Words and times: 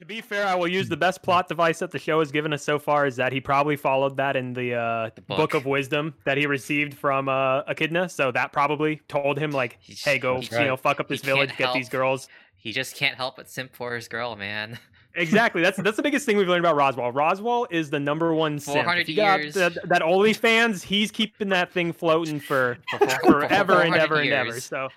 To 0.00 0.06
be 0.06 0.22
fair, 0.22 0.46
I 0.46 0.54
will 0.54 0.66
use 0.66 0.88
the 0.88 0.96
best 0.96 1.22
plot 1.22 1.46
device 1.46 1.78
that 1.80 1.90
the 1.90 1.98
show 1.98 2.20
has 2.20 2.32
given 2.32 2.54
us 2.54 2.62
so 2.62 2.78
far 2.78 3.04
is 3.06 3.16
that 3.16 3.34
he 3.34 3.40
probably 3.40 3.76
followed 3.76 4.16
that 4.16 4.34
in 4.34 4.54
the, 4.54 4.74
uh, 4.74 5.10
The 5.14 5.20
book. 5.20 5.36
book. 5.36 5.54
of 5.54 5.66
wisdom 5.66 6.14
that 6.24 6.38
he 6.38 6.46
received 6.46 6.94
from 6.94 7.28
uh, 7.28 7.60
Echidna. 7.68 8.08
So 8.08 8.32
that 8.32 8.50
probably 8.50 9.02
told 9.08 9.38
him 9.38 9.50
like, 9.50 9.76
He's- 9.80 10.02
"Hey, 10.02 10.18
go, 10.18 10.40
you 10.40 10.58
know, 10.64 10.78
fuck 10.78 11.00
up 11.00 11.08
he 11.08 11.14
this 11.14 11.22
village, 11.22 11.54
get 11.58 11.74
these 11.74 11.90
girls." 11.90 12.28
He 12.56 12.72
just 12.72 12.96
can't 12.96 13.16
help 13.16 13.36
but 13.36 13.50
simp 13.50 13.74
for 13.74 13.94
his 13.94 14.08
girl, 14.08 14.36
man. 14.36 14.78
Exactly. 15.12 15.60
That's 15.60 15.76
that's 15.76 15.96
the 15.96 16.04
biggest 16.04 16.24
thing 16.24 16.36
we've 16.36 16.46
learned 16.46 16.64
about 16.64 16.76
Roswaal. 16.76 17.12
Roswaal 17.12 17.66
is 17.68 17.90
the 17.90 17.98
number 17.98 18.32
one 18.32 18.60
simp. 18.60 18.76
If 18.76 18.82
400 18.84 19.08
you 19.08 19.16
got 19.16 19.40
years. 19.40 19.54
That, 19.54 19.76
that 19.88 20.02
OnlyFans, 20.02 20.84
he's 20.84 21.10
keeping 21.10 21.48
that 21.48 21.72
thing 21.72 21.92
floating 21.92 22.38
for 22.38 22.78
For 22.90 22.98
forever 23.08 23.80
and 23.82 23.92
400 23.92 23.98
ever 23.98 24.20
and 24.20 24.30
ever. 24.30 24.60
So 24.60 24.88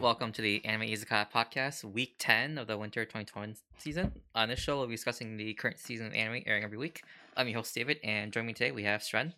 Welcome 0.00 0.32
to 0.32 0.42
the 0.42 0.64
Anime 0.64 0.88
Izakaya 0.88 1.30
podcast, 1.30 1.84
week 1.84 2.14
10 2.18 2.56
of 2.56 2.66
the 2.66 2.78
winter 2.78 3.04
2020 3.04 3.54
season. 3.78 4.12
On 4.34 4.48
this 4.48 4.58
show, 4.58 4.78
we'll 4.78 4.86
be 4.86 4.94
discussing 4.94 5.36
the 5.36 5.52
current 5.54 5.78
season 5.78 6.06
of 6.06 6.14
anime 6.14 6.42
airing 6.46 6.64
every 6.64 6.78
week. 6.78 7.02
I'm 7.36 7.48
your 7.48 7.58
host, 7.58 7.74
David, 7.74 7.98
and 8.02 8.32
joining 8.32 8.48
me 8.48 8.52
today, 8.54 8.70
we 8.70 8.84
have 8.84 9.02
Sren. 9.02 9.34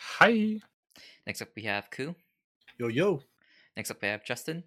Hi. 0.00 0.60
Next 1.26 1.42
up, 1.42 1.48
we 1.56 1.62
have 1.62 1.90
Ku. 1.90 2.14
Yo 2.78 2.86
yo. 2.88 3.22
Next 3.76 3.90
up, 3.90 4.00
we 4.00 4.08
have 4.08 4.24
Justin. 4.24 4.62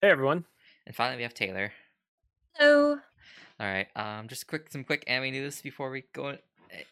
hey, 0.00 0.08
everyone. 0.08 0.46
And 0.86 0.96
finally, 0.96 1.18
we 1.18 1.22
have 1.24 1.34
Taylor. 1.34 1.72
Hello. 2.54 2.98
All 3.60 3.66
right. 3.66 3.88
Um, 3.94 4.28
just 4.28 4.46
quick, 4.46 4.70
some 4.72 4.84
quick 4.84 5.04
anime 5.06 5.32
news 5.32 5.60
before 5.60 5.90
we 5.90 6.04
go 6.14 6.38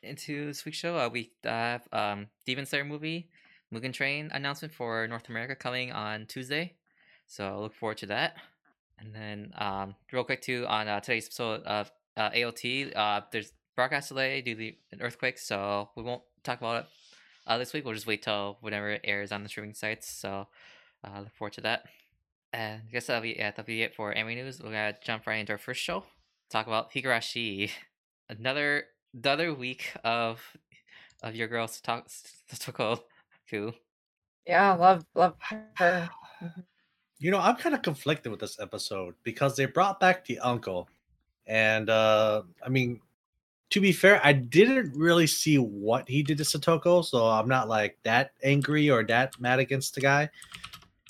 into 0.03 0.47
this 0.47 0.65
week's 0.67 0.79
show. 0.79 0.99
Uh, 0.99 1.09
we 1.09 1.33
have 1.45 1.89
um 1.93 2.27
Demon 2.45 2.67
Slayer 2.67 2.85
movie, 2.85 3.31
Mugen 3.73 3.93
Train 3.95 4.31
announcement 4.35 4.75
for 4.75 5.07
North 5.09 5.31
America 5.31 5.55
coming 5.57 5.93
on 5.93 6.27
Tuesday, 6.27 6.75
so 7.29 7.47
I 7.47 7.57
look 7.57 7.75
forward 7.75 7.99
to 7.99 8.07
that. 8.07 8.35
And 8.99 9.15
then 9.15 9.53
um, 9.57 9.95
real 10.13 10.25
quick 10.25 10.43
too 10.43 10.67
on 10.67 10.89
uh, 10.89 10.99
today's 10.99 11.27
episode 11.27 11.63
of 11.63 11.93
uh, 12.17 12.31
AOT, 12.31 12.97
uh, 12.97 13.21
there's 13.31 13.53
broadcast 13.77 14.09
delay 14.09 14.41
due 14.43 14.57
to 14.57 14.73
an 14.91 15.01
earthquake, 15.01 15.39
so 15.39 15.91
we 15.95 16.03
won't 16.03 16.23
talk 16.43 16.59
about 16.59 16.83
it 16.83 16.87
uh, 17.47 17.59
this 17.59 17.73
week. 17.73 17.85
We'll 17.85 17.95
just 17.95 18.09
wait 18.09 18.23
till 18.23 18.59
whenever 18.61 18.91
it 18.91 19.03
airs 19.05 19.31
on 19.31 19.45
the 19.45 19.49
streaming 19.49 19.75
sites. 19.75 20.11
So 20.11 20.49
uh, 21.05 21.21
look 21.21 21.35
forward 21.37 21.53
to 21.53 21.61
that. 21.61 21.85
And 22.53 22.83
I 22.89 22.91
guess 22.91 23.07
that'll 23.07 23.23
be, 23.23 23.37
yeah, 23.39 23.51
that'll 23.51 23.65
be 23.65 23.83
it 23.83 23.95
for 23.95 24.13
anime 24.13 24.35
news. 24.35 24.61
We're 24.61 24.71
gonna 24.71 24.97
jump 25.05 25.29
right 25.29 25.37
into 25.37 25.53
our 25.53 25.59
first 25.59 25.81
show 25.81 26.03
talk 26.49 26.67
about 26.67 26.93
Higurashi. 26.93 27.71
Another 28.31 28.85
another 29.15 29.55
week 29.55 29.91
of 30.05 30.43
of 31.23 31.35
your 31.35 31.49
girl 31.49 31.67
Sato- 31.67 32.05
Satoko 32.53 33.01
Ku. 33.49 33.73
Yeah, 34.47 34.75
love 34.75 35.07
love 35.15 35.35
her. 35.79 36.11
You 37.21 37.31
know, 37.31 37.39
I'm 37.39 37.57
kind 37.57 37.75
of 37.75 37.83
conflicted 37.83 38.31
with 38.31 38.41
this 38.41 38.61
episode 38.61 39.15
because 39.25 39.57
they 39.57 39.67
brought 39.67 39.99
back 39.99 40.25
the 40.25 40.39
uncle. 40.39 40.89
And 41.47 41.91
uh 41.91 42.43
I 42.65 42.69
mean, 42.69 43.01
to 43.71 43.81
be 43.81 43.93
fair, 43.93 44.21
I 44.25 44.33
didn't 44.33 44.97
really 44.97 45.27
see 45.27 45.57
what 45.59 46.09
he 46.09 46.23
did 46.23 46.39
to 46.39 46.45
Satoko, 46.45 47.05
so 47.05 47.27
I'm 47.27 47.49
not 47.49 47.69
like 47.69 47.99
that 48.05 48.33
angry 48.43 48.89
or 48.91 49.05
that 49.05 49.39
mad 49.41 49.59
against 49.59 49.95
the 49.95 50.01
guy. 50.01 50.31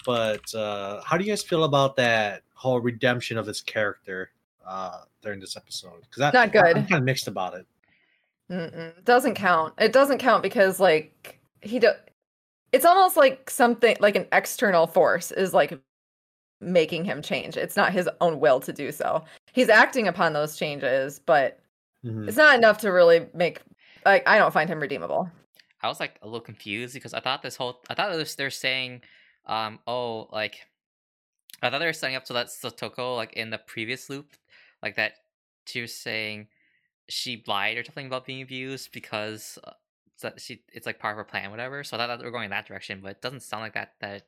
But 0.06 0.54
uh 0.54 1.02
how 1.02 1.18
do 1.18 1.24
you 1.24 1.30
guys 1.30 1.42
feel 1.42 1.64
about 1.64 1.96
that 1.96 2.42
whole 2.54 2.80
redemption 2.80 3.36
of 3.36 3.46
his 3.46 3.60
character 3.60 4.30
uh 4.66 5.02
during 5.22 5.40
this 5.40 5.56
episode? 5.56 6.00
Because 6.02 6.20
that's 6.20 6.34
Not 6.34 6.52
good. 6.52 6.76
I'm 6.76 6.86
kind 6.86 6.94
of 7.00 7.04
mixed 7.04 7.28
about 7.28 7.54
it. 7.54 7.66
Mm-mm. 8.50 9.04
Doesn't 9.04 9.34
count. 9.34 9.74
It 9.78 9.92
doesn't 9.92 10.18
count 10.18 10.42
because 10.42 10.80
like 10.80 11.38
he 11.60 11.78
do- 11.78 11.92
It's 12.72 12.86
almost 12.86 13.16
like 13.16 13.50
something 13.50 13.96
like 14.00 14.16
an 14.16 14.26
external 14.32 14.86
force 14.86 15.32
is 15.32 15.52
like 15.52 15.78
making 16.60 17.04
him 17.04 17.22
change. 17.22 17.56
It's 17.56 17.76
not 17.76 17.92
his 17.92 18.08
own 18.20 18.40
will 18.40 18.60
to 18.60 18.72
do 18.72 18.90
so. 18.92 19.24
He's 19.52 19.68
acting 19.68 20.08
upon 20.08 20.32
those 20.32 20.56
changes, 20.56 21.18
but 21.18 21.60
Mhm. 22.04 22.28
it's 22.28 22.36
not 22.36 22.56
enough 22.56 22.78
to 22.78 22.92
really 22.92 23.28
make. 23.34 23.60
Like 24.04 24.26
I 24.28 24.38
don't 24.38 24.52
find 24.52 24.68
him 24.68 24.80
redeemable. 24.80 25.30
I 25.82 25.88
was 25.88 26.00
like 26.00 26.18
a 26.22 26.26
little 26.26 26.40
confused 26.40 26.94
because 26.94 27.14
I 27.14 27.20
thought 27.20 27.42
this 27.42 27.56
whole 27.56 27.80
I 27.88 27.94
thought 27.94 28.12
it 28.12 28.16
was 28.16 28.34
they're 28.34 28.50
saying, 28.50 29.02
um, 29.46 29.78
oh, 29.86 30.28
like 30.32 30.66
I 31.62 31.70
thought 31.70 31.78
they 31.78 31.86
were 31.86 31.92
setting 31.92 32.16
up 32.16 32.26
so 32.26 32.34
that 32.34 32.48
Satoko, 32.48 33.16
like 33.16 33.32
in 33.34 33.50
the 33.50 33.58
previous 33.58 34.08
loop, 34.08 34.32
like 34.82 34.96
that 34.96 35.14
she 35.66 35.80
was 35.80 35.94
saying 35.94 36.48
she 37.08 37.42
lied 37.46 37.76
or 37.76 37.84
something 37.84 38.06
about 38.06 38.26
being 38.26 38.42
abused 38.42 38.92
because 38.92 39.58
uh, 39.64 39.72
that 40.20 40.40
she 40.40 40.62
it's 40.72 40.86
like 40.86 40.98
part 40.98 41.12
of 41.12 41.18
her 41.18 41.24
plan, 41.24 41.50
whatever. 41.50 41.82
So 41.84 41.96
I 41.96 42.00
thought 42.00 42.06
that 42.08 42.18
they 42.18 42.24
were 42.24 42.30
going 42.30 42.44
in 42.44 42.50
that 42.50 42.66
direction, 42.66 43.00
but 43.02 43.12
it 43.12 43.22
doesn't 43.22 43.40
sound 43.40 43.62
like 43.62 43.74
that. 43.74 43.94
That 44.00 44.26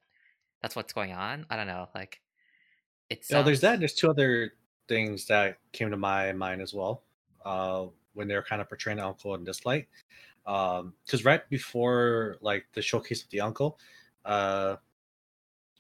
that's 0.63 0.77
what's 0.77 0.93
going 0.93 1.13
on. 1.13 1.47
I 1.51 1.57
don't 1.57 1.67
know. 1.67 1.89
Like 1.95 2.21
it's 3.09 3.31
No, 3.31 3.43
there's 3.43 3.61
that. 3.63 3.79
There's 3.79 3.95
two 3.95 4.11
other 4.11 4.53
things 4.89 5.27
that 5.27 5.59
came 5.73 5.91
to 5.91 5.97
my 5.97 6.33
mind 6.33 6.61
as 6.63 6.75
well. 6.75 7.03
Uh, 7.45 7.87
when 8.15 8.29
they 8.29 8.35
were 8.35 8.43
kind 8.43 8.61
of 8.61 8.69
portraying 8.69 8.99
the 8.99 9.07
uncle 9.07 9.35
in 9.35 9.45
this 9.45 9.65
light, 9.65 9.87
um, 10.47 10.93
because 11.05 11.25
right 11.25 11.49
before 11.49 12.37
like 12.41 12.67
the 12.75 12.83
showcase 12.83 13.23
of 13.23 13.31
the 13.31 13.41
uncle, 13.41 13.79
uh, 14.25 14.77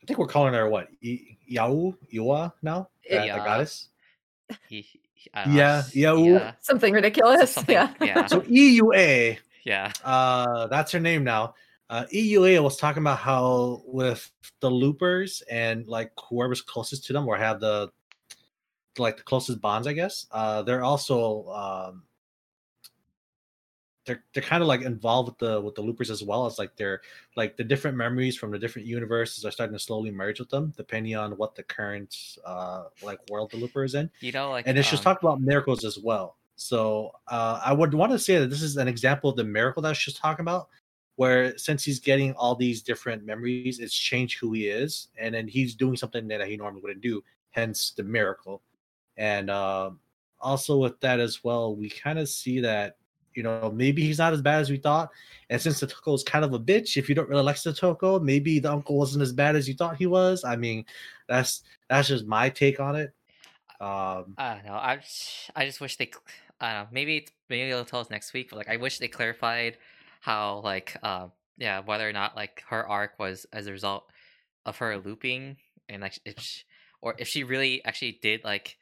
I 0.02 0.06
think 0.06 0.18
we're 0.18 0.26
calling 0.28 0.54
her 0.54 0.68
what 0.68 0.88
I- 1.04 1.36
Yao 1.46 1.94
Yua 2.12 2.52
now, 2.62 2.88
the, 3.08 3.18
the 3.18 3.26
Yeah. 3.26 3.36
goddess. 3.38 3.88
He, 4.68 4.80
he- 4.82 5.00
I 5.34 5.44
don't 5.44 5.54
Yeah, 5.54 5.76
s- 5.78 5.94
yeah, 5.94 6.14
yeah, 6.14 6.52
Something 6.60 6.94
ridiculous. 6.94 7.52
something- 7.52 7.74
yeah. 7.74 7.92
yeah. 8.00 8.26
So 8.26 8.40
EUA, 8.42 9.38
yeah. 9.64 9.92
uh, 10.04 10.66
that's 10.68 10.92
her 10.92 11.00
name 11.00 11.24
now. 11.24 11.54
Uh, 11.90 12.06
EUA 12.14 12.62
was 12.62 12.76
talking 12.76 13.02
about 13.02 13.18
how 13.18 13.82
with 13.84 14.30
the 14.60 14.70
loopers 14.70 15.42
and 15.50 15.88
like 15.88 16.12
whoever's 16.28 16.62
closest 16.62 17.04
to 17.06 17.12
them 17.12 17.26
or 17.26 17.36
have 17.36 17.58
the 17.58 17.90
like 18.96 19.16
the 19.16 19.24
closest 19.24 19.60
bonds, 19.60 19.88
I 19.88 19.92
guess. 19.92 20.26
Uh, 20.30 20.62
they're 20.62 20.84
also 20.84 21.48
um, 21.48 22.04
they're 24.06 24.22
they're 24.32 24.42
kind 24.44 24.62
of 24.62 24.68
like 24.68 24.82
involved 24.82 25.30
with 25.30 25.38
the 25.38 25.60
with 25.60 25.74
the 25.74 25.82
loopers 25.82 26.10
as 26.10 26.22
well 26.22 26.46
as 26.46 26.60
like 26.60 26.76
they're 26.76 27.00
like 27.36 27.56
the 27.56 27.64
different 27.64 27.96
memories 27.96 28.36
from 28.36 28.52
the 28.52 28.58
different 28.58 28.86
universes 28.86 29.44
are 29.44 29.50
starting 29.50 29.74
to 29.74 29.82
slowly 29.82 30.12
merge 30.12 30.38
with 30.38 30.48
them 30.48 30.72
depending 30.76 31.16
on 31.16 31.32
what 31.32 31.56
the 31.56 31.62
current 31.64 32.16
uh 32.44 32.84
like 33.02 33.18
world 33.28 33.50
the 33.50 33.56
looper 33.56 33.82
is 33.82 33.96
in 33.96 34.08
You 34.20 34.30
know, 34.30 34.50
like 34.50 34.68
and 34.68 34.78
it's 34.78 34.88
just 34.88 35.04
um, 35.04 35.12
talked 35.12 35.24
about 35.24 35.40
miracles 35.40 35.84
as 35.84 35.98
well. 35.98 36.36
So 36.60 37.12
uh, 37.26 37.58
I 37.64 37.72
would 37.72 37.94
want 37.94 38.12
to 38.12 38.18
say 38.18 38.36
that 38.36 38.48
this 38.48 38.60
is 38.60 38.76
an 38.76 38.86
example 38.86 39.30
of 39.30 39.36
the 39.36 39.44
miracle 39.44 39.80
that 39.80 39.96
just 39.96 40.18
talking 40.18 40.42
about, 40.42 40.68
where 41.16 41.56
since 41.58 41.84
he's 41.84 42.00
getting 42.00 42.32
all 42.34 42.54
these 42.54 42.82
different 42.82 43.24
memories, 43.24 43.78
it's 43.78 43.94
changed 43.94 44.38
who 44.40 44.52
he 44.52 44.68
is, 44.68 45.08
and 45.18 45.34
then 45.34 45.46
he's 45.46 45.74
doing 45.74 45.96
something 45.96 46.28
that 46.28 46.46
he 46.48 46.56
normally 46.56 46.80
wouldn't 46.80 47.02
do. 47.02 47.22
Hence 47.50 47.92
the 47.96 48.02
miracle. 48.02 48.62
And 49.16 49.50
uh, 49.50 49.90
also 50.40 50.78
with 50.78 50.98
that 51.00 51.20
as 51.20 51.44
well, 51.44 51.76
we 51.76 51.90
kind 51.90 52.18
of 52.18 52.28
see 52.28 52.60
that 52.60 52.96
you 53.34 53.42
know 53.42 53.70
maybe 53.74 54.02
he's 54.02 54.18
not 54.18 54.32
as 54.32 54.42
bad 54.42 54.60
as 54.60 54.70
we 54.70 54.76
thought. 54.76 55.10
And 55.50 55.60
since 55.60 55.80
Satoko 55.80 56.14
is 56.14 56.22
kind 56.22 56.44
of 56.44 56.54
a 56.54 56.58
bitch, 56.58 56.96
if 56.96 57.08
you 57.08 57.14
don't 57.14 57.28
really 57.28 57.42
like 57.42 57.56
Satoko, 57.56 58.22
maybe 58.22 58.58
the 58.58 58.72
uncle 58.72 58.96
wasn't 58.96 59.22
as 59.22 59.32
bad 59.32 59.56
as 59.56 59.68
you 59.68 59.74
thought 59.74 59.96
he 59.96 60.06
was. 60.06 60.44
I 60.44 60.56
mean, 60.56 60.84
that's 61.28 61.62
that's 61.88 62.08
just 62.08 62.26
my 62.26 62.48
take 62.48 62.80
on 62.80 62.96
it. 62.96 63.12
Um, 63.80 64.34
I 64.36 64.54
don't 64.54 64.66
know. 64.66 64.74
I 64.74 64.96
just, 64.96 65.50
I 65.56 65.64
just 65.64 65.80
wish 65.80 65.96
they. 65.96 66.10
I 66.60 66.72
don't 66.72 66.82
know. 66.82 66.88
Maybe 66.92 67.26
maybe 67.48 67.70
they'll 67.70 67.84
tell 67.84 68.00
us 68.00 68.10
next 68.10 68.32
week. 68.32 68.50
But 68.50 68.56
like, 68.56 68.68
I 68.68 68.76
wish 68.76 68.98
they 68.98 69.08
clarified 69.08 69.78
how 70.20 70.60
like 70.62 70.96
uh 71.02 71.26
yeah 71.58 71.80
whether 71.80 72.08
or 72.08 72.12
not 72.12 72.36
like 72.36 72.62
her 72.68 72.86
arc 72.86 73.18
was 73.18 73.46
as 73.52 73.66
a 73.66 73.72
result 73.72 74.04
of 74.64 74.76
her 74.78 74.98
looping 74.98 75.56
and 75.88 76.02
like 76.02 76.18
if 76.24 76.38
she, 76.38 76.62
or 77.00 77.14
if 77.18 77.26
she 77.26 77.42
really 77.44 77.84
actually 77.84 78.18
did 78.22 78.44
like 78.44 78.76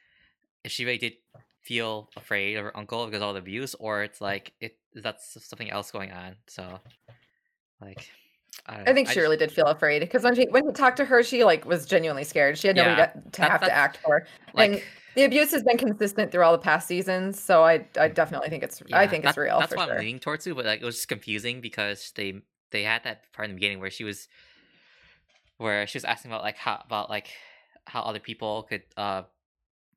if 0.65 0.72
she 0.72 0.84
really 0.84 0.99
did 0.99 1.14
feel 1.62 2.08
afraid 2.17 2.56
of 2.56 2.64
her 2.64 2.76
uncle 2.76 3.05
because 3.06 3.20
of 3.20 3.26
all 3.26 3.32
the 3.35 3.38
abuse 3.38 3.75
or 3.75 4.02
it's 4.02 4.20
like 4.20 4.52
it 4.61 4.76
that's 4.94 5.37
something 5.46 5.70
else 5.70 5.90
going 5.90 6.11
on. 6.12 6.37
So 6.46 6.81
like. 7.81 8.08
I, 8.66 8.82
I 8.90 8.92
think 8.92 9.08
she 9.08 9.14
just- 9.14 9.22
really 9.22 9.36
did 9.36 9.50
feel 9.52 9.66
afraid 9.66 10.00
because 10.00 10.22
when 10.22 10.34
she 10.34 10.46
when 10.50 10.66
he 10.66 10.72
talked 10.72 10.96
to 10.98 11.04
her, 11.04 11.22
she 11.22 11.44
like 11.44 11.64
was 11.64 11.86
genuinely 11.86 12.24
scared. 12.24 12.58
She 12.58 12.66
had 12.68 12.76
nobody 12.76 12.96
Yeah, 13.00 13.06
to, 13.06 13.20
to 13.32 13.40
that- 13.40 13.50
have 13.50 13.60
to 13.62 13.72
act 13.72 13.98
for. 13.98 14.26
like 14.54 14.72
and 14.72 14.82
the 15.14 15.24
abuse 15.24 15.50
has 15.52 15.62
been 15.64 15.78
consistent 15.78 16.30
through 16.30 16.44
all 16.44 16.52
the 16.52 16.58
past 16.58 16.86
seasons, 16.86 17.40
so 17.40 17.64
I 17.64 17.86
I 17.98 18.08
definitely 18.08 18.50
think 18.50 18.62
it's 18.62 18.82
I 18.92 19.04
Yeah, 19.04 19.08
think 19.10 19.24
it's 19.24 19.36
real 19.36 19.58
That's 19.58 19.72
for 19.72 19.78
what 19.78 19.86
sure. 19.86 19.94
I'm 19.94 20.00
leaning 20.00 20.18
towards 20.20 20.44
too, 20.44 20.54
but 20.54 20.64
like 20.66 20.80
it 20.80 20.84
was 20.84 20.96
just 20.96 21.08
confusing 21.08 21.60
because 21.60 22.12
they 22.14 22.42
they 22.70 22.82
had 22.82 23.04
that 23.04 23.32
part 23.32 23.46
in 23.48 23.52
the 23.52 23.56
beginning 23.56 23.80
where 23.80 23.90
she 23.90 24.04
was 24.04 24.28
where 25.56 25.86
she 25.86 25.96
was 25.96 26.04
asking 26.04 26.30
about 26.30 26.42
like 26.42 26.56
how 26.56 26.80
about 26.84 27.10
like 27.10 27.28
how 27.86 28.02
other 28.02 28.20
people 28.20 28.64
could 28.64 28.82
uh 28.96 29.22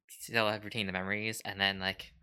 still 0.07 0.47
have 0.49 0.63
retained 0.65 0.87
the 0.89 0.93
memories 0.93 1.41
and 1.45 1.59
then 1.59 1.79
like 1.79 2.13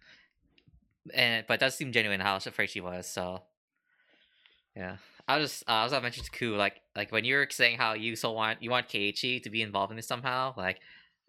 and 1.14 1.46
but 1.46 1.54
it 1.54 1.60
does 1.60 1.75
seem 1.76 1.92
genuine 1.92 2.20
how 2.20 2.36
afraid 2.36 2.69
she 2.70 2.80
was, 2.80 3.06
so 3.06 3.42
yeah. 4.76 4.96
I 5.28 5.36
was 5.38 5.50
just 5.50 5.64
uh, 5.69 5.72
I 5.72 5.82
was 5.84 5.92
gonna 5.92 6.02
mention 6.02 6.25
to 6.25 6.30
Ku 6.30 6.56
like 6.56 6.80
like 6.96 7.12
when 7.12 7.25
you 7.25 7.36
were 7.36 7.46
saying 7.50 7.76
how 7.76 7.92
you 7.92 8.16
so 8.16 8.32
want 8.32 8.62
you 8.62 8.70
want 8.70 8.88
Keiichi 8.88 9.42
to 9.42 9.50
be 9.50 9.62
involved 9.62 9.90
in 9.92 9.96
this 9.96 10.06
somehow, 10.06 10.54
like 10.56 10.80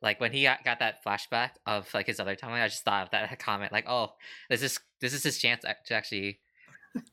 like 0.02 0.22
when 0.22 0.32
he 0.32 0.44
got, 0.44 0.64
got 0.64 0.80
that 0.80 1.04
flashback 1.04 1.52
of 1.66 1.94
like 1.94 2.08
his 2.08 2.20
other 2.22 2.36
timeline, 2.36 2.64
I 2.64 2.68
just 2.70 2.86
thought 2.86 3.04
of 3.04 3.12
that 3.12 3.38
comment 3.48 3.74
like, 3.74 3.86
oh, 3.90 4.14
this 4.50 4.64
is 4.64 4.80
this 5.02 5.14
is 5.14 5.24
his 5.24 5.38
chance 5.38 5.64
to 5.64 5.94
actually 5.94 6.40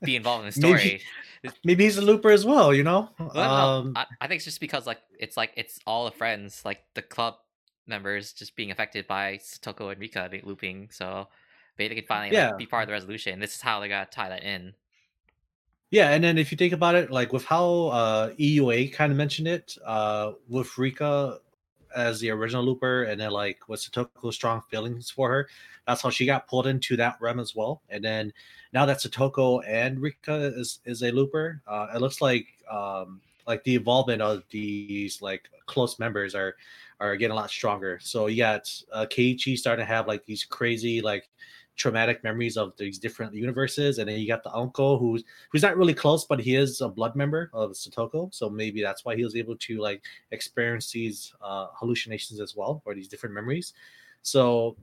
be 0.03 0.15
involved 0.15 0.45
in 0.45 0.47
the 0.47 0.53
story. 0.61 1.03
Maybe 1.65 1.85
he's 1.85 1.99
a 1.99 2.03
looper 2.03 2.31
as 2.31 2.47
well. 2.47 2.73
You 2.73 2.85
know. 2.85 3.11
Well, 3.19 3.81
Um, 3.81 3.93
I, 3.97 4.07
I 4.21 4.29
think 4.29 4.37
it's 4.39 4.45
just 4.45 4.61
because 4.61 4.87
like 4.87 5.01
it's 5.19 5.37
like 5.37 5.53
it's 5.57 5.81
all 5.87 6.05
the 6.05 6.13
friends, 6.13 6.63
like 6.65 6.85
the 6.95 7.03
club 7.03 7.35
members, 7.89 8.33
just 8.33 8.55
being 8.55 8.71
affected 8.71 9.09
by 9.09 9.39
Satoko 9.39 9.91
and 9.91 10.01
Rika 10.01 10.29
being 10.31 10.45
looping. 10.47 10.89
So 10.93 11.29
maybe 11.79 11.95
they 11.95 12.01
can 12.01 12.07
finally 12.07 12.37
Yeah. 12.37 12.51
like, 12.51 12.59
be 12.59 12.67
part 12.67 12.85
of 12.85 12.87
the 12.89 12.93
resolution. 12.93 13.41
This 13.41 13.57
is 13.57 13.61
how 13.61 13.81
they 13.81 13.89
gotta 13.89 14.09
tie 14.11 14.29
that 14.29 14.45
in. 14.45 14.75
Yeah, 15.91 16.11
and 16.11 16.23
then 16.25 16.37
if 16.37 16.51
you 16.51 16.59
think 16.59 16.73
about 16.73 16.95
it, 16.97 17.11
like 17.11 17.33
with 17.33 17.45
how 17.45 17.87
uh, 17.89 18.31
EUA 18.35 18.93
kind 18.93 19.13
of 19.13 19.19
mentioned 19.19 19.47
it, 19.49 19.77
uh, 19.85 20.33
with 20.49 20.77
Rika 20.79 21.39
as 21.95 22.21
the 22.21 22.31
original 22.31 22.65
looper, 22.65 23.05
and 23.05 23.21
then 23.21 23.31
like 23.31 23.69
with 23.69 23.81
Satoko's 23.81 24.35
strong 24.35 24.63
feelings 24.69 25.11
for 25.11 25.31
her, 25.31 25.49
that's 25.87 26.03
how 26.03 26.11
she 26.11 26.27
got 26.27 26.49
pulled 26.49 26.67
into 26.67 26.97
that 26.97 27.17
realm 27.21 27.39
as 27.39 27.55
well. 27.55 27.83
And 27.89 28.05
then 28.05 28.33
now 28.73 28.85
that 28.87 28.99
Satoko 28.99 29.63
and 29.67 30.01
Rika 30.01 30.53
is 30.57 30.81
is 30.85 31.03
a 31.03 31.13
looper, 31.13 31.63
uh, 31.69 31.87
it 31.95 32.01
looks 32.01 32.21
like 32.21 32.47
um, 32.71 33.21
like 33.47 33.63
the 33.65 33.77
involvement 33.77 34.21
of 34.23 34.43
these 34.51 35.23
like 35.23 35.49
close 35.67 35.99
members 36.01 36.35
are 36.35 36.57
are 37.01 37.15
getting 37.17 37.33
a 37.33 37.37
lot 37.37 37.51
stronger. 37.51 37.99
So 38.03 38.27
you 38.27 38.39
got 38.39 38.71
uh, 38.93 39.07
Keiichi 39.09 39.57
starting 39.57 39.85
to 39.87 39.89
have 39.89 40.09
like 40.09 40.25
these 40.27 40.45
crazy 40.45 41.01
like 41.01 41.29
traumatic 41.77 42.25
memories 42.25 42.57
of 42.57 42.77
these 42.77 42.99
different 42.99 43.35
universes, 43.35 43.99
and 43.99 44.09
then 44.09 44.19
you 44.19 44.27
got 44.27 44.43
the 44.43 44.55
uncle 44.55 44.99
who's 44.99 45.25
who's 45.51 45.63
not 45.63 45.77
really 45.77 45.95
close, 45.95 46.25
but 46.25 46.41
he 46.41 46.57
is 46.57 46.81
a 46.81 46.89
blood 46.89 47.15
member 47.15 47.51
of 47.53 47.71
Satoko. 47.73 48.35
So 48.35 48.49
maybe 48.49 48.83
that's 48.83 49.05
why 49.05 49.17
he 49.17 49.25
was 49.25 49.37
able 49.37 49.57
to 49.57 49.79
like 49.79 50.03
experience 50.31 50.91
these 50.91 51.33
uh, 51.43 51.67
hallucinations 51.75 52.41
as 52.41 52.57
well, 52.57 52.83
or 52.85 52.95
these 52.95 53.09
different 53.09 53.35
memories. 53.35 53.75
So 54.23 54.77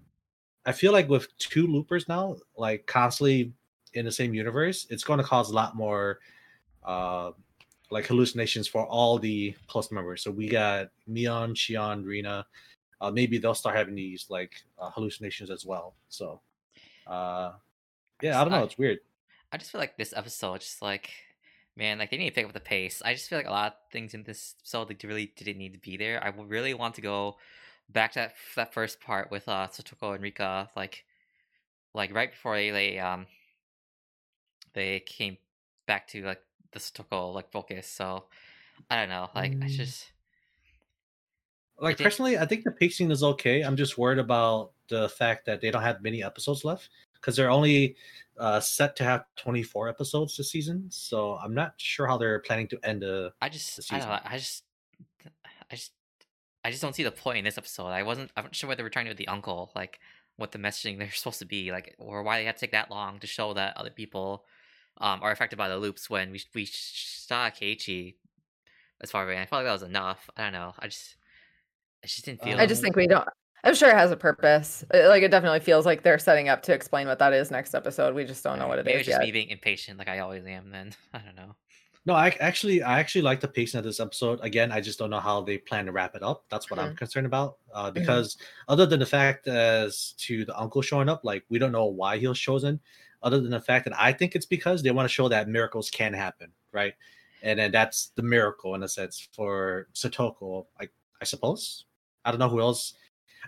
I 0.66 0.72
feel 0.72 0.94
like 0.94 1.10
with 1.10 1.28
two 1.38 1.68
loopers 1.68 2.07
now, 2.07 2.38
like 2.57 2.86
constantly 2.86 3.54
in 3.94 4.06
the 4.06 4.12
same 4.12 4.34
universe, 4.34 4.88
it's 4.89 5.04
going 5.04 5.19
to 5.19 5.25
cause 5.25 5.51
a 5.51 5.54
lot 5.54 5.75
more 5.75 6.19
uh, 6.84 7.31
like 7.92 8.06
hallucinations 8.06 8.68
for 8.68 8.86
all 8.86 9.19
the 9.19 9.54
close 9.68 9.92
members. 9.92 10.24
So 10.24 10.31
we 10.31 10.48
got 10.48 10.89
Mion, 11.10 11.54
Shion, 11.54 12.06
Rena. 12.06 12.46
Uh, 13.01 13.12
maybe 13.12 13.38
they'll 13.38 13.54
start 13.54 13.75
having 13.75 13.96
these 13.96 14.28
like 14.30 14.54
uh, 14.80 14.89
hallucinations 14.89 15.51
as 15.51 15.66
well. 15.66 15.96
So 16.07 16.39
uh, 17.07 17.53
yeah, 18.21 18.39
I 18.39 18.44
don't 18.44 18.51
know. 18.51 18.61
I- 18.61 18.63
It's 18.63 18.77
weird. 18.77 19.00
I 19.51 19.57
just 19.57 19.71
feel 19.71 19.79
like 19.79 19.97
this 19.97 20.13
episode, 20.15 20.61
just 20.61 20.81
like 20.81 21.11
man, 21.75 21.97
like 22.00 22.09
they 22.11 22.17
need 22.17 22.29
to 22.29 22.35
pick 22.35 22.45
up 22.45 22.53
the 22.53 22.59
pace. 22.59 23.01
I 23.05 23.13
just 23.13 23.29
feel 23.29 23.38
like 23.39 23.47
a 23.47 23.51
lot 23.51 23.67
of 23.73 23.91
things 23.91 24.13
in 24.13 24.23
this 24.23 24.55
episode 24.59 24.89
like 24.89 25.03
really 25.03 25.31
didn't 25.35 25.57
need 25.57 25.73
to 25.73 25.79
be 25.79 25.97
there. 25.97 26.23
I 26.23 26.29
really 26.29 26.73
want 26.73 26.95
to 26.95 27.01
go 27.01 27.38
back 27.89 28.13
to 28.13 28.19
that 28.19 28.33
that 28.55 28.73
first 28.73 29.00
part 29.00 29.29
with 29.31 29.47
uh 29.47 29.67
Satoko 29.67 30.13
and 30.13 30.23
Rika, 30.23 30.69
like 30.75 31.05
like 31.94 32.13
right 32.13 32.31
before 32.31 32.55
they, 32.55 32.71
they 32.71 33.00
um 33.00 33.27
they 34.73 35.00
came 35.01 35.38
back 35.85 36.07
to 36.09 36.23
like 36.23 36.41
the 36.71 36.79
Satoko 36.79 37.33
like 37.33 37.51
focus. 37.51 37.88
So 37.88 38.23
I 38.89 38.95
don't 38.95 39.09
know, 39.09 39.29
like 39.35 39.51
I 39.51 39.55
Mm. 39.55 39.67
just 39.69 40.11
like 41.79 41.97
think- 41.97 42.05
personally 42.05 42.38
i 42.38 42.45
think 42.45 42.63
the 42.63 42.71
pacing 42.71 43.09
is 43.09 43.23
okay 43.23 43.61
i'm 43.61 43.75
just 43.75 43.97
worried 43.97 44.19
about 44.19 44.73
the 44.89 45.09
fact 45.09 45.45
that 45.45 45.62
they 45.62 45.71
don't 45.71 45.83
have 45.83 46.01
many 46.01 46.24
episodes 46.24 46.65
left 46.65 46.89
because 47.13 47.35
they're 47.35 47.50
only 47.50 47.95
uh, 48.38 48.59
set 48.59 48.95
to 48.95 49.03
have 49.03 49.25
24 49.38 49.88
episodes 49.89 50.35
this 50.35 50.50
season 50.50 50.85
so 50.89 51.35
i'm 51.35 51.53
not 51.53 51.74
sure 51.77 52.07
how 52.07 52.18
they're 52.18 52.39
planning 52.39 52.68
to 52.68 52.80
end 52.83 53.01
the 53.01 53.31
I 53.41 53.50
just 53.50 53.77
the 53.77 53.95
I 53.95 54.00
don't 54.00 54.09
know. 54.09 54.19
I 54.25 54.38
just 54.38 54.63
I 55.71 55.75
just 55.75 55.91
I 56.63 56.71
just 56.71 56.81
don't 56.81 56.95
see 56.95 57.03
the 57.03 57.12
point 57.12 57.39
in 57.39 57.44
this 57.44 57.57
episode. 57.57 57.88
I 57.88 58.03
wasn't 58.03 58.31
I'm 58.38 58.45
not 58.45 58.56
sure 58.56 58.68
what 58.68 58.77
they 58.77 58.83
were 58.83 58.89
trying 58.89 59.06
to 59.06 59.09
do 59.09 59.12
with 59.12 59.18
the 59.18 59.27
uncle, 59.27 59.71
like 59.75 60.00
what 60.38 60.51
the 60.51 60.59
messaging 60.59 60.97
they're 60.97 61.12
supposed 61.12 61.39
to 61.39 61.45
be, 61.45 61.71
like 61.71 61.95
or 61.97 62.24
why 62.24 62.39
they 62.39 62.45
had 62.45 62.56
to 62.56 62.62
take 62.62 62.71
that 62.71 62.89
long 62.89 63.19
to 63.19 63.27
show 63.27 63.53
that 63.53 63.75
other 63.77 63.89
people 63.89 64.45
um 65.00 65.21
are 65.24 65.31
affected 65.31 65.57
by 65.57 65.68
the 65.68 65.77
loops 65.77 66.09
when 66.09 66.31
we 66.31 66.41
we 66.56 66.65
saw 66.65 67.50
Keiichi 67.50 68.15
as 69.01 69.12
far 69.12 69.24
away. 69.24 69.41
I 69.41 69.45
felt 69.45 69.59
like 69.63 69.68
that 69.68 69.74
was 69.74 69.83
enough. 69.83 70.29
I 70.38 70.44
don't 70.44 70.53
know. 70.53 70.74
I 70.79 70.88
just 70.88 71.18
I 72.03 72.07
just 72.07 72.25
didn't 72.25 72.41
feel 72.41 72.59
I 72.59 72.65
just 72.65 72.81
think 72.81 72.95
we 72.95 73.07
don't. 73.07 73.27
I'm 73.63 73.75
sure 73.75 73.89
it 73.89 73.95
has 73.95 74.12
a 74.12 74.18
purpose. 74.18 74.83
Uh, 74.94 75.07
Like 75.07 75.24
it 75.24 75.31
definitely 75.31 75.60
feels 75.62 75.86
like 75.86 76.04
they're 76.04 76.19
setting 76.19 76.50
up 76.50 76.63
to 76.63 76.74
explain 76.74 77.07
what 77.07 77.19
that 77.19 77.33
is 77.33 77.50
next 77.51 77.74
episode. 77.74 78.13
We 78.13 78.25
just 78.25 78.44
don't 78.44 78.60
know 78.60 78.68
what 78.68 78.80
it 78.80 78.86
Maybe 78.86 78.95
is 78.95 79.00
it's 79.01 79.07
just 79.07 79.19
yet. 79.21 79.25
me 79.25 79.31
being 79.31 79.50
impatient 79.50 79.98
like 79.98 80.10
I 80.10 80.19
always 80.19 80.45
am 80.45 80.69
then. 80.69 80.94
I 81.13 81.19
don't 81.19 81.36
know. 81.36 81.56
no 82.06 82.13
i 82.13 82.27
actually 82.42 82.83
i 82.83 83.00
actually 83.00 83.21
like 83.21 83.39
the 83.39 83.48
pacing 83.48 83.77
of 83.77 83.86
this 83.86 84.01
episode 84.01 84.38
again 84.44 84.74
i 84.74 84.81
just 84.81 85.00
don't 85.00 85.10
know 85.10 85.21
how 85.21 85.39
they 85.39 85.57
plan 85.57 85.86
to 85.86 85.94
wrap 85.94 86.15
it 86.15 86.21
up 86.24 86.44
that's 86.50 86.69
what 86.69 86.77
i'm 86.77 86.94
concerned 86.98 87.25
about 87.25 87.56
uh, 87.74 87.89
because 87.89 88.36
other 88.68 88.86
than 88.86 89.00
the 89.00 89.06
fact 89.06 89.48
as 89.48 90.13
to 90.18 90.44
the 90.44 90.60
uncle 90.60 90.81
showing 90.81 91.07
up 91.07 91.21
like 91.24 91.45
we 91.48 91.57
don't 91.57 91.71
know 91.71 91.86
why 91.86 92.18
he 92.18 92.27
was 92.27 92.38
chosen 92.38 92.77
other 93.21 93.39
than 93.39 93.51
the 93.51 93.60
fact 93.62 93.86
that 93.86 93.98
i 93.98 94.12
think 94.12 94.36
it's 94.36 94.45
because 94.45 94.83
they 94.83 94.92
want 94.92 95.07
to 95.07 95.13
show 95.13 95.30
that 95.30 95.48
miracles 95.48 95.89
can 95.89 96.12
happen 96.13 96.51
right 96.74 96.94
and 97.42 97.57
then 97.57 97.71
that's 97.71 98.12
the 98.18 98.24
miracle 98.24 98.75
in 98.75 98.83
a 98.83 98.88
sense 98.89 99.27
for 99.33 99.88
Satoko. 99.94 100.65
I 100.81 100.89
I 101.21 101.25
suppose. 101.25 101.86
I 102.25 102.31
don't 102.31 102.39
know 102.39 102.50
who 102.50 102.60
else. 102.62 102.94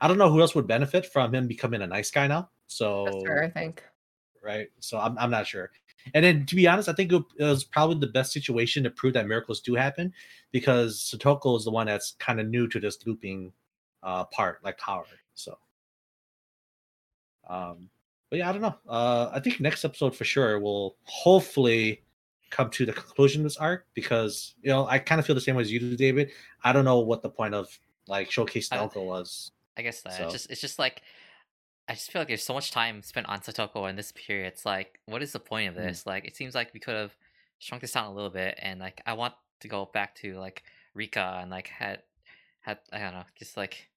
I 0.02 0.08
don't 0.08 0.18
know 0.18 0.32
who 0.32 0.42
else 0.42 0.56
would 0.56 0.68
benefit 0.68 1.06
from 1.06 1.34
him 1.34 1.48
becoming 1.48 1.82
a 1.82 1.88
nice 1.88 2.12
guy 2.12 2.28
now. 2.28 2.50
So 2.68 3.06
That's 3.06 3.24
fair, 3.24 3.44
I 3.44 3.50
think. 3.50 3.84
right. 4.44 4.68
So 4.80 4.98
I'm 5.00 5.18
I'm 5.18 5.32
not 5.32 5.48
sure. 5.48 5.72
And 6.14 6.24
then 6.24 6.46
to 6.46 6.56
be 6.56 6.68
honest, 6.68 6.88
I 6.88 6.94
think 6.94 7.12
it 7.12 7.24
was 7.40 7.64
probably 7.64 7.98
the 8.00 8.12
best 8.12 8.32
situation 8.32 8.84
to 8.84 8.92
prove 8.92 9.14
that 9.14 9.28
miracles 9.28 9.62
do 9.62 9.74
happen 9.74 10.14
because 10.52 11.12
Satoko 11.12 11.58
is 11.58 11.66
the 11.66 11.72
one 11.72 11.88
that's 11.88 12.16
kind 12.20 12.40
of 12.40 12.48
new 12.48 12.68
to 12.68 12.80
this 12.80 12.98
looping 13.06 13.52
uh 14.04 14.26
part, 14.26 14.64
like 14.64 14.78
power. 14.78 15.06
So 15.34 15.58
um 17.50 17.90
but 18.30 18.40
yeah, 18.40 18.50
I 18.50 18.52
don't 18.52 18.62
know. 18.62 18.76
Uh 18.88 19.32
I 19.34 19.40
think 19.40 19.60
next 19.60 19.86
episode 19.86 20.16
for 20.16 20.26
sure 20.26 20.60
will 20.60 20.98
hopefully 21.04 22.04
come 22.52 22.70
to 22.70 22.86
the 22.86 22.94
conclusion 22.94 23.42
of 23.42 23.46
this 23.46 23.58
arc 23.58 23.86
because 23.94 24.54
you 24.62 24.70
know 24.70 24.88
I 24.88 25.00
kind 25.00 25.20
of 25.20 25.26
feel 25.26 25.36
the 25.36 25.42
same 25.42 25.56
way 25.56 25.62
as 25.62 25.72
you 25.72 25.80
do, 25.80 25.98
David. 25.98 26.32
I 26.64 26.72
don't 26.74 26.86
know 26.86 27.00
what 27.00 27.22
the 27.22 27.30
point 27.30 27.54
of 27.54 27.68
like 28.08 28.30
showcasing 28.30 28.78
Uncle 28.78 29.06
was. 29.06 29.52
I 29.78 29.82
guess 29.82 30.02
that 30.02 30.14
So- 30.14 30.24
it's 30.24 30.34
just 30.34 30.52
it's 30.52 30.62
just 30.62 30.80
like 30.80 31.02
I 31.88 31.94
just 31.94 32.12
feel 32.12 32.20
like 32.22 32.30
there's 32.30 32.44
so 32.44 32.54
much 32.56 32.72
time 32.72 33.04
spent 33.04 33.28
on 33.30 33.42
Satoko 33.42 33.88
in 33.88 33.96
this 33.96 34.12
period. 34.12 34.48
It's 34.48 34.66
like, 34.66 35.00
what 35.06 35.22
is 35.22 35.34
the 35.34 35.40
point 35.40 35.70
of 35.70 35.76
Mm. 35.76 35.86
this? 35.86 36.08
Like, 36.08 36.26
it 36.26 36.36
seems 36.36 36.56
like 36.56 36.74
we 36.74 36.80
could 36.80 36.96
have 36.96 37.16
shrunk 37.60 37.82
this 37.82 37.92
down 37.92 38.06
a 38.06 38.14
little 38.14 38.32
bit, 38.32 38.58
and 38.60 38.80
like 38.80 39.02
I 39.06 39.14
want 39.14 39.36
to 39.60 39.68
go 39.68 39.86
back 39.94 40.16
to 40.16 40.34
like 40.40 40.64
Rika 40.96 41.38
and 41.42 41.52
like 41.52 41.68
had 41.68 42.02
had 42.62 42.80
I 42.92 42.98
don't 43.00 43.14
know, 43.14 43.26
just 43.38 43.56
like 43.56 43.88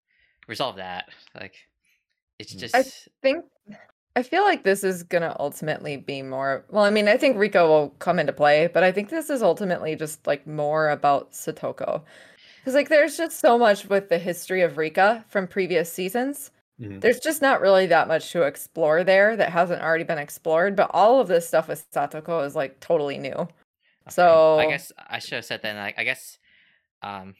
resolve 0.47 0.77
that. 0.77 1.09
Like, 1.35 1.55
it's 2.39 2.55
Mm. 2.55 2.59
just 2.59 2.75
I 2.75 2.83
think 3.23 3.47
I 4.17 4.23
feel 4.23 4.43
like 4.43 4.65
this 4.65 4.83
is 4.85 5.05
gonna 5.05 5.35
ultimately 5.41 5.97
be 5.97 6.21
more 6.23 6.67
well, 6.69 6.85
I 6.85 6.91
mean, 6.91 7.09
I 7.09 7.17
think 7.17 7.39
Rika 7.39 7.67
will 7.67 7.91
come 8.01 8.19
into 8.19 8.33
play, 8.35 8.67
but 8.67 8.83
I 8.83 8.93
think 8.93 9.09
this 9.09 9.31
is 9.31 9.43
ultimately 9.43 9.97
just 9.97 10.27
like 10.27 10.47
more 10.47 10.91
about 10.91 11.33
Satoko. 11.33 12.05
Because 12.69 12.75
like 12.75 12.91
there's 12.91 13.17
just 13.17 13.41
so 13.41 13.57
much 13.57 13.87
with 13.87 14.11
the 14.11 14.19
history 14.19 14.61
of 14.61 14.77
Rika 14.77 15.25
from 15.29 15.47
previous 15.49 15.91
seasons. 15.91 16.51
Mhm. 16.79 17.01
There's 17.01 17.19
just 17.19 17.41
not 17.41 17.63
really 17.63 17.87
that 17.87 18.09
much 18.09 18.31
to 18.33 18.43
explore 18.43 19.05
there 19.05 19.35
that 19.39 19.49
hasn't 19.49 19.81
already 19.81 20.05
been 20.05 20.19
explored, 20.19 20.77
but 20.77 20.91
all 20.93 21.19
of 21.19 21.29
this 21.29 21.49
stuff 21.49 21.69
with 21.69 21.91
Satoko 21.91 22.45
is 22.45 22.55
like 22.55 22.79
totally 22.79 23.17
new. 23.17 23.31
okay. 23.31 23.49
So 24.11 24.59
I 24.59 24.67
guess 24.67 24.93
I 24.99 25.19
should 25.19 25.37
have 25.37 25.47
said 25.47 25.63
then. 25.63 25.77
Like, 25.77 25.99
I 25.99 26.05
guess, 26.05 26.39
um, 27.01 27.37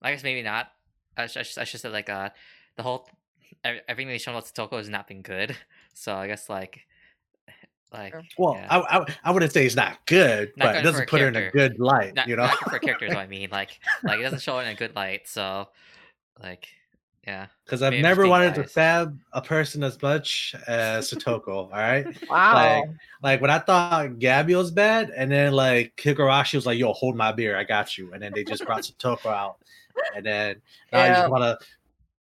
I 0.00 0.12
guess 0.12 0.22
maybe 0.22 0.40
not. 0.40 0.72
I 1.18 1.26
should 1.26 1.40
I 1.40 1.42
should, 1.42 1.60
I 1.60 1.64
should 1.64 1.80
said 1.80 1.92
like 1.92 2.08
uh 2.08 2.30
the 2.78 2.82
whole 2.82 3.10
everything 3.62 4.08
they 4.08 4.16
shown 4.16 4.34
about 4.34 4.46
Satoko 4.46 4.78
has 4.78 4.88
not 4.88 5.06
been 5.06 5.20
good. 5.20 5.54
So 5.92 6.14
I 6.14 6.28
guess 6.28 6.48
like 6.48 6.86
like 7.92 8.14
Well, 8.38 8.54
yeah. 8.56 8.66
I, 8.70 8.98
I 8.98 9.06
I 9.24 9.30
wouldn't 9.30 9.52
say 9.52 9.62
he's 9.62 9.76
not 9.76 10.04
good, 10.06 10.52
Not 10.56 10.64
but 10.66 10.72
good 10.72 10.78
it 10.78 10.82
doesn't 10.82 11.08
put 11.08 11.20
her 11.20 11.28
in 11.28 11.36
a 11.36 11.50
good 11.50 11.78
light. 11.78 12.14
not, 12.14 12.26
you 12.28 12.36
know, 12.36 12.46
not 12.46 12.58
good 12.60 12.70
for 12.70 12.78
characters. 12.78 13.10
what 13.10 13.18
I 13.18 13.26
mean, 13.26 13.48
like 13.50 13.78
like 14.02 14.20
it 14.20 14.22
doesn't 14.22 14.40
show 14.42 14.58
it 14.58 14.62
in 14.62 14.68
a 14.68 14.74
good 14.74 14.94
light. 14.96 15.28
So 15.28 15.68
like 16.42 16.68
yeah, 17.26 17.46
because 17.64 17.82
I've 17.82 17.92
maybe 17.92 17.98
I'm 17.98 18.02
just 18.02 18.08
never 18.10 18.22
being 18.22 18.30
wanted 18.30 18.54
to 18.54 18.60
biased. 18.62 18.72
stab 18.72 19.18
a 19.32 19.40
person 19.40 19.84
as 19.84 20.00
much 20.02 20.56
as 20.66 21.08
Satoko. 21.08 21.48
all 21.48 21.70
right, 21.70 22.04
wow. 22.30 22.54
like 22.54 22.90
like 23.22 23.40
when 23.40 23.50
I 23.50 23.60
thought 23.60 24.06
Gabi 24.18 24.56
was 24.56 24.72
bad, 24.72 25.10
and 25.16 25.30
then 25.30 25.52
like 25.52 25.94
Higurashi 25.96 26.54
was 26.56 26.66
like, 26.66 26.78
"Yo, 26.78 26.92
hold 26.92 27.14
my 27.16 27.30
beer, 27.30 27.56
I 27.56 27.62
got 27.62 27.96
you," 27.96 28.12
and 28.12 28.20
then 28.20 28.32
they 28.34 28.42
just 28.42 28.64
brought 28.64 28.82
Satoko 28.82 29.26
out, 29.26 29.58
and 30.16 30.26
then 30.26 30.60
now 30.90 31.00
I 31.00 31.08
just 31.10 31.30
want 31.30 31.60
to 31.60 31.66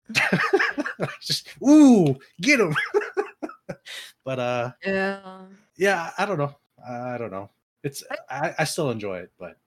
just 1.21 1.47
ooh 1.65 2.15
get 2.41 2.59
him. 2.59 2.75
But 4.29 4.37
uh, 4.37 4.71
yeah. 4.85 5.39
yeah, 5.75 6.11
I 6.19 6.27
don't 6.27 6.37
know. 6.37 6.55
I 6.87 7.17
don't 7.17 7.31
know. 7.31 7.49
It's 7.83 8.03
I, 8.29 8.53
I 8.59 8.63
still 8.63 8.91
enjoy 8.91 9.17
it, 9.17 9.31
but 9.39 9.57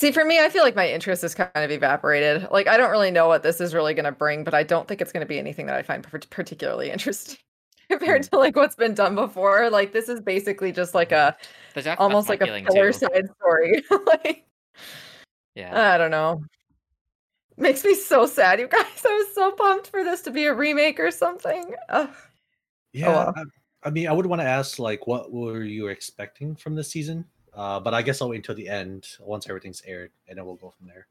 See, 0.00 0.10
for 0.10 0.24
me, 0.24 0.40
I 0.40 0.48
feel 0.48 0.64
like 0.64 0.74
my 0.74 0.90
interest 0.90 1.22
is 1.22 1.32
kind 1.32 1.50
of 1.54 1.70
evaporated. 1.70 2.48
Like, 2.50 2.66
I 2.66 2.76
don't 2.76 2.90
really 2.90 3.12
know 3.12 3.28
what 3.28 3.44
this 3.44 3.60
is 3.60 3.72
really 3.72 3.94
going 3.94 4.06
to 4.06 4.10
bring, 4.12 4.42
but 4.42 4.52
I 4.52 4.64
don't 4.64 4.88
think 4.88 5.00
it's 5.00 5.12
going 5.12 5.20
to 5.20 5.28
be 5.28 5.38
anything 5.38 5.66
that 5.66 5.76
I 5.76 5.82
find 5.82 6.02
particularly 6.30 6.90
interesting 6.90 7.38
compared 7.88 8.24
to 8.24 8.36
like 8.36 8.56
what's 8.56 8.74
been 8.74 8.94
done 8.94 9.14
before. 9.14 9.70
Like, 9.70 9.92
this 9.92 10.08
is 10.08 10.18
basically 10.20 10.72
just 10.72 10.92
like 10.92 11.12
a 11.12 11.36
that's, 11.74 11.86
almost 12.00 12.28
like 12.28 12.40
a 12.40 12.46
filler 12.46 12.92
too. 12.92 12.98
side 12.98 13.28
story. 13.36 13.84
like, 14.06 14.44
Yeah, 15.54 15.92
I 15.94 15.98
don't 15.98 16.10
know. 16.10 16.42
makes 17.56 17.84
me 17.84 17.94
so 17.94 18.26
sad, 18.26 18.58
you 18.58 18.66
guys. 18.66 18.86
I 19.06 19.12
was 19.12 19.34
so 19.36 19.52
pumped 19.52 19.86
for 19.86 20.02
this 20.02 20.22
to 20.22 20.32
be 20.32 20.46
a 20.46 20.54
remake 20.54 20.98
or 20.98 21.12
something. 21.12 21.74
Ugh. 21.90 22.10
Yeah, 22.92 23.08
wow. 23.08 23.34
I, 23.36 23.44
I 23.82 23.90
mean, 23.90 24.08
I 24.08 24.12
would 24.12 24.26
want 24.26 24.40
to 24.42 24.46
ask 24.46 24.78
like, 24.78 25.06
what 25.06 25.32
were 25.32 25.62
you 25.62 25.88
expecting 25.88 26.54
from 26.54 26.74
this 26.74 26.88
season? 26.90 27.24
Uh, 27.54 27.80
but 27.80 27.94
I 27.94 28.02
guess 28.02 28.20
I'll 28.20 28.28
wait 28.28 28.36
until 28.36 28.54
the 28.54 28.68
end 28.68 29.06
once 29.20 29.48
everything's 29.48 29.82
aired, 29.86 30.10
and 30.28 30.38
then 30.38 30.44
we'll 30.46 30.54
go 30.56 30.70
from 30.70 30.86
there. 30.86 31.06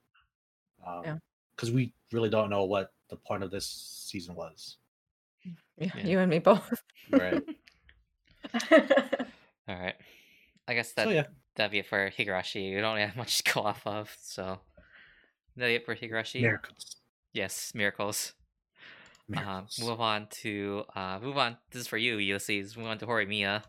Um, 0.85 1.01
Yeah. 1.03 1.17
Because 1.55 1.71
we 1.71 1.91
really 2.13 2.29
don't 2.29 2.49
know 2.49 2.63
what 2.63 2.93
the 3.09 3.17
point 3.17 3.43
of 3.43 3.51
this 3.51 3.65
season 3.67 4.33
was. 4.35 4.77
Yeah, 5.43 5.51
Yeah. 5.95 6.05
you 6.05 6.19
and 6.19 6.29
me 6.29 6.39
both. 6.39 6.81
Right. 7.11 7.43
All 9.67 9.75
right. 9.75 9.95
I 10.67 10.73
guess 10.73 10.93
that 10.93 11.05
so 11.05 11.09
yeah, 11.09 11.25
that'd 11.55 11.71
be 11.71 11.79
it 11.79 11.88
for 11.88 12.09
Higurashi. 12.11 12.73
We 12.75 12.79
don't 12.81 12.97
have 12.97 13.15
much 13.15 13.43
to 13.43 13.53
go 13.53 13.61
off 13.61 13.85
of, 13.85 14.15
so 14.21 14.59
that'd 15.55 15.71
be 15.71 15.75
it 15.75 15.85
for 15.85 15.95
Higurashi. 15.95 16.41
miracles. 16.41 16.95
Yes, 17.33 17.73
miracles. 17.75 18.33
Miracles. 19.29 19.79
move 19.81 20.01
on 20.01 20.27
to 20.41 20.83
uh, 20.95 21.19
move 21.21 21.38
on. 21.38 21.55
This 21.71 21.81
is 21.81 21.88
for 21.88 21.98
you, 21.98 22.17
Ulysses. 22.17 22.75
Move 22.75 22.88
on 22.88 22.98
to 22.98 23.05
Horimiya. 23.05 23.63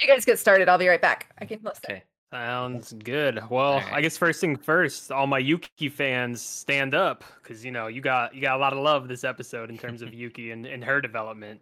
you 0.00 0.08
guys 0.08 0.24
get 0.24 0.38
started. 0.38 0.68
I'll 0.68 0.78
be 0.78 0.88
right 0.88 1.00
back. 1.02 1.28
I 1.38 1.44
can 1.44 1.60
listen. 1.62 1.82
Okay. 1.90 2.02
Sounds 2.32 2.92
good. 2.94 3.40
Well, 3.48 3.80
I 3.92 4.00
guess 4.00 4.16
first 4.16 4.40
thing 4.40 4.56
first, 4.56 5.12
all 5.12 5.28
my 5.28 5.38
Yuki 5.38 5.88
fans 5.88 6.42
stand 6.42 6.92
up 6.92 7.22
because 7.40 7.64
you 7.64 7.70
know 7.70 7.86
you 7.86 8.00
got 8.00 8.34
you 8.34 8.40
got 8.42 8.56
a 8.56 8.58
lot 8.58 8.72
of 8.72 8.80
love 8.80 9.06
this 9.06 9.22
episode 9.22 9.70
in 9.70 9.78
terms 9.78 10.02
of 10.02 10.12
Yuki 10.14 10.50
and, 10.50 10.66
and 10.66 10.82
her 10.82 11.00
development. 11.00 11.60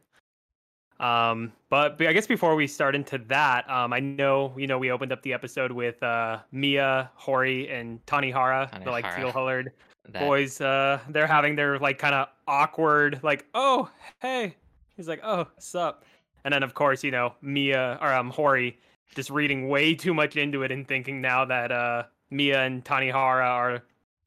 Um, 0.99 1.52
but, 1.68 1.99
but 1.99 2.06
I 2.06 2.12
guess 2.12 2.26
before 2.26 2.54
we 2.54 2.66
start 2.66 2.94
into 2.94 3.18
that, 3.26 3.68
um, 3.68 3.92
I 3.92 4.00
know 4.00 4.54
you 4.56 4.66
know 4.66 4.78
we 4.78 4.90
opened 4.90 5.12
up 5.12 5.21
the 5.23 5.35
episode 5.35 5.73
with 5.73 6.02
uh 6.02 6.38
Mia, 6.52 7.11
Hori, 7.16 7.68
and 7.68 8.04
Tanihara, 8.06 8.82
the 8.82 8.90
like 8.90 9.04
teal 9.14 9.30
colored 9.30 9.73
boys. 10.11 10.61
Uh, 10.61 11.00
they're 11.11 11.26
having 11.26 11.54
their 11.54 11.78
like 11.78 11.99
kind 11.99 12.14
of 12.14 12.28
awkward 12.46 13.20
like, 13.22 13.46
oh 13.54 13.90
hey, 14.20 14.56
he's 14.96 15.08
like, 15.08 15.20
oh 15.22 15.46
sup, 15.58 16.04
and 16.44 16.52
then 16.54 16.62
of 16.62 16.75
course 16.75 17.02
you 17.04 17.11
know 17.11 17.34
Mia 17.42 17.99
or 18.00 18.12
um 18.12 18.30
Hori 18.30 18.78
just 19.14 19.30
reading 19.30 19.68
way 19.68 19.94
too 19.94 20.14
much 20.14 20.37
into 20.37 20.62
it 20.62 20.72
and 20.72 20.87
thinking 20.88 21.20
now 21.20 21.44
that 21.44 21.70
uh 21.72 22.04
Mia 22.30 22.62
and 22.62 22.82
Tanihara 22.84 23.46
are, 23.46 23.82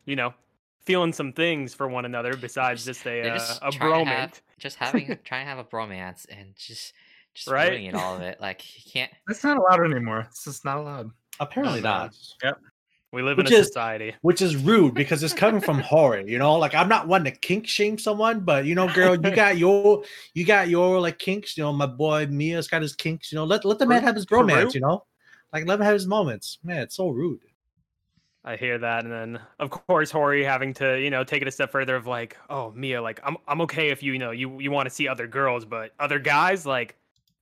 you 0.05 0.15
know, 0.15 0.33
feeling 0.83 1.11
some 1.11 1.33
things 1.33 1.73
for 1.73 1.87
one 1.87 2.05
another 2.05 2.35
besides 2.37 2.85
just 2.85 3.05
a 3.07 3.29
uh, 3.29 3.33
just 3.33 3.59
a 3.63 3.71
bromance. 3.71 4.05
have, 4.05 4.41
just 4.59 4.77
having 4.77 5.07
trying 5.23 5.45
to 5.45 5.49
have 5.49 5.57
a 5.57 5.63
bromance 5.63 6.25
and 6.29 6.55
just 6.55 6.93
just 7.33 7.49
Right? 7.49 7.71
ruining 7.71 7.95
all 7.95 8.15
of 8.15 8.21
it. 8.21 8.39
Like 8.39 8.63
you 8.77 8.91
can't. 8.91 9.11
It's 9.27 9.43
not 9.43 9.57
allowed 9.57 9.83
anymore. 9.91 10.27
It's 10.29 10.45
just 10.45 10.63
not 10.63 10.77
allowed. 10.77 11.09
Apparently 11.39 11.81
not. 11.81 12.15
not. 12.43 12.57
We 13.11 13.21
live 13.21 13.37
Which 13.37 13.47
in 13.47 13.53
a 13.53 13.59
is- 13.59 13.67
society. 13.67 14.13
Which 14.21 14.41
is 14.41 14.55
rude 14.57 14.93
because 14.93 15.23
it's 15.23 15.33
coming 15.33 15.61
from 15.61 15.79
Hori, 15.91 16.29
you 16.29 16.37
know. 16.37 16.55
Like 16.57 16.75
I'm 16.75 16.89
not 16.89 17.07
one 17.07 17.23
to 17.23 17.31
kink 17.31 17.67
shame 17.67 17.97
someone, 17.97 18.41
but 18.41 18.65
you 18.65 18.75
know, 18.75 18.91
girl, 18.93 19.15
you 19.15 19.31
got 19.33 19.57
your 19.57 20.03
you 20.33 20.45
got 20.45 20.67
your 20.67 20.99
like 20.99 21.17
kinks. 21.19 21.55
You 21.57 21.63
know, 21.63 21.71
my 21.73 21.85
boy 21.85 22.27
Mia's 22.27 22.67
got 22.67 22.81
his 22.81 22.95
kinks. 22.95 23.31
You 23.31 23.37
know, 23.37 23.45
let 23.45 23.63
let 23.63 23.79
the 23.79 23.85
man 23.85 24.03
have 24.03 24.15
his 24.15 24.25
bromance. 24.25 24.73
You 24.73 24.81
know, 24.81 25.05
like 25.53 25.65
let 25.65 25.79
him 25.79 25.85
have 25.85 25.93
his 25.93 26.07
moments. 26.07 26.59
Man, 26.63 26.79
it's 26.81 26.95
so 26.95 27.09
rude. 27.09 27.39
I 28.43 28.57
hear 28.57 28.77
that, 28.77 29.03
and 29.05 29.11
then 29.11 29.39
of 29.59 29.71
course 29.71 30.11
Hori 30.11 30.43
having 30.43 30.71
to, 30.75 30.99
you 31.01 31.09
know, 31.09 31.23
take 31.23 31.41
it 31.41 31.47
a 31.47 31.51
step 31.51 31.71
further 31.71 31.95
of 31.95 32.05
like, 32.05 32.37
oh 32.49 32.71
Mia, 32.75 33.01
like 33.01 33.19
I'm 33.23 33.37
I'm 33.47 33.61
okay 33.61 33.89
if 33.89 34.03
you, 34.03 34.13
you 34.13 34.19
know, 34.19 34.31
you 34.31 34.59
you 34.59 34.69
want 34.71 34.87
to 34.87 34.93
see 34.93 35.07
other 35.07 35.25
girls, 35.25 35.65
but 35.65 35.93
other 35.99 36.19
guys, 36.19 36.63
like, 36.65 36.95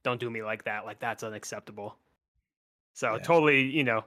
don't 0.04 0.20
do 0.20 0.30
me 0.30 0.44
like 0.44 0.64
that. 0.66 0.86
Like 0.86 1.00
that's 1.00 1.24
unacceptable. 1.24 1.98
So 2.94 3.14
Yeah. 3.14 3.20
totally, 3.20 3.64
you 3.64 3.84
know, 3.84 4.06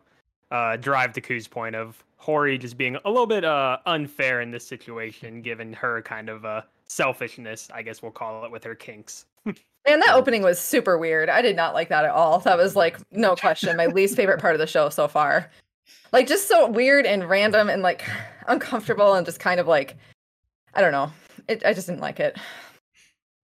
uh 0.50 0.76
drive 0.76 1.12
to 1.14 1.20
Ku's 1.20 1.48
point 1.48 1.74
of 1.74 2.02
Hori 2.18 2.56
just 2.58 2.76
being 2.78 2.96
a 3.04 3.08
little 3.10 3.26
bit 3.26 3.44
uh 3.44 3.78
unfair 3.86 4.40
in 4.40 4.50
this 4.50 4.66
situation, 4.66 5.42
given 5.42 5.72
her 5.72 6.02
kind 6.02 6.28
of 6.28 6.44
uh 6.44 6.62
selfishness, 6.86 7.68
I 7.74 7.82
guess 7.82 8.02
we'll 8.02 8.12
call 8.12 8.44
it 8.44 8.50
with 8.50 8.64
her 8.64 8.74
kinks. 8.74 9.26
Man, 9.44 10.00
that 10.00 10.14
opening 10.14 10.42
was 10.42 10.58
super 10.58 10.98
weird. 10.98 11.28
I 11.28 11.42
did 11.42 11.54
not 11.56 11.74
like 11.74 11.88
that 11.90 12.04
at 12.04 12.10
all. 12.10 12.40
That 12.40 12.56
was 12.56 12.74
like 12.76 12.98
no 13.12 13.36
question 13.36 13.76
my 13.76 13.86
least 13.86 14.16
favorite 14.16 14.40
part 14.40 14.54
of 14.54 14.58
the 14.58 14.66
show 14.66 14.88
so 14.88 15.06
far. 15.08 15.50
Like 16.12 16.26
just 16.26 16.48
so 16.48 16.68
weird 16.68 17.06
and 17.06 17.28
random 17.28 17.68
and 17.68 17.82
like 17.82 18.04
uncomfortable 18.48 19.14
and 19.14 19.24
just 19.26 19.40
kind 19.40 19.60
of 19.60 19.66
like 19.66 19.96
I 20.74 20.80
don't 20.80 20.92
know. 20.92 21.10
It 21.48 21.64
I 21.64 21.72
just 21.72 21.86
didn't 21.86 22.00
like 22.02 22.20
it. 22.20 22.36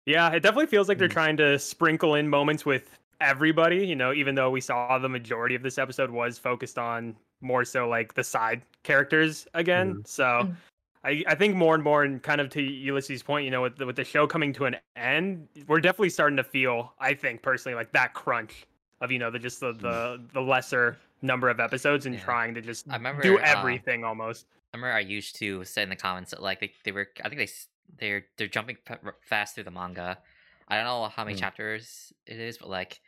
Yeah, 0.07 0.31
it 0.33 0.41
definitely 0.41 0.67
feels 0.67 0.89
like 0.89 0.99
they're 0.99 1.09
Mm. 1.09 1.13
trying 1.13 1.37
to 1.39 1.59
sprinkle 1.59 2.15
in 2.15 2.29
moments 2.29 2.65
with 2.65 2.91
everybody, 3.21 3.87
you 3.87 3.97
know, 3.97 4.13
even 4.13 4.35
though 4.35 4.51
we 4.51 4.61
saw 4.61 4.99
the 4.99 5.09
majority 5.09 5.55
of 5.55 5.63
this 5.63 5.79
episode 5.79 6.11
was 6.11 6.39
focused 6.39 6.79
on 6.79 7.17
more 7.41 7.65
so 7.65 7.89
like 7.89 8.15
the 8.15 8.25
side 8.25 8.63
characters 8.83 9.47
again. 9.55 10.03
So 10.05 10.25
Mm. 10.25 10.57
I, 11.03 11.25
I 11.27 11.35
think 11.35 11.57
more 11.57 11.75
and 11.75 11.83
more 11.83 12.05
and 12.05 12.23
kind 12.23 12.41
of 12.43 12.51
to 12.51 12.63
Ulysses' 12.63 13.23
point, 13.23 13.47
you 13.47 13.51
know, 13.51 13.63
with 13.63 13.77
the, 13.77 13.87
with 13.87 13.97
the 13.97 14.05
show 14.05 14.27
coming 14.27 14.53
to 14.55 14.67
an 14.67 14.77
end, 14.97 15.49
we're 15.67 15.81
definitely 15.81 16.11
starting 16.11 16.37
to 16.37 16.45
feel, 16.45 16.93
I 16.99 17.15
think 17.15 17.43
personally, 17.43 17.75
like 17.75 17.91
that 17.93 18.13
crunch 18.13 18.67
of, 19.01 19.11
you 19.11 19.19
know, 19.19 19.31
the 19.31 19.39
just 19.39 19.61
the 19.61 19.73
the, 19.73 20.23
the 20.35 20.41
lesser 20.43 20.99
number 21.23 21.49
of 21.49 21.59
episodes 21.59 22.05
and 22.05 22.15
Yeah. 22.15 22.25
trying 22.25 22.55
to 22.55 22.61
just 22.61 22.87
I 22.91 22.97
remember, 22.97 23.23
do 23.23 23.39
uh, 23.39 23.43
everything 23.45 24.05
almost. 24.05 24.47
I 24.75 24.77
remember 24.77 24.95
I 24.95 25.01
used 25.01 25.37
to 25.37 25.65
say 25.65 25.83
in 25.83 25.89
the 25.89 25.97
comments 25.97 26.33
that 26.33 26.43
like 26.43 26.61
they, 26.61 26.73
they 26.85 26.93
were 26.93 27.09
I 27.25 27.31
think 27.31 27.39
they 27.39 27.49
they're 27.99 28.27
they're 28.37 28.47
jumping 28.49 28.77
fa- 28.85 29.01
fast 29.23 29.55
through 29.55 29.65
the 29.65 29.71
manga. 29.71 30.19
I 30.69 30.77
don't 30.77 30.85
know 30.85 31.09
how 31.09 31.25
many 31.25 31.35
Mm. 31.35 31.41
chapters 31.41 32.13
it 32.27 32.39
is, 32.39 32.59
but 32.59 32.69
like 32.69 33.01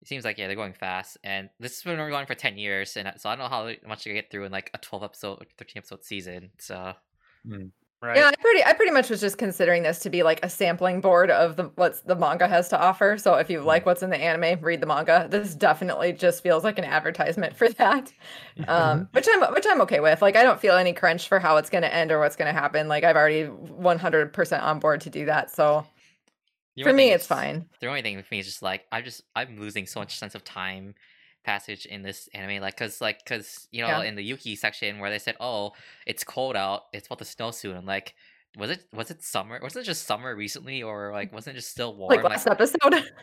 it 0.00 0.08
seems 0.08 0.24
like 0.24 0.38
yeah 0.38 0.46
they're 0.46 0.56
going 0.56 0.72
fast. 0.72 1.18
And 1.24 1.50
this 1.58 1.82
has 1.82 1.82
been 1.82 1.96
going 2.10 2.26
for 2.26 2.34
ten 2.34 2.58
years, 2.58 2.96
and 2.96 3.08
uh, 3.08 3.16
so 3.16 3.28
I 3.28 3.36
don't 3.36 3.44
know 3.44 3.56
how 3.56 3.88
much 3.88 4.04
they 4.04 4.12
get 4.12 4.30
through 4.30 4.44
in 4.44 4.52
like 4.52 4.70
a 4.74 4.78
twelve 4.78 5.02
episode, 5.02 5.42
or 5.42 5.46
thirteen 5.58 5.78
episode 5.78 6.04
season. 6.04 6.50
So 6.58 6.94
hmm. 7.46 7.66
Right. 8.02 8.16
Yeah, 8.16 8.28
I 8.28 8.34
pretty 8.40 8.64
I 8.64 8.72
pretty 8.72 8.92
much 8.92 9.10
was 9.10 9.20
just 9.20 9.36
considering 9.36 9.82
this 9.82 9.98
to 10.00 10.10
be 10.10 10.22
like 10.22 10.42
a 10.42 10.48
sampling 10.48 11.02
board 11.02 11.30
of 11.30 11.56
the 11.56 11.64
what's 11.74 12.00
the 12.00 12.16
manga 12.16 12.48
has 12.48 12.70
to 12.70 12.80
offer. 12.80 13.18
So 13.18 13.34
if 13.34 13.50
you 13.50 13.60
hmm. 13.60 13.66
like 13.66 13.84
what's 13.84 14.02
in 14.02 14.08
the 14.08 14.16
anime, 14.16 14.58
read 14.62 14.80
the 14.80 14.86
manga. 14.86 15.26
This 15.30 15.54
definitely 15.54 16.14
just 16.14 16.42
feels 16.42 16.64
like 16.64 16.78
an 16.78 16.84
advertisement 16.84 17.54
for 17.54 17.68
that. 17.68 18.10
Um 18.66 19.06
which 19.12 19.26
I'm 19.30 19.52
which 19.52 19.66
I'm 19.68 19.82
okay 19.82 20.00
with. 20.00 20.22
Like 20.22 20.34
I 20.34 20.42
don't 20.42 20.58
feel 20.58 20.76
any 20.76 20.94
crunch 20.94 21.28
for 21.28 21.38
how 21.38 21.58
it's 21.58 21.68
going 21.68 21.82
to 21.82 21.94
end 21.94 22.10
or 22.10 22.18
what's 22.20 22.36
going 22.36 22.52
to 22.52 22.58
happen. 22.58 22.88
Like 22.88 23.04
I've 23.04 23.16
already 23.16 23.44
100% 23.44 24.62
on 24.62 24.78
board 24.78 25.02
to 25.02 25.10
do 25.10 25.26
that. 25.26 25.50
So 25.50 25.84
the 26.76 26.82
for 26.84 26.92
me 26.92 27.10
it's 27.12 27.26
fine. 27.26 27.66
The 27.80 27.86
only 27.88 28.02
thing 28.02 28.16
with 28.16 28.30
me 28.30 28.38
is 28.38 28.46
just 28.46 28.62
like 28.62 28.86
I 28.92 29.02
just 29.02 29.22
I'm 29.36 29.58
losing 29.58 29.86
so 29.86 30.00
much 30.00 30.18
sense 30.18 30.34
of 30.34 30.44
time 30.44 30.94
passage 31.42 31.86
in 31.86 32.02
this 32.02 32.28
anime 32.34 32.60
like 32.60 32.76
because 32.76 33.00
like 33.00 33.24
because 33.24 33.66
you 33.70 33.80
know 33.80 33.88
Yeah. 33.88 34.02
in 34.02 34.14
the 34.14 34.22
yuki 34.22 34.54
section 34.56 34.98
where 34.98 35.08
they 35.08 35.18
said 35.18 35.36
oh 35.40 35.72
it's 36.06 36.22
cold 36.22 36.54
out 36.54 36.82
it's 36.92 37.06
about 37.06 37.18
to 37.20 37.24
snow 37.24 37.50
soon 37.50 37.78
i'm 37.78 37.86
like 37.86 38.14
was 38.58 38.68
it 38.70 38.84
was 38.92 39.10
it 39.10 39.22
summer 39.22 39.58
was 39.62 39.74
it 39.74 39.84
just 39.84 40.06
summer 40.06 40.36
recently 40.36 40.82
or 40.82 41.08
mm. 41.10 41.14
like 41.14 41.32
wasn't 41.32 41.56
it 41.56 41.60
just 41.60 41.70
still 41.70 41.96
warm 41.96 42.10
Like 42.14 42.24
last 42.24 42.46
episode. 42.46 42.76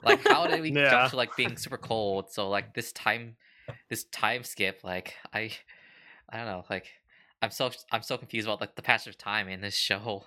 like 0.04 0.28
how 0.28 0.48
did 0.48 0.62
we 0.62 0.72
Yeah. 0.76 0.90
jump 0.90 1.12
to 1.12 1.16
like 1.16 1.36
being 1.36 1.58
super 1.58 1.78
cold 1.78 2.32
so 2.32 2.50
like 2.50 2.74
this 2.74 2.92
time 2.92 3.36
this 3.88 4.06
time 4.06 4.44
skip 4.44 4.80
like 4.84 5.14
i 5.32 5.52
i 6.32 6.38
don't 6.38 6.48
know 6.48 6.64
like 6.72 6.88
i'm 7.44 7.52
so 7.52 7.70
i'm 7.92 8.02
so 8.02 8.18
confused 8.18 8.48
about 8.48 8.62
like 8.62 8.76
the 8.76 8.82
passage 8.82 9.10
of 9.14 9.18
time 9.20 9.48
in 9.48 9.62
this 9.62 9.76
show 9.76 10.26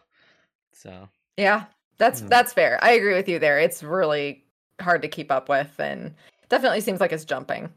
so 0.72 1.08
Yeah, 1.36 1.64
that's 2.00 2.20
Hmm. 2.20 2.26
that's 2.28 2.52
fair. 2.52 2.78
I 2.82 2.92
agree 2.92 3.14
with 3.14 3.28
you 3.28 3.38
there. 3.38 3.60
It's 3.60 3.82
really 3.84 4.44
hard 4.80 5.02
to 5.02 5.08
keep 5.08 5.30
up 5.30 5.48
with 5.48 5.78
and 5.78 6.12
definitely 6.48 6.80
seems 6.80 6.98
like 7.00 7.12
it's 7.12 7.24
jumping. 7.24 7.72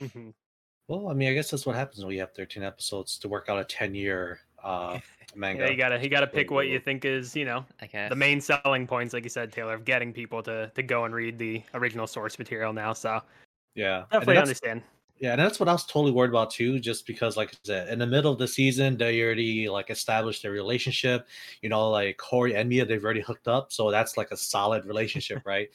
Mhm. 0.00 0.34
Well, 0.88 1.08
I 1.08 1.14
mean, 1.14 1.28
I 1.30 1.34
guess 1.34 1.50
that's 1.50 1.64
what 1.66 1.74
happens 1.74 2.04
when 2.04 2.12
you 2.14 2.20
have 2.20 2.32
13 2.34 2.62
episodes 2.62 3.18
to 3.18 3.28
work 3.28 3.48
out 3.48 3.58
a 3.58 3.64
10 3.64 3.94
year 3.94 4.40
uh, 4.62 4.98
manga. 5.34 5.64
Yeah, 5.64 5.70
you 5.70 5.76
gotta 5.76 6.02
you 6.02 6.08
gotta 6.08 6.26
pick 6.26 6.50
what 6.50 6.66
you 6.68 6.78
think 6.78 7.04
is, 7.04 7.34
you 7.34 7.44
know, 7.44 7.64
i 7.80 8.08
the 8.08 8.16
main 8.16 8.40
selling 8.40 8.86
points, 8.86 9.14
like 9.14 9.24
you 9.24 9.30
said, 9.30 9.52
Taylor, 9.52 9.74
of 9.74 9.84
getting 9.84 10.12
people 10.12 10.42
to 10.42 10.70
to 10.74 10.82
go 10.82 11.04
and 11.04 11.14
read 11.14 11.38
the 11.38 11.62
original 11.74 12.06
source 12.06 12.38
material 12.38 12.72
now. 12.72 12.92
So 12.92 13.22
yeah, 13.74 14.00
and 14.00 14.10
definitely 14.10 14.34
that's- 14.34 14.48
understand. 14.48 14.82
Yeah, 15.18 15.32
and 15.32 15.40
that's 15.40 15.58
what 15.58 15.68
I 15.68 15.72
was 15.72 15.86
totally 15.86 16.12
worried 16.12 16.28
about 16.28 16.50
too, 16.50 16.78
just 16.78 17.06
because, 17.06 17.38
like 17.38 17.48
I 17.48 17.56
said, 17.62 17.88
in 17.88 17.98
the 17.98 18.06
middle 18.06 18.30
of 18.30 18.38
the 18.38 18.46
season, 18.46 18.98
they 18.98 19.22
already 19.22 19.66
like 19.66 19.88
established 19.88 20.42
their 20.42 20.52
relationship. 20.52 21.26
You 21.62 21.70
know, 21.70 21.88
like 21.90 22.20
Hori 22.20 22.54
and 22.54 22.68
Mia, 22.68 22.84
they've 22.84 23.02
already 23.02 23.22
hooked 23.22 23.48
up, 23.48 23.72
so 23.72 23.90
that's 23.90 24.18
like 24.18 24.30
a 24.30 24.36
solid 24.36 24.84
relationship, 24.84 25.42
right? 25.46 25.70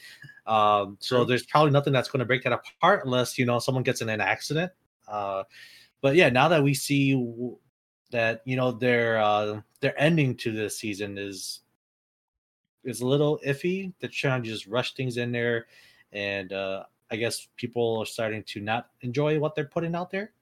Um, 0.45 0.98
so 1.00 1.25
there's 1.25 1.45
probably 1.45 1.71
nothing 1.71 1.91
that's 1.91 2.07
going 2.10 2.19
to 2.19 2.25
break 2.25 2.43
that 2.43 2.53
apart 2.53 3.03
unless 3.05 3.39
you 3.39 3.45
know 3.45 3.57
someone 3.57 3.83
gets 3.83 4.01
in 4.01 4.10
an 4.10 4.21
accident. 4.21 4.71
Uh, 5.07 5.43
but 6.01 6.15
yeah, 6.15 6.29
now 6.29 6.48
that 6.48 6.63
we 6.63 6.75
see 6.75 7.15
that 8.12 8.41
you 8.45 8.55
know 8.55 8.71
their 8.71 9.17
uh, 9.17 9.62
their 9.79 10.00
ending 10.00 10.36
to 10.38 10.51
this 10.51 10.77
season 10.77 11.17
is 11.17 11.62
is 12.83 13.01
a 13.01 13.07
little 13.07 13.39
iffy. 13.45 13.91
They're 14.00 14.10
trying 14.10 14.43
to 14.43 14.50
just 14.50 14.67
rush 14.67 14.93
things 14.93 15.17
in 15.17 15.31
there, 15.31 15.65
and 16.13 16.53
uh, 16.53 16.83
I 17.12 17.18
guess 17.18 17.48
people 17.58 17.98
are 18.01 18.06
starting 18.06 18.44
to 18.44 18.62
not 18.62 18.89
enjoy 19.01 19.39
what 19.39 19.53
they're 19.56 19.65
putting 19.65 19.96
out 19.96 20.10
there. 20.12 20.34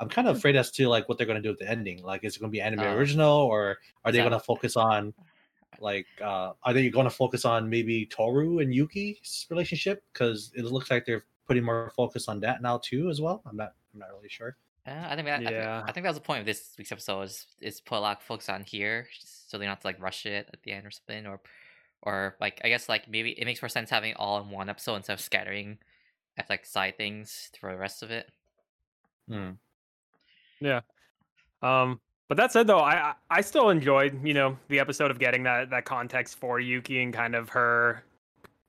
I'm 0.00 0.08
kind 0.08 0.28
of 0.28 0.36
Hmm. 0.36 0.38
afraid 0.38 0.56
as 0.56 0.70
to 0.72 0.88
like 0.88 1.08
what 1.08 1.18
they're 1.18 1.26
going 1.26 1.42
to 1.42 1.46
do 1.46 1.50
with 1.50 1.58
the 1.58 1.68
ending. 1.68 2.02
Like, 2.02 2.24
is 2.24 2.36
it 2.36 2.40
going 2.40 2.50
to 2.50 2.56
be 2.56 2.60
anime 2.60 2.80
Uh, 2.80 2.94
original, 2.94 3.36
or 3.36 3.78
are 4.04 4.12
they 4.12 4.18
going 4.18 4.30
to 4.32 4.40
focus 4.40 4.76
on 4.76 5.12
like 5.80 6.06
uh 6.22 6.52
are 6.62 6.72
they 6.72 6.88
going 6.90 7.04
to 7.04 7.10
focus 7.10 7.44
on 7.44 7.68
maybe 7.68 8.06
Toru 8.06 8.58
and 8.60 8.74
Yuki's 8.74 9.46
relationship? 9.50 10.02
Because 10.12 10.50
it 10.54 10.64
looks 10.64 10.90
like 10.90 11.04
they're 11.04 11.24
putting 11.46 11.64
more 11.64 11.92
focus 11.96 12.28
on 12.28 12.40
that 12.40 12.62
now 12.62 12.78
too 12.78 13.10
as 13.10 13.20
well. 13.20 13.42
I'm 13.46 13.56
not 13.56 13.74
I'm 13.92 14.00
not 14.00 14.10
really 14.14 14.28
sure. 14.28 14.56
Uh, 14.86 15.06
I 15.10 15.14
think 15.16 15.26
that, 15.26 15.34
I, 15.40 15.44
think, 15.44 15.50
Yeah. 15.50 15.82
I 15.86 15.92
think 15.92 16.04
that 16.04 16.10
was 16.10 16.16
the 16.16 16.22
point 16.24 16.40
of 16.40 16.46
this 16.46 16.74
week's 16.78 16.92
episode 16.92 17.22
is 17.22 17.46
is 17.60 17.80
put 17.80 17.98
a 17.98 18.00
lot 18.00 18.16
of 18.18 18.22
focus 18.22 18.48
on 18.48 18.62
here, 18.64 19.06
so 19.18 19.58
they 19.58 19.64
don't 19.66 19.72
have 19.72 19.80
to 19.80 19.86
like 19.86 20.00
rush 20.00 20.24
it 20.26 20.48
at 20.52 20.62
the 20.62 20.72
end 20.72 20.86
or 20.86 20.90
something, 20.90 21.26
or 21.26 21.40
or 22.02 22.36
like 22.40 22.60
I 22.64 22.68
guess 22.68 22.88
like 22.88 23.08
maybe 23.08 23.32
it 23.32 23.44
makes 23.44 23.60
more 23.60 23.68
sense 23.68 23.90
having 23.90 24.12
it 24.12 24.16
all 24.18 24.40
in 24.40 24.50
one 24.50 24.68
episode 24.70 24.96
instead 24.96 25.14
of 25.14 25.20
scattering 25.20 25.78
at 26.38 26.48
like 26.48 26.64
side 26.64 26.96
things 26.96 27.50
for 27.60 27.72
the 27.72 27.78
rest 27.78 28.02
of 28.02 28.10
it. 28.10 28.30
Hmm. 29.28 29.50
Yeah. 30.60 30.80
Um, 31.62 32.00
but 32.28 32.36
that 32.36 32.52
said, 32.52 32.66
though, 32.66 32.78
I 32.78 32.94
I 32.94 33.14
I 33.30 33.40
still 33.40 33.70
enjoyed 33.70 34.24
you 34.24 34.34
know 34.34 34.56
the 34.68 34.80
episode 34.80 35.10
of 35.10 35.18
getting 35.18 35.42
that 35.44 35.70
that 35.70 35.84
context 35.84 36.38
for 36.38 36.60
Yuki 36.60 37.02
and 37.02 37.12
kind 37.12 37.34
of 37.34 37.48
her 37.50 38.04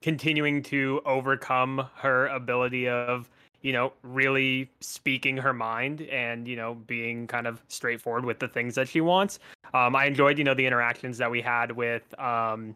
continuing 0.02 0.64
to 0.64 1.02
overcome 1.06 1.90
her 1.96 2.28
ability 2.28 2.88
of 2.88 3.30
you 3.62 3.74
know 3.74 3.92
really 4.02 4.72
speaking 4.80 5.36
her 5.36 5.54
mind 5.54 6.02
and 6.04 6.48
you 6.48 6.56
know 6.56 6.76
being 6.88 7.28
kind 7.28 7.48
of 7.48 7.62
straightforward 7.68 8.24
with 8.24 8.40
the 8.40 8.48
things 8.48 8.76
that 8.76 8.88
she 8.88 9.02
wants. 9.02 9.40
Um, 9.74 9.96
I 9.96 10.06
enjoyed 10.06 10.38
you 10.38 10.44
know 10.44 10.54
the 10.54 10.66
interactions 10.66 11.18
that 11.18 11.30
we 11.30 11.42
had 11.42 11.72
with 11.72 12.18
um. 12.20 12.76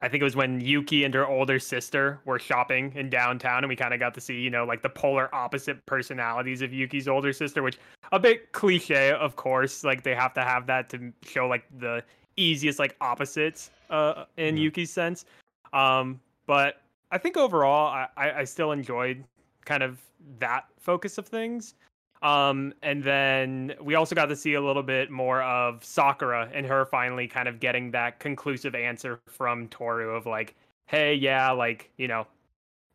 I 0.00 0.08
think 0.08 0.20
it 0.20 0.24
was 0.24 0.36
when 0.36 0.60
Yuki 0.60 1.02
and 1.04 1.12
her 1.14 1.26
older 1.26 1.58
sister 1.58 2.20
were 2.24 2.38
shopping 2.38 2.92
in 2.94 3.10
downtown, 3.10 3.58
and 3.64 3.68
we 3.68 3.74
kind 3.74 3.92
of 3.92 3.98
got 3.98 4.14
to 4.14 4.20
see, 4.20 4.38
you 4.40 4.50
know, 4.50 4.64
like 4.64 4.80
the 4.80 4.88
polar 4.88 5.34
opposite 5.34 5.84
personalities 5.86 6.62
of 6.62 6.72
Yuki's 6.72 7.08
older 7.08 7.32
sister, 7.32 7.62
which 7.62 7.78
a 8.12 8.18
bit 8.20 8.52
cliche, 8.52 9.10
of 9.10 9.34
course. 9.34 9.82
Like 9.82 10.04
they 10.04 10.14
have 10.14 10.32
to 10.34 10.44
have 10.44 10.66
that 10.66 10.88
to 10.90 11.12
show 11.24 11.48
like 11.48 11.64
the 11.80 12.04
easiest 12.36 12.78
like 12.78 12.94
opposites 13.00 13.70
uh 13.90 14.24
in 14.36 14.54
Mhm. 14.54 14.60
Yuki's 14.60 14.90
sense. 14.92 15.24
Um, 15.72 16.20
but 16.46 16.82
I 17.10 17.18
think 17.18 17.36
overall 17.36 17.88
I, 17.88 18.06
I, 18.16 18.32
I 18.40 18.44
still 18.44 18.70
enjoyed 18.70 19.24
kind 19.64 19.82
of 19.82 19.98
that 20.38 20.66
focus 20.78 21.18
of 21.18 21.26
things. 21.26 21.74
Um, 22.22 22.74
and 22.82 23.02
then 23.02 23.74
we 23.80 23.94
also 23.94 24.14
got 24.14 24.26
to 24.26 24.36
see 24.36 24.54
a 24.54 24.60
little 24.60 24.82
bit 24.82 25.10
more 25.10 25.42
of 25.42 25.84
Sakura 25.84 26.50
and 26.52 26.66
her 26.66 26.84
finally 26.86 27.28
kind 27.28 27.48
of 27.48 27.60
getting 27.60 27.90
that 27.92 28.18
conclusive 28.18 28.74
answer 28.74 29.20
from 29.28 29.68
Toru 29.68 30.10
of 30.10 30.26
like, 30.26 30.56
hey, 30.86 31.14
yeah, 31.14 31.50
like, 31.50 31.90
you 31.96 32.08
know, 32.08 32.26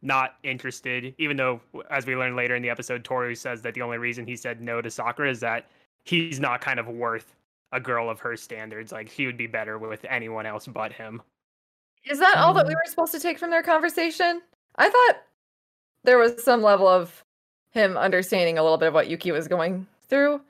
not 0.01 0.35
interested, 0.43 1.15
even 1.17 1.37
though, 1.37 1.61
as 1.89 2.05
we 2.05 2.15
learn 2.15 2.35
later 2.35 2.55
in 2.55 2.61
the 2.61 2.69
episode, 2.69 3.05
Toru 3.05 3.33
says 3.35 3.61
that 3.61 3.73
the 3.73 3.81
only 3.81 3.97
reason 3.97 4.27
he 4.27 4.35
said 4.35 4.59
no 4.61 4.81
to 4.81 4.91
Sakura 4.91 5.29
is 5.29 5.39
that 5.39 5.69
he's 6.03 6.41
not 6.41 6.59
kind 6.59 6.79
of 6.79 6.87
worth 6.89 7.33
a 7.71 7.79
girl 7.79 8.09
of 8.09 8.19
her 8.19 8.35
standards. 8.35 8.91
Like, 8.91 9.07
he 9.07 9.25
would 9.25 9.37
be 9.37 9.47
better 9.47 9.77
with 9.77 10.05
anyone 10.09 10.45
else 10.45 10.67
but 10.67 10.91
him. 10.91 11.21
Is 12.03 12.19
that 12.19 12.35
all 12.35 12.53
that 12.55 12.67
we 12.67 12.73
Um, 12.73 12.79
were 12.83 12.89
supposed 12.89 13.13
to 13.13 13.19
take 13.21 13.39
from 13.39 13.49
their 13.49 13.63
conversation? 13.63 14.41
I 14.75 14.89
thought 14.89 15.23
there 16.03 16.17
was 16.17 16.43
some 16.43 16.61
level 16.61 16.89
of 16.89 17.22
him 17.73 17.97
understanding 17.97 18.57
a 18.57 18.63
little 18.63 18.77
bit 18.77 18.87
of 18.89 18.93
what 18.93 19.07
Yuki 19.09 19.31
was 19.31 19.47
going 19.47 19.85
through. 20.09 20.41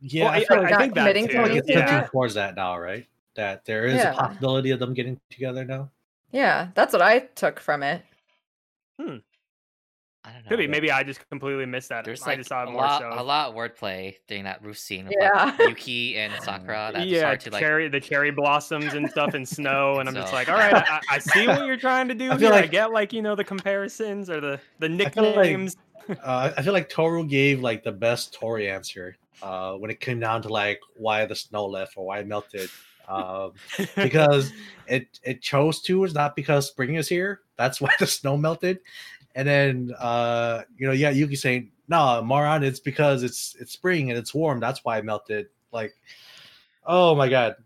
Yeah, 0.00 0.24
Well, 0.24 0.32
I 0.32 0.36
I- 0.36 0.44
feel 0.44 0.56
I 0.58 0.60
like 0.62 0.78
think 0.78 0.94
that 0.94 1.00
committing 1.00 1.26
to 1.28 1.32
too, 1.32 1.42
like 1.42 1.52
it's 1.52 1.68
yeah. 1.68 2.06
towards 2.10 2.34
that 2.34 2.54
now, 2.56 2.78
right? 2.78 3.06
That 3.34 3.64
there 3.64 3.86
is 3.86 3.96
Yeah. 3.96 4.12
a 4.12 4.14
possibility 4.14 4.70
of 4.70 4.78
them 4.78 4.94
getting 4.94 5.18
together 5.30 5.64
now. 5.64 5.90
Yeah, 6.32 6.68
that's 6.74 6.92
what 6.92 7.02
I 7.02 7.20
took 7.20 7.60
from 7.60 7.82
it. 7.82 8.02
Hmm. 9.00 9.16
I 10.24 10.32
don't 10.32 10.42
know. 10.44 10.48
Could 10.48 10.58
be. 10.58 10.66
Maybe 10.66 10.90
I 10.90 11.04
just 11.04 11.26
completely 11.28 11.66
missed 11.66 11.88
that. 11.90 12.04
There's 12.04 12.20
I 12.24 12.30
like 12.30 12.38
just 12.38 12.48
saw 12.48 12.64
a 12.64 12.66
more 12.66 12.80
lot, 12.82 13.00
so. 13.00 13.08
a 13.12 13.22
lot 13.22 13.48
of 13.50 13.54
wordplay 13.54 14.16
during 14.26 14.42
that 14.42 14.60
roof 14.60 14.76
scene. 14.76 15.06
Of, 15.06 15.12
Yeah. 15.18 15.54
like, 15.56 15.58
Yuki 15.68 16.16
and 16.16 16.32
Sakura. 16.42 16.90
That's 16.92 17.06
yeah, 17.06 17.26
hard 17.26 17.40
to 17.40 17.50
like. 17.50 17.60
cherry, 17.60 17.88
the 17.88 18.00
cherry 18.00 18.32
blossoms 18.32 18.94
and 18.94 19.08
stuff 19.08 19.34
and 19.34 19.48
snow, 19.48 20.00
and 20.00 20.08
I'm 20.08 20.16
just 20.16 20.32
like, 20.32 20.48
all 20.48 20.56
right, 20.56 20.74
I, 20.74 21.00
I 21.08 21.18
see 21.20 21.46
what 21.46 21.64
you're 21.64 21.76
trying 21.76 22.08
to 22.08 22.14
do 22.14 22.32
I 22.32 22.38
feel 22.38 22.52
here. 22.52 22.64
I 22.64 22.66
get 22.66 22.90
like 22.90 23.12
you 23.12 23.22
know 23.22 23.36
the 23.36 23.44
comparisons 23.44 24.28
or 24.28 24.40
the 24.40 24.60
the 24.80 24.88
feel 24.88 24.96
like- 24.96 25.14
nicknames. 25.16 25.76
Uh, 26.08 26.52
I 26.56 26.62
feel 26.62 26.72
like 26.72 26.88
Toru 26.88 27.26
gave 27.26 27.60
like 27.60 27.82
the 27.82 27.92
best 27.92 28.34
Tori 28.34 28.70
answer 28.70 29.16
uh, 29.42 29.74
when 29.74 29.90
it 29.90 30.00
came 30.00 30.20
down 30.20 30.42
to 30.42 30.48
like 30.48 30.80
why 30.94 31.24
the 31.26 31.34
snow 31.34 31.66
left 31.66 31.96
or 31.96 32.06
why 32.06 32.18
it 32.20 32.26
melted. 32.26 32.70
Um, 33.08 33.52
because 33.96 34.52
it 34.86 35.20
it 35.22 35.42
chose 35.42 35.80
to 35.82 36.04
is 36.04 36.14
not 36.14 36.36
because 36.36 36.66
spring 36.66 36.94
is 36.94 37.08
here. 37.08 37.40
That's 37.56 37.80
why 37.80 37.92
the 37.98 38.06
snow 38.06 38.36
melted. 38.36 38.80
And 39.34 39.46
then 39.46 39.92
uh, 39.98 40.62
you 40.76 40.86
know, 40.86 40.92
yeah, 40.92 41.10
Yuki 41.10 41.36
saying, 41.36 41.70
"No, 41.88 42.22
moron, 42.22 42.64
it's 42.64 42.80
because 42.80 43.22
it's 43.22 43.54
it's 43.60 43.72
spring 43.72 44.10
and 44.10 44.18
it's 44.18 44.34
warm. 44.34 44.60
That's 44.60 44.84
why 44.84 44.98
it 44.98 45.04
melted." 45.04 45.48
Like, 45.72 45.94
oh 46.84 47.14
my 47.14 47.28
god, 47.28 47.56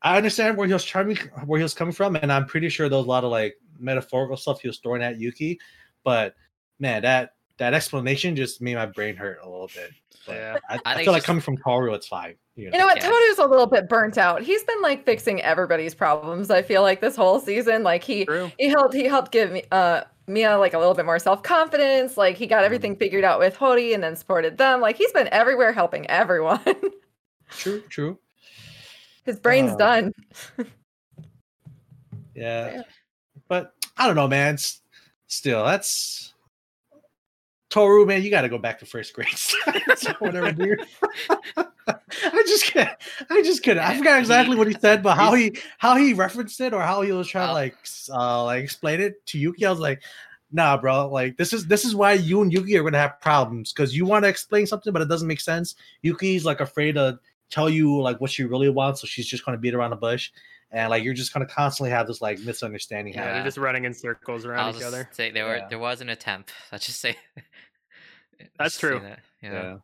I 0.00 0.16
understand 0.16 0.56
where 0.56 0.66
he 0.66 0.72
was 0.72 0.84
trying 0.84 1.16
where 1.44 1.58
he 1.58 1.62
was 1.62 1.74
coming 1.74 1.92
from, 1.92 2.16
and 2.16 2.32
I'm 2.32 2.46
pretty 2.46 2.68
sure 2.68 2.88
there 2.88 2.98
was 2.98 3.06
a 3.06 3.10
lot 3.10 3.24
of 3.24 3.30
like 3.30 3.56
metaphorical 3.78 4.36
stuff 4.36 4.60
he 4.60 4.68
was 4.68 4.78
throwing 4.78 5.02
at 5.02 5.18
Yuki. 5.18 5.60
But 6.02 6.34
man, 6.78 7.02
that 7.02 7.34
that 7.58 7.74
explanation 7.74 8.34
just 8.36 8.60
made 8.62 8.74
my 8.76 8.86
brain 8.86 9.16
hurt 9.16 9.38
a 9.42 9.48
little 9.48 9.68
bit. 9.74 9.90
But 10.26 10.34
Yeah. 10.36 10.56
I, 10.68 10.74
I 10.76 10.80
I, 10.94 11.04
feel 11.04 11.12
like 11.12 11.18
just- 11.20 11.26
coming 11.26 11.42
from 11.42 11.56
Toru, 11.58 11.92
it's 11.94 12.06
fine. 12.08 12.34
You 12.56 12.70
know? 12.70 12.72
You 12.72 12.78
know 12.80 12.86
what? 12.86 12.96
Yeah. 13.02 13.08
Toru's 13.08 13.38
a 13.38 13.46
little 13.46 13.66
bit 13.66 13.88
burnt 13.88 14.18
out. 14.18 14.42
He's 14.42 14.64
been 14.64 14.82
like 14.82 15.04
fixing 15.04 15.40
everybody's 15.42 15.94
problems. 15.94 16.50
I 16.50 16.62
feel 16.62 16.82
like 16.82 17.00
this 17.00 17.14
whole 17.14 17.38
season, 17.38 17.82
like 17.84 18.02
he 18.02 18.24
True. 18.24 18.50
he 18.58 18.68
helped 18.68 18.94
he 18.94 19.04
helped 19.04 19.30
give 19.30 19.52
me 19.52 19.62
uh 19.70 20.02
Mia 20.26 20.58
like 20.58 20.74
a 20.74 20.78
little 20.78 20.94
bit 20.94 21.04
more 21.06 21.18
self 21.20 21.42
confidence. 21.44 22.16
Like 22.16 22.36
he 22.36 22.46
got 22.48 22.64
everything 22.64 22.96
figured 22.96 23.22
out 23.24 23.38
with 23.38 23.54
Hori 23.56 23.92
and 23.94 24.02
then 24.02 24.16
supported 24.16 24.58
them. 24.58 24.80
Like 24.80 24.96
he's 24.96 25.12
been 25.12 25.28
everywhere 25.30 25.72
helping 25.72 26.06
everyone. 26.10 26.60
True, 27.50 27.80
true. 27.88 28.18
His 29.24 29.38
brain's 29.40 29.72
Oh. 29.72 29.76
done. 29.78 30.12
Yeah. 30.58 30.64
Yeah. 32.34 32.82
But 33.48 33.72
I 33.96 34.06
don't 34.06 34.16
know, 34.16 34.28
man. 34.28 34.54
S- 34.54 34.80
Still, 35.30 35.64
that's 35.64 36.32
Toru, 37.70 38.06
man. 38.06 38.22
You 38.22 38.30
got 38.30 38.42
to 38.42 38.48
go 38.48 38.58
back 38.58 38.78
to 38.80 38.86
first 38.86 39.12
grade. 39.12 39.28
Whatever, 40.18 40.52
dude. 40.52 40.84
I 41.56 42.42
just 42.46 42.64
can't. 42.64 42.96
I 43.30 43.42
just 43.42 43.62
couldn't. 43.62 43.82
I 43.82 43.96
forgot 43.96 44.18
exactly 44.18 44.56
what 44.56 44.66
he 44.66 44.74
said, 44.74 45.02
but 45.02 45.16
how 45.16 45.34
he 45.34 45.56
how 45.78 45.96
he 45.96 46.14
referenced 46.14 46.60
it 46.60 46.72
or 46.72 46.80
how 46.80 47.02
he 47.02 47.12
was 47.12 47.28
trying 47.28 47.48
to 47.48 47.50
Oh. 47.50 47.54
like 47.54 47.76
uh 48.10 48.44
like 48.44 48.64
explain 48.64 49.00
it 49.00 49.24
to 49.26 49.38
Yuki. 49.38 49.66
I 49.66 49.70
was 49.70 49.80
like, 49.80 50.02
nah, 50.52 50.76
bro. 50.76 51.08
Like 51.08 51.36
this 51.36 51.52
is 51.52 51.66
this 51.66 51.84
is 51.84 51.94
why 51.94 52.14
you 52.14 52.42
and 52.42 52.52
Yuki 52.52 52.76
are 52.76 52.82
gonna 52.82 52.98
have 52.98 53.20
problems 53.20 53.72
because 53.72 53.96
you 53.96 54.06
want 54.06 54.24
to 54.24 54.28
explain 54.28 54.66
something, 54.66 54.92
but 54.92 55.02
it 55.02 55.08
doesn't 55.08 55.28
make 55.28 55.40
sense. 55.40 55.74
Yuki's 56.02 56.44
like 56.44 56.60
afraid 56.60 56.92
to 56.94 57.18
tell 57.50 57.68
you 57.68 58.00
like 58.00 58.20
what 58.20 58.30
she 58.30 58.44
really 58.44 58.70
wants, 58.70 59.00
so 59.00 59.06
she's 59.06 59.26
just 59.26 59.44
gonna 59.44 59.58
beat 59.58 59.74
around 59.74 59.90
the 59.90 59.96
bush 59.96 60.30
and 60.70 60.90
like 60.90 61.02
you're 61.02 61.14
just 61.14 61.32
gonna 61.32 61.46
constantly 61.46 61.90
have 61.90 62.06
this 62.06 62.20
like 62.20 62.38
misunderstanding 62.40 63.14
Yeah, 63.14 63.32
they're 63.34 63.44
just 63.44 63.58
running 63.58 63.84
in 63.84 63.94
circles 63.94 64.44
I'll 64.44 64.50
around 64.52 64.76
each 64.76 64.82
other. 64.82 65.08
say 65.12 65.30
there 65.30 65.46
were 65.46 65.56
Yeah. 65.58 65.68
there 65.68 65.78
was 65.78 66.00
an 66.00 66.08
attempt. 66.10 66.52
Let's 66.72 66.86
just 66.86 67.00
say. 67.00 67.16
That's 68.58 68.74
Just 68.74 68.80
say 68.80 68.88
true. 68.88 69.00
that, 69.00 69.18
Yeah. 69.42 69.52
Yeah. 69.52 69.76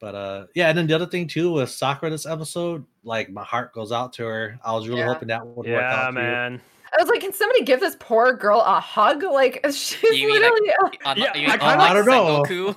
But 0.00 0.14
uh 0.14 0.46
yeah, 0.54 0.68
and 0.68 0.76
then 0.78 0.86
the 0.86 0.94
other 0.94 1.06
thing 1.06 1.28
too 1.28 1.52
with 1.52 1.70
Sakura 1.70 2.10
this 2.10 2.26
episode, 2.26 2.84
like 3.04 3.30
my 3.30 3.44
heart 3.44 3.72
goes 3.72 3.92
out 3.92 4.12
to 4.14 4.24
her. 4.24 4.58
I 4.64 4.72
was 4.72 4.88
really 4.88 5.00
Yeah. 5.00 5.06
hoping 5.12 5.28
that 5.28 5.46
would 5.46 5.56
work 5.56 5.66
Yeah, 5.66 5.94
out. 6.04 6.08
too. 6.08 6.14
man. 6.14 6.60
I 6.92 7.00
was 7.02 7.08
like, 7.08 7.20
can 7.20 7.32
somebody 7.32 7.62
give 7.64 7.80
this 7.80 7.96
poor 8.00 8.34
girl 8.34 8.60
a 8.60 8.78
hug? 8.80 9.22
Like 9.22 9.60
she's 9.72 10.02
You 10.02 10.26
mean, 10.28 10.42
like, 10.42 10.50
literally 10.52 10.98
Unlo- 11.04 11.16
Yeah, 11.16 11.34
you 11.36 11.42
mean 11.42 11.50
I 11.50 11.56
kinda- 11.58 11.82
I 11.84 11.94
don't 11.94 12.06
know. 12.06 12.74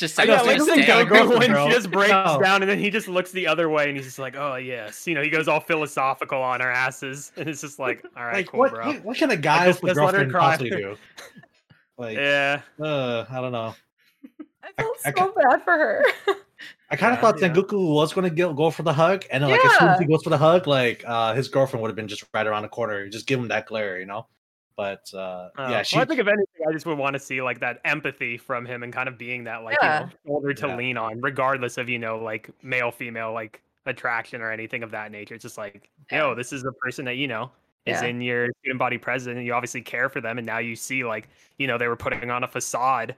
Sengoku? 0.00 0.08
Just 0.08 0.18
I 0.18 0.24
Sengoku 0.24 0.26
know, 0.26 0.34
yeah, 0.34 0.42
like 0.42 0.56
Sengoku's 0.58 0.64
staying- 0.84 1.00
a 1.00 1.04
girlfriend, 1.04 1.54
when 1.54 1.68
she 1.68 1.74
just 1.74 1.90
breaks 1.90 2.10
No. 2.10 2.40
down 2.42 2.62
and 2.62 2.70
then 2.70 2.78
he 2.78 2.90
just 2.90 3.08
looks 3.08 3.30
the 3.32 3.46
other 3.46 3.68
way 3.68 3.88
and 3.88 3.96
he's 3.96 4.06
just 4.06 4.18
like, 4.18 4.34
"Oh 4.36 4.56
yes," 4.56 5.06
you 5.06 5.14
know, 5.14 5.22
he 5.22 5.30
goes 5.30 5.46
all 5.48 5.60
philosophical 5.60 6.40
on 6.42 6.60
her 6.60 6.70
asses, 6.70 7.32
and 7.36 7.48
it's 7.48 7.60
just 7.60 7.78
like, 7.78 8.04
"All 8.16 8.24
right, 8.24 8.34
Like 8.36 8.48
cool, 8.48 8.60
what, 8.60 8.70
bro." 8.72 8.86
what 8.86 9.04
what 9.04 9.18
kind 9.18 9.32
of 9.32 9.40
guy 9.42 9.66
just- 9.66 9.82
with 9.82 9.92
a 9.92 9.94
just 9.94 10.04
let 10.04 10.14
her 10.14 10.24
girlfriend 10.26 10.32
possibly 10.32 10.70
do? 10.70 10.96
Like 11.98 12.16
yeah, 12.16 12.62
uh 12.80 13.26
I 13.30 13.40
don't 13.42 13.52
know. 13.52 13.74
I 14.64 14.82
felt 14.82 14.96
I 15.04 15.12
so 15.12 15.32
bad 15.36 15.62
for 15.62 15.72
her. 15.72 16.04
I 16.90 16.96
kind 16.96 17.12
of 17.12 17.18
Yeah, 17.18 17.20
thought 17.20 17.40
yeah. 17.40 17.48
Sengoku 17.52 17.92
was 17.94 18.12
going 18.14 18.28
to 18.28 18.34
go, 18.34 18.52
go 18.54 18.70
for 18.70 18.82
the 18.82 18.92
hug, 18.92 19.24
and 19.30 19.42
then 19.42 19.50
like 19.50 19.62
as 19.64 19.78
soon 19.78 19.88
as 19.88 19.98
he 20.00 20.06
goes 20.06 20.22
for 20.22 20.30
the 20.30 20.38
hug, 20.38 20.66
like 20.66 21.04
uh 21.06 21.34
his 21.34 21.48
girlfriend 21.48 21.82
would 21.82 21.88
have 21.88 21.96
been 21.96 22.08
just 22.08 22.24
right 22.32 22.46
around 22.46 22.62
the 22.62 22.68
corner, 22.68 23.06
just 23.08 23.26
give 23.26 23.38
him 23.38 23.48
that 23.48 23.66
glare, 23.66 24.00
you 24.00 24.06
know. 24.06 24.26
But 24.80 25.12
uh 25.14 25.50
Uh, 25.58 25.68
yeah, 25.70 25.82
she 25.82 25.96
well, 25.96 26.04
I 26.04 26.06
think 26.06 26.20
if 26.20 26.26
anything, 26.26 26.46
I 26.68 26.72
just 26.72 26.86
would 26.86 26.98
want 26.98 27.14
to 27.14 27.20
see 27.20 27.42
like 27.42 27.60
that 27.60 27.80
empathy 27.84 28.38
from 28.38 28.64
him 28.66 28.82
and 28.82 28.92
kind 28.92 29.08
of 29.08 29.18
being 29.18 29.44
that 29.44 29.62
like 29.64 29.78
Yeah. 29.82 30.00
you 30.00 30.06
know 30.06 30.12
shoulder 30.26 30.54
to 30.54 30.68
Yeah. 30.68 30.76
lean 30.76 30.96
on, 30.96 31.20
regardless 31.20 31.76
of 31.78 31.88
you 31.88 31.98
know 31.98 32.18
like 32.18 32.50
male 32.62 32.90
female 32.90 33.32
like 33.32 33.62
attraction 33.86 34.40
or 34.42 34.50
anything 34.50 34.82
of 34.82 34.90
that 34.92 35.10
nature. 35.10 35.34
It's 35.34 35.42
just 35.42 35.58
like, 35.58 35.90
yo, 36.10 36.34
this 36.34 36.52
is 36.52 36.62
the 36.62 36.72
person 36.72 37.04
that 37.06 37.14
you 37.16 37.28
know 37.28 37.50
is 37.86 38.02
Yeah. 38.02 38.08
in 38.08 38.20
your 38.20 38.48
student 38.60 38.78
body 38.78 38.98
present, 38.98 39.36
and 39.38 39.46
you 39.46 39.52
obviously 39.54 39.82
care 39.82 40.08
for 40.08 40.20
them, 40.20 40.38
and 40.38 40.46
now 40.46 40.58
you 40.58 40.76
see 40.76 41.04
like 41.04 41.28
you 41.58 41.66
know 41.66 41.78
they 41.78 41.88
were 41.88 41.96
putting 41.96 42.30
on 42.30 42.44
a 42.44 42.48
facade 42.48 43.16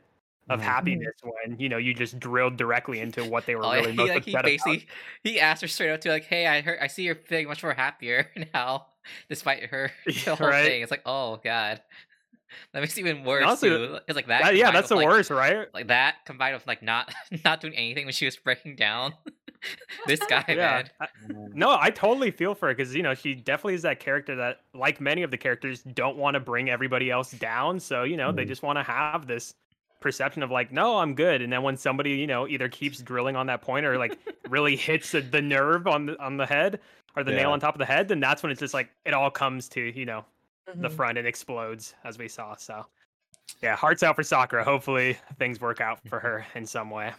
of 0.50 0.60
Mhm. 0.60 0.64
happiness 0.64 1.14
when 1.22 1.58
you 1.60 1.68
know 1.68 1.76
you 1.78 1.94
just 1.94 2.18
drilled 2.18 2.56
directly 2.56 3.00
into 3.00 3.24
what 3.24 3.46
they 3.46 3.54
were 3.56 3.62
Oh, 3.66 3.72
really 3.72 3.92
he, 3.92 3.96
most 3.96 4.08
like, 4.08 4.24
he 4.24 4.34
upset 4.34 4.44
about. 4.44 4.78
he 5.22 5.40
asked 5.40 5.62
her 5.62 5.68
straight 5.68 5.90
up 5.92 6.00
to 6.02 6.10
like, 6.10 6.24
"Hey, 6.24 6.46
I 6.46 6.60
heard 6.62 6.78
I 6.80 6.88
see 6.88 7.04
you're 7.04 7.14
feeling 7.16 7.46
much 7.48 7.62
more 7.62 7.74
happier 7.74 8.30
now, 8.54 8.88
despite 9.28 9.64
her 9.66 9.90
the 10.06 10.12
whole 10.36 10.48
Right. 10.48 10.64
thing." 10.66 10.82
It's 10.82 10.90
like, 10.90 11.02
oh 11.06 11.36
god, 11.42 11.80
that 12.72 12.80
makes 12.80 12.96
it 12.96 13.00
even 13.00 13.24
worse. 13.24 13.44
honestly, 13.46 13.68
too. 13.70 13.98
It's 14.08 14.16
like 14.16 14.26
that. 14.28 14.42
That- 14.42 14.56
yeah, 14.56 14.70
that's 14.70 14.88
the 14.88 14.96
like, 14.96 15.06
worst, 15.06 15.30
right? 15.30 15.66
Like 15.74 15.88
that 15.88 16.16
combined 16.26 16.54
with 16.54 16.66
like 16.66 16.82
not 16.82 17.12
not 17.44 17.60
doing 17.60 17.74
anything 17.74 18.04
when 18.06 18.12
she 18.14 18.24
was 18.24 18.36
breaking 18.36 18.76
down. 18.76 19.14
this 20.08 20.18
guy, 20.28 20.44
Yeah. 20.48 20.54
man. 20.56 20.90
I- 21.00 21.06
No, 21.54 21.76
I 21.80 21.90
totally 21.90 22.30
feel 22.32 22.54
for 22.54 22.66
her 22.68 22.74
because 22.74 22.94
you 22.94 23.02
know 23.02 23.14
she 23.14 23.34
definitely 23.34 23.74
is 23.74 23.82
that 23.82 24.00
character 24.00 24.34
that, 24.36 24.60
like 24.74 25.00
many 25.00 25.22
of 25.22 25.30
the 25.30 25.38
characters, 25.38 25.82
don't 25.82 26.16
want 26.16 26.34
to 26.34 26.40
bring 26.40 26.68
everybody 26.68 27.10
else 27.10 27.30
down. 27.30 27.78
So 27.78 28.02
you 28.02 28.16
know 28.16 28.32
they 28.32 28.44
Mhm. 28.44 28.48
just 28.48 28.62
want 28.62 28.78
to 28.78 28.82
have 28.82 29.26
this 29.26 29.54
perception 30.00 30.42
of 30.42 30.50
like, 30.50 30.72
no, 30.72 30.98
I'm 30.98 31.14
good. 31.14 31.42
And 31.42 31.52
then 31.52 31.62
when 31.62 31.76
somebody, 31.76 32.10
you 32.14 32.26
know, 32.26 32.48
either 32.48 32.68
keeps 32.68 32.98
drilling 33.00 33.36
on 33.36 33.46
that 33.46 33.62
point 33.62 33.86
or 33.86 33.96
like 33.98 34.18
really 34.48 34.74
hits 34.74 35.12
the, 35.12 35.20
the 35.20 35.40
nerve 35.40 35.86
on 35.86 36.06
the 36.06 36.20
on 36.20 36.36
the 36.38 36.46
head 36.46 36.80
or 37.16 37.24
the 37.24 37.30
nail 37.32 37.40
Yeah. 37.48 37.52
on 37.52 37.60
top 37.60 37.74
of 37.74 37.78
the 37.78 37.84
head, 37.86 38.08
then 38.08 38.20
that's 38.20 38.42
when 38.42 38.50
it's 38.52 38.60
just 38.60 38.74
like 38.74 38.90
it 39.04 39.14
all 39.14 39.30
comes 39.30 39.68
to, 39.70 39.80
you 39.98 40.04
know, 40.06 40.24
the 40.66 40.88
Mhm. 40.88 40.92
front 40.92 41.18
and 41.18 41.26
explodes 41.26 41.94
as 42.04 42.18
we 42.18 42.28
saw. 42.28 42.54
So 42.56 42.86
yeah, 43.62 43.76
hearts 43.76 44.02
out 44.02 44.16
for 44.16 44.22
Sakura. 44.22 44.64
Hopefully 44.64 45.18
things 45.38 45.60
work 45.60 45.80
out 45.80 46.00
for 46.08 46.18
her 46.20 46.46
in 46.54 46.64
some 46.66 46.90
way. 46.90 47.12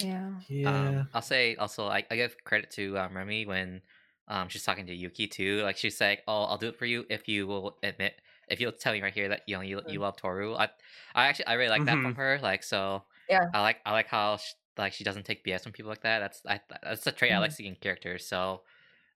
Yeah. 0.00 0.30
Yeah. 0.48 0.68
Um, 0.70 1.08
I'll 1.14 1.22
say 1.22 1.56
also 1.56 1.86
I, 1.88 2.04
I 2.10 2.16
give 2.16 2.36
credit 2.44 2.70
to 2.72 2.96
um, 2.98 3.16
Remi 3.16 3.46
when 3.46 3.82
um 4.28 4.48
she's 4.48 4.64
talking 4.64 4.86
to 4.86 4.94
Yuki 4.94 5.26
too. 5.26 5.62
Like 5.62 5.76
she's 5.76 6.00
like, 6.00 6.22
"Oh, 6.28 6.44
I'll 6.44 6.56
do 6.58 6.68
it 6.68 6.76
for 6.76 6.86
you 6.86 7.04
if 7.10 7.28
you 7.28 7.46
will 7.46 7.78
admit 7.82 8.20
if 8.48 8.60
you'll 8.60 8.72
tell 8.72 8.92
me 8.92 9.02
right 9.02 9.12
here 9.12 9.28
that 9.28 9.42
you 9.46 9.56
know 9.56 9.62
you, 9.62 9.80
you 9.88 9.98
love 10.00 10.16
Toru." 10.16 10.54
I 10.54 10.68
I 11.14 11.26
actually 11.26 11.46
I 11.46 11.54
really 11.54 11.70
like 11.70 11.84
that 11.86 12.00
from 12.00 12.14
her. 12.14 12.38
Like 12.42 12.62
so, 12.62 13.04
Yeah. 13.28 13.46
I 13.52 13.60
like 13.60 13.78
I 13.84 13.92
like 13.92 14.06
how 14.08 14.36
she, 14.36 14.52
like 14.78 14.92
she 14.92 15.04
doesn't 15.04 15.24
take 15.26 15.44
BS 15.44 15.64
from 15.64 15.72
people 15.72 15.90
like 15.90 16.02
that. 16.02 16.20
That's 16.20 16.42
I, 16.46 16.60
that's 16.82 17.06
a 17.06 17.12
trait 17.12 17.32
I 17.32 17.38
like 17.38 17.52
seeing 17.52 17.70
in 17.70 17.76
characters. 17.76 18.24
So, 18.26 18.62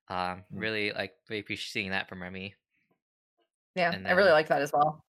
um, 0.09 0.17
Mm. 0.17 0.45
really 0.51 0.93
like 0.93 1.15
really 1.29 1.41
appreciate 1.41 1.73
seeing 1.73 1.91
that 1.91 2.09
from 2.09 2.23
Remi. 2.23 2.55
Yeah. 3.75 3.93
And 3.93 4.07
I 4.07 4.13
really 4.13 4.31
like 4.31 4.49
that 4.49 4.63
as 4.63 4.73
well. 4.73 5.05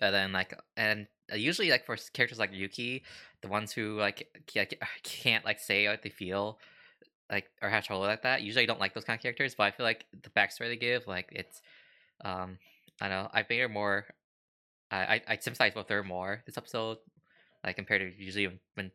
And 0.00 0.14
then 0.14 0.32
like 0.32 0.58
and 0.76 1.06
uh, 1.32 1.36
usually 1.36 1.70
like 1.70 1.84
for 1.86 1.96
characters 2.12 2.38
like 2.38 2.52
Yuki, 2.52 3.04
the 3.42 3.48
ones 3.48 3.72
who 3.72 3.98
like 3.98 4.28
c- 4.48 4.66
can't 5.02 5.44
like 5.44 5.60
say 5.60 5.86
what 5.88 6.02
they 6.02 6.08
feel, 6.08 6.58
like 7.30 7.50
or 7.62 7.68
have 7.68 7.84
trouble 7.84 8.02
like 8.02 8.22
that. 8.22 8.42
Usually 8.42 8.64
I 8.64 8.66
don't 8.66 8.80
like 8.80 8.94
those 8.94 9.04
kind 9.04 9.18
of 9.18 9.22
characters, 9.22 9.54
but 9.54 9.64
I 9.64 9.70
feel 9.70 9.84
like 9.84 10.06
the 10.22 10.30
backstory 10.30 10.68
they 10.68 10.76
give, 10.76 11.06
like 11.06 11.28
it's, 11.32 11.60
um, 12.24 12.58
I 13.00 13.08
don't 13.08 13.24
know, 13.24 13.30
I 13.32 13.44
made 13.48 13.60
her 13.60 13.68
more. 13.68 14.06
I 14.90 14.96
I, 14.98 15.22
I 15.28 15.36
sympathize 15.36 15.74
with 15.74 15.88
her 15.90 16.02
more 16.02 16.42
this 16.46 16.58
episode, 16.58 16.98
like 17.62 17.76
compared 17.76 18.00
to 18.00 18.22
usually 18.24 18.46
when, 18.48 18.58
when 18.74 18.90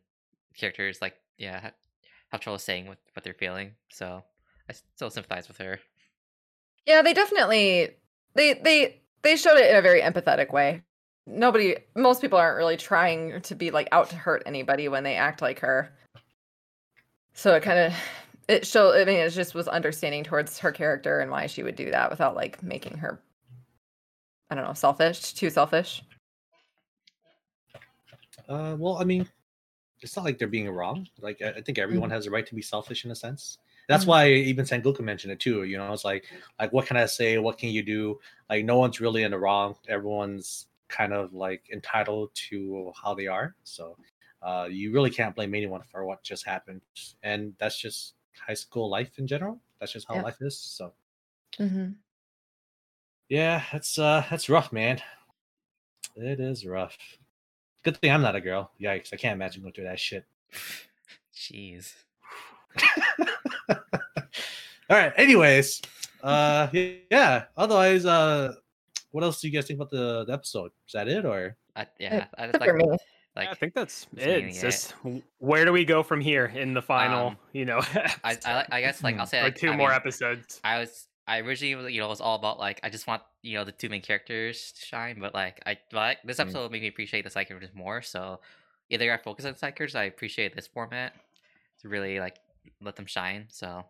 characters 0.56 1.00
like 1.00 1.14
yeah 1.38 1.60
have, 1.60 1.74
have 2.32 2.40
trouble 2.40 2.58
saying 2.58 2.88
what 2.88 2.98
what 3.14 3.24
they're 3.24 3.32
feeling. 3.34 3.72
So 3.90 4.22
I 4.68 4.72
still 4.72 5.10
sympathize 5.10 5.48
with 5.48 5.58
her. 5.58 5.80
Yeah, 6.86 7.02
they 7.02 7.14
definitely 7.14 7.90
they 8.34 8.54
they 8.54 9.00
they 9.22 9.36
showed 9.36 9.58
it 9.58 9.70
in 9.70 9.76
a 9.76 9.82
very 9.82 10.00
empathetic 10.00 10.52
way. 10.52 10.82
Nobody 11.26 11.76
most 11.94 12.20
people 12.20 12.38
aren't 12.38 12.56
really 12.56 12.76
trying 12.76 13.40
to 13.42 13.54
be 13.54 13.70
like 13.70 13.88
out 13.92 14.10
to 14.10 14.16
hurt 14.16 14.42
anybody 14.46 14.88
when 14.88 15.04
they 15.04 15.16
act 15.16 15.42
like 15.42 15.60
her. 15.60 15.92
So 17.32 17.54
it 17.54 17.62
kind 17.62 17.78
of 17.78 17.94
it 18.48 18.66
showed 18.66 19.00
I 19.00 19.04
mean 19.04 19.18
it 19.18 19.30
just 19.30 19.54
was 19.54 19.68
understanding 19.68 20.24
towards 20.24 20.58
her 20.60 20.72
character 20.72 21.20
and 21.20 21.30
why 21.30 21.46
she 21.46 21.62
would 21.62 21.76
do 21.76 21.90
that 21.90 22.10
without 22.10 22.36
like 22.36 22.62
making 22.62 22.98
her 22.98 23.20
I 24.50 24.54
don't 24.54 24.64
know, 24.64 24.74
selfish, 24.74 25.32
too 25.32 25.50
selfish. 25.50 26.02
Uh, 28.48 28.76
well, 28.78 28.98
I 28.98 29.04
mean, 29.04 29.28
it's 30.00 30.14
not 30.16 30.24
like 30.24 30.38
they're 30.38 30.46
being 30.46 30.68
wrong. 30.70 31.08
Like 31.20 31.42
I, 31.42 31.48
I 31.48 31.60
think 31.62 31.78
everyone 31.78 32.10
has 32.10 32.26
a 32.26 32.30
right 32.30 32.46
to 32.46 32.54
be 32.54 32.62
selfish 32.62 33.04
in 33.04 33.10
a 33.10 33.14
sense. 33.14 33.58
That's 33.88 34.04
Mhm. 34.04 34.08
why 34.08 34.30
even 34.32 34.64
Sengoku 34.64 35.00
mentioned 35.00 35.32
it 35.32 35.40
too. 35.40 35.64
You 35.64 35.78
know, 35.78 35.92
it's 35.92 36.04
like 36.04 36.26
like 36.58 36.72
what 36.72 36.86
can 36.86 36.96
I 36.96 37.06
say? 37.06 37.38
What 37.38 37.58
can 37.58 37.70
you 37.70 37.82
do? 37.82 38.18
Like 38.50 38.64
no 38.64 38.78
one's 38.78 39.00
really 39.00 39.22
in 39.22 39.30
the 39.30 39.38
wrong. 39.38 39.76
Everyone's 39.88 40.68
kind 40.88 41.12
of 41.12 41.32
like 41.34 41.64
entitled 41.72 42.30
to 42.50 42.92
how 43.02 43.14
they 43.14 43.26
are. 43.26 43.54
So 43.64 43.96
uh, 44.42 44.68
you 44.70 44.92
really 44.92 45.10
can't 45.10 45.34
blame 45.34 45.54
anyone 45.54 45.82
for 45.82 46.04
what 46.04 46.22
just 46.22 46.46
happened. 46.46 46.82
And 47.22 47.54
that's 47.58 47.78
just 47.80 48.14
high 48.46 48.54
school 48.54 48.88
life 48.90 49.18
in 49.18 49.26
general. 49.26 49.60
That's 49.80 49.92
just 49.92 50.06
how 50.08 50.14
Yeah. 50.16 50.22
life 50.22 50.38
is. 50.40 50.58
So 50.58 50.94
Mm-hmm. 51.58 51.92
yeah, 53.28 53.64
that's 53.72 53.98
uh 53.98 54.24
that's 54.30 54.48
rough, 54.48 54.72
man. 54.72 55.00
It 56.16 56.40
is 56.40 56.66
rough. 56.66 56.96
Good 57.84 57.96
thing 57.98 58.12
I'm 58.12 58.22
not 58.22 58.36
a 58.36 58.40
girl. 58.40 58.72
Yikes! 58.80 59.12
I 59.12 59.16
can't 59.16 59.34
imagine 59.34 59.62
going 59.62 59.72
through 59.74 59.84
that 59.84 60.00
shit. 60.00 60.24
Jeez. 61.34 61.94
All 64.88 64.96
right. 64.96 65.12
Anyways, 65.16 65.82
uh, 66.22 66.68
yeah. 66.72 67.44
Otherwise, 67.56 68.06
uh, 68.06 68.54
what 69.10 69.24
else 69.24 69.40
do 69.40 69.48
you 69.48 69.52
guys 69.52 69.66
think 69.66 69.78
about 69.78 69.90
the, 69.90 70.24
the 70.24 70.32
episode? 70.32 70.70
Is 70.86 70.92
that 70.92 71.08
it, 71.08 71.24
or 71.24 71.56
I, 71.74 71.86
yeah, 71.98 72.26
I 72.38 72.46
just 72.46 72.60
like 72.60 72.70
like 73.36 73.44
yeah, 73.46 73.50
I 73.50 73.54
think 73.54 73.74
that's 73.74 74.06
it. 74.16 74.44
It's 74.44 74.60
just 74.60 74.94
w- 75.02 75.22
where 75.38 75.64
do 75.64 75.72
we 75.72 75.84
go 75.84 76.02
from 76.02 76.20
here 76.20 76.46
in 76.46 76.72
the 76.72 76.80
final, 76.82 77.28
Um, 77.28 77.38
you 77.52 77.64
know, 77.64 77.80
I, 78.24 78.38
I, 78.44 78.64
I 78.70 78.80
guess 78.80 79.02
like 79.02 79.18
I'll 79.18 79.26
say 79.26 79.40
or 79.40 79.44
like, 79.44 79.56
two 79.56 79.70
I 79.70 79.76
more 79.76 79.88
mean, 79.90 79.96
episodes. 79.96 80.60
I 80.64 80.78
was 80.78 81.08
I 81.26 81.40
originally 81.40 81.92
you 81.92 82.00
know 82.00 82.06
it 82.06 82.10
was 82.10 82.20
all 82.20 82.36
about 82.36 82.58
like 82.58 82.80
I 82.82 82.88
just 82.88 83.06
want 83.06 83.22
you 83.42 83.58
know 83.58 83.64
the 83.64 83.72
two 83.72 83.88
main 83.88 84.00
characters 84.02 84.72
to 84.72 84.80
shine, 84.86 85.18
but 85.20 85.34
like 85.34 85.60
I 85.66 85.76
like 85.92 86.18
this 86.24 86.38
Mm. 86.38 86.42
episode 86.42 86.70
made 86.70 86.82
me 86.82 86.88
appreciate 86.88 87.24
the 87.24 87.30
side 87.30 87.48
characters 87.48 87.74
more. 87.74 88.00
So 88.00 88.40
either 88.90 89.12
I 89.12 89.16
focus 89.18 89.44
on 89.44 89.52
the 89.52 89.58
side 89.58 89.76
characters, 89.76 89.96
I 89.96 90.04
appreciate 90.04 90.54
this 90.54 90.66
format 90.66 91.12
to 91.82 91.88
really 91.88 92.20
like 92.20 92.36
let 92.80 92.96
them 92.96 93.06
shine. 93.06 93.46
So 93.48 93.84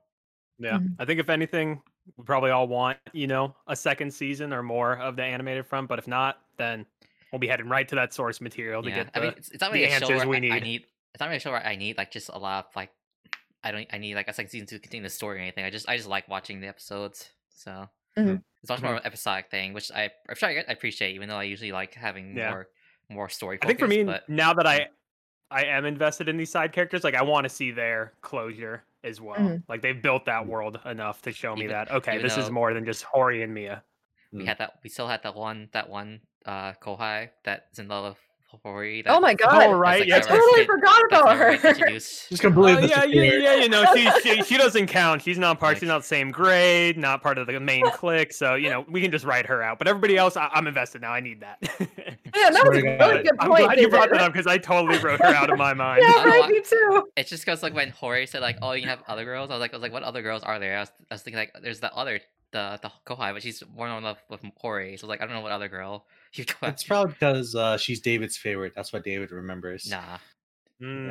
Yeah, 0.58 0.78
Mhm. 0.78 0.96
I 0.98 1.04
think 1.04 1.20
if 1.20 1.28
anything, 1.28 1.82
we 2.16 2.24
probably 2.24 2.50
all 2.50 2.66
want 2.68 2.98
you 3.12 3.26
know 3.26 3.54
a 3.66 3.76
second 3.76 4.10
season 4.12 4.52
or 4.54 4.62
more 4.62 4.96
of 4.98 5.16
the 5.16 5.22
animated 5.24 5.66
front. 5.66 5.88
But 5.88 5.98
if 5.98 6.06
not, 6.08 6.40
then 6.56 6.86
we'll 7.30 7.38
be 7.40 7.46
heading 7.48 7.68
right 7.68 7.86
to 7.88 7.94
that 7.96 8.14
source 8.14 8.40
material 8.40 8.82
to 8.82 8.88
yeah, 8.88 9.04
get 9.04 9.10
I 9.14 9.18
the. 9.20 9.26
mean 9.26 9.34
it's, 9.36 9.50
it's 9.50 9.60
not 9.60 9.72
the 9.72 9.80
really 9.80 9.92
a 9.92 9.98
show 9.98 10.06
answers 10.06 10.18
where 10.26 10.40
we 10.40 10.50
I, 10.50 10.56
I 10.56 10.58
need. 10.60 10.62
need. 10.64 10.86
It's 11.12 11.20
not 11.20 11.26
really 11.26 11.36
a 11.36 11.40
show 11.40 11.50
where 11.52 11.66
I 11.66 11.76
need 11.76 11.98
like 11.98 12.10
just 12.10 12.30
a 12.30 12.38
lot 12.38 12.66
of 12.68 12.76
like 12.76 12.90
I 13.64 13.70
don't 13.72 13.86
I 13.92 13.98
need 13.98 14.14
like 14.14 14.28
a 14.28 14.32
second 14.32 14.48
season 14.50 14.66
to 14.68 14.78
continue 14.78 15.02
the 15.02 15.10
story 15.10 15.38
or 15.38 15.42
anything. 15.42 15.64
I 15.64 15.70
just 15.70 15.88
I 15.88 15.96
just 15.96 16.08
like 16.08 16.26
watching 16.28 16.60
the 16.60 16.68
episodes. 16.68 17.30
So 17.50 17.88
Mhm. 18.16 18.42
it's 18.62 18.70
much 18.70 18.80
more 18.80 18.92
of 18.92 18.98
an 19.00 19.06
episodic 19.06 19.50
thing, 19.50 19.74
which 19.74 19.90
I 19.92 20.10
I'm 20.28 20.36
sure 20.36 20.48
I, 20.48 20.56
I 20.66 20.72
appreciate, 20.72 21.14
even 21.14 21.28
though 21.28 21.36
I 21.36 21.42
usually 21.42 21.72
like 21.72 21.92
having 21.94 22.34
Yeah. 22.36 22.50
more 22.50 22.68
more 23.10 23.28
story. 23.28 23.58
I 23.60 23.66
think 23.66 23.78
for 23.78 23.86
me 23.88 24.04
but 24.04 24.26
now 24.28 24.54
that 24.54 24.66
I 24.66 24.88
I 25.50 25.64
am 25.64 25.84
invested 25.84 26.28
in 26.28 26.36
these 26.36 26.50
side 26.50 26.72
characters, 26.72 27.04
like 27.04 27.14
I 27.14 27.22
want 27.22 27.44
to 27.44 27.48
see 27.48 27.70
their 27.70 28.14
closure 28.20 28.84
as 29.04 29.20
well. 29.20 29.56
Mhm. 29.56 29.66
Like 29.68 29.82
they've 29.82 30.00
built 30.02 30.24
that 30.26 30.46
Mhm. 30.46 30.48
world 30.48 30.80
enough 30.84 31.22
to 31.22 31.32
show 31.32 31.54
me 31.56 31.68
that 31.68 31.90
okay, 31.90 32.18
this 32.18 32.36
is 32.36 32.50
more 32.50 32.74
than 32.74 32.84
just 32.84 33.04
Hori 33.04 33.42
and 33.42 33.54
Mia. 33.54 33.84
we 34.38 34.44
Mm. 34.44 34.44
had 34.44 34.58
that 34.58 34.78
we 34.82 34.90
still 34.90 35.08
had 35.08 35.22
that 35.22 35.34
one 35.34 35.68
that 35.72 35.88
one 35.88 36.20
uh 36.44 36.72
kohai 36.74 37.30
that's 37.44 37.78
in 37.78 37.88
love 37.88 38.18
with 38.52 38.62
Hori. 38.62 39.02
Oh 39.06 39.20
my 39.20 39.34
that's- 39.34 39.52
god. 39.52 39.62
Oh 39.66 39.72
right, 39.72 40.00
like 40.00 40.08
yeah, 40.08 40.16
I 40.16 40.20
totally 40.20 40.60
been- 40.60 40.66
forgot 40.66 41.04
about 41.06 41.36
her. 41.36 41.52
introduced. 41.52 42.28
just 42.28 42.42
completely 42.42 42.84
Oh, 42.84 42.86
yeah, 42.86 43.04
yeah, 43.04 43.30
disappeared? 43.30 43.42
yeah, 43.42 43.54
you 43.56 43.68
know, 43.68 43.94
she, 43.94 44.10
she 44.22 44.42
she 44.42 44.56
doesn't 44.58 44.86
count. 44.86 45.22
She's 45.22 45.38
not 45.38 45.58
part. 45.58 45.70
Like- 45.74 45.78
she's 45.80 45.88
not 45.88 45.98
the 46.02 46.06
same 46.06 46.30
grade, 46.30 46.96
not 46.98 47.22
part 47.22 47.38
of 47.38 47.46
the 47.46 47.58
main 47.60 47.88
clique. 47.92 48.32
So 48.32 48.54
you 48.54 48.70
know, 48.70 48.84
we 48.88 49.00
can 49.00 49.10
just 49.10 49.24
write 49.24 49.46
her 49.46 49.62
out. 49.62 49.78
But 49.78 49.88
everybody 49.88 50.16
else, 50.16 50.36
I, 50.36 50.48
I'm 50.52 50.66
invested 50.66 51.02
now. 51.02 51.12
I 51.12 51.20
need 51.20 51.40
that. 51.40 51.58
Yeah, 52.36 52.50
that 52.50 52.64
was 52.68 52.78
a 52.78 52.82
really 52.82 52.96
God. 52.98 53.22
good 53.24 53.36
I'm 53.40 53.48
point. 53.48 53.64
glad 53.64 53.80
you 53.80 53.88
brought 53.88 54.10
that 54.10 54.20
up 54.20 54.32
because 54.32 54.46
I 54.46 54.58
totally 54.58 54.98
wrote 54.98 55.20
her 55.20 55.26
out 55.34 55.50
of 55.50 55.58
my 55.58 55.72
mind. 55.84 56.02
Yeah, 56.06 56.24
right, 56.24 56.48
me 56.50 56.60
too. 56.60 57.08
It's 57.16 57.30
just 57.30 57.44
because 57.44 57.62
like 57.62 57.74
when 57.74 57.90
Hori 57.90 58.26
said 58.26 58.42
like, 58.42 58.58
"Oh, 58.62 58.72
you 58.72 58.80
can 58.82 58.90
have 58.90 59.02
other 59.08 59.24
girls," 59.24 59.50
I 59.50 59.54
was 59.54 59.60
like, 59.60 59.72
"I 59.72 59.76
was 59.76 59.82
like, 59.82 59.92
what 59.92 60.02
other 60.02 60.22
girls 60.22 60.42
are 60.42 60.58
there?" 60.58 60.76
I 60.76 60.80
was, 60.80 60.90
I 61.10 61.14
was 61.14 61.22
thinking 61.22 61.38
like, 61.38 61.52
"There's 61.62 61.80
the 61.80 61.92
other 61.94 62.20
the 62.52 62.78
the 62.82 62.90
kohai, 63.06 63.32
but 63.32 63.42
she's 63.42 63.62
more 63.74 63.88
in 63.88 64.04
love 64.04 64.18
with 64.28 64.40
Hori." 64.56 64.96
So 64.96 65.06
I 65.06 65.10
like, 65.10 65.20
I 65.20 65.24
don't 65.26 65.34
know 65.34 65.40
what 65.40 65.52
other 65.52 65.68
girl 65.68 66.06
you 66.38 66.44
go 66.44 66.52
It's 66.62 66.82
after. 66.82 66.86
probably 66.88 67.12
because 67.14 67.54
uh, 67.54 67.76
she's 67.76 68.00
David's 68.00 68.36
favorite. 68.36 68.72
That's 68.76 68.92
what 68.92 69.04
David 69.04 69.30
remembers. 69.32 69.90
Nah, 69.90 70.18
Mm, 70.82 71.10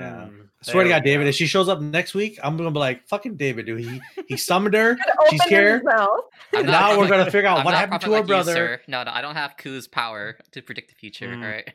I 0.61 0.71
swear 0.71 0.83
to 0.83 0.89
God, 0.91 1.03
David, 1.03 1.23
go. 1.23 1.29
if 1.29 1.33
she 1.35 1.47
shows 1.47 1.67
up 1.69 1.81
next 1.81 2.13
week, 2.13 2.37
I'm 2.43 2.55
gonna 2.55 2.69
be 2.69 2.77
like, 2.77 3.07
"Fucking 3.07 3.35
David, 3.35 3.65
dude. 3.65 3.79
He 3.79 3.99
he 4.27 4.37
summoned 4.37 4.75
her. 4.75 4.91
Open 5.19 5.31
She's 5.31 5.43
here. 5.45 5.81
mouth. 5.83 6.19
I'm 6.53 6.67
now 6.67 6.89
we're 6.91 7.07
prophet- 7.07 7.09
gonna 7.09 7.31
figure 7.31 7.49
out 7.49 7.57
I'm 7.57 7.65
what 7.65 7.73
happened 7.73 8.01
prophet 8.01 8.05
to 8.05 8.11
her 8.11 8.11
like 8.19 8.23
you, 8.25 8.27
brother." 8.27 8.53
sir. 8.53 8.81
No, 8.87 9.01
no, 9.01 9.09
I 9.11 9.21
don't 9.21 9.33
have 9.33 9.57
Ku's 9.57 9.87
power 9.87 10.37
to 10.51 10.61
predict 10.61 10.89
the 10.89 10.95
future. 10.95 11.29
Mm. 11.29 11.41
All 11.43 11.49
right. 11.49 11.73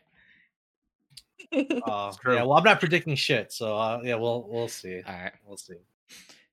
Uh, 1.85 2.13
true. 2.23 2.35
yeah, 2.37 2.43
well, 2.43 2.53
I'm 2.59 2.63
not 2.63 2.79
predicting 2.79 3.17
shit, 3.17 3.53
so 3.53 3.77
uh, 3.77 4.01
yeah, 4.05 4.15
we'll 4.15 4.47
we'll 4.49 4.69
see. 4.69 5.03
All 5.05 5.13
right. 5.13 5.33
We'll 5.45 5.57
see. 5.57 5.75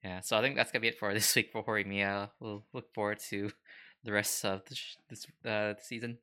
Yeah, 0.04 0.22
so 0.22 0.38
I 0.40 0.42
think 0.42 0.56
that's 0.56 0.72
gonna 0.72 0.82
be 0.82 0.88
it 0.88 0.98
for 0.98 1.14
this 1.14 1.36
week 1.36 1.52
for 1.52 1.64
Horimiya. 1.64 2.32
We'll 2.40 2.64
look 2.74 2.92
forward 2.96 3.20
to 3.30 3.52
the 4.04 4.12
rest 4.12 4.44
of 4.44 4.64
the 4.66 4.74
sh- 4.74 4.96
this 5.08 5.28
uh, 5.46 5.74
season. 5.82 6.18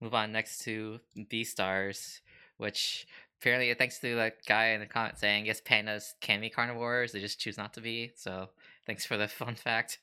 Move 0.00 0.14
on 0.14 0.32
next 0.32 0.58
to 0.64 1.00
Beastars, 1.16 2.20
which 2.58 3.06
apparently 3.40 3.72
thanks 3.74 3.98
to 4.00 4.16
that 4.16 4.44
guy 4.46 4.68
in 4.68 4.80
the 4.80 4.86
comment 4.86 5.18
saying 5.18 5.46
yes, 5.46 5.60
pandas 5.60 6.12
can 6.20 6.40
be 6.40 6.50
carnivores, 6.50 7.12
they 7.12 7.20
just 7.20 7.40
choose 7.40 7.56
not 7.56 7.74
to 7.74 7.80
be. 7.80 8.12
So 8.16 8.48
thanks 8.86 9.06
for 9.06 9.16
the 9.16 9.28
fun 9.40 9.54
fact. 9.54 9.98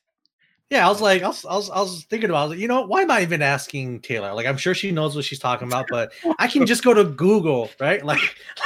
Yeah, 0.70 0.86
I 0.86 0.88
was 0.88 1.00
like, 1.00 1.22
I 1.22 1.28
was, 1.28 1.44
I 1.44 1.54
was, 1.54 1.70
I 1.70 1.80
was 1.80 2.04
thinking 2.04 2.30
about, 2.30 2.52
it. 2.52 2.58
you 2.58 2.66
know, 2.66 2.86
why 2.86 3.02
am 3.02 3.10
I 3.10 3.20
even 3.20 3.42
asking 3.42 4.00
Taylor? 4.00 4.32
Like, 4.32 4.46
I'm 4.46 4.56
sure 4.56 4.74
she 4.74 4.90
knows 4.90 5.14
what 5.14 5.24
she's 5.24 5.38
talking 5.38 5.68
about, 5.68 5.86
but 5.90 6.12
I 6.38 6.48
can 6.48 6.64
just 6.64 6.82
go 6.82 6.94
to 6.94 7.04
Google, 7.04 7.70
right? 7.78 8.02
Like, 8.04 8.20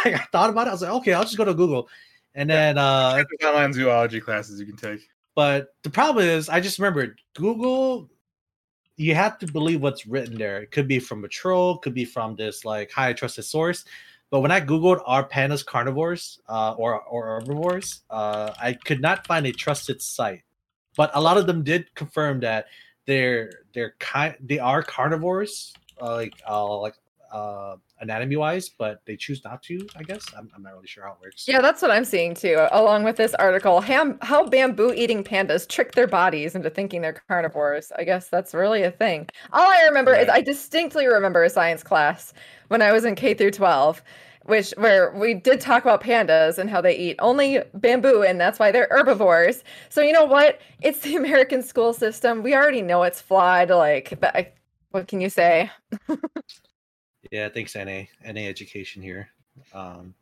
like 0.05 0.15
I 0.15 0.25
thought 0.31 0.49
about 0.49 0.69
it. 0.69 0.71
I 0.71 0.73
was 0.73 0.83
like, 0.83 0.93
okay, 0.93 1.13
I'll 1.13 1.25
just 1.25 1.37
go 1.37 1.45
to 1.45 1.55
Google, 1.55 1.89
and 2.35 2.49
then, 2.49 2.79
uh, 2.79 3.23
online 3.45 3.73
zoology 3.73 4.21
classes 4.21 4.61
you 4.61 4.67
can 4.67 4.77
take. 4.77 5.09
but 5.35 5.75
the 5.83 5.91
problem 5.91 6.25
is, 6.25 6.49
I 6.49 6.61
just 6.61 6.79
remembered 6.79 7.21
Google. 7.35 8.09
You 8.99 9.15
have 9.15 9.39
to 9.39 9.47
believe 9.47 9.81
what's 9.81 10.07
written 10.07 10.37
there. 10.37 10.61
It 10.61 10.73
could 10.73 10.89
be 10.89 10.99
from 10.99 11.25
a 11.25 11.29
troll, 11.29 11.79
could 11.79 11.95
be 11.95 12.05
from 12.05 12.37
this 12.37 12.65
like 12.65 12.91
high 12.91 13.15
trusted 13.15 13.45
source. 13.45 13.85
But 14.31 14.41
when 14.41 14.51
I 14.51 14.61
googled 14.61 15.01
"are 15.07 15.27
pandas 15.27 15.65
carnivores 15.65 16.41
uh, 16.49 16.73
or 16.73 17.01
or 17.01 17.41
herbivores," 17.41 18.03
uh, 18.11 18.53
I 18.61 18.75
could 18.75 19.01
not 19.01 19.27
find 19.27 19.47
a 19.47 19.53
trusted 19.53 20.03
site. 20.03 20.43
But 20.97 21.13
a 21.15 21.21
lot 21.21 21.39
of 21.39 21.47
them 21.47 21.63
did 21.63 21.95
confirm 21.95 22.41
that 22.41 22.67
they're 23.07 23.63
they're 23.73 23.95
kind 24.01 24.35
they 24.41 24.59
are 24.59 24.83
carnivores. 24.83 25.73
Uh, 26.01 26.15
like 26.15 26.35
uh, 26.47 26.77
like 26.79 26.95
uh, 27.33 27.77
anatomy 28.01 28.37
wise, 28.37 28.69
but 28.69 29.03
they 29.07 29.17
choose 29.17 29.45
not 29.45 29.63
to. 29.65 29.87
I 29.97 30.03
guess 30.03 30.25
I'm, 30.37 30.51
I'm 30.55 30.63
not 30.63 30.75
really 30.75 30.87
sure 30.87 31.05
how 31.05 31.13
it 31.13 31.19
works. 31.21 31.47
Yeah, 31.47 31.61
that's 31.61 31.83
what 31.83 31.91
I'm 31.91 32.05
seeing 32.05 32.35
too. 32.35 32.67
Along 32.73 33.05
with 33.05 33.17
this 33.17 33.35
article, 33.35 33.81
how, 33.81 34.17
how 34.23 34.47
bamboo 34.47 34.93
eating 34.95 35.25
pandas 35.25 35.69
trick 35.69 35.93
their 35.93 36.07
bodies 36.07 36.55
into 36.55 36.71
thinking 36.71 37.03
they're 37.03 37.21
carnivores. 37.29 37.93
I 37.97 38.05
guess 38.05 38.29
that's 38.29 38.55
really 38.55 38.83
a 38.83 38.91
thing. 38.91 39.29
All 39.53 39.69
I 39.71 39.85
remember 39.85 40.15
is 40.15 40.29
I 40.29 40.41
distinctly 40.41 41.07
remember 41.07 41.45
a 41.45 41.51
science 41.51 41.83
class 41.83 42.33
when 42.69 42.83
I 42.83 42.93
was 42.93 43.05
in 43.05 43.15
K 43.15 43.35
through 43.35 43.53
12, 43.53 44.03
which 44.45 44.73
where 44.79 45.13
we 45.13 45.35
did 45.35 45.61
talk 45.61 45.83
about 45.83 46.03
pandas 46.03 46.59
and 46.59 46.71
how 46.71 46.81
they 46.81 46.97
eat 46.97 47.17
only 47.19 47.61
bamboo 47.75 48.23
and 48.23 48.41
that's 48.41 48.59
why 48.59 48.71
they're 48.71 48.89
herbivores. 48.91 49.65
So 49.89 50.01
you 50.01 50.13
know 50.13 50.25
what? 50.25 50.61
It's 50.81 51.01
the 51.01 51.17
American 51.17 51.63
school 51.63 51.93
system. 51.93 52.43
We 52.43 52.55
already 52.55 52.83
know 52.83 53.03
it's 53.03 53.21
flawed. 53.21 53.71
Like, 53.71 54.19
but 54.21 54.35
I, 54.35 54.53
what 54.91 55.09
can 55.09 55.21
you 55.21 55.29
say? 55.29 55.71
Yeah, 57.31 57.49
thanks 57.49 57.75
NA 57.75 58.05
NA 58.25 58.41
education 58.43 59.03
here. 59.03 59.29
Um, 59.75 60.15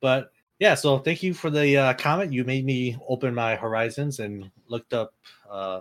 but 0.00 0.32
yeah, 0.58 0.74
so 0.74 0.98
thank 0.98 1.22
you 1.22 1.34
for 1.34 1.50
the 1.50 1.76
uh, 1.76 1.94
comment. 1.94 2.32
You 2.32 2.44
made 2.44 2.64
me 2.64 2.96
open 3.08 3.34
my 3.34 3.56
horizons 3.56 4.20
and 4.20 4.50
looked 4.68 4.92
up, 4.92 5.14
uh, 5.50 5.80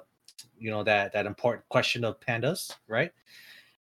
you 0.57 0.69
know 0.69 0.83
that 0.83 1.13
that 1.13 1.25
important 1.25 1.67
question 1.69 2.03
of 2.03 2.19
pandas, 2.19 2.75
right? 2.87 3.11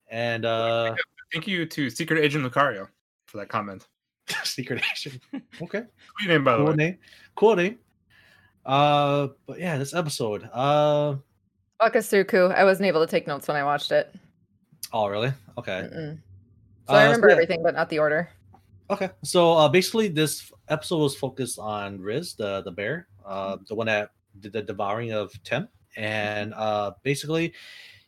And 0.08 0.44
uh, 0.44 0.94
Thank 1.32 1.46
you 1.48 1.66
to 1.66 1.90
Secret 1.90 2.22
Agent 2.22 2.44
Lucario 2.44 2.88
for 3.26 3.38
that 3.38 3.48
comment. 3.48 3.86
secret 4.44 4.82
agent. 4.92 5.20
Okay. 5.62 5.82
Sweet 6.18 6.28
name, 6.28 6.44
by 6.44 6.52
the 6.52 6.58
cool 6.58 6.66
way. 6.66 6.74
name. 6.74 6.98
Cool 7.34 7.56
name. 7.56 7.78
Uh, 8.64 9.28
but 9.46 9.58
yeah, 9.58 9.78
this 9.78 9.94
episode. 9.94 10.48
Uh, 10.52 11.16
Wakasuku. 11.80 12.54
I 12.54 12.64
wasn't 12.64 12.86
able 12.86 13.04
to 13.04 13.10
take 13.10 13.26
notes 13.26 13.48
when 13.48 13.56
I 13.56 13.64
watched 13.64 13.92
it. 13.92 14.14
oh 14.92 15.06
really? 15.08 15.32
Okay. 15.58 15.88
Mm-mm. 15.92 16.18
So 16.88 16.94
I 16.94 17.02
Uh, 17.02 17.04
remember 17.06 17.28
yeah. 17.28 17.34
everything, 17.34 17.62
but 17.62 17.74
not 17.74 17.88
the 17.88 17.98
order. 17.98 18.28
Okay, 18.88 19.10
so 19.24 19.52
uh, 19.52 19.68
basically, 19.68 20.08
this 20.08 20.52
episode 20.68 20.98
was 20.98 21.16
focused 21.16 21.58
on 21.58 22.00
Riz, 22.00 22.34
the 22.34 22.62
the 22.62 22.70
bear, 22.70 23.08
uh, 23.24 23.56
the 23.66 23.74
one 23.74 23.86
that 23.88 24.10
did 24.38 24.52
the 24.52 24.62
devouring 24.62 25.12
of 25.12 25.32
Tem, 25.42 25.68
and 25.96 26.54
uh, 26.54 26.92
basically, 27.02 27.52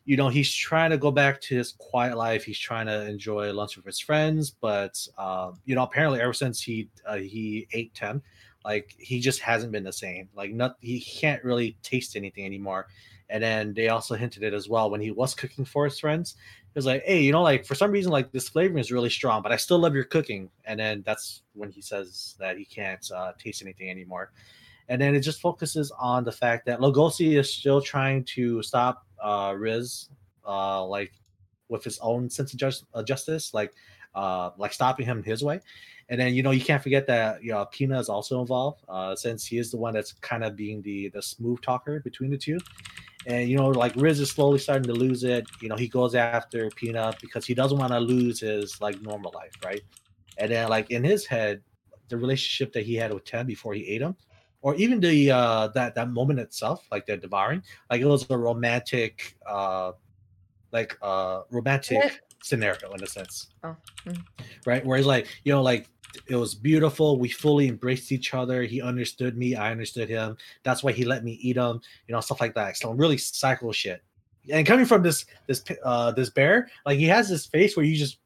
you 0.05 0.15
know, 0.15 0.29
he's 0.29 0.53
trying 0.53 0.91
to 0.91 0.97
go 0.97 1.11
back 1.11 1.41
to 1.41 1.55
his 1.57 1.73
quiet 1.73 2.15
life. 2.15 2.45
He's 2.45 2.59
trying 2.59 2.85
to 2.85 3.05
enjoy 3.07 3.51
lunch 3.51 3.75
with 3.75 3.85
his 3.85 3.99
friends, 3.99 4.51
but 4.51 5.05
uh, 5.17 5.51
you 5.65 5.75
know, 5.75 5.83
apparently, 5.83 6.21
ever 6.21 6.33
since 6.33 6.61
he 6.61 6.89
uh, 7.05 7.17
he 7.17 7.67
ate 7.73 7.93
Tem, 7.93 8.21
like 8.63 8.95
he 8.97 9.19
just 9.19 9.41
hasn't 9.41 9.73
been 9.73 9.83
the 9.83 9.91
same. 9.91 10.29
Like, 10.33 10.51
not 10.53 10.77
he 10.79 11.01
can't 11.01 11.43
really 11.43 11.77
taste 11.83 12.15
anything 12.15 12.45
anymore. 12.45 12.87
And 13.31 13.43
then 13.43 13.75
they 13.75 13.89
also 13.89 14.15
hinted 14.15 14.41
it 14.41 14.55
as 14.55 14.67
well 14.67 14.89
when 14.89 15.01
he 15.01 15.11
was 15.11 15.35
cooking 15.35 15.63
for 15.63 15.85
his 15.85 15.99
friends 15.99 16.35
it 16.73 16.77
was 16.77 16.85
like, 16.85 17.03
hey, 17.03 17.21
you 17.21 17.31
know, 17.31 17.41
like 17.41 17.65
for 17.65 17.73
some 17.73 17.91
reason, 17.91 18.11
like 18.11 18.31
this 18.31 18.47
flavoring 18.47 18.79
is 18.79 18.91
really 18.91 19.09
strong, 19.09 19.41
but 19.41 19.51
I 19.51 19.55
still 19.55 19.79
love 19.79 19.95
your 19.95 20.03
cooking. 20.03 20.49
And 20.65 20.79
then 20.79 21.03
that's 21.03 21.41
when 21.53 21.71
he 21.71 21.81
says 21.81 22.35
that 22.39 22.57
he 22.57 22.65
can't 22.65 23.05
uh, 23.11 23.31
taste 23.39 23.63
anything 23.63 23.89
anymore. 23.89 24.31
And 24.87 25.01
then 25.01 25.15
it 25.15 25.21
just 25.21 25.41
focuses 25.41 25.91
on 25.99 26.23
the 26.23 26.31
fact 26.31 26.65
that 26.67 26.79
Legoshi 26.79 27.39
is 27.39 27.51
still 27.51 27.81
trying 27.81 28.23
to 28.35 28.61
stop 28.61 29.05
uh, 29.21 29.55
Riz, 29.57 30.09
uh, 30.47 30.85
like 30.85 31.11
with 31.69 31.83
his 31.83 31.97
own 31.99 32.29
sense 32.29 32.53
of 32.53 32.59
just, 32.59 32.85
uh, 32.93 33.03
justice, 33.03 33.53
like 33.53 33.73
uh, 34.15 34.51
like 34.57 34.73
stopping 34.73 35.05
him 35.05 35.23
his 35.23 35.43
way. 35.43 35.59
And 36.09 36.19
then 36.19 36.33
you 36.33 36.41
know 36.41 36.51
you 36.51 36.61
can't 36.61 36.81
forget 36.81 37.05
that 37.07 37.43
you 37.43 37.51
know 37.51 37.65
Pina 37.65 37.99
is 37.99 38.09
also 38.09 38.41
involved, 38.41 38.83
uh, 38.89 39.15
since 39.15 39.45
he 39.45 39.59
is 39.59 39.69
the 39.69 39.77
one 39.77 39.93
that's 39.93 40.13
kind 40.13 40.43
of 40.43 40.55
being 40.55 40.81
the 40.81 41.09
the 41.09 41.21
smooth 41.21 41.61
talker 41.61 41.99
between 41.99 42.31
the 42.31 42.37
two 42.37 42.59
and 43.25 43.49
you 43.49 43.57
know 43.57 43.69
like 43.69 43.93
riz 43.95 44.19
is 44.19 44.31
slowly 44.31 44.59
starting 44.59 44.83
to 44.83 44.93
lose 44.93 45.23
it. 45.23 45.47
You 45.61 45.69
know 45.69 45.75
he 45.75 45.87
goes 45.87 46.15
after 46.15 46.69
Pina 46.71 47.13
because 47.21 47.45
he 47.45 47.53
doesn't 47.53 47.77
want 47.77 47.91
to 47.91 47.99
lose 47.99 48.39
his 48.39 48.79
like 48.81 49.01
normal 49.01 49.31
life 49.35 49.53
right? 49.63 49.81
And 50.37 50.51
then 50.51 50.69
like 50.69 50.89
in 50.91 51.03
his 51.03 51.25
head 51.25 51.61
the 52.07 52.17
relationship 52.17 52.73
that 52.73 52.85
he 52.85 52.95
had 52.95 53.13
with 53.13 53.25
Tem 53.25 53.45
before 53.45 53.73
he 53.73 53.87
ate 53.87 54.01
him 54.01 54.15
or 54.61 54.75
even 54.75 54.99
the 54.99 55.31
uh 55.31 55.67
that 55.69 55.95
that 55.95 56.09
moment 56.09 56.39
itself 56.39 56.85
like 56.91 57.05
the 57.05 57.17
devouring 57.17 57.61
like 57.89 58.01
it 58.01 58.05
was 58.05 58.29
a 58.29 58.37
romantic 58.37 59.37
uh 59.45 59.91
like 60.71 60.97
uh 61.01 61.41
romantic 61.51 62.21
scenario 62.41 62.91
in 62.93 63.03
a 63.03 63.07
sense. 63.07 63.47
Oh, 63.63 63.75
mm. 64.05 64.21
right? 64.65 64.85
Where 64.85 64.97
he's 64.97 65.05
like 65.05 65.27
you 65.43 65.53
know 65.53 65.61
like 65.61 65.87
it 66.27 66.35
was 66.35 66.55
beautiful. 66.55 67.19
We 67.19 67.29
fully 67.29 67.67
embraced 67.67 68.11
each 68.11 68.33
other. 68.33 68.63
He 68.63 68.81
understood 68.81 69.37
me. 69.37 69.55
I 69.55 69.71
understood 69.71 70.09
him. 70.09 70.37
That's 70.63 70.83
why 70.83 70.91
he 70.91 71.05
let 71.05 71.23
me 71.23 71.33
eat 71.41 71.57
him 71.57 71.81
you 72.07 72.13
know 72.13 72.21
stuff 72.21 72.41
like 72.41 72.55
that. 72.55 72.77
So 72.77 72.91
really 72.91 73.17
psycho 73.17 73.71
shit. 73.71 74.01
And 74.51 74.65
coming 74.65 74.85
from 74.85 75.03
this 75.03 75.25
this 75.47 75.63
uh 75.83 76.11
this 76.11 76.29
bear 76.29 76.69
like 76.85 76.97
he 76.97 77.05
has 77.05 77.29
this 77.29 77.45
face 77.45 77.75
where 77.75 77.85
you 77.85 77.95
just 77.95 78.17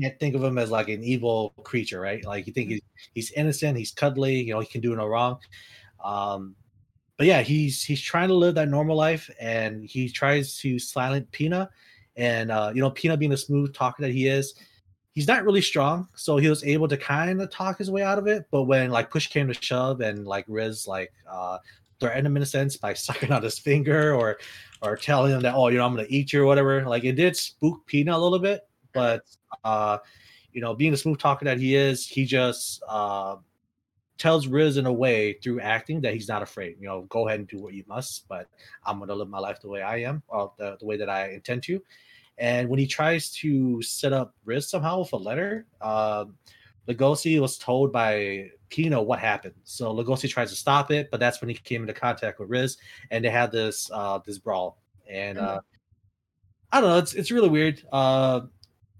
can't 0.00 0.18
think 0.20 0.34
of 0.34 0.44
him 0.44 0.58
as 0.58 0.70
like 0.70 0.88
an 0.88 1.02
evil 1.02 1.52
creature 1.64 2.00
right? 2.00 2.24
Like 2.24 2.46
you 2.46 2.52
think 2.52 2.70
he's, 2.70 2.80
he's 3.14 3.30
innocent 3.32 3.76
he's 3.76 3.90
cuddly 3.90 4.40
you 4.40 4.54
know 4.54 4.60
he 4.60 4.66
can 4.66 4.80
do 4.80 4.94
no 4.96 5.06
wrong. 5.06 5.38
Um 6.02 6.54
but 7.16 7.26
yeah 7.26 7.42
he's 7.42 7.82
he's 7.82 8.00
trying 8.00 8.28
to 8.28 8.34
live 8.34 8.54
that 8.54 8.68
normal 8.68 8.96
life 8.96 9.28
and 9.40 9.84
he 9.84 10.08
tries 10.08 10.56
to 10.58 10.78
silent 10.78 11.30
pina. 11.32 11.68
And 12.16 12.50
uh 12.50 12.72
you 12.74 12.80
know 12.80 12.90
pina 12.90 13.16
being 13.16 13.30
the 13.30 13.36
smooth 13.36 13.74
talker 13.74 14.02
that 14.02 14.12
he 14.12 14.28
is 14.28 14.54
he's 15.18 15.26
not 15.26 15.44
really 15.44 15.60
strong 15.60 16.06
so 16.14 16.36
he 16.36 16.48
was 16.48 16.62
able 16.62 16.86
to 16.86 16.96
kind 16.96 17.42
of 17.42 17.50
talk 17.50 17.76
his 17.76 17.90
way 17.90 18.04
out 18.04 18.20
of 18.20 18.28
it 18.28 18.46
but 18.52 18.62
when 18.62 18.88
like 18.88 19.10
push 19.10 19.26
came 19.26 19.48
to 19.48 19.54
shove 19.54 20.00
and 20.00 20.24
like 20.28 20.44
riz 20.46 20.86
like 20.86 21.12
uh 21.28 21.58
threatened 21.98 22.24
him 22.24 22.36
in 22.36 22.42
a 22.44 22.46
sense 22.46 22.76
by 22.76 22.94
sucking 23.06 23.32
out 23.32 23.42
his 23.42 23.58
finger 23.58 24.14
or 24.14 24.38
or 24.80 24.96
telling 24.96 25.32
him 25.32 25.40
that 25.40 25.56
oh 25.56 25.66
you 25.66 25.76
know 25.76 25.84
i'm 25.84 25.92
gonna 25.92 26.06
eat 26.08 26.32
you 26.32 26.40
or 26.40 26.46
whatever 26.46 26.84
like 26.86 27.02
it 27.02 27.16
did 27.16 27.36
spook 27.36 27.84
pina 27.88 28.16
a 28.16 28.16
little 28.16 28.38
bit 28.38 28.60
but 28.92 29.22
uh 29.64 29.98
you 30.52 30.60
know 30.60 30.72
being 30.72 30.92
the 30.92 30.96
smooth 30.96 31.18
talker 31.18 31.44
that 31.44 31.58
he 31.58 31.74
is 31.74 32.06
he 32.06 32.24
just 32.24 32.80
uh 32.86 33.34
tells 34.18 34.46
Riz 34.46 34.76
in 34.76 34.86
a 34.86 34.92
way 34.92 35.34
through 35.34 35.60
acting 35.60 36.00
that 36.00 36.12
he's 36.12 36.26
not 36.26 36.42
afraid. 36.42 36.74
You 36.80 36.88
know, 36.88 37.02
go 37.02 37.28
ahead 37.28 37.38
and 37.38 37.48
do 37.48 37.62
what 37.62 37.72
you 37.72 37.84
must, 37.86 38.26
but 38.28 38.48
I'm 38.84 38.98
gonna 38.98 39.14
live 39.14 39.28
my 39.28 39.38
life 39.38 39.60
the 39.60 39.68
way 39.68 39.80
I 39.80 39.98
am, 39.98 40.24
or 40.26 40.52
the, 40.58 40.76
the 40.80 40.86
way 40.86 40.96
that 40.96 41.08
I 41.08 41.30
intend 41.30 41.62
to. 41.64 41.80
And 42.38 42.68
when 42.68 42.78
he 42.78 42.86
tries 42.86 43.30
to 43.34 43.82
set 43.82 44.12
up 44.12 44.34
Riz 44.44 44.68
somehow 44.68 45.00
with 45.00 45.12
a 45.12 45.16
letter, 45.16 45.66
um, 45.80 46.36
Legoshi 46.88 47.40
was 47.40 47.58
told 47.58 47.92
by 47.92 48.50
Pina 48.70 49.02
what 49.02 49.18
happened. 49.18 49.54
So 49.64 49.92
Legoshi 49.94 50.28
tries 50.28 50.50
to 50.50 50.56
stop 50.56 50.90
it, 50.90 51.10
but 51.10 51.20
that's 51.20 51.40
when 51.40 51.48
he 51.48 51.54
came 51.54 51.82
into 51.82 51.94
contact 51.94 52.38
with 52.38 52.48
Riz, 52.48 52.78
and 53.10 53.24
they 53.24 53.30
had 53.30 53.50
this 53.50 53.90
uh, 53.92 54.20
this 54.24 54.38
brawl. 54.38 54.78
And 55.10 55.38
uh, 55.38 55.60
I 56.72 56.80
don't 56.80 56.90
know, 56.90 56.98
it's 56.98 57.14
it's 57.14 57.30
really 57.30 57.48
weird. 57.48 57.82
Uh, 57.92 58.42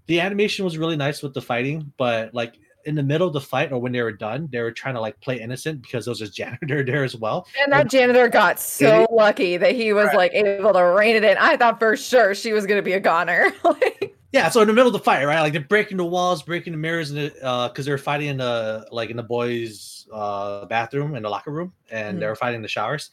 the 0.07 0.19
animation 0.19 0.65
was 0.65 0.77
really 0.77 0.97
nice 0.97 1.21
with 1.21 1.33
the 1.33 1.41
fighting, 1.41 1.93
but 1.97 2.33
like 2.33 2.55
in 2.85 2.95
the 2.95 3.03
middle 3.03 3.27
of 3.27 3.33
the 3.33 3.41
fight 3.41 3.71
or 3.71 3.79
when 3.79 3.91
they 3.91 4.01
were 4.01 4.11
done, 4.11 4.47
they 4.51 4.61
were 4.61 4.71
trying 4.71 4.95
to 4.95 5.01
like 5.01 5.19
play 5.21 5.39
innocent 5.39 5.81
because 5.81 6.05
there 6.05 6.11
was 6.11 6.21
a 6.21 6.29
janitor 6.29 6.83
there 6.85 7.03
as 7.03 7.15
well. 7.15 7.45
And 7.63 7.71
that 7.73 7.89
janitor 7.89 8.27
got 8.29 8.59
so 8.59 9.05
lucky 9.11 9.57
that 9.57 9.75
he 9.75 9.93
was 9.93 10.07
Right. 10.07 10.15
like 10.15 10.33
able 10.33 10.73
to 10.73 10.83
rein 10.83 11.15
it 11.15 11.23
in. 11.23 11.37
I 11.37 11.57
thought 11.57 11.79
for 11.79 11.95
sure 11.97 12.33
she 12.35 12.53
was 12.53 12.65
going 12.65 12.77
to 12.79 12.83
be 12.83 12.93
a 12.93 12.99
goner. 12.99 13.51
Like, 13.63 14.15
Yeah, 14.31 14.49
so 14.49 14.61
in 14.61 14.67
the 14.67 14.73
middle 14.73 14.87
of 14.87 14.93
the 14.93 14.99
fight, 15.03 15.25
right? 15.25 15.41
Like 15.41 15.53
they're 15.53 15.61
breaking 15.63 15.97
the 15.97 16.05
walls, 16.05 16.43
breaking 16.43 16.73
the 16.73 16.77
mirrors, 16.77 17.09
and 17.11 17.31
because 17.33 17.85
they're 17.85 17.97
fighting 17.97 18.27
in 18.27 18.37
the 18.37 18.87
like 18.91 19.09
in 19.09 19.17
the 19.17 19.23
boys' 19.23 20.07
uh, 20.13 20.65
bathroom 20.65 21.15
in 21.15 21.23
the 21.23 21.29
locker 21.29 21.51
room, 21.51 21.73
and 21.91 22.19
they 22.21 22.25
Mhm. 22.25 22.29
were 22.29 22.35
fighting 22.35 22.57
in 22.57 22.61
the 22.61 22.67
showers. 22.67 23.09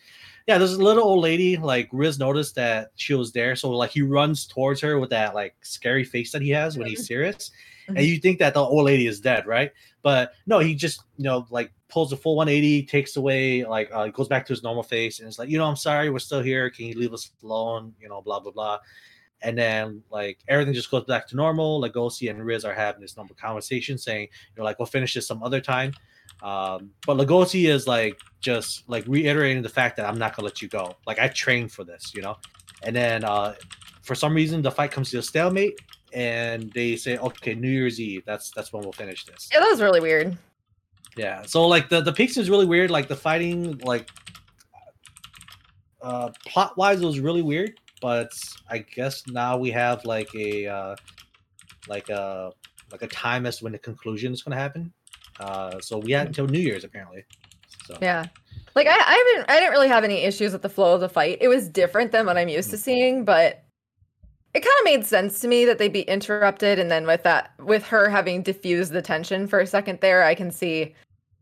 Yeah, 0.46 0.59
there's 0.59 0.74
a 0.74 0.83
little 0.83 1.02
old 1.05 1.22
lady. 1.22 1.57
Like 1.57 1.88
Riz 1.90 2.18
noticed 2.18 2.55
that 2.57 2.90
she 2.96 3.14
was 3.14 3.33
there, 3.33 3.57
so 3.57 3.70
like 3.70 3.90
he 3.90 4.02
runs 4.02 4.46
towards 4.46 4.81
her 4.83 4.98
with 4.98 5.09
that 5.11 5.35
like 5.35 5.55
scary 5.62 6.05
face 6.05 6.33
that 6.33 6.42
he 6.42 6.50
has 6.50 6.76
when 6.79 6.87
he's 6.87 7.07
serious, 7.07 7.50
and 7.88 7.96
Mhm. 7.99 8.07
you 8.07 8.18
think 8.18 8.38
that 8.38 8.55
the 8.55 8.61
old 8.61 8.85
lady 8.85 9.07
is 9.07 9.20
dead, 9.20 9.46
right? 9.46 9.72
But 10.03 10.33
no, 10.46 10.59
he 10.59 10.75
just 10.75 11.03
you 11.16 11.25
know 11.25 11.46
like 11.51 11.72
pulls 11.88 12.12
a 12.12 12.16
full 12.16 12.37
180, 12.37 12.85
takes 12.85 13.16
away 13.16 13.64
like 13.64 13.88
uh, 13.92 14.09
goes 14.09 14.29
back 14.29 14.46
to 14.46 14.53
his 14.53 14.62
normal 14.62 14.83
face, 14.83 15.20
and 15.20 15.29
it's 15.29 15.38
like 15.38 15.49
you 15.49 15.59
know 15.59 15.66
I'm 15.66 15.77
sorry, 15.77 16.11
we're 16.11 16.18
still 16.18 16.42
here. 16.42 16.68
Can 16.70 16.87
you 16.87 16.99
leave 16.99 17.12
us 17.12 17.31
alone? 17.42 17.94
You 18.01 18.09
know, 18.09 18.20
blah 18.22 18.40
blah 18.40 18.53
blah 18.53 18.79
and 19.42 19.57
then 19.57 20.03
like 20.11 20.38
everything 20.49 20.72
just 20.72 20.90
goes 20.90 21.05
back 21.05 21.29
to 21.29 21.37
normal. 21.37 21.81
Legoshi 21.83 22.31
and 22.31 22.42
Riz 22.42 22.64
are 22.64 22.72
having 22.72 23.03
this 23.03 23.18
normal 23.18 23.35
conversation, 23.35 23.99
saying, 23.99 24.22
you 24.22 24.57
know, 24.57 24.64
like 24.64 24.79
we'll 24.79 24.87
finish 24.87 25.12
this 25.12 25.29
some 25.29 25.42
other 25.42 25.61
time. 25.61 25.92
Um, 26.42 26.90
but 27.07 27.18
Legoshi 27.18 27.68
is 27.68 27.87
like 27.87 28.18
just 28.40 28.88
like 28.88 29.05
reiterating 29.07 29.62
the 29.62 29.68
fact 29.68 29.99
that 29.99 30.07
I'm 30.09 30.18
not 30.18 30.35
gonna 30.35 30.46
let 30.46 30.62
you 30.62 30.68
go. 30.68 30.96
Like 31.07 31.18
I 31.18 31.29
trained 31.29 31.70
for 31.70 31.85
this, 31.85 32.12
you 32.14 32.22
know. 32.22 32.38
And 32.83 32.96
then 32.96 33.25
uh, 33.25 33.55
for 34.03 34.14
some 34.14 34.33
reason 34.35 34.62
the 34.62 34.70
fight 34.70 34.90
comes 34.90 35.11
to 35.11 35.18
a 35.18 35.22
stalemate, 35.22 35.79
and 36.12 36.73
they 36.73 36.97
say, 36.97 37.19
okay, 37.19 37.55
New 37.55 37.71
Year's 37.71 38.01
Eve. 38.01 38.23
That's 38.27 38.51
that's 38.51 38.73
when 38.73 38.83
we'll 38.83 38.92
finish 38.92 39.25
this. 39.25 39.49
yeah, 39.53 39.61
that 39.61 39.71
was 39.71 39.81
really 39.81 40.01
weird. 40.01 40.37
Yeah. 41.16 41.42
So 41.42 41.66
like 41.66 41.88
the 41.88 42.01
the 42.01 42.12
pacing 42.12 42.42
is 42.42 42.51
really 42.51 42.66
weird. 42.66 42.90
Like 42.90 43.09
the 43.09 43.16
fighting, 43.16 43.79
like 43.79 44.11
uh 46.03 46.31
plot 46.47 46.77
wise, 46.77 47.01
it 47.01 47.07
was 47.07 47.21
really 47.21 47.42
weird. 47.42 47.79
But 48.01 48.33
I 48.69 48.79
guess 48.79 49.27
now 49.27 49.57
we 49.57 49.71
have 49.71 50.05
like 50.05 50.29
a 50.35 50.66
uh 50.66 50.97
like 51.88 52.09
a 52.09 52.53
like 52.92 53.03
a 53.03 53.09
time 53.09 53.47
as 53.47 53.59
to 53.59 53.64
when 53.64 53.73
the 53.73 53.79
conclusion 53.79 54.33
is 54.33 54.42
going 54.42 54.57
to 54.57 54.62
happen. 54.62 54.92
Uh, 55.40 55.81
so 55.81 55.99
we 55.99 56.12
had 56.12 56.29
until 56.29 56.47
New 56.47 56.61
Year's 56.61 56.85
apparently. 56.85 57.25
So 57.87 57.97
Yeah. 58.01 58.25
Like 58.75 58.87
I, 58.87 58.92
I 58.92 59.35
haven't 59.35 59.51
I 59.51 59.59
didn't 59.59 59.73
really 59.73 59.88
have 59.88 60.05
any 60.05 60.23
issues 60.23 60.53
with 60.53 60.62
the 60.62 60.69
flow 60.69 60.95
of 60.95 61.01
the 61.01 61.09
fight. 61.09 61.38
It 61.40 61.49
was 61.49 61.69
different 61.69 62.12
than 62.12 62.27
what 62.27 62.37
I'm 62.37 62.49
used 62.49 62.71
to 62.71 62.79
seeing, 62.79 63.25
but 63.25 63.64
it 64.57 64.62
kind 64.62 64.75
of 64.81 64.85
made 64.87 65.05
sense 65.05 65.40
to 65.40 65.49
me 65.49 65.66
that 65.66 65.77
they'd 65.79 65.92
be 65.92 66.01
interrupted 66.03 66.79
and 66.79 66.90
then 66.90 67.07
with 67.07 67.23
that 67.25 67.53
with 67.61 67.85
her 67.85 68.09
having 68.09 68.42
diffused 68.42 68.92
the 68.92 69.03
tension 69.03 69.47
for 69.47 69.61
a 69.61 69.66
second 69.66 70.01
there 70.01 70.23
i 70.25 70.35
can 70.35 70.51
see 70.51 70.95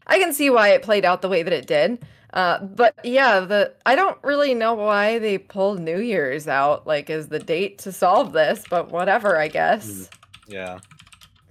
i 0.08 0.18
can 0.18 0.32
see 0.32 0.50
why 0.50 0.68
it 0.70 0.82
played 0.82 1.04
out 1.04 1.22
the 1.22 1.28
way 1.28 1.42
that 1.42 1.52
it 1.52 1.66
did 1.66 2.04
uh, 2.32 2.58
but 2.64 2.92
yeah 3.04 3.38
the 3.38 3.72
i 3.86 3.94
don't 3.94 4.18
really 4.24 4.52
know 4.54 4.74
why 4.74 5.18
they 5.20 5.38
pulled 5.38 5.78
new 5.80 6.00
year's 6.00 6.48
out 6.48 6.86
like 6.88 7.08
as 7.08 7.28
the 7.28 7.38
date 7.38 7.78
to 7.78 7.92
solve 7.92 8.32
this 8.32 8.64
but 8.68 8.90
whatever 8.90 9.38
i 9.38 9.46
guess 9.48 10.10
Yeah. 10.48 10.80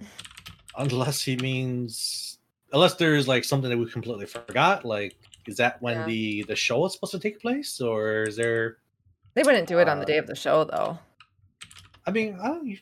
Unless 0.76 1.22
he 1.22 1.36
means, 1.36 2.38
unless 2.72 2.94
there's 2.94 3.28
like 3.28 3.44
something 3.44 3.70
that 3.70 3.78
we 3.78 3.88
completely 3.88 4.26
forgot. 4.26 4.84
Like, 4.84 5.14
is 5.46 5.56
that 5.58 5.80
when 5.80 5.98
Yeah. 5.98 6.06
the 6.06 6.42
the 6.48 6.56
show 6.56 6.84
is 6.84 6.94
supposed 6.94 7.12
to 7.12 7.20
take 7.20 7.40
place, 7.40 7.80
or 7.80 8.24
is 8.24 8.34
there? 8.36 8.78
they 9.34 9.44
wouldn't 9.44 9.68
do 9.68 9.78
it 9.78 9.88
on 9.88 9.98
the 9.98 10.04
Uh, 10.04 10.06
day 10.12 10.18
of 10.18 10.26
the 10.26 10.34
show 10.34 10.64
though 10.64 10.98
I 12.06 12.10
mean, 12.10 12.38
I 12.42 12.60
you, 12.62 12.78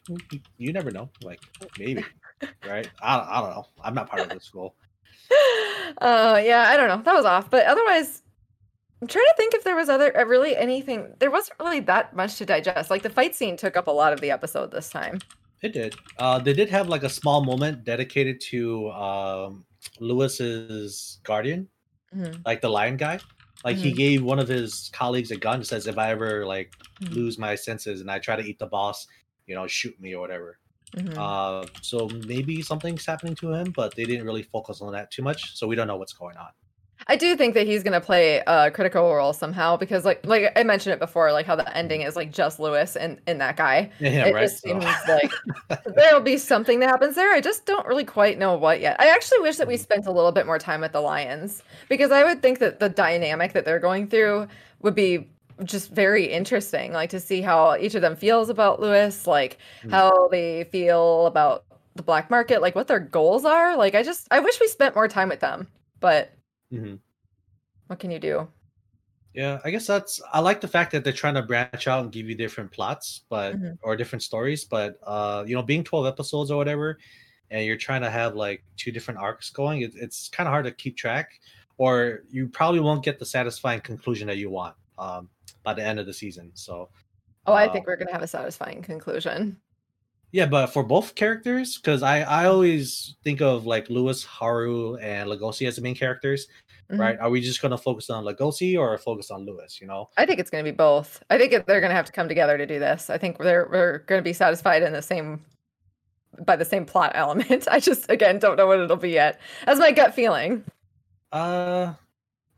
you- 0.58 0.72
never 0.72 0.90
know. 0.90 1.08
Like, 1.22 1.40
maybe, 1.78 2.04
right? 2.66 2.88
I, 3.00 3.18
I 3.18 3.40
don't 3.40 3.50
know. 3.50 3.66
I'm 3.82 3.94
not 3.94 4.08
part 4.10 4.22
of 4.22 4.28
the 4.30 4.40
school. 4.40 4.74
uh 5.98 6.40
yeah 6.44 6.64
i 6.68 6.76
don't 6.76 6.88
know 6.88 7.00
that 7.02 7.14
was 7.14 7.24
off 7.24 7.48
but 7.48 7.64
otherwise 7.66 8.22
i'm 9.00 9.08
trying 9.08 9.24
to 9.24 9.34
think 9.36 9.54
if 9.54 9.64
there 9.64 9.76
was 9.76 9.88
other 9.88 10.14
uh, 10.18 10.24
really 10.24 10.54
anything 10.56 11.14
there 11.20 11.30
wasn't 11.30 11.58
really 11.58 11.80
that 11.80 12.14
much 12.14 12.36
to 12.36 12.44
digest 12.44 12.90
like 12.90 13.02
the 13.02 13.08
fight 13.08 13.34
scene 13.34 13.56
took 13.56 13.76
up 13.76 13.86
a 13.86 13.90
lot 13.90 14.12
of 14.12 14.20
the 14.20 14.30
episode 14.30 14.70
this 14.70 14.90
time 14.90 15.18
It 15.62 15.72
did. 15.72 15.94
Uh, 16.18 16.38
they 16.40 16.52
did 16.52 16.68
have 16.70 16.88
like 16.88 17.02
a 17.04 17.08
small 17.08 17.44
moment 17.44 17.84
dedicated 17.84 18.40
to 18.50 18.90
um, 18.90 19.64
Louis's 20.00 21.20
guardian, 21.22 21.68
Mhm. 22.14 22.42
like 22.44 22.60
the 22.60 22.68
lion 22.68 22.96
guy. 22.96 23.20
Like 23.64 23.78
he 23.78 23.92
Mhm. 23.92 23.94
gave 23.94 24.22
one 24.24 24.38
of 24.38 24.48
his 24.48 24.90
colleagues 24.92 25.30
a 25.30 25.36
gun. 25.36 25.64
Says 25.64 25.86
if 25.86 25.98
I 25.98 26.10
ever 26.10 26.46
like 26.46 26.72
Mhm. 27.00 27.22
lose 27.22 27.38
my 27.38 27.54
senses 27.54 28.00
and 28.00 28.10
I 28.10 28.18
try 28.18 28.36
to 28.36 28.42
eat 28.42 28.58
the 28.58 28.66
boss, 28.66 29.06
you 29.46 29.54
know, 29.54 29.66
shoot 29.66 29.98
me 30.00 30.14
or 30.14 30.20
whatever. 30.20 30.58
Mhm. 30.96 31.32
Uh, 31.32 31.68
so 31.82 32.08
maybe 32.10 32.62
something's 32.62 33.06
happening 33.06 33.36
to 33.36 33.52
him, 33.52 33.72
but 33.72 33.96
they 33.96 34.06
didn't 34.06 34.26
really 34.26 34.42
focus 34.44 34.80
on 34.82 34.92
that 34.94 35.10
too 35.10 35.22
much. 35.22 35.56
So 35.56 35.66
we 35.68 35.76
don't 35.76 35.88
know 35.88 35.96
what's 35.98 36.14
going 36.14 36.36
on. 36.38 36.50
I 37.06 37.16
do 37.16 37.36
think 37.36 37.54
that 37.54 37.66
he's 37.66 37.82
gonna 37.82 38.00
play 38.00 38.42
a 38.46 38.70
critical 38.70 39.02
role 39.14 39.32
somehow 39.32 39.76
because, 39.76 40.04
like, 40.04 40.24
like 40.26 40.52
I 40.56 40.62
mentioned 40.62 40.92
it 40.94 40.98
before, 40.98 41.32
like 41.32 41.46
how 41.46 41.56
the 41.56 41.76
ending 41.76 42.02
is 42.02 42.16
like 42.16 42.30
just 42.32 42.60
Louis 42.60 42.96
and 42.96 43.20
and 43.26 43.40
that 43.40 43.56
guy. 43.56 43.90
Yeah, 44.00 44.26
it 44.26 44.34
right. 44.34 44.42
just 44.42 44.62
So- 44.62 44.68
seems 44.68 44.84
like 45.08 45.32
there'll 45.96 46.20
be 46.20 46.36
something 46.38 46.80
that 46.80 46.88
happens 46.88 47.14
there. 47.16 47.32
I 47.32 47.40
just 47.40 47.66
don't 47.66 47.86
really 47.86 48.04
quite 48.04 48.38
know 48.38 48.56
what 48.56 48.80
yet. 48.80 48.96
I 49.00 49.08
actually 49.08 49.40
wish 49.40 49.56
that 49.56 49.68
we 49.68 49.76
spent 49.76 50.06
a 50.06 50.12
little 50.12 50.32
bit 50.32 50.46
more 50.46 50.58
time 50.58 50.80
with 50.80 50.92
the 50.92 51.00
Lions 51.00 51.62
because 51.88 52.12
I 52.12 52.24
would 52.24 52.42
think 52.42 52.58
that 52.60 52.80
the 52.80 52.88
dynamic 52.88 53.52
that 53.52 53.64
they're 53.64 53.78
going 53.80 54.06
through 54.08 54.48
would 54.80 54.94
be 54.94 55.28
just 55.64 55.90
very 55.92 56.24
interesting. 56.26 56.92
Like 56.92 57.10
to 57.10 57.20
see 57.20 57.40
how 57.42 57.76
each 57.76 57.94
of 57.94 58.00
them 58.02 58.16
feels 58.16 58.48
about 58.48 58.80
Louis, 58.80 59.26
like 59.26 59.58
Mm. 59.84 59.90
how 59.90 60.28
they 60.28 60.64
feel 60.72 61.26
about 61.26 61.64
the 61.94 62.02
black 62.02 62.30
market, 62.30 62.62
like 62.62 62.74
what 62.74 62.86
their 62.88 62.98
goals 63.00 63.44
are. 63.44 63.76
Like 63.76 63.94
I 63.94 64.02
just 64.02 64.26
I 64.30 64.40
wish 64.40 64.58
we 64.60 64.66
spent 64.68 64.94
more 64.94 65.08
time 65.08 65.28
with 65.28 65.40
them, 65.40 65.68
but 66.00 66.32
Mhm. 66.72 67.00
what 67.86 67.98
can 67.98 68.10
you 68.10 68.18
do? 68.18 68.48
Yeah, 69.34 69.60
I 69.64 69.70
guess 69.70 69.86
that's. 69.86 70.20
I 70.32 70.40
like 70.40 70.60
the 70.60 70.68
fact 70.68 70.92
that 70.92 71.04
they're 71.04 71.12
trying 71.12 71.34
to 71.34 71.42
branch 71.42 71.88
out 71.88 72.02
and 72.02 72.12
give 72.12 72.28
you 72.28 72.34
different 72.34 72.70
plots, 72.70 73.24
but 73.30 73.56
Mhm. 73.56 73.78
or 73.82 73.96
different 73.96 74.22
stories. 74.22 74.64
But 74.64 74.98
uh, 75.02 75.44
you 75.46 75.54
know, 75.54 75.62
being 75.62 75.84
twelve 75.84 76.06
episodes 76.06 76.50
or 76.50 76.58
whatever, 76.58 76.98
and 77.50 77.64
you're 77.64 77.78
trying 77.78 78.02
to 78.02 78.10
have 78.10 78.34
like 78.34 78.62
two 78.76 78.92
different 78.92 79.20
arcs 79.20 79.50
going, 79.50 79.82
it, 79.82 79.92
it's 79.94 80.28
kind 80.28 80.46
of 80.48 80.52
hard 80.52 80.66
to 80.66 80.72
keep 80.72 80.96
track, 80.98 81.30
or 81.78 82.24
you 82.30 82.48
probably 82.48 82.80
won't 82.80 83.04
get 83.04 83.18
the 83.18 83.26
satisfying 83.26 83.80
conclusion 83.80 84.26
that 84.28 84.36
you 84.36 84.50
want 84.50 84.76
um, 84.98 85.30
by 85.62 85.72
the 85.74 85.82
end 85.84 85.98
of 85.98 86.06
the 86.06 86.12
season. 86.14 86.50
So, 86.54 86.90
Oh, 87.46 87.54
I 87.54 87.68
uh, 87.68 87.72
think 87.72 87.86
we're 87.86 87.96
gonna 87.96 88.12
have 88.12 88.22
a 88.22 88.26
satisfying 88.28 88.82
conclusion. 88.82 89.60
Yeah, 90.32 90.46
but 90.46 90.68
for 90.68 90.82
both 90.82 91.14
characters, 91.14 91.76
because 91.76 92.02
I 92.02 92.20
I 92.22 92.46
always 92.46 93.16
think 93.22 93.40
of 93.42 93.66
like 93.66 93.90
Louis, 93.90 94.24
Haru, 94.24 94.96
and 94.96 95.28
Legoshi 95.28 95.68
as 95.68 95.76
the 95.76 95.82
main 95.82 95.94
characters, 95.94 96.48
Mhm. 96.90 96.98
right? 96.98 97.18
Are 97.20 97.28
we 97.28 97.40
just 97.42 97.60
gonna 97.60 97.76
focus 97.76 98.08
on 98.08 98.24
Legoshi 98.24 98.78
or 98.78 98.96
focus 98.96 99.30
on 99.30 99.44
Louis? 99.44 99.78
You 99.80 99.86
know? 99.86 100.08
I 100.16 100.24
think 100.24 100.40
it's 100.40 100.48
going 100.50 100.64
to 100.64 100.70
be 100.70 100.74
both. 100.74 101.22
I 101.30 101.36
think 101.38 101.52
they're 101.66 101.80
going 101.80 101.90
to 101.90 101.94
have 101.96 102.06
to 102.06 102.12
come 102.12 102.28
together 102.28 102.56
to 102.58 102.66
do 102.66 102.78
this. 102.78 103.10
I 103.10 103.18
think 103.18 103.38
they're 103.38 103.68
we're 103.70 103.98
going 104.06 104.18
to 104.18 104.24
be 104.24 104.32
satisfied 104.32 104.82
in 104.82 104.92
the 104.92 105.02
same 105.02 105.44
by 106.46 106.56
the 106.56 106.64
same 106.64 106.86
plot 106.86 107.12
element. 107.14 107.68
I 107.70 107.78
just 107.78 108.10
again 108.10 108.38
don't 108.38 108.56
know 108.56 108.66
what 108.66 108.80
it'll 108.80 108.96
be 108.96 109.10
yet. 109.10 109.38
That's 109.66 109.78
my 109.80 109.92
gut 109.92 110.14
feeling. 110.14 110.64
Uh, 111.30 111.92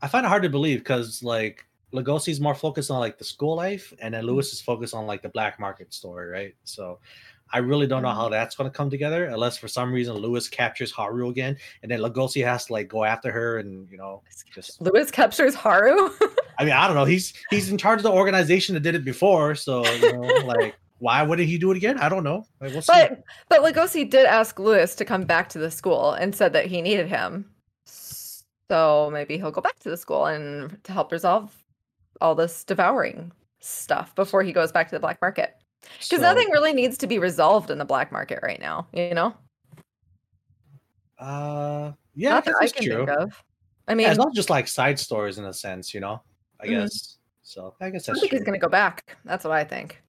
I 0.01 0.07
find 0.07 0.25
it 0.25 0.29
hard 0.29 0.43
to 0.43 0.49
believe 0.49 0.79
because 0.79 1.21
like 1.23 1.65
Legoshi's 1.93 2.39
more 2.41 2.55
focused 2.55 2.91
on 2.91 2.99
like 2.99 3.17
the 3.17 3.23
school 3.23 3.55
life, 3.55 3.93
and 4.01 4.13
then 4.13 4.25
Louis 4.25 4.51
is 4.51 4.61
focused 4.61 4.93
on 4.93 5.07
like 5.07 5.21
the 5.21 5.29
black 5.29 5.59
market 5.59 5.93
story, 5.93 6.29
right? 6.29 6.55
So 6.63 6.99
I 7.51 7.59
really 7.59 7.87
don't 7.87 8.01
know 8.01 8.09
mm-hmm. 8.09 8.17
how 8.17 8.29
that's 8.29 8.55
going 8.55 8.69
to 8.69 8.75
come 8.75 8.89
together 8.89 9.25
unless 9.25 9.57
for 9.57 9.67
some 9.67 9.93
reason 9.93 10.15
Louis 10.15 10.47
captures 10.49 10.91
Haru 10.91 11.29
again, 11.29 11.57
and 11.83 11.91
then 11.91 11.99
Legoshi 11.99 12.43
has 12.43 12.65
to 12.65 12.73
like 12.73 12.87
go 12.87 13.03
after 13.03 13.31
her, 13.31 13.59
and 13.59 13.89
you 13.89 13.97
know, 13.97 14.23
just 14.53 14.81
Louis 14.81 15.11
captures 15.11 15.55
Haru. 15.55 16.09
I 16.59 16.63
mean, 16.63 16.73
I 16.73 16.87
don't 16.87 16.95
know. 16.95 17.05
He's 17.05 17.33
he's 17.49 17.69
in 17.69 17.77
charge 17.77 17.99
of 17.99 18.03
the 18.03 18.11
organization 18.11 18.73
that 18.73 18.81
did 18.81 18.95
it 18.95 19.05
before, 19.05 19.55
so 19.55 19.85
you 19.85 20.13
know, 20.13 20.19
like 20.45 20.75
why 20.99 21.21
wouldn't 21.23 21.47
he 21.47 21.57
do 21.57 21.71
it 21.71 21.77
again? 21.77 21.99
I 21.99 22.09
don't 22.09 22.23
know. 22.23 22.45
Like, 22.61 22.71
we'll 22.71 22.81
see. 22.81 22.93
but 22.93 23.23
but 23.49 23.61
Legoshi 23.61 24.09
did 24.09 24.25
ask 24.25 24.59
Louis 24.59 24.95
to 24.95 25.05
come 25.05 25.23
back 25.23 25.49
to 25.49 25.59
the 25.59 25.71
school 25.71 26.11
and 26.11 26.35
said 26.35 26.53
that 26.53 26.65
he 26.65 26.81
needed 26.81 27.07
him. 27.07 27.49
So 27.85 29.09
maybe 29.13 29.37
he'll 29.37 29.51
go 29.51 29.61
back 29.61 29.77
to 29.79 29.89
the 29.89 29.97
school 29.97 30.25
and 30.25 30.83
to 30.83 30.91
help 30.91 31.11
resolve 31.11 31.55
all 32.21 32.33
this 32.33 32.63
devouring 32.63 33.31
stuff 33.59 34.15
before 34.15 34.41
he 34.41 34.53
goes 34.53 34.71
back 34.71 34.89
to 34.89 34.95
the 34.95 34.99
black 34.99 35.21
market. 35.21 35.55
Because 35.93 36.19
So, 36.19 36.21
nothing 36.21 36.49
really 36.51 36.73
needs 36.73 36.97
to 36.99 37.07
be 37.07 37.19
resolved 37.19 37.71
in 37.71 37.77
the 37.77 37.85
black 37.85 38.11
market 38.11 38.39
right 38.43 38.59
now, 38.59 38.87
you 38.93 39.13
know? 39.13 39.33
Uh, 41.17 41.91
yeah, 42.13 42.31
I 42.31 42.33
Not 42.35 42.45
that 42.45 42.55
I 42.61 42.67
can 42.67 42.83
true. 42.83 43.05
think 43.05 43.09
of. 43.19 43.43
I 43.87 43.91
Yeah, 43.91 43.95
mean, 43.95 44.07
it's 44.09 44.17
not 44.17 44.33
just 44.33 44.49
like 44.49 44.67
side 44.67 44.99
stories 44.99 45.37
in 45.37 45.45
a 45.45 45.53
sense, 45.53 45.93
you 45.93 45.99
know. 45.99 46.21
I 46.59 46.65
Mhm. 46.65 46.69
guess 46.69 47.17
so. 47.43 47.75
I 47.79 47.89
guess 47.89 48.09
I 48.09 48.13
think 48.13 48.29
true. 48.29 48.37
he's 48.37 48.45
gonna 48.45 48.57
go 48.59 48.69
back. 48.69 49.17
That's 49.25 49.43
what 49.43 49.53
I 49.53 49.63
think. 49.63 50.01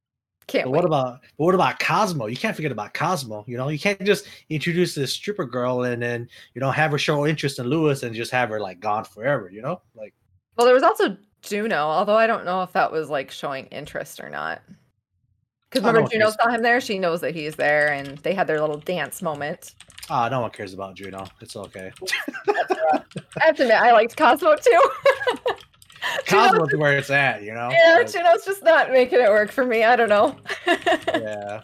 Can't 0.46 0.64
But 0.66 0.70
wait. 0.70 0.76
what 0.76 0.84
about 0.84 1.20
but 1.36 1.44
what 1.44 1.54
about 1.54 1.78
Cosmo? 1.80 2.26
You 2.26 2.36
can't 2.36 2.54
forget 2.54 2.70
about 2.72 2.94
Cosmo. 2.94 3.44
You 3.48 3.56
know, 3.56 3.68
you 3.68 3.78
can't 3.78 4.00
just 4.04 4.26
introduce 4.48 4.94
this 4.94 5.12
stripper 5.12 5.44
girl 5.44 5.82
and 5.82 6.00
then 6.00 6.28
you 6.54 6.60
know 6.60 6.70
have 6.70 6.92
her 6.92 6.98
show 6.98 7.26
interest 7.26 7.58
in 7.58 7.66
Louis 7.66 8.02
and 8.02 8.14
just 8.14 8.30
have 8.30 8.48
her 8.50 8.60
like 8.60 8.80
gone 8.80 9.04
forever. 9.04 9.50
You 9.50 9.62
know, 9.62 9.82
like 9.94 10.14
well, 10.56 10.64
there 10.66 10.74
was 10.74 10.84
also 10.84 11.16
Juno, 11.42 11.76
although 11.76 12.16
I 12.16 12.26
don't 12.26 12.44
know 12.44 12.62
if 12.62 12.72
that 12.72 12.90
was 12.90 13.10
like 13.10 13.30
showing 13.30 13.66
interest 13.66 14.20
or 14.20 14.30
not. 14.30 14.62
Because 15.82 15.88
Oh, 15.88 15.92
no 15.92 15.98
remember, 15.98 16.10
Juno 16.10 16.30
saw 16.30 16.48
him 16.50 16.62
there. 16.62 16.80
She 16.80 16.98
knows 16.98 17.20
that 17.20 17.34
he's 17.34 17.54
there, 17.56 17.92
and 17.92 18.18
they 18.18 18.34
had 18.34 18.46
their 18.46 18.60
little 18.60 18.78
dance 18.78 19.22
moment. 19.22 19.74
ah, 20.10 20.28
no 20.28 20.40
one 20.40 20.50
cares 20.50 20.72
about 20.74 20.94
Juno. 20.94 21.26
It's 21.40 21.56
okay. 21.56 21.90
I 22.48 23.02
have 23.40 23.56
to 23.56 23.62
admit, 23.62 23.76
I 23.80 23.92
liked 23.92 24.16
Cosmo 24.16 24.56
too. 24.56 24.82
Cosmo's 26.28 26.74
where 26.76 26.96
it's 26.96 27.10
at. 27.10 27.42
You 27.42 27.54
know. 27.54 27.70
yeah, 27.70 27.96
Like, 27.98 28.10
Juno's 28.12 28.44
just 28.44 28.62
not 28.62 28.90
making 28.90 29.20
it 29.20 29.28
work 29.28 29.50
for 29.50 29.64
me. 29.64 29.84
I 29.84 29.96
don't 29.96 30.08
know. 30.08 30.36
yeah. 30.66 31.62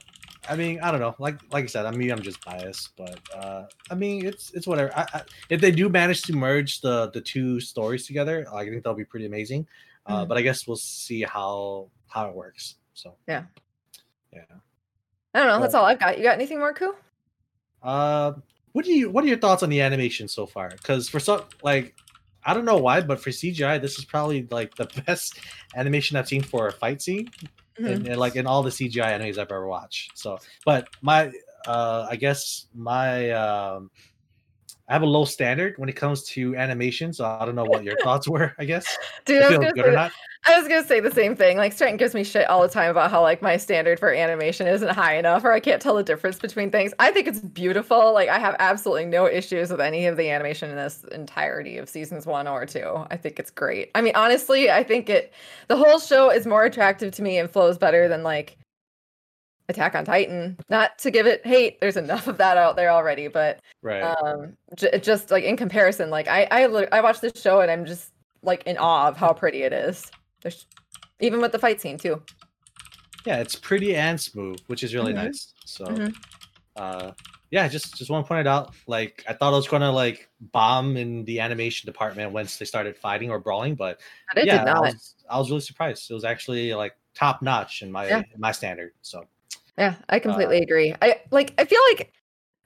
I 0.48 0.56
mean, 0.56 0.80
I 0.80 0.90
don't 0.90 0.98
know. 1.00 1.14
Like 1.20 1.38
like 1.52 1.64
I 1.64 1.66
said, 1.68 1.86
I 1.86 1.92
mean, 1.92 2.10
I'm 2.10 2.20
just 2.22 2.44
biased, 2.44 2.90
but 2.96 3.18
uh 3.36 3.66
I 3.90 3.94
mean, 3.94 4.26
it's 4.26 4.50
it's 4.52 4.66
whatever. 4.66 4.90
I, 4.96 5.06
I, 5.14 5.22
if 5.50 5.60
they 5.60 5.70
do 5.70 5.88
manage 5.88 6.22
to 6.22 6.32
merge 6.32 6.80
the 6.80 7.10
the 7.12 7.20
two 7.20 7.60
stories 7.60 8.06
together, 8.06 8.44
I 8.52 8.64
think 8.64 8.82
that'll 8.82 8.96
be 8.96 9.04
pretty 9.04 9.26
amazing. 9.26 9.66
Uh, 10.06 10.24
Mhm. 10.24 10.28
But 10.28 10.38
I 10.38 10.42
guess 10.42 10.66
we'll 10.66 10.76
see 10.76 11.22
how 11.22 11.88
how 12.08 12.28
it 12.28 12.34
works. 12.34 12.74
So 12.94 13.14
Yeah. 13.28 13.44
Yeah. 14.32 14.42
I 15.34 15.38
don't 15.38 15.48
know. 15.48 15.60
That's 15.60 15.74
all 15.74 15.84
I've 15.84 15.98
got. 15.98 16.18
You 16.18 16.24
got 16.24 16.34
anything 16.34 16.58
more, 16.58 16.74
Koo? 16.74 16.94
Uh, 17.82 18.32
what 18.72 18.84
do 18.84 18.92
you 18.92 19.10
what 19.10 19.24
are 19.24 19.28
your 19.28 19.38
thoughts 19.38 19.62
on 19.62 19.70
the 19.70 19.80
animation 19.80 20.28
so 20.28 20.46
far? 20.46 20.70
Because 20.70 21.08
for 21.08 21.20
some 21.20 21.42
like 21.62 21.94
I 22.44 22.54
don't 22.54 22.64
know 22.64 22.78
why, 22.78 23.00
but 23.00 23.20
for 23.20 23.30
CGI, 23.30 23.80
this 23.80 23.98
is 23.98 24.04
probably 24.04 24.46
like 24.50 24.74
the 24.74 24.86
best 25.06 25.38
animation 25.74 26.16
I've 26.16 26.28
seen 26.28 26.42
for 26.42 26.68
a 26.68 26.72
fight 26.72 27.02
scene, 27.02 27.30
Mm-hmm. 27.78 27.86
and, 27.86 28.06
and, 28.06 28.16
like 28.18 28.36
in 28.36 28.46
all 28.46 28.62
the 28.62 28.68
CGI 28.68 29.18
animes 29.18 29.38
I've 29.38 29.50
ever 29.50 29.66
watched. 29.66 30.18
So, 30.18 30.38
but 30.66 30.88
my 31.00 31.32
uh, 31.66 32.06
I 32.10 32.16
guess 32.16 32.66
my 32.74 33.30
um, 33.30 33.90
I 34.92 34.94
have 34.96 35.02
a 35.02 35.06
low 35.06 35.24
standard 35.24 35.78
when 35.78 35.88
it 35.88 35.96
comes 35.96 36.22
to 36.24 36.54
animation, 36.54 37.14
so 37.14 37.24
I 37.24 37.46
don't 37.46 37.54
know 37.54 37.64
what 37.64 37.82
your 37.82 37.96
thoughts 38.04 38.28
were. 38.28 38.52
I 38.58 38.66
guess 38.66 38.98
Dude, 39.24 39.42
I 39.42 39.48
was, 39.48 39.56
gonna 39.56 39.72
good 39.72 39.86
say, 39.86 39.90
or 39.90 39.94
not. 39.94 40.12
I 40.44 40.58
was 40.58 40.68
gonna 40.68 40.86
say 40.86 41.00
the 41.00 41.10
same 41.10 41.34
thing. 41.34 41.56
Like 41.56 41.72
Stratton 41.72 41.96
gives 41.96 42.12
me 42.12 42.22
shit 42.22 42.46
all 42.50 42.60
the 42.60 42.68
time 42.68 42.90
about 42.90 43.10
how 43.10 43.22
like 43.22 43.40
my 43.40 43.56
standard 43.56 43.98
for 43.98 44.12
animation 44.12 44.66
isn't 44.66 44.90
high 44.90 45.16
enough, 45.16 45.44
or 45.44 45.52
I 45.52 45.60
can't 45.60 45.80
tell 45.80 45.94
the 45.94 46.02
difference 46.02 46.38
between 46.38 46.70
things. 46.70 46.92
I 46.98 47.10
think 47.10 47.26
it's 47.26 47.40
beautiful. 47.40 48.12
Like 48.12 48.28
I 48.28 48.38
have 48.38 48.54
absolutely 48.58 49.06
no 49.06 49.26
issues 49.26 49.70
with 49.70 49.80
any 49.80 50.04
of 50.04 50.18
the 50.18 50.28
animation 50.28 50.68
in 50.68 50.76
this 50.76 51.04
entirety 51.04 51.78
of 51.78 51.88
seasons 51.88 52.26
one 52.26 52.46
or 52.46 52.66
two. 52.66 53.06
I 53.10 53.16
think 53.16 53.38
it's 53.38 53.50
great. 53.50 53.90
I 53.94 54.02
mean, 54.02 54.14
honestly, 54.14 54.70
I 54.70 54.82
think 54.82 55.08
it 55.08 55.32
the 55.68 55.76
whole 55.78 56.00
show 56.00 56.28
is 56.30 56.46
more 56.46 56.64
attractive 56.64 57.14
to 57.14 57.22
me 57.22 57.38
and 57.38 57.50
flows 57.50 57.78
better 57.78 58.08
than 58.08 58.22
like 58.22 58.58
Attack 59.72 59.94
on 59.94 60.04
Titan. 60.04 60.56
Not 60.68 60.98
to 61.00 61.10
give 61.10 61.26
it 61.26 61.44
hate, 61.46 61.80
there's 61.80 61.96
enough 61.96 62.28
of 62.28 62.38
that 62.38 62.56
out 62.56 62.76
there 62.76 62.90
already, 62.90 63.28
but 63.28 63.60
Right. 63.82 64.02
um 64.02 64.56
j- 64.76 64.98
just 65.00 65.30
like 65.32 65.42
in 65.44 65.56
comparison 65.56 66.08
like 66.08 66.28
i 66.28 66.46
i 66.52 66.62
i 66.92 67.00
watch 67.00 67.20
this 67.20 67.32
show 67.40 67.60
and 67.60 67.68
i'm 67.70 67.84
just 67.84 68.12
like 68.42 68.62
in 68.64 68.78
awe 68.78 69.08
of 69.08 69.16
how 69.16 69.32
pretty 69.32 69.62
it 69.62 69.72
is 69.72 70.08
there's 70.40 70.66
even 71.18 71.40
with 71.40 71.50
the 71.50 71.58
fight 71.58 71.80
scene 71.80 71.98
too 71.98 72.22
yeah, 73.24 73.36
it's 73.36 73.54
pretty 73.54 73.94
and 73.94 74.20
smooth, 74.20 74.58
which 74.66 74.82
is 74.82 74.94
really 74.96 75.12
Mhm. 75.12 75.24
nice. 75.24 75.52
So, 75.64 75.84
Mhm. 75.86 76.12
uh, 76.74 77.12
yeah, 77.52 77.68
just 77.68 77.94
just 77.96 78.10
want 78.10 78.24
to 78.24 78.28
point 78.28 78.40
it 78.40 78.48
out. 78.48 78.74
Like, 78.88 79.22
I 79.28 79.32
thought 79.32 79.52
I 79.52 79.56
was 79.56 79.68
gonna 79.68 79.92
like 79.92 80.28
bomb 80.40 80.96
in 80.96 81.24
the 81.24 81.38
animation 81.38 81.86
department 81.86 82.32
once 82.32 82.56
they 82.58 82.64
started 82.64 82.96
fighting 82.96 83.30
or 83.30 83.38
brawling, 83.38 83.76
but 83.76 84.00
yeah, 84.36 84.58
did 84.64 84.68
I 84.68 84.80
was, 84.80 85.14
I 85.30 85.38
was 85.38 85.50
really 85.50 85.60
surprised. 85.60 86.10
It 86.10 86.14
was 86.14 86.24
actually 86.24 86.74
like 86.74 86.96
top 87.14 87.42
notch 87.42 87.82
in 87.82 87.92
my 87.92 88.08
Yeah. 88.08 88.18
in 88.34 88.40
my 88.40 88.50
standard. 88.50 88.92
So, 89.02 89.24
Yeah, 89.78 89.96
I 90.08 90.18
completely 90.18 90.58
Uh, 90.58 90.62
agree. 90.62 90.94
I 91.02 91.20
like 91.30 91.54
I 91.58 91.64
feel 91.64 91.80
like 91.90 92.12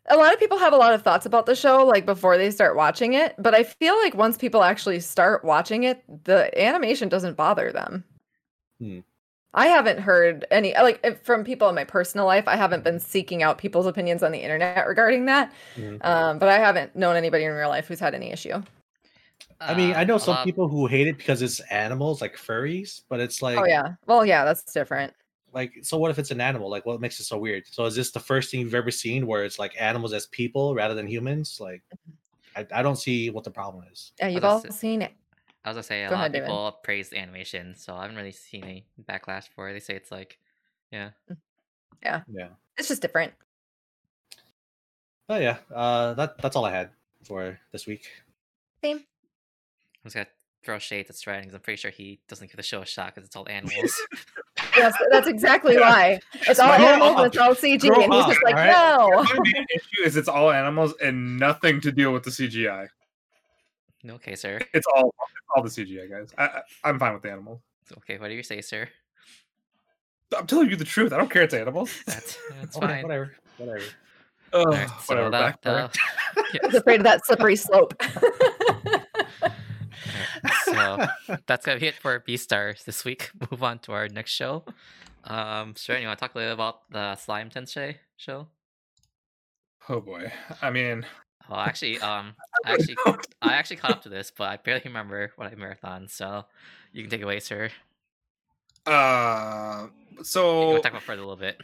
a 0.08 0.16
lot 0.16 0.32
of 0.34 0.40
people 0.40 0.58
have 0.58 0.72
a 0.72 0.76
lot 0.76 0.94
of 0.94 1.02
thoughts 1.02 1.26
about 1.26 1.46
the 1.46 1.54
show 1.56 1.84
like 1.86 2.06
before 2.06 2.38
they 2.38 2.50
start 2.50 2.76
watching 2.76 3.14
it, 3.14 3.34
but 3.38 3.54
I 3.54 3.64
feel 3.64 3.96
like 4.02 4.14
once 4.14 4.36
people 4.36 4.62
actually 4.64 5.00
start 5.00 5.44
watching 5.44 5.84
it, 5.84 6.02
the 6.24 6.50
animation 6.60 7.08
doesn't 7.08 7.36
bother 7.36 7.72
them. 7.72 8.04
Hmm. 8.80 9.00
I 9.54 9.68
haven't 9.68 10.00
heard 10.00 10.44
any 10.50 10.74
like 10.74 11.24
from 11.24 11.42
people 11.42 11.68
in 11.68 11.74
my 11.74 11.84
personal 11.84 12.26
life. 12.26 12.46
I 12.46 12.56
haven't 12.56 12.84
been 12.84 13.00
seeking 13.00 13.42
out 13.42 13.56
people's 13.58 13.86
opinions 13.86 14.22
on 14.22 14.32
the 14.32 14.38
internet 14.40 14.86
regarding 14.86 15.24
that. 15.26 15.52
Mhm. 15.76 16.04
Um, 16.04 16.38
but 16.38 16.48
I 16.48 16.58
haven't 16.58 16.94
known 16.94 17.16
anybody 17.16 17.44
in 17.44 17.52
real 17.52 17.68
life 17.70 17.86
who's 17.88 18.00
had 18.00 18.14
any 18.14 18.30
issue. 18.32 18.62
I 19.60 19.74
mean, 19.74 19.94
I 19.94 20.02
Uh, 20.02 20.04
know 20.04 20.16
a 20.16 20.20
some 20.20 20.34
lot- 20.34 20.44
people 20.44 20.68
who 20.68 20.86
hate 20.86 21.06
it 21.08 21.16
because 21.16 21.40
it's 21.42 21.60
animals, 21.70 22.20
like 22.20 22.36
furries, 22.36 23.02
but 23.08 23.20
it's 23.20 23.40
like, 23.42 23.58
oh 23.58 23.64
yeah. 23.66 23.94
Well, 24.06 24.26
yeah, 24.26 24.44
that's 24.44 24.62
different. 24.72 25.14
Like, 25.56 25.72
so 25.82 25.98
what 25.98 26.12
if 26.12 26.20
it's 26.20 26.30
an 26.30 26.40
animal? 26.40 26.70
Like, 26.70 26.86
what 26.86 27.00
makes 27.00 27.18
it 27.18 27.24
so 27.24 27.36
weird? 27.36 27.64
So, 27.66 27.84
is 27.86 27.96
this 27.96 28.12
the 28.12 28.20
first 28.20 28.50
thing 28.50 28.60
you've 28.60 28.74
ever 28.74 28.92
seen 28.92 29.26
where 29.26 29.44
it's 29.44 29.58
like 29.58 29.74
animals 29.80 30.12
as 30.12 30.26
people 30.26 30.74
rather 30.74 30.94
than 30.94 31.08
humans? 31.08 31.58
Like, 31.60 31.82
I, 32.54 32.64
I 32.72 32.82
don't 32.82 32.96
see 32.96 33.30
what 33.30 33.42
the 33.42 33.50
problem 33.50 33.84
is. 33.92 34.12
Yeah, 34.20 34.28
you've 34.28 34.42
that's 34.42 34.64
all 34.64 34.70
it. 34.70 34.72
seen 34.72 35.02
it. 35.02 35.12
I 35.64 35.70
was 35.70 35.74
gonna 35.74 35.82
say 35.82 36.04
a 36.04 36.08
Go 36.08 36.14
lot 36.14 36.20
ahead, 36.20 36.30
of 36.30 36.32
David. 36.34 36.46
people 36.46 36.78
praise 36.84 37.08
the 37.08 37.18
animation, 37.18 37.74
so 37.74 37.96
I 37.96 38.02
haven't 38.02 38.16
really 38.16 38.30
seen 38.30 38.62
any 38.62 38.86
backlash 39.08 39.48
for 39.48 39.68
it. 39.68 39.72
They 39.72 39.80
say 39.80 39.94
it's 39.96 40.12
like, 40.12 40.38
yeah. 40.92 41.10
Yeah. 42.04 42.20
Yeah 42.30 42.48
it's 42.76 42.88
just 42.88 43.02
different. 43.02 43.32
Oh 45.28 45.38
yeah, 45.38 45.56
uh, 45.74 46.14
that 46.14 46.40
that's 46.40 46.54
all 46.54 46.64
I 46.64 46.70
had 46.70 46.90
for 47.24 47.58
this 47.72 47.86
week. 47.86 48.08
Same. 48.82 48.98
I'm 48.98 49.04
just 50.04 50.14
gonna 50.14 50.26
throw 50.62 50.78
shade 50.78 51.06
at 51.08 51.16
Stratton 51.16 51.42
because 51.42 51.54
I'm 51.54 51.60
pretty 51.62 51.78
sure 51.80 51.90
he 51.90 52.20
doesn't 52.28 52.48
give 52.48 52.56
the 52.56 52.62
show 52.62 52.82
a 52.82 52.86
shot 52.86 53.14
because 53.14 53.26
it's 53.26 53.34
all 53.34 53.48
animals. 53.48 54.00
Yes, 54.76 54.94
that's 55.10 55.26
exactly 55.26 55.76
why. 55.78 56.20
It's 56.34 56.58
all 56.60 56.76
Grow 56.76 56.86
animals 56.86 57.10
up. 57.12 57.18
and 57.18 57.26
it's 57.26 57.36
all 57.38 57.54
CG, 57.54 57.80
Grow 57.88 58.02
and 58.02 58.12
he's 58.12 58.22
up, 58.22 58.28
just 58.30 58.42
like, 58.44 58.54
alright? 58.54 58.70
no. 58.72 59.22
My 59.22 59.38
main 59.54 59.66
issue 59.74 60.02
is 60.04 60.16
it's 60.16 60.28
all 60.28 60.50
animals 60.50 60.94
and 61.02 61.38
nothing 61.38 61.80
to 61.82 61.90
deal 61.92 62.12
with 62.12 62.22
the 62.24 62.30
CGI. 62.30 62.88
okay, 64.08 64.34
sir. 64.34 64.60
It's 64.74 64.86
all 64.94 65.08
it's 65.08 65.46
all 65.56 65.62
the 65.62 65.68
CGI 65.70 66.10
guys. 66.10 66.30
I, 66.38 66.44
I 66.44 66.62
I'm 66.84 66.98
fine 66.98 67.12
with 67.14 67.22
the 67.22 67.30
animals. 67.30 67.60
Okay, 67.98 68.18
what 68.18 68.28
do 68.28 68.34
you 68.34 68.42
say, 68.42 68.60
sir? 68.60 68.88
I'm 70.36 70.46
telling 70.46 70.68
you 70.70 70.76
the 70.76 70.84
truth. 70.84 71.12
I 71.12 71.16
don't 71.18 71.30
care. 71.30 71.42
It's 71.42 71.54
animals. 71.54 71.90
That's 72.06 72.36
that's 72.60 72.76
Okay, 72.82 72.86
fine. 72.86 73.02
Whatever, 73.04 73.32
whatever. 73.58 73.80
Ugh, 74.52 74.66
Alright, 74.66 74.88
so 74.88 75.14
whatever. 75.14 75.30
that, 75.30 75.60
backfire. 75.62 75.84
uh, 76.36 76.42
He's 76.52 76.60
yes. 76.62 76.74
afraid 76.74 77.00
of 77.00 77.04
that 77.04 77.24
slippery 77.26 77.56
slope. 77.56 77.94
so 80.76 80.98
that's 81.46 81.64
gonna 81.66 81.80
be 81.80 81.86
it 81.88 81.94
for 81.96 82.20
Beastars 82.20 82.84
this 82.84 83.04
week. 83.04 83.30
Move 83.50 83.62
on 83.62 83.78
to 83.80 83.92
our 83.92 84.08
next 84.08 84.32
show. 84.32 84.64
Um, 85.24 85.74
sure, 85.76 85.98
you 85.98 86.06
want 86.06 86.18
to 86.18 86.24
talk 86.24 86.34
a 86.34 86.38
little 86.38 86.54
about 86.54 86.90
the 86.90 87.16
Slime 87.16 87.50
Tensei 87.50 87.96
show? 88.16 88.48
Oh 89.88 90.00
boy. 90.00 90.32
I 90.62 90.70
mean, 90.70 91.06
well, 91.48 91.60
actually, 91.60 92.00
um, 92.00 92.34
I 92.64 92.72
actually, 92.74 92.96
I 93.42 93.54
actually 93.54 93.76
caught 93.76 93.92
up 93.92 94.02
to 94.02 94.08
this, 94.08 94.32
but 94.36 94.48
I 94.48 94.56
barely 94.56 94.82
remember 94.84 95.32
what 95.36 95.52
I 95.52 95.54
marathon. 95.54 96.08
So 96.08 96.44
you 96.92 97.02
can 97.02 97.10
take 97.10 97.20
it 97.20 97.24
away, 97.24 97.40
sir. 97.40 97.70
uh, 98.86 99.88
We'll 100.16 100.24
so 100.24 100.78
talk 100.78 100.92
about 100.92 101.02
further 101.02 101.22
a 101.22 101.26
little 101.26 101.36
bit. 101.36 101.60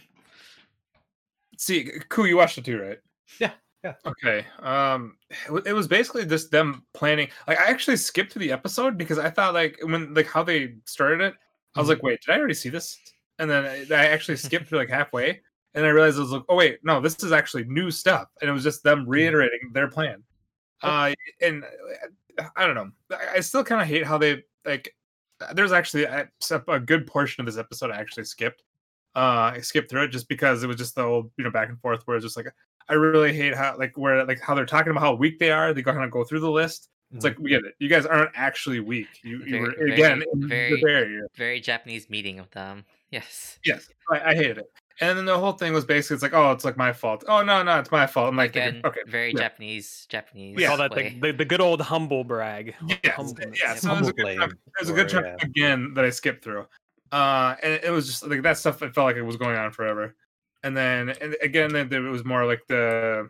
see, 1.57 1.91
Koo, 2.09 2.25
you 2.27 2.37
watched 2.37 2.59
it 2.59 2.65
too, 2.65 2.81
right? 2.81 2.99
Yeah, 3.39 3.53
yeah. 3.85 3.95
Okay. 4.07 4.47
Um, 4.61 5.17
it 5.49 5.67
it 5.69 5.73
was 5.73 5.89
basically 5.89 6.25
just 6.27 6.51
them 6.51 6.85
planning. 6.95 7.29
Like, 7.49 7.59
I 7.59 7.65
actually 7.71 7.97
skipped 7.97 8.33
to 8.33 8.39
the 8.39 8.53
episode 8.53 8.97
because 8.99 9.19
I 9.19 9.31
thought 9.31 9.55
like 9.55 9.79
when 9.83 10.15
like 10.15 10.27
how 10.27 10.43
they 10.43 10.75
started 10.87 11.21
it, 11.21 11.35
I 11.77 11.81
was 11.81 11.87
Mhm. 11.89 11.91
like, 11.91 12.03
wait, 12.03 12.21
did 12.25 12.33
I 12.35 12.39
already 12.39 12.55
see 12.55 12.69
this? 12.69 12.99
And 13.39 13.51
then 13.51 13.65
I 13.65 13.87
I 13.95 14.07
actually 14.07 14.37
skipped 14.49 14.69
to 14.71 14.77
like 14.77 14.89
halfway, 14.91 15.41
and 15.75 15.85
I 15.87 15.89
realized 15.91 16.19
I 16.19 16.21
was 16.23 16.31
like, 16.33 16.45
oh 16.49 16.57
wait, 16.57 16.79
no, 16.85 17.01
this 17.01 17.23
is 17.23 17.33
actually 17.33 17.65
new 17.65 17.91
stuff, 17.91 18.29
and 18.41 18.49
it 18.51 18.53
was 18.53 18.63
just 18.65 18.83
them 18.85 19.09
reiterating 19.09 19.71
their 19.73 19.89
plan. 19.89 20.23
Uh, 20.83 21.15
and 21.41 21.65
uh, 21.65 22.45
I 22.57 22.67
don't 22.67 22.75
know. 22.75 22.91
I, 23.17 23.37
I 23.37 23.41
still 23.41 23.65
kind 23.65 23.81
of 23.81 23.87
hate 23.89 24.07
how 24.07 24.19
they 24.19 24.43
like. 24.65 24.95
There's 25.55 25.73
actually 25.73 26.05
a, 26.05 26.29
a 26.69 26.79
good 26.81 27.07
portion 27.07 27.41
of 27.43 27.47
this 27.47 27.59
episode 27.59 27.91
I 27.91 27.97
actually 27.99 28.25
skipped. 28.25 28.63
Uh, 29.15 29.53
I 29.57 29.61
skipped 29.61 29.91
through 29.91 30.05
it 30.05 30.09
just 30.09 30.29
because 30.29 30.63
it 30.63 30.69
was 30.69 30.77
just 30.77 30.95
the 30.95 31.03
old, 31.03 31.31
you 31.37 31.45
know, 31.45 31.51
back 31.51 31.69
and 31.69 31.81
forth 31.81 32.03
where 32.07 32.17
it's 32.17 32.25
just 32.25 32.37
like 32.37 32.47
I 32.93 32.97
really 32.97 33.33
hate 33.33 33.55
how 33.55 33.75
like 33.79 33.97
where 33.97 34.23
like 34.27 34.39
how 34.39 34.55
they're 34.55 34.67
talking 34.67 34.91
about 34.91 35.01
how 35.01 35.15
weak 35.15 35.39
they 35.39 35.51
are. 35.51 35.73
They 35.73 35.81
go 35.81 35.93
kind 35.93 36.05
of 36.05 36.11
go 36.11 36.25
through 36.25 36.41
the 36.41 36.51
list. 36.51 36.91
It's 37.15 37.25
like 37.25 37.39
we 37.39 37.49
get 37.51 37.65
it. 37.65 37.75
You 37.79 37.89
guys 37.89 38.05
aren't 38.05 38.31
actually 38.35 38.81
weak. 38.81 39.09
You, 39.23 39.43
you 39.45 39.61
were 39.61 39.75
very- 39.79 39.93
again 39.95 40.23
very- 40.35 40.75
the 40.75 40.83
barrier. 40.83 41.27
Very 41.35 41.59
Japanese 41.59 42.11
meeting 42.11 42.39
of 42.39 42.51
them. 42.51 42.85
Yes. 43.11 43.59
Yes, 43.65 43.89
I, 44.11 44.31
I 44.31 44.35
hated 44.35 44.59
it. 44.59 44.73
And 45.01 45.17
then 45.17 45.25
the 45.25 45.39
whole 45.39 45.53
thing 45.53 45.73
was 45.73 45.87
basically 45.87 46.15
it's 46.15 46.23
like, 46.23 46.35
oh, 46.35 46.53
it's 46.53 46.65
like 46.67 46.77
my 46.77 46.93
fault. 46.93 47.25
Oh 47.29 47.43
no, 47.43 47.63
no, 47.63 47.79
it's 47.79 47.91
my 47.91 48.07
fault. 48.07 48.29
I'm 48.29 48.37
like, 48.37 48.51
Again, 48.51 48.75
thinking, 48.75 48.87
okay, 48.91 49.01
very 49.07 49.33
yeah. 49.33 49.39
Japanese. 49.39 50.07
Japanese. 50.11 50.59
Yeah, 50.59 50.69
call 50.69 50.77
that 50.77 50.95
the, 50.95 51.19
the, 51.21 51.33
the 51.33 51.45
good 51.47 51.63
old 51.63 51.81
humble 51.81 52.25
brag. 52.25 52.75
yes, 52.89 53.15
Humbleness. 53.15 53.59
yeah. 53.59 53.73
Yeah, 53.73 53.75
So 53.77 53.95
it 53.95 53.99
was 54.01 54.09
a 54.09 54.13
good 54.13 54.23
blame 54.23 54.39
chunk, 54.39 54.53
it 54.81 54.89
a 54.89 54.93
good 54.93 55.09
chunk 55.09 55.27
yeah. 55.27 55.47
again 55.47 55.95
that 55.95 56.05
I 56.05 56.11
skipped 56.11 56.45
through. 56.45 56.67
Uh, 57.11 57.57
and 57.63 57.81
it 57.83 57.91
was 57.91 58.07
just 58.07 58.27
like 58.27 58.43
that 58.43 58.59
stuff. 58.59 58.83
It 58.83 58.95
felt 58.95 59.07
like 59.07 59.17
it 59.17 59.23
was 59.23 59.37
going 59.37 59.57
on 59.57 59.73
forever. 59.73 60.15
And 60.65 60.77
then 60.77 61.11
and 61.21 61.37
again, 61.43 61.89
there 61.89 62.03
was 62.03 62.25
more 62.25 62.45
like 62.47 62.63
the. 62.69 63.29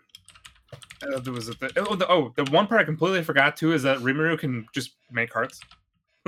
Uh, 1.02 1.18
there 1.18 1.32
was 1.32 1.46
the 1.46 1.72
oh, 1.88 1.96
the 1.96 2.08
oh 2.08 2.32
the 2.36 2.44
one 2.52 2.68
part 2.68 2.80
I 2.80 2.84
completely 2.84 3.24
forgot 3.24 3.56
too 3.56 3.72
is 3.72 3.82
that 3.82 3.98
Rimuru 3.98 4.38
can 4.38 4.66
just 4.72 4.92
make 5.10 5.32
hearts. 5.32 5.60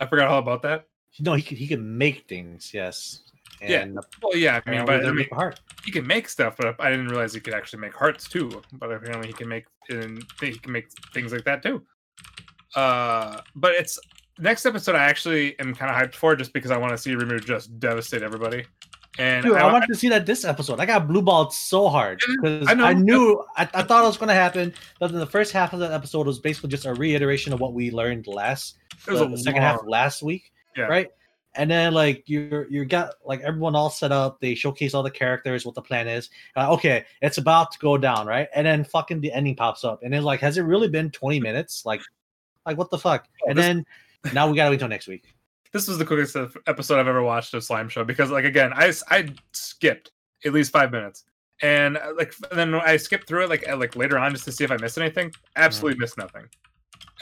I 0.00 0.06
forgot 0.06 0.28
all 0.28 0.40
about 0.40 0.62
that. 0.62 0.86
No, 1.20 1.34
he 1.34 1.42
can 1.42 1.56
he 1.56 1.66
can 1.66 1.96
make 1.96 2.26
things. 2.28 2.72
Yes. 2.74 3.22
Yeah, 3.60 3.82
And 3.82 3.98
Well, 4.22 4.36
yeah, 4.36 4.60
I 4.66 4.70
mean, 4.70 4.86
but 4.86 5.04
I 5.04 5.10
mean, 5.10 5.26
a 5.32 5.34
heart. 5.34 5.60
he 5.84 5.90
can 5.90 6.06
make 6.06 6.28
stuff, 6.28 6.56
but 6.56 6.80
I 6.80 6.90
didn't 6.90 7.08
realize 7.08 7.34
he 7.34 7.40
could 7.40 7.54
actually 7.54 7.80
make 7.80 7.92
hearts 7.92 8.28
too. 8.28 8.62
But 8.72 8.92
apparently, 8.92 9.28
he 9.28 9.32
can 9.32 9.48
make 9.48 9.64
and 9.88 10.24
he 10.40 10.56
can 10.56 10.72
make 10.72 10.90
things 11.12 11.32
like 11.32 11.44
that 11.44 11.62
too. 11.62 11.82
Uh, 12.76 13.40
but 13.56 13.72
it's 13.72 13.98
next 14.38 14.64
episode. 14.66 14.94
I 14.94 15.04
actually 15.04 15.58
am 15.58 15.74
kind 15.74 15.90
of 15.90 15.96
hyped 15.96 16.14
for 16.14 16.36
just 16.36 16.52
because 16.52 16.70
I 16.70 16.76
want 16.76 16.92
to 16.92 16.98
see 16.98 17.14
Rimuru 17.14 17.44
just 17.44 17.78
devastate 17.80 18.22
everybody. 18.22 18.64
And 19.18 19.44
Dude, 19.44 19.56
I, 19.56 19.68
I, 19.68 19.72
wanted 19.72 19.88
to 19.88 19.96
see 19.96 20.08
that 20.10 20.26
this 20.26 20.44
episode. 20.44 20.78
I 20.78 20.86
got 20.86 21.08
blue 21.08 21.22
balled 21.22 21.52
so 21.52 21.88
hard 21.88 22.20
because 22.40 22.68
I. 22.68 22.72
I, 22.72 22.92
knew 22.94 23.44
I, 23.56 23.68
I 23.74 23.82
thought 23.82 24.04
it 24.04 24.06
was 24.06 24.16
going 24.16 24.28
to 24.28 24.34
happen. 24.34 24.72
But 25.00 25.10
then 25.10 25.18
the 25.18 25.26
first 25.26 25.52
half 25.52 25.72
of 25.72 25.80
that 25.80 25.92
episode 25.92 26.26
was 26.26 26.38
basically 26.38 26.70
just 26.70 26.86
a 26.86 26.94
reiteration 26.94 27.52
of 27.52 27.58
what 27.60 27.72
we 27.72 27.90
learned 27.90 28.28
last 28.28 28.76
the, 29.06 29.28
the 29.28 29.36
second 29.36 29.62
half 29.62 29.80
last 29.86 30.22
week, 30.22 30.52
Yeah. 30.76 30.84
right? 30.84 31.08
And 31.54 31.68
then 31.68 31.94
like 31.94 32.22
you're 32.26 32.70
you 32.70 32.84
got 32.84 33.14
like 33.24 33.40
everyone 33.40 33.74
all 33.74 33.90
set 33.90 34.12
up. 34.12 34.40
They 34.40 34.54
showcase 34.54 34.94
all 34.94 35.02
the 35.02 35.10
characters, 35.10 35.66
what 35.66 35.74
the 35.74 35.82
plan 35.82 36.06
is. 36.06 36.30
Uh, 36.56 36.72
okay, 36.74 37.04
it's 37.20 37.38
about 37.38 37.72
to 37.72 37.78
go 37.80 37.98
down, 37.98 38.26
right? 38.26 38.46
And 38.54 38.64
then 38.64 38.84
fucking 38.84 39.20
the 39.20 39.32
ending 39.32 39.56
pops 39.56 39.82
up, 39.82 40.04
and 40.04 40.14
it's 40.14 40.24
like, 40.24 40.38
has 40.40 40.58
it 40.58 40.62
really 40.62 40.88
been 40.88 41.10
20 41.10 41.40
minutes? 41.40 41.84
Like, 41.84 42.00
like 42.64 42.78
what 42.78 42.90
the 42.90 42.98
fuck? 42.98 43.26
Oh, 43.44 43.50
and 43.50 43.58
this- 43.58 43.64
then 43.64 43.86
now 44.32 44.48
we 44.48 44.56
gotta 44.56 44.70
wait 44.70 44.74
until 44.74 44.88
next 44.88 45.08
week. 45.08 45.24
This 45.72 45.86
was 45.86 45.98
the 45.98 46.04
quickest 46.04 46.36
episode 46.66 46.98
I've 46.98 47.08
ever 47.08 47.22
watched 47.22 47.52
of 47.54 47.62
Slime 47.62 47.88
Show 47.88 48.04
because, 48.04 48.30
like, 48.30 48.44
again, 48.44 48.72
I, 48.74 48.92
I 49.10 49.28
skipped 49.52 50.12
at 50.44 50.52
least 50.52 50.72
five 50.72 50.92
minutes, 50.92 51.24
and 51.62 51.96
uh, 51.96 52.12
like 52.16 52.34
then 52.52 52.74
I 52.74 52.96
skipped 52.96 53.26
through 53.26 53.44
it 53.44 53.50
like 53.50 53.66
like 53.76 53.96
later 53.96 54.18
on 54.18 54.32
just 54.32 54.44
to 54.44 54.52
see 54.52 54.64
if 54.64 54.70
I 54.70 54.76
missed 54.76 54.98
anything. 54.98 55.32
Absolutely 55.56 55.98
missed 55.98 56.18
nothing, 56.18 56.44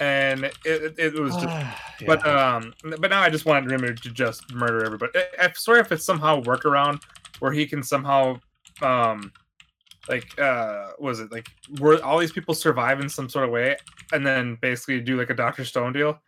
and 0.00 0.44
it 0.44 0.56
it, 0.64 0.98
it 0.98 1.14
was 1.14 1.34
just 1.36 1.66
But 2.06 2.26
um, 2.26 2.74
but 2.82 3.10
now 3.10 3.22
I 3.22 3.30
just 3.30 3.46
wanted 3.46 3.70
Rimuru 3.70 3.98
to 4.00 4.10
just 4.10 4.52
murder 4.52 4.84
everybody. 4.84 5.12
I, 5.16 5.44
I'm 5.44 5.54
sorry 5.54 5.80
if 5.80 5.90
it's 5.92 6.04
somehow 6.04 6.42
workaround 6.42 7.02
where 7.38 7.52
he 7.52 7.66
can 7.66 7.82
somehow, 7.82 8.38
um, 8.82 9.32
like 10.08 10.38
uh, 10.38 10.88
was 10.98 11.20
it 11.20 11.32
like 11.32 11.48
were 11.80 12.02
all 12.04 12.18
these 12.18 12.32
people 12.32 12.54
survive 12.54 13.00
in 13.00 13.08
some 13.08 13.28
sort 13.28 13.46
of 13.46 13.50
way, 13.50 13.76
and 14.12 14.26
then 14.26 14.58
basically 14.60 15.00
do 15.00 15.16
like 15.16 15.30
a 15.30 15.34
Doctor 15.34 15.64
Stone 15.64 15.94
deal? 15.94 16.20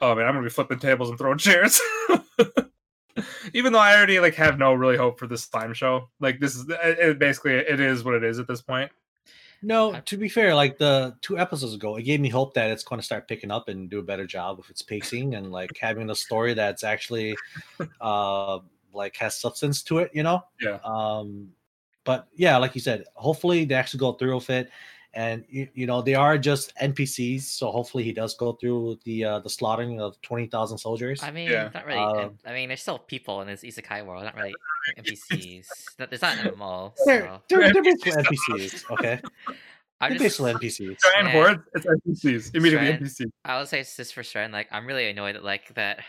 Oh 0.00 0.14
man, 0.14 0.26
I'm 0.26 0.34
gonna 0.34 0.44
be 0.44 0.50
flipping 0.50 0.78
tables 0.78 1.08
and 1.10 1.18
throwing 1.18 1.38
chairs. 1.38 1.80
Even 3.54 3.72
though 3.72 3.78
I 3.78 3.96
already 3.96 4.20
like 4.20 4.34
have 4.34 4.58
no 4.58 4.74
really 4.74 4.96
hope 4.96 5.18
for 5.18 5.26
this 5.26 5.44
slime 5.44 5.72
show, 5.72 6.10
like 6.20 6.38
this 6.38 6.54
is 6.54 6.68
it, 6.68 6.98
it 6.98 7.18
basically 7.18 7.52
it 7.54 7.80
is 7.80 8.04
what 8.04 8.14
it 8.14 8.24
is 8.24 8.38
at 8.38 8.46
this 8.46 8.60
point. 8.60 8.90
No, 9.62 9.98
to 10.04 10.16
be 10.16 10.28
fair, 10.28 10.54
like 10.54 10.76
the 10.76 11.16
two 11.22 11.38
episodes 11.38 11.74
ago, 11.74 11.96
it 11.96 12.02
gave 12.02 12.20
me 12.20 12.28
hope 12.28 12.54
that 12.54 12.70
it's 12.70 12.84
going 12.84 13.00
to 13.00 13.04
start 13.04 13.26
picking 13.26 13.50
up 13.50 13.68
and 13.68 13.88
do 13.88 13.98
a 13.98 14.02
better 14.02 14.26
job 14.26 14.58
with 14.58 14.68
its 14.68 14.82
pacing 14.82 15.34
and 15.34 15.50
like 15.50 15.76
having 15.80 16.10
a 16.10 16.14
story 16.14 16.52
that's 16.54 16.84
actually 16.84 17.34
uh 18.00 18.58
like 18.92 19.16
has 19.16 19.36
substance 19.36 19.82
to 19.82 19.98
it, 19.98 20.10
you 20.12 20.22
know? 20.22 20.42
Yeah. 20.60 20.78
Um 20.84 21.48
but 22.04 22.28
yeah, 22.36 22.56
like 22.58 22.74
you 22.74 22.80
said, 22.80 23.04
hopefully 23.14 23.64
they 23.64 23.74
actually 23.74 24.00
go 24.00 24.12
through 24.12 24.36
with 24.36 24.50
it 24.50 24.70
and 25.16 25.44
you, 25.48 25.66
you 25.74 25.86
know 25.86 26.02
they 26.02 26.14
are 26.14 26.38
just 26.38 26.72
NPCs. 26.76 27.42
So 27.42 27.70
hopefully 27.72 28.04
he 28.04 28.12
does 28.12 28.36
go 28.36 28.52
through 28.52 28.98
the 29.04 29.24
uh, 29.24 29.38
the 29.40 29.50
slaughtering 29.50 30.00
of 30.00 30.20
twenty 30.22 30.46
thousand 30.46 30.78
soldiers. 30.78 31.22
I 31.22 31.30
mean, 31.32 31.50
Yeah. 31.50 31.70
not 31.74 31.86
really. 31.86 31.98
Um, 31.98 32.38
I 32.46 32.52
mean, 32.52 32.68
there's 32.68 32.82
still 32.82 32.98
people 32.98 33.40
in 33.40 33.48
this 33.48 33.62
isekai 33.62 34.04
world, 34.06 34.22
not 34.24 34.36
really 34.36 34.54
NPCs. 34.98 35.66
No, 35.98 36.06
There's 36.06 36.22
not 36.22 36.38
an 36.38 36.52
MMO, 36.54 36.92
they're, 37.06 37.20
so 37.26 37.40
they're, 37.48 37.72
they're 37.72 37.82
NPCs. 37.82 38.04
basically 38.04 38.66
NPCs. 38.68 38.90
Okay, 38.92 39.20
I'm 40.00 40.10
they're 40.10 40.18
just, 40.18 40.38
basically 40.38 40.52
NPCs. 40.68 40.96
Giant 41.14 41.28
Yeah. 41.28 41.32
hordes, 41.32 41.62
it's 41.74 41.86
NPCs. 41.86 42.54
Immediately 42.54 42.86
Strand. 42.86 43.02
NPCs. 43.04 43.30
I 43.44 43.58
would 43.58 43.68
say 43.68 43.80
it's 43.80 43.96
just 43.96 44.14
for 44.14 44.22
Stren. 44.22 44.52
Like, 44.52 44.68
I'm 44.70 44.86
really 44.86 45.08
annoyed 45.08 45.34
that 45.36 45.44
like 45.44 45.74
that. 45.74 46.00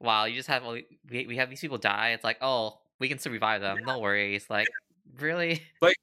Wow, 0.00 0.24
you 0.24 0.34
just 0.34 0.48
have 0.48 0.64
all 0.64 0.72
we 0.72 1.26
we 1.26 1.36
have 1.36 1.50
these 1.50 1.60
people 1.60 1.78
die. 1.78 2.10
It's 2.12 2.24
like, 2.24 2.38
oh, 2.40 2.78
we 2.98 3.08
can 3.08 3.18
still 3.18 3.32
revive 3.32 3.60
them. 3.60 3.78
No 3.84 3.98
worries. 4.00 4.46
Like, 4.48 4.68
really? 5.20 5.62
Like 5.82 5.96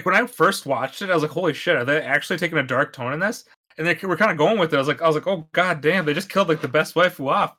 when 0.00 0.14
I 0.14 0.26
first 0.26 0.66
watched 0.66 1.02
it, 1.02 1.10
I 1.10 1.14
was 1.14 1.22
like, 1.22 1.32
"Holy 1.32 1.52
shit! 1.52 1.76
Are 1.76 1.84
they 1.84 2.00
actually 2.00 2.38
taking 2.38 2.58
a 2.58 2.62
dark 2.62 2.92
tone 2.92 3.12
in 3.12 3.20
this?" 3.20 3.44
And 3.78 3.86
they 3.86 3.94
were 4.02 4.16
kind 4.16 4.30
of 4.30 4.36
going 4.36 4.58
with 4.58 4.72
it. 4.72 4.76
I 4.76 4.80
was 4.80 4.88
like, 4.88 5.02
"I 5.02 5.06
was 5.06 5.16
like, 5.16 5.26
oh 5.26 5.48
god 5.52 5.80
damn! 5.80 6.04
They 6.04 6.14
just 6.14 6.30
killed 6.30 6.48
like 6.48 6.60
the 6.60 6.68
best 6.68 6.94
waifu 6.94 7.30
off." 7.30 7.56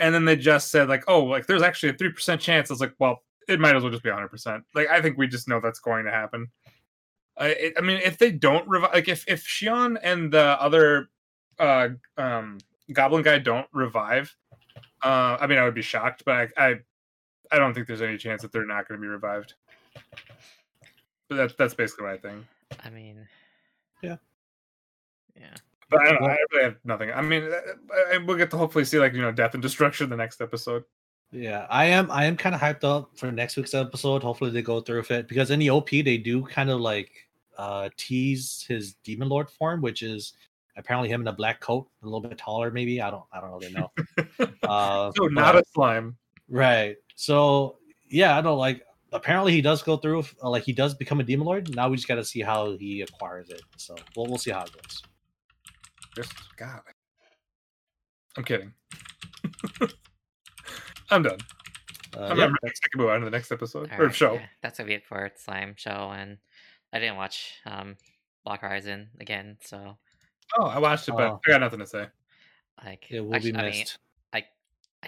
And 0.00 0.14
then 0.14 0.24
they 0.24 0.36
just 0.36 0.70
said 0.70 0.88
like, 0.88 1.04
"Oh, 1.08 1.24
like 1.24 1.46
there's 1.46 1.62
actually 1.62 1.90
a 1.90 1.94
three 1.94 2.12
percent 2.12 2.40
chance." 2.40 2.70
I 2.70 2.74
was 2.74 2.80
like, 2.80 2.94
"Well, 2.98 3.22
it 3.48 3.60
might 3.60 3.76
as 3.76 3.82
well 3.82 3.92
just 3.92 4.02
be 4.02 4.10
hundred 4.10 4.28
percent." 4.28 4.64
Like 4.74 4.88
I 4.88 5.00
think 5.00 5.16
we 5.16 5.28
just 5.28 5.48
know 5.48 5.60
that's 5.60 5.80
going 5.80 6.04
to 6.04 6.10
happen. 6.10 6.48
I, 7.38 7.48
it, 7.48 7.74
I 7.78 7.80
mean, 7.80 8.00
if 8.04 8.18
they 8.18 8.32
don't 8.32 8.68
revive, 8.68 8.92
like 8.92 9.08
if 9.08 9.24
if 9.28 9.44
Shion 9.46 9.98
and 10.02 10.32
the 10.32 10.60
other 10.60 11.10
uh 11.58 11.90
um 12.16 12.58
Goblin 12.92 13.22
guy 13.22 13.38
don't 13.38 13.66
revive, 13.72 14.34
uh, 15.02 15.36
I 15.40 15.46
mean, 15.46 15.58
I 15.58 15.64
would 15.64 15.74
be 15.74 15.82
shocked, 15.82 16.22
but 16.24 16.34
I 16.34 16.48
I, 16.56 16.74
I 17.52 17.58
don't 17.58 17.74
think 17.74 17.86
there's 17.86 18.02
any 18.02 18.16
chance 18.16 18.42
that 18.42 18.52
they're 18.52 18.66
not 18.66 18.88
going 18.88 19.00
to 19.00 19.02
be 19.02 19.08
revived. 19.08 19.54
But 21.28 21.36
that's 21.36 21.54
that's 21.54 21.74
basically 21.74 22.06
my 22.06 22.16
thing. 22.16 22.46
I 22.84 22.90
mean, 22.90 23.26
Yeah. 24.02 24.16
yeah. 25.36 25.54
But 25.90 26.02
I, 26.02 26.04
don't 26.10 26.20
know, 26.22 26.28
I 26.28 26.36
really 26.52 26.64
have 26.64 26.76
nothing. 26.84 27.10
I 27.12 27.22
mean, 27.22 27.44
uh, 27.44 28.16
uh, 28.16 28.18
we'll 28.26 28.36
get 28.36 28.50
to 28.50 28.58
hopefully 28.58 28.84
see 28.84 28.98
like 28.98 29.14
you 29.14 29.22
know 29.22 29.32
death 29.32 29.54
and 29.54 29.62
destruction 29.62 30.10
the 30.10 30.16
next 30.16 30.40
episode. 30.42 30.84
Yeah, 31.32 31.66
I 31.70 31.86
am. 31.86 32.10
I 32.10 32.24
am 32.24 32.36
kind 32.36 32.54
of 32.54 32.60
hyped 32.60 32.84
up 32.84 33.10
for 33.16 33.30
next 33.32 33.56
week's 33.56 33.74
episode. 33.74 34.22
Hopefully, 34.22 34.50
they 34.50 34.62
go 34.62 34.80
through 34.80 34.98
with 34.98 35.10
it 35.10 35.28
because 35.28 35.50
in 35.50 35.58
the 35.58 35.70
OP 35.70 35.90
they 35.90 36.18
do 36.18 36.42
kind 36.46 36.70
of 36.70 36.80
like 36.80 37.10
uh 37.56 37.88
tease 37.96 38.64
his 38.68 38.94
demon 39.04 39.28
lord 39.28 39.48
form, 39.50 39.80
which 39.80 40.02
is 40.02 40.34
apparently 40.76 41.08
him 41.08 41.20
in 41.22 41.26
a 41.28 41.32
black 41.32 41.60
coat, 41.60 41.88
a 42.02 42.06
little 42.06 42.20
bit 42.20 42.36
taller, 42.38 42.70
maybe. 42.70 43.00
I 43.00 43.10
don't. 43.10 43.24
I 43.32 43.40
don't 43.40 43.50
really 43.50 43.72
know. 43.72 43.90
Uh, 44.62 45.10
so 45.16 45.24
not 45.28 45.54
but- 45.54 45.62
a 45.64 45.68
slime. 45.72 46.16
right. 46.50 46.96
So 47.16 47.78
yeah, 48.10 48.36
I 48.36 48.42
don't 48.42 48.58
like. 48.58 48.82
Apparently, 49.12 49.52
he 49.52 49.60
does 49.62 49.82
go 49.82 49.96
through. 49.96 50.24
uh, 50.42 50.50
Like 50.50 50.64
he 50.64 50.72
does 50.72 50.94
become 50.94 51.20
a 51.20 51.22
demon 51.24 51.46
lord. 51.46 51.74
Now 51.74 51.88
we 51.88 51.96
just 51.96 52.08
got 52.08 52.16
to 52.16 52.24
see 52.24 52.40
how 52.40 52.76
he 52.76 53.00
acquires 53.02 53.48
it. 53.50 53.62
So 53.76 53.94
we'll 54.16 54.26
we'll 54.26 54.38
see 54.38 54.50
how 54.50 54.62
it 54.62 54.72
goes. 54.72 55.02
Just 56.14 56.32
God. 56.56 56.80
I'm 58.36 58.44
kidding. 58.44 58.72
I'm 61.10 61.22
done. 61.22 61.38
Uh, 62.16 62.20
I'm 62.26 62.38
yeah, 62.38 62.44
I'm 62.44 62.56
ready 62.62 62.74
to 62.74 62.98
move 62.98 63.08
on 63.08 63.20
to 63.20 63.24
the 63.24 63.30
next 63.30 63.50
episode 63.52 63.90
or 63.92 63.94
Alright, 63.94 64.14
show. 64.14 64.34
yeah, 64.34 64.46
that's 64.62 64.78
gonna 64.78 64.88
be 64.88 64.94
it 64.94 65.06
for 65.06 65.30
Slime 65.36 65.74
Show, 65.76 66.10
and 66.14 66.38
I 66.92 66.98
didn't 66.98 67.16
watch 67.16 67.52
um 67.66 67.96
Log 68.46 68.60
Horizon 68.60 69.08
again, 69.20 69.58
so 69.62 69.96
Oh, 70.58 70.66
I 70.66 70.78
watched 70.78 71.08
it, 71.08 71.12
but 71.12 71.30
Oh. 71.32 71.40
I 71.46 71.50
got 71.50 71.60
nothing 71.60 71.80
to 71.80 71.86
say. 71.86 72.06
like 72.84 73.06
it 73.10 73.20
will 73.20 73.34
actually, 73.34 73.52
be 73.52 73.58
I 73.58 73.62
mean, 73.70 73.78
missed. 73.80 73.98
I 74.32 74.44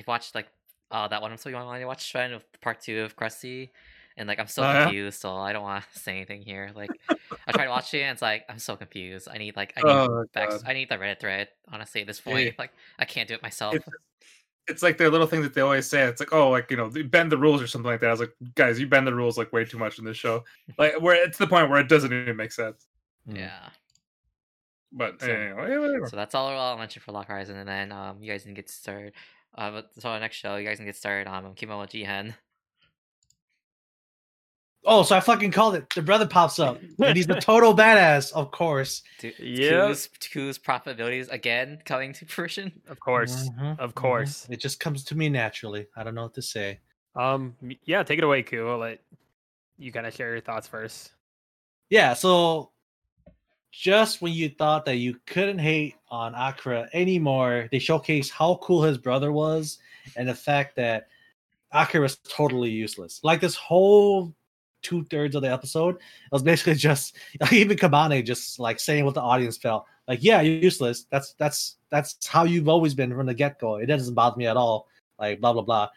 watched 0.07 0.35
like 0.37 0.47
uh 0.91 1.09
that 1.09 1.23
one 1.23 1.33
episode 1.33 1.51
you 1.51 1.57
want 1.57 1.81
to 1.81 1.87
watch 1.87 2.05
Shred 2.05 2.33
of 2.33 2.45
part 2.61 2.81
two 2.81 3.01
of 3.03 3.17
Krusty, 3.17 3.71
and 4.17 4.27
like 4.29 4.39
I'm 4.39 4.47
so 4.49 4.63
Oh, 4.63 4.67
yeah? 4.73 4.83
confused, 4.85 5.21
so 5.21 5.35
I 5.37 5.53
don't 5.53 5.63
want 5.63 5.85
to 5.93 5.99
say 5.99 6.17
anything 6.17 6.43
here. 6.43 6.71
Like 6.75 6.91
I 7.47 7.53
tried 7.53 7.69
watching 7.69 8.01
it, 8.01 8.05
and 8.05 8.13
it's 8.13 8.23
like 8.23 8.45
I'm 8.49 8.59
so 8.59 8.77
confused. 8.77 9.29
I 9.33 9.39
need 9.39 9.57
like 9.57 9.73
I 9.77 9.81
need 9.87 9.93
Oh, 9.93 10.25
back, 10.35 10.51
I 10.67 10.73
need 10.73 10.89
the 10.89 10.97
Reddit 10.97 11.21
thread. 11.21 11.49
Honestly, 11.73 12.01
at 12.03 12.07
this 12.07 12.21
Yeah. 12.25 12.33
point, 12.33 12.55
like 12.59 12.73
I 12.99 13.05
can't 13.05 13.29
do 13.29 13.35
it 13.35 13.43
myself. 13.43 13.75
It's, 13.75 13.87
it's 14.69 14.83
like 14.83 14.99
their 14.99 15.11
little 15.11 15.27
thing 15.27 15.43
that 15.43 15.55
they 15.55 15.63
always 15.63 15.87
say. 15.89 16.03
It's 16.03 16.21
like, 16.21 16.33
oh, 16.33 16.51
like 16.51 16.71
you 16.71 16.77
know, 16.77 16.91
bend 17.07 17.33
the 17.33 17.39
rules 17.39 17.61
or 17.63 17.67
something 17.67 17.91
like 17.91 18.01
that. 18.01 18.09
I 18.09 18.13
was 18.13 18.21
like, 18.21 18.35
guys, 18.55 18.79
you 18.79 18.87
bend 18.87 19.07
the 19.07 19.15
rules 19.15 19.37
like 19.39 19.53
way 19.53 19.65
too 19.65 19.79
much 19.79 19.99
in 19.99 20.05
this 20.05 20.17
show. 20.17 20.45
Like, 20.79 21.01
where 21.01 21.15
it's 21.25 21.39
the 21.39 21.47
point 21.47 21.71
where 21.71 21.81
it 21.81 21.89
doesn't 21.89 22.13
even 22.13 22.37
make 22.37 22.53
sense. 22.53 22.87
Mm. 23.29 23.39
Yeah. 23.39 23.69
But 24.93 25.21
So- 25.21 25.31
anyway. 25.31 25.99
So 26.09 26.17
that's 26.17 26.35
all 26.35 26.49
I'll 26.49 26.77
mention 26.79 27.01
for 27.03 27.13
Log 27.13 27.27
Horizon, 27.27 27.57
and 27.57 27.69
then 27.69 27.93
um, 27.93 28.23
you 28.23 28.31
guys 28.31 28.43
can 28.45 28.55
get 28.55 28.69
started. 28.69 29.13
Uh, 29.57 29.71
but 29.71 29.91
so 29.99 30.13
the 30.13 30.19
next 30.21 30.37
show, 30.37 30.57
you 30.57 30.67
guys 30.67 30.77
can 30.77 30.87
get 30.87 30.97
started 30.97 31.29
on 31.29 31.45
um, 31.45 31.55
Kemono 31.55 31.87
Jihen. 31.89 32.35
Oh, 34.87 35.03
so 35.03 35.15
I 35.15 35.21
fucking 35.21 35.51
called 35.51 35.75
it. 35.75 35.85
The 35.95 36.01
brother 36.01 36.27
pops 36.27 36.59
up, 36.59 36.81
and 37.05 37.15
he's 37.17 37.29
a 37.29 37.35
total 37.41 37.75
badass, 37.77 38.33
of 38.33 38.51
course. 38.51 39.03
Tu- 39.19 39.35
Yep. 39.39 39.87
Ku's, 39.89 40.09
Ku's 40.21 40.59
profitabilities 40.59 41.31
again 41.31 41.81
coming 41.85 42.15
to 42.15 42.25
fruition. 42.27 42.73
Of 42.89 42.99
course. 42.99 43.51
Mhm, 43.51 43.79
Of 43.79 43.91
mhm. 43.91 43.95
course. 43.97 44.47
It 44.49 44.59
just 44.61 44.81
comes 44.81 45.05
to 45.05 45.15
me 45.15 45.29
naturally. 45.29 45.87
I 45.97 46.03
don't 46.03 46.15
know 46.15 46.23
what 46.23 46.35
to 46.35 46.43
say. 46.43 46.81
Um. 47.15 47.57
Yeah. 47.85 48.03
Take 48.05 48.19
it 48.19 48.25
away, 48.25 48.43
Ku. 48.43 48.69
I'll 48.69 48.79
let 48.79 49.01
you 49.77 49.93
kind 49.93 50.07
of 50.07 50.15
share 50.15 50.31
your 50.31 50.41
thoughts 50.41 50.67
first. 50.69 51.11
Yeah, 51.91 52.15
so 52.15 52.71
just 53.71 54.21
when 54.21 54.33
you 54.33 54.49
thought 54.49 54.85
that 54.85 54.97
you 54.97 55.17
couldn't 55.27 55.59
hate 55.59 55.95
on 56.09 56.35
Akira 56.35 56.89
anymore, 56.93 57.69
they 57.71 57.79
showcase 57.79 58.31
how 58.31 58.57
cool 58.63 58.83
his 58.83 58.99
brother 58.99 59.33
was 59.33 59.79
and 60.17 60.29
the 60.29 60.35
fact 60.35 60.77
that 60.77 61.09
Akira 61.73 62.03
was 62.03 62.17
totally 62.29 62.71
useless. 62.71 63.21
Like 63.23 63.41
this 63.41 63.55
whole 63.55 64.35
two 64.83 65.05
thirds 65.05 65.37
of 65.37 65.43
the 65.43 65.53
episode, 65.53 65.97
it 65.97 66.33
was 66.33 66.43
basically 66.43 66.75
just 66.77 67.17
even 67.53 67.77
Kabane 67.77 68.25
just 68.25 68.59
like 68.59 68.81
saying 68.81 69.05
what 69.05 69.15
the 69.15 69.23
audience 69.23 69.57
felt. 69.57 69.87
Like, 70.09 70.23
yeah, 70.23 70.41
you're 70.41 70.57
useless. 70.57 71.07
That's 71.11 71.35
that's 71.35 71.77
that's 71.91 72.27
how 72.27 72.45
you've 72.45 72.69
always 72.69 72.95
been 72.95 73.15
from 73.15 73.27
the 73.27 73.35
get 73.35 73.61
go. 73.61 73.77
It 73.77 73.87
doesn't 73.87 74.15
bother 74.15 74.37
me 74.37 74.47
at 74.47 74.57
all. 74.57 74.89
Like 75.19 75.41
blah 75.41 75.53
blah 75.53 75.63
blah. 75.63 75.89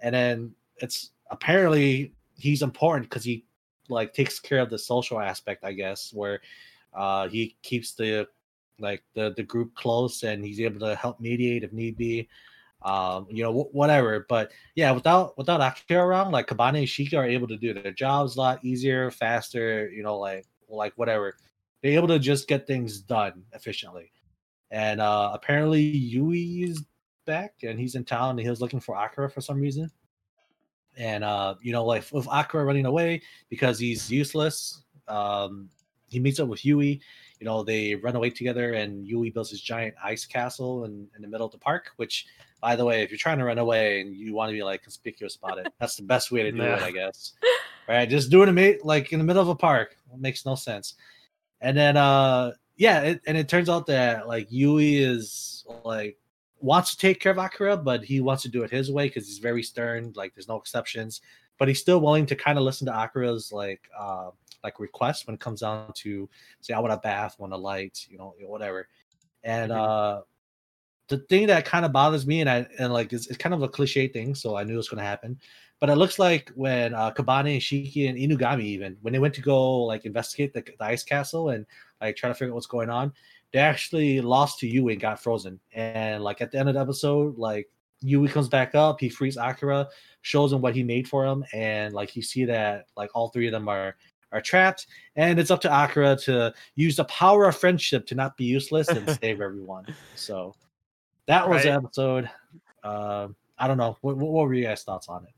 And 0.00 0.14
then 0.14 0.54
it's 0.78 1.10
apparently 1.30 2.12
he's 2.36 2.62
important 2.62 3.08
because 3.08 3.22
he 3.22 3.44
like 3.88 4.14
takes 4.14 4.40
care 4.40 4.58
of 4.58 4.70
the 4.70 4.78
social 4.78 5.20
aspect, 5.20 5.64
I 5.64 5.72
guess, 5.72 6.12
where 6.12 6.40
uh 6.94 7.28
he 7.28 7.56
keeps 7.62 7.94
the 7.94 8.26
like 8.78 9.02
the 9.14 9.32
the 9.36 9.42
group 9.42 9.74
close 9.74 10.22
and 10.22 10.44
he's 10.44 10.60
able 10.60 10.80
to 10.80 10.94
help 10.94 11.20
mediate 11.20 11.64
if 11.64 11.72
need 11.72 11.96
be. 11.96 12.28
Um, 12.82 13.26
you 13.30 13.42
know, 13.42 13.52
wh- 13.52 13.74
whatever. 13.74 14.24
But 14.28 14.52
yeah, 14.74 14.90
without 14.92 15.36
without 15.36 15.60
Akira 15.60 16.04
around, 16.04 16.32
like 16.32 16.46
Kabane 16.46 16.78
and 16.78 16.86
Shiki 16.86 17.16
are 17.16 17.26
able 17.26 17.46
to 17.48 17.58
do 17.58 17.74
their 17.74 17.92
jobs 17.92 18.36
a 18.36 18.40
lot 18.40 18.64
easier, 18.64 19.10
faster. 19.10 19.90
You 19.90 20.02
know, 20.02 20.18
like 20.18 20.46
like 20.68 20.94
whatever. 20.96 21.36
They're 21.82 21.92
able 21.92 22.08
to 22.08 22.18
just 22.18 22.48
get 22.48 22.66
things 22.66 23.00
done 23.00 23.44
efficiently. 23.52 24.12
And 24.70 25.00
uh 25.00 25.30
apparently 25.34 25.82
Yui 25.82 26.62
is 26.62 26.84
back 27.26 27.54
and 27.62 27.78
he's 27.78 27.94
in 27.94 28.04
town 28.04 28.30
and 28.30 28.40
he 28.40 28.48
was 28.48 28.60
looking 28.60 28.80
for 28.80 28.96
Akira 28.96 29.30
for 29.30 29.40
some 29.40 29.60
reason. 29.60 29.90
And 30.96 31.22
uh, 31.22 31.54
you 31.62 31.72
know, 31.72 31.84
like 31.84 32.04
with 32.12 32.26
Akira 32.30 32.64
running 32.64 32.86
away 32.86 33.22
because 33.48 33.78
he's 33.78 34.10
useless, 34.10 34.82
um, 35.08 35.70
he 36.10 36.20
meets 36.20 36.40
up 36.40 36.48
with 36.48 36.64
Yui. 36.64 37.00
You 37.40 37.44
know, 37.46 37.62
they 37.62 37.94
run 37.94 38.16
away 38.16 38.30
together, 38.30 38.74
and 38.74 39.06
Yui 39.06 39.30
builds 39.30 39.50
his 39.50 39.62
giant 39.62 39.94
ice 40.02 40.26
castle 40.26 40.84
in, 40.84 41.08
in 41.16 41.22
the 41.22 41.28
middle 41.28 41.46
of 41.46 41.52
the 41.52 41.58
park. 41.58 41.92
Which, 41.96 42.26
by 42.60 42.76
the 42.76 42.84
way, 42.84 43.02
if 43.02 43.10
you're 43.10 43.18
trying 43.18 43.38
to 43.38 43.44
run 43.44 43.58
away 43.58 44.00
and 44.00 44.14
you 44.14 44.34
want 44.34 44.50
to 44.50 44.52
be 44.52 44.62
like 44.62 44.82
conspicuous 44.82 45.36
about 45.36 45.58
it, 45.58 45.72
that's 45.78 45.96
the 45.96 46.02
best 46.02 46.30
way 46.30 46.42
to 46.42 46.52
do 46.52 46.62
it, 46.62 46.82
I 46.82 46.90
guess. 46.90 47.32
Right? 47.88 48.08
Just 48.08 48.30
do 48.30 48.42
it 48.42 48.48
in 48.48 48.78
like 48.84 49.12
in 49.12 49.18
the 49.18 49.24
middle 49.24 49.42
of 49.42 49.48
a 49.48 49.54
park. 49.54 49.96
It 50.12 50.20
makes 50.20 50.44
no 50.44 50.54
sense. 50.54 50.94
And 51.60 51.76
then, 51.76 51.96
uh, 51.96 52.52
yeah, 52.76 53.00
it, 53.00 53.20
and 53.26 53.36
it 53.36 53.48
turns 53.48 53.68
out 53.68 53.86
that 53.86 54.26
like 54.26 54.46
Yui 54.50 54.96
is 54.98 55.64
like 55.84 56.16
wants 56.60 56.92
to 56.92 56.98
take 56.98 57.20
care 57.20 57.32
of 57.32 57.38
Akira, 57.38 57.76
but 57.76 58.04
he 58.04 58.20
wants 58.20 58.42
to 58.42 58.48
do 58.48 58.62
it 58.62 58.70
his 58.70 58.90
way 58.90 59.06
because 59.06 59.26
he's 59.26 59.38
very 59.38 59.62
stern. 59.62 60.12
Like 60.14 60.34
there's 60.34 60.48
no 60.48 60.56
exceptions, 60.56 61.20
but 61.58 61.68
he's 61.68 61.80
still 61.80 62.00
willing 62.00 62.26
to 62.26 62.36
kind 62.36 62.58
of 62.58 62.64
listen 62.64 62.86
to 62.86 63.02
Akira's 63.02 63.52
like 63.52 63.82
uh, 63.98 64.30
like 64.64 64.78
requests 64.80 65.26
when 65.26 65.34
it 65.34 65.40
comes 65.40 65.60
down 65.60 65.92
to 65.94 66.28
say, 66.60 66.74
I 66.74 66.80
want 66.80 66.92
a 66.92 66.98
bath, 66.98 67.38
want 67.38 67.52
a 67.52 67.56
light, 67.56 68.06
you 68.10 68.18
know, 68.18 68.34
whatever. 68.42 68.88
And 69.44 69.70
Mhm. 69.72 69.76
uh, 69.76 70.22
the 71.08 71.18
thing 71.18 71.46
that 71.48 71.64
kind 71.64 71.84
of 71.84 71.92
bothers 71.92 72.26
me, 72.26 72.40
and 72.40 72.48
I 72.48 72.66
and 72.78 72.92
like 72.92 73.12
it's, 73.12 73.26
it's 73.26 73.38
kind 73.38 73.54
of 73.54 73.62
a 73.62 73.68
cliche 73.68 74.06
thing, 74.08 74.34
so 74.34 74.56
I 74.56 74.64
knew 74.64 74.74
it 74.74 74.76
was 74.78 74.88
going 74.88 74.98
to 74.98 75.04
happen. 75.04 75.40
But 75.80 75.90
it 75.90 75.96
looks 75.96 76.18
like 76.18 76.50
when 76.54 76.94
uh, 76.94 77.10
Kabane 77.12 77.52
and 77.52 77.60
Shiki 77.60 78.08
and 78.08 78.18
Inugami 78.18 78.62
even 78.64 78.96
when 79.02 79.12
they 79.12 79.18
went 79.18 79.34
to 79.34 79.40
go 79.40 79.82
like 79.84 80.04
investigate 80.04 80.52
the, 80.54 80.62
the 80.62 80.84
ice 80.84 81.02
castle 81.02 81.50
and 81.50 81.66
like 82.00 82.16
try 82.16 82.28
to 82.28 82.34
figure 82.34 82.52
out 82.52 82.54
what's 82.54 82.66
going 82.66 82.90
on, 82.90 83.12
they 83.52 83.58
actually 83.58 84.20
lost 84.20 84.58
to 84.60 84.68
Yui 84.68 84.92
and 84.92 85.00
got 85.02 85.20
frozen. 85.22 85.58
And 85.72 86.22
like 86.22 86.40
at 86.40 86.52
the 86.52 86.58
end 86.58 86.68
of 86.68 86.74
the 86.74 86.80
episode, 86.80 87.38
like 87.38 87.68
Yui 88.02 88.28
comes 88.28 88.48
back 88.48 88.74
up, 88.74 89.00
he 89.00 89.08
frees 89.08 89.36
Akira, 89.36 89.88
shows 90.22 90.52
him 90.52 90.60
what 90.60 90.76
he 90.76 90.82
made 90.84 91.08
for 91.08 91.26
him, 91.26 91.44
and 91.52 91.92
like 91.92 92.14
you 92.14 92.22
see 92.22 92.44
that 92.44 92.86
like 92.96 93.10
all 93.14 93.30
three 93.30 93.46
of 93.46 93.52
them 93.52 93.68
are 93.68 93.96
are 94.32 94.40
trapped, 94.40 94.86
and 95.16 95.38
it's 95.40 95.50
up 95.50 95.60
to 95.62 95.84
Akira 95.84 96.16
to 96.24 96.52
use 96.76 96.96
the 96.96 97.04
power 97.04 97.46
of 97.46 97.56
friendship 97.56 98.06
to 98.06 98.14
not 98.14 98.36
be 98.36 98.44
useless 98.44 98.88
and 98.88 99.08
save 99.22 99.40
everyone. 99.40 99.86
So 100.14 100.54
that 101.26 101.48
was 101.48 101.62
the 101.62 101.72
episode. 101.72 102.30
Um, 102.84 103.34
I 103.58 103.68
don't 103.68 103.76
know. 103.78 103.96
What, 104.00 104.16
what 104.16 104.32
were 104.46 104.54
your 104.54 104.68
guys' 104.70 104.82
thoughts 104.84 105.08
on 105.08 105.24
it? 105.24 105.30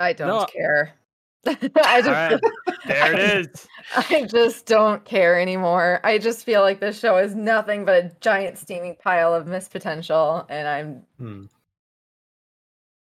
I 0.00 0.12
don't 0.12 0.28
No. 0.28 0.46
care. 0.46 0.94
I 1.46 1.54
just 2.00 2.06
Alright. 2.08 2.40
There 2.86 3.12
it 3.14 3.46
is. 3.46 3.66
I 3.96 4.24
just 4.30 4.64
don't 4.66 5.04
care 5.04 5.40
anymore. 5.40 6.00
I 6.04 6.18
just 6.18 6.44
feel 6.44 6.60
like 6.62 6.78
this 6.78 6.98
show 7.00 7.16
is 7.18 7.34
nothing 7.34 7.84
but 7.84 8.04
a 8.04 8.12
giant 8.20 8.58
steaming 8.58 8.94
pile 9.02 9.34
of 9.34 9.46
missed 9.48 9.72
potential, 9.72 10.46
and 10.48 10.68
I'm. 10.68 11.02
Hmm. 11.18 11.44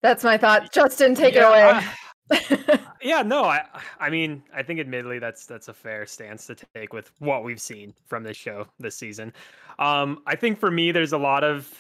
That's 0.02 0.24
my 0.24 0.38
thought. 0.38 0.72
Justin, 0.72 1.16
take 1.16 1.36
Yeah, 1.36 1.50
it 1.50 1.54
I- 1.54 1.72
away. 1.80 1.86
yeah, 3.02 3.22
no, 3.22 3.46
I 3.46 3.64
I 4.00 4.10
mean, 4.10 4.44
I 4.54 4.64
think 4.64 4.80
admittedly 4.80 5.20
that's 5.20 5.46
that's 5.46 5.68
a 5.68 5.74
fair 5.74 6.06
stance 6.06 6.46
to 6.48 6.56
take 6.76 6.94
with 6.94 7.12
what 7.20 7.44
we've 7.44 7.62
seen 7.62 7.94
from 8.08 8.24
this 8.24 8.38
show 8.38 8.68
this 8.80 8.96
season. 8.96 9.34
Um, 9.80 10.22
I 10.26 10.36
think 10.36 10.60
for 10.60 10.72
me, 10.72 10.92
there's 10.92 11.14
a 11.14 11.18
lot 11.18 11.44
of 11.44 11.74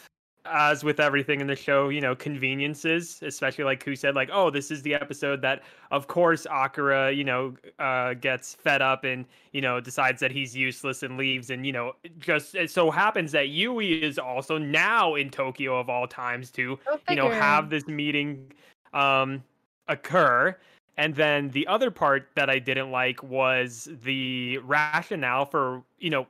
as 0.45 0.83
with 0.83 0.99
everything 0.99 1.41
in 1.41 1.47
the 1.47 1.55
show, 1.55 1.89
you 1.89 2.01
know, 2.01 2.15
conveniences, 2.15 3.19
especially 3.21 3.63
like 3.63 3.83
who 3.83 3.95
said 3.95 4.15
like, 4.15 4.29
oh, 4.31 4.49
this 4.49 4.71
is 4.71 4.81
the 4.81 4.93
episode 4.93 5.41
that 5.41 5.61
of 5.91 6.07
course 6.07 6.47
Akira, 6.49 7.11
you 7.11 7.23
know, 7.23 7.55
uh 7.77 8.13
gets 8.15 8.55
fed 8.55 8.81
up 8.81 9.03
and, 9.03 9.25
you 9.51 9.61
know, 9.61 9.79
decides 9.79 10.19
that 10.21 10.31
he's 10.31 10.55
useless 10.55 11.03
and 11.03 11.17
leaves 11.17 11.49
and, 11.49 11.65
you 11.65 11.71
know, 11.71 11.93
just 12.17 12.55
it 12.55 12.71
so 12.71 12.89
happens 12.89 13.31
that 13.31 13.49
Yui 13.49 14.03
is 14.03 14.17
also 14.17 14.57
now 14.57 15.15
in 15.15 15.29
Tokyo 15.29 15.79
of 15.79 15.89
all 15.89 16.07
times 16.07 16.51
to 16.51 16.79
you 17.09 17.15
know 17.15 17.29
have 17.29 17.69
this 17.69 17.87
meeting 17.87 18.51
um 18.93 19.43
occur 19.89 20.57
and 20.97 21.15
then 21.15 21.49
the 21.51 21.67
other 21.67 21.91
part 21.91 22.29
that 22.35 22.49
i 22.49 22.59
didn't 22.59 22.91
like 22.91 23.21
was 23.23 23.89
the 24.03 24.57
rationale 24.59 25.45
for 25.45 25.83
you 25.99 26.09
know 26.09 26.27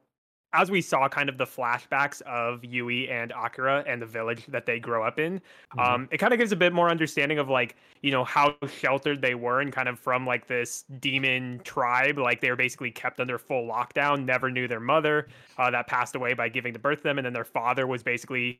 as 0.51 0.71
we 0.71 0.81
saw 0.81 1.07
kind 1.07 1.29
of 1.29 1.37
the 1.37 1.45
flashbacks 1.45 2.21
of 2.23 2.65
yui 2.65 3.07
and 3.09 3.31
akira 3.37 3.83
and 3.85 4.01
the 4.01 4.05
village 4.07 4.47
that 4.47 4.65
they 4.65 4.79
grow 4.79 5.03
up 5.03 5.19
in 5.19 5.39
Mhm. 5.77 5.85
um 5.85 6.07
it 6.11 6.17
kind 6.17 6.33
of 6.33 6.39
gives 6.39 6.51
a 6.51 6.55
bit 6.55 6.73
more 6.73 6.89
understanding 6.89 7.37
of 7.37 7.49
like 7.49 7.75
you 8.01 8.09
know 8.11 8.23
how 8.23 8.55
sheltered 8.67 9.21
they 9.21 9.35
were 9.35 9.61
and 9.61 9.71
kind 9.73 9.87
of 9.87 9.99
from 9.99 10.25
like 10.25 10.47
this 10.47 10.85
demon 10.99 11.61
tribe 11.63 12.17
like 12.17 12.41
they 12.41 12.49
were 12.49 12.55
basically 12.55 12.89
kept 12.91 13.19
under 13.19 13.37
full 13.37 13.67
lockdown 13.67 14.25
never 14.25 14.49
knew 14.49 14.67
their 14.67 14.79
mother 14.79 15.27
uh, 15.59 15.69
that 15.69 15.85
passed 15.87 16.15
away 16.15 16.33
by 16.33 16.49
giving 16.49 16.73
to 16.73 16.79
birth 16.79 16.99
to 16.99 17.03
them 17.03 17.19
and 17.19 17.25
then 17.25 17.33
their 17.33 17.45
father 17.45 17.85
was 17.85 18.01
basically 18.01 18.59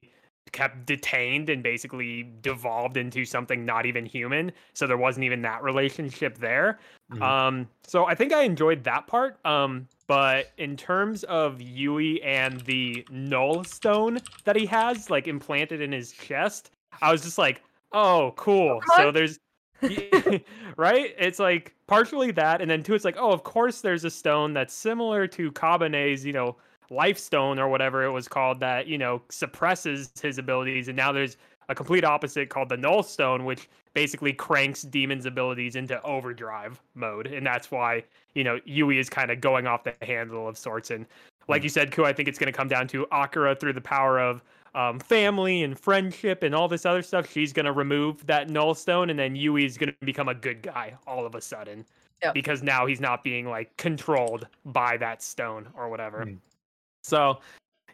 kept 0.51 0.85
detained 0.85 1.49
and 1.49 1.61
basically 1.63 2.23
devolved 2.41 2.97
into 2.97 3.25
something 3.25 3.65
not 3.65 3.85
even 3.85 4.05
human. 4.05 4.51
So 4.73 4.87
there 4.87 4.97
wasn't 4.97 5.25
even 5.25 5.41
that 5.43 5.63
relationship 5.63 6.37
there. 6.37 6.79
Mhm. 7.11 7.21
um 7.23 7.67
so 7.87 8.05
i 8.05 8.13
think 8.13 8.31
i 8.33 8.43
enjoyed 8.43 8.83
that 8.83 9.07
part. 9.07 9.43
Um 9.45 9.87
but 10.07 10.51
in 10.57 10.77
terms 10.77 11.23
of 11.25 11.59
yui 11.61 12.21
and 12.23 12.61
the 12.61 13.05
null 13.09 13.63
stone 13.63 14.19
that 14.43 14.55
he 14.55 14.65
has 14.67 15.09
like 15.09 15.27
implanted 15.27 15.81
in 15.81 15.91
his 15.91 16.11
chest 16.11 16.71
i 17.01 17.11
was 17.11 17.21
just 17.23 17.37
like 17.37 17.61
oh 17.93 18.33
cool. 18.37 18.79
So 18.97 19.11
there's 19.11 19.39
right? 20.77 21.15
It's 21.17 21.39
like 21.39 21.73
partially 21.87 22.31
that 22.31 22.61
and 22.61 22.69
then 22.69 22.83
two 22.83 22.93
it's 22.93 23.05
like 23.05 23.17
oh 23.17 23.31
of 23.31 23.43
course 23.43 23.81
there's 23.81 24.03
a 24.05 24.09
stone 24.11 24.53
that's 24.53 24.73
similar 24.73 25.25
to 25.27 25.51
kabane's 25.53 26.23
you 26.25 26.33
know 26.33 26.55
life 26.91 27.17
stone 27.17 27.59
or 27.59 27.67
whatever 27.69 28.03
it 28.03 28.11
was 28.11 28.27
called 28.27 28.59
that 28.59 28.87
you 28.87 28.97
know 28.97 29.21
suppresses 29.29 30.11
his 30.21 30.37
abilities. 30.37 30.87
And 30.87 30.97
now 30.97 31.11
there's 31.11 31.37
a 31.69 31.75
complete 31.75 32.03
opposite 32.03 32.49
called 32.49 32.69
the 32.69 32.77
null 32.77 33.03
stone 33.03 33.45
which 33.45 33.69
basically 33.93 34.33
cranks 34.33 34.81
demons 34.81 35.25
abilities 35.25 35.75
into 35.75 36.01
overdrive 36.03 36.79
mode. 36.95 37.27
And 37.27 37.45
that's 37.45 37.71
why 37.71 38.03
you 38.33 38.43
know 38.43 38.59
yui 38.65 38.99
is 38.99 39.09
kind 39.09 39.31
of 39.31 39.41
going 39.41 39.67
off 39.67 39.83
the 39.83 39.93
handle 40.01 40.47
of 40.47 40.57
sorts. 40.57 40.91
And 40.91 41.05
like 41.47 41.63
you 41.63 41.69
said 41.69 41.91
ku 41.91 42.05
i 42.05 42.13
think 42.13 42.27
it's 42.27 42.39
going 42.39 42.51
to 42.51 42.57
come 42.57 42.67
down 42.67 42.87
to 42.89 43.07
akira 43.11 43.55
through 43.55 43.73
the 43.73 43.81
power 43.81 44.19
of 44.19 44.43
um, 44.75 44.99
family 44.99 45.63
and 45.63 45.77
friendship 45.79 46.43
and 46.43 46.53
all 46.53 46.67
this 46.67 46.85
other 46.85 47.01
stuff. 47.01 47.31
She's 47.31 47.51
going 47.51 47.65
to 47.65 47.71
remove 47.71 48.23
that 48.27 48.49
null 48.49 48.75
stone 48.75 49.09
and 49.09 49.17
then 49.17 49.35
yui 49.35 49.65
is 49.65 49.77
going 49.77 49.89
to 49.89 50.05
become 50.05 50.29
a 50.29 50.35
good 50.35 50.61
guy 50.61 50.95
all 51.07 51.25
of 51.25 51.33
a 51.33 51.41
sudden 51.41 51.85
Yep. 52.21 52.33
because 52.33 52.61
now 52.61 52.85
he's 52.85 52.99
not 52.99 53.23
being 53.23 53.47
like 53.47 53.75
controlled 53.77 54.47
by 54.65 54.97
that 54.97 55.23
stone 55.23 55.67
or 55.73 55.89
whatever. 55.89 56.23
Hmm. 56.25 56.33
So 57.03 57.39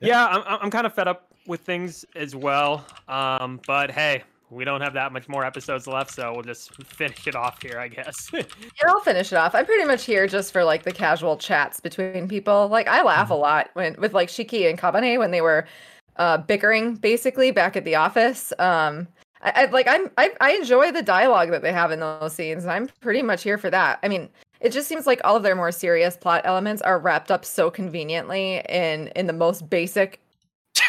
Yeah. 0.01 0.07
yeah, 0.09 0.25
I'm 0.27 0.41
I'm- 0.43 0.59
I'm 0.63 0.71
kind 0.71 0.85
of 0.85 0.93
fed 0.93 1.07
up 1.07 1.27
with 1.47 1.61
things 1.61 2.05
as 2.15 2.35
well. 2.35 2.85
Um, 3.07 3.59
but 3.67 3.91
hey, 3.91 4.23
we 4.49 4.63
don't 4.65 4.81
have 4.81 4.93
that 4.93 5.11
much 5.11 5.27
more 5.27 5.43
episodes 5.45 5.87
left, 5.87 6.11
so 6.11 6.31
we'll 6.33 6.43
just 6.43 6.73
finish 6.85 7.27
it 7.27 7.35
off 7.35 7.61
here, 7.61 7.79
I 7.79 7.87
guess. 7.87 8.29
yeah, 8.33 8.43
I'll 8.87 8.99
finish 9.01 9.31
it 9.31 9.35
off. 9.35 9.53
I'm 9.55 9.65
pretty 9.65 9.85
much 9.85 10.03
here 10.05 10.27
just 10.27 10.51
for 10.51 10.63
like 10.63 10.83
the 10.83 10.91
casual 10.91 11.37
chats 11.37 11.79
between 11.79 12.27
people. 12.27 12.67
Like 12.67 12.87
I 12.87 13.03
laugh 13.03 13.29
a 13.29 13.35
lot 13.35 13.69
when 13.73 13.95
with 13.99 14.13
like 14.13 14.29
Shiki 14.29 14.69
and 14.69 14.77
Kabane 14.79 15.17
when 15.19 15.31
they 15.31 15.41
were 15.41 15.65
uh 16.17 16.37
bickering 16.37 16.95
basically 16.95 17.51
back 17.51 17.75
at 17.75 17.83
the 17.85 17.95
office. 17.95 18.53
Um 18.59 19.07
I, 19.41 19.51
I 19.55 19.65
like 19.65 19.87
I'm 19.87 20.09
I, 20.17 20.31
I 20.41 20.51
enjoy 20.53 20.91
the 20.91 21.01
dialogue 21.03 21.49
that 21.51 21.61
they 21.61 21.73
have 21.73 21.91
in 21.91 21.99
those 21.99 22.33
scenes. 22.33 22.63
and 22.63 22.71
I'm 22.71 22.87
pretty 23.01 23.21
much 23.21 23.43
here 23.43 23.57
for 23.57 23.69
that. 23.69 23.99
I 24.03 24.07
mean, 24.07 24.29
it 24.59 24.71
just 24.71 24.87
seems 24.87 25.05
like 25.05 25.21
all 25.23 25.35
of 25.35 25.43
their 25.43 25.55
more 25.55 25.71
serious 25.71 26.15
plot 26.17 26.41
elements 26.45 26.81
are 26.81 26.99
wrapped 26.99 27.31
up 27.31 27.45
so 27.45 27.69
conveniently 27.69 28.61
in 28.69 29.07
in 29.09 29.27
the 29.27 29.33
most 29.33 29.69
basic 29.69 30.21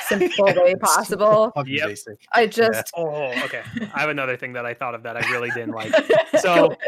simple 0.08 0.46
way 0.56 0.74
possible. 0.76 1.52
fucking 1.54 1.74
Yep. 1.74 1.88
basic. 1.88 2.18
I 2.32 2.46
just 2.46 2.92
oh, 2.96 3.06
oh, 3.06 3.32
oh, 3.34 3.44
okay. 3.44 3.62
I 3.94 4.00
have 4.00 4.10
another 4.10 4.36
thing 4.36 4.52
that 4.54 4.66
I 4.66 4.74
thought 4.74 4.94
of 4.94 5.02
that 5.04 5.16
I 5.16 5.30
really 5.30 5.50
didn't 5.50 5.72
like. 5.74 5.92
So 6.38 6.66
ahead. 6.66 6.78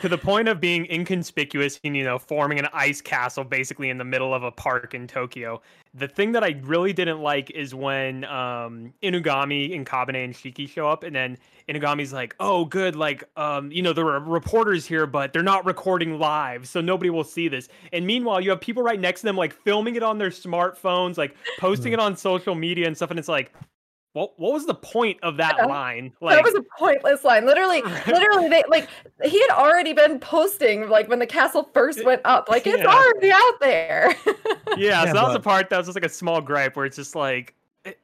To 0.00 0.08
the 0.08 0.18
point 0.18 0.48
of 0.48 0.60
being 0.60 0.86
inconspicuous 0.90 1.78
and 1.84 1.96
you 1.96 2.04
know 2.04 2.18
forming 2.18 2.58
an 2.58 2.68
ice 2.72 3.00
castle 3.00 3.44
basically 3.44 3.90
in 3.90 3.98
the 3.98 4.04
middle 4.04 4.34
of 4.34 4.42
a 4.42 4.50
park 4.50 4.94
in 4.94 5.06
Tokyo. 5.06 5.60
The 5.94 6.08
thing 6.08 6.32
that 6.32 6.44
I 6.44 6.60
really 6.62 6.92
didn't 6.92 7.20
like 7.20 7.50
is 7.50 7.74
when 7.74 8.24
um 8.24 8.92
Inugami 9.02 9.74
and 9.74 9.86
Kabane 9.86 10.24
and 10.24 10.34
Shiki 10.34 10.68
show 10.68 10.88
up 10.88 11.04
and 11.04 11.14
then 11.14 11.38
Inugami's 11.68 12.12
like, 12.12 12.34
"Oh, 12.40 12.64
good, 12.64 12.96
like 12.96 13.24
um 13.36 13.70
you 13.70 13.82
know 13.82 13.92
there 13.92 14.08
are 14.08 14.20
reporters 14.20 14.86
here 14.86 15.06
but 15.06 15.32
they're 15.32 15.42
not 15.42 15.64
recording 15.64 16.18
live, 16.18 16.66
so 16.66 16.80
nobody 16.80 17.10
will 17.10 17.24
see 17.24 17.48
this." 17.48 17.68
And 17.92 18.06
meanwhile, 18.06 18.40
you 18.40 18.50
have 18.50 18.60
people 18.60 18.82
right 18.82 19.00
next 19.00 19.20
to 19.20 19.26
them 19.26 19.36
like 19.36 19.52
filming 19.52 19.96
it 19.96 20.02
on 20.02 20.18
their 20.18 20.30
smartphones, 20.30 21.18
like 21.18 21.36
posting 21.58 21.92
it 21.92 22.00
on 22.00 22.16
social 22.16 22.54
media 22.54 22.86
and 22.86 22.96
stuff 22.96 23.10
and 23.10 23.18
it's 23.18 23.28
like 23.28 23.52
what 24.18 24.38
what 24.38 24.52
was 24.52 24.66
the 24.66 24.74
point 24.74 25.18
of 25.22 25.36
that 25.36 25.54
Yeah. 25.58 25.66
line? 25.66 26.12
Like 26.20 26.36
that 26.36 26.44
was 26.44 26.54
a 26.54 26.64
pointless 26.78 27.24
line. 27.24 27.46
Literally, 27.46 27.82
literally, 28.06 28.48
they 28.48 28.62
like 28.68 28.88
he 29.24 29.40
had 29.40 29.50
already 29.50 29.92
been 29.92 30.18
posting 30.18 30.88
like 30.88 31.08
when 31.08 31.18
the 31.18 31.26
castle 31.26 31.70
first 31.72 32.04
went 32.04 32.22
up. 32.24 32.48
Like 32.48 32.66
it's 32.66 32.82
Yeah. 32.82 32.86
already 32.92 33.30
out 33.32 33.60
there. 33.60 34.14
yeah, 34.26 34.34
Yeah, 34.76 35.04
so 35.06 35.12
that 35.14 35.22
was 35.24 35.32
the 35.34 35.40
part 35.40 35.70
that 35.70 35.76
was 35.78 35.86
just 35.86 35.96
like 35.96 36.04
a 36.04 36.08
small 36.08 36.40
gripe 36.40 36.76
where 36.76 36.84
it's 36.86 36.96
just 36.96 37.14
like 37.14 37.54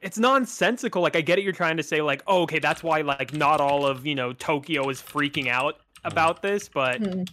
it's 0.01 0.17
nonsensical. 0.17 1.01
Like 1.01 1.15
I 1.15 1.21
get 1.21 1.37
it, 1.37 1.43
you're 1.43 1.53
trying 1.53 1.77
to 1.77 1.83
say 1.83 2.01
like, 2.01 2.23
oh, 2.27 2.41
okay, 2.43 2.59
that's 2.59 2.81
why 2.81 3.01
like 3.01 3.33
not 3.33 3.59
all 3.61 3.85
of 3.85 4.05
you 4.05 4.15
know 4.15 4.33
Tokyo 4.33 4.89
is 4.89 5.01
freaking 5.01 5.47
out 5.47 5.79
about 6.05 6.41
this, 6.41 6.69
but 6.69 6.97
Hmm. 7.01 7.23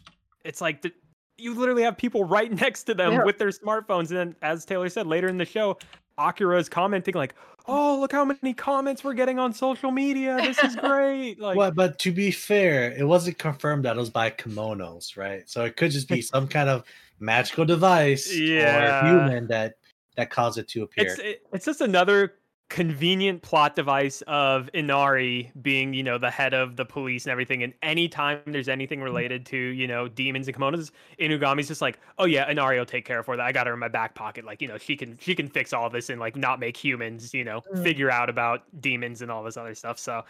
it's 0.44 0.60
like 0.60 0.82
the, 0.82 0.92
you 1.38 1.54
literally 1.54 1.82
have 1.82 1.96
people 1.96 2.24
right 2.36 2.52
next 2.52 2.84
to 2.84 2.94
them 2.94 3.12
Yeah. 3.12 3.24
with 3.24 3.38
their 3.38 3.50
smartphones, 3.50 4.08
and 4.10 4.18
then 4.18 4.36
as 4.42 4.64
Taylor 4.64 4.88
said 4.88 5.06
later 5.06 5.28
in 5.28 5.38
the 5.38 5.44
show, 5.44 5.78
Akira 6.18 6.58
is 6.58 6.68
commenting 6.68 7.14
like, 7.14 7.34
oh, 7.66 7.98
look 8.00 8.12
how 8.12 8.24
many 8.24 8.54
comments 8.54 9.04
we're 9.04 9.14
getting 9.14 9.38
on 9.38 9.52
social 9.52 9.90
media. 9.90 10.36
This 10.40 10.58
is 10.62 10.76
great. 10.80 11.40
Like, 11.40 11.56
well, 11.56 11.70
but 11.70 11.98
to 12.00 12.12
be 12.12 12.30
fair, 12.30 12.92
it 12.92 13.04
wasn't 13.06 13.38
confirmed 13.38 13.84
that 13.84 13.96
it 13.96 14.00
was 14.00 14.10
by 14.10 14.30
kemonos, 14.30 15.16
right? 15.16 15.48
So 15.48 15.64
it 15.64 15.76
could 15.76 15.90
just 15.90 16.08
be 16.08 16.22
some 16.22 16.48
kind 16.48 16.68
of 16.68 16.84
magical 17.20 17.64
device 17.64 18.32
Yeah. 18.34 19.04
or 19.04 19.08
human 19.08 19.46
that 19.48 19.74
that 20.16 20.30
caused 20.30 20.58
it 20.58 20.68
to 20.68 20.82
appear. 20.82 21.06
It's 21.06 21.18
it, 21.18 21.42
it's 21.52 21.64
just 21.64 21.80
another 21.80 22.34
convenient 22.72 23.42
plot 23.42 23.76
device 23.76 24.22
of 24.26 24.70
Inari 24.72 25.52
being, 25.60 25.92
you 25.92 26.02
know, 26.02 26.16
the 26.16 26.30
head 26.30 26.54
of 26.54 26.76
the 26.76 26.86
police 26.86 27.26
and 27.26 27.30
everything. 27.30 27.62
And 27.62 27.74
anytime 27.82 28.40
there's 28.46 28.68
anything 28.70 29.00
Mm. 29.00 29.04
related 29.04 29.44
to, 29.46 29.56
you 29.58 29.86
know, 29.86 30.08
demons 30.08 30.48
and 30.48 30.56
kemonos, 30.56 30.90
Inugami's 31.20 31.68
just 31.68 31.82
like, 31.82 32.00
oh 32.18 32.24
yeah, 32.24 32.50
Inari 32.50 32.78
will 32.78 32.86
take 32.86 33.04
care 33.04 33.18
of 33.18 33.26
for 33.26 33.36
that. 33.36 33.44
I 33.44 33.52
got 33.52 33.66
her 33.66 33.74
in 33.74 33.78
my 33.78 33.88
back 33.88 34.14
pocket. 34.14 34.46
Like, 34.46 34.62
you 34.62 34.68
know, 34.68 34.78
she 34.78 34.96
can 34.96 35.18
she 35.20 35.34
can 35.34 35.48
fix 35.48 35.74
all 35.74 35.90
this 35.90 36.08
and 36.08 36.18
like 36.18 36.34
not 36.34 36.60
make 36.60 36.74
humans, 36.76 37.34
you 37.34 37.44
know, 37.44 37.60
Mm. 37.74 37.82
figure 37.82 38.10
out 38.10 38.30
about 38.30 38.64
demons 38.80 39.20
and 39.20 39.30
all 39.30 39.42
this 39.44 39.58
other 39.58 39.74
stuff. 39.74 39.98
So 39.98 40.24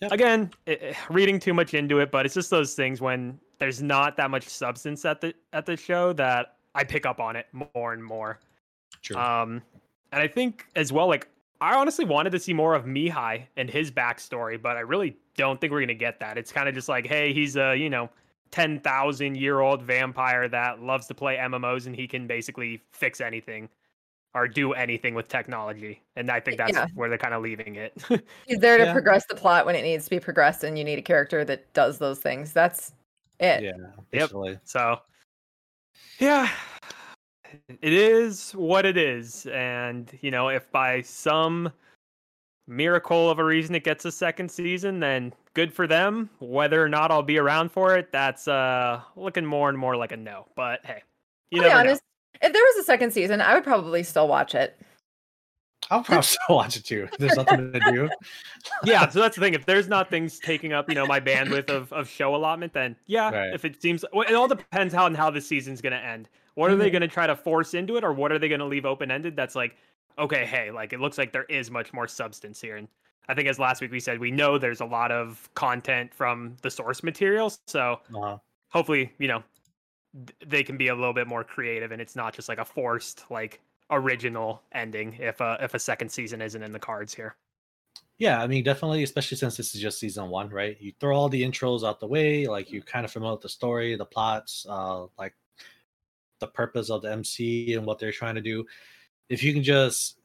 Yep. 0.00 0.10
again, 0.10 0.50
it, 0.66 0.82
it- 0.82 0.96
reading 1.10 1.38
too 1.38 1.54
much 1.54 1.74
into 1.74 2.00
it, 2.00 2.10
but 2.10 2.26
it's 2.26 2.34
just 2.34 2.50
those 2.50 2.74
things 2.74 3.00
when 3.00 3.38
there's 3.60 3.80
not 3.80 4.16
that 4.16 4.30
much 4.32 4.42
substance 4.48 5.04
at 5.04 5.20
the 5.20 5.32
at 5.52 5.64
the 5.64 5.76
show 5.76 6.12
that 6.14 6.56
I 6.74 6.82
pick 6.82 7.06
up 7.06 7.20
on 7.20 7.36
it 7.36 7.46
more 7.52 7.92
and 7.92 8.02
more. 8.02 8.40
True. 9.00 9.16
Um, 9.16 9.62
and 10.10 10.20
I 10.20 10.26
think 10.26 10.66
as 10.74 10.92
well, 10.92 11.06
like 11.06 11.28
I 11.64 11.74
honestly 11.76 12.04
wanted 12.04 12.30
to 12.30 12.38
see 12.38 12.52
more 12.52 12.74
of 12.74 12.84
Mihai 12.84 13.46
and 13.56 13.70
his 13.70 13.90
backstory, 13.90 14.60
but 14.60 14.76
I 14.76 14.80
really 14.80 15.16
don't 15.36 15.60
think 15.60 15.72
we're 15.72 15.80
gonna 15.80 15.94
get 15.94 16.20
that. 16.20 16.36
It's 16.38 16.52
kind 16.52 16.68
of 16.68 16.74
just 16.74 16.88
like, 16.88 17.06
hey, 17.06 17.32
he's 17.32 17.56
a 17.56 17.74
you 17.74 17.88
know 17.90 18.10
ten 18.50 18.78
thousand 18.80 19.36
year 19.36 19.60
old 19.60 19.82
vampire 19.82 20.46
that 20.48 20.82
loves 20.82 21.06
to 21.08 21.14
play 21.14 21.36
MMOs 21.36 21.86
and 21.86 21.96
he 21.96 22.06
can 22.06 22.26
basically 22.26 22.82
fix 22.92 23.20
anything 23.20 23.68
or 24.34 24.46
do 24.48 24.72
anything 24.72 25.14
with 25.14 25.28
technology. 25.28 26.02
And 26.16 26.30
I 26.30 26.40
think 26.40 26.58
that's 26.58 26.72
Yeah. 26.72 26.86
where 26.94 27.08
they're 27.08 27.18
kind 27.18 27.34
of 27.34 27.42
leaving 27.42 27.76
it. 27.76 27.94
He's 28.46 28.58
there 28.58 28.76
to 28.78 28.84
Yeah. 28.84 28.92
progress 28.92 29.24
the 29.26 29.34
plot 29.36 29.64
when 29.64 29.76
it 29.76 29.82
needs 29.82 30.04
to 30.04 30.10
be 30.10 30.20
progressed, 30.20 30.64
and 30.64 30.76
you 30.76 30.84
need 30.84 30.98
a 30.98 31.02
character 31.02 31.44
that 31.44 31.72
does 31.72 31.98
those 31.98 32.18
things. 32.18 32.52
That's 32.52 32.92
it. 33.40 33.62
yeah, 33.62 33.72
basically. 34.10 34.58
So, 34.64 35.00
yeah, 36.18 36.48
it 37.68 37.92
is 37.92 38.52
what 38.52 38.86
it 38.86 38.96
is. 38.96 39.46
And, 39.46 40.10
you 40.20 40.30
know, 40.30 40.48
if 40.48 40.70
by 40.70 41.02
some 41.02 41.72
miracle 42.66 43.30
of 43.30 43.38
a 43.38 43.44
reason 43.44 43.74
it 43.74 43.84
gets 43.84 44.04
a 44.04 44.12
second 44.12 44.50
season, 44.50 45.00
then 45.00 45.32
good 45.54 45.72
for 45.72 45.86
them. 45.86 46.30
Whether 46.40 46.82
or 46.82 46.88
not 46.88 47.10
I'll 47.10 47.22
be 47.22 47.38
around 47.38 47.70
for 47.72 47.96
it, 47.96 48.10
that's 48.12 48.48
uh 48.48 49.00
looking 49.16 49.44
more 49.44 49.68
and 49.68 49.78
more 49.78 49.96
like 49.96 50.12
a 50.12 50.16
no. 50.16 50.46
But 50.54 50.80
hey, 50.84 51.02
you 51.50 51.62
I'll 51.62 51.68
be 51.68 51.74
never 51.74 51.84
know. 51.84 51.98
If 52.42 52.52
there 52.52 52.62
was 52.62 52.76
a 52.76 52.84
second 52.84 53.12
season, 53.12 53.40
I 53.40 53.54
would 53.54 53.64
probably 53.64 54.02
still 54.02 54.28
watch 54.28 54.54
it. 54.54 54.78
I'll 55.90 56.02
probably 56.02 56.22
still 56.22 56.56
watch 56.56 56.76
it 56.76 56.84
too. 56.84 57.08
There's 57.18 57.36
nothing 57.36 57.72
to 57.72 57.80
do. 57.80 58.08
yeah, 58.84 59.08
so 59.08 59.20
that's 59.20 59.36
the 59.36 59.40
thing. 59.40 59.54
If 59.54 59.66
there's 59.66 59.88
not 59.88 60.10
things 60.10 60.38
taking 60.38 60.72
up, 60.72 60.88
you 60.88 60.94
know, 60.94 61.06
my 61.06 61.20
bandwidth 61.20 61.70
of, 61.70 61.92
of 61.92 62.08
show 62.08 62.34
allotment, 62.34 62.72
then 62.72 62.96
yeah. 63.06 63.30
Right. 63.30 63.54
If 63.54 63.64
it 63.64 63.80
seems, 63.80 64.04
well, 64.12 64.26
it 64.28 64.34
all 64.34 64.48
depends 64.48 64.94
how 64.94 65.06
and 65.06 65.16
how 65.16 65.30
the 65.30 65.40
season's 65.40 65.80
gonna 65.80 65.96
end. 65.96 66.28
What 66.54 66.70
are 66.70 66.76
they 66.76 66.90
Mhm. 66.90 66.92
gonna 66.92 67.08
try 67.08 67.26
to 67.26 67.36
force 67.36 67.74
into 67.74 67.96
it, 67.96 68.04
or 68.04 68.12
what 68.12 68.32
are 68.32 68.38
they 68.38 68.48
gonna 68.48 68.66
leave 68.66 68.86
open 68.86 69.10
ended? 69.10 69.36
That's 69.36 69.54
like, 69.54 69.76
okay, 70.18 70.46
hey, 70.46 70.70
like 70.70 70.92
it 70.92 71.00
looks 71.00 71.18
like 71.18 71.32
there 71.32 71.44
is 71.44 71.70
much 71.70 71.92
more 71.92 72.06
substance 72.08 72.60
here, 72.60 72.76
and 72.76 72.88
I 73.28 73.34
think 73.34 73.48
as 73.48 73.58
last 73.58 73.80
week 73.80 73.90
we 73.90 74.00
said, 74.00 74.20
we 74.20 74.30
know 74.30 74.58
there's 74.58 74.80
a 74.80 74.84
lot 74.84 75.10
of 75.10 75.48
content 75.54 76.14
from 76.14 76.56
the 76.62 76.70
source 76.70 77.02
materials, 77.02 77.58
so 77.66 78.00
Uh, 78.14 78.38
hopefully, 78.72 79.12
you 79.18 79.28
know, 79.28 79.44
th- 80.14 80.36
they 80.46 80.62
can 80.64 80.76
be 80.78 80.88
a 80.88 80.94
little 80.94 81.14
bit 81.14 81.26
more 81.28 81.44
creative, 81.44 81.92
and 81.92 82.02
it's 82.02 82.16
not 82.16 82.34
just 82.34 82.48
like 82.48 82.58
a 82.58 82.64
forced 82.64 83.30
like 83.30 83.60
original 83.90 84.62
ending 84.72 85.14
if 85.14 85.40
a 85.40 85.58
if 85.62 85.74
a 85.74 85.78
second 85.78 86.10
season 86.10 86.42
isn't 86.42 86.62
in 86.62 86.72
the 86.72 86.80
cards 86.80 87.14
here. 87.14 87.36
yeah, 88.18 88.40
I 88.42 88.46
mean, 88.46 88.62
definitely, 88.64 89.02
especially 89.02 89.36
since 89.36 89.56
this 89.56 89.74
is 89.74 89.80
just 89.80 89.98
season 89.98 90.28
one, 90.28 90.50
right? 90.50 90.80
You 90.80 90.92
throw 91.00 91.16
all 91.16 91.28
the 91.28 91.42
intros 91.42 91.86
out 91.86 92.00
the 92.00 92.06
way, 92.06 92.46
like 92.46 92.70
you 92.72 92.82
kind 92.82 93.04
of 93.04 93.10
familiar 93.12 93.34
with 93.34 93.42
the 93.42 93.48
story, 93.48 93.96
the 93.96 94.06
plots, 94.06 94.64
uh, 94.68 95.06
like 95.18 95.34
the 96.44 96.52
purpose 96.52 96.90
of 96.90 97.02
the 97.02 97.10
MC 97.10 97.74
and 97.74 97.86
what 97.86 97.98
they're 97.98 98.12
trying 98.12 98.34
to 98.36 98.40
do. 98.42 98.64
If 99.28 99.42
you 99.42 99.52
can 99.54 99.62
just 99.62 100.18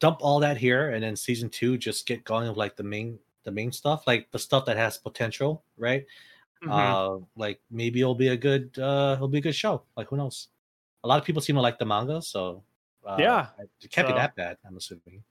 dump 0.00 0.18
all 0.20 0.40
that 0.40 0.56
here, 0.56 0.90
and 0.90 1.02
then 1.02 1.14
season 1.16 1.48
two 1.48 1.78
just 1.78 2.06
get 2.06 2.24
going 2.24 2.48
with 2.48 2.56
like 2.56 2.76
the 2.76 2.82
main 2.82 3.18
the 3.44 3.50
main 3.50 3.72
stuff, 3.72 4.06
like 4.06 4.30
the 4.32 4.38
stuff 4.38 4.66
that 4.66 4.76
has 4.76 4.98
potential, 4.98 5.62
right? 5.78 6.04
Mhm. 6.62 6.68
Uh, 6.70 7.24
like 7.36 7.60
maybe 7.70 8.00
it'll 8.00 8.14
be 8.14 8.28
a 8.28 8.36
good 8.36 8.76
uh, 8.78 9.14
it'll 9.16 9.28
be 9.28 9.38
a 9.38 9.46
good 9.48 9.54
show. 9.54 9.82
Like 9.96 10.08
who 10.08 10.16
knows? 10.16 10.48
A 11.04 11.08
lot 11.08 11.18
of 11.18 11.24
people 11.24 11.40
seem 11.40 11.56
to 11.56 11.62
like 11.62 11.78
the 11.78 11.86
manga, 11.86 12.20
so 12.20 12.62
uh, 13.06 13.16
Yeah, 13.18 13.46
it 13.58 13.70
can't 13.90 14.06
so- 14.08 14.12
be 14.12 14.18
that 14.18 14.34
bad. 14.36 14.58
I'm 14.66 14.76
assuming. 14.76 15.22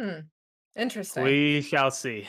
Hmm. 0.00 0.20
Interesting. 0.74 1.22
We 1.24 1.62
shall 1.62 1.90
see. 1.90 2.26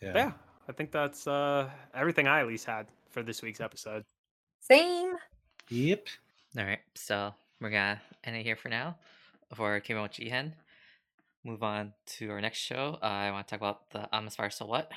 Yeah. 0.00 0.12
Yeah, 0.14 0.32
I 0.68 0.72
think 0.72 0.92
that's 0.92 1.26
uh 1.26 1.68
everything 1.94 2.28
I 2.28 2.40
at 2.40 2.46
least 2.46 2.66
had 2.66 2.86
for 3.10 3.22
this 3.24 3.42
week's 3.42 3.60
episode. 3.60 4.04
Same. 4.60 5.16
Yep. 5.70 6.06
All 6.58 6.64
right, 6.64 6.80
so 6.94 7.34
we're 7.60 7.70
gonna 7.70 8.00
end 8.24 8.36
it 8.36 8.42
here 8.42 8.56
for 8.56 8.68
now 8.68 8.96
for 9.54 9.78
Kimo 9.80 10.06
Jihen. 10.06 10.52
Move 11.44 11.62
on 11.62 11.92
to 12.06 12.30
our 12.30 12.40
next 12.40 12.58
show. 12.58 12.98
Uh, 13.02 13.06
I 13.06 13.30
want 13.30 13.46
to 13.46 13.50
talk 13.50 13.60
about 13.60 13.90
the 13.90 14.08
I'm 14.14 14.26
a 14.26 14.30
Spider, 14.30 14.50
So 14.50 14.66
What. 14.66 14.90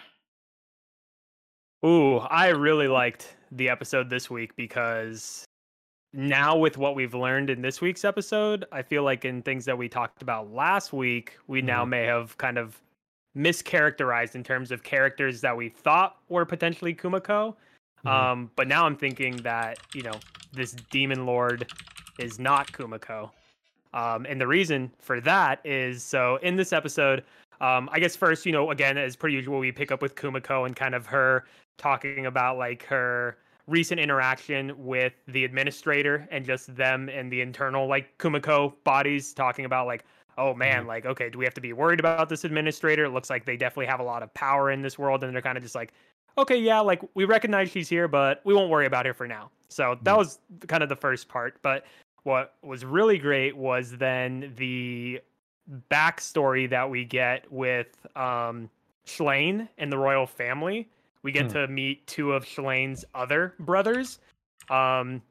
Ooh, 1.85 2.17
I 2.17 2.49
really 2.49 2.87
liked 2.87 3.35
the 3.51 3.69
episode 3.69 4.09
this 4.09 4.29
week 4.29 4.55
because 4.55 5.45
now 6.13 6.57
with 6.57 6.77
what 6.77 6.95
we've 6.95 7.13
learned 7.13 7.49
in 7.49 7.61
this 7.61 7.81
week's 7.81 8.03
episode, 8.05 8.65
I 8.71 8.81
feel 8.81 9.03
like 9.03 9.25
in 9.25 9.41
things 9.41 9.65
that 9.65 9.77
we 9.77 9.87
talked 9.89 10.21
about 10.21 10.51
last 10.51 10.93
week, 10.93 11.37
we 11.47 11.61
now 11.61 11.85
Mhm. 11.85 11.89
may 11.89 12.03
have 12.05 12.37
kind 12.37 12.57
of 12.57 12.81
mischaracterized 13.35 14.35
in 14.35 14.43
terms 14.43 14.71
of 14.71 14.83
characters 14.83 15.41
that 15.41 15.55
we 15.55 15.69
thought 15.69 16.17
were 16.27 16.45
potentially 16.45 16.93
Kumoko. 16.93 17.55
Mhm. 18.05 18.09
Um, 18.11 18.51
but 18.55 18.67
now 18.67 18.85
I'm 18.85 18.97
thinking 18.97 19.37
that, 19.37 19.79
you 19.95 20.03
know, 20.03 20.19
this 20.53 20.73
demon 20.89 21.25
lord 21.25 21.71
is 22.19 22.39
not 22.39 22.71
Kumoko. 22.71 23.31
Um, 23.93 24.25
and 24.29 24.39
the 24.39 24.47
reason 24.47 24.91
for 24.99 25.19
that 25.21 25.59
is 25.65 26.03
so 26.03 26.37
in 26.37 26.55
this 26.55 26.71
episode, 26.71 27.23
um, 27.59 27.89
I 27.91 27.99
guess 27.99 28.15
first, 28.15 28.45
you 28.45 28.51
know, 28.51 28.71
again, 28.71 28.97
as 28.97 29.15
per 29.15 29.27
usual, 29.27 29.59
we 29.59 29.71
pick 29.71 29.91
up 29.91 30.01
with 30.01 30.15
Kumoko 30.15 30.65
and 30.65 30.75
kind 30.75 30.95
of 30.95 31.05
her 31.07 31.45
talking 31.77 32.25
about 32.25 32.57
like 32.57 32.83
her 32.85 33.37
recent 33.67 33.99
interaction 33.99 34.73
with 34.77 35.13
the 35.27 35.45
administrator 35.45 36.27
and 36.31 36.45
just 36.45 36.75
them 36.75 37.09
and 37.09 37.31
the 37.31 37.41
internal 37.41 37.87
like 37.87 38.17
Kumoko 38.17 38.73
bodies 38.83 39.33
talking 39.33 39.65
about 39.65 39.87
like, 39.87 40.03
oh 40.37 40.53
man, 40.53 40.87
like, 40.87 41.05
okay, 41.05 41.29
do 41.29 41.37
we 41.37 41.45
have 41.45 41.53
to 41.53 41.61
be 41.61 41.73
worried 41.73 41.99
about 41.99 42.29
this 42.29 42.43
administrator? 42.43 43.05
It 43.05 43.11
looks 43.11 43.29
like 43.29 43.45
they 43.45 43.57
definitely 43.57 43.87
have 43.87 43.99
a 43.99 44.03
lot 44.03 44.23
of 44.23 44.33
power 44.33 44.71
in 44.71 44.81
this 44.81 44.97
world, 44.97 45.23
and 45.23 45.33
they're 45.33 45.41
kind 45.41 45.57
of 45.57 45.63
just 45.63 45.75
like, 45.75 45.93
okay, 46.37 46.57
yeah, 46.57 46.79
like 46.79 47.01
we 47.13 47.25
recognize 47.25 47.69
she's 47.69 47.89
here, 47.89 48.07
but 48.07 48.41
we 48.45 48.53
won't 48.53 48.69
worry 48.69 48.85
about 48.85 49.05
her 49.05 49.13
for 49.13 49.27
now. 49.27 49.49
So 49.69 49.97
that 50.03 50.13
Mhm. 50.13 50.17
was 50.17 50.39
kind 50.67 50.83
of 50.83 50.89
the 50.89 50.95
first 50.95 51.29
part. 51.29 51.61
But 51.61 51.85
what 52.23 52.55
was 52.61 52.85
really 52.85 53.17
great 53.17 53.55
was 53.55 53.97
then 53.97 54.53
the 54.57 55.21
backstory 55.89 56.69
that 56.69 56.89
we 56.89 57.05
get 57.05 57.49
with 57.51 58.05
um 58.15 58.69
Schlain 59.05 59.67
and 59.77 59.91
the 59.91 59.97
royal 59.97 60.27
family. 60.27 60.89
We 61.23 61.31
get 61.31 61.47
Hmm. 61.47 61.53
to 61.53 61.67
meet 61.67 62.05
two 62.07 62.33
of 62.33 62.45
Schlain's 62.45 63.05
other 63.15 63.53
brothers. 63.59 64.19
Um 64.69 65.21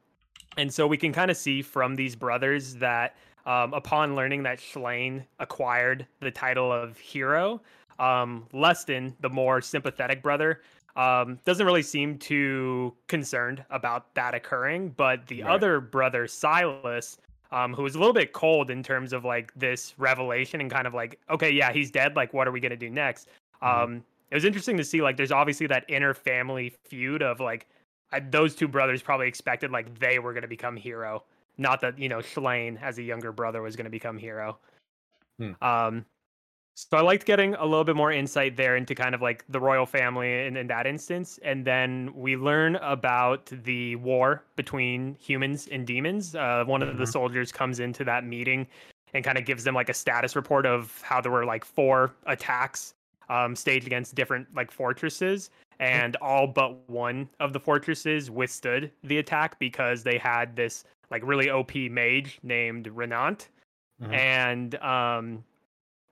and 0.57 0.73
so 0.73 0.85
we 0.87 0.97
can 0.97 1.13
kind 1.13 1.31
of 1.31 1.37
see 1.37 1.61
from 1.61 1.95
these 1.95 2.15
brothers 2.15 2.75
that 2.75 3.15
um, 3.45 3.73
upon 3.73 4.15
learning 4.15 4.43
that 4.43 4.59
Schlain 4.59 5.25
acquired 5.39 6.05
the 6.19 6.29
title 6.29 6.71
of 6.71 6.97
hero, 6.97 7.61
um, 7.97 8.45
Leston, 8.53 9.15
the 9.21 9.29
more 9.29 9.61
sympathetic 9.61 10.21
brother, 10.21 10.61
um, 10.95 11.39
doesn't 11.45 11.65
really 11.65 11.83
seem 11.83 12.17
too 12.17 12.95
concerned 13.07 13.65
about 13.69 14.13
that 14.15 14.33
occurring. 14.33 14.89
But 14.89 15.27
the 15.27 15.43
Right. 15.43 15.51
other 15.53 15.79
brother, 15.79 16.25
Cylis, 16.27 17.17
um, 17.51 17.73
who 17.73 17.83
was 17.83 17.95
a 17.95 17.99
little 17.99 18.13
bit 18.13 18.33
cold 18.33 18.69
in 18.71 18.83
terms 18.83 19.13
of 19.13 19.25
like 19.25 19.53
this 19.55 19.93
revelation 19.97 20.61
and 20.61 20.71
kind 20.71 20.87
of 20.87 20.93
like, 20.93 21.19
okay, 21.29 21.49
yeah, 21.51 21.71
he's 21.71 21.91
dead. 21.91 22.15
Like, 22.15 22.33
what 22.33 22.47
are 22.47 22.51
we 22.51 22.59
gonna 22.59 22.75
do 22.77 22.89
next? 22.89 23.29
Mhm. 23.63 23.67
Um, 23.67 24.05
it 24.31 24.35
was 24.35 24.45
interesting 24.45 24.77
to 24.77 24.83
see 24.83 25.01
like 25.01 25.17
there's 25.17 25.31
obviously 25.31 25.67
that 25.67 25.83
inner 25.89 26.13
family 26.13 26.69
feud 26.85 27.21
of 27.21 27.39
like 27.39 27.67
I, 28.13 28.19
those 28.21 28.55
two 28.55 28.67
brothers 28.67 29.01
probably 29.01 29.27
expected 29.27 29.71
like 29.71 29.99
they 29.99 30.19
were 30.19 30.33
gonna 30.33 30.47
become 30.47 30.75
hero, 30.77 31.23
not 31.57 31.81
that 31.81 31.97
you 31.99 32.09
know 32.09 32.19
Schlain 32.19 32.81
as 32.81 32.97
a 32.97 33.03
younger 33.03 33.31
brother 33.31 33.61
was 33.61 33.75
gonna 33.75 33.89
become 33.89 34.17
hero. 34.17 34.59
Hmm. 35.37 35.51
Um, 35.61 36.05
so 36.89 36.97
I 36.97 37.01
liked 37.01 37.25
getting 37.25 37.53
a 37.55 37.65
little 37.65 37.83
bit 37.83 37.95
more 37.95 38.11
insight 38.11 38.55
there 38.55 38.75
into 38.75 38.95
kind 38.95 39.13
of 39.13 39.21
like 39.21 39.45
the 39.49 39.59
royal 39.59 39.85
family 39.85 40.45
in, 40.45 40.57
in 40.57 40.67
that 40.67 40.87
instance. 40.87 41.39
And 41.43 41.63
then 41.65 42.11
we 42.15 42.35
learn 42.35 42.75
about 42.77 43.45
the 43.63 43.95
war 43.97 44.43
between 44.55 45.15
humans 45.15 45.67
and 45.71 45.85
demons. 45.85 46.35
Uh, 46.35 46.63
one 46.65 46.81
of 46.81 46.97
the 46.97 47.03
Mhm. 47.03 47.11
soldiers 47.11 47.51
comes 47.51 47.79
into 47.79 48.03
that 48.05 48.23
meeting 48.25 48.67
and 49.13 49.23
kind 49.23 49.37
of 49.37 49.45
gives 49.45 49.63
them 49.63 49.75
like 49.75 49.89
a 49.89 49.93
status 49.93 50.35
report 50.35 50.65
of 50.65 51.01
how 51.01 51.21
there 51.21 51.31
were 51.31 51.45
like 51.45 51.65
four 51.65 52.13
attacks 52.25 52.93
um, 53.29 53.55
staged 53.55 53.87
against 53.87 54.13
different 54.15 54.47
like 54.55 54.69
fortresses. 54.71 55.51
And 55.79 56.15
all 56.17 56.47
but 56.47 56.89
one 56.89 57.29
of 57.39 57.53
the 57.53 57.59
fortresses 57.59 58.29
withstood 58.29 58.91
the 59.03 59.19
attack 59.19 59.57
because 59.59 60.03
they 60.03 60.17
had 60.17 60.55
this 60.55 60.83
like 61.11 61.21
really 61.25 61.49
OP 61.49 61.89
mage 61.89 62.39
named 62.43 62.87
Ronandt 62.87 63.47
Mhm. 64.01 64.13
and 64.13 64.75
um 64.75 65.43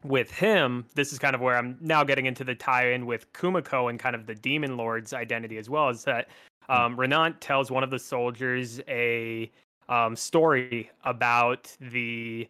with 0.04 0.32
him 0.32 0.86
this 0.96 1.12
is 1.12 1.20
kind 1.20 1.36
of 1.36 1.42
where 1.42 1.58
i'm 1.58 1.78
now 1.82 2.04
getting 2.04 2.26
into 2.26 2.44
the 2.44 2.56
tie-in 2.56 3.06
with 3.06 3.32
kumoko 3.34 3.90
and 3.90 4.00
kind 4.00 4.16
of 4.16 4.26
the 4.26 4.36
demon 4.36 4.78
lord's 4.78 5.14
identity 5.14 5.58
as 5.58 5.70
well 5.70 5.90
is 5.90 6.04
that 6.04 6.30
um 6.70 6.96
ronandt 6.96 7.36
tells 7.40 7.70
one 7.70 7.84
of 7.84 7.90
the 7.90 8.00
soldiers 8.00 8.80
a 8.88 9.52
um 9.90 10.16
story 10.16 10.90
about 11.04 11.76
the 11.82 12.48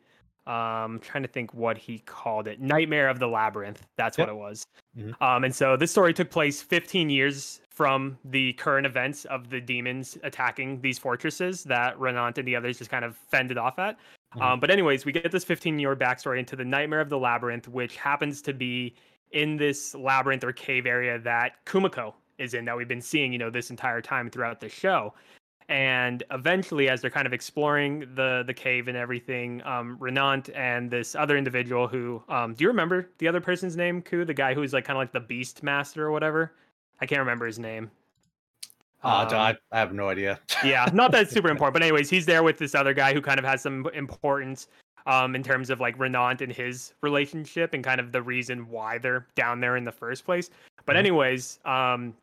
um 0.48 1.00
trying 1.00 1.22
to 1.22 1.28
think 1.30 1.54
what 1.54 1.78
he 1.78 2.00
called 2.00 2.48
it 2.48 2.60
nightmare 2.60 3.08
of 3.08 3.20
the 3.20 3.28
labyrinth. 3.28 3.86
That's 3.98 4.18
what 4.18 4.30
it 4.30 4.36
was. 4.36 4.66
Mhm. 4.98 5.14
um 5.22 5.44
and 5.44 5.56
so 5.56 5.78
this 5.78 5.92
story 5.92 6.14
took 6.14 6.32
place 6.32 6.62
15 6.62 7.10
years 7.10 7.62
from 7.70 8.18
the 8.26 8.54
current 8.54 8.86
events 8.88 9.26
of 9.26 9.50
the 9.50 9.62
demons 9.62 10.18
attacking 10.24 10.82
these 10.82 10.98
fortresses 10.98 11.64
that 11.66 11.96
ronandt 12.00 12.38
and 12.40 12.48
the 12.48 12.56
others 12.56 12.80
just 12.80 12.90
kind 12.90 13.06
of 13.06 13.16
fended 13.16 13.58
off 13.58 13.78
at 13.78 13.98
Mhm. 14.36 14.42
um, 14.42 14.60
but 14.60 14.70
anyways, 14.70 15.06
we 15.06 15.12
get 15.12 15.32
this 15.32 15.44
15 15.44 15.80
year 15.80 15.96
backstory 15.96 16.40
into 16.40 16.56
the 16.56 16.66
Nightmare 16.66 17.02
of 17.02 17.10
the 17.10 17.18
Labyrinth, 17.18 17.68
which 17.68 17.96
happens 17.98 18.42
to 18.44 18.54
be 18.54 18.96
in 19.32 19.58
this 19.58 19.94
labyrinth 19.96 20.44
or 20.44 20.52
cave 20.54 20.86
area 20.86 21.20
that 21.20 21.64
Kumoko 21.66 22.14
is 22.38 22.54
in 22.54 22.66
that 22.66 22.76
we've 22.78 22.88
been 22.88 23.02
seeing, 23.02 23.32
you 23.34 23.40
know, 23.40 23.50
this 23.50 23.70
entire 23.70 24.02
time 24.02 24.30
throughout 24.30 24.60
the 24.60 24.70
show. 24.70 25.14
And 25.68 26.24
eventually, 26.32 26.90
as 26.90 27.02
they're 27.02 27.12
kind 27.12 27.28
of 27.28 27.34
exploring 27.34 28.00
the 28.16 28.44
the 28.48 28.54
cave 28.54 28.88
and 28.88 28.98
everything, 28.98 29.62
um, 29.66 29.98
Ronandt 30.00 30.50
and 30.56 30.90
this 30.90 31.16
other 31.16 31.38
individual 31.38 31.88
who, 31.88 32.24
um, 32.30 32.56
do 32.56 32.64
you 32.64 32.70
remember 32.70 33.10
the 33.20 33.28
other 33.28 33.42
person's 33.42 33.78
name? 33.78 34.02
Ku, 34.02 34.26
the 34.26 34.34
guy 34.34 34.54
who's 34.56 34.74
like 34.74 34.86
kind 34.86 34.98
of 34.98 35.02
like 35.02 35.12
the 35.12 35.20
Beast 35.20 35.62
Master 35.64 36.06
or 36.08 36.12
whatever. 36.12 36.56
I 37.02 37.06
can't 37.06 37.20
remember 37.20 37.46
his 37.46 37.60
name. 37.60 37.92
Uh, 39.04 39.26
Um, 39.30 39.34
I, 39.34 39.58
I 39.72 39.80
have 39.80 39.94
no 39.94 40.10
idea. 40.10 40.40
yeah, 40.64 40.90
not 40.94 41.12
that 41.12 41.24
it's 41.24 41.32
super 41.32 41.50
important, 41.50 41.74
but 41.74 41.82
anyways, 41.84 42.10
he's 42.10 42.26
there 42.26 42.44
with 42.44 42.58
this 42.58 42.76
other 42.76 42.94
guy 42.94 43.14
who 43.14 43.22
kind 43.22 43.40
of 43.40 43.46
has 43.46 43.62
some 43.62 43.88
importance 43.94 44.68
um 45.06 45.34
in 45.34 45.42
terms 45.42 45.70
of 45.70 45.80
like 45.80 45.98
Ronandt 45.98 46.42
and 46.42 46.52
his 46.52 46.94
relationship 47.02 47.74
and 47.74 47.82
kind 47.84 48.02
of 48.02 48.12
the 48.12 48.22
reason 48.22 48.68
why 48.70 48.98
they're 48.98 49.26
down 49.36 49.62
there 49.62 49.78
in 49.78 49.86
the 49.86 49.92
first 49.94 50.26
place. 50.26 50.50
But 50.86 50.96
Mhm. 50.96 51.00
anyways, 51.00 51.60
um 51.66 52.14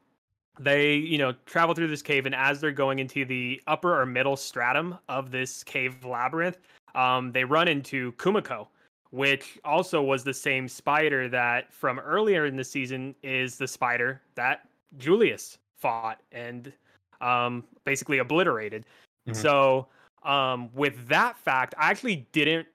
they, 0.59 0.95
you 0.95 1.19
know, 1.19 1.33
travel 1.47 1.75
through 1.75 1.89
this 1.89 2.03
cave 2.03 2.27
and 2.27 2.35
as 2.35 2.61
they're 2.61 2.73
going 2.73 2.99
into 2.99 3.25
the 3.25 3.61
upper 3.67 3.99
or 4.01 4.07
middle 4.07 4.37
stratum 4.37 4.99
of 5.09 5.31
this 5.31 5.65
cave 5.65 6.05
labyrinth, 6.05 6.59
um 6.95 7.33
they 7.33 7.45
run 7.45 7.67
into 7.67 8.13
Kumoko, 8.13 8.69
which 9.11 9.59
also 9.65 10.03
was 10.03 10.23
the 10.23 10.35
same 10.35 10.69
spider 10.69 11.29
that 11.31 11.73
from 11.73 11.99
earlier 11.99 12.45
in 12.45 12.57
the 12.57 12.65
season 12.65 13.15
is 13.23 13.57
the 13.57 13.67
spider 13.67 14.21
that 14.35 14.69
Julius 14.99 15.57
fought 15.79 16.21
and 16.33 16.73
um, 17.21 17.65
basically 17.85 18.19
obliterated. 18.19 18.85
Mhm. 19.29 19.37
So, 19.37 19.87
um, 20.23 20.71
with 20.75 21.09
that 21.09 21.39
fact, 21.39 21.75
I 21.79 21.91
actually 21.91 22.27
didn't 22.33 22.67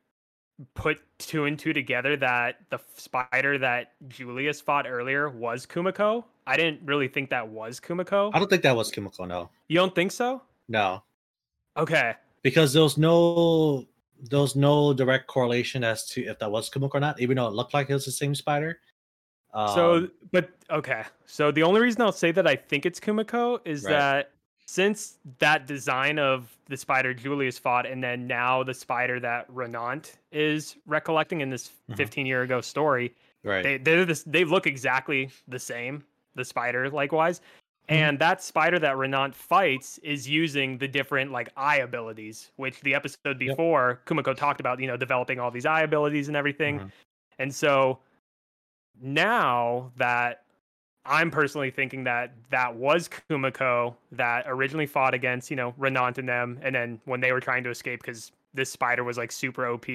put 0.75 1.01
two 1.17 1.45
and 1.45 1.57
two 1.57 1.73
together 1.73 2.15
that 2.17 2.59
the 2.69 2.79
spider 2.95 3.57
that 3.57 3.93
Julius 4.07 4.61
fought 4.61 4.85
earlier 4.87 5.29
was 5.29 5.65
Kumoko. 5.65 6.23
I 6.45 6.55
didn't 6.57 6.81
really 6.85 7.07
think 7.07 7.29
that 7.31 7.47
was 7.47 7.79
Kumoko. 7.79 8.31
I 8.33 8.39
don't 8.39 8.49
think 8.49 8.63
that 8.63 8.75
was 8.75 8.91
Kumoko. 8.91 9.27
No, 9.27 9.49
You 9.67 9.77
don't 9.77 9.93
think 9.95 10.11
so? 10.11 10.41
no, 10.67 11.03
Okay. 11.77 12.13
because 12.43 12.73
there 12.73 12.83
was 12.83 12.97
no 12.97 13.85
there 14.29 14.39
was 14.39 14.55
no 14.55 14.93
direct 14.93 15.25
correlation 15.25 15.83
as 15.83 16.05
to 16.09 16.23
if 16.25 16.37
that 16.37 16.51
was 16.51 16.69
Kumoko 16.69 16.95
or 16.95 16.99
not, 16.99 17.19
even 17.19 17.37
though 17.37 17.47
it 17.47 17.53
looked 17.53 17.73
like 17.73 17.89
it 17.89 17.93
was 17.93 18.05
the 18.05 18.11
same 18.11 18.35
spider. 18.35 18.79
So, 19.53 19.93
Um, 19.95 20.11
but 20.31 20.49
okay. 20.69 21.03
So 21.25 21.51
the 21.51 21.63
only 21.63 21.81
reason 21.81 22.01
I'll 22.01 22.11
say 22.11 22.31
that 22.31 22.47
I 22.47 22.55
think 22.55 22.85
it's 22.85 22.99
Kumoko 22.99 23.59
is 23.65 23.83
Right. 23.83 23.91
that 23.91 24.31
since 24.65 25.17
that 25.39 25.67
design 25.67 26.17
of 26.17 26.55
the 26.69 26.77
spider 26.77 27.13
Julius 27.13 27.59
fought, 27.59 27.85
and 27.85 28.01
then 28.01 28.25
now 28.27 28.63
the 28.63 28.73
spider 28.73 29.19
that 29.19 29.49
Ronandt 29.51 30.13
is 30.31 30.77
recollecting 30.85 31.41
in 31.41 31.49
this 31.49 31.71
Mhm. 31.89 31.97
15 31.97 32.25
year 32.25 32.43
ago 32.43 32.61
story, 32.61 33.13
right, 33.43 33.61
they 33.63 33.77
they're 33.77 34.05
this, 34.05 34.23
they 34.23 34.45
look 34.45 34.65
exactly 34.67 35.29
the 35.49 35.59
same. 35.59 36.05
The 36.35 36.45
spider, 36.45 36.89
likewise, 36.89 37.39
Mhm. 37.41 37.43
and 37.89 38.19
that 38.19 38.41
spider 38.41 38.79
that 38.79 38.95
Ronandt 38.95 39.35
fights 39.35 39.97
is 39.97 40.29
using 40.29 40.77
the 40.77 40.87
different 40.87 41.33
like 41.33 41.49
eye 41.57 41.79
abilities, 41.79 42.51
which 42.55 42.79
the 42.79 42.95
episode 42.95 43.19
Yep. 43.25 43.37
before 43.39 43.99
Kumoko 44.05 44.33
talked 44.33 44.61
about. 44.61 44.79
You 44.79 44.87
know, 44.87 44.95
developing 44.95 45.41
all 45.41 45.51
these 45.51 45.65
eye 45.65 45.81
abilities 45.81 46.29
and 46.29 46.37
everything. 46.37 46.79
Mhm. 46.79 46.91
And 47.39 47.53
so 47.53 47.99
now 48.99 49.91
that 49.97 50.43
I'm 51.05 51.31
personally 51.31 51.71
thinking 51.71 52.03
that 52.03 52.33
that 52.49 52.75
was 52.75 53.09
Kumoko 53.29 53.95
that 54.11 54.45
originally 54.47 54.85
fought 54.85 55.13
against, 55.13 55.49
you 55.49 55.55
know, 55.55 55.73
Ronandt 55.79 56.17
and 56.17 56.29
them. 56.29 56.59
And 56.61 56.75
then 56.75 56.99
when 57.05 57.19
they 57.19 57.31
were 57.31 57.39
trying 57.39 57.63
to 57.63 57.69
escape 57.69 58.01
because 58.01 58.31
this 58.53 58.71
spider 58.71 59.03
was 59.03 59.17
like 59.17 59.31
super 59.31 59.67
OP, 59.67 59.87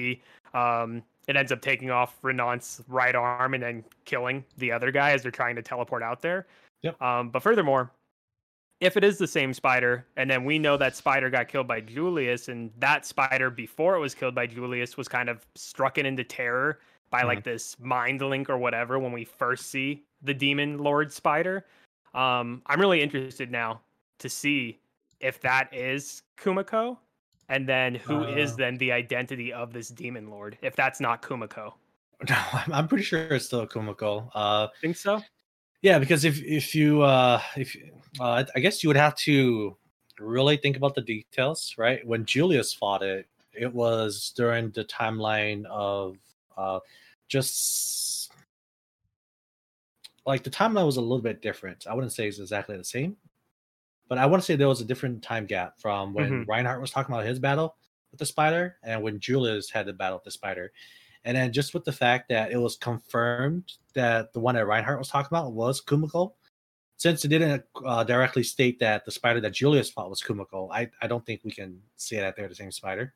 um, 0.53 1.01
it 1.27 1.35
ends 1.35 1.51
up 1.51 1.61
taking 1.61 1.91
off 1.91 2.21
Ronandt's 2.21 2.81
right 2.87 3.15
arm 3.15 3.53
and 3.53 3.63
then 3.63 3.83
killing 4.05 4.43
the 4.57 4.71
other 4.71 4.91
guy 4.91 5.11
as 5.11 5.21
they're 5.21 5.31
trying 5.31 5.55
to 5.55 5.61
teleport 5.61 6.03
out 6.03 6.21
there. 6.21 6.47
Yep. 6.83 7.01
Um, 7.01 7.29
but 7.29 7.41
furthermore, 7.41 7.91
if 8.79 8.95
it 8.95 9.03
is 9.03 9.17
the 9.17 9.27
same 9.27 9.53
spider, 9.53 10.05
and 10.17 10.29
then 10.29 10.45
we 10.45 10.59
know 10.59 10.77
that 10.77 10.95
spider 10.95 11.29
got 11.29 11.47
killed 11.47 11.67
by 11.67 11.81
Julius, 11.81 12.47
and 12.47 12.69
that 12.77 13.05
spider 13.05 13.49
before 13.49 13.95
it 13.95 13.99
was 13.99 14.13
killed 14.13 14.35
by 14.35 14.45
Julius 14.45 14.97
was 14.97 15.07
kind 15.07 15.29
of 15.29 15.45
struck 15.55 15.97
into 15.97 16.23
terror 16.23 16.79
by 17.09 17.23
like 17.23 17.43
this 17.43 17.77
mind 17.79 18.21
link 18.21 18.49
or 18.49 18.57
whatever 18.57 18.99
when 18.99 19.11
we 19.11 19.23
first 19.23 19.67
see 19.67 20.03
the 20.21 20.33
demon 20.33 20.77
lord 20.77 21.11
spider. 21.11 21.65
Um, 22.13 22.61
I'm 22.65 22.79
really 22.79 23.01
interested 23.01 23.51
now 23.51 23.81
to 24.19 24.29
see 24.29 24.79
if 25.19 25.39
that 25.41 25.73
is 25.73 26.23
Kumoko, 26.37 26.97
and 27.49 27.67
then 27.67 27.95
who 27.95 28.23
is 28.23 28.53
Uh. 28.53 28.55
then 28.57 28.77
the 28.77 28.91
identity 28.91 29.53
of 29.53 29.73
this 29.73 29.89
demon 29.89 30.29
lord 30.29 30.57
if 30.61 30.75
that's 30.75 30.99
not 30.99 31.21
Kumoko. 31.21 31.73
no, 32.29 32.35
I'm, 32.53 32.73
I'm 32.73 32.87
pretty 32.87 33.03
sure 33.03 33.21
it's 33.33 33.45
still 33.45 33.65
Kumoko. 33.67 34.29
Uh, 34.33 34.67
Think 34.81 34.97
so? 34.97 35.21
Yeah, 35.81 35.99
because 35.99 36.25
if 36.25 36.41
if 36.43 36.73
you 36.73 37.03
uh 37.03 37.39
if 37.55 37.75
uh, 38.19 38.43
I 38.55 38.59
guess 38.59 38.83
you 38.83 38.89
would 38.89 38.97
have 38.97 39.15
to 39.17 39.77
really 40.19 40.57
think 40.57 40.75
about 40.75 40.95
the 40.95 41.01
details, 41.01 41.75
right? 41.77 42.05
When 42.05 42.25
Julius 42.25 42.73
fought 42.73 43.03
it, 43.03 43.27
it 43.53 43.71
was 43.71 44.33
during 44.35 44.71
the 44.71 44.83
timeline 44.85 45.65
of 45.65 46.17
uh 46.57 46.79
just 47.27 48.31
like 50.25 50.43
the 50.43 50.49
timeline 50.49 50.85
was 50.85 50.97
a 50.97 51.01
little 51.01 51.21
bit 51.21 51.41
different. 51.41 51.87
I 51.87 51.93
wouldn't 51.93 52.13
say 52.13 52.27
it's 52.27 52.39
exactly 52.39 52.77
the 52.77 52.83
same, 52.83 53.15
but 54.09 54.17
I 54.17 54.25
want 54.25 54.41
to 54.41 54.45
say 54.45 54.55
there 54.55 54.67
was 54.67 54.81
a 54.81 54.85
different 54.85 55.23
time 55.23 55.45
gap 55.45 55.79
from 55.79 56.13
when 56.13 56.45
Reinhardt 56.47 56.81
was 56.81 56.91
talking 56.91 57.13
about 57.13 57.25
his 57.25 57.39
battle 57.39 57.75
with 58.11 58.19
the 58.19 58.25
spider 58.25 58.77
and 58.83 59.01
when 59.01 59.19
Julius 59.19 59.69
had 59.69 59.85
the 59.85 59.93
battle 59.93 60.17
with 60.17 60.25
the 60.25 60.31
spider. 60.31 60.71
And 61.23 61.35
then 61.35 61.51
just 61.51 61.73
with 61.73 61.83
the 61.83 61.91
fact 61.91 62.29
that 62.29 62.51
it 62.51 62.57
was 62.57 62.77
confirmed 62.77 63.73
that 63.93 64.31
the 64.33 64.39
one 64.39 64.55
that 64.55 64.65
Reinhardt 64.65 64.99
was 64.99 65.09
talking 65.09 65.27
about 65.35 65.51
was 65.51 65.81
Kumoko, 65.81 66.33
since 66.95 67.25
it 67.25 67.27
didn't 67.27 67.63
uh, 67.85 68.03
directly 68.03 68.43
state 68.43 68.79
that 68.79 69.05
the 69.05 69.11
spider 69.11 69.41
that 69.41 69.53
Julius 69.53 69.89
fought 69.89 70.09
was 70.09 70.21
Kumoko, 70.21 70.69
I, 70.71 70.89
I 71.01 71.07
don't 71.07 71.25
think 71.25 71.41
we 71.43 71.51
can 71.51 71.81
say 71.95 72.17
that 72.17 72.35
they're 72.35 72.47
the 72.47 72.55
same 72.55 72.71
spider. 72.71 73.13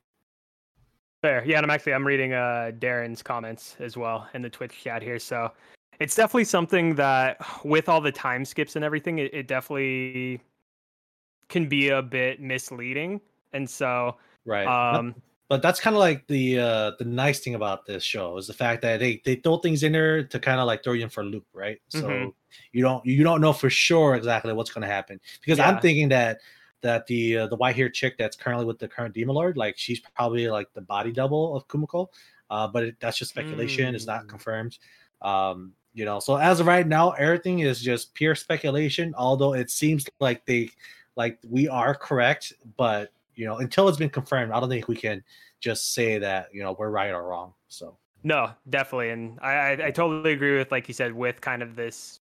Fair. 1.21 1.43
Yeah, 1.45 1.57
and 1.57 1.65
I'm 1.65 1.69
actually 1.69 1.93
I'm 1.93 2.05
reading 2.05 2.33
uh 2.33 2.71
Darren's 2.79 3.21
comments 3.21 3.75
as 3.79 3.95
well 3.95 4.27
in 4.33 4.41
the 4.41 4.49
Twitch 4.49 4.81
chat 4.83 5.03
here. 5.03 5.19
So 5.19 5.51
it's 5.99 6.15
definitely 6.15 6.45
something 6.45 6.95
that 6.95 7.37
with 7.63 7.87
all 7.89 8.01
the 8.01 8.11
time 8.11 8.43
skips 8.43 8.75
and 8.75 8.83
everything, 8.83 9.19
it, 9.19 9.31
it 9.33 9.47
definitely 9.47 10.41
can 11.49 11.67
be 11.67 11.89
a 11.89 12.01
bit 12.01 12.39
misleading. 12.39 13.21
And 13.53 13.69
so 13.69 14.17
Right. 14.45 14.65
Um 14.65 15.15
but 15.49 15.61
that's 15.61 15.81
kind 15.81 15.95
of 15.95 15.99
like 15.99 16.25
the 16.27 16.59
uh 16.59 16.91
the 16.97 17.05
nice 17.05 17.41
thing 17.41 17.55
about 17.55 17.85
this 17.85 18.03
show 18.03 18.37
is 18.37 18.47
the 18.47 18.53
fact 18.53 18.81
that 18.83 18.99
they 18.99 19.21
they 19.25 19.35
throw 19.35 19.57
things 19.57 19.83
in 19.83 19.91
there 19.91 20.23
to 20.23 20.39
kind 20.39 20.59
of 20.59 20.65
like 20.67 20.83
throw 20.83 20.93
you 20.93 21.03
in 21.03 21.09
for 21.09 21.21
a 21.21 21.25
loop, 21.25 21.45
right? 21.53 21.79
So 21.89 22.01
Mhm. 22.07 22.33
you 22.71 22.81
don't 22.81 23.05
you 23.05 23.23
don't 23.23 23.41
know 23.41 23.53
for 23.53 23.69
sure 23.69 24.15
exactly 24.15 24.53
what's 24.53 24.71
going 24.71 24.83
to 24.83 24.87
happen 24.93 25.19
because 25.41 25.59
I'm 25.59 25.79
thinking 25.79 26.09
that 26.09 26.39
that 26.81 27.05
the 27.07 27.37
uh, 27.39 27.47
the 27.47 27.55
white 27.55 27.75
hair 27.75 27.89
chick 27.89 28.17
that's 28.17 28.35
currently 28.35 28.65
with 28.65 28.79
the 28.79 28.87
current 28.87 29.13
demon 29.13 29.35
lord, 29.35 29.57
like 29.57 29.77
she's 29.77 29.99
probably 29.99 30.47
like 30.49 30.71
the 30.73 30.81
body 30.81 31.11
double 31.11 31.55
of 31.55 31.67
Kumoko, 31.67 32.07
uh, 32.49 32.67
but 32.67 32.83
it, 32.83 32.95
that's 32.99 33.17
just 33.17 33.31
speculation. 33.31 33.95
It's 33.95 34.07
not 34.07 34.25
Mm. 34.25 34.27
confirmed. 34.27 34.77
Um, 35.21 35.73
you 35.93 36.05
know, 36.05 36.19
so 36.19 36.35
as 36.37 36.59
of 36.59 36.67
right 36.67 36.87
now, 36.87 37.11
everything 37.11 37.59
is 37.59 37.81
just 37.81 38.13
pure 38.13 38.35
speculation. 38.35 39.13
Although 39.17 39.53
it 39.53 39.69
seems 39.69 40.07
like 40.19 40.45
they 40.45 40.69
like 41.15 41.39
we 41.47 41.67
are 41.67 41.93
correct, 41.95 42.53
but 42.77 43.11
you 43.35 43.45
know, 43.45 43.57
until 43.57 43.87
it's 43.89 43.97
been 43.97 44.09
confirmed, 44.09 44.51
I 44.51 44.59
don't 44.59 44.69
think 44.69 44.87
we 44.87 44.95
can 44.95 45.23
just 45.59 45.93
say 45.93 46.17
that 46.19 46.47
you 46.53 46.63
know 46.63 46.75
we're 46.77 46.89
right 46.89 47.11
or 47.11 47.23
wrong. 47.27 47.53
So 47.67 47.97
No, 48.23 48.51
definitely, 48.69 49.09
and 49.09 49.39
I, 49.41 49.51
I 49.53 49.87
I 49.87 49.91
totally 49.91 50.31
agree 50.33 50.57
with 50.57 50.71
like 50.71 50.87
you 50.87 50.93
said 50.93 51.13
with 51.13 51.41
kind 51.41 51.63
of 51.63 51.75
this 51.75 52.19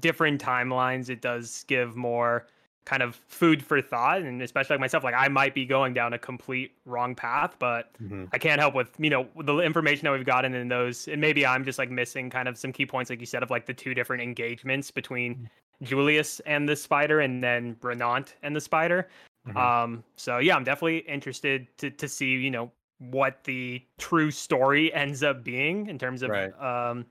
different 0.00 0.40
timelines. 0.42 1.10
It 1.10 1.20
does 1.20 1.64
give 1.68 1.94
more 1.96 2.46
kind 2.84 3.02
of 3.02 3.14
food 3.28 3.64
for 3.64 3.80
thought, 3.80 4.22
and 4.22 4.42
especially 4.42 4.74
like 4.74 4.80
myself, 4.80 5.04
like 5.04 5.14
I 5.16 5.28
might 5.28 5.54
be 5.54 5.64
going 5.64 5.94
down 5.94 6.12
a 6.12 6.18
complete 6.18 6.72
wrong 6.84 7.14
path, 7.14 7.56
but 7.58 7.92
mhm. 8.02 8.28
I 8.32 8.38
can't 8.38 8.60
help 8.60 8.74
with 8.74 8.90
you 8.98 9.10
know 9.10 9.28
the 9.36 9.58
information 9.58 10.04
that 10.04 10.12
we've 10.12 10.26
gotten 10.26 10.54
in 10.54 10.68
those, 10.68 11.08
and 11.08 11.20
maybe 11.20 11.46
I'm 11.46 11.64
just 11.64 11.78
like 11.78 11.90
missing 11.90 12.30
kind 12.30 12.48
of 12.48 12.58
some 12.58 12.72
key 12.72 12.86
points, 12.86 13.10
like 13.10 13.20
you 13.20 13.26
said, 13.26 13.42
of 13.42 13.50
like 13.50 13.66
the 13.66 13.74
two 13.74 13.94
different 13.94 14.22
engagements 14.22 14.90
between 14.90 15.48
Julius 15.82 16.40
and 16.40 16.68
the 16.68 16.76
spider, 16.76 17.20
and 17.20 17.42
then 17.42 17.76
Ronandt 17.76 18.34
and 18.42 18.54
the 18.54 18.60
spider. 18.60 19.08
Mhm. 19.48 19.56
Um, 19.56 20.04
so 20.16 20.38
yeah, 20.38 20.56
I'm 20.56 20.64
definitely 20.64 20.98
interested 20.98 21.66
to 21.78 21.90
to 21.90 22.08
see 22.08 22.32
you 22.32 22.50
know 22.50 22.70
what 22.98 23.42
the 23.44 23.82
true 23.98 24.30
story 24.30 24.92
ends 24.94 25.22
up 25.24 25.42
being 25.42 25.88
in 25.88 25.98
terms 25.98 26.22
of 26.22 26.30
Right. 26.30 26.52
um 26.60 27.06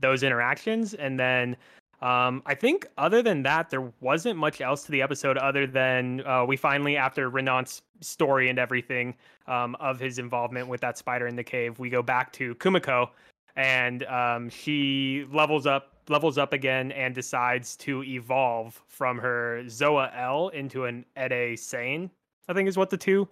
those 0.00 0.22
interactions, 0.22 0.94
and 0.94 1.18
then 1.20 1.56
um 2.02 2.42
I 2.44 2.54
think 2.54 2.86
other 2.98 3.22
than 3.22 3.42
that, 3.44 3.70
there 3.70 3.92
wasn't 4.00 4.38
much 4.38 4.60
else 4.60 4.82
to 4.84 4.92
the 4.92 5.00
episode 5.02 5.38
other 5.38 5.66
than 5.66 6.26
uh, 6.26 6.44
we 6.44 6.56
finally 6.56 6.96
after 6.96 7.30
Ronandt's 7.30 7.82
story 8.00 8.48
and 8.50 8.58
everything 8.58 9.14
um 9.46 9.76
of 9.76 9.98
his 10.00 10.18
involvement 10.18 10.68
with 10.68 10.80
that 10.82 10.98
spider 10.98 11.26
in 11.26 11.36
the 11.36 11.44
cave, 11.44 11.78
we 11.78 11.88
go 11.88 12.02
back 12.02 12.32
to 12.34 12.54
Kumoko, 12.56 13.10
and 13.56 14.04
um 14.04 14.50
she 14.50 15.26
levels 15.32 15.66
up 15.66 15.88
levels 16.08 16.36
up 16.36 16.52
again 16.52 16.90
and 16.92 17.14
decides 17.14 17.76
to 17.76 18.02
evolve 18.02 18.82
from 18.88 19.18
her 19.18 19.62
Zoa 19.66 20.10
Ele 20.18 20.48
into 20.48 20.84
an 20.84 21.04
Ede 21.16 21.56
Saine, 21.56 22.10
I 22.48 22.52
think 22.52 22.68
is 22.68 22.76
what 22.76 22.90
the 22.90 22.96
two 22.96 23.28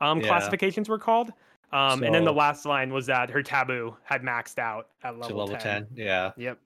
um, 0.00 0.20
Yeah. 0.20 0.28
classifications 0.28 0.88
were 0.88 0.98
called. 0.98 1.32
Um, 1.72 2.02
and 2.02 2.14
then 2.14 2.24
the 2.24 2.32
last 2.32 2.64
line 2.64 2.92
was 2.92 3.04
that 3.06 3.28
her 3.30 3.42
taboo 3.42 3.94
had 4.04 4.22
maxed 4.22 4.58
out 4.58 4.88
at 5.02 5.18
level, 5.18 5.28
to 5.28 5.34
level 5.34 5.56
10. 5.56 5.86
10. 5.86 5.88
Yeah. 5.94 6.30
Yep. 6.36 6.58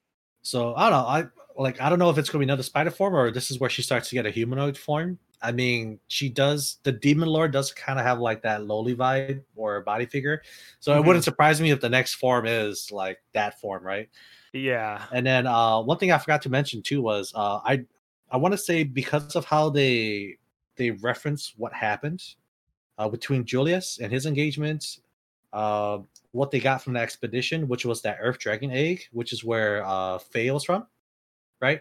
So 0.42 0.74
I 0.76 0.90
don't 0.90 1.02
know. 1.02 1.08
I 1.08 1.26
like 1.58 1.80
I 1.80 1.88
don't 1.88 1.98
know 1.98 2.08
if 2.10 2.18
it's 2.18 2.30
gonna 2.30 2.40
be 2.40 2.46
another 2.46 2.62
spider 2.62 2.90
form 2.90 3.14
or 3.14 3.30
this 3.30 3.50
is 3.50 3.58
where 3.58 3.68
she 3.68 3.82
starts 3.82 4.08
to 4.10 4.14
get 4.14 4.26
a 4.26 4.30
humanoid 4.30 4.78
form. 4.78 5.18
I 5.42 5.52
mean, 5.52 5.98
she 6.08 6.28
does 6.28 6.78
the 6.84 6.92
demon 6.92 7.28
lord 7.28 7.52
does 7.52 7.72
kind 7.72 7.98
of 7.98 8.04
have 8.04 8.18
like 8.20 8.42
that 8.42 8.64
lowly 8.64 8.94
vibe 8.94 9.42
or 9.56 9.80
body 9.82 10.06
figure. 10.06 10.42
So 10.80 10.92
Mhm. 10.92 10.98
it 10.98 11.06
wouldn't 11.06 11.24
surprise 11.24 11.60
me 11.60 11.70
if 11.70 11.80
the 11.80 11.88
next 11.88 12.14
form 12.14 12.46
is 12.46 12.90
like 12.92 13.18
that 13.34 13.60
form, 13.60 13.82
right? 13.84 14.08
Yeah. 14.52 15.04
And 15.12 15.26
then 15.26 15.46
uh 15.46 15.80
one 15.80 15.98
thing 15.98 16.12
I 16.12 16.18
forgot 16.18 16.42
to 16.42 16.48
mention 16.48 16.80
too 16.82 17.02
was 17.02 17.32
uh 17.34 17.58
I 17.64 17.84
I 18.30 18.36
want 18.36 18.52
to 18.52 18.58
say 18.58 18.84
because 18.84 19.34
of 19.36 19.44
how 19.44 19.68
they 19.70 20.38
they 20.76 20.92
reference 20.92 21.54
what 21.56 21.72
happened 21.72 22.22
uh 22.98 23.08
between 23.08 23.44
Julius 23.44 23.98
and 24.00 24.12
his 24.12 24.26
engagement, 24.26 24.98
uh 25.52 25.98
what 26.32 26.50
they 26.50 26.60
got 26.60 26.82
from 26.82 26.92
the 26.94 27.00
expedition, 27.00 27.68
which 27.68 27.84
was 27.84 28.02
that 28.02 28.18
Earth 28.20 28.38
Dragon 28.38 28.70
egg, 28.70 29.08
which 29.12 29.32
is 29.32 29.42
where 29.44 29.84
uh 29.84 30.18
Fei 30.18 30.50
was 30.50 30.64
from, 30.64 30.86
right? 31.60 31.80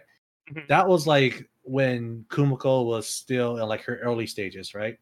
Mhm. 0.50 0.66
That 0.68 0.88
was 0.88 1.06
like 1.06 1.48
when 1.62 2.24
Kumoko 2.28 2.86
was 2.86 3.08
still 3.08 3.58
in 3.58 3.68
like 3.68 3.82
her 3.82 3.98
early 3.98 4.26
stages, 4.26 4.74
right? 4.74 4.98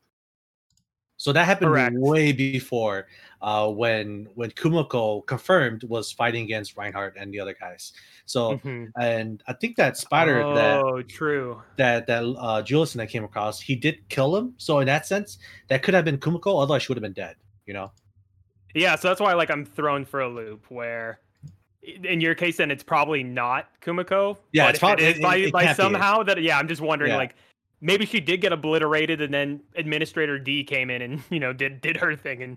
So 1.19 1.33
that 1.33 1.47
happened 1.47 1.71
Correct. 1.71 1.97
way 1.99 2.33
before 2.33 3.07
uh, 3.41 3.71
when 3.71 4.29
when 4.35 4.51
Kumoko 4.51 5.25
confirmed 5.27 5.85
was 5.85 6.13
fighting 6.13 6.45
against 6.45 6.77
Reinhardt 6.77 7.17
and 7.17 7.33
the 7.33 7.41
other 7.41 7.55
guys. 7.55 7.93
So 8.27 8.61
Mhm. 8.63 8.93
and 9.01 9.43
I 9.47 9.55
think 9.55 9.77
that 9.77 9.97
spider 9.97 10.45
that 10.55 10.83
Oh, 10.85 11.03
true. 11.03 11.63
that 11.79 12.07
that 12.07 12.23
uh, 12.23 12.63
Julius 12.63 12.97
I 12.99 13.07
came 13.07 13.25
across, 13.25 13.61
he 13.61 13.77
did 13.77 14.07
kill 14.11 14.37
him. 14.37 14.55
So 14.59 14.81
in 14.81 14.87
that 14.87 15.07
sense, 15.07 15.39
that 15.69 15.83
could 15.83 15.95
have 15.95 16.05
been 16.05 16.19
Kumoko. 16.19 16.63
Otherwise, 16.63 16.83
she 16.83 16.93
would 16.93 16.99
have 16.99 17.03
been 17.03 17.13
dead. 17.15 17.37
You 17.67 17.75
know. 17.75 17.93
Yeah, 18.75 18.97
so 18.97 19.09
that's 19.09 19.21
why 19.21 19.33
like 19.33 19.51
I'm 19.51 19.65
thrown 19.65 20.05
for 20.05 20.21
a 20.21 20.29
loop 20.29 20.71
where 20.71 21.21
in 22.05 22.21
your 22.21 22.35
case 22.35 22.57
then 22.57 22.71
it's 22.71 22.83
probably 22.83 23.23
not 23.23 23.69
Kumoko. 23.81 24.37
Yeah, 24.53 24.69
it's 24.71 24.79
probably 24.79 25.05
prob- 25.05 25.17
it 25.17 25.23
by, 25.23 25.37
it- 25.37 25.53
by 25.53 25.65
can't 25.65 25.77
be 25.79 25.83
it. 25.83 25.85
somehow 25.85 26.23
that 26.25 26.43
yeah, 26.43 26.59
I'm 26.59 26.69
just 26.69 26.81
wondering 26.81 27.13
Yeah. 27.13 27.17
like 27.19 27.35
maybe 27.81 28.07
she 28.07 28.21
did 28.21 28.41
get 28.41 28.53
obliterated 28.53 29.21
and 29.21 29.33
then 29.33 29.61
Administrator 29.77 30.39
D 30.39 30.65
came 30.65 30.91
in 30.91 31.03
and 31.03 31.23
you 31.31 31.41
know 31.41 31.53
did 31.53 31.81
did 31.81 31.97
her 31.97 32.17
thing 32.17 32.43
and 32.43 32.57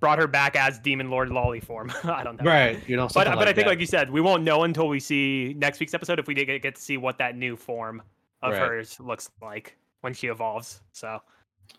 brought 0.00 0.18
her 0.20 0.28
back 0.28 0.54
as 0.54 0.78
Demon 0.78 1.10
Lord 1.10 1.28
Lolly 1.30 1.58
form. 1.58 1.90
I 2.04 2.22
don't 2.22 2.40
know. 2.40 2.48
Right. 2.48 2.78
You 2.88 2.96
know. 2.96 3.04
But 3.06 3.12
something 3.24 3.34
but 3.34 3.48
I 3.48 3.52
think 3.52 3.64
that. 3.66 3.70
like 3.72 3.80
you 3.80 3.86
said, 3.86 4.10
we 4.10 4.20
won't 4.20 4.44
know 4.44 4.62
until 4.62 4.86
we 4.86 5.00
see 5.00 5.54
next 5.58 5.80
week's 5.80 5.92
episode 5.94 6.20
if 6.20 6.28
we 6.28 6.34
did 6.34 6.44
get, 6.46 6.62
get 6.62 6.76
to 6.76 6.80
see 6.80 6.96
what 6.96 7.18
that 7.18 7.36
new 7.36 7.56
form 7.56 8.00
of 8.42 8.52
Right. 8.52 8.60
hers 8.62 9.00
looks 9.00 9.28
like 9.42 9.76
when 10.02 10.14
she 10.14 10.28
evolves. 10.28 10.82
So 10.92 11.20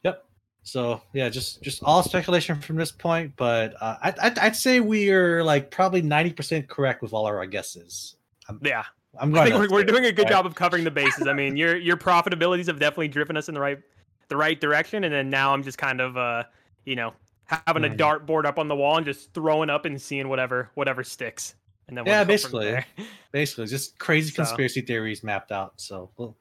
Yep. 0.03 0.25
So 0.71 1.01
yeah, 1.13 1.29
just 1.29 1.61
just 1.63 1.81
all 1.83 2.03
speculation 2.03 2.59
from 2.61 2.75
this 2.75 2.91
point, 2.91 3.33
but 3.37 3.75
uh, 3.81 3.97
I'd, 4.03 4.19
I'd 4.19 4.39
I'd 4.39 4.55
say 4.55 4.79
we 4.79 5.09
are 5.11 5.43
like 5.43 5.71
probably 5.71 6.01
ninety 6.01 6.31
percent 6.31 6.67
correct 6.69 7.01
with 7.01 7.11
all 7.13 7.25
our 7.25 7.45
guesses. 7.45 8.15
yeah. 8.61 8.83
I'm 9.19 9.33
I 9.35 9.49
going. 9.49 9.59
think 9.59 9.71
we're, 9.71 9.79
we're 9.79 9.83
doing 9.83 10.05
a 10.05 10.11
good 10.11 10.25
right? 10.25 10.31
job 10.31 10.45
of 10.45 10.53
covering 10.53 10.83
the 10.83 10.91
bases. 10.91 11.25
I 11.27 11.33
mean, 11.33 11.57
your 11.57 11.75
your 11.75 11.97
profitabilities 11.97 12.67
have 12.67 12.79
definitely 12.79 13.07
driven 13.07 13.35
us 13.37 13.47
in 13.49 13.55
the 13.55 13.59
right 13.59 13.79
the 14.27 14.37
right 14.37 14.59
direction, 14.61 15.03
and 15.03 15.11
then 15.13 15.31
now 15.31 15.51
I'm 15.53 15.63
just 15.63 15.79
kind 15.79 15.99
of 15.99 16.15
uh 16.15 16.43
you 16.85 16.95
know 16.95 17.13
having 17.45 17.83
a 17.83 17.89
Mhm. 17.89 17.97
dartboard 17.97 18.45
up 18.45 18.59
on 18.59 18.67
the 18.67 18.75
wall 18.75 18.97
and 18.97 19.05
just 19.07 19.33
throwing 19.33 19.71
up 19.71 19.85
and 19.85 19.99
seeing 19.99 20.29
whatever 20.29 20.69
whatever 20.75 21.03
sticks. 21.03 21.55
And 21.87 21.97
then 21.97 22.05
we'll 22.05 22.13
Yeah, 22.13 22.23
basically. 22.23 22.85
Basically, 23.31 23.65
just 23.65 23.97
crazy 23.97 24.29
So- 24.29 24.43
conspiracy 24.43 24.81
theories 24.81 25.23
mapped 25.23 25.51
out. 25.51 25.73
So 25.77 26.11
we'll 26.17 26.37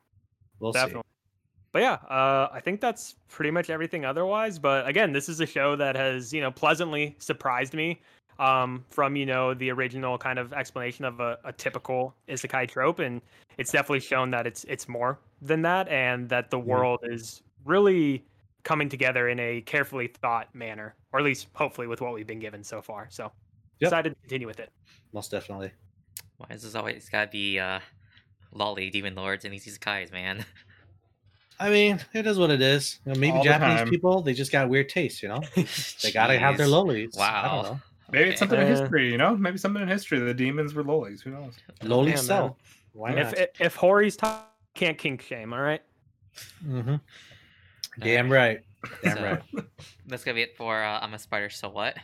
we'll 0.61 0.73
definitely. 0.73 1.05
But 1.73 1.83
yeah, 1.83 1.95
uh, 2.09 2.49
I 2.53 2.61
think 2.61 2.81
that's 2.81 3.17
pretty 3.29 3.51
much 3.51 3.71
everything. 3.71 4.05
Otherwise, 4.05 4.59
but 4.59 4.87
again, 4.89 5.13
this 5.13 5.29
is 5.29 5.41
a 5.41 5.47
show 5.47 5.77
that 5.77 5.97
has 5.97 6.33
you 6.33 6.41
know 6.41 6.51
pleasantly 6.51 7.17
surprised 7.19 7.75
me. 7.75 8.01
Um, 8.39 8.85
from 8.91 9.17
you 9.17 9.27
know 9.27 9.53
the 9.53 9.71
original 9.71 10.17
kind 10.17 10.39
of 10.39 10.53
explanation 10.53 11.05
of 11.05 11.19
a, 11.21 11.39
a 11.45 11.53
typical 11.53 12.15
isekai 12.29 12.69
trope, 12.69 13.01
and 13.01 13.21
it's 13.59 13.73
definitely 13.73 14.01
shown 14.01 14.31
that 14.31 14.47
it's 14.47 14.65
it's 14.65 14.89
more 14.89 15.19
than 15.43 15.63
that, 15.63 15.89
and 15.89 16.29
that 16.29 16.51
the 16.51 16.59
world 16.59 17.01
is 17.03 17.43
really 17.65 18.25
coming 18.65 18.89
together 18.89 19.29
in 19.29 19.41
a 19.41 19.61
carefully 19.63 20.07
thought 20.07 20.55
manner, 20.55 20.95
or 21.13 21.19
at 21.21 21.25
least 21.25 21.49
hopefully 21.55 21.87
with 21.87 22.01
what 22.01 22.15
we've 22.15 22.27
been 22.27 22.39
given 22.39 22.63
so 22.63 22.81
far. 22.81 23.09
So 23.11 23.33
Yep. 23.81 23.89
excited 23.89 24.11
to 24.11 24.17
continue 24.23 24.47
with 24.47 24.61
it. 24.61 24.71
Most 25.13 25.31
definitely. 25.31 25.73
Why 26.39 26.49
is 26.51 26.63
this 26.63 26.75
always 26.75 27.09
gotta 27.09 27.31
be 27.31 27.59
uh, 27.59 27.81
loli 28.55 28.91
demon 28.91 29.15
lords 29.15 29.45
and 29.45 29.55
these 29.55 29.67
isekais, 29.67 30.13
man? 30.13 30.45
I 31.61 31.71
mean, 31.71 32.01
it 32.15 32.27
is 32.27 32.39
what 32.39 32.51
it 32.51 32.61
is. 32.63 33.01
You 33.05 33.13
know, 33.13 33.19
maybe 33.19 33.37
All 33.39 33.45
Japanese 33.45 33.79
time. 33.81 33.91
people 33.91 34.23
they 34.23 34.33
just 34.33 34.53
got 34.53 34.69
weird 34.69 34.89
taste. 34.89 35.23
You 35.23 35.29
know, 35.31 35.43
they 36.03 36.13
gotta 36.13 36.39
have 36.39 36.57
their 36.57 36.67
Jeez. 36.67 37.11
lolis. 37.15 37.17
I 37.17 37.21
Wow. 37.21 37.63
don't 37.63 37.73
know. 37.73 37.81
Maybe 38.11 38.31
it's 38.31 38.41
Okay. 38.43 38.49
something 38.51 38.61
in 38.67 38.73
Uh, 38.73 38.81
history, 38.81 39.11
you 39.13 39.19
know? 39.19 39.37
Maybe 39.37 39.59
something 39.59 39.83
in 39.83 39.89
history. 39.89 40.19
The 40.19 40.33
demons 40.33 40.73
were 40.75 40.83
lolis. 40.85 41.21
Who 41.23 41.31
knows? 41.31 41.57
Loli 41.83 42.07
Yeah, 42.09 42.15
man. 42.15 42.25
sell. 42.25 42.59
Why 42.93 43.11
If 43.11 43.17
not? 43.17 43.39
if, 43.39 43.49
if 43.61 43.77
Hori's 43.77 44.17
top, 44.17 44.57
can't 44.75 44.97
kink 44.97 45.21
shame. 45.23 45.53
All 45.53 45.61
right. 45.61 45.83
Mm-hmm. 46.67 46.97
Damn 47.99 48.31
right. 48.31 48.61
Damn 49.03 49.17
So- 49.17 49.23
right. 49.25 49.43
That's 50.07 50.25
gonna 50.25 50.37
be 50.37 50.43
it 50.43 50.57
for 50.57 50.83
uh, 50.83 51.01
I'm 51.01 51.13
a 51.15 51.19
Spider. 51.19 51.51
So 51.51 51.69
what? 51.69 51.97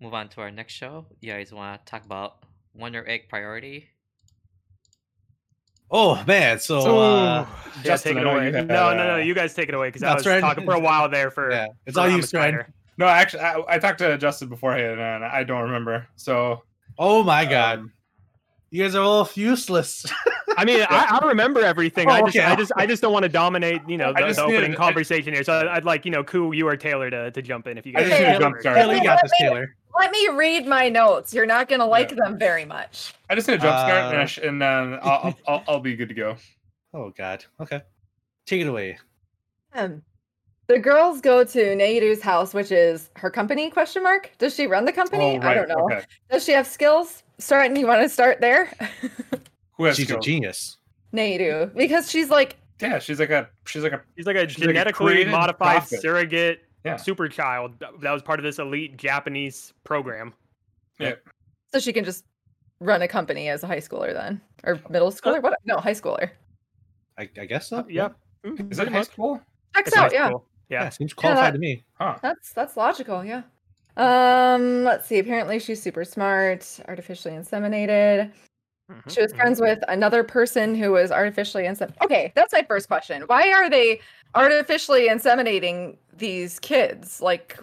Move 0.00 0.12
on 0.14 0.28
to 0.30 0.40
our 0.42 0.50
next 0.50 0.74
show. 0.74 1.06
You 1.20 1.32
guys 1.32 1.52
want 1.52 1.84
to 1.84 1.90
talk 1.90 2.04
about 2.04 2.44
Wonder 2.74 3.08
Egg 3.08 3.28
Priority? 3.28 3.88
Oh 5.90 6.22
man, 6.26 6.58
so 6.60 6.78
uh, 7.00 7.46
yeah, 7.76 7.82
Justin, 7.82 8.14
take 8.16 8.22
it 8.22 8.26
away. 8.26 8.46
you 8.48 8.52
had, 8.54 8.68
no, 8.68 8.94
no, 8.94 9.06
no. 9.06 9.14
uh, 9.14 9.16
You 9.16 9.34
guys 9.34 9.54
take 9.54 9.68
it 9.68 9.74
away 9.74 9.88
because 9.88 10.02
I 10.02 10.14
was 10.14 10.26
right. 10.26 10.40
talking 10.40 10.64
for 10.64 10.74
a 10.74 10.80
while 10.80 11.08
there 11.08 11.30
for. 11.30 11.50
yeah, 11.50 11.66
it's 11.86 11.94
for 11.94 12.00
all 12.00 12.06
I'm 12.06 12.12
you, 12.12 12.18
a 12.18 12.22
Strand. 12.22 12.54
Spider. 12.54 12.72
No, 12.98 13.06
actually, 13.06 13.40
I, 13.40 13.62
I 13.68 13.78
talked 13.78 13.98
to 14.00 14.18
Justin 14.18 14.48
beforehand, 14.48 15.00
and 15.00 15.24
I 15.24 15.44
don't 15.44 15.62
remember. 15.62 16.06
So, 16.16 16.62
Oh 16.98 17.22
my 17.22 17.44
god, 17.44 17.78
um, 17.78 17.92
you 18.70 18.82
guys 18.82 18.94
are 18.94 19.02
all 19.02 19.30
useless. 19.34 20.04
I 20.58 20.64
mean, 20.64 20.80
I, 20.90 21.18
I 21.22 21.26
remember 21.26 21.60
everything. 21.60 22.08
I 22.10 22.20
Oh, 22.20 22.24
just, 22.26 22.36
okay. 22.36 22.44
I 22.46 22.56
just, 22.56 22.72
I 22.76 22.86
just 22.86 23.00
don't 23.00 23.12
want 23.12 23.22
to 23.22 23.28
dominate, 23.28 23.80
you 23.86 23.96
know, 23.96 24.12
I 24.14 24.20
the, 24.22 24.26
just 24.26 24.36
the 24.40 24.46
needed- 24.46 24.58
opening 24.58 24.72
I- 24.76 24.78
conversation 24.78 25.32
here. 25.32 25.44
So 25.44 25.52
I'd, 25.60 25.66
I'd 25.68 25.84
like, 25.84 26.04
you 26.04 26.10
know, 26.10 26.24
Koo, 26.24 26.52
you 26.52 26.66
or 26.68 26.76
Taylor 26.76 27.08
to, 27.08 27.30
to 27.30 27.40
jump 27.40 27.68
in 27.68 27.78
if 27.78 27.86
you 27.86 27.92
I 27.96 28.00
guys. 28.00 28.08
just 28.08 28.18
need 28.20 28.26
to 28.26 28.32
remember. 28.32 28.44
jump 28.56 28.60
start. 28.62 28.76
Taylor, 28.76 28.94
you 28.94 29.02
got 29.04 29.20
this, 29.22 29.32
Taylor. 29.38 29.76
Let 29.98 30.12
me 30.12 30.28
read 30.32 30.66
my 30.66 30.88
notes. 30.88 31.34
You're 31.34 31.46
not 31.46 31.68
gonna 31.68 31.86
like 31.86 32.10
Yeah. 32.10 32.16
them 32.24 32.38
very 32.38 32.64
much. 32.64 33.14
I 33.28 33.34
just 33.34 33.48
need 33.48 33.54
a 33.54 33.58
jump 33.58 33.78
start, 33.78 34.12
and, 34.12 34.16
I 34.18 34.22
Uh, 34.22 34.26
sh- 34.26 34.38
and 34.38 34.62
uh, 34.62 34.98
I'll, 35.02 35.10
I'll, 35.24 35.38
I'll, 35.48 35.64
I'll 35.68 35.80
be 35.80 35.96
good 35.96 36.08
to 36.08 36.14
go. 36.14 36.36
Oh 36.94 37.10
god. 37.16 37.44
Okay, 37.60 37.82
take 38.46 38.60
it 38.60 38.66
away. 38.68 38.98
Um, 39.74 40.02
the 40.68 40.78
girls 40.78 41.20
go 41.20 41.44
to 41.44 41.58
Neiru's 41.76 42.22
house, 42.22 42.54
which 42.54 42.70
is 42.72 43.10
her 43.16 43.30
company? 43.30 43.70
Question 43.70 44.02
mark. 44.02 44.30
Does 44.38 44.54
she 44.54 44.66
run 44.66 44.84
the 44.84 44.92
company? 44.92 45.24
Oh, 45.36 45.38
right. 45.38 45.44
I 45.44 45.54
don't 45.54 45.68
know. 45.68 45.84
Okay. 45.86 46.02
Does 46.30 46.44
she 46.44 46.52
have 46.52 46.66
skills? 46.66 47.22
Starting, 47.38 47.76
you 47.76 47.86
want 47.86 48.02
to 48.02 48.08
start 48.08 48.40
there? 48.40 48.72
Who 49.72 49.84
has 49.84 49.96
She's 49.96 50.06
skills? 50.08 50.24
a 50.24 50.28
genius. 50.28 50.76
Neiru, 51.14 51.72
because 51.74 52.10
she's 52.10 52.28
like, 52.30 52.56
Yeah, 52.82 52.98
she's 52.98 53.18
like 53.20 53.30
a 53.30 53.48
she's 53.64 53.82
like 53.82 53.92
a 53.92 54.02
He's 54.16 54.26
like 54.26 54.36
a 54.36 54.48
She's 54.48 54.58
like 54.58 54.68
a 54.70 54.72
genetically 54.72 55.24
modified 55.24 55.76
prophet. 55.78 56.00
surrogate 56.02 56.60
Yeah. 56.88 56.96
super 56.96 57.28
child 57.28 57.74
that 57.80 58.10
was 58.12 58.22
part 58.22 58.38
of 58.40 58.44
this 58.44 58.58
elite 58.58 58.96
Japanese 58.96 59.72
program. 59.84 60.32
Yeah. 60.98 61.14
So 61.72 61.78
she 61.80 61.92
can 61.92 62.04
just 62.04 62.24
run 62.80 63.02
a 63.02 63.08
company 63.08 63.48
as 63.48 63.62
a 63.62 63.66
high 63.66 63.78
schooler 63.80 64.12
then, 64.12 64.40
or 64.64 64.80
middle 64.90 65.10
schooler? 65.10 65.42
What? 65.42 65.58
No, 65.64 65.76
high 65.78 65.92
schooler. 65.94 66.30
I, 67.18 67.28
I 67.40 67.44
guess 67.46 67.68
so. 67.68 67.78
Uh, 67.78 67.84
yeah. 67.88 68.08
Mm, 68.44 68.52
is 68.52 68.56
pretty 68.56 68.74
that 68.76 68.88
high 68.88 68.98
much. 68.98 69.06
school? 69.08 69.40
Checks 69.74 69.96
out, 69.96 70.12
yeah. 70.12 70.28
school. 70.28 70.44
Yeah, 70.68 70.82
Yeah. 70.84 70.88
seems 70.90 71.12
qualified 71.14 71.46
that- 71.46 71.52
to 71.52 71.58
me. 71.58 71.84
Huh. 71.94 72.16
That's 72.22 72.52
that's 72.52 72.76
logical, 72.76 73.24
yeah. 73.24 73.42
Um, 73.96 74.84
let's 74.84 75.08
see. 75.08 75.18
Apparently, 75.18 75.58
she's 75.58 75.82
super 75.82 76.04
smart, 76.04 76.78
artificially 76.86 77.34
inseminated. 77.34 78.30
Mhm, 78.90 79.14
She 79.14 79.20
was 79.20 79.32
mhm. 79.32 79.36
friends 79.36 79.60
with 79.60 79.78
another 79.88 80.24
person 80.24 80.74
who 80.74 80.92
was 80.92 81.10
artificially 81.12 81.64
inseminated. 81.64 82.02
Okay, 82.02 82.32
that's 82.34 82.52
my 82.52 82.62
first 82.62 82.88
question. 82.88 83.22
Why 83.26 83.52
are 83.52 83.68
they 83.68 84.00
artificially 84.34 85.08
inseminating 85.08 85.96
these 86.16 86.58
kids? 86.60 87.20
Like, 87.20 87.58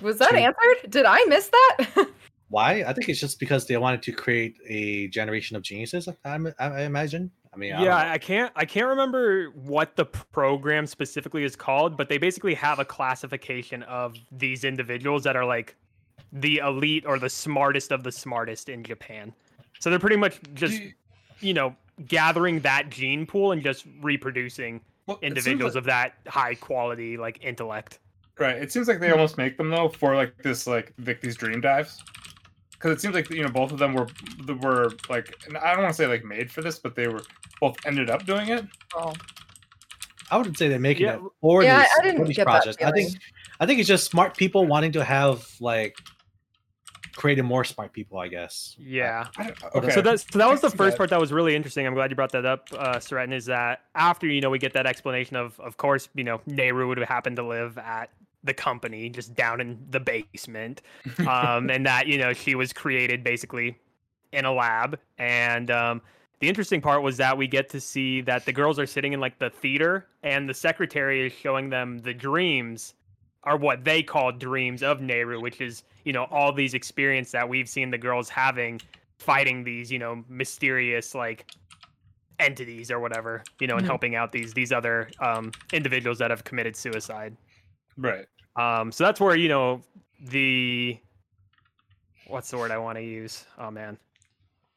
was 0.00 0.18
that 0.18 0.30
To- 0.30 0.38
answered? 0.38 0.90
Did 0.90 1.06
I 1.06 1.24
miss 1.26 1.48
that? 1.48 2.06
Why? 2.48 2.82
I 2.86 2.92
think 2.92 3.08
it's 3.08 3.20
just 3.20 3.38
because 3.38 3.66
they 3.66 3.76
wanted 3.76 4.02
to 4.02 4.12
create 4.12 4.56
a 4.66 5.06
generation 5.08 5.56
of 5.56 5.62
geniuses. 5.62 6.08
I, 6.08 6.38
I, 6.58 6.66
I 6.66 6.82
imagine. 6.82 7.30
I 7.54 7.56
mean, 7.56 7.70
Yeah, 7.70 7.84
know. 7.84 7.92
I 7.92 8.18
can't 8.18 8.52
I 8.56 8.64
can't 8.64 8.86
remember 8.86 9.50
what 9.50 9.96
the 9.96 10.04
program 10.04 10.86
specifically 10.86 11.42
is 11.44 11.56
called, 11.56 11.96
but 11.96 12.08
they 12.08 12.18
basically 12.18 12.54
have 12.54 12.78
a 12.78 12.84
classification 12.84 13.82
of 13.84 14.16
these 14.32 14.64
individuals 14.64 15.22
that 15.24 15.36
are 15.36 15.44
like 15.44 15.74
the 16.32 16.58
elite 16.58 17.04
or 17.06 17.18
the 17.18 17.30
smartest 17.30 17.90
of 17.92 18.02
the 18.04 18.12
smartest 18.12 18.68
in 18.68 18.82
Japan. 18.84 19.32
So 19.80 19.90
they're 19.90 19.98
pretty 19.98 20.16
much 20.16 20.38
just, 20.54 20.80
you- 20.80 20.92
you 21.40 21.54
know, 21.54 21.74
gathering 22.06 22.60
that 22.60 22.88
gene 22.90 23.26
pool 23.26 23.52
and 23.52 23.62
just 23.62 23.84
reproducing 24.00 24.80
well, 25.06 25.18
individuals 25.22 25.74
like- 25.74 25.80
of 25.80 25.84
that 25.86 26.14
high 26.28 26.54
quality 26.54 27.16
like 27.16 27.42
intellect. 27.44 27.98
Right. 28.38 28.56
It 28.56 28.72
seems 28.72 28.88
like 28.88 29.00
they 29.00 29.10
almost 29.10 29.36
make 29.36 29.58
them 29.58 29.68
though 29.70 29.88
for 29.88 30.14
like 30.14 30.34
this 30.42 30.66
like 30.66 30.94
like 31.04 31.20
these 31.20 31.36
dream 31.36 31.60
dives. 31.60 32.02
Because 32.72 32.92
it 32.92 33.00
seems 33.02 33.14
like 33.14 33.28
you 33.28 33.42
know 33.42 33.50
both 33.50 33.70
of 33.72 33.78
them 33.78 33.92
were 33.92 34.06
were 34.62 34.90
like 35.10 35.34
and 35.46 35.58
I 35.58 35.72
don't 35.74 35.82
want 35.82 35.94
to 35.94 36.02
say 36.02 36.06
like 36.06 36.24
made 36.24 36.50
for 36.50 36.62
this, 36.62 36.78
but 36.78 36.94
they 36.94 37.08
were 37.08 37.22
both 37.60 37.76
ended 37.84 38.08
up 38.08 38.24
doing 38.24 38.48
it. 38.48 38.64
oh, 38.94 39.12
I 40.30 40.38
wouldn't 40.38 40.56
say 40.56 40.68
they're 40.68 40.78
making 40.78 41.04
Yeah, 41.06 41.16
it 41.16 41.20
for 41.42 41.62
Yeah, 41.62 41.76
I- 41.76 41.80
these, 41.80 41.88
I 41.98 42.02
didn't 42.02 42.18
for 42.20 42.26
these 42.26 42.36
get 42.36 42.46
that 42.46 42.62
projects. 42.62 42.82
I 42.82 42.90
think. 42.92 43.12
I 43.60 43.66
think 43.66 43.78
it's 43.80 43.88
just 43.88 44.10
smart 44.10 44.34
people 44.38 44.64
wanting 44.66 44.92
to 44.92 45.04
have 45.04 45.46
like 45.60 45.96
creating 47.16 47.44
more 47.44 47.64
smart 47.64 47.92
people. 47.92 48.18
I 48.18 48.28
guess. 48.28 48.76
Yeah. 48.78 49.26
I 49.36 49.42
don't- 49.44 49.64
Okay. 49.64 49.78
okay. 49.78 49.90
So 49.90 50.02
that's 50.02 50.26
so 50.32 50.38
that 50.38 50.48
was 50.50 50.60
the 50.60 50.70
first 50.70 50.96
part 50.96 51.10
that 51.10 51.20
was 51.20 51.32
really 51.32 51.54
interesting. 51.54 51.86
I'm 51.86 51.94
glad 51.94 52.10
you 52.10 52.16
brought 52.16 52.32
that 52.32 52.46
up, 52.46 52.68
uh, 52.72 52.98
Stratton, 53.00 53.32
is 53.32 53.46
that 53.46 53.82
after 53.94 54.26
you 54.26 54.40
know 54.40 54.50
we 54.50 54.58
get 54.58 54.72
that 54.74 54.86
explanation 54.86 55.36
of 55.36 55.58
of 55.60 55.76
course 55.76 56.08
you 56.14 56.24
know 56.24 56.38
Neiru 56.48 56.88
would 56.88 56.98
have 56.98 57.08
happened 57.08 57.36
to 57.36 57.46
live 57.46 57.76
at 57.78 58.10
the 58.42 58.54
company 58.54 59.10
just 59.10 59.34
down 59.34 59.60
in 59.60 59.78
the 59.90 60.00
basement, 60.00 60.80
um, 61.28 61.68
and 61.70 61.84
that 61.86 62.06
you 62.06 62.18
know 62.18 62.32
she 62.32 62.54
was 62.54 62.72
created 62.72 63.22
basically 63.22 63.76
in 64.32 64.44
a 64.44 64.52
lab, 64.52 64.98
and 65.18 65.70
um, 65.70 66.00
the 66.38 66.48
interesting 66.48 66.80
part 66.80 67.02
was 67.02 67.16
that 67.18 67.36
we 67.36 67.46
get 67.46 67.68
to 67.68 67.80
see 67.80 68.20
that 68.22 68.46
the 68.46 68.52
girls 68.52 68.78
are 68.78 68.86
sitting 68.86 69.12
in 69.12 69.20
like 69.20 69.38
the 69.38 69.50
theater, 69.50 70.06
and 70.22 70.48
the 70.48 70.54
secretary 70.54 71.26
is 71.26 71.32
showing 71.32 71.68
them 71.68 71.98
the 71.98 72.14
dreams 72.14 72.94
are 73.44 73.56
what 73.56 73.84
they 73.84 74.02
call 74.02 74.32
dreams 74.32 74.82
of 74.82 74.98
Neiru, 75.00 75.40
which 75.40 75.60
is 75.60 75.82
you 76.04 76.12
know 76.12 76.24
all 76.24 76.52
these 76.52 76.74
experience 76.74 77.32
that 77.32 77.48
we've 77.48 77.68
seen 77.68 77.90
the 77.90 77.98
girls 77.98 78.28
having 78.28 78.80
fighting 79.18 79.64
these 79.64 79.90
you 79.92 79.98
know 79.98 80.24
mysterious 80.28 81.14
like 81.14 81.46
entities 82.38 82.90
or 82.90 83.00
whatever 83.00 83.46
you 83.58 83.66
know 83.66 83.76
and 83.76 83.84
Mhm. 83.84 83.86
helping 83.86 84.14
out 84.14 84.32
these 84.32 84.54
these 84.54 84.72
other 84.72 85.14
um 85.20 85.54
individuals 85.72 86.18
that 86.18 86.30
have 86.30 86.44
committed 86.44 86.74
suicide 86.76 87.36
right. 87.96 88.26
Um, 88.56 88.90
so 88.92 89.04
that's 89.04 89.20
where 89.20 89.36
you 89.36 89.48
know 89.48 89.82
the 90.18 90.98
what's 92.24 92.50
the 92.50 92.58
word 92.58 92.70
I 92.70 92.78
want 92.78 92.96
to 92.98 93.02
use? 93.04 93.44
Oh 93.58 93.70
man, 93.70 93.98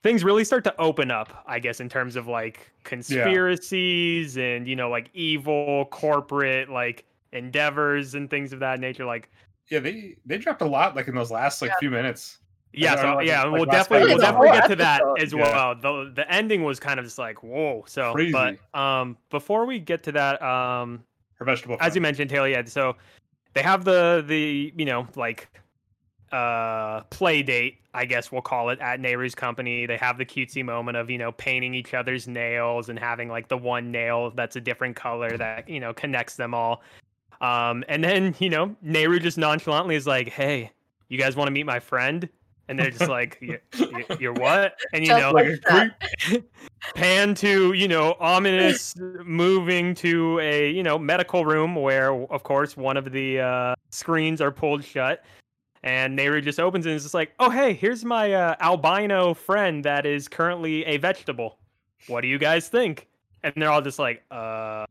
things 0.03 0.23
really 0.23 0.45
start 0.45 0.63
to 0.65 0.81
open 0.81 1.11
up. 1.11 1.43
I 1.47 1.59
guess 1.59 1.79
in 1.79 1.89
terms 1.89 2.15
of 2.15 2.27
like 2.27 2.71
conspiracies 2.83 4.37
and 4.37 4.67
you 4.67 4.75
know 4.75 4.89
like 4.89 5.09
evil 5.13 5.85
corporate 5.87 6.69
like 6.69 7.05
endeavors 7.33 8.15
and 8.15 8.29
things 8.29 8.53
of 8.53 8.59
that 8.59 8.79
nature. 8.79 9.05
Like 9.05 9.29
Yeah, 9.69 9.79
they 9.79 10.15
they 10.25 10.37
dropped 10.37 10.61
a 10.61 10.65
lot 10.67 10.95
like 10.95 11.07
in 11.07 11.15
those 11.15 11.31
last 11.31 11.61
like 11.61 11.71
Yeah. 11.71 11.77
few 11.79 11.89
minutes. 11.91 12.39
yeah, 12.73 12.95
so 12.95 13.15
like- 13.15 13.27
yeah, 13.27 13.43
like 13.43 13.51
we'll 13.53 13.65
definitely 13.65 14.09
we'll 14.09 14.17
definitely 14.19 14.49
get 14.49 14.67
to 14.69 14.75
that 14.77 15.01
as 15.19 15.31
Yeah. 15.33 15.39
well. 15.41 15.75
The 15.75 16.11
the 16.15 16.31
ending 16.31 16.63
was 16.63 16.79
kind 16.79 16.99
of 16.99 17.05
just 17.05 17.17
like 17.17 17.43
whoa. 17.43 17.83
So 17.87 18.13
Crazy. 18.13 18.31
but 18.31 18.57
um 18.79 19.17
before 19.29 19.65
we 19.65 19.79
get 19.79 20.03
to 20.03 20.11
that 20.13 20.41
um 20.41 21.03
Her 21.35 21.45
vegetable. 21.45 21.77
as 21.81 21.95
you 21.95 22.01
mentioned, 22.01 22.29
Taylor, 22.29 22.47
yeah. 22.47 22.63
So 22.65 22.95
they 23.53 23.61
have 23.61 23.83
the 23.85 24.23
the 24.27 24.73
you 24.75 24.85
know 24.85 25.07
like 25.15 25.49
uh 26.31 27.01
play 27.11 27.43
date, 27.43 27.77
I 27.93 28.05
guess 28.05 28.31
we'll 28.31 28.41
call 28.41 28.69
it, 28.71 28.79
at 28.79 28.99
Neiru's 28.99 29.35
company. 29.35 29.85
They 29.85 29.97
have 29.97 30.17
the 30.17 30.25
cutesy 30.25 30.65
moment 30.65 30.97
of 30.97 31.09
you 31.11 31.19
know 31.19 31.31
painting 31.33 31.75
each 31.75 31.93
other's 31.93 32.27
nails 32.27 32.89
and 32.89 32.97
having 32.97 33.29
like 33.29 33.49
the 33.49 33.57
one 33.57 33.91
nail 33.91 34.31
that's 34.31 34.55
a 34.55 34.61
different 34.61 34.95
color 34.95 35.37
that 35.37 35.69
you 35.69 35.79
know 35.79 35.93
connects 35.93 36.35
them 36.35 36.53
all. 36.55 36.81
Um, 37.43 37.83
and 37.87 38.03
then 38.03 38.33
you 38.39 38.49
know 38.49 38.75
Neiru 38.83 39.21
just 39.21 39.37
nonchalantly 39.37 39.95
is 39.95 40.07
like, 40.07 40.29
"Hey, 40.29 40.71
you 41.09 41.17
guys 41.19 41.35
want 41.35 41.47
to 41.47 41.51
meet 41.51 41.65
my 41.65 41.79
friend?" 41.79 42.27
And 42.69 42.79
they're 42.79 42.89
just 42.89 43.09
like, 43.09 43.37
"Y- 43.41 43.59
y- 43.77 44.05
"You're 44.19 44.33
what?" 44.33 44.75
And 44.93 45.05
you 45.05 45.11
Just 45.11 45.21
know, 45.21 45.31
like 45.31 46.43
pan 46.95 47.35
to 47.35 47.73
you 47.73 47.87
know 47.87 48.15
ominous 48.19 48.95
moving 49.23 49.93
to 49.95 50.39
a 50.39 50.71
you 50.71 50.83
know 50.83 50.97
medical 50.97 51.45
room 51.45 51.75
where 51.75 52.13
of 52.31 52.43
course 52.43 52.77
one 52.77 52.97
of 52.97 53.11
the 53.11 53.39
uh, 53.39 53.75
screens 53.89 54.41
are 54.41 54.51
pulled 54.51 54.83
shut 54.83 55.23
and 55.83 56.17
Neiru 56.17 56.41
just 56.41 56.59
opens 56.59 56.85
it 56.85 56.89
and 56.89 56.97
is 56.97 57.03
just 57.03 57.13
like 57.13 57.33
oh 57.39 57.49
hey 57.49 57.73
here's 57.73 58.05
my 58.05 58.33
uh, 58.33 58.55
albino 58.59 59.33
friend 59.33 59.83
that 59.85 60.05
is 60.05 60.27
currently 60.27 60.85
a 60.85 60.97
vegetable 60.97 61.57
what 62.07 62.21
do 62.21 62.27
you 62.27 62.37
guys 62.37 62.67
think 62.69 63.07
and 63.43 63.53
they're 63.57 63.71
all 63.71 63.81
just 63.81 63.99
like 63.99 64.23
uh, 64.31 64.85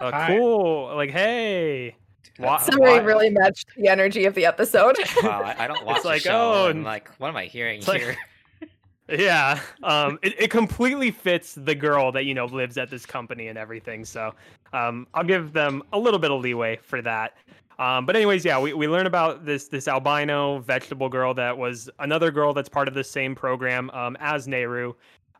uh 0.00 0.10
Hi. 0.10 0.26
cool 0.36 0.94
like 0.96 1.10
hey 1.10 1.94
Why- 2.38 2.60
Sorry, 2.60 2.80
why- 2.80 2.98
really 2.98 3.30
matched 3.30 3.68
the 3.76 3.88
energy 3.88 4.24
of 4.24 4.34
the 4.34 4.44
episode. 4.46 4.96
Wow, 5.22 5.42
I, 5.44 5.64
I 5.64 5.66
don't 5.68 5.84
watch 5.86 6.04
like, 6.04 6.22
the 6.22 6.28
show. 6.30 6.52
oh, 6.52 6.68
I'm 6.68 6.82
like, 6.82 7.08
what 7.18 7.28
am 7.28 7.36
I 7.36 7.44
hearing 7.46 7.78
It's 7.78 7.88
like- 7.88 8.00
here? 8.00 8.16
Yeah, 9.06 9.60
um, 9.82 10.18
it, 10.22 10.34
it 10.40 10.50
completely 10.50 11.10
fits 11.10 11.54
the 11.54 11.74
girl 11.74 12.10
that 12.12 12.24
you 12.24 12.32
know 12.32 12.46
lives 12.46 12.78
at 12.78 12.88
this 12.88 13.04
company 13.04 13.48
and 13.48 13.58
everything. 13.58 14.02
So, 14.06 14.32
um, 14.72 15.06
I'll 15.12 15.24
give 15.24 15.52
them 15.52 15.82
a 15.92 15.98
little 15.98 16.18
bit 16.18 16.30
of 16.30 16.40
leeway 16.40 16.78
for 16.82 17.02
that. 17.02 17.34
Um, 17.78 18.06
but 18.06 18.16
anyways, 18.16 18.46
yeah, 18.46 18.58
we, 18.58 18.72
we 18.72 18.88
learn 18.88 19.04
about 19.06 19.44
this 19.44 19.68
this 19.68 19.88
albino 19.88 20.60
vegetable 20.60 21.10
girl 21.10 21.34
that 21.34 21.56
was 21.58 21.90
another 21.98 22.30
girl 22.30 22.54
that's 22.54 22.70
part 22.70 22.88
of 22.88 22.94
the 22.94 23.04
same 23.04 23.34
program 23.34 23.90
um, 23.90 24.16
as 24.20 24.46
Neiru. 24.46 24.94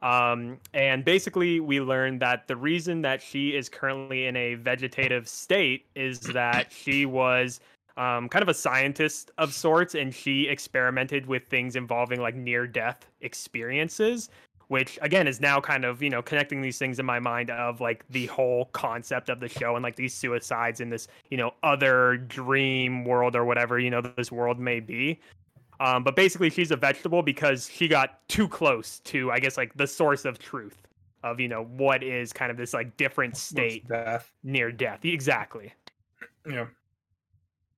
Um, 0.05 0.59
and 0.75 1.03
basically, 1.03 1.61
we 1.61 1.81
learn 1.81 2.19
that 2.19 2.47
the 2.47 2.57
reason 2.57 3.01
that 3.03 3.23
she 3.23 3.57
is 3.57 3.71
currently 3.71 4.27
in 4.27 4.37
a 4.37 4.55
vegetative 4.55 5.27
state 5.27 5.87
is 5.97 6.21
that 6.35 6.71
she 6.71 7.07
was 7.07 7.59
um, 7.97 8.29
kind 8.29 8.43
of 8.43 8.49
a 8.51 8.55
scientist 8.55 9.31
of 9.39 9.55
sorts, 9.55 9.95
and 9.95 10.15
she 10.15 10.47
experimented 10.47 11.27
with 11.27 11.47
things 11.47 11.75
involving 11.75 12.21
like 12.21 12.35
near 12.35 12.67
death 12.67 13.07
experiences, 13.23 14.29
which 14.69 14.99
again 15.01 15.27
is 15.27 15.41
now 15.41 15.59
kind 15.59 15.87
of 15.87 16.03
you 16.03 16.11
know 16.11 16.21
connecting 16.21 16.61
these 16.61 16.77
things 16.77 16.99
in 16.99 17.07
my 17.07 17.19
mind 17.19 17.49
of 17.49 17.81
like 17.81 18.05
the 18.11 18.27
whole 18.27 18.67
concept 18.67 19.31
of 19.31 19.41
the 19.41 19.49
show 19.49 19.75
and 19.75 19.83
like 19.83 19.97
these 19.97 20.13
suicides 20.13 20.81
in 20.81 20.91
this 20.91 21.09
you 21.31 21.39
know 21.39 21.55
other 21.63 22.19
dream 22.19 23.07
world 23.07 23.35
or 23.35 23.47
whatever 23.47 23.79
you 23.79 23.89
know 23.89 24.03
this 24.03 24.31
world 24.31 24.59
may 24.59 24.81
be. 24.81 25.19
Um, 25.81 26.05
but 26.05 26.17
basically, 26.17 26.51
she's 26.51 26.71
a 26.71 26.77
vegetable 26.77 27.23
because 27.23 27.69
she 27.69 27.89
got 27.89 28.27
too 28.29 28.49
close 28.49 29.01
to, 29.01 29.31
I 29.33 29.41
guess, 29.41 29.57
like 29.57 29.75
the 29.75 29.87
source 29.87 30.25
of 30.25 30.39
truth 30.39 30.85
of 31.25 31.41
you 31.41 31.49
know 31.49 31.65
what 31.65 32.05
is 32.05 32.33
kind 32.33 32.51
of 32.51 32.57
this 32.57 32.75
like 32.75 32.97
different 32.97 33.37
state 33.37 33.89
death. 33.89 34.31
near 34.45 34.71
death. 34.71 35.05
Exactly. 35.05 35.73
Yeah. 36.49 36.67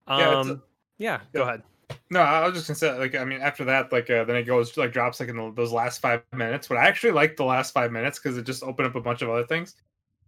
Um, 0.08 0.62
Yeah, 0.98 1.12
yeah, 1.12 1.20
go 1.32 1.42
ahead. 1.42 1.62
No, 2.10 2.20
I 2.20 2.46
was 2.46 2.54
just 2.54 2.66
gonna 2.66 2.76
say, 2.76 2.98
like, 2.98 3.14
I 3.14 3.24
mean, 3.24 3.40
after 3.40 3.64
that, 3.64 3.92
like, 3.92 4.10
uh, 4.10 4.24
then 4.24 4.36
it 4.36 4.42
goes 4.42 4.76
like 4.76 4.92
drops 4.92 5.20
like 5.20 5.28
in 5.28 5.36
the, 5.36 5.52
those 5.54 5.72
last 5.72 6.00
five 6.00 6.22
minutes. 6.34 6.66
But 6.66 6.78
I 6.78 6.86
actually 6.86 7.12
like 7.12 7.36
the 7.36 7.44
last 7.44 7.72
five 7.72 7.92
minutes 7.92 8.18
because 8.18 8.36
it 8.36 8.44
just 8.44 8.64
opened 8.64 8.88
up 8.88 8.96
a 8.96 9.00
bunch 9.00 9.22
of 9.22 9.30
other 9.30 9.46
things. 9.46 9.76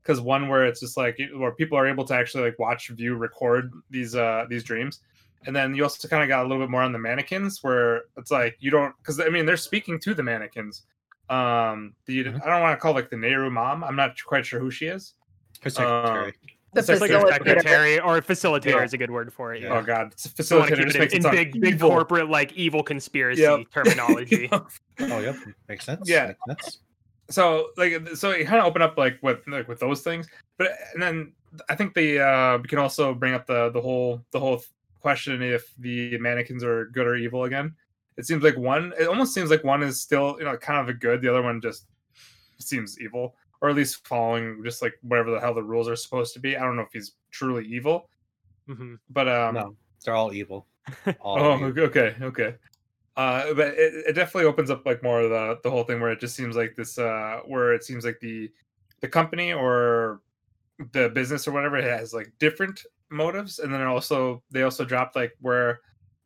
Because 0.00 0.20
one 0.20 0.48
where 0.48 0.64
it's 0.64 0.80
just 0.80 0.96
like 0.96 1.18
where 1.36 1.52
people 1.52 1.76
are 1.76 1.86
able 1.86 2.04
to 2.06 2.14
actually 2.14 2.44
like 2.44 2.58
watch, 2.58 2.88
view, 2.88 3.16
record 3.16 3.72
these 3.90 4.14
uh 4.14 4.46
these 4.48 4.62
dreams, 4.62 5.00
and 5.46 5.54
then 5.54 5.74
you 5.74 5.82
also 5.82 6.08
kind 6.08 6.22
of 6.22 6.28
got 6.28 6.44
a 6.44 6.48
little 6.48 6.62
bit 6.62 6.70
more 6.70 6.82
on 6.82 6.92
the 6.92 6.98
mannequins 6.98 7.62
where 7.62 8.02
it's 8.16 8.30
like 8.30 8.56
you 8.60 8.70
don't 8.70 8.94
because 8.98 9.20
I 9.20 9.28
mean 9.28 9.46
they're 9.46 9.56
speaking 9.56 9.98
to 10.00 10.14
the 10.14 10.22
mannequins. 10.22 10.82
Um, 11.30 11.94
the 12.06 12.24
Mhm. 12.24 12.42
I 12.42 12.50
don't 12.50 12.62
want 12.62 12.76
to 12.78 12.80
call 12.80 12.94
like 12.94 13.10
the 13.10 13.16
Neiru 13.16 13.50
mom. 13.52 13.84
I'm 13.84 13.96
not 13.96 14.16
quite 14.24 14.46
sure 14.46 14.60
who 14.60 14.70
she 14.70 14.86
is. 14.86 15.14
Her 15.62 15.70
secretary. 15.70 16.34
The 16.74 16.80
It's 16.80 16.90
facilitator. 16.90 17.28
secretary 17.32 17.98
or 18.00 18.20
facilitator 18.20 18.66
Yeah. 18.76 18.82
is 18.84 18.92
a 18.92 18.98
good 18.98 19.10
word 19.10 19.32
for 19.32 19.54
it. 19.54 19.62
Yeah. 19.62 19.68
Yeah. 19.72 19.78
Oh 19.78 19.82
God, 19.82 20.12
it's 20.12 20.26
a 20.26 20.28
If 20.38 20.50
you 20.50 20.58
wanna 20.58 20.70
facilitator. 20.70 20.76
keep 20.76 20.94
it 20.94 20.98
makes 21.00 21.14
in, 21.14 21.26
it 21.26 21.30
big, 21.32 21.60
big 21.60 21.74
evil. 21.74 21.90
corporate 21.90 22.28
like 22.30 22.52
evil 22.54 22.82
conspiracy 22.82 23.42
Yep. 23.42 23.60
terminology. 23.74 24.50
Oh, 25.00 25.20
yep, 25.20 25.36
makes 25.68 25.84
sense. 25.84 26.08
Yeah. 26.08 26.32
Makes 26.46 26.64
sense. 26.64 26.78
so 27.30 27.68
like 27.76 28.08
so 28.14 28.30
it 28.30 28.44
kind 28.46 28.58
of 28.58 28.64
open 28.66 28.80
up 28.82 28.96
like 28.98 29.18
with 29.22 29.46
like 29.46 29.68
with 29.68 29.78
those 29.80 30.00
things 30.02 30.26
but 30.56 30.72
and 30.94 31.02
then 31.02 31.30
i 31.68 31.74
think 31.74 31.92
the 31.92 32.18
uh 32.18 32.56
we 32.56 32.66
can 32.66 32.78
also 32.78 33.12
bring 33.12 33.34
up 33.34 33.46
the 33.46 33.68
the 33.70 33.80
whole 33.80 34.24
the 34.32 34.40
whole 34.40 34.62
question 35.00 35.42
if 35.42 35.74
the 35.78 36.16
mannequins 36.18 36.64
are 36.64 36.86
good 36.86 37.06
or 37.06 37.16
evil 37.16 37.44
again 37.44 37.74
it 38.16 38.26
seems 38.26 38.42
like 38.42 38.56
one 38.56 38.92
it 38.98 39.06
almost 39.06 39.32
seems 39.34 39.50
like 39.50 39.64
one 39.64 39.82
is 39.82 40.00
still 40.00 40.36
you 40.38 40.44
know 40.44 40.56
kind 40.56 40.80
of 40.80 40.88
a 40.88 40.92
good 40.98 41.20
the 41.22 41.28
other 41.28 41.42
one 41.42 41.60
just 41.60 41.86
seems 42.58 42.98
evil 43.00 43.34
or 43.60 43.68
at 43.70 43.76
least 43.76 44.06
following 44.06 44.60
just 44.64 44.82
like 44.82 44.94
whatever 45.02 45.30
the 45.30 45.40
hell 45.40 45.54
the 45.54 45.62
rules 45.62 45.88
are 45.88 45.96
supposed 45.96 46.34
to 46.34 46.40
be 46.40 46.56
i 46.56 46.60
don't 46.60 46.76
know 46.76 46.82
if 46.82 46.92
he's 46.92 47.14
truly 47.30 47.64
evil 47.66 48.08
hmm 48.66 48.94
but 49.10 49.28
um 49.28 49.54
no, 49.54 49.76
they're 50.04 50.14
all 50.14 50.32
evil. 50.32 50.66
All 51.20 51.38
Oh, 51.38 51.68
evil. 51.68 51.84
okay, 51.84 52.14
okay. 52.22 52.54
Uh, 53.16 53.52
but 53.54 53.68
it, 53.74 54.06
it 54.06 54.12
definitely 54.12 54.44
opens 54.44 54.70
up 54.70 54.86
like 54.86 55.02
more 55.02 55.20
of 55.20 55.30
the 55.30 55.58
the 55.62 55.70
whole 55.70 55.82
thing 55.84 56.00
where 56.00 56.12
it 56.12 56.20
just 56.20 56.36
seems 56.36 56.56
like 56.56 56.76
this, 56.76 56.98
uh, 56.98 57.40
where 57.46 57.72
it 57.72 57.82
seems 57.84 58.04
like 58.04 58.18
the 58.20 58.50
the 59.00 59.08
company 59.08 59.52
or 59.52 60.20
the 60.92 61.08
business 61.10 61.48
or 61.48 61.52
whatever 61.52 61.82
has 61.82 62.14
like 62.14 62.32
different 62.38 62.84
motives, 63.10 63.58
and 63.58 63.72
then 63.72 63.82
also 63.82 64.42
they 64.50 64.62
also 64.62 64.84
dropped 64.84 65.16
like 65.16 65.32
where, 65.40 65.80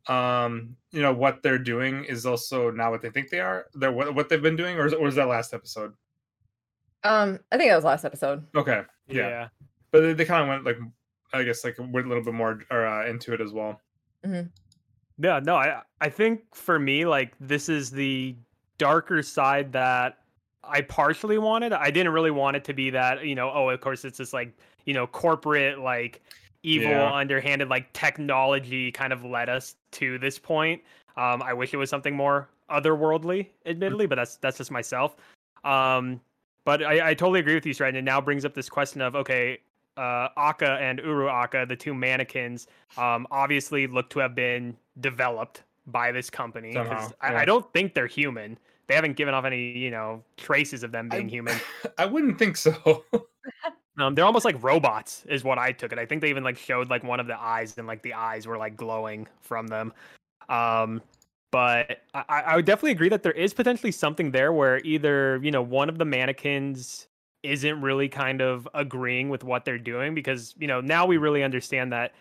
um, 0.07 0.75
you 0.91 1.01
know 1.01 1.13
what 1.13 1.41
they're 1.43 1.57
doing 1.57 2.03
is 2.05 2.25
also 2.25 2.71
not 2.71 2.91
what 2.91 3.01
they 3.01 3.09
think 3.09 3.29
they 3.29 3.39
are. 3.39 3.67
They're 3.73 3.91
what 3.91 4.13
what 4.15 4.29
they've 4.29 4.41
been 4.41 4.55
doing, 4.55 4.77
or 4.77 4.85
is, 4.87 4.93
or 4.93 5.03
was 5.03 5.15
that 5.15 5.27
last 5.27 5.53
episode? 5.53 5.93
Um, 7.03 7.39
I 7.51 7.57
think 7.57 7.69
that 7.69 7.75
was 7.75 7.85
last 7.85 8.05
episode. 8.05 8.45
Okay, 8.55 8.81
Yeah. 9.07 9.27
yeah, 9.27 9.47
but 9.91 10.01
they, 10.01 10.13
they 10.13 10.25
kind 10.25 10.41
of 10.43 10.47
went 10.47 10.63
like 10.63 10.77
I 11.33 11.43
guess 11.43 11.63
like 11.63 11.77
went 11.77 12.05
a 12.05 12.09
little 12.09 12.23
bit 12.23 12.33
more 12.33 12.61
or, 12.71 12.85
uh, 12.85 13.07
into 13.07 13.33
it 13.33 13.41
as 13.41 13.51
well. 13.51 13.81
mm-hmm. 14.25 14.47
Yeah, 15.23 15.39
no, 15.43 15.55
I 15.55 15.81
I 16.01 16.09
think 16.09 16.55
for 16.55 16.79
me, 16.79 17.05
like 17.05 17.33
this 17.39 17.69
is 17.69 17.91
the 17.91 18.35
darker 18.77 19.21
side 19.21 19.71
that 19.73 20.17
I 20.63 20.81
partially 20.81 21.37
wanted. 21.37 21.73
I 21.73 21.91
didn't 21.91 22.13
really 22.13 22.31
want 22.31 22.55
it 22.57 22.63
to 22.65 22.73
be 22.73 22.89
that, 22.91 23.25
you 23.25 23.35
know, 23.35 23.51
oh, 23.53 23.69
of 23.69 23.79
course 23.81 24.05
it's 24.05 24.17
this 24.17 24.33
like, 24.33 24.57
you 24.85 24.93
know, 24.93 25.05
corporate 25.05 25.79
like 25.79 26.21
evil, 26.63 26.89
Yeah. 26.89 27.13
underhanded 27.13 27.69
like 27.69 27.91
technology 27.93 28.91
kind 28.91 29.13
of 29.13 29.23
led 29.23 29.49
us 29.49 29.75
to 29.91 30.17
this 30.19 30.39
point. 30.39 30.81
Um, 31.15 31.43
I 31.43 31.53
wish 31.53 31.73
it 31.73 31.77
was 31.77 31.89
something 31.89 32.15
more 32.15 32.49
otherworldly, 32.69 33.47
admittedly, 33.65 34.07
but 34.07 34.15
that's 34.15 34.37
that's 34.37 34.57
just 34.57 34.71
myself. 34.71 35.15
Um, 35.63 36.19
but 36.65 36.81
I, 36.83 37.09
I 37.09 37.13
totally 37.13 37.39
agree 37.41 37.55
with 37.55 37.65
you, 37.65 37.73
Stratton. 37.73 37.97
It 37.97 38.03
now 38.03 38.19
brings 38.21 38.45
up 38.45 38.53
this 38.53 38.69
question 38.69 39.01
of 39.01 39.15
okay, 39.15 39.59
uh, 39.97 40.29
Acca 40.37 40.79
and 40.81 40.99
Ura-Acca, 40.99 41.67
the 41.67 41.75
two 41.75 41.93
mannequins, 41.93 42.67
um, 42.97 43.27
obviously 43.29 43.85
look 43.85 44.09
to 44.11 44.19
have 44.19 44.33
been 44.33 44.75
developed 45.01 45.63
by 45.87 46.11
this 46.11 46.29
company. 46.29 46.73
Somehow, 46.73 47.09
I. 47.21 47.35
I 47.35 47.45
don't 47.45 47.71
think 47.73 47.93
they're 47.93 48.07
human. 48.07 48.57
They 48.87 48.95
haven't 48.95 49.15
given 49.17 49.33
off 49.33 49.45
any, 49.45 49.77
you 49.77 49.91
know, 49.91 50.23
traces 50.37 50.83
of 50.83 50.91
them 50.91 51.09
being 51.09 51.27
I- 51.27 51.29
human. 51.29 51.55
I 51.97 52.05
wouldn't 52.05 52.39
think 52.39 52.57
so. 52.57 53.03
Um, 53.97 54.15
they're 54.15 54.25
almost 54.25 54.45
like 54.45 54.61
robots, 54.63 55.23
is 55.29 55.43
what 55.43 55.59
I 55.59 55.71
took 55.71 55.91
it. 55.91 55.99
I 55.99 56.05
think 56.05 56.21
they 56.21 56.29
even 56.29 56.43
like 56.43 56.57
showed 56.57 56.89
like 56.89 57.03
one 57.03 57.19
of 57.19 57.27
the 57.27 57.39
eyes, 57.39 57.77
and 57.77 57.87
like 57.87 58.01
the 58.01 58.13
eyes 58.13 58.47
were 58.47 58.57
like 58.57 58.75
glowing 58.75 59.27
from 59.41 59.67
them. 59.67 59.93
Um, 60.49 61.01
but 61.51 62.01
I, 62.15 62.23
I 62.47 62.55
would 62.55 62.65
definitely 62.65 62.93
agree 62.93 63.09
that 63.09 63.21
there 63.21 63.33
is 63.33 63.53
potentially 63.53 63.91
something 63.91 64.31
there 64.31 64.51
where 64.51 64.79
either 64.79 65.39
you 65.43 65.51
know 65.51 65.61
one 65.61 65.89
of 65.89 65.99
the 65.99 66.05
mannequins 66.05 67.07
isn't 67.43 67.81
really 67.81 68.09
kind 68.09 68.41
of 68.41 68.67
agreeing 68.73 69.29
with 69.29 69.43
what 69.43 69.65
they're 69.65 69.77
doing 69.77 70.15
because 70.15 70.55
you 70.57 70.65
know 70.65 70.81
now 70.81 71.05
we 71.05 71.17
really 71.17 71.43
understand 71.43 71.91
that 71.91 72.13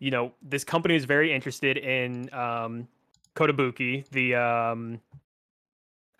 you 0.00 0.10
know 0.10 0.32
this 0.42 0.64
company 0.64 0.96
is 0.96 1.04
very 1.04 1.32
interested 1.32 1.78
in 1.78 2.28
um, 2.34 2.88
Kotobuki, 3.36 4.04
the 4.08 4.34
um, 4.34 5.00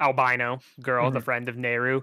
albino 0.00 0.60
girl, 0.80 1.10
the 1.10 1.20
friend 1.20 1.48
of 1.48 1.56
Neiru, 1.56 2.02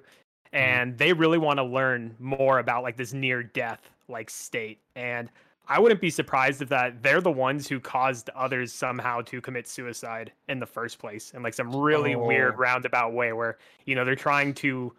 Mm-hmm. 0.54 0.64
and 0.64 0.98
they 0.98 1.14
really 1.14 1.38
want 1.38 1.58
to 1.58 1.64
learn 1.64 2.16
more 2.18 2.58
about 2.60 2.82
like 2.82 2.98
this 2.98 3.14
near 3.14 3.44
death 3.44 3.90
like 4.08 4.32
state. 4.32 4.80
And 4.96 5.30
I 5.68 5.78
wouldn't 5.78 6.02
be 6.02 6.10
surprised 6.10 6.64
if 6.64 6.70
that 6.70 7.04
they're 7.04 7.22
the 7.22 7.32
ones 7.32 7.68
who 7.68 7.80
caused 7.80 8.32
others 8.32 8.74
somehow 8.74 9.22
to 9.22 9.40
commit 9.40 9.68
suicide 9.68 10.32
in 10.48 10.60
the 10.60 10.66
first 10.66 10.98
place 10.98 11.32
in 11.36 11.44
like 11.44 11.54
some 11.54 11.76
really 11.76 12.16
weird 12.16 12.56
Oh. 12.56 12.58
roundabout 12.58 13.14
way 13.14 13.34
where 13.34 13.60
you 13.86 13.94
know 13.94 14.04
they're 14.04 14.16
trying 14.16 14.56
to 14.56 14.96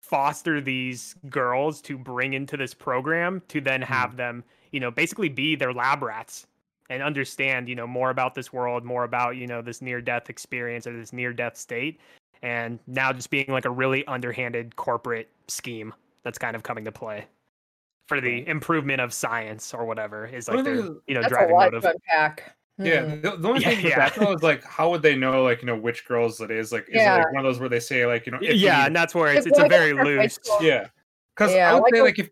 foster 0.00 0.60
these 0.60 1.14
girls 1.28 1.80
to 1.82 1.96
bring 1.96 2.32
into 2.32 2.56
this 2.56 2.74
program 2.74 3.40
to 3.46 3.60
then 3.60 3.82
hmm. 3.82 3.92
have 3.92 4.16
them 4.16 4.42
you 4.72 4.80
know 4.80 4.90
basically 4.90 5.28
be 5.28 5.54
their 5.54 5.72
lab 5.72 6.02
rats 6.02 6.48
and 6.88 7.04
understand 7.04 7.68
you 7.68 7.76
know 7.76 7.86
more 7.86 8.10
about 8.10 8.34
this 8.34 8.52
world 8.52 8.84
more 8.84 9.04
about 9.04 9.36
you 9.36 9.46
know 9.46 9.62
this 9.62 9.80
near 9.80 10.00
death 10.00 10.28
experience 10.28 10.88
or 10.88 10.96
this 10.96 11.12
near 11.12 11.32
death 11.32 11.56
state 11.56 12.00
and 12.42 12.78
now 12.86 13.12
just 13.12 13.30
being 13.30 13.46
like 13.48 13.64
a 13.64 13.70
really 13.70 14.06
underhanded 14.06 14.76
corporate 14.76 15.28
scheme 15.48 15.92
that's 16.22 16.38
kind 16.38 16.54
of 16.56 16.62
coming 16.62 16.84
to 16.84 16.92
play 16.92 17.26
for 18.06 18.20
the 18.20 18.46
improvement 18.48 19.00
of 19.00 19.12
science 19.12 19.72
or 19.72 19.84
whatever 19.84 20.26
is 20.26 20.48
like 20.48 20.56
Well, 20.56 20.64
their 20.64 20.74
you 20.74 21.14
know 21.14 21.22
That's 21.22 21.26
a 21.32 21.36
driving 21.36 21.54
lot 21.54 21.64
motive. 21.72 21.82
to 21.82 21.90
unpack. 21.90 22.56
Yeah, 22.78 23.02
Hmm. 23.02 23.20
the, 23.20 23.36
the 23.36 23.48
only 23.48 23.60
Yeah, 23.62 23.68
thing 23.70 23.76
with 23.84 23.90
yeah. 23.92 23.98
that 24.08 24.14
though 24.18 24.32
is 24.32 24.42
like, 24.42 24.64
how 24.64 24.90
would 24.90 25.02
they 25.02 25.14
know, 25.14 25.42
like, 25.44 25.60
you 25.60 25.66
know, 25.66 25.76
which 25.76 26.06
girls 26.06 26.40
it 26.40 26.50
is? 26.50 26.72
Like, 26.72 26.88
is 26.88 26.94
it 26.94 26.98
Yeah. 27.04 27.18
like 27.18 27.32
one 27.32 27.44
of 27.44 27.44
those 27.44 27.60
where 27.60 27.68
they 27.68 27.78
say, 27.78 28.06
like, 28.06 28.24
you 28.26 28.32
know, 28.32 28.38
if 28.40 28.56
yeah, 28.56 28.80
you- 28.80 28.86
and 28.86 28.96
that's 28.96 29.14
where 29.14 29.30
If 29.32 29.38
it's 29.38 29.46
it's 29.48 29.58
a 29.58 29.68
very 29.68 29.92
loose. 29.92 30.38
yeah, 30.62 30.86
because 31.36 31.54
Yeah, 31.54 31.70
I 31.70 31.74
would 31.74 31.82
like 31.82 31.94
say 31.94 32.00
a- 32.00 32.04
like 32.04 32.18
if 32.18 32.30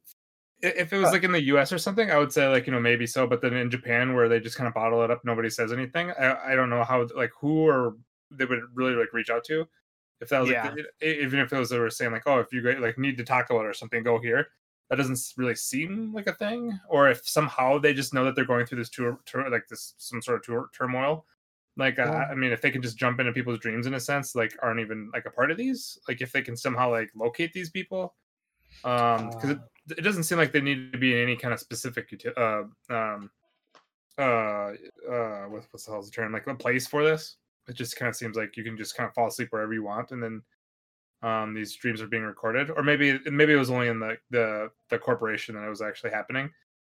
if 0.61 0.93
it 0.93 0.99
was 0.99 1.13
like 1.13 1.23
in 1.23 1.31
the 1.31 1.43
U.S. 1.45 1.73
or 1.73 1.79
something, 1.79 2.11
I 2.11 2.19
would 2.19 2.33
say 2.33 2.49
like 2.49 2.67
you 2.67 2.73
know 2.73 2.81
maybe 2.81 3.07
so, 3.07 3.27
but 3.29 3.41
then 3.41 3.53
in 3.55 3.71
Japan 3.71 4.15
where 4.15 4.29
they 4.29 4.41
just 4.41 4.57
kind 4.57 4.67
of 4.67 4.75
bottle 4.75 5.05
it 5.05 5.11
up, 5.11 5.25
nobody 5.25 5.49
says 5.51 5.73
anything. 5.73 6.11
I 6.19 6.53
I 6.53 6.55
don't 6.57 6.69
know 6.71 6.83
how 6.83 7.07
like 7.15 7.31
who 7.41 7.69
or 7.69 7.95
they 8.33 8.45
would 8.45 8.61
really 8.75 8.95
like 8.95 9.13
reach 9.13 9.31
out 9.31 9.45
to 9.45 9.69
if 10.21 10.29
that 10.31 10.41
was 10.41 10.51
Yeah. 10.51 10.71
like, 10.71 10.87
even 11.03 11.39
if 11.41 11.53
it 11.53 11.59
was 11.59 11.71
they 11.71 11.79
were 11.79 11.91
saying 11.91 12.13
like 12.13 12.27
oh 12.27 12.41
if 12.41 12.53
you 12.53 12.61
like 12.81 12.99
need 12.99 13.17
to 13.19 13.25
talk 13.25 13.51
about 13.51 13.65
it 13.65 13.69
or 13.69 13.75
something 13.75 14.03
go 14.03 14.19
here. 14.19 14.49
That 14.91 14.97
doesn't 14.97 15.35
really 15.37 15.55
seem 15.55 16.15
like 16.15 16.29
a 16.29 16.33
thing, 16.33 16.81
or 16.89 17.11
if 17.11 17.29
somehow 17.29 17.77
they 17.79 17.93
just 17.93 18.15
know 18.15 18.25
that 18.25 18.35
they're 18.35 18.47
going 18.47 18.65
through 18.65 18.79
this 18.79 18.89
tour, 18.89 19.21
tour 19.27 19.51
like 19.51 19.69
this 19.69 19.93
some 19.99 20.23
sort 20.23 20.39
of 20.39 20.45
tour, 20.47 20.71
turmoil. 20.73 21.27
Like, 21.77 21.99
uh, 21.99 22.25
I 22.31 22.35
mean, 22.35 22.53
if 22.53 22.63
they 22.63 22.71
can 22.71 22.81
just 22.81 22.97
jump 22.97 23.21
into 23.21 23.35
people's 23.35 23.59
dreams 23.59 23.87
in 23.87 23.93
a 23.93 24.01
sense, 24.01 24.35
like, 24.35 24.57
aren't 24.63 24.81
even 24.81 25.11
like 25.13 25.27
a 25.27 25.31
part 25.31 25.51
of 25.51 25.59
these. 25.59 25.99
Like, 26.09 26.23
if 26.23 26.33
they 26.33 26.41
can 26.41 26.57
somehow 26.57 26.91
like 26.91 27.11
locate 27.15 27.53
these 27.53 27.69
people, 27.69 28.15
um, 28.83 29.29
because 29.29 29.51
it, 29.51 29.59
it 29.99 30.01
doesn't 30.01 30.25
seem 30.25 30.39
like 30.39 30.53
they 30.53 30.63
need 30.63 30.91
to 30.91 30.99
be 30.99 31.13
in 31.13 31.21
any 31.21 31.37
kind 31.37 31.53
of 31.53 31.61
specific, 31.61 32.11
uh, 32.35 32.63
um, 32.89 33.31
uh, 34.17 34.73
uh, 35.07 35.45
what, 35.49 35.67
what's 35.71 35.85
the 35.85 35.93
hell's 35.93 36.07
the 36.11 36.13
term? 36.13 36.33
Like 36.33 36.47
a 36.47 36.55
place 36.55 36.87
for 36.87 37.05
this. 37.05 37.37
It 37.69 37.75
just 37.77 37.97
kind 37.97 38.09
of 38.09 38.17
seems 38.17 38.37
like 38.37 38.57
you 38.57 38.65
can 38.65 38.77
just 38.77 38.97
kind 38.97 39.09
of 39.09 39.15
fall 39.15 39.29
asleep 39.29 39.49
wherever 39.51 39.73
you 39.75 39.83
want, 39.85 40.11
and 40.13 40.23
then 40.23 40.43
um 41.23 41.53
these 41.53 41.75
dreams 41.75 42.01
are 42.01 42.07
being 42.07 42.23
recorded 42.23 42.71
or 42.71 42.81
maybe 42.81 43.19
maybe 43.29 43.53
it 43.53 43.57
was 43.57 43.71
only 43.73 43.89
in 43.89 43.99
the 43.99 44.17
the 44.31 44.71
the 44.89 44.97
corporation 44.97 45.57
that 45.57 45.65
it 45.65 45.69
was 45.69 45.83
actually 45.83 46.11
happening 46.11 46.49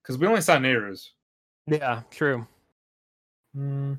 because 0.03 0.17
we 0.17 0.27
only 0.27 0.41
saw 0.41 0.57
Neiru's. 0.57 1.11
Yeah, 1.67 2.01
true. 2.11 2.45
Hmm. 3.53 3.93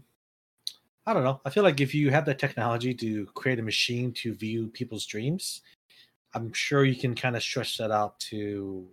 I 1.07 1.15
don't 1.15 1.25
know. 1.25 1.41
I 1.45 1.51
feel 1.51 1.63
like 1.63 1.81
if 1.81 1.95
you 1.95 2.11
have 2.11 2.27
the 2.27 2.35
technology 2.35 2.93
to 2.95 3.27
create 3.35 3.59
a 3.59 3.63
machine 3.63 4.13
to 4.15 4.35
view 4.35 4.69
people's 4.69 5.07
dreams, 5.07 5.63
I'm 6.35 6.53
sure 6.53 6.85
you 6.85 6.95
can 6.95 7.15
kind 7.15 7.35
of 7.35 7.43
stretch 7.43 7.79
that 7.79 7.91
out 7.91 8.21
to 8.31 8.87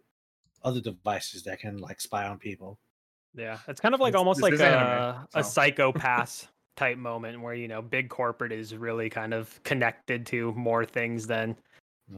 other 0.64 0.80
devices 0.82 1.44
that 1.44 1.60
can 1.60 1.78
like 1.78 2.00
spy 2.02 2.26
on 2.26 2.40
people. 2.40 2.80
Yeah, 3.36 3.60
it's 3.68 3.82
kind 3.82 3.94
of 3.94 4.00
like 4.02 4.14
This- 4.14 4.20
almost 4.20 4.42
like 4.42 4.54
a, 4.54 4.66
anime, 4.66 5.28
a 5.36 5.44
so. 5.44 5.50
Psycho-Pass 5.50 6.48
type 6.78 6.98
moment 6.98 7.42
where 7.42 7.54
you 7.54 7.68
know 7.68 7.82
big 7.82 8.10
corporate 8.10 8.52
is 8.52 8.76
really 8.76 9.10
kind 9.10 9.34
of 9.34 9.62
connected 9.64 10.26
to 10.28 10.54
more 10.54 10.86
things 10.86 11.28
than 11.28 11.56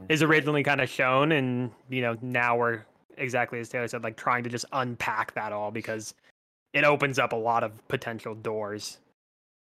is 0.08 0.22
originally 0.22 0.62
kind 0.62 0.82
of 0.82 0.90
shown, 0.90 1.32
and 1.32 1.72
you 1.90 2.02
know 2.02 2.16
now 2.22 2.56
we're 2.56 2.84
exactly 3.18 3.60
as 3.60 3.70
Taylor 3.70 3.88
said, 3.88 4.04
like 4.04 4.18
trying 4.18 4.44
to 4.44 4.50
just 4.50 4.66
unpack 4.74 5.34
that 5.34 5.52
all 5.52 5.72
because 5.72 6.14
it 6.74 6.84
opens 6.84 7.18
up 7.18 7.34
a 7.34 7.36
lot 7.36 7.64
of 7.64 7.86
potential 7.88 8.36
doors 8.36 9.00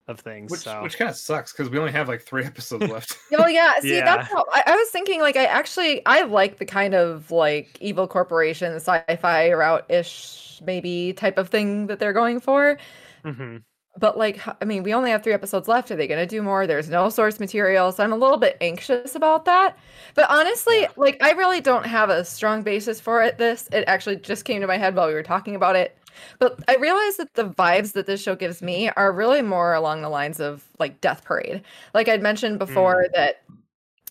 of 0.06 0.20
things. 0.20 0.50
Which 0.50 0.60
so 0.60 0.82
which 0.82 0.98
kind 0.98 1.10
of 1.10 1.16
sucks 1.16 1.52
because 1.52 1.70
we 1.70 1.78
only 1.78 1.90
have 1.92 2.08
like 2.08 2.22
three 2.22 2.44
episodes 2.52 2.86
left. 2.88 3.16
Oh 3.36 3.46
yeah, 3.48 3.80
see 3.80 3.96
Yeah. 3.96 4.04
that's 4.04 4.30
how 4.30 4.44
I, 4.52 4.62
I 4.66 4.76
was 4.76 4.88
thinking. 4.90 5.20
Like 5.20 5.36
I 5.36 5.46
actually 5.46 6.04
I 6.06 6.22
like 6.22 6.58
the 6.58 6.66
kind 6.66 6.94
of 6.94 7.30
like 7.30 7.76
evil 7.80 8.06
corporation 8.06 8.74
sci-fi 8.74 9.52
route 9.52 9.86
ish 9.90 10.60
maybe 10.64 11.12
type 11.14 11.38
of 11.38 11.48
thing 11.48 11.88
that 11.88 11.98
they're 11.98 12.12
going 12.12 12.38
for. 12.38 12.78
Mhm. 13.24 13.62
But 13.96 14.18
like 14.18 14.40
i 14.60 14.64
mean, 14.64 14.82
we 14.82 14.92
only 14.92 15.10
have 15.10 15.22
three 15.22 15.32
episodes 15.32 15.68
left. 15.68 15.90
Are 15.90 15.96
they 15.96 16.08
going 16.08 16.20
to 16.20 16.26
do 16.26 16.42
more? 16.42 16.66
There's 16.66 16.90
no 16.90 17.08
source 17.10 17.38
material, 17.38 17.92
so 17.92 18.02
I'm 18.02 18.12
a 18.12 18.16
little 18.16 18.38
bit 18.38 18.56
anxious 18.60 19.14
about 19.14 19.44
that. 19.44 19.78
But 20.14 20.28
honestly, 20.30 20.82
Yeah. 20.82 20.88
like 20.96 21.16
I 21.22 21.30
really 21.32 21.60
don't 21.60 21.86
have 21.86 22.10
a 22.10 22.24
strong 22.24 22.62
basis 22.62 23.00
for 23.00 23.22
it. 23.22 23.38
This 23.38 23.68
it 23.72 23.84
actually 23.86 24.16
just 24.16 24.44
came 24.44 24.60
to 24.60 24.66
my 24.66 24.78
head 24.78 24.96
while 24.96 25.06
we 25.06 25.14
were 25.14 25.22
talking 25.22 25.54
about 25.54 25.76
it. 25.76 25.96
But 26.40 26.58
I 26.68 26.76
realized 26.76 27.18
that 27.18 27.34
the 27.34 27.48
vibes 27.48 27.92
that 27.92 28.06
this 28.06 28.22
show 28.22 28.34
gives 28.36 28.62
me 28.62 28.88
are 28.90 29.12
really 29.12 29.42
more 29.42 29.74
along 29.74 30.02
the 30.02 30.08
lines 30.08 30.40
of 30.40 30.64
like 30.78 31.00
Death 31.00 31.24
Parade. 31.24 31.62
Like 31.94 32.08
I'd 32.08 32.22
mentioned 32.22 32.58
before 32.58 33.06
that 33.14 33.42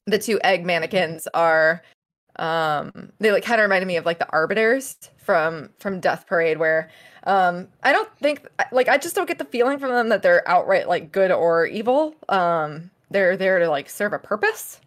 the 0.06 0.20
two 0.20 0.40
egg 0.44 0.66
mannequins 0.66 1.28
are 1.34 1.82
um 2.38 3.12
they 3.20 3.32
like 3.32 3.44
kind 3.44 3.62
of 3.62 3.66
reminded 3.66 3.86
me 3.88 3.98
of 3.98 4.06
like 4.06 4.20
the 4.20 4.30
arbiters 4.32 4.98
from 5.24 5.70
from 5.80 6.00
Death 6.00 6.26
Parade 6.28 6.58
where 6.58 6.90
um 7.26 7.68
I 7.84 7.91
don't 7.91 8.10
think 8.20 8.48
like 8.72 8.90
I 8.90 8.98
just 8.98 9.16
don't 9.16 9.28
get 9.28 9.40
the 9.40 9.45
feeling 9.45 9.80
from 9.80 9.90
them 9.90 10.10
that 10.10 10.22
they're 10.22 10.48
outright 10.48 10.88
like 10.88 11.12
good 11.12 11.32
or 11.32 11.66
evil. 11.66 12.16
Um 12.30 12.91
they're 13.10 13.38
there 13.38 13.60
to 13.60 13.70
like 13.70 13.90
serve 13.90 14.14
a 14.14 14.20
purpose 14.20 14.80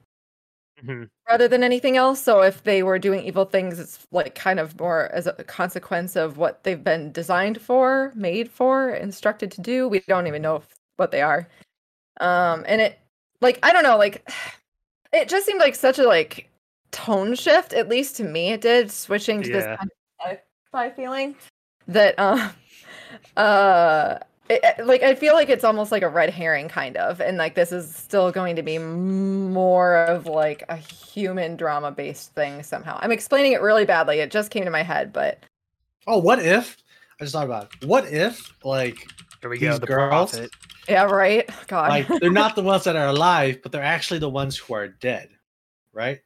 Mhm. 0.83 1.09
rather 1.29 1.49
than 1.49 1.63
anything 1.63 1.97
else. 1.97 2.21
So 2.23 2.43
if 2.43 2.63
they 2.63 2.83
were 2.83 2.99
doing 2.99 3.25
evil 3.25 3.45
things, 3.47 3.79
it's 3.81 4.07
like 4.13 4.35
kind 4.35 4.61
of 4.61 4.79
more 4.79 5.07
as 5.13 5.27
a 5.27 5.33
consequence 5.33 6.17
of 6.17 6.37
what 6.37 6.65
they've 6.65 6.83
been 6.83 7.13
designed 7.13 7.61
for, 7.61 8.13
made 8.15 8.51
for, 8.51 8.91
instructed 8.91 9.51
to 9.53 9.61
do. 9.63 9.89
We 9.89 10.01
don't 10.01 10.27
even 10.27 10.43
know 10.43 10.57
if, 10.57 10.67
what 10.97 11.11
they 11.13 11.23
are. 11.23 11.49
Um, 12.21 12.65
and 12.67 12.81
it, 12.81 12.99
like, 13.41 13.59
I 13.63 13.73
don't 13.73 13.83
know, 13.85 13.97
like, 13.97 14.29
it 15.13 15.29
just 15.29 15.47
seemed 15.47 15.61
like 15.61 15.75
such 15.75 15.99
a 15.99 16.07
like 16.07 16.51
tone 16.91 17.35
shift. 17.35 17.73
At 17.73 17.89
least 17.89 18.17
to 18.17 18.25
me, 18.25 18.51
it 18.53 18.61
did 18.61 18.91
switching 18.91 19.43
to 19.43 19.51
this 19.51 19.65
kind 19.65 19.81
of 19.91 19.96
sci-fi 20.25 20.91
feeling 20.91 21.35
that, 21.89 22.19
um, 22.19 22.51
uh. 23.37 24.19
It, 24.49 24.61
it- 24.63 24.87
like 24.87 25.03
I 25.03 25.17
feel 25.17 25.35
like 25.35 25.49
it's 25.49 25.65
almost 25.65 25.91
like 25.91 26.05
a 26.05 26.09
red 26.09 26.31
herring 26.31 26.69
kind 26.69 26.97
of, 26.97 27.21
and 27.21 27.37
like 27.37 27.57
this 27.57 27.73
is 27.73 27.93
still 27.93 28.31
going 28.31 28.55
to 28.55 28.63
be 28.63 28.79
more 28.79 29.97
of 29.97 30.27
like 30.27 30.63
a 30.69 30.77
human 30.77 31.57
drama 31.57 31.91
based 31.91 32.33
thing 32.37 32.63
somehow. 32.63 32.97
I'm 33.03 33.11
explaining 33.11 33.55
it 33.55 33.61
really 33.61 33.85
badly. 33.85 34.21
It 34.21 34.31
just 34.31 34.53
came 34.53 34.65
to 34.65 34.71
my 34.71 34.85
head, 34.85 35.13
but 35.13 35.41
Oh, 36.07 36.19
what 36.19 36.39
if? 36.39 36.77
I 37.21 37.25
just 37.25 37.33
thought 37.33 37.45
about 37.47 37.73
it. 37.83 37.89
What 37.89 38.07
if 38.07 38.55
like 38.65 39.09
Here 39.41 39.51
we 39.51 39.59
go. 39.59 39.71
these 39.73 39.81
The 39.81 39.87
girls 39.87 40.31
prophet. 40.31 40.51
yeah, 40.89 41.03
right. 41.07 41.51
God, 41.67 41.89
like 41.89 42.07
they're 42.21 42.31
not 42.31 42.55
the 42.55 42.63
ones 42.63 42.85
that 42.85 42.95
are 42.95 43.09
alive, 43.09 43.59
but 43.65 43.73
they're 43.73 43.83
actually 43.83 44.21
the 44.21 44.29
ones 44.31 44.57
who 44.57 44.75
are 44.75 44.87
dead, 44.87 45.29
right? 45.93 46.21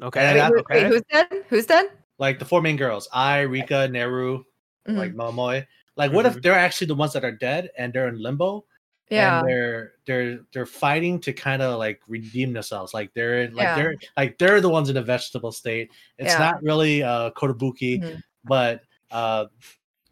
Okay. 0.00 0.34
Wait, 0.34 0.44
who- 0.44 0.58
okay. 0.60 0.84
wait, 0.84 0.86
who's 0.92 1.02
dead? 1.10 1.44
Who's 1.48 1.66
dead? 1.66 1.86
Like 2.18 2.38
the 2.38 2.44
four 2.44 2.62
main 2.62 2.76
girls, 2.76 3.08
Ai, 3.12 3.40
Rika, 3.42 3.88
Neiru, 3.90 4.44
Mhm. 4.88 4.96
like 4.96 5.12
Momoe. 5.14 5.66
Like, 5.96 6.12
what 6.12 6.26
Mhm. 6.26 6.36
if 6.36 6.42
they're 6.42 6.54
actually 6.54 6.86
the 6.88 6.94
ones 6.94 7.12
that 7.14 7.24
are 7.24 7.32
dead 7.32 7.70
and 7.78 7.92
they're 7.92 8.08
in 8.08 8.20
limbo? 8.22 8.64
yeah, 9.10 9.38
and 9.38 9.48
they're 9.48 9.92
they're 10.06 10.40
they're 10.52 10.66
fighting 10.66 11.20
to 11.20 11.32
kind 11.32 11.62
of 11.62 11.78
like 11.78 12.00
redeem 12.08 12.52
themselves 12.52 12.92
like 12.92 13.14
they're 13.14 13.48
like 13.52 13.64
Yeah. 13.68 13.74
they're 13.76 13.94
like 14.16 14.36
they're 14.38 14.60
the 14.60 14.68
ones 14.68 14.90
in 14.90 14.96
a 14.96 15.02
vegetable 15.02 15.52
state 15.52 15.92
it's 16.18 16.32
Yeah. 16.32 16.38
not 16.40 16.60
really 16.64 17.04
uh 17.04 17.30
kotobuki 17.30 18.02
Mhm. 18.02 18.20
but 18.44 18.82
uh 19.12 19.46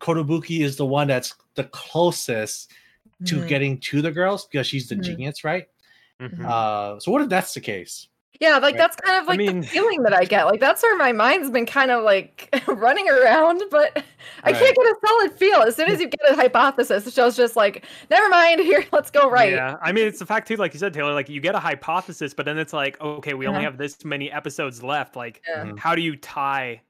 kotobuki 0.01 0.61
is 0.61 0.77
the 0.77 0.87
one 0.87 1.09
that's 1.09 1.35
the 1.57 1.65
closest 1.65 2.71
to 3.25 3.43
Mhm. 3.43 3.49
getting 3.49 3.81
to 3.81 4.01
the 4.01 4.13
girls 4.13 4.47
because 4.47 4.67
she's 4.69 4.89
the 4.89 4.95
Mhm. 4.97 5.03
genius 5.03 5.43
right 5.45 5.67
Mhm. 6.21 6.45
uh 6.47 7.01
so 7.01 7.11
what 7.11 7.23
if 7.23 7.29
that's 7.29 7.53
the 7.55 7.61
case 7.61 8.09
Yeah, 8.41 8.55
like 8.55 8.63
Right. 8.63 8.77
that's 8.77 8.97
kind 8.97 9.17
of 9.23 9.25
I 9.25 9.33
like 9.33 9.39
mean- 9.39 9.61
the 9.61 9.67
feeling 9.67 10.03
that 10.03 10.13
I 10.13 10.25
get. 10.25 10.45
Like 10.45 10.61
that's 10.61 10.83
where 10.83 10.97
my 10.97 11.13
mind's 11.13 11.51
been 11.51 11.67
kind 11.67 11.91
of 11.91 12.03
like 12.03 12.49
running 12.67 13.09
around, 13.09 13.63
but 13.71 14.03
I 14.43 14.51
Right. 14.53 14.57
can't 14.61 14.77
get 14.77 14.87
a 14.87 14.95
solid 15.07 15.33
feel. 15.33 15.57
As 15.63 15.77
soon 15.77 15.89
as 15.89 16.01
you 16.01 16.09
get 16.09 16.21
a 16.31 16.35
hypothesis, 16.35 17.05
the 17.05 17.11
show's 17.11 17.37
just 17.37 17.55
like, 17.57 17.85
never 18.11 18.29
mind, 18.29 18.61
here, 18.71 18.85
let's 18.93 19.11
go 19.11 19.31
right. 19.31 19.53
Yeah, 19.53 19.77
I 19.83 19.93
mean 19.93 20.07
it's 20.07 20.19
the 20.19 20.27
fact 20.27 20.49
too, 20.49 20.57
like 20.57 20.75
you 20.75 20.81
said, 20.81 20.93
Taylor. 20.93 21.13
Like 21.15 21.29
you 21.29 21.41
get 21.41 21.55
a 21.55 21.61
hypothesis, 21.61 22.35
but 22.35 22.45
then 22.45 22.59
it's 22.59 22.73
like, 22.73 23.01
okay, 23.01 23.35
we 23.35 23.47
only 23.47 23.59
Uh-huh. 23.59 23.65
have 23.71 23.79
this 23.79 24.05
many 24.05 24.31
episodes 24.33 24.83
left. 24.83 25.17
Like, 25.17 25.41
Yeah. 25.49 25.73
How 25.79 25.95
do 25.95 26.03
you 26.03 26.17
tie 26.17 26.81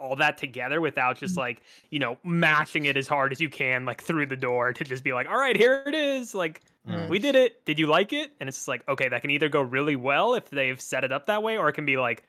all 0.00 0.14
that 0.14 0.38
together 0.38 0.80
without 0.80 1.18
just 1.18 1.32
Mm-hmm. 1.34 1.40
like 1.40 1.62
you 1.90 1.98
know 1.98 2.16
mashing 2.24 2.84
it 2.86 2.96
as 2.96 3.08
hard 3.08 3.32
as 3.32 3.40
you 3.40 3.48
can, 3.48 3.84
like 3.84 4.02
through 4.02 4.26
the 4.26 4.36
door 4.36 4.72
to 4.72 4.84
just 4.84 5.02
be 5.04 5.12
like, 5.12 5.28
all 5.28 5.38
right, 5.38 5.56
here 5.56 5.82
it 5.86 5.94
is. 5.94 6.34
Like 6.34 6.60
Mm. 6.88 7.08
we 7.08 7.18
did 7.18 7.34
it. 7.36 7.64
Did 7.64 7.78
you 7.78 7.86
like 7.86 8.12
it? 8.12 8.32
And 8.40 8.48
it's 8.48 8.58
just 8.58 8.68
like, 8.68 8.82
okay, 8.88 9.08
that 9.08 9.20
can 9.20 9.30
either 9.30 9.48
go 9.48 9.60
really 9.60 9.96
well 9.96 10.34
if 10.34 10.48
they've 10.50 10.80
set 10.80 11.04
it 11.04 11.12
up 11.12 11.26
that 11.26 11.42
way, 11.42 11.58
or 11.58 11.68
it 11.68 11.74
can 11.74 11.84
be 11.84 11.96
like, 11.96 12.22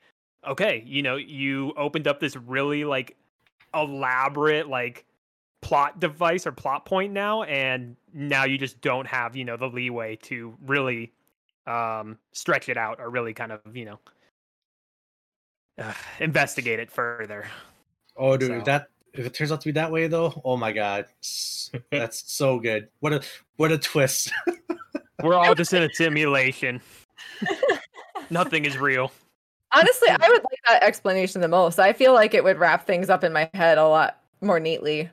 okay, 0.46 0.82
you 0.86 1.02
know, 1.02 1.16
you 1.16 1.72
opened 1.76 2.06
up 2.06 2.20
this 2.20 2.36
really 2.36 2.84
like 2.84 3.16
elaborate 3.74 4.68
like 4.68 5.04
plot 5.62 6.00
device 6.00 6.46
or 6.46 6.52
plot 6.52 6.84
point 6.84 7.12
now, 7.12 7.42
and 7.44 7.96
now 8.12 8.44
you 8.44 8.58
just 8.58 8.80
don't 8.80 9.06
have 9.06 9.36
you 9.36 9.44
know 9.44 9.56
the 9.56 9.66
leeway 9.68 10.16
to 10.16 10.54
really 10.66 11.12
um 11.66 12.18
stretch 12.32 12.68
it 12.68 12.76
out 12.76 12.98
or 13.00 13.10
really 13.10 13.32
kind 13.34 13.52
of 13.52 13.60
you 13.76 13.84
know 13.84 13.98
uh, 15.78 15.92
investigate 16.18 16.78
it 16.78 16.90
further. 16.90 17.46
oh 18.16 18.36
dude 18.36 18.48
So- 18.48 18.60
that 18.64 18.88
if 19.14 19.26
it 19.26 19.34
turns 19.34 19.52
out 19.52 19.60
to 19.60 19.68
be 19.68 19.72
that 19.72 19.90
way 19.90 20.06
though, 20.06 20.40
oh 20.44 20.56
my 20.56 20.72
god, 20.72 21.06
that's 21.90 22.32
so 22.32 22.58
good. 22.58 22.88
What 23.00 23.12
a 23.12 23.22
what 23.56 23.72
a 23.72 23.78
twist. 23.78 24.32
We're 25.22 25.34
all 25.34 25.54
just 25.54 25.72
in 25.72 25.82
a 25.82 25.90
simulation. 25.92 26.80
Nothing 28.30 28.64
is 28.64 28.78
real. 28.78 29.12
Honestly, 29.72 30.08
I 30.08 30.28
would 30.28 30.42
like 30.42 30.60
that 30.68 30.82
explanation 30.82 31.40
the 31.40 31.48
most. 31.48 31.78
I 31.78 31.92
feel 31.92 32.14
like 32.14 32.34
it 32.34 32.42
would 32.42 32.58
wrap 32.58 32.86
things 32.86 33.10
up 33.10 33.22
in 33.22 33.32
my 33.32 33.50
head 33.54 33.78
a 33.78 33.86
lot 33.86 34.18
more 34.40 34.58
neatly. 34.58 35.10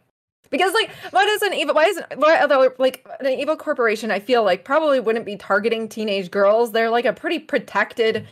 Because 0.50 0.74
like, 0.74 0.90
what 1.12 1.28
is 1.28 1.42
an 1.42 1.54
evil? 1.54 1.76
Why 1.76 1.86
isn't 1.86 2.06
why 2.18 2.38
other 2.38 2.74
like 2.78 3.06
an 3.20 3.28
evil 3.28 3.58
corporation? 3.58 4.12
I 4.12 4.20
feel 4.20 4.44
like 4.44 4.64
probably 4.64 5.00
wouldn't 5.00 5.26
be 5.26 5.36
targeting 5.36 5.90
teenage 5.90 6.32
girls. 6.32 6.72
They're 6.72 6.90
like 6.90 7.06
a 7.06 7.14
pretty 7.14 7.40
protected 7.40 8.28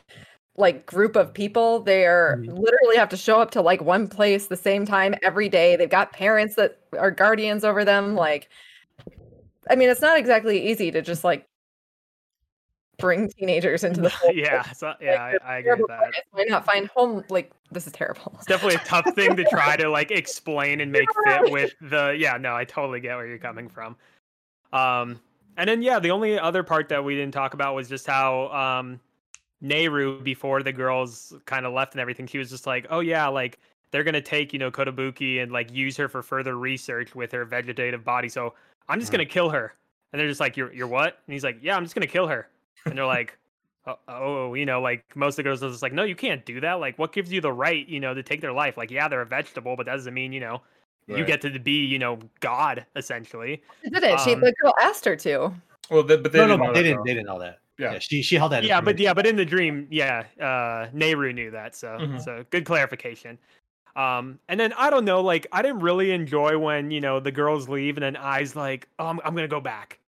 like 0.58 0.86
group 0.86 1.16
of 1.16 1.34
people. 1.34 1.82
They're 1.82 2.38
Mhm. 2.40 2.58
literally 2.58 2.96
have 2.98 3.10
to 3.10 3.18
show 3.18 3.42
up 3.42 3.52
to 3.52 3.62
like 3.62 3.82
one 3.82 4.08
place 4.08 4.48
the 4.48 4.56
same 4.58 4.86
time 4.86 5.16
every 5.22 5.50
day. 5.50 5.76
They've 5.76 5.90
got 5.90 6.14
parents 6.14 6.56
that 6.56 6.80
are 6.98 7.12
guardians 7.12 7.64
over 7.66 7.84
them. 7.84 8.16
Like, 8.16 8.50
I 9.70 9.76
mean, 9.76 9.90
it's 9.90 10.02
not 10.02 10.18
exactly 10.18 10.70
easy 10.70 10.92
to 10.92 11.02
just 11.02 11.24
like 11.24 11.46
bring 12.98 13.30
teenagers 13.38 13.84
into 13.84 14.02
the 14.02 14.14
yeah, 14.34 14.64
so, 14.72 14.94
yeah, 15.02 15.22
I, 15.22 15.38
I 15.44 15.58
agree 15.58 15.74
with 15.74 15.88
that. 15.88 16.00
parents. 16.00 16.20
Why 16.32 16.46
not 16.48 16.66
find 16.66 16.88
home? 16.96 17.26
Like, 17.30 17.52
this 17.72 17.88
is 17.88 17.94
terrible. 17.94 18.32
It's 18.38 18.46
definitely 18.46 18.76
a 18.76 18.80
tough 18.80 19.14
thing 19.16 19.36
to 19.36 19.44
try 19.44 19.76
to 19.76 19.90
like 19.90 20.12
explain 20.12 20.80
and 20.80 20.92
make 20.92 21.10
fit 21.26 21.42
with 21.52 21.74
the 21.82 22.16
yeah, 22.18 22.38
no, 22.38 22.56
I 22.56 22.64
totally 22.64 23.02
get 23.02 23.16
where 23.18 23.28
you're 23.28 23.38
coming 23.38 23.68
from. 23.68 23.98
Um 24.72 25.20
and 25.58 25.70
then 25.70 25.82
yeah, 25.82 26.00
the 26.00 26.12
only 26.12 26.40
other 26.40 26.64
part 26.64 26.90
that 26.90 27.04
we 27.04 27.16
didn't 27.16 27.34
talk 27.34 27.54
about 27.54 27.76
was 27.76 27.90
just 27.90 28.08
how 28.08 28.48
um 28.50 29.00
Neiru 29.64 30.24
before 30.24 30.64
the 30.64 30.72
girls 30.74 31.34
kind 31.46 31.66
of 31.66 31.74
left 31.74 31.94
and 31.94 32.02
everything, 32.02 32.28
she 32.28 32.38
was 32.38 32.50
just 32.50 32.68
like, 32.68 32.86
"Oh 32.90 33.00
yeah, 33.00 33.28
like 33.28 33.60
they're 33.92 34.04
going 34.04 34.14
to 34.14 34.22
take, 34.22 34.52
you 34.54 34.60
know, 34.60 34.72
Kotobuki 34.72 35.42
and 35.42 35.52
like 35.52 35.72
use 35.72 35.96
her 35.98 36.08
for 36.10 36.22
further 36.22 36.58
research 36.58 37.16
with 37.16 37.32
her 37.32 37.46
vegetative 37.46 38.04
body. 38.04 38.30
So, 38.30 38.54
I'm 38.90 39.00
just 39.00 39.12
Mhm. 39.12 39.18
going 39.18 39.28
to 39.28 39.34
kill 39.34 39.50
her." 39.50 39.74
And 40.14 40.20
they're 40.20 40.28
just 40.28 40.40
like, 40.40 40.58
"You're 40.58 40.74
you're 40.74 40.88
what?" 40.88 41.20
And 41.28 41.34
he's 41.34 41.44
like, 41.44 41.58
"Yeah, 41.62 41.76
I'm 41.78 41.84
just 41.84 41.96
going 41.96 42.08
to 42.08 42.12
kill 42.12 42.28
her." 42.28 42.50
And 42.86 42.98
they're 42.98 43.06
like, 43.06 43.38
oh, 43.88 43.98
oh, 44.08 44.54
you 44.56 44.66
know, 44.66 44.82
like 44.82 45.04
most 45.16 45.34
of 45.34 45.38
the 45.38 45.44
girls 45.44 45.64
are 45.64 45.70
just 45.70 45.82
like, 45.84 45.94
no, 45.94 46.04
you 46.04 46.16
can't 46.16 46.46
do 46.46 46.60
that. 46.62 46.74
Like, 46.76 46.98
what 47.00 47.14
gives 47.14 47.32
you 47.32 47.42
the 47.42 47.52
right, 47.54 47.88
you 47.88 48.00
know, 48.00 48.14
to 48.14 48.24
take 48.24 48.42
their 48.42 48.52
life? 48.54 48.78
Like, 48.78 48.90
yeah, 48.92 49.08
they're 49.08 49.22
a 49.22 49.26
vegetable, 49.26 49.76
but 49.76 49.86
that 49.86 49.94
doesn't 49.94 50.14
mean, 50.14 50.34
you 50.34 50.40
know, 50.40 50.62
you 51.08 51.24
get 51.26 51.42
to 51.42 51.60
be, 51.60 51.86
you 51.86 52.00
know, 52.00 52.20
God 52.40 52.86
essentially. 52.96 53.62
She 53.84 53.90
didn't. 53.92 54.20
She 54.22 54.34
Um, 54.34 54.42
the 54.42 54.54
girl 54.62 54.74
asked 54.82 55.06
her 55.06 55.16
to. 55.18 55.54
Well, 55.92 56.02
they, 56.04 56.18
but 56.18 56.32
they 56.32 56.40
no, 56.40 56.48
no, 56.48 56.58
didn't 56.58 56.60
but 56.60 56.66
know 56.68 56.74
they 56.74 56.84
didn't. 56.84 57.04
They 57.06 57.14
didn't 57.14 57.28
know 57.28 57.40
that. 57.40 57.60
Yeah. 57.78 57.94
Yeah, 57.94 58.00
she 58.00 58.22
she 58.22 58.36
held 58.36 58.52
that. 58.54 58.64
Yeah, 58.64 58.80
but 58.82 58.98
yeah, 59.00 59.14
but 59.14 59.28
in 59.28 59.36
the 59.36 59.46
dream, 59.46 59.88
yeah, 59.92 60.24
uh, 60.40 60.88
Neiru 60.96 61.34
knew 61.34 61.52
that, 61.52 61.76
so 61.76 61.98
Mhm. 62.00 62.22
so 62.22 62.46
good 62.50 62.66
clarification. 62.66 63.38
Um, 63.96 64.40
and 64.50 64.60
then 64.60 64.74
I 64.74 64.90
don't 64.90 65.06
know, 65.06 65.22
like 65.22 65.48
I 65.52 65.62
didn't 65.62 65.80
really 65.80 66.12
enjoy 66.12 66.58
when 66.58 66.92
you 66.92 67.02
know 67.02 67.20
the 67.20 67.32
girls 67.32 67.70
leave, 67.70 67.98
and 67.98 68.04
then 68.04 68.18
Ai's 68.22 68.56
like, 68.56 68.88
oh, 69.00 69.08
I'm, 69.08 69.20
I'm 69.24 69.36
gonna 69.36 69.48
go 69.48 69.62
back, 69.62 70.00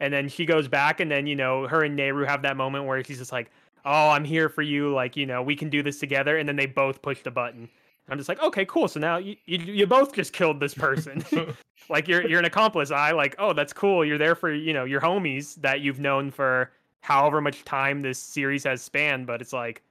and 0.00 0.12
then 0.12 0.28
she 0.28 0.46
goes 0.46 0.68
back, 0.68 1.00
and 1.00 1.10
then 1.10 1.26
you 1.26 1.36
know 1.36 1.66
her 1.66 1.82
and 1.84 1.98
Neiru 1.98 2.26
have 2.26 2.42
that 2.42 2.56
moment 2.56 2.86
where 2.86 3.02
she's 3.04 3.18
just 3.18 3.32
like, 3.32 3.50
oh, 3.84 4.10
I'm 4.10 4.24
here 4.24 4.48
for 4.48 4.62
you, 4.62 4.92
like 4.92 5.16
you 5.16 5.26
know 5.26 5.42
we 5.42 5.56
can 5.56 5.68
do 5.70 5.82
this 5.82 5.98
together, 5.98 6.38
and 6.38 6.48
then 6.48 6.56
they 6.56 6.66
both 6.66 7.02
push 7.02 7.22
the 7.22 7.30
button. 7.30 7.68
I'm 8.08 8.18
just 8.18 8.28
like, 8.28 8.40
okay, 8.40 8.64
cool. 8.66 8.86
So 8.86 9.00
now 9.00 9.16
you, 9.16 9.36
you 9.46 9.58
you 9.58 9.86
both 9.86 10.12
just 10.12 10.32
killed 10.32 10.60
this 10.60 10.74
person. 10.74 11.24
like 11.88 12.06
you're 12.08 12.26
you're 12.28 12.38
an 12.38 12.44
accomplice. 12.44 12.90
I 12.90 13.12
like, 13.12 13.34
oh, 13.38 13.52
that's 13.52 13.72
cool. 13.72 14.04
You're 14.04 14.18
there 14.18 14.34
for 14.34 14.52
you 14.52 14.72
know 14.72 14.84
your 14.84 15.00
homies 15.00 15.56
that 15.56 15.80
you've 15.80 15.98
known 16.00 16.30
for 16.30 16.70
however 17.06 17.40
much 17.40 17.64
time 17.64 18.02
this 18.02 18.18
series 18.18 18.64
has 18.64 18.82
spanned. 18.82 19.26
But 19.28 19.40
it's 19.40 19.52
like, 19.52 19.82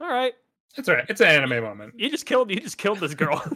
all 0.00 0.08
right, 0.08 0.32
It's 0.76 0.88
all 0.88 0.96
right. 0.96 1.06
It's 1.08 1.20
an 1.20 1.28
anime 1.28 1.62
moment. 1.62 1.94
you 1.96 2.10
just 2.10 2.26
killed 2.26 2.50
you 2.50 2.58
just 2.60 2.76
killed 2.78 2.98
this 2.98 3.14
girl. 3.14 3.42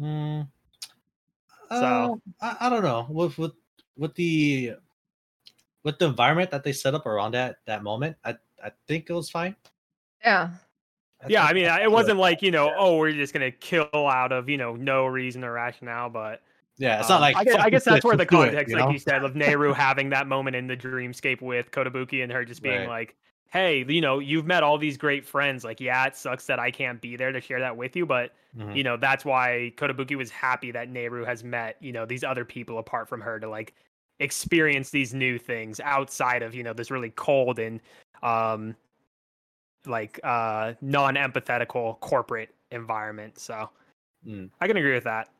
Mm, 0.00 0.48
So- 1.68 2.20
uh, 2.40 2.54
I, 2.60 2.66
I 2.66 2.70
don't 2.70 2.82
know 2.82 3.06
with 3.10 3.36
with 3.38 3.52
with 3.98 4.14
the 4.14 4.74
with 5.84 5.98
the 5.98 6.06
environment 6.06 6.50
that 6.52 6.64
they 6.64 6.72
set 6.72 6.94
up 6.94 7.04
around 7.06 7.32
that 7.32 7.56
that 7.66 7.82
moment. 7.82 8.16
I 8.24 8.36
I 8.64 8.70
think 8.88 9.10
it 9.10 9.12
was 9.12 9.28
fine. 9.30 9.54
Yeah. 10.24 10.50
yeah, 11.28 11.44
I 11.44 11.52
mean, 11.52 11.64
it 11.66 11.90
wasn't 11.90 12.18
like 12.18 12.40
you 12.40 12.50
know, 12.50 12.68
Yeah. 12.68 12.76
oh, 12.78 12.96
we're 12.96 13.12
just 13.12 13.32
gonna 13.34 13.50
kill 13.50 13.88
out 13.92 14.32
of 14.32 14.48
you 14.48 14.56
know 14.56 14.74
no 14.74 15.04
reason 15.06 15.44
or 15.44 15.52
rationale, 15.52 16.08
but 16.08 16.40
Yeah, 16.80 16.98
it's 16.98 17.10
um, 17.10 17.14
not 17.14 17.20
like 17.20 17.36
I 17.36 17.44
guess, 17.44 17.56
I 17.56 17.70
guess 17.70 17.84
that's 17.84 18.04
where 18.04 18.16
the 18.16 18.22
let's 18.22 18.32
it, 18.32 18.36
context, 18.36 18.74
you 18.74 18.80
like 18.80 18.92
you 18.92 18.98
said, 18.98 19.22
of 19.22 19.34
Neiru 19.34 19.74
having 19.76 20.08
that 20.10 20.26
moment 20.26 20.56
in 20.56 20.66
the 20.66 20.76
dreamscape 20.76 21.42
with 21.42 21.70
Kotobuki 21.70 22.22
and 22.22 22.32
her 22.32 22.42
just 22.44 22.62
being 22.62 22.80
Right. 22.80 22.88
like, 22.88 23.16
"Hey, 23.50 23.84
you 23.86 24.00
know, 24.00 24.18
you've 24.18 24.46
met 24.46 24.62
all 24.62 24.78
these 24.78 24.96
great 24.96 25.26
friends. 25.26 25.62
Like, 25.62 25.78
yeah, 25.78 26.06
it 26.06 26.16
sucks 26.16 26.46
that 26.46 26.58
I 26.58 26.70
can't 26.70 26.98
be 27.00 27.16
there 27.16 27.32
to 27.32 27.40
share 27.40 27.60
that 27.60 27.76
with 27.76 27.96
you, 27.96 28.06
but 28.06 28.32
Mhm. 28.56 28.74
you 28.74 28.82
know 28.82 28.96
that's 28.96 29.26
why 29.26 29.72
Kotobuki 29.76 30.16
was 30.16 30.30
happy 30.30 30.70
that 30.72 30.90
Neiru 30.90 31.26
has 31.26 31.44
met 31.44 31.76
you 31.80 31.92
know 31.92 32.06
these 32.06 32.24
other 32.24 32.46
people 32.46 32.78
apart 32.78 33.08
from 33.08 33.20
her 33.20 33.38
to 33.38 33.48
like 33.48 33.74
experience 34.20 34.90
these 34.90 35.12
new 35.14 35.38
things 35.38 35.80
outside 35.80 36.42
of 36.42 36.54
you 36.54 36.62
know 36.62 36.72
this 36.72 36.90
really 36.90 37.10
cold 37.10 37.58
and 37.58 37.80
um 38.22 38.74
like 39.86 40.20
uh 40.24 40.74
non-empathetical 40.82 41.98
corporate 42.00 42.54
environment 42.70 43.38
so 43.38 43.68
Mm. 44.26 44.50
I 44.60 44.66
can 44.66 44.76
agree 44.76 44.92
with 44.92 45.04
that 45.04 45.30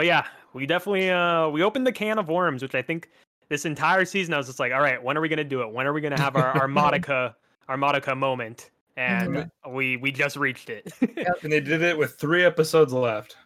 but 0.00 0.06
yeah 0.06 0.24
we 0.54 0.64
definitely 0.64 1.10
uh 1.10 1.46
we 1.50 1.62
opened 1.62 1.86
the 1.86 1.92
can 1.92 2.18
of 2.18 2.30
worms 2.30 2.62
which 2.62 2.74
I 2.74 2.80
think 2.80 3.10
this 3.50 3.66
entire 3.66 4.06
season 4.06 4.32
I 4.32 4.38
was 4.38 4.46
just 4.46 4.58
like 4.58 4.72
all 4.72 4.80
right 4.80 5.02
when 5.02 5.14
are 5.18 5.20
we 5.20 5.28
gonna 5.28 5.44
do 5.44 5.60
it 5.60 5.70
when 5.70 5.86
are 5.86 5.92
we 5.92 6.00
gonna 6.00 6.18
have 6.18 6.36
our 6.36 6.58
our 6.58 6.66
Monica 6.80 7.36
our 7.68 7.76
Monica 7.76 8.14
moment 8.14 8.70
and 8.96 9.50
we 9.68 9.98
we 9.98 10.10
just 10.10 10.36
reached 10.36 10.70
it 10.70 10.90
And 11.42 11.52
they 11.52 11.60
did 11.60 11.82
it 11.82 11.98
with 11.98 12.14
three 12.14 12.42
episodes 12.46 12.94
left. 12.94 13.36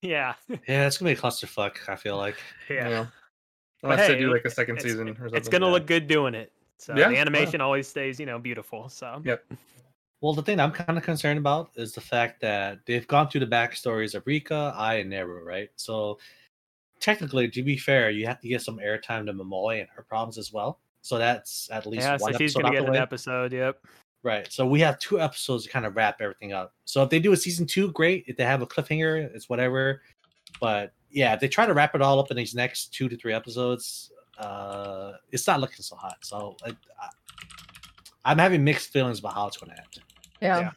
yeah 0.00 0.32
Yeah, 0.48 0.86
it's 0.86 0.96
gonna 0.96 1.10
be 1.10 1.18
a 1.18 1.20
clusterfuck. 1.20 1.86
I 1.86 1.96
feel 1.96 2.16
like. 2.16 2.36
yeah 2.70 3.04
Unless 3.82 4.08
they 4.08 4.14
hey, 4.14 4.20
do 4.20 4.32
like 4.32 4.46
a 4.46 4.50
second 4.50 4.80
season 4.80 5.06
or 5.10 5.14
something. 5.14 5.34
it's 5.34 5.50
gonna 5.50 5.66
yeah. 5.66 5.72
look 5.72 5.86
good 5.86 6.06
doing 6.06 6.34
it. 6.34 6.50
So 6.78 6.96
Yeah, 6.96 7.08
the 7.08 7.14
yeah. 7.16 7.20
animation 7.20 7.60
always 7.60 7.86
stays, 7.86 8.18
you 8.18 8.24
know, 8.24 8.38
beautiful. 8.38 8.88
So 8.88 9.20
Yep. 9.22 9.44
Well, 10.24 10.32
the 10.32 10.40
thing 10.40 10.58
I'm 10.58 10.72
kind 10.72 10.96
of 10.96 11.04
concerned 11.04 11.38
about 11.38 11.72
is 11.76 11.92
the 11.92 12.00
fact 12.00 12.40
that 12.40 12.78
they've 12.86 13.06
gone 13.06 13.28
through 13.28 13.40
the 13.40 13.46
backstories 13.46 14.14
of 14.14 14.26
Rika, 14.26 14.72
Ai, 14.74 14.94
and 14.94 15.12
Neiru, 15.12 15.44
right? 15.44 15.68
So 15.76 16.18
technically, 16.98 17.50
to 17.50 17.62
be 17.62 17.76
fair, 17.76 18.08
you 18.08 18.26
have 18.26 18.40
to 18.40 18.48
get 18.48 18.62
some 18.62 18.78
airtime 18.78 19.26
to 19.26 19.34
Momoe 19.34 19.78
and 19.78 19.88
her 19.94 20.02
problems 20.02 20.38
as 20.38 20.50
well. 20.50 20.80
So 21.02 21.18
that's 21.18 21.68
at 21.70 21.84
least 21.84 22.04
yeah, 22.04 22.16
so 22.16 22.22
one 22.22 22.38
she's 22.38 22.54
gonna 22.54 22.70
get 22.70 22.88
an 22.88 22.96
episode. 22.96 23.52
Yep. 23.52 23.84
Right. 24.22 24.50
So 24.50 24.66
we 24.66 24.80
have 24.80 24.98
two 24.98 25.20
episodes 25.20 25.64
to 25.64 25.68
kind 25.68 25.84
of 25.84 25.94
wrap 25.94 26.22
everything 26.22 26.54
up. 26.54 26.72
So 26.86 27.02
if 27.02 27.10
they 27.10 27.18
do 27.18 27.32
a 27.32 27.36
season 27.36 27.66
two, 27.66 27.92
great. 27.92 28.24
If 28.26 28.38
they 28.38 28.44
have 28.44 28.62
a 28.62 28.66
cliffhanger, 28.66 29.30
it's 29.34 29.50
whatever. 29.50 30.00
But 30.58 30.94
yeah, 31.10 31.34
if 31.34 31.40
they 31.40 31.48
try 31.48 31.66
to 31.66 31.74
wrap 31.74 31.94
it 31.94 32.00
all 32.00 32.18
up 32.18 32.30
in 32.30 32.38
these 32.38 32.54
next 32.54 32.94
two 32.94 33.10
to 33.10 33.16
three 33.18 33.34
episodes, 33.34 34.10
uh, 34.38 35.12
it's 35.32 35.46
not 35.46 35.60
looking 35.60 35.82
so 35.82 35.96
hot. 35.96 36.16
So 36.22 36.56
I, 36.64 36.70
I, 36.70 37.08
I'm 38.24 38.38
having 38.38 38.64
mixed 38.64 38.90
feelings 38.90 39.18
about 39.18 39.34
how 39.34 39.48
it's 39.48 39.58
going 39.58 39.70
to 39.70 39.76
end. 39.76 40.02
Yeah. 40.40 40.60
Yeah. 40.60 40.70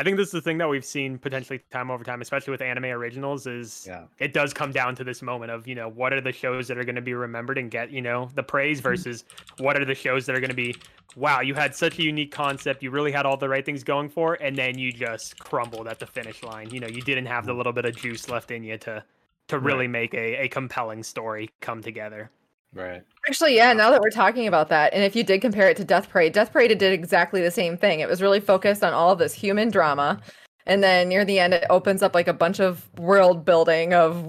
I 0.00 0.04
think 0.04 0.16
this 0.16 0.28
is 0.28 0.32
the 0.32 0.40
thing 0.40 0.58
that 0.58 0.68
we've 0.68 0.84
seen 0.84 1.18
potentially 1.18 1.60
time 1.72 1.90
over 1.90 2.04
time, 2.04 2.20
especially 2.22 2.52
with 2.52 2.62
anime 2.62 2.84
originals, 2.84 3.48
is 3.48 3.84
Yeah. 3.88 4.04
it 4.20 4.32
does 4.32 4.54
come 4.54 4.70
down 4.70 4.94
to 4.94 5.02
this 5.02 5.22
moment 5.22 5.50
of, 5.50 5.66
you 5.66 5.74
know, 5.74 5.88
what 5.88 6.12
are 6.12 6.20
the 6.20 6.30
shows 6.30 6.68
that 6.68 6.78
are 6.78 6.84
going 6.84 6.94
to 6.94 7.02
be 7.02 7.14
remembered 7.14 7.58
and 7.58 7.68
get, 7.68 7.90
you 7.90 8.00
know, 8.00 8.30
the 8.36 8.42
praise 8.44 8.78
mm-hmm. 8.78 8.90
versus 8.90 9.24
what 9.58 9.76
are 9.76 9.84
the 9.84 9.96
shows 9.96 10.24
that 10.26 10.36
are 10.36 10.40
going 10.40 10.50
to 10.50 10.56
be, 10.56 10.76
wow, 11.16 11.40
you 11.40 11.52
had 11.52 11.74
such 11.74 11.98
a 11.98 12.02
unique 12.04 12.30
concept, 12.30 12.80
you 12.80 12.92
really 12.92 13.10
had 13.10 13.26
all 13.26 13.36
the 13.36 13.48
right 13.48 13.66
things 13.66 13.82
going 13.82 14.08
for, 14.08 14.34
and 14.34 14.56
then 14.56 14.78
you 14.78 14.92
just 14.92 15.36
crumbled 15.40 15.88
at 15.88 15.98
the 15.98 16.06
finish 16.06 16.44
line. 16.44 16.70
You 16.70 16.78
know, 16.78 16.86
you 16.86 17.02
didn't 17.02 17.26
have 17.26 17.44
the 17.44 17.50
mm-hmm. 17.50 17.58
little 17.58 17.72
bit 17.72 17.84
of 17.84 17.96
juice 17.96 18.28
left 18.28 18.52
in 18.52 18.62
you 18.62 18.78
to 18.78 19.02
to 19.48 19.58
really 19.58 19.88
make 19.88 20.12
a, 20.12 20.42
a 20.44 20.48
compelling 20.48 21.02
story 21.02 21.50
come 21.60 21.82
together. 21.82 22.30
Right. 22.74 23.02
Actually, 23.26 23.56
yeah, 23.56 23.72
now 23.72 23.90
that 23.90 24.00
we're 24.00 24.10
talking 24.10 24.46
about 24.46 24.68
that, 24.68 24.92
and 24.92 25.02
if 25.02 25.16
you 25.16 25.24
did 25.24 25.40
compare 25.40 25.68
it 25.68 25.76
to 25.78 25.84
Death 25.84 26.10
Parade, 26.10 26.32
Death 26.32 26.52
Parade 26.52 26.76
did 26.78 26.92
exactly 26.92 27.42
the 27.42 27.50
same 27.50 27.76
thing. 27.76 28.00
It 28.00 28.08
was 28.08 28.22
really 28.22 28.40
focused 28.40 28.84
on 28.84 28.92
all 28.92 29.16
this 29.16 29.32
human 29.32 29.70
drama. 29.70 30.20
And 30.66 30.82
then 30.82 31.08
near 31.08 31.24
the 31.24 31.38
end, 31.38 31.54
it 31.54 31.64
opens 31.70 32.02
up 32.02 32.14
like 32.14 32.28
a 32.28 32.34
bunch 32.34 32.60
of 32.60 32.88
world 32.98 33.44
building 33.44 33.94
of 33.94 34.22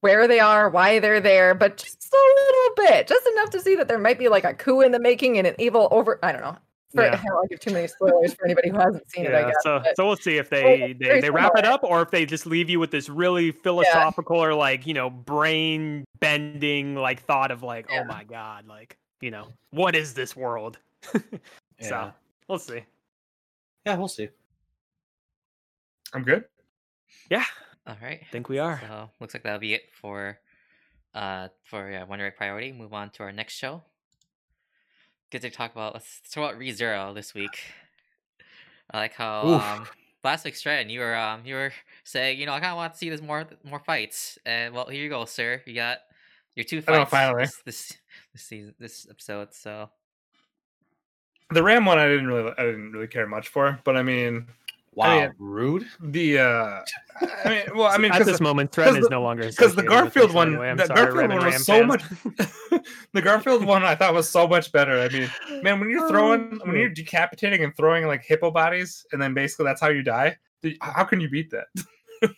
where 0.00 0.26
they 0.26 0.40
are, 0.40 0.68
why 0.68 0.98
they're 0.98 1.20
there, 1.20 1.54
but 1.54 1.76
just 1.76 2.12
a 2.12 2.16
little 2.16 2.90
bit, 2.90 3.06
just 3.06 3.26
enough 3.28 3.50
to 3.50 3.60
see 3.60 3.76
that 3.76 3.88
there 3.88 3.98
might 3.98 4.18
be 4.18 4.28
like 4.28 4.44
a 4.44 4.52
coup 4.52 4.80
in 4.80 4.92
the 4.92 4.98
making 4.98 5.38
and 5.38 5.46
an 5.46 5.54
evil 5.58 5.88
over. 5.92 6.18
I 6.22 6.32
don't 6.32 6.42
know. 6.42 6.58
For, 6.94 7.02
Yeah. 7.02 7.14
I 7.14 7.16
don't 7.16 7.34
want 7.34 7.48
to 7.50 7.56
give 7.56 7.60
too 7.60 7.72
many 7.72 7.86
spoilers 7.88 8.34
for 8.34 8.44
anybody 8.46 8.70
who 8.70 8.78
hasn't 8.78 9.10
seen 9.10 9.26
it, 9.26 9.34
I 9.34 9.42
guess. 9.50 9.56
so 9.62 9.80
but- 9.80 9.96
so 9.96 10.06
we'll 10.06 10.16
see 10.16 10.36
if 10.38 10.48
they 10.50 10.94
Well, 11.00 11.10
they, 11.14 11.20
they 11.20 11.30
wrap 11.30 11.52
it 11.56 11.64
up 11.64 11.82
or 11.84 12.02
if 12.02 12.10
they 12.10 12.24
just 12.26 12.46
leave 12.46 12.70
you 12.70 12.78
with 12.80 12.90
this 12.90 13.08
really 13.08 13.50
philosophical 13.50 14.36
or 14.42 14.54
like 14.54 14.86
you 14.86 14.94
know 14.94 15.10
brain 15.10 16.04
bending 16.20 16.94
like 16.94 17.22
thought 17.22 17.50
of 17.50 17.62
like 17.62 17.86
Yeah. 17.90 18.02
oh 18.02 18.04
my 18.04 18.24
god 18.24 18.66
like 18.66 18.96
you 19.20 19.30
know 19.30 19.48
what 19.70 19.94
is 19.96 20.14
this 20.14 20.34
world 20.36 20.78
Yeah. 21.14 21.20
so 21.80 22.12
we'll 22.48 22.58
see 22.58 22.82
Yeah, 23.84 23.96
we'll 23.96 24.08
see. 24.08 24.28
I'm 26.12 26.22
good. 26.22 26.44
yeah 27.30 27.44
All 27.86 27.96
right. 28.00 28.20
i 28.22 28.26
think 28.30 28.48
we 28.48 28.58
are 28.58 28.80
So 28.86 29.10
looks 29.20 29.34
like 29.34 29.42
that'll 29.42 29.58
be 29.58 29.74
it 29.74 29.82
for 30.00 30.38
uh 31.14 31.48
for 31.64 31.90
yeah, 31.90 32.04
Wonder 32.04 32.26
Egg 32.26 32.36
Priority. 32.36 32.72
Move 32.72 32.92
on 32.92 33.10
to 33.10 33.22
our 33.22 33.32
next 33.32 33.54
show. 33.54 33.82
Good 35.30 35.42
to 35.42 35.50
talk 35.50 35.72
about. 35.72 35.94
Let's 35.94 36.20
talk 36.30 36.50
about 36.50 36.60
ReZero 36.60 37.14
this 37.14 37.34
week. 37.34 37.58
I 38.90 38.98
like 38.98 39.14
how 39.14 39.42
um 39.46 39.86
last 40.22 40.44
week's 40.44 40.62
trend, 40.62 40.90
you 40.90 41.00
were 41.00 41.16
um 41.16 41.42
you 41.44 41.54
were 41.54 41.72
saying, 42.04 42.38
you 42.38 42.46
know, 42.46 42.52
I 42.52 42.60
kind 42.60 42.72
of 42.72 42.76
want 42.76 42.92
to 42.92 42.98
see 42.98 43.10
this 43.10 43.22
more 43.22 43.46
more 43.64 43.80
fights, 43.80 44.38
and 44.46 44.74
well, 44.74 44.86
here 44.86 45.02
you 45.02 45.08
go, 45.08 45.24
sir. 45.24 45.62
You 45.66 45.74
got 45.74 45.98
your 46.54 46.64
two 46.64 46.82
fights 46.82 47.10
finally. 47.10 47.44
this 47.44 47.56
this 47.64 47.92
this 48.32 48.42
season, 48.42 48.74
this 48.78 49.06
episode. 49.10 49.54
So 49.54 49.90
The 51.50 51.62
Ram 51.62 51.84
one 51.84 51.98
I 51.98 52.06
didn't 52.06 52.28
really 52.28 52.52
I 52.56 52.62
didn't 52.62 52.92
really 52.92 53.08
care 53.08 53.26
much 53.26 53.48
for, 53.48 53.78
but 53.84 53.96
I 53.96 54.02
mean 54.02 54.46
Wow, 54.96 55.20
mean- 55.20 55.32
rude. 55.38 55.86
the 56.00 56.38
uh 56.38 56.80
I 57.44 57.48
mean 57.48 57.62
well 57.76 57.86
I 57.88 57.98
mean 57.98 58.12
at 58.12 58.24
this 58.24 58.38
the- 58.38 58.44
moment, 58.44 58.72
Threaten 58.72 58.94
the- 58.94 59.00
is 59.00 59.10
no 59.10 59.22
longer 59.22 59.48
because 59.48 59.74
the 59.74 59.82
Garfield 59.82 60.32
one, 60.32 60.48
anyway. 60.54 60.74
The 60.76 60.86
sorry, 60.86 61.06
Garfield 61.12 61.30
one 61.30 61.44
was 61.44 61.64
so 61.66 61.84
much. 61.84 62.02
the 63.12 63.22
Garfield 63.22 63.64
one 63.64 63.82
I 63.84 63.94
thought 63.94 64.14
was 64.14 64.28
so 64.28 64.46
much 64.46 64.70
better. 64.72 65.00
I 65.00 65.08
mean, 65.08 65.30
man, 65.62 65.80
when 65.80 65.90
you're 65.90 66.08
throwing, 66.08 66.60
when 66.64 66.76
you're 66.76 66.88
decapitating 66.88 67.64
and 67.64 67.76
throwing 67.76 68.06
like 68.06 68.22
hippo 68.22 68.50
bodies, 68.50 69.04
and 69.12 69.20
then 69.20 69.34
basically 69.34 69.64
that's 69.64 69.80
how 69.80 69.88
you 69.88 70.02
die. 70.02 70.36
How 70.80 71.04
can 71.04 71.20
you 71.20 71.28
beat 71.28 71.50
that? 71.50 71.66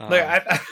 Like, 0.00 0.22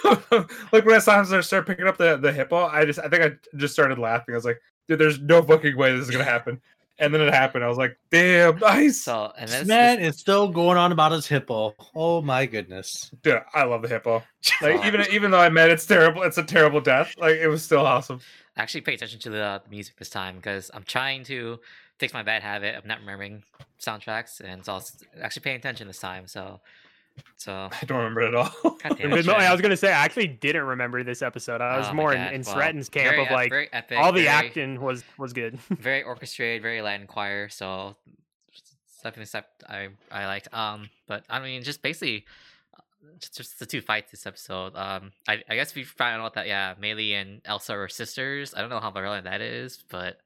um, 0.05 0.23
I, 0.31 0.45
like 0.73 0.87
when 0.87 0.95
I 0.95 1.01
saw 1.01 1.23
him 1.23 1.43
start 1.43 1.67
picking 1.67 1.87
up 1.87 1.99
the 1.99 2.17
the 2.17 2.33
hippo, 2.33 2.65
I 2.67 2.87
just, 2.87 2.99
I 2.99 3.09
think 3.11 3.23
I 3.23 3.33
just 3.59 3.75
started 3.75 3.99
laughing. 3.99 4.35
I 4.35 4.39
was 4.39 4.47
like, 4.47 4.59
dude, 4.87 4.99
there's 4.99 5.21
no 5.21 5.43
fucking 5.43 5.77
way 5.77 5.93
this 5.95 6.07
is 6.07 6.11
gonna 6.11 6.25
happen. 6.25 6.61
And 7.01 7.15
then 7.15 7.21
it 7.21 7.33
happened. 7.33 7.65
I 7.65 7.69
was 7.69 7.79
like, 7.79 7.97
damn, 8.11 8.59
nice. 8.61 9.03
so 9.03 9.33
and 9.39 9.49
This 9.49 9.61
this, 9.61 9.69
man 9.69 10.01
is 10.01 10.19
still 10.19 10.49
going 10.49 10.77
on 10.77 10.91
about 10.93 11.13
his 11.13 11.27
hippo. 11.27 11.75
Oh 11.95 12.23
my 12.23 12.47
goodness. 12.47 13.11
Dude, 13.23 13.41
I 13.55 13.65
love 13.65 13.83
the 13.83 13.89
hippo. 13.89 14.23
Like 14.63 14.85
even 14.87 15.05
even 15.11 15.31
though 15.31 15.41
I 15.41 15.49
met 15.51 15.71
it's 15.71 15.85
terrible, 15.85 16.23
it's 16.23 16.39
a 16.39 16.43
terrible 16.45 16.81
death. 16.81 17.15
Like 17.19 17.37
it 17.37 17.49
was 17.49 17.63
still 17.63 17.85
awesome. 17.85 18.21
actually 18.57 18.81
pay 18.81 18.95
attention 18.95 19.21
to 19.21 19.31
the, 19.31 19.41
uh, 19.43 19.59
the 19.59 19.69
music 19.69 19.97
this 19.97 20.11
time 20.11 20.37
because 20.37 20.71
I'm 20.73 20.85
trying 20.85 21.25
to 21.25 21.61
fix 21.99 22.13
my 22.15 22.23
bad 22.23 22.43
habit 22.43 22.75
of 22.77 22.87
not 22.87 23.01
remembering 23.01 23.43
soundtracks, 23.81 24.41
and 24.41 24.65
so 24.65 24.73
I 24.73 24.75
was 24.77 24.97
actually 25.21 25.43
paying 25.43 25.57
attention 25.57 25.87
this 25.87 25.99
time. 25.99 26.27
So 26.27 26.61
so 27.37 27.53
I 27.83 27.85
don't 27.87 27.99
remember 27.99 28.23
it 28.23 28.29
at 28.29 28.35
all. 28.35 28.53
It, 28.99 29.29
I 29.29 29.53
was 29.53 29.61
gonna 29.61 29.77
say 29.77 29.89
I 29.89 30.05
actually 30.05 30.27
didn't 30.29 30.65
remember 30.65 31.03
this 31.03 31.23
episode. 31.23 31.61
I 31.61 31.79
was 31.79 31.89
Oh 31.89 31.95
more 31.95 32.13
in, 32.13 32.21
in 32.21 32.43
well, 32.43 32.73
camp 32.91 33.19
of 33.19 33.31
like 33.31 33.51
very 33.51 33.69
epic, 33.73 33.99
all 33.99 34.13
the 34.13 34.25
very- 34.25 34.29
action 34.29 34.81
was 34.81 35.05
was 35.17 35.33
good. 35.33 35.59
very 35.71 36.03
orchestrated, 36.03 36.63
very 36.63 36.83
Latin 36.83 37.07
choir. 37.07 37.49
So 37.49 37.97
definitely 39.03 39.27
stuff 39.27 39.45
I 39.69 39.89
I 40.11 40.27
liked. 40.27 40.53
Um, 40.53 40.91
but 41.07 41.25
I 41.29 41.41
mean, 41.41 41.63
just 41.63 41.83
basically, 41.83 42.25
just, 43.19 43.37
just 43.37 43.59
the 43.59 43.67
two 43.67 43.81
fights 43.81 44.11
this 44.11 44.27
episode. 44.27 44.75
Um, 44.77 45.13
I 45.27 45.43
I 45.49 45.55
guess 45.55 45.75
we 45.75 45.85
found 45.85 46.23
out 46.23 46.35
that 46.35 46.47
yeah, 46.47 46.75
Meili 46.81 47.13
and 47.13 47.41
Elsa 47.45 47.75
are 47.75 47.89
sisters. 47.89 48.55
I 48.55 48.61
don't 48.61 48.71
know 48.71 48.81
how 48.81 48.93
relevant 48.93 49.25
that 49.25 49.41
is, 49.41 49.85
but 49.89 50.21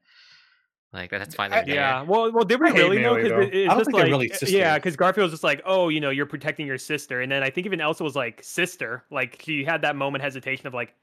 like 0.93 1.09
that's 1.09 1.35
fine. 1.35 1.51
I- 1.51 1.57
they're 1.57 1.65
there. 1.65 1.75
Yeah. 1.75 2.01
Well, 2.03 2.31
well, 2.31 2.43
did 2.45 2.59
we 2.59 2.67
I 2.67 2.71
really 2.71 2.99
know? 2.99 3.15
Melee, 3.15 3.23
Because 3.23 3.31
though. 3.31 3.41
it's 3.41 3.55
I 3.55 3.67
don't 3.67 3.77
just 3.79 3.85
think 3.91 3.97
they're 3.97 4.17
like, 4.17 4.41
really 4.41 4.53
yeah, 4.57 4.75
because 4.77 4.95
Garfield 4.95 5.25
was 5.25 5.31
just 5.31 5.43
like, 5.43 5.61
oh, 5.65 5.89
you 5.89 5.99
know, 5.99 6.09
you're 6.11 6.25
protecting 6.25 6.67
your 6.67 6.77
sister, 6.77 7.21
and 7.21 7.31
then 7.31 7.41
I 7.43 7.49
think 7.49 7.65
even 7.65 7.81
Elsa 7.81 8.03
was 8.03 8.15
like, 8.15 8.43
sister. 8.43 9.03
Like 9.09 9.41
she 9.43 9.63
had 9.63 9.81
that 9.81 9.95
moment 9.95 10.23
hesitation 10.23 10.67
of 10.67 10.73
like, 10.73 10.93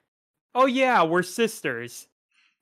oh 0.55 0.67
yeah, 0.67 1.03
we're 1.03 1.23
sisters, 1.23 2.07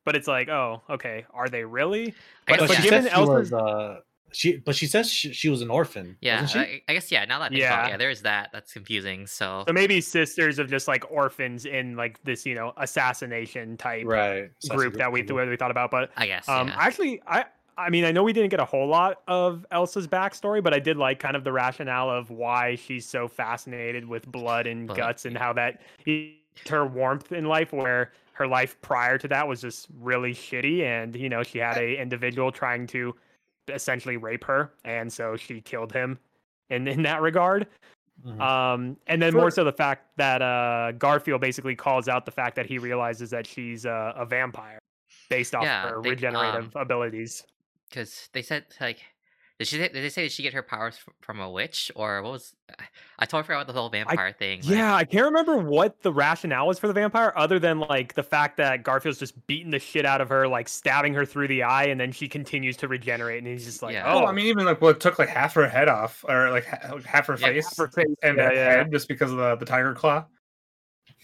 but 0.05 0.17
it's 0.17 0.27
like, 0.29 0.49
oh, 0.49 0.83
okay, 0.89 1.27
are 1.35 1.49
they 1.49 1.65
really? 1.65 2.15
I 2.49 2.57
But- 2.57 2.59
guess, 2.61 2.61
But 2.61 2.69
but 2.69 2.77
yeah. 2.77 2.83
given 2.91 3.09
Elsa's- 3.09 3.51
was 3.51 3.53
uh 3.53 4.01
she 4.33 4.57
but 4.57 4.75
she 4.75 4.87
says 4.87 5.11
she, 5.11 5.33
she 5.33 5.49
was 5.49 5.63
an 5.63 5.71
orphan. 5.71 6.17
Yeah, 6.21 6.47
she? 6.47 6.59
I, 6.59 6.83
I 6.89 6.93
guess 6.95 7.11
yeah. 7.11 7.25
Now 7.25 7.39
that 7.39 7.47
I 7.47 7.49
think 7.49 7.63
about 7.63 7.85
Yeah. 7.85 7.89
yeah, 7.91 7.97
there's 7.97 8.23
that. 8.23 8.51
That's 8.53 8.73
confusing. 8.73 9.27
So 9.27 9.65
So 9.67 9.73
maybe 9.73 10.01
sisters 10.01 10.59
of 10.59 10.69
just 10.69 10.89
like 10.89 11.11
orphans 11.11 11.65
in 11.65 11.97
like 11.97 12.23
this, 12.25 12.45
you 12.45 12.55
know, 12.55 12.73
assassination 12.77 13.77
type 13.77 14.05
right. 14.07 14.51
group 14.69 14.95
that 14.95 15.11
we 15.11 15.23
we 15.23 15.57
thought 15.57 15.71
about. 15.71 15.91
But 15.91 16.11
I 16.17 16.27
guess 16.27 16.49
Um, 16.49 16.69
yeah. 16.69 16.77
actually, 16.79 17.23
I 17.27 17.47
I 17.79 17.91
mean, 17.91 18.05
I 18.05 18.11
know 18.11 18.25
we 18.25 18.33
didn't 18.33 18.51
get 18.51 18.61
a 18.61 18.65
whole 18.65 18.89
lot 18.89 19.23
of 19.29 19.65
Elsa's 19.71 20.09
backstory, 20.09 20.63
but 20.63 20.75
I 20.75 20.81
did 20.81 20.97
like 20.97 21.21
kind 21.21 21.37
of 21.37 21.45
the 21.45 21.53
rationale 21.53 22.11
of 22.11 22.29
why 22.29 22.75
she's 22.75 23.07
so 23.07 23.29
fascinated 23.29 24.05
with 24.07 24.27
blood 24.27 24.67
and 24.67 24.89
Blood, 24.89 24.97
guts 24.97 25.25
and 25.27 25.39
how 25.39 25.53
that 25.53 25.81
eats 26.05 26.69
her 26.69 26.85
warmth 26.85 27.31
in 27.31 27.45
life, 27.45 27.73
where 27.73 28.13
her 28.33 28.49
life 28.49 28.81
prior 28.83 29.17
to 29.19 29.29
that 29.29 29.47
was 29.47 29.61
just 29.61 29.87
really 30.01 30.35
shitty, 30.35 30.83
and 30.83 31.15
you 31.15 31.29
know 31.29 31.45
she 31.45 31.59
had 31.59 31.77
a 31.79 32.01
individual 32.01 32.51
trying 32.51 32.87
to 32.89 33.15
essentially 33.69 34.17
rape 34.17 34.45
her, 34.45 34.73
and 34.85 35.13
so 35.13 35.37
she 35.37 35.61
killed 35.61 35.93
him. 35.93 36.19
In, 36.71 36.87
in 36.87 37.03
that 37.05 37.23
regard, 37.23 37.67
Mhm. 38.27 38.41
um, 38.41 38.97
and 39.07 39.23
then 39.23 39.33
For- 39.33 39.39
more 39.39 39.51
so 39.51 39.65
the 39.65 39.73
fact 39.73 40.09
that 40.19 40.43
uh, 40.43 40.93
Garfield 40.93 41.41
basically 41.41 41.75
calls 41.75 42.09
out 42.09 42.27
the 42.27 42.31
fact 42.31 42.57
that 42.57 42.67
he 42.67 42.77
realizes 42.79 43.31
that 43.31 43.47
she's 43.47 43.87
a, 43.87 44.13
a 44.17 44.27
vampire 44.27 44.79
based 45.31 45.55
off 45.55 45.65
Yeah, 45.65 45.89
her 45.89 46.03
they- 46.03 46.11
regenerative 46.11 46.75
um, 46.77 46.83
abilities. 46.83 47.45
because 47.89 48.29
they 48.35 48.43
said 48.43 48.67
like 48.83 49.03
did 49.59 49.67
she 49.67 49.77
say- 49.77 49.89
did 49.89 50.05
they 50.05 50.09
say 50.09 50.23
that 50.23 50.33
she 50.33 50.43
get 50.45 50.53
her 50.55 50.63
powers 50.63 50.99
from 51.21 51.41
a 51.41 51.51
witch 51.51 51.91
or 51.97 52.23
what 52.23 52.33
was 52.33 52.55
I 53.19 53.25
totally 53.27 53.43
forgot 53.45 53.63
about 53.63 53.67
the 53.67 53.73
whole 53.81 53.89
vampire 53.89 54.33
thing. 54.33 54.61
like- 54.61 54.71
Yeah, 54.71 54.95
I 54.95 55.05
can't 55.05 55.25
remember 55.25 55.57
what 55.59 56.01
the 56.03 56.13
rationale 56.13 56.67
was 56.69 56.79
for 56.79 56.87
the 56.87 56.93
vampire, 56.93 57.33
other 57.35 57.59
than 57.59 57.81
like 57.81 58.15
the 58.15 58.23
fact 58.23 58.57
that 58.59 58.85
Garfield's 58.85 59.19
just 59.19 59.47
beating 59.49 59.71
the 59.71 59.79
shit 59.81 60.05
out 60.07 60.21
of 60.21 60.29
her, 60.29 60.47
like 60.47 60.69
stabbing 60.69 61.13
her 61.15 61.25
through 61.25 61.49
the 61.49 61.65
eye, 61.65 61.85
and 61.87 62.01
then 62.01 62.13
she 62.13 62.29
continues 62.29 62.77
to 62.77 62.87
regenerate, 62.89 63.39
and 63.39 63.47
he's 63.49 63.65
just 63.65 63.83
like, 63.83 63.95
Yeah. 63.95 64.05
oh, 64.13 64.23
Oh, 64.23 64.27
I 64.27 64.33
mean, 64.33 64.47
even 64.47 64.65
like 64.65 64.81
what 64.81 65.01
took 65.01 65.19
like 65.19 65.29
half 65.29 65.55
her 65.55 65.69
head 65.69 65.89
off, 65.89 66.25
or 66.29 66.51
like 66.51 66.65
half 67.05 67.27
her 67.27 67.37
Yeah, 67.41 67.47
face 67.49 67.65
half 67.69 67.77
her 67.79 67.89
face, 67.89 68.15
and 68.23 68.37
yeah, 68.37 68.47
her 68.49 68.55
yeah. 68.55 68.71
head, 68.71 68.93
just 68.93 69.09
because 69.09 69.33
of 69.33 69.39
the, 69.39 69.57
the 69.57 69.65
tiger 69.67 69.95
claw. 69.95 70.25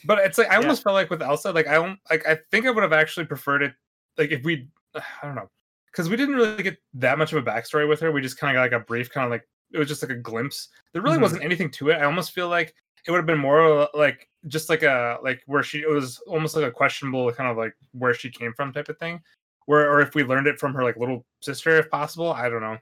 But 0.04 0.18
it's 0.18 0.38
like 0.38 0.48
I 0.48 0.54
Yeah. 0.54 0.58
almost 0.62 0.82
felt 0.82 0.94
like 0.94 1.10
with 1.10 1.22
Elsa, 1.22 1.52
like 1.52 1.66
I 1.68 1.74
don't 1.74 1.98
like 2.10 2.26
I 2.26 2.38
think 2.50 2.66
I 2.66 2.70
would 2.70 2.82
have 2.82 2.92
actually 2.92 3.26
preferred 3.26 3.62
it, 3.62 3.74
like 4.18 4.32
if 4.32 4.42
we, 4.44 4.68
I 4.94 5.02
don't 5.22 5.34
know, 5.36 5.48
because 5.94 6.10
we 6.10 6.16
didn't 6.16 6.34
really 6.34 6.62
get 6.62 6.76
that 6.94 7.18
much 7.18 7.32
of 7.32 7.38
a 7.38 7.48
backstory 7.48 7.88
with 7.88 8.00
her. 8.00 8.10
We 8.10 8.20
just 8.20 8.36
kind 8.38 8.50
of 8.56 8.60
got 8.60 8.72
like 8.72 8.82
a 8.82 8.84
brief, 8.84 9.10
kind 9.10 9.24
of 9.24 9.30
like 9.30 9.46
it 9.72 9.78
was 9.78 9.86
just 9.88 10.02
like 10.02 10.10
a 10.10 10.16
glimpse. 10.16 10.68
There 10.92 11.00
really 11.02 11.18
Mhm. 11.18 11.22
wasn't 11.22 11.44
anything 11.44 11.70
to 11.72 11.90
it. 11.90 11.94
I 11.94 12.04
almost 12.04 12.32
feel 12.32 12.48
like 12.48 12.74
it 13.06 13.10
would 13.10 13.18
have 13.18 13.26
been 13.26 13.38
more 13.38 13.88
like 13.94 14.28
just 14.48 14.68
like 14.68 14.82
a 14.82 15.18
like 15.22 15.42
where 15.46 15.62
she 15.62 15.80
it 15.82 15.88
was 15.88 16.18
almost 16.26 16.56
like 16.56 16.64
a 16.64 16.70
questionable 16.70 17.30
kind 17.32 17.50
of 17.50 17.56
like 17.56 17.74
where 17.92 18.14
she 18.14 18.30
came 18.30 18.52
from 18.54 18.72
type 18.72 18.88
of 18.88 18.98
thing 18.98 19.20
where 19.66 19.90
or 19.90 20.00
if 20.00 20.14
we 20.14 20.22
learned 20.24 20.46
it 20.46 20.58
from 20.58 20.74
her 20.74 20.82
like 20.82 20.96
little 20.98 21.24
sister 21.40 21.78
if 21.78 21.88
possible 21.90 22.30
i 22.32 22.48
don't 22.48 22.60
know 22.60 22.76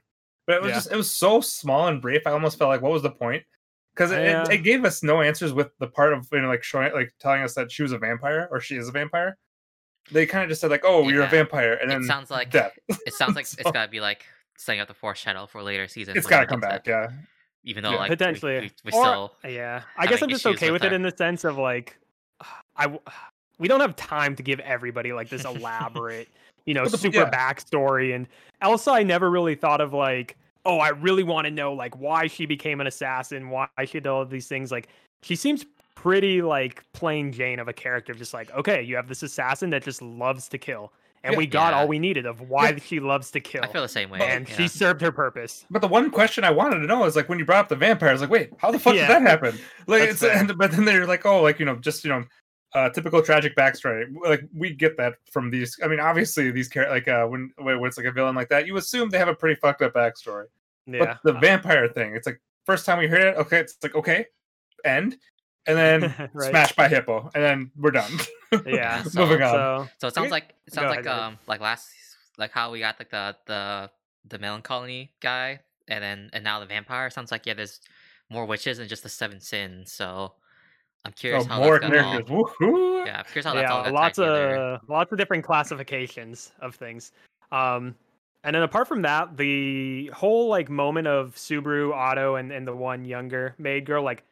but 0.45 0.57
it 0.57 0.61
was 0.61 0.69
Yeah. 0.69 0.75
just 0.75 0.91
it 0.91 0.95
was 0.97 1.09
so 1.11 1.39
small 1.41 1.87
and 1.87 2.01
brief 2.01 2.25
i 2.27 2.31
almost 2.31 2.57
felt 2.57 2.67
like 2.69 2.81
what 2.81 2.91
was 2.91 3.01
the 3.01 3.11
point 3.11 3.43
because 3.93 4.11
it, 4.11 4.21
Yeah. 4.23 4.43
it, 4.43 4.51
it 4.51 4.57
gave 4.59 4.83
us 4.83 5.03
no 5.03 5.21
answers 5.21 5.53
with 5.53 5.69
the 5.79 5.87
part 5.87 6.11
of 6.13 6.27
you 6.33 6.41
know 6.41 6.49
like 6.49 6.63
showing 6.63 6.91
like 6.93 7.13
telling 7.19 7.41
us 7.43 7.53
that 7.55 7.71
she 7.71 7.83
was 7.83 7.93
a 7.93 7.97
vampire 7.97 8.47
or 8.51 8.59
she 8.59 8.75
is 8.75 8.89
a 8.89 8.91
vampire 8.91 9.37
they 10.11 10.25
kind 10.25 10.43
of 10.43 10.49
just 10.49 10.61
said 10.61 10.69
like 10.71 10.83
oh 10.85 11.07
you're 11.09 11.23
a 11.23 11.27
vampire 11.29 11.73
and 11.73 11.91
It 11.91 11.95
then 11.95 12.03
sounds 12.03 12.29
like 12.29 12.51
death 12.51 12.77
it 13.05 13.13
sounds 13.13 13.35
like 13.35 13.45
So- 13.47 13.57
it's 13.59 13.71
gotta 13.71 13.89
be 13.91 13.99
like 14.01 14.25
setting 14.57 14.81
up 14.81 14.87
the 14.87 14.93
foreshadow 14.93 15.45
for 15.45 15.63
later 15.63 15.87
seasons. 15.87 16.17
it's 16.17 16.25
when 16.25 16.31
we 16.31 16.35
got 16.37 16.41
to 16.41 16.47
come 16.47 16.59
back 16.59 16.83
that. 16.85 16.89
yeah 16.89 17.11
Even 17.63 17.83
though 17.83 17.91
Yeah. 17.91 17.97
like 17.97 18.09
potentially. 18.09 18.59
we, 18.59 18.71
we, 18.85 18.91
Or- 18.91 19.03
still 19.03 19.33
yeah, 19.51 19.81
I 19.97 20.05
guess 20.07 20.21
I'm 20.21 20.29
just 20.29 20.45
okay 20.45 20.71
with 20.71 20.81
with 20.83 20.91
it 20.91 20.95
in 20.95 21.01
the 21.01 21.15
sense 21.15 21.43
of 21.43 21.57
like, 21.57 21.97
I 22.77 22.97
we 23.59 23.67
don't 23.67 23.79
have 23.81 23.95
time 23.95 24.35
to 24.35 24.43
give 24.43 24.59
everybody 24.61 25.13
like 25.13 25.29
this 25.29 25.45
elaborate, 25.53 26.27
you 26.65 26.73
know, 26.73 26.85
the- 26.87 26.97
super 26.97 27.17
yeah. 27.19 27.29
backstory. 27.31 28.15
And 28.15 28.27
Elsa, 28.61 28.91
I 28.91 29.03
never 29.03 29.29
really 29.31 29.55
thought 29.55 29.79
of 29.81 29.93
like, 29.93 30.37
oh, 30.65 30.79
I 30.79 30.89
really 30.89 31.23
want 31.23 31.45
to 31.45 31.51
know 31.51 31.73
like 31.73 31.97
why 31.97 32.27
she 32.27 32.45
became 32.45 32.79
an 32.81 32.87
assassin, 32.87 33.49
why 33.49 33.67
she 33.85 33.93
did 33.99 34.07
all 34.07 34.21
of 34.21 34.29
these 34.29 34.47
things. 34.47 34.71
Like, 34.71 34.87
she 35.23 35.35
seems 35.35 35.65
pretty 35.95 36.41
like 36.41 36.83
plain 36.93 37.31
Jane 37.31 37.59
of 37.59 37.67
a 37.67 37.73
character, 37.73 38.13
just 38.13 38.33
like, 38.33 38.51
okay, 38.51 38.81
you 38.81 38.95
have 38.95 39.07
this 39.07 39.23
assassin 39.23 39.69
that 39.71 39.83
just 39.83 40.01
loves 40.01 40.47
to 40.49 40.57
kill, 40.57 40.91
and 41.23 41.33
Yeah. 41.33 41.37
we 41.37 41.47
got 41.47 41.73
Yeah. 41.73 41.79
all 41.79 41.87
we 41.87 41.99
needed 41.99 42.25
of 42.25 42.41
why 42.41 42.69
Yeah. 42.71 42.77
she 42.79 42.99
loves 42.99 43.31
to 43.31 43.39
kill, 43.39 43.63
I 43.63 43.67
feel 43.67 43.81
the 43.81 43.87
same 43.87 44.09
way. 44.09 44.19
and 44.21 44.47
yeah. 44.49 44.55
she 44.55 44.67
served 44.67 45.01
her 45.01 45.11
purpose. 45.11 45.65
but 45.69 45.79
the 45.81 45.87
one 45.87 46.09
question 46.11 46.43
i 46.43 46.51
wanted 46.51 46.79
to 46.79 46.85
know 46.87 47.05
is 47.05 47.15
like 47.15 47.29
when 47.29 47.39
you 47.39 47.45
brought 47.45 47.59
up 47.59 47.69
the 47.69 47.75
vampire 47.75 48.09
i 48.09 48.13
like 48.15 48.29
wait 48.29 48.49
how 48.57 48.71
the 48.71 48.79
fuck 48.79 48.95
Yeah. 48.95 49.07
did 49.07 49.15
that 49.15 49.21
happen 49.21 49.57
like 49.87 50.01
That's 50.09 50.21
it's 50.21 50.23
and, 50.23 50.57
but 50.57 50.71
then 50.71 50.85
they're 50.85 51.05
like 51.07 51.25
oh 51.25 51.41
like 51.41 51.59
you 51.59 51.65
know 51.65 51.75
just 51.77 52.03
you 52.03 52.09
know 52.09 52.23
uh 52.75 52.89
typical 52.89 53.21
tragic 53.21 53.55
backstory 53.55 54.05
like 54.25 54.41
we 54.53 54.71
get 54.73 54.97
that 54.97 55.13
from 55.31 55.49
these 55.51 55.79
i 55.83 55.87
mean 55.87 55.99
obviously 55.99 56.49
these 56.51 56.69
char- 56.69 56.89
like 56.89 57.07
uh 57.07 57.25
when 57.27 57.51
when 57.59 57.77
it's 57.85 57.97
like 57.97 58.07
a 58.07 58.11
villain 58.11 58.35
like 58.35 58.49
that 58.49 58.65
you 58.67 58.75
assume 58.77 59.09
they 59.09 59.17
have 59.19 59.27
a 59.27 59.35
pretty 59.35 59.55
fucked 59.59 59.81
up 59.83 59.93
backstory 59.93 60.45
Yeah, 60.87 60.99
but 60.99 61.19
the 61.23 61.39
vampire 61.39 61.87
thing 61.87 62.15
it's 62.15 62.25
like 62.27 62.41
first 62.65 62.85
time 62.85 62.97
we 62.99 63.07
heard 63.07 63.21
it 63.21 63.37
okay 63.37 63.59
it's 63.59 63.77
like 63.83 63.95
okay 63.95 64.25
end 64.83 65.17
and 65.67 65.77
then 65.77 66.29
Right. 66.33 66.49
smashed 66.49 66.75
by 66.75 66.87
hippo 66.89 67.29
and 67.35 67.43
then 67.43 67.71
we're 67.77 67.91
done 67.91 68.11
yeah. 68.65 69.03
So- 69.03 69.21
moving 69.25 69.41
on 69.41 69.51
So 69.51 69.89
So 69.99 70.07
it 70.07 70.13
sounds 70.15 70.31
like 70.31 70.53
it 70.67 70.73
sounds 70.73 70.85
ahead, 70.85 70.97
like 70.97 71.05
David. 71.05 71.19
um 71.19 71.37
like 71.47 71.61
last 71.61 71.89
like 72.37 72.51
how 72.51 72.71
we 72.71 72.79
got 72.79 72.99
like 72.99 73.09
the 73.09 73.35
the 73.45 73.89
the 74.27 74.39
melancholy 74.39 75.11
guy 75.19 75.59
and 75.87 76.03
then 76.03 76.29
and 76.33 76.43
now 76.43 76.59
the 76.59 76.65
vampire 76.65 77.09
sounds 77.09 77.31
like 77.31 77.45
yeah 77.45 77.53
there's 77.53 77.79
more 78.29 78.45
witches 78.45 78.77
than 78.77 78.87
just 78.87 79.03
the 79.03 79.09
seven 79.09 79.39
sins 79.39 79.91
so 79.91 80.33
I'm 81.05 81.11
curious 81.11 81.43
oh, 81.45 81.47
how 81.49 81.59
more 81.59 81.79
that's 81.79 81.91
gonna 81.91 82.23
all, 82.29 83.05
yeah 83.05 83.19
I'm 83.19 83.25
curious 83.25 83.45
how 83.45 83.53
that's 83.53 83.69
all 83.71 83.83
yeah, 83.83 83.91
got 83.91 83.93
lots 83.93 84.17
tied 84.17 84.23
together. 84.25 84.55
of 84.55 84.81
lots 84.89 85.11
of 85.11 85.17
different 85.17 85.43
classifications 85.43 86.53
of 86.61 86.75
things. 86.75 87.11
Um, 87.51 87.95
and 88.45 88.55
then 88.55 88.63
apart 88.63 88.87
from 88.87 89.01
that, 89.03 89.35
the 89.35 90.07
whole 90.13 90.47
like 90.47 90.69
moment 90.69 91.07
of 91.07 91.35
Subaru, 91.35 91.93
Otto, 91.93 92.35
and 92.35 92.51
and 92.53 92.65
the 92.65 92.73
one 92.75 93.03
younger 93.03 93.53
maid 93.57 93.85
girl, 93.85 94.01
like 94.03 94.23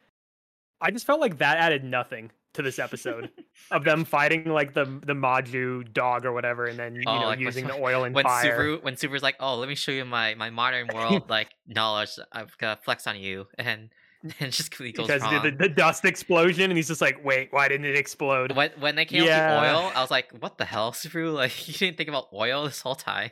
I 0.82 0.90
just 0.90 1.06
felt 1.06 1.20
like 1.20 1.38
that 1.38 1.56
added 1.58 1.84
nothing 1.84 2.30
to 2.54 2.60
this 2.60 2.78
episode 2.78 3.30
of 3.70 3.84
them 3.84 4.04
fighting 4.16 4.44
like 4.44 4.74
the 4.74 4.84
the 5.06 5.14
Maju 5.14 5.84
dog 5.84 6.26
or 6.26 6.32
whatever, 6.32 6.66
and 6.66 6.78
then 6.78 6.94
you 6.96 7.02
Oh, 7.06 7.20
know 7.20 7.26
like 7.28 7.38
when- 7.38 7.46
using 7.46 7.66
the 7.66 7.74
oil 7.80 8.04
and 8.04 8.14
when 8.14 8.24
fire. 8.24 8.58
Subaru 8.58 8.82
when 8.82 8.94
Subaru's 8.96 9.22
like, 9.22 9.36
oh, 9.40 9.56
let 9.56 9.68
me 9.68 9.74
show 9.74 9.92
you 9.92 10.04
my 10.04 10.34
my 10.34 10.50
modern 10.50 10.88
world 10.92 11.30
like 11.30 11.48
knowledge. 11.66 12.10
I've 12.32 12.56
got 12.58 12.76
to 12.78 12.82
flex 12.84 13.06
on 13.06 13.18
you, 13.18 13.46
and 13.56 13.88
and 14.40 14.52
just 14.52 14.70
completely 14.70 14.92
goes 14.98 15.06
because 15.06 15.22
wrong. 15.22 15.42
the, 15.44 15.50
the 15.52 15.68
dust 15.68 16.04
explosion, 16.04 16.64
and 16.70 16.76
he's 16.76 16.88
just 16.88 17.00
like, 17.00 17.24
"Wait, 17.24 17.48
why 17.52 17.68
didn't 17.68 17.86
it 17.86 17.96
explode?" 17.96 18.52
When 18.52 18.70
when 18.78 18.96
they 18.96 19.04
came 19.06 19.24
Yeah. 19.24 19.56
out 19.56 19.62
the 19.62 19.68
oil, 19.68 19.92
I 19.94 20.00
was 20.02 20.10
like, 20.10 20.30
what 20.40 20.58
the 20.58 20.64
hell, 20.64 20.92
Subaru? 20.92 21.32
Like 21.32 21.66
you 21.68 21.74
didn't 21.74 21.96
think 21.96 22.08
about 22.10 22.28
oil 22.34 22.64
this 22.64 22.80
whole 22.82 22.94
time. 22.96 23.30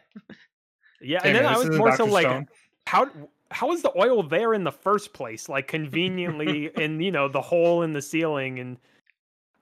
Yeah, 1.02 1.22
Hey, 1.22 1.28
and 1.30 1.38
then 1.38 1.46
I 1.46 1.56
was 1.58 1.70
more 1.76 1.92
so 1.96 2.06
Dr. 2.06 2.10
like, 2.10 2.48
how 2.86 3.08
how 3.50 3.68
was 3.68 3.82
the 3.82 3.92
oil 3.98 4.22
there 4.22 4.54
in 4.54 4.64
the 4.64 4.72
first 4.72 5.12
place? 5.12 5.48
Like 5.48 5.68
conveniently 5.68 6.70
in 6.76 7.00
you 7.00 7.10
know 7.10 7.28
the 7.28 7.40
hole 7.40 7.82
in 7.82 7.92
the 7.92 8.02
ceiling, 8.02 8.58
and 8.58 8.76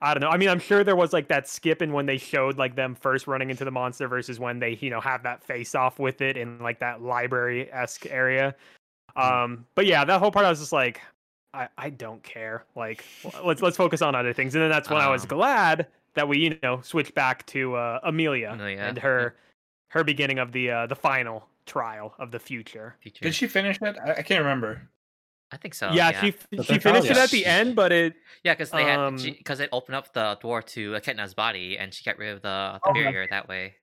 I 0.01 0.13
don't 0.13 0.21
know. 0.21 0.29
I 0.29 0.37
mean, 0.37 0.49
I'm 0.49 0.59
sure 0.59 0.83
there 0.83 0.95
was 0.95 1.13
like 1.13 1.27
that 1.29 1.47
skip 1.47 1.81
in 1.81 1.91
when 1.91 2.05
they 2.05 2.17
showed 2.17 2.57
like 2.57 2.75
them 2.75 2.95
first 2.95 3.27
running 3.27 3.49
into 3.49 3.65
the 3.65 3.71
monster 3.71 4.07
versus 4.07 4.39
when 4.39 4.59
they 4.59 4.77
you 4.81 4.89
know 4.89 5.01
have 5.01 5.23
that 5.23 5.43
face 5.43 5.75
off 5.75 5.99
with 5.99 6.21
it 6.21 6.37
in 6.37 6.59
like 6.59 6.79
that 6.79 7.01
library 7.01 7.71
esque 7.71 8.05
area. 8.07 8.55
Um, 9.15 9.65
but 9.75 9.85
yeah, 9.85 10.05
that 10.05 10.19
whole 10.19 10.31
part 10.31 10.45
I 10.45 10.49
was 10.49 10.59
just 10.59 10.71
like, 10.71 11.01
I 11.53 11.67
I 11.77 11.89
don't 11.89 12.21
care. 12.23 12.65
Like 12.75 13.03
let's 13.43 13.61
let's 13.61 13.77
focus 13.77 14.01
on 14.01 14.15
other 14.15 14.33
things, 14.33 14.55
and 14.55 14.63
then 14.63 14.69
that's 14.69 14.89
when 14.89 14.99
I 14.99 15.09
was 15.09 15.23
Um, 15.23 15.29
glad 15.29 15.87
that 16.13 16.27
we 16.27 16.39
you 16.39 16.57
know 16.61 16.79
switched 16.81 17.15
back 17.15 17.45
to 17.47 17.75
uh, 17.75 17.99
Emilia, 18.03 18.51
Emilia, 18.53 18.79
and 18.79 18.97
her 18.99 19.35
her 19.89 20.03
beginning 20.03 20.37
of 20.37 20.51
the 20.51 20.69
uh, 20.69 20.85
the 20.85 20.95
final 20.95 21.47
trial 21.69 22.13
of 22.19 22.31
the 22.31 22.39
future. 22.39 22.95
Future. 23.01 23.23
Did 23.25 23.35
she 23.35 23.47
finish 23.47 23.77
it? 23.81 23.95
I, 24.03 24.11
I 24.15 24.21
can't 24.21 24.41
remember. 24.41 24.89
I 25.51 25.57
think 25.57 25.73
so. 25.73 25.89
yeah, 25.91 26.09
yeah, 26.11 26.21
she 26.21 26.35
But 26.57 26.65
she 26.65 26.77
finished 26.79 27.05
it 27.07 27.11
it. 27.11 27.17
at 27.17 27.29
the 27.31 27.45
end, 27.45 27.75
but 27.75 27.91
it 27.91 28.13
yeah, 28.43 28.53
because 28.53 28.69
they 28.71 28.83
um, 28.91 29.17
had 29.17 29.37
because 29.37 29.59
it 29.59 29.69
opened 29.71 29.95
up 29.95 30.13
the 30.13 30.37
door 30.41 30.61
to 30.61 30.93
Echidna's 30.95 31.33
body, 31.33 31.77
and 31.79 31.91
she 31.93 32.03
got 32.03 32.17
rid 32.19 32.35
of 32.35 32.41
the, 32.43 32.79
the 32.83 32.89
Oh, 32.89 32.93
barrier 32.93 33.25
that 33.31 33.47
way. 33.47 33.75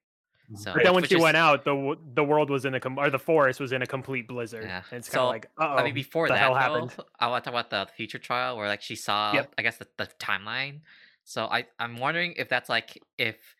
Mhm. 0.52 0.58
So, 0.58 0.72
but 0.74 0.84
then 0.84 0.94
when 0.94 1.02
she 1.02 1.16
is- 1.16 1.20
went 1.20 1.36
out, 1.36 1.64
the 1.64 1.96
the 2.14 2.22
world 2.22 2.50
was 2.50 2.64
in 2.66 2.74
a 2.74 2.78
com- 2.80 2.98
or 2.98 3.10
the 3.10 3.18
forest 3.18 3.58
was 3.58 3.72
in 3.72 3.82
a 3.82 3.86
complete 3.86 4.28
blizzard. 4.28 4.62
Yeah. 4.62 4.82
And 4.92 4.98
it's 5.00 5.08
kind 5.08 5.22
of 5.22 5.26
So, 5.26 5.28
like, 5.30 5.46
oh, 5.58 5.64
I 5.74 5.82
mean, 5.82 5.94
before 5.94 6.28
the 6.28 6.34
that, 6.34 6.38
hell 6.38 6.54
though, 6.54 6.60
happened? 6.60 6.94
I 7.18 7.26
want 7.26 7.42
to 7.42 7.50
talk 7.50 7.66
about 7.66 7.70
the 7.70 7.92
future 7.96 8.18
trial 8.20 8.56
where 8.56 8.68
like 8.68 8.80
she 8.82 8.94
saw, 8.94 9.32
Yep. 9.34 9.54
I 9.58 9.62
guess 9.62 9.76
the, 9.78 9.88
the 9.96 10.06
timeline. 10.20 10.82
So 11.24 11.46
I 11.46 11.66
I'm 11.80 11.96
wondering 11.96 12.34
if 12.36 12.48
that's 12.48 12.68
like 12.68 13.02
if 13.18 13.56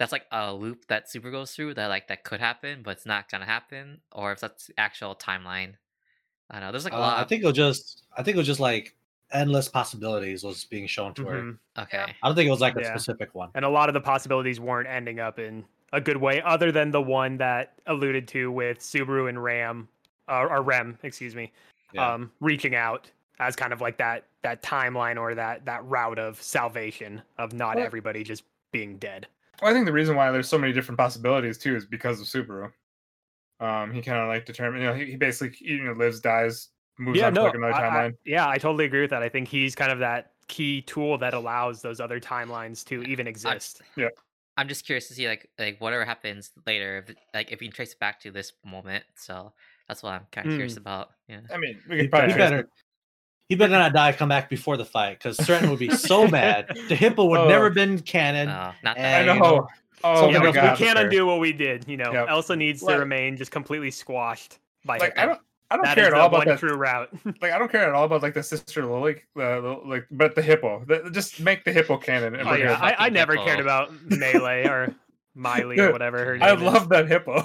that's 0.00 0.12
like 0.12 0.24
a 0.32 0.52
loop 0.54 0.86
that 0.86 1.08
Subaru 1.08 1.30
goes 1.30 1.52
through 1.52 1.74
that 1.74 1.88
like 1.88 2.08
that 2.08 2.24
could 2.24 2.40
happen, 2.40 2.80
but 2.82 2.92
it's 2.92 3.04
not 3.04 3.30
gonna 3.30 3.44
happen, 3.44 4.00
or 4.12 4.32
if 4.32 4.40
that's 4.40 4.68
the 4.68 4.80
actual 4.80 5.14
timeline. 5.14 5.74
I 6.50 6.54
don't 6.54 6.62
know. 6.62 6.72
There's 6.72 6.84
like 6.84 6.94
a 6.94 6.96
Uh, 6.96 7.00
lot. 7.00 7.18
I 7.20 7.24
think 7.28 7.42
it 7.42 7.46
was 7.46 7.54
just. 7.54 8.02
I 8.16 8.22
think 8.22 8.34
it 8.34 8.38
was 8.38 8.46
just 8.46 8.60
like 8.60 8.96
endless 9.30 9.68
possibilities 9.68 10.42
was 10.42 10.64
being 10.64 10.86
shown 10.86 11.12
to 11.14 11.24
her. 11.26 11.42
Mhm. 11.42 11.58
okay. 11.78 11.98
I 12.22 12.26
don't 12.26 12.34
think 12.34 12.48
it 12.48 12.50
was 12.50 12.60
like 12.62 12.76
a 12.76 12.80
Yeah. 12.80 12.88
specific 12.96 13.34
one. 13.34 13.50
and 13.54 13.64
a 13.64 13.68
lot 13.68 13.88
of 13.90 13.92
the 13.92 14.00
possibilities 14.00 14.58
weren't 14.58 14.88
ending 14.88 15.20
up 15.20 15.38
in 15.38 15.64
a 15.92 16.00
good 16.00 16.16
way, 16.16 16.40
other 16.42 16.72
than 16.72 16.90
the 16.90 17.02
one 17.02 17.36
that 17.36 17.74
alluded 17.86 18.26
to 18.28 18.50
with 18.50 18.78
Subaru 18.80 19.28
and 19.28 19.40
Ram, 19.44 19.88
or, 20.28 20.50
or 20.50 20.62
Rem, 20.62 20.98
excuse 21.02 21.36
me, 21.36 21.52
Yeah. 21.92 22.14
um, 22.14 22.32
reaching 22.40 22.74
out 22.74 23.08
as 23.38 23.54
kind 23.54 23.72
of 23.72 23.80
like 23.82 23.98
that 23.98 24.24
that 24.42 24.62
timeline 24.62 25.20
or 25.20 25.34
that 25.34 25.66
that 25.66 25.84
route 25.84 26.18
of 26.18 26.40
salvation 26.42 27.20
of 27.38 27.52
not 27.52 27.76
Well- 27.76 27.84
everybody 27.84 28.24
just 28.24 28.44
being 28.72 28.96
dead. 28.98 29.28
Well, 29.60 29.70
I 29.70 29.74
think 29.74 29.86
the 29.86 29.92
reason 29.92 30.16
why 30.16 30.30
there's 30.30 30.48
so 30.48 30.58
many 30.58 30.72
different 30.72 30.98
possibilities 30.98 31.58
too 31.58 31.76
is 31.76 31.86
because 31.86 32.20
of 32.20 32.26
Subaru. 32.26 32.72
Um, 33.60 33.92
he 33.92 34.00
kind 34.00 34.18
of 34.18 34.28
like 34.28 34.46
determine, 34.46 34.80
you 34.80 34.86
know, 34.88 34.94
he, 34.94 35.04
he 35.06 35.16
basically 35.16 35.56
you 35.60 35.84
know 35.84 35.92
lives, 35.92 36.20
dies, 36.20 36.68
moves 36.98 37.18
yeah, 37.18 37.26
on 37.26 37.34
no, 37.34 37.40
to 37.42 37.46
like 37.46 37.54
another 37.56 37.74
I- 37.74 37.88
I- 38.06 38.08
timeline. 38.10 38.14
yeah, 38.24 38.48
I 38.48 38.56
totally 38.58 38.86
agree 38.86 39.02
with 39.02 39.10
that. 39.10 39.22
I 39.22 39.28
think 39.28 39.48
he's 39.48 39.74
kind 39.74 39.92
of 39.92 39.98
that 39.98 40.32
key 40.48 40.82
tool 40.82 41.18
that 41.18 41.34
allows 41.34 41.82
those 41.82 42.00
other 42.00 42.18
timelines 42.18 42.84
to 42.86 43.02
even 43.02 43.26
I'm, 43.26 43.30
exist. 43.30 43.82
I'm 44.56 44.66
just 44.68 44.84
curious 44.84 45.08
to 45.08 45.14
see 45.14 45.28
like 45.28 45.48
like 45.58 45.80
whatever 45.80 46.04
happens 46.04 46.50
later, 46.66 47.04
if, 47.06 47.14
like 47.34 47.52
if 47.52 47.60
you 47.62 47.68
can 47.68 47.74
trace 47.74 47.92
it 47.92 48.00
back 48.00 48.20
to 48.20 48.30
this 48.30 48.52
moment. 48.64 49.04
So 49.14 49.52
that's 49.88 50.02
what 50.02 50.12
I'm 50.12 50.26
kind 50.32 50.46
of 50.48 50.52
curious 50.54 50.74
Mm. 50.74 50.78
about. 50.78 51.10
Yeah. 51.28 51.40
I 51.52 51.58
mean, 51.58 51.78
we 51.88 51.98
could 51.98 52.10
probably 52.10 52.28
he 52.30 52.34
trace 52.34 52.50
better. 52.50 52.68
It. 53.50 53.54
He 53.54 53.56
better 53.56 53.72
not 53.72 53.92
die. 53.92 54.12
Come 54.12 54.28
back 54.28 54.48
before 54.48 54.76
the 54.76 54.84
fight, 54.84 55.18
because 55.18 55.36
Stratton 55.38 55.68
would 55.70 55.78
be 55.78 55.90
so 55.90 56.26
mad. 56.38 56.68
The 56.88 56.94
hippo 56.96 57.24
would 57.26 57.40
Oh. 57.40 57.48
never 57.48 57.70
been 57.70 57.98
canon. 58.00 58.48
No, 58.48 58.72
not 58.82 58.96
and- 58.96 59.06
I 59.06 59.24
that. 59.26 59.34
you 59.34 59.40
know. 59.40 59.50
know, 59.56 59.68
Oh 60.02 60.14
something 60.16 60.32
yeah, 60.32 60.38
my 60.38 60.44
we, 60.46 60.50
we 60.70 60.76
can't 60.78 60.96
there. 60.96 61.04
undo 61.04 61.26
what 61.26 61.40
we 61.40 61.52
did. 61.52 61.86
You 61.86 61.98
know, 61.98 62.10
Yep. 62.12 62.26
Elsa 62.30 62.56
needs 62.56 62.82
Like- 62.82 62.94
to 62.94 63.00
remain 63.00 63.36
just 63.36 63.50
completely 63.50 63.90
squashed 63.90 64.58
by 64.86 64.96
Like 64.96 65.18
I 65.18 65.26
don't, 65.26 65.40
I 65.70 65.76
don't 65.76 65.84
That 65.84 65.94
care 65.94 66.06
at 66.06 66.14
all 66.14 66.26
about 66.28 66.38
one 66.38 66.48
that. 66.48 66.58
true 66.58 66.74
route. 66.74 67.10
Like 67.42 67.52
I 67.52 67.58
don't 67.58 67.70
care 67.70 67.86
at 67.86 67.94
all 67.94 68.04
about 68.04 68.22
like 68.22 68.32
the 68.32 68.42
sister 68.42 68.86
Lily, 68.86 69.22
uh, 69.38 69.60
like, 69.84 70.06
but 70.10 70.34
the 70.34 70.40
hippo. 70.42 70.82
The, 70.86 71.10
just 71.12 71.38
make 71.40 71.64
the 71.64 71.72
hippo 71.72 71.98
canon. 71.98 72.34
Oh 72.40 72.54
yeah. 72.54 72.78
I, 72.80 73.06
I 73.06 73.08
never 73.10 73.32
Hippo. 73.34 73.44
cared 73.44 73.60
about 73.60 73.92
Melee 74.06 74.66
or 74.66 74.94
Miley 75.34 75.78
or 75.78 75.92
whatever 75.92 76.24
her 76.24 76.32
name 76.38 76.42
I 76.42 76.54
is. 76.54 76.60
love 76.62 76.88
that 76.90 77.08
hippo. 77.08 77.44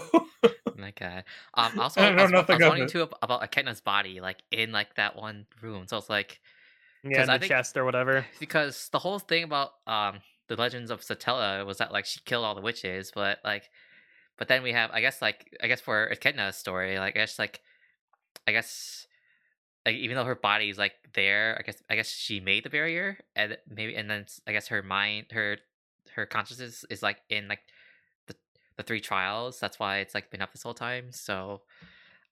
My 0.75 0.91
God. 0.91 1.23
Um, 1.53 1.79
also, 1.79 2.01
I 2.01 2.07
I, 2.07 2.09
know 2.11 2.23
was, 2.23 2.33
I 2.33 2.53
was 2.55 2.61
wondering 2.61 2.89
too 2.89 3.07
about 3.21 3.43
Echidna's 3.43 3.81
body, 3.81 4.19
like 4.21 4.37
in 4.51 4.71
like 4.71 4.95
that 4.95 5.15
one 5.15 5.45
room. 5.61 5.87
So 5.87 5.97
it's 5.97 6.09
like 6.09 6.39
yeah, 7.03 7.23
in 7.23 7.29
I 7.29 7.37
the 7.37 7.41
think- 7.41 7.51
chest 7.51 7.77
or 7.77 7.85
whatever. 7.85 8.25
because 8.39 8.89
the 8.91 8.99
whole 8.99 9.19
thing 9.19 9.43
about 9.43 9.71
um 9.87 10.19
the 10.47 10.55
legends 10.55 10.91
of 10.91 11.01
Satella 11.01 11.65
was 11.65 11.77
that 11.79 11.91
like 11.91 12.05
she 12.05 12.19
killed 12.25 12.45
all 12.45 12.55
the 12.55 12.61
witches, 12.61 13.11
but 13.13 13.39
like, 13.43 13.69
but 14.37 14.47
then 14.47 14.63
we 14.63 14.73
have 14.73 14.91
I 14.91 15.01
guess 15.01 15.21
like 15.21 15.55
I 15.61 15.67
guess 15.67 15.81
for 15.81 16.09
Echidna's 16.11 16.57
story, 16.57 16.97
like 16.99 17.15
I 17.15 17.19
guess 17.19 17.39
like 17.39 17.61
I 18.47 18.51
guess 18.51 19.07
like 19.85 19.95
even 19.95 20.15
though 20.17 20.25
her 20.25 20.35
body's 20.35 20.77
like 20.77 20.93
there, 21.13 21.55
I 21.59 21.63
guess 21.63 21.81
I 21.89 21.95
guess 21.95 22.09
she 22.09 22.39
made 22.39 22.63
the 22.65 22.69
barrier 22.69 23.19
and 23.35 23.57
maybe 23.69 23.95
and 23.95 24.09
then 24.09 24.25
I 24.47 24.51
guess 24.51 24.67
her 24.67 24.81
mind 24.83 25.27
her 25.31 25.57
her 26.15 26.25
consciousness 26.25 26.85
is 26.89 27.01
like 27.03 27.17
in 27.29 27.47
like 27.47 27.59
the 28.77 28.83
three 28.83 29.01
trials. 29.01 29.59
That's 29.59 29.79
why 29.79 29.99
it's 29.99 30.13
like 30.15 30.31
been 30.31 30.41
up 30.41 30.51
this 30.51 30.63
whole 30.63 30.73
time. 30.73 31.11
So 31.11 31.63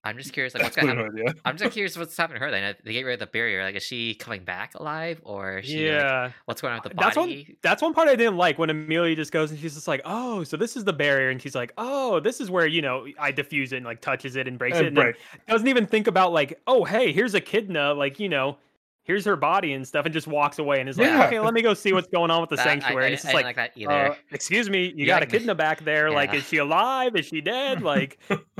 I'm 0.03 0.17
just 0.17 0.33
curious 0.33 0.53
like 0.53 0.63
what's 0.63 0.75
gonna 0.75 0.87
happen. 0.87 1.05
Absolutely 1.05 1.21
idea. 1.21 1.33
I'm 1.45 1.57
just 1.57 1.71
curious 1.71 1.97
what's 1.97 2.17
happening 2.17 2.39
to 2.41 2.45
her 2.45 2.51
then. 2.51 2.75
They 2.83 2.93
get 2.93 3.03
rid 3.03 3.15
of 3.15 3.19
the 3.21 3.27
barrier, 3.27 3.63
like 3.63 3.75
is 3.75 3.83
she 3.83 4.15
coming 4.15 4.45
back 4.45 4.75
alive 4.75 5.21
or 5.23 5.59
is 5.59 5.67
she 5.67 5.91
like, 5.91 6.07
Yeah, 6.07 6.33
what's 6.45 6.61
going 6.61 6.73
on 6.73 6.77
with 6.77 6.83
the 6.85 6.91
body? 6.91 6.99
that's 6.99 7.15
one. 7.17 7.45
That's 7.61 7.81
one 7.81 7.93
part 7.93 8.07
I 8.09 8.15
didn't 8.15 8.37
like 8.37 8.57
when 8.59 8.69
Emilia 8.69 9.15
just 9.15 9.31
goes 9.31 9.51
and 9.51 9.59
she's 9.59 9.73
just 9.75 9.87
like, 9.87 10.01
"Oh, 10.05 10.43
so 10.43 10.57
this 10.57 10.75
is 10.77 10.83
the 10.85 10.93
barrier," 10.93 11.29
and 11.29 11.41
she's 11.41 11.55
like, 11.55 11.71
"Oh, 11.77 12.19
this 12.19 12.41
is 12.41 12.51
where 12.51 12.67
you 12.67 12.81
know 12.81 13.07
I 13.19 13.31
diffuse 13.31 13.71
it 13.73 13.77
and 13.77 13.85
like 13.85 14.01
touches 14.01 14.35
it 14.35 14.47
and 14.47 14.59
breaks 14.59 14.79
it." 14.81 14.87
And 14.87 14.89
And 14.89 14.97
then 14.97 15.13
break. 15.13 15.15
doesn't 15.47 15.67
even 15.67 15.87
think 15.87 16.07
about 16.07 16.33
like, 16.33 16.61
"Oh, 16.67 16.83
hey, 16.85 17.11
here's 17.13 17.33
Echidna," 17.35 17.93
like 17.93 18.19
you 18.19 18.29
know, 18.29 18.59
here's 19.03 19.25
her 19.25 19.35
body 19.35 19.73
and 19.73 19.87
stuff, 19.87 20.05
and 20.05 20.13
just 20.13 20.27
walks 20.27 20.59
away 20.59 20.79
and 20.79 20.87
is 20.89 20.97
like, 20.97 21.11
"Okay, 21.27 21.39
let 21.39 21.53
me 21.53 21.61
go 21.61 21.73
see 21.73 21.93
what's 21.93 22.07
going 22.07 22.31
on 22.31 22.41
with 22.41 22.49
the 22.49 22.55
That- 22.57 22.65
sanctuary." 22.65 23.03
I, 23.03 23.05
and 23.07 23.13
it's 23.13 23.23
just 23.23 23.31
didn't 23.33 23.45
like, 23.45 23.57
like 23.57 23.73
that 23.73 23.79
either. 23.79 24.11
uh, 24.11 24.15
excuse 24.31 24.69
me, 24.69 24.85
you 24.87 24.93
You 24.97 25.05
got 25.05 25.21
like- 25.21 25.29
Echidna 25.33 25.55
back 25.55 25.83
there. 25.83 26.09
Like, 26.09 26.33
is 26.33 26.43
she 26.47 26.57
alive? 26.57 27.15
Is 27.15 27.25
she 27.25 27.41
dead? 27.41 27.81
Like, 27.93 28.17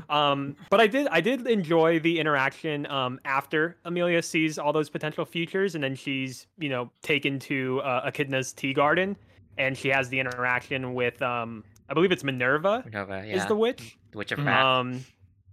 um, 0.10 0.56
but 0.70 0.80
I 0.82 0.88
did, 0.88 1.08
I 1.08 1.22
did 1.22 1.48
enjoy 1.48 2.00
the 2.00 2.20
interaction 2.20 2.86
um 2.88 3.20
after 3.26 3.78
Emilia 3.86 4.22
sees 4.22 4.58
all 4.60 4.74
those 4.74 4.90
potential 4.90 5.26
futures, 5.26 5.76
and 5.76 5.84
then 5.84 5.96
she's 5.96 6.48
you 6.58 6.70
know 6.70 6.92
taken 7.02 7.40
to 7.40 7.80
uh, 7.82 8.02
Echidna's 8.06 8.54
tea 8.54 8.74
garden, 8.74 9.16
and 9.58 9.78
she 9.78 9.90
has 9.90 10.10
the 10.10 10.20
interaction 10.20 10.94
with 10.94 11.22
um, 11.22 11.64
I 11.90 11.94
believe 11.94 12.12
it's 12.12 12.24
Minerva 12.24 12.82
Minerva, 12.86 13.24
yeah. 13.26 13.36
is 13.36 13.46
the 13.46 13.56
witch. 13.56 13.98
the 14.12 14.18
Witch 14.18 14.32
of 14.32 14.40
Mhm. 14.40 14.48
Um, 14.54 15.06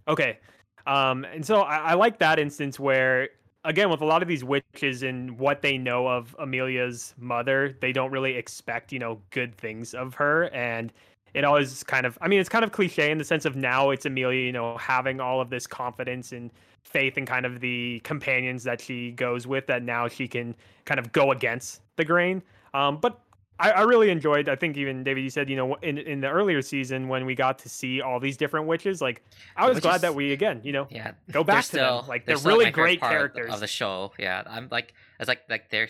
okay. 0.07 0.39
Um, 0.87 1.25
and 1.25 1.45
so 1.45 1.61
I, 1.61 1.77
I 1.77 1.93
like 1.93 2.17
that 2.19 2.39
instance 2.39 2.79
where, 2.79 3.29
again, 3.63 3.89
with 3.89 4.01
a 4.01 4.05
lot 4.05 4.21
of 4.21 4.27
these 4.27 4.43
witches 4.43 5.03
and 5.03 5.37
what 5.37 5.61
they 5.61 5.77
know 5.77 6.07
of 6.07 6.35
Emilia's 6.39 7.13
mother, 7.17 7.75
they 7.81 7.91
don't 7.91 8.11
really 8.11 8.35
expect, 8.35 8.91
you 8.91 8.99
know, 8.99 9.21
good 9.29 9.55
things 9.55 9.93
of 9.93 10.13
her. 10.15 10.45
And 10.53 10.91
it 11.33 11.43
always 11.43 11.83
kind 11.83 12.05
of, 12.05 12.17
I 12.21 12.27
mean, 12.27 12.39
it's 12.39 12.49
kind 12.49 12.63
of 12.63 12.71
cliche 12.71 13.11
in 13.11 13.17
the 13.17 13.23
sense 13.23 13.45
of 13.45 13.55
now 13.55 13.91
it's 13.91 14.05
Emilia, 14.05 14.45
you 14.45 14.51
know, 14.51 14.77
having 14.77 15.19
all 15.19 15.39
of 15.39 15.49
this 15.49 15.67
confidence 15.67 16.31
and 16.31 16.51
faith 16.83 17.17
and 17.17 17.27
kind 17.27 17.45
of 17.45 17.59
the 17.59 17.99
companions 18.03 18.63
that 18.63 18.81
she 18.81 19.11
goes 19.11 19.47
with 19.47 19.67
that 19.67 19.83
now 19.83 20.07
she 20.07 20.27
can 20.27 20.55
kind 20.85 20.99
of 20.99 21.11
go 21.11 21.31
against 21.31 21.81
the 21.95 22.03
grain. 22.03 22.41
Um, 22.73 22.97
but 22.97 23.21
I, 23.61 23.71
I 23.71 23.81
really 23.81 24.09
enjoyed. 24.09 24.49
I 24.49 24.55
think 24.55 24.75
even 24.77 25.03
David, 25.03 25.23
you 25.23 25.29
said 25.29 25.49
you 25.49 25.55
know 25.55 25.75
in 25.75 25.97
in 25.97 26.19
the 26.21 26.29
earlier 26.29 26.61
season 26.61 27.07
when 27.07 27.25
we 27.25 27.35
got 27.35 27.59
to 27.59 27.69
see 27.69 28.01
all 28.01 28.19
these 28.19 28.35
different 28.35 28.65
witches, 28.67 29.01
like 29.01 29.23
I 29.55 29.69
was 29.69 29.79
glad 29.79 30.01
that 30.01 30.15
we 30.15 30.31
again, 30.33 30.61
you 30.63 30.71
know, 30.71 30.87
yeah. 30.89 31.11
go 31.31 31.43
they're 31.43 31.55
back 31.55 31.65
to 31.65 31.75
them. 31.75 32.07
Like 32.07 32.25
they're, 32.25 32.37
still 32.37 32.51
really 32.51 32.65
favorite 32.65 32.83
great 32.83 32.99
part 32.99 33.13
of 33.13 33.21
the- 33.21 33.33
characters. 33.35 33.53
of 33.53 33.59
the 33.59 33.67
show. 33.67 34.13
Yeah, 34.17 34.43
I'm 34.47 34.67
like 34.71 34.93
it's 35.19 35.27
like 35.27 35.43
like 35.49 35.69
their 35.69 35.89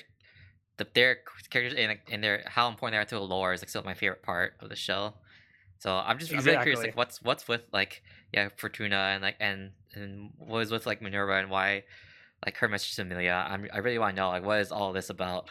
the 0.78 0.88
their 0.94 1.20
characters 1.50 1.78
and 1.78 1.98
and 2.12 2.24
their 2.24 2.44
how 2.46 2.68
important 2.68 2.94
they 2.94 2.98
are 3.00 3.06
to 3.06 3.16
the 3.16 3.22
lore 3.22 3.54
is 3.54 3.62
like 3.62 3.70
still 3.70 3.84
my 3.84 3.94
favorite 3.94 4.22
part 4.22 4.56
of 4.60 4.70
the 4.70 4.76
show. 4.76 5.14
So 5.80 5.96
I'm 5.96 6.20
just 6.20 6.32
I'm 6.34 6.44
really 6.44 6.58
curious 6.58 6.82
like 6.82 6.98
what's 6.98 7.24
what's 7.24 7.48
with 7.48 7.64
like 7.72 8.04
yeah 8.34 8.50
Fortuna 8.58 8.98
and 9.14 9.24
like 9.24 9.38
and 9.40 9.72
and 9.96 10.32
what 10.38 10.60
is 10.60 10.72
with 10.72 10.86
like 10.86 11.02
Minerva 11.02 11.34
and 11.34 11.50
why 11.50 11.84
like 12.46 12.58
her 12.58 12.68
to 12.68 13.02
Emilia. 13.02 13.46
I'm 13.48 13.68
I 13.74 13.78
really 13.80 13.98
want 14.00 14.16
to 14.16 14.22
know 14.22 14.30
like 14.30 14.44
what 14.44 14.60
is 14.60 14.72
all 14.72 14.94
this 14.94 15.10
about. 15.10 15.50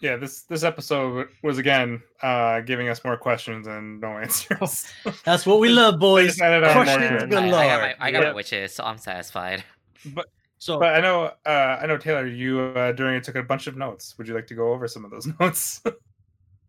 Yeah, 0.00 0.16
this 0.16 0.42
this 0.42 0.62
episode 0.62 1.28
was 1.42 1.58
again 1.58 2.02
uh 2.22 2.60
giving 2.60 2.88
us 2.88 3.04
more 3.04 3.16
questions 3.16 3.66
and 3.66 4.00
no 4.00 4.18
answers. 4.18 4.86
That's 5.24 5.44
what 5.46 5.58
we 5.60 5.68
love, 5.70 5.98
boys. 5.98 6.28
just 6.28 6.40
added 6.40 6.62
on 6.64 6.74
more 6.74 6.84
Questions 6.84 7.22
to 7.22 7.26
galore. 7.28 7.54
I, 7.54 7.64
I 7.64 7.68
got 7.68 7.80
my 7.80 8.06
I 8.06 8.10
got 8.12 8.18
my 8.20 8.26
Yep. 8.26 8.34
witches, 8.36 8.74
so 8.74 8.84
I'm 8.84 8.98
satisfied. 8.98 9.64
But 10.06 10.26
so 10.58 10.78
But 10.78 10.94
I 10.94 11.00
know, 11.00 11.32
uh, 11.46 11.78
I 11.80 11.86
know 11.86 11.96
Taylor. 11.98 12.26
You 12.26 12.60
uh, 12.60 12.92
during 12.92 13.16
it 13.16 13.24
took 13.24 13.36
a 13.36 13.42
bunch 13.42 13.66
of 13.66 13.76
notes. 13.76 14.14
Would 14.18 14.28
you 14.28 14.34
like 14.34 14.46
to 14.48 14.54
go 14.54 14.72
over 14.72 14.86
some 14.88 15.04
of 15.04 15.10
those 15.10 15.26
notes? 15.40 15.82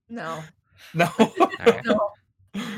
No. 0.10 0.44
no. 0.94 1.10
No. 1.86 2.12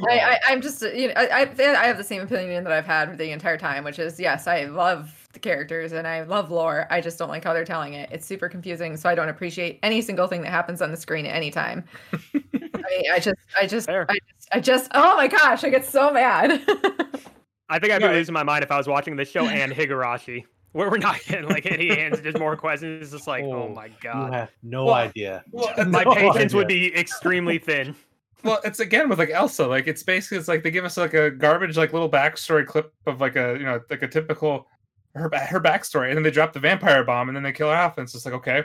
I, 0.10 0.20
I, 0.20 0.40
I'm 0.50 0.62
just, 0.62 0.84
uh, 0.84 0.90
you 0.90 1.08
know, 1.08 1.14
I, 1.16 1.44
I 1.44 1.44
I 1.60 1.86
have 1.88 1.98
the 1.98 2.04
same 2.04 2.22
opinion 2.22 2.66
that 2.66 2.74
I've 2.74 2.86
had 2.86 3.18
the 3.18 3.32
entire 3.32 3.58
time, 3.58 3.86
which 3.86 4.00
is 4.00 4.20
yes, 4.20 4.46
I 4.46 4.66
love 4.66 5.21
the 5.34 5.40
characters 5.40 5.92
and 5.94 6.08
I 6.08 6.24
love 6.24 6.52
lore. 6.52 6.88
I 6.90 7.02
just 7.02 7.18
don't 7.18 7.30
like 7.30 7.44
how 7.44 7.54
they're 7.54 7.66
telling 7.66 7.94
it. 7.94 8.10
It's 8.12 8.26
super 8.26 8.50
confusing, 8.50 8.98
so 8.98 9.10
I 9.10 9.16
don't 9.16 9.30
appreciate 9.30 9.80
any 9.84 10.02
single 10.02 10.28
thing 10.28 10.42
that 10.42 10.50
happens 10.50 10.82
on 10.82 10.92
the 10.92 10.98
screen 10.98 11.26
at 11.26 11.36
any 11.36 11.52
time. 11.52 11.84
I 12.34 12.90
mean, 12.90 13.12
I 13.12 13.20
just, 13.20 13.38
I 13.60 13.68
just, 13.68 13.90
I 14.10 14.16
just, 14.16 14.48
I 14.54 14.60
just, 14.60 14.92
oh 14.94 15.16
my 15.16 15.28
gosh, 15.28 15.64
I 15.64 15.70
get 15.70 15.86
so 15.86 16.12
mad. 16.12 16.62
I 17.70 17.80
think 17.80 17.94
I'd 17.94 18.02
be 18.02 18.08
Yeah, 18.08 18.12
losing 18.12 18.34
my 18.34 18.44
mind 18.44 18.64
if 18.64 18.72
I 18.72 18.78
was 18.78 18.88
watching 18.88 19.16
this 19.16 19.30
show 19.30 19.48
and 19.50 19.72
Higurashi, 19.74 20.44
where 20.74 20.90
we're 20.90 20.98
not 20.98 21.24
getting 21.24 21.48
like 21.48 21.66
any 21.66 21.98
answers, 21.98 22.24
just 22.24 22.38
more 22.38 22.58
questions. 22.58 23.02
It's 23.04 23.12
just 23.12 23.28
like, 23.28 23.48
oh, 23.54 23.68
Oh, 23.68 23.70
my 23.70 23.92
you 24.12 24.28
god, 24.28 24.34
have 24.34 24.52
no 24.64 24.86
Well, 24.86 24.94
idea. 24.94 25.46
well, 25.52 25.74
my 25.88 26.04
no 26.04 26.16
patience 26.16 26.54
would 26.54 26.68
be 26.68 26.94
extremely 26.98 27.60
thin. 27.60 27.96
Well, 28.44 28.60
it's 28.64 28.80
again 28.80 29.08
with 29.10 29.20
like 29.20 29.30
Elsa. 29.30 29.68
Like 29.68 29.88
it's 29.88 30.04
basically 30.04 30.38
it's 30.38 30.48
like 30.48 30.64
they 30.64 30.72
give 30.72 30.86
us 30.86 30.98
like 30.98 31.14
a 31.14 31.30
garbage 31.30 31.78
like 31.78 31.94
little 31.94 32.10
backstory 32.10 32.66
clip 32.66 32.94
of 33.06 33.22
like 33.22 33.36
a 33.36 33.56
you 33.60 33.66
know 33.66 33.82
like 33.90 34.02
a 34.02 34.08
typical 34.08 34.68
her 35.16 35.30
her 35.36 35.60
backstory, 35.60 36.08
and 36.10 36.18
then 36.18 36.24
they 36.24 36.32
drop 36.32 36.54
the 36.54 36.60
vampire 36.60 37.04
bomb, 37.04 37.30
and 37.30 37.36
then 37.36 37.44
they 37.44 37.52
kill 37.52 37.70
her 37.70 37.76
off, 37.76 37.98
and 37.98 38.04
it's 38.06 38.14
just 38.14 38.26
like 38.26 38.36
okay, 38.36 38.64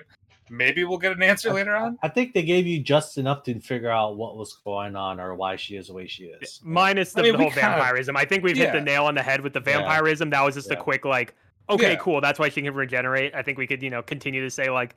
maybe 0.51 0.85
we'll 0.85 0.99
get 0.99 1.13
an 1.13 1.23
answer 1.23 1.53
later 1.53 1.75
on. 1.75 1.99
I 2.03 2.09
think 2.09 2.35
they 2.35 2.43
gave 2.43 2.67
you 2.67 2.81
just 2.81 3.19
enough 3.19 3.43
to 3.45 3.59
figure 3.61 3.91
out 3.91 4.17
what 4.17 4.37
was 4.37 4.53
going 4.65 4.95
on 4.97 5.19
or 5.21 5.35
why 5.35 5.57
she 5.57 5.77
is 5.77 5.89
the 5.89 5.93
way 5.95 6.07
she 6.07 6.25
is. 6.25 6.61
Minus 6.65 7.13
the, 7.13 7.21
I 7.21 7.23
mean, 7.25 7.33
the 7.33 7.39
we 7.39 7.45
whole 7.45 7.53
kinda- 7.53 7.77
vampirism. 7.79 8.17
I 8.17 8.25
think 8.25 8.45
we've 8.45 8.57
hit 8.57 8.73
the 8.73 8.81
nail 8.81 9.07
on 9.07 9.15
the 9.15 9.23
head 9.23 9.41
with 9.41 9.53
the 9.53 9.63
Yeah. 9.67 9.79
vampirism. 9.79 10.31
That 10.31 10.43
was 10.43 10.55
just 10.55 10.71
a 10.71 10.77
quick 10.77 11.05
like, 11.05 11.35
okay, 11.69 11.93
Yeah. 11.93 11.97
cool. 11.97 12.21
That's 12.21 12.39
why 12.39 12.49
she 12.49 12.63
can 12.63 12.75
regenerate. 12.75 13.35
I 13.35 13.43
think 13.43 13.59
we 13.59 13.67
could, 13.67 13.83
you 13.83 13.91
know, 13.91 14.03
continue 14.03 14.43
to 14.43 14.51
say 14.51 14.71
like, 14.71 14.95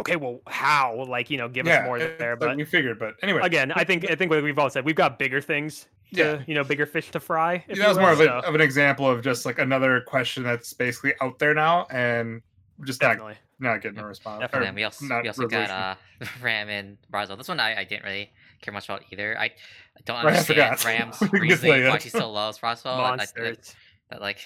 okay, 0.00 0.14
well, 0.16 0.40
how? 0.46 1.04
Like, 1.08 1.30
you 1.30 1.36
know, 1.36 1.48
give 1.48 1.66
us 1.66 1.84
more 1.84 1.98
there. 1.98 2.36
But 2.36 2.56
we 2.56 2.64
figured, 2.64 2.98
but 3.00 3.14
anyway, 3.22 3.40
again, 3.42 3.72
I 3.74 3.82
think 3.84 4.08
I 4.10 4.14
think 4.14 4.30
what 4.30 4.42
we've 4.42 4.58
all 4.58 4.70
said, 4.70 4.84
we've 4.84 4.94
got 4.94 5.18
bigger 5.18 5.40
things. 5.40 5.88
To, 6.14 6.18
Yeah. 6.22 6.42
you 6.46 6.54
know, 6.54 6.64
bigger 6.64 6.86
fish 6.86 7.10
to 7.12 7.20
fry. 7.20 7.64
if 7.68 7.76
that 7.76 7.76
you 7.78 7.88
was 7.88 7.98
more 7.98 8.10
will, 8.14 8.20
of, 8.22 8.44
a, 8.44 8.48
of 8.48 8.54
an 8.54 8.60
example 8.60 9.08
of 9.08 9.22
just 9.22 9.46
like 9.46 9.58
another 9.58 10.00
question 10.02 10.42
that's 10.42 10.72
basically 10.72 11.14
out 11.20 11.38
there 11.38 11.54
now, 11.54 11.86
and 11.90 12.42
just 12.84 13.00
not 13.00 13.08
definitely. 13.14 13.36
not 13.60 13.80
getting 13.80 13.98
a 13.98 14.06
response. 14.06 14.40
Definitely. 14.40 14.66
or 14.66 14.68
And 14.68 14.76
we 14.76 14.84
also 14.84 15.06
we 15.22 15.28
also 15.28 15.46
got 15.46 15.70
uh 15.70 15.94
Ram 16.42 16.68
and 16.68 16.98
Roswaal. 17.12 17.38
This 17.38 17.48
one 17.48 17.60
I, 17.60 17.80
I 17.80 17.84
didn't 17.84 18.04
really 18.04 18.30
care 18.60 18.72
much 18.74 18.86
about 18.88 19.02
either. 19.10 19.38
I, 19.38 19.44
I 19.46 19.50
don't 20.04 20.16
understand 20.18 20.78
forgot. 20.78 20.84
Ram's 20.84 21.20
We 21.20 21.28
can 21.28 21.40
reasoning 21.40 21.88
why 21.88 21.98
she 21.98 22.08
still 22.08 22.32
loves 22.32 22.58
Roswaal. 22.58 23.08
and 23.08 23.16
Monsters. 23.18 23.74
that 24.10 24.20
like, 24.20 24.38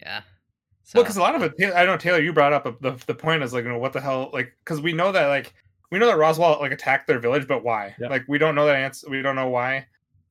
yeah. 0.00 0.22
Well, 0.94 1.02
because 1.02 1.18
a 1.18 1.20
lot 1.20 1.34
of 1.34 1.42
it, 1.42 1.52
I 1.76 1.84
know 1.84 1.98
Taylor, 1.98 2.20
you 2.20 2.32
brought 2.32 2.54
up 2.54 2.64
the 2.80 2.96
the 3.06 3.14
point 3.14 3.42
is 3.42 3.52
like, 3.52 3.64
you 3.64 3.70
know, 3.70 3.78
what 3.78 3.92
the 3.92 4.00
hell, 4.00 4.30
like, 4.32 4.54
because 4.64 4.80
we 4.80 4.94
know 4.94 5.12
that 5.12 5.26
like 5.26 5.52
we 5.90 5.98
know 5.98 6.06
that 6.06 6.16
Roswaal 6.16 6.60
like 6.60 6.72
attacked 6.72 7.06
their 7.06 7.18
village, 7.18 7.46
but 7.46 7.62
why? 7.62 7.94
Yeah. 7.98 8.08
Like, 8.08 8.24
we 8.28 8.38
don't 8.38 8.54
know 8.54 8.66
that 8.66 8.76
answer. 8.76 9.08
We 9.10 9.20
don't 9.22 9.36
know 9.36 9.48
why. 9.48 9.86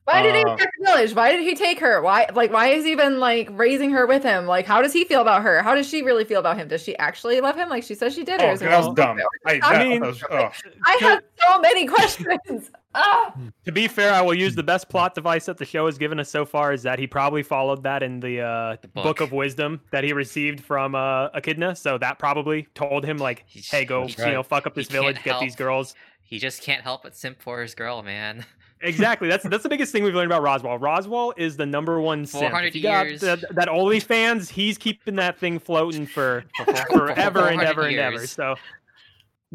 Why 0.08 0.22
did 0.24 0.36
he 0.36 0.44
Uh, 0.44 0.54
attack 0.54 0.72
the 0.80 0.86
village? 0.86 1.14
Why 1.14 1.32
did 1.32 1.42
he 1.42 1.54
take 1.56 1.80
her? 1.80 2.02
Why, 2.02 2.28
like, 2.34 2.52
why 2.52 2.68
is 2.70 2.86
he 2.86 2.92
even 2.92 3.20
like 3.20 3.50
raising 3.52 3.92
her 3.92 4.06
with 4.08 4.24
him? 4.24 4.46
Like, 4.48 4.66
how 4.66 4.82
does 4.82 4.94
he 4.94 5.04
feel 5.04 5.22
about 5.22 5.44
her? 5.44 5.62
How 5.62 5.76
does 5.76 5.88
she 5.88 6.02
really 6.02 6.24
feel 6.24 6.40
about 6.40 6.58
him? 6.58 6.68
Does 6.68 6.82
she 6.82 6.98
actually 6.98 7.42
love 7.42 7.56
him? 7.58 7.68
Like 7.70 7.84
she 7.84 7.94
says 7.96 8.14
she 8.16 8.24
did, 8.24 8.42
or 8.42 8.46
Oh, 8.46 8.52
is 8.54 8.62
it 8.62 8.66
that 8.70 8.78
was 8.86 8.96
dumb. 8.96 9.18
I, 9.46 9.60
I 9.64 9.84
mean- 9.88 10.02
was, 10.02 10.24
oh. 10.32 10.50
I 10.86 10.98
have 11.02 11.24
so 11.46 11.60
many 11.60 11.86
questions. 11.88 12.72
ah. 12.96 13.34
To 13.66 13.72
be 13.72 13.88
fair, 13.88 14.14
I 14.14 14.22
will 14.22 14.34
use 14.34 14.56
the 14.56 14.64
best 14.64 14.88
plot 14.90 15.14
device 15.14 15.46
that 15.48 15.58
the 15.58 15.66
show 15.66 15.86
has 15.88 15.98
given 15.98 16.20
us 16.20 16.30
so 16.30 16.46
far 16.46 16.72
is 16.72 16.84
that 16.84 17.00
he 17.00 17.06
probably 17.08 17.44
followed 17.44 17.84
that 17.84 18.02
in 18.02 18.20
the, 18.22 18.42
uh, 18.42 18.78
The 18.82 18.88
book. 18.88 19.04
book. 19.04 19.22
of 19.22 19.32
wisdom 19.34 19.82
that 19.92 20.04
he 20.06 20.14
received 20.14 20.62
from 20.62 20.96
uh, 20.96 21.28
Echidna. 21.34 21.76
So 21.76 21.98
that 21.98 22.18
probably 22.18 22.68
told 22.76 23.04
him 23.06 23.18
like, 23.18 23.44
He's- 23.46 23.70
"Hey, 23.70 23.84
go, 23.86 24.06
he's 24.06 24.18
you 24.18 24.26
know, 24.32 24.44
fuck 24.44 24.66
up 24.68 24.74
he 24.76 24.82
this 24.82 24.88
village, 24.90 25.16
can't 25.18 25.26
get 25.26 25.40
these 25.42 25.56
girls." 25.56 25.96
He 26.24 26.40
just 26.40 26.62
can't 26.62 26.82
help 26.82 27.04
but 27.04 27.16
simp 27.16 27.42
for 27.42 27.62
his 27.62 27.74
girl, 27.76 28.04
man. 28.04 28.46
Exactly. 28.82 29.28
That's 29.28 29.44
that's 29.46 29.64
the 29.64 29.70
biggest 29.70 29.92
thing 29.92 30.04
we've 30.04 30.14
learned 30.14 30.32
about 30.32 30.44
Roswaal. 30.44 30.80
Roswaal 30.80 31.34
is 31.38 31.58
the 31.58 31.66
number 31.66 32.00
one 32.00 32.26
simp. 32.26 32.44
400 32.44 32.68
If 32.68 32.76
you 32.76 32.82
got 32.82 33.08
years. 33.08 33.22
That, 33.22 33.44
that 33.56 33.68
OnlyFans, 33.68 34.50
he's 34.50 34.78
keeping 34.78 35.16
that 35.16 35.40
thing 35.40 35.60
floating 35.60 36.06
for 36.06 36.44
For 36.58 36.66
forever 36.66 37.48
and 37.48 37.60
400 37.60 37.66
ever 37.66 37.88
and 37.88 37.98
ever. 37.98 38.28
So 38.28 38.56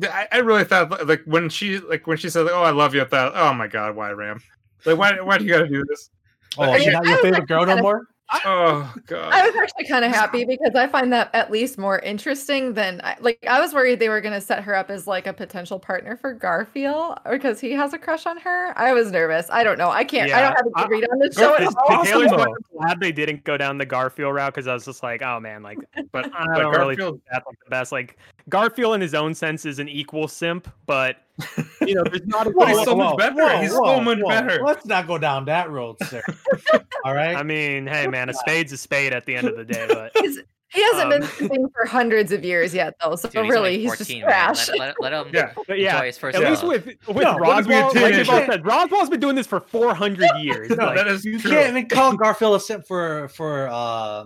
I, 0.03 0.27
I 0.33 0.39
really 0.39 0.65
thought 0.65 1.07
like 1.07 1.23
when 1.25 1.49
she 1.49 1.79
like 1.79 2.07
when 2.07 2.17
she 2.17 2.31
said 2.31 2.47
like, 2.47 2.55
"Oh, 2.55 2.63
I 2.63 2.71
love 2.71 2.95
you," 2.95 3.03
I 3.03 3.05
thought, 3.05 3.33
"Oh 3.35 3.53
my 3.55 3.69
god, 3.69 3.95
why 3.95 4.11
Ram? 4.11 4.41
Like, 4.85 4.99
why 4.99 5.21
why 5.21 5.39
do 5.39 5.45
you 5.45 5.51
got 5.51 5.61
to 5.61 5.69
do 5.69 5.85
this?" 5.89 6.11
Oh, 6.59 6.77
she's 6.77 6.93
not 6.93 7.07
your 7.07 7.19
favorite 7.19 7.47
girl 7.47 7.65
no 7.65 7.79
more? 7.79 8.03
Oh 8.45 8.93
god. 9.07 9.33
I 9.33 9.47
was 9.47 9.55
actually 9.57 9.87
kind 9.87 10.05
of 10.05 10.11
happy 10.13 10.45
because 10.45 10.75
I 10.75 10.87
find 10.87 11.13
that 11.13 11.31
at 11.35 11.51
least 11.51 11.79
more 11.79 11.99
interesting 12.01 12.75
than 12.75 13.01
I, 13.05 13.17
like 13.21 13.45
I 13.49 13.61
was 13.61 13.75
worried 13.75 13.99
they 13.99 14.09
were 14.09 14.21
going 14.21 14.35
to 14.35 14.41
set 14.41 14.63
her 14.65 14.75
up 14.75 14.91
as 14.91 15.07
like 15.07 15.27
a 15.27 15.33
potential 15.33 15.79
partner 15.79 16.17
for 16.17 16.33
Garfield 16.33 17.19
because 17.31 17.61
he 17.61 17.73
has 17.73 17.93
a 17.93 17.99
crush 17.99 18.27
on 18.27 18.39
her. 18.39 18.73
I 18.79 18.93
was 18.93 19.11
nervous. 19.13 19.49
I 19.51 19.65
don't 19.65 19.79
know. 19.79 19.91
I 19.91 20.05
can't. 20.05 20.33
I 20.33 20.41
don't 20.43 20.57
have 20.57 20.67
a 20.67 20.71
I- 20.77 20.83
good 20.85 20.91
read 20.91 21.05
on 21.11 21.19
this 21.19 21.37
show 21.37 21.55
at 21.55 21.59
to, 21.61 21.67
all. 21.67 21.75
awesome, 21.89 22.05
Taylor's 22.07 22.31
though. 22.31 22.37
point, 22.39 22.49
I'm 22.51 22.79
glad 22.79 23.01
they 23.01 23.13
didn't 23.13 23.45
go 23.45 23.57
down 23.57 23.79
the 23.79 23.87
Garfield 23.87 24.35
route 24.35 24.55
because 24.55 24.67
I 24.67 24.75
was 24.75 24.85
just 24.85 25.03
like, 25.03 25.23
oh 25.23 25.39
man, 25.41 25.63
like 25.63 25.79
But, 26.13 26.27
I 26.35 26.47
but 26.47 26.59
don't 26.61 26.73
really 26.73 26.97
Garfield, 26.97 27.21
that's 27.31 27.47
like 27.47 27.59
the 27.65 27.71
best. 27.71 27.93
Like 27.93 28.17
Garfield 28.49 28.95
in 28.95 29.01
his 29.01 29.15
own 29.15 29.35
sense 29.35 29.65
is 29.65 29.79
an 29.79 29.89
equal 29.89 30.29
simp, 30.29 30.73
but 30.87 31.17
you 31.81 31.95
know, 31.95 32.03
there's 32.05 32.27
not 32.27 32.47
a 32.47 32.51
But 32.51 32.69
he's 32.69 32.85
so 32.85 32.97
much 32.97 33.17
better. 33.19 33.59
He's 33.59 33.73
so 33.73 34.01
much 34.01 34.19
better. 34.27 34.63
Let's 34.65 34.87
not 34.87 35.07
go 35.07 35.19
down 35.19 35.45
that 35.47 35.71
road, 35.71 35.97
sir. 36.09 36.23
All 37.05 37.15
right. 37.15 37.37
I 37.37 37.43
mean, 37.43 37.87
hey 37.87 38.07
man, 38.07 38.29
a 38.29 38.35
spade's 38.35 38.73
a 38.73 38.77
spade 38.77 39.13
at 39.13 39.27
the 39.27 39.35
end 39.35 39.49
of 39.49 39.57
the 39.57 39.65
day, 39.65 39.87
but 39.89 40.13
He's, 40.15 40.39
he 40.73 40.83
hasn't 40.83 41.11
been 41.11 41.51
Um, 41.51 41.71
for 41.71 41.87
hundreds 41.87 42.33
of 42.33 42.45
years 42.45 42.75
yet, 42.75 42.95
though. 43.01 43.15
So 43.17 43.29
Dude, 43.29 43.45
he's 43.45 43.51
really, 43.53 43.69
only 43.75 43.81
he's 43.81 43.95
14, 43.95 44.07
just 44.07 44.21
trash. 44.21 44.69
Let, 44.71 44.79
let, 44.79 45.01
let 45.01 45.27
him 45.27 45.35
yeah. 45.35 45.53
but 45.67 45.79
yeah. 45.79 45.97
enjoy 45.97 46.07
his 46.07 46.19
first 46.19 46.39
At 46.39 46.49
least 46.49 46.65
with 46.65 46.87
with 46.87 47.17
No, 47.17 47.37
let 47.37 47.59
him 47.59 47.69
be 47.69 47.75
a 47.75 47.83
Roswaal, 47.83 47.85
like 47.85 47.93
teenager. 47.93 48.33
we've 48.33 48.47
said, 48.47 48.65
Roswaal's 48.65 49.11
been 49.11 49.21
doing 49.21 49.37
this 49.37 49.47
for 49.47 49.61
400 49.61 50.29
years. 50.41 50.71
No, 50.83 50.87
like, 50.87 50.97
that 50.97 51.09
is 51.09 51.25
you 51.25 51.39
true. 51.39 51.51
can't 51.51 51.69
even 51.69 51.89
call 51.89 52.17
Garfield 52.17 52.57
a 52.57 52.61
simp 52.61 52.87
for 52.87 53.29
for 53.29 53.69
uh, 53.69 54.25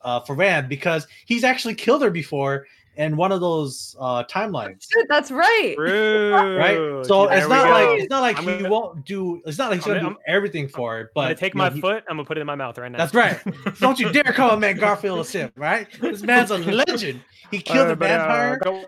uh, 0.00 0.20
for 0.20 0.34
Rand 0.34 0.68
because 0.70 1.06
he's 1.26 1.44
actually 1.44 1.74
killed 1.74 2.02
her 2.02 2.10
before 2.10 2.66
in 2.96 3.16
one 3.16 3.32
of 3.32 3.40
those 3.40 3.96
uh, 3.98 4.22
timelines. 4.24 4.86
Shit, 4.92 5.06
That's 5.08 5.30
right. 5.30 5.74
True. 5.76 6.56
Right, 6.58 7.06
so 7.06 7.26
There 7.26 7.38
it's 7.38 7.48
not 7.48 7.64
go. 7.64 7.70
like 7.70 8.00
it's 8.00 8.10
not 8.10 8.20
like 8.20 8.38
I'm 8.38 8.44
he 8.44 8.56
gonna- 8.58 8.68
won't 8.68 9.04
do. 9.06 9.40
It's 9.46 9.56
not 9.58 9.70
like 9.70 9.78
he's 9.80 9.86
I'm 9.86 9.90
gonna 9.94 10.02
gonna- 10.02 10.14
do 10.16 10.20
everything 10.32 10.68
for 10.68 10.98
it. 11.00 11.02
I'm 11.04 11.08
But 11.14 11.22
gonna 11.22 11.34
take 11.36 11.54
you 11.54 11.58
know, 11.58 11.64
my 11.64 11.70
he- 11.70 11.80
foot. 11.80 12.04
I'm 12.08 12.16
gonna 12.16 12.26
put 12.26 12.36
it 12.38 12.42
in 12.42 12.46
my 12.46 12.54
mouth 12.54 12.76
right 12.78 12.92
now. 12.92 12.98
That's 12.98 13.14
right. 13.14 13.40
Don't 13.80 13.98
you 13.98 14.12
dare 14.12 14.24
call 14.34 14.50
a 14.50 14.56
man 14.60 14.76
Garfield 14.76 15.20
a 15.20 15.24
simp, 15.24 15.52
right? 15.56 15.86
This 16.00 16.22
man's 16.22 16.50
a 16.50 16.58
legend. 16.58 17.22
He 17.50 17.60
killed 17.60 17.88
Uh, 17.88 17.92
a 17.92 17.96
but, 17.96 18.10
uh, 18.10 18.18
vampire. 18.18 18.58
go- 18.62 18.84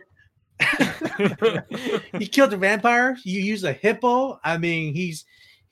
he 2.19 2.27
killed 2.27 2.53
a 2.53 2.57
vampire. 2.57 3.17
You 3.25 3.41
use 3.41 3.65
a 3.65 3.73
hippo. 3.73 4.39
I 4.45 4.57
mean, 4.59 4.95
he's 4.95 5.25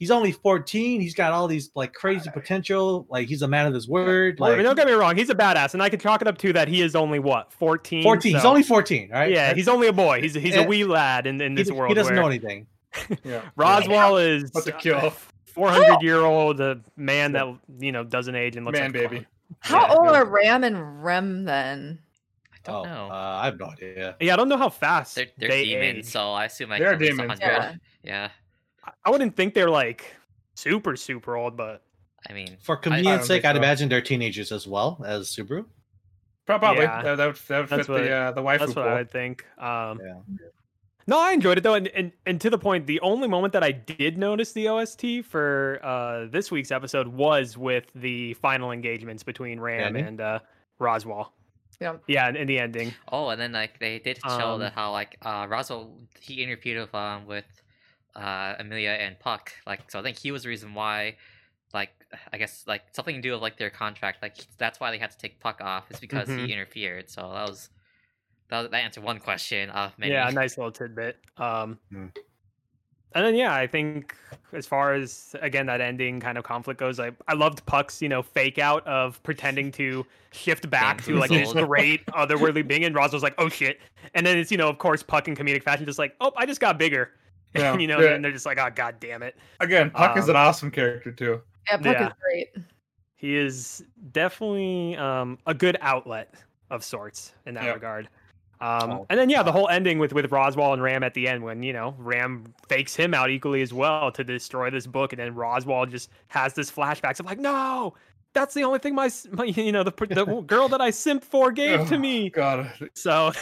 he's 0.03 0.11
only 0.11 0.33
14. 0.33 1.01
He's 1.01 1.15
got 1.15 1.31
all 1.33 1.47
these 1.47 1.71
like 1.77 1.93
crazy 1.95 2.29
potential. 2.29 3.07
Like 3.09 3.29
he's 3.29 3.43
a 3.43 3.47
man 3.47 3.67
of 3.67 3.73
his 3.75 3.89
word. 3.89 4.41
Well, 4.41 4.49
I 4.49 4.51
Like 4.51 4.59
mean, 4.59 4.67
don't 4.67 4.75
get 4.75 4.89
me 4.89 4.95
wrong, 4.95 5.17
he's 5.17 5.31
a 5.31 5.35
badass, 5.35 5.75
and 5.75 5.83
I 5.83 5.89
could 5.89 6.01
chalk 6.01 6.21
it 6.23 6.27
up 6.27 6.39
to 6.39 6.53
that. 6.55 6.67
He 6.67 6.83
is 6.83 6.97
only 6.97 7.21
what 7.21 7.53
14. 7.53 8.03
14. 8.03 8.35
He's 8.35 8.45
only 8.45 8.65
14, 8.65 9.11
right? 9.13 9.31
yeah, 9.31 9.55
he's 9.55 9.69
only 9.69 9.87
a 9.87 9.93
boy. 9.93 10.21
He's 10.21 10.35
he's 10.35 10.57
a 10.57 10.65
wee 10.65 10.83
lad 10.83 11.29
in, 11.29 11.41
in 11.41 11.55
this 11.55 11.69
he 11.69 11.73
world. 11.75 11.91
He 11.91 11.95
doesn't 11.95 12.15
where 12.15 12.23
know 12.23 12.29
anything. 12.29 12.67
Yeah. 13.25 13.43
Roswaal 13.57 14.21
is 14.21 14.51
What's 14.53 14.67
a 14.67 14.73
kill? 14.73 15.13
400 15.47 16.03
year 16.03 16.19
old 16.21 16.61
uh, 16.61 16.75
man 16.97 17.31
that 17.33 17.47
you 17.79 17.93
know 17.93 18.03
doesn't 18.03 18.35
age 18.35 18.57
and 18.57 18.67
looks 18.67 18.79
Man, 18.81 18.91
like 18.93 19.11
baby. 19.11 19.27
How 19.61 19.87
Yeah, 19.87 19.95
old 19.95 20.07
yeah. 20.07 20.19
are 20.19 20.25
Ram 20.25 20.65
and 20.65 21.05
Rem 21.05 21.45
then? 21.45 22.01
I 22.53 22.57
don't 22.65 22.77
Oh, 22.77 22.85
know. 22.85 23.09
uh, 23.13 23.39
I 23.43 23.45
have 23.47 23.59
no 23.59 23.67
idea. 23.67 24.17
Yeah, 24.21 24.33
I 24.33 24.37
don't 24.37 24.49
know 24.49 24.57
how 24.57 24.69
fast 24.71 25.15
they're 25.15 25.27
they're 25.39 25.49
they 25.51 25.65
demons, 25.65 25.99
age. 25.99 26.05
so 26.07 26.33
I 26.33 26.47
assume 26.47 26.71
like 26.71 26.81
They 26.81 26.87
are 26.87 26.97
demons, 26.97 27.39
Yeah. 27.41 27.75
Yeah. 28.03 28.29
I- 28.85 28.93
I 29.05 29.11
wouldn't 29.11 29.37
think 29.37 29.55
they're 29.55 29.71
like 29.71 30.15
super 30.55 30.97
super 30.97 31.37
old, 31.37 31.57
but 31.57 31.83
I 32.29 32.33
mean, 32.33 32.57
For 32.61 32.77
don't 32.77 32.83
convenience 32.83 33.27
sake, 33.27 33.45
I'd 33.45 33.57
so. 33.57 33.59
imagine 33.59 33.89
they're 33.89 34.01
teenagers 34.01 34.53
as 34.53 34.67
well 34.67 35.03
as 35.07 35.29
Subaru. 35.29 35.65
Probably. 36.47 36.83
Yeah. 36.83 37.03
That, 37.03 37.17
that 37.17 37.27
would, 37.27 37.37
that 37.37 37.61
would 37.61 37.69
That's 37.69 37.87
fit 37.87 37.93
what- 37.93 38.03
the 38.03 38.11
uh, 38.11 38.33
the 38.33 38.43
waifu 38.43 38.59
that's 38.61 38.75
what 38.77 38.89
I 38.89 38.95
would 38.95 39.11
think. 39.11 39.45
Um, 39.59 40.01
Yeah. 40.05 40.15
No, 41.09 41.19
I 41.19 41.33
enjoyed 41.33 41.59
it 41.59 41.63
though, 41.63 41.75
and, 41.75 41.89
and 41.89 42.13
and 42.27 42.41
to 42.41 42.49
the 42.49 42.59
point, 42.59 42.87
the 42.87 43.01
only 43.01 43.27
moment 43.27 43.53
that 43.55 43.65
I 43.65 43.73
did 43.73 44.17
notice 44.19 44.53
the 44.53 44.69
OST 44.69 45.25
for 45.25 45.81
uh, 45.83 46.27
this 46.31 46.53
week's 46.53 46.71
episode 46.71 47.09
was 47.09 47.59
with 47.59 47.87
the 47.97 48.35
final 48.35 48.71
engagements 48.71 49.25
between 49.25 49.59
Ram 49.59 49.81
Ending? 49.89 50.07
and 50.07 50.21
uh, 50.21 50.39
Roswaal. 50.81 51.31
Yeah. 51.81 51.97
Yeah, 52.07 52.29
in, 52.29 52.37
in 52.37 52.47
the 52.47 52.61
ending. 52.61 52.95
oh, 53.11 53.31
and 53.31 53.41
then 53.41 53.51
like 53.51 53.81
they 53.81 53.99
did 53.99 54.19
show 54.19 54.53
Um, 54.55 54.61
that 54.61 54.75
how 54.75 54.93
like 54.93 55.17
uh 55.23 55.47
Roswaal 55.49 55.91
he 56.21 56.35
interviewed 56.45 56.79
with 56.81 56.95
um 56.95 57.27
with 57.27 57.47
uh 58.15 58.55
Emilia 58.59 58.91
and 58.91 59.19
Puck. 59.19 59.53
Like 59.67 59.91
so 59.91 59.99
I 59.99 60.03
think 60.03 60.19
he 60.19 60.31
was 60.33 60.43
the 60.43 60.49
reason 60.49 60.75
why 60.75 61.17
like 61.75 61.91
I 62.33 62.37
guess 62.39 62.65
like 62.67 62.83
something 62.93 63.17
to 63.17 63.23
do 63.23 63.33
with 63.33 63.41
like 63.43 63.57
their 63.57 63.71
contract. 63.71 64.23
Like 64.23 64.37
that's 64.59 64.79
why 64.81 64.91
they 64.91 64.99
had 64.99 65.11
to 65.11 65.19
take 65.19 65.41
Puck 65.41 65.61
off 65.63 65.91
is 65.91 65.99
because 66.01 66.29
Mhm. 66.29 66.47
he 66.47 66.53
interfered. 66.53 67.09
So 67.09 67.23
that 67.23 67.49
was 67.49 67.71
that, 68.49 68.61
was, 68.63 68.71
that 68.71 68.77
answered 68.85 69.05
one 69.05 69.19
question 69.19 69.71
of 69.71 69.99
many. 69.99 70.13
Yeah, 70.13 70.29
a 70.29 70.33
nice 70.33 70.59
little 70.59 70.73
tidbit. 70.73 71.19
Um, 71.39 71.79
Hmm. 71.91 72.09
and 73.15 73.25
then 73.27 73.35
yeah, 73.35 73.55
I 73.55 73.67
think 73.67 74.15
as 74.53 74.67
far 74.67 74.93
as 74.93 75.35
again 75.41 75.65
that 75.67 75.81
ending 75.81 76.21
kind 76.21 76.37
of 76.37 76.45
conflict 76.45 76.79
goes, 76.79 77.01
I 77.01 77.13
I 77.29 77.33
loved 77.33 77.65
Puck's 77.65 78.03
you 78.03 78.11
know 78.11 78.23
fake 78.23 78.59
out 78.59 78.87
of 78.87 79.23
pretending 79.23 79.71
to 79.73 80.05
shift 80.33 80.69
back 80.69 81.03
to 81.05 81.15
like 81.17 81.31
this 81.31 81.53
great 81.55 82.05
otherworldly 82.09 82.67
being, 82.67 82.85
and 82.85 82.95
Roz 82.95 83.15
was 83.15 83.23
like, 83.23 83.35
oh 83.39 83.49
shit, 83.49 83.81
and 84.15 84.27
then 84.27 84.37
it's 84.37 84.51
you 84.51 84.59
know 84.59 84.69
of 84.69 84.77
course 84.77 85.03
Puck 85.03 85.29
in 85.29 85.35
comedic 85.35 85.63
fashion 85.63 85.87
just 85.87 85.99
like, 85.99 86.15
oh 86.21 86.33
I 86.37 86.45
just 86.45 86.61
got 86.61 86.77
bigger, 86.79 87.13
Yeah, 87.55 87.77
you 87.79 87.87
know, 87.87 88.01
yeah. 88.01 88.15
and 88.15 88.25
they're 88.25 88.33
just 88.33 88.47
like, 88.47 88.59
oh 88.59 88.71
god 88.75 88.97
damn 88.99 89.23
it. 89.23 89.37
Again, 89.61 89.91
Puck 89.91 90.17
is 90.17 90.25
Um, 90.25 90.31
an 90.31 90.37
awesome 90.37 90.71
character 90.71 91.13
too. 91.13 91.43
Yeah, 91.69 91.77
Puck 91.77 91.87
Yeah. 91.87 92.07
is 92.09 92.13
great. 92.23 92.49
He 93.17 93.37
is 93.37 93.85
definitely 94.13 94.97
um, 94.97 95.39
a 95.47 95.55
good 95.55 95.77
outlet 95.81 96.35
of 96.71 96.83
sorts 96.83 97.35
in 97.47 97.55
that 97.55 97.65
Yep. 97.65 97.75
regard. 97.75 98.09
Um, 98.61 98.91
Oh, 98.93 99.07
and 99.11 99.19
then 99.19 99.29
yeah, 99.29 99.43
the 99.43 99.53
whole 99.53 99.69
ending 99.69 99.99
with 99.99 100.13
with 100.13 100.31
Roswaal 100.31 100.73
and 100.73 100.83
Ram 100.83 101.03
at 101.03 101.15
the 101.15 101.29
end 101.29 101.43
when 101.45 101.63
you 101.63 101.73
know 101.73 101.95
Ram 101.99 102.55
fakes 102.69 102.95
him 102.97 103.13
out 103.13 103.29
equally 103.29 103.61
as 103.61 103.73
well 103.73 104.11
to 104.13 104.25
destroy 104.25 104.71
this 104.71 104.87
book, 104.87 105.13
and 105.13 105.21
then 105.21 105.35
Roswaal 105.35 105.91
just 105.91 106.11
has 106.29 106.55
this 106.55 106.71
flashbacks 106.71 107.21
of 107.21 107.27
like, 107.27 107.39
no, 107.41 107.95
that's 108.35 108.55
the 108.55 108.63
only 108.65 108.79
thing 108.79 108.95
my, 108.95 109.11
my 109.33 109.45
you 109.47 109.73
know 109.73 109.83
the 109.83 109.91
the 110.09 110.25
girl 110.47 110.69
that 110.69 110.81
I 110.81 110.91
simp 110.91 111.23
for 111.25 111.51
gave 111.53 111.87
to 111.89 111.97
Oh, 111.97 111.99
me. 111.99 112.31
God, 112.31 112.73
So 112.95 113.33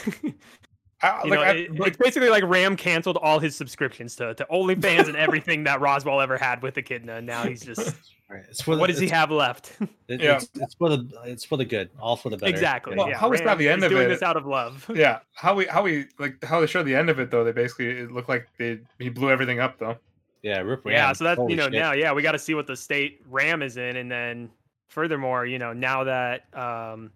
I, 1.02 1.24
you 1.24 1.30
like, 1.30 1.38
know, 1.38 1.44
I, 1.44 1.50
it- 1.52 1.78
like, 1.78 1.88
it's 1.88 1.96
basically 1.96 2.28
like 2.28 2.44
Ram 2.44 2.76
canceled 2.76 3.16
all 3.16 3.38
his 3.38 3.56
subscriptions 3.56 4.16
to 4.16 4.34
to 4.34 4.46
OnlyFans 4.50 5.08
and 5.08 5.16
everything 5.16 5.64
that 5.64 5.80
Roswaal 5.80 6.22
ever 6.22 6.36
had 6.36 6.62
with 6.62 6.76
Echidna, 6.76 7.16
and 7.16 7.26
now 7.26 7.44
he's 7.44 7.62
just 7.62 7.94
Right. 8.28 8.44
For 8.62 8.76
the, 8.76 8.80
what 8.80 8.86
does 8.88 9.00
he 9.00 9.08
have 9.08 9.32
left? 9.32 9.72
it- 10.06 10.20
Yeah. 10.20 10.36
It's, 10.36 10.48
it's 10.54 10.74
for 10.74 10.88
the 10.88 11.08
it's 11.24 11.44
for 11.44 11.56
the 11.56 11.64
good, 11.64 11.90
all 11.98 12.16
for 12.16 12.30
the 12.30 12.36
better. 12.36 12.48
exactly. 12.52 12.96
Well, 12.96 13.08
yeah, 13.08 13.18
how 13.18 13.32
is 13.32 13.40
that 13.40 13.46
Ram 13.46 13.58
the 13.58 13.68
end 13.68 13.78
is 13.80 13.86
of 13.86 13.90
doing 13.90 14.04
it? 14.04 14.08
this 14.08 14.22
out 14.22 14.36
of 14.36 14.46
love. 14.46 14.88
yeah, 14.94 15.18
how 15.34 15.54
we 15.54 15.66
how 15.66 15.82
we 15.82 16.06
like 16.20 16.42
how 16.44 16.60
they 16.60 16.66
show 16.68 16.82
the 16.84 16.94
end 16.94 17.10
of 17.10 17.18
it 17.18 17.30
though. 17.32 17.42
They 17.42 17.50
basically 17.52 17.88
it 17.88 18.12
looked 18.12 18.28
like 18.28 18.46
they 18.56 18.78
he 19.00 19.08
blew 19.08 19.30
everything 19.30 19.58
up 19.58 19.78
though. 19.78 19.96
Yeah, 20.42 20.60
Rip 20.60 20.84
Ram. 20.86 20.94
Yeah, 20.94 21.12
so 21.12 21.24
that's 21.24 21.38
Holy 21.38 21.50
you 21.52 21.56
know 21.56 21.64
shit. 21.64 21.72
now, 21.72 21.92
yeah, 21.92 22.12
we 22.12 22.22
got 22.22 22.32
to 22.32 22.38
see 22.38 22.54
what 22.54 22.66
the 22.68 22.76
state 22.76 23.20
Ram 23.28 23.62
is 23.62 23.76
in, 23.76 23.96
and 23.96 24.10
then 24.10 24.48
furthermore, 24.88 25.44
you 25.44 25.58
know, 25.58 25.72
now 25.72 26.04
that 26.04 26.44
um, 26.54 27.10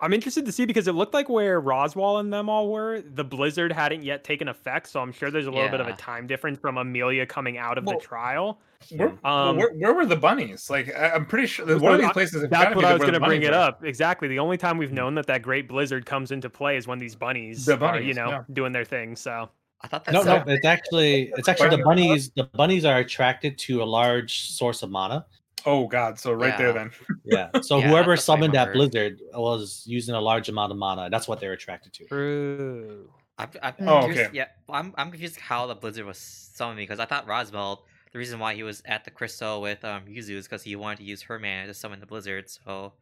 I'm 0.00 0.12
interested 0.12 0.44
to 0.46 0.52
see 0.52 0.66
because 0.66 0.88
it 0.88 0.92
looked 0.94 1.14
like 1.14 1.28
where 1.28 1.62
Roswaal 1.62 2.18
and 2.20 2.32
them 2.32 2.48
all 2.48 2.68
were, 2.70 3.00
the 3.00 3.24
blizzard 3.24 3.72
hadn't 3.72 4.02
yet 4.02 4.24
taken 4.24 4.48
effect, 4.48 4.88
so 4.88 5.00
I'm 5.00 5.12
sure 5.12 5.30
there's 5.30 5.46
a 5.46 5.50
little 5.50 5.68
bit 5.70 5.80
of 5.80 5.86
a 5.86 5.92
time 5.94 6.26
difference 6.26 6.58
from 6.58 6.76
Emilia 6.78 7.24
coming 7.26 7.58
out 7.58 7.78
of 7.78 7.84
Well, 7.84 7.98
the 7.98 8.04
trial. 8.04 8.60
Where, 8.90 9.12
well, 9.22 9.32
Um, 9.50 9.56
where, 9.56 9.72
where 9.74 9.94
were 9.94 10.04
the 10.04 10.16
bunnies? 10.16 10.68
Like 10.68 10.94
I, 10.94 11.10
I'm 11.10 11.24
pretty 11.24 11.46
sure 11.46 11.66
So 11.66 11.78
one 11.78 11.94
of 11.94 12.00
these 12.00 12.10
places. 12.10 12.42
have 12.42 12.50
That's 12.50 12.74
what 12.76 12.84
I 12.84 12.88
the- 12.88 12.94
was 12.94 13.00
going 13.02 13.14
to 13.14 13.20
bring 13.20 13.40
bunnies 13.40 13.48
it 13.48 13.54
are. 13.54 13.68
up. 13.68 13.84
Exactly. 13.84 14.28
The 14.28 14.40
only 14.40 14.56
time 14.58 14.76
we've 14.78 14.92
known 14.92 15.14
that 15.14 15.26
that 15.28 15.42
great 15.42 15.68
blizzard 15.68 16.04
comes 16.04 16.32
into 16.32 16.50
play 16.50 16.76
is 16.76 16.86
when 16.86 16.98
these 16.98 17.14
bunnies 17.14 17.64
The 17.64 17.78
are, 17.82 18.00
you 18.00 18.14
know, 18.14 18.28
yeah. 18.28 18.42
doing 18.52 18.72
their 18.72 18.84
thing. 18.84 19.16
So 19.16 19.48
I 19.80 19.86
thought 19.88 20.04
that's 20.04 20.14
No, 20.14 20.22
no, 20.22 20.44
it's 20.46 20.66
actually 20.66 21.32
it's 21.36 21.48
actually 21.48 21.70
the 21.76 21.82
bunnies. 21.84 22.30
The 22.36 22.44
bunnies 22.44 22.84
are 22.84 22.98
attracted 22.98 23.56
to 23.58 23.82
a 23.82 23.84
large 23.86 24.50
source 24.50 24.82
of 24.82 24.90
mana. 24.90 25.24
Oh 25.66 25.86
God! 25.86 26.18
So 26.18 26.32
right 26.32 26.56
there 26.58 26.72
then. 26.72 26.90
Yeah. 27.24 27.50
So 27.62 27.78
Yeah, 27.78 27.88
whoever 27.88 28.14
that's 28.16 28.28
what 28.28 28.34
I 28.34 28.36
summoned 28.36 28.54
that 28.54 28.72
blizzard 28.74 29.20
was 29.32 29.82
using 29.86 30.14
a 30.14 30.20
large 30.20 30.48
amount 30.50 30.72
of 30.72 30.78
mana. 30.78 31.08
That's 31.10 31.26
what 31.26 31.40
they're 31.40 31.52
attracted 31.54 31.92
to. 31.94 32.06
true. 32.06 33.08
I'm, 33.38 33.48
I'm 33.62 33.74
Oh, 33.80 34.00
confused- 34.02 34.20
okay. 34.28 34.36
Yeah, 34.36 34.46
I'm, 34.68 34.94
I'm 34.96 35.10
confused 35.10 35.40
how 35.40 35.66
the 35.66 35.74
blizzard 35.74 36.04
was 36.06 36.18
summoned 36.18 36.76
because 36.76 37.00
I 37.00 37.04
thought 37.06 37.26
Roswaal, 37.26 37.78
the 38.12 38.18
reason 38.18 38.38
why 38.38 38.54
he 38.54 38.62
was 38.62 38.82
at 38.84 39.04
the 39.04 39.10
crystal 39.10 39.60
with 39.60 39.84
um 39.84 40.02
Yuzu 40.06 40.36
is 40.36 40.46
because 40.46 40.62
he 40.62 40.76
wanted 40.76 40.98
to 40.98 41.04
use 41.04 41.22
her 41.22 41.38
mana 41.38 41.66
to 41.66 41.74
summon 41.74 41.98
the 41.98 42.06
blizzard. 42.06 42.48
So 42.50 42.92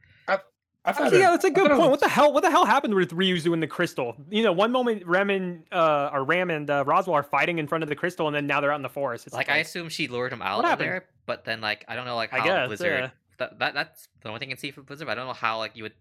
I 0.84 0.92
thought 0.92 1.12
yeah, 1.12 1.30
that's 1.30 1.44
a 1.44 1.50
good 1.50 1.68
point. 1.68 1.80
was- 1.80 1.90
What 1.90 2.00
the 2.00 2.08
hell? 2.08 2.32
What 2.32 2.42
the 2.42 2.50
hell 2.50 2.64
happened 2.66 2.94
with 2.94 3.10
Ryuzu 3.12 3.52
and 3.52 3.62
the 3.62 3.68
crystal? 3.68 4.16
You 4.30 4.42
know, 4.42 4.52
one 4.52 4.72
moment 4.72 5.06
Rem 5.06 5.30
and 5.30 5.62
uh, 5.70 6.10
or 6.12 6.24
Ram 6.24 6.50
and 6.50 6.68
uh, 6.68 6.84
Roswaal 6.84 7.12
are 7.14 7.22
fighting 7.22 7.58
in 7.58 7.68
front 7.68 7.84
of 7.84 7.88
the 7.88 7.94
crystal, 7.96 8.26
and 8.26 8.34
then 8.34 8.46
now 8.48 8.60
they're 8.60 8.72
out 8.72 8.76
in 8.76 8.82
the 8.82 8.88
forest. 8.88 9.26
It's 9.26 9.34
like 9.34 9.48
I 9.48 9.58
assume 9.58 9.88
she 9.88 10.08
lured 10.08 10.32
him 10.32 10.42
out 10.42 10.64
of 10.64 10.78
there, 10.78 11.04
but 11.26 11.44
then 11.44 11.60
like 11.60 11.84
I 11.86 11.94
don't 11.94 12.04
know 12.04 12.16
like 12.16 12.32
I 12.32 12.44
guess, 12.44 12.66
blizzard. 12.66 12.98
yeah. 13.00 13.10
That, 13.38 13.58
that 13.60 13.74
that's 13.74 14.08
the 14.22 14.28
only 14.28 14.40
thing 14.40 14.48
I 14.48 14.52
can 14.52 14.58
see 14.58 14.70
for 14.72 14.82
blizzard. 14.82 15.06
But 15.06 15.12
I 15.12 15.14
don't 15.16 15.26
know 15.28 15.32
how 15.34 15.58
like 15.58 15.76
you 15.76 15.84
would. 15.84 15.94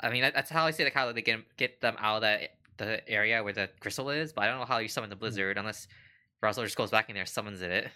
I 0.00 0.10
mean 0.10 0.22
that, 0.22 0.34
that's 0.34 0.50
how 0.50 0.66
I 0.66 0.70
see 0.70 0.84
like 0.84 0.94
how 0.94 1.10
they 1.12 1.22
get 1.22 1.40
get 1.56 1.80
them 1.80 1.96
out 1.98 2.16
of 2.16 2.20
that 2.22 2.54
the 2.76 3.08
area 3.08 3.42
where 3.42 3.52
the 3.54 3.68
crystal 3.80 4.10
is. 4.10 4.32
But 4.34 4.44
I 4.44 4.46
don't 4.48 4.58
know 4.60 4.66
how 4.66 4.78
you 4.78 4.88
summon 4.88 5.08
the 5.10 5.16
Hmm. 5.16 5.20
blizzard 5.20 5.56
unless 5.58 5.88
Roswaal 6.42 6.64
just 6.64 6.76
goes 6.76 6.90
back 6.90 7.08
in 7.08 7.14
there, 7.14 7.26
summons 7.26 7.60
it. 7.62 7.88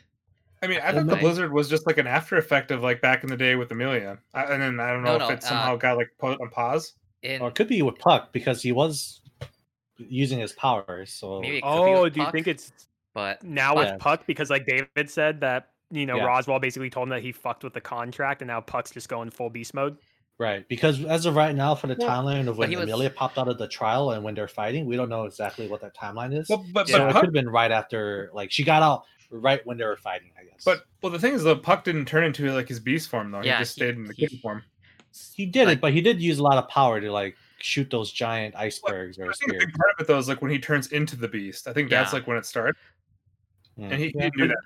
I 0.64 0.66
mean, 0.66 0.80
I 0.82 0.92
Well, 0.92 1.04
thought 1.04 1.10
the 1.10 1.16
blizzard 1.16 1.52
was 1.52 1.68
just 1.68 1.86
like 1.86 1.98
an 1.98 2.06
after 2.06 2.36
effect 2.38 2.70
of 2.70 2.82
like 2.82 3.00
back 3.00 3.22
in 3.22 3.28
the 3.30 3.36
day 3.36 3.54
with 3.54 3.70
Emilia, 3.70 4.18
I, 4.32 4.42
and 4.44 4.62
then 4.62 4.80
I 4.80 4.92
don't 4.92 5.02
know 5.04 5.18
No, 5.18 5.24
if 5.24 5.28
no, 5.30 5.34
it 5.34 5.42
somehow 5.42 5.74
uh, 5.74 5.76
got 5.76 5.96
like 5.96 6.08
put 6.18 6.40
on 6.40 6.48
pause. 6.50 6.94
In 7.22 7.40
Or 7.42 7.48
it 7.48 7.54
could 7.54 7.68
be 7.68 7.80
with 7.82 7.98
Puck 7.98 8.32
because 8.32 8.62
he 8.62 8.72
was 8.72 9.20
using 9.98 10.38
his 10.40 10.52
powers. 10.52 11.12
So 11.12 11.40
maybe 11.40 11.58
it 11.58 11.62
could 11.62 11.84
be 11.84 11.90
Oh, 11.92 12.02
with 12.02 12.14
do 12.14 12.20
you 12.20 12.30
think 12.32 12.46
it's 12.48 12.72
But 13.14 13.42
now 13.44 13.76
with 13.76 13.86
Yeah. 13.88 13.96
Puck 13.98 14.26
because 14.26 14.50
like 14.50 14.66
David 14.66 15.08
said 15.10 15.40
that 15.40 15.68
you 15.90 16.06
know 16.06 16.16
Yeah. 16.16 16.26
Roswaal 16.26 16.60
basically 16.60 16.90
told 16.90 17.06
him 17.08 17.10
that 17.10 17.22
he 17.22 17.30
fucked 17.32 17.62
with 17.64 17.72
the 17.74 17.80
contract, 17.80 18.42
and 18.42 18.48
now 18.48 18.60
Puck's 18.60 18.90
just 18.90 19.08
going 19.08 19.30
full 19.30 19.50
beast 19.50 19.74
mode. 19.74 19.96
right, 20.38 20.66
because 20.68 21.04
as 21.04 21.26
of 21.26 21.36
right 21.36 21.54
now, 21.54 21.76
for 21.76 21.86
the 21.86 21.94
Well, 21.96 22.08
timeline 22.08 22.48
of 22.48 22.58
when 22.58 22.68
was- 22.70 22.80
Emilia 22.80 23.08
popped 23.10 23.38
out 23.38 23.46
of 23.46 23.56
the 23.56 23.68
trial 23.68 24.10
and 24.10 24.24
when 24.24 24.34
they're 24.34 24.48
fighting, 24.48 24.84
we 24.86 24.96
don't 24.96 25.08
know 25.08 25.24
exactly 25.26 25.68
what 25.68 25.80
that 25.82 25.94
timeline 25.96 26.36
is. 26.36 26.48
But 26.48 26.60
but, 26.72 26.88
so 26.88 26.98
but 26.98 27.02
it 27.08 27.12
Puck 27.12 27.20
could 27.22 27.26
have 27.28 27.32
been 27.34 27.48
right 27.48 27.70
after, 27.70 28.30
like 28.34 28.50
she 28.50 28.64
got 28.64 28.82
out 28.82 29.04
right 29.30 29.64
when 29.66 29.76
they 29.78 29.84
were 29.84 29.96
fighting. 29.96 30.30
I 30.40 30.44
guess. 30.44 30.64
But 30.64 30.84
well, 31.02 31.12
the 31.12 31.18
thing 31.18 31.34
is, 31.34 31.42
the 31.42 31.56
puck 31.56 31.84
didn't 31.84 32.06
turn 32.06 32.24
into 32.24 32.50
like 32.52 32.68
his 32.68 32.80
beast 32.80 33.08
form 33.08 33.30
though. 33.30 33.40
Yeah, 33.42 33.54
he 33.58 33.62
just 33.62 33.74
he- 33.76 33.80
stayed 33.80 33.96
in 33.96 34.04
the 34.04 34.14
he- 34.14 34.26
kid 34.28 34.40
form. 34.40 34.62
he 35.34 35.46
did 35.46 35.66
like, 35.68 35.78
it, 35.78 35.80
but 35.80 35.92
he 35.92 36.00
did 36.00 36.20
use 36.20 36.38
a 36.38 36.42
lot 36.42 36.58
of 36.58 36.68
power 36.68 37.00
to 37.00 37.10
like 37.12 37.36
shoot 37.58 37.88
those 37.90 38.12
giant 38.12 38.54
icebergs 38.56 39.18
or 39.18 39.30
I 39.30 39.32
think 39.34 39.52
a 39.52 39.58
big 39.66 39.72
part 39.74 39.90
of 39.94 40.00
it 40.00 40.06
though 40.06 40.18
is 40.18 40.28
like 40.28 40.42
when 40.42 40.50
he 40.50 40.58
turns 40.58 40.88
into 40.88 41.16
the 41.16 41.28
beast. 41.28 41.66
I 41.68 41.72
think 41.72 41.88
that's 41.90 42.12
like 42.12 42.26
when 42.26 42.36
it 42.36 42.44
started. 42.46 42.74
Mm. 43.78 43.90
and 43.90 43.94
he, 43.94 44.06
he 44.08 44.12
Yeah. 44.16 44.28
knew 44.36 44.48
that. 44.48 44.56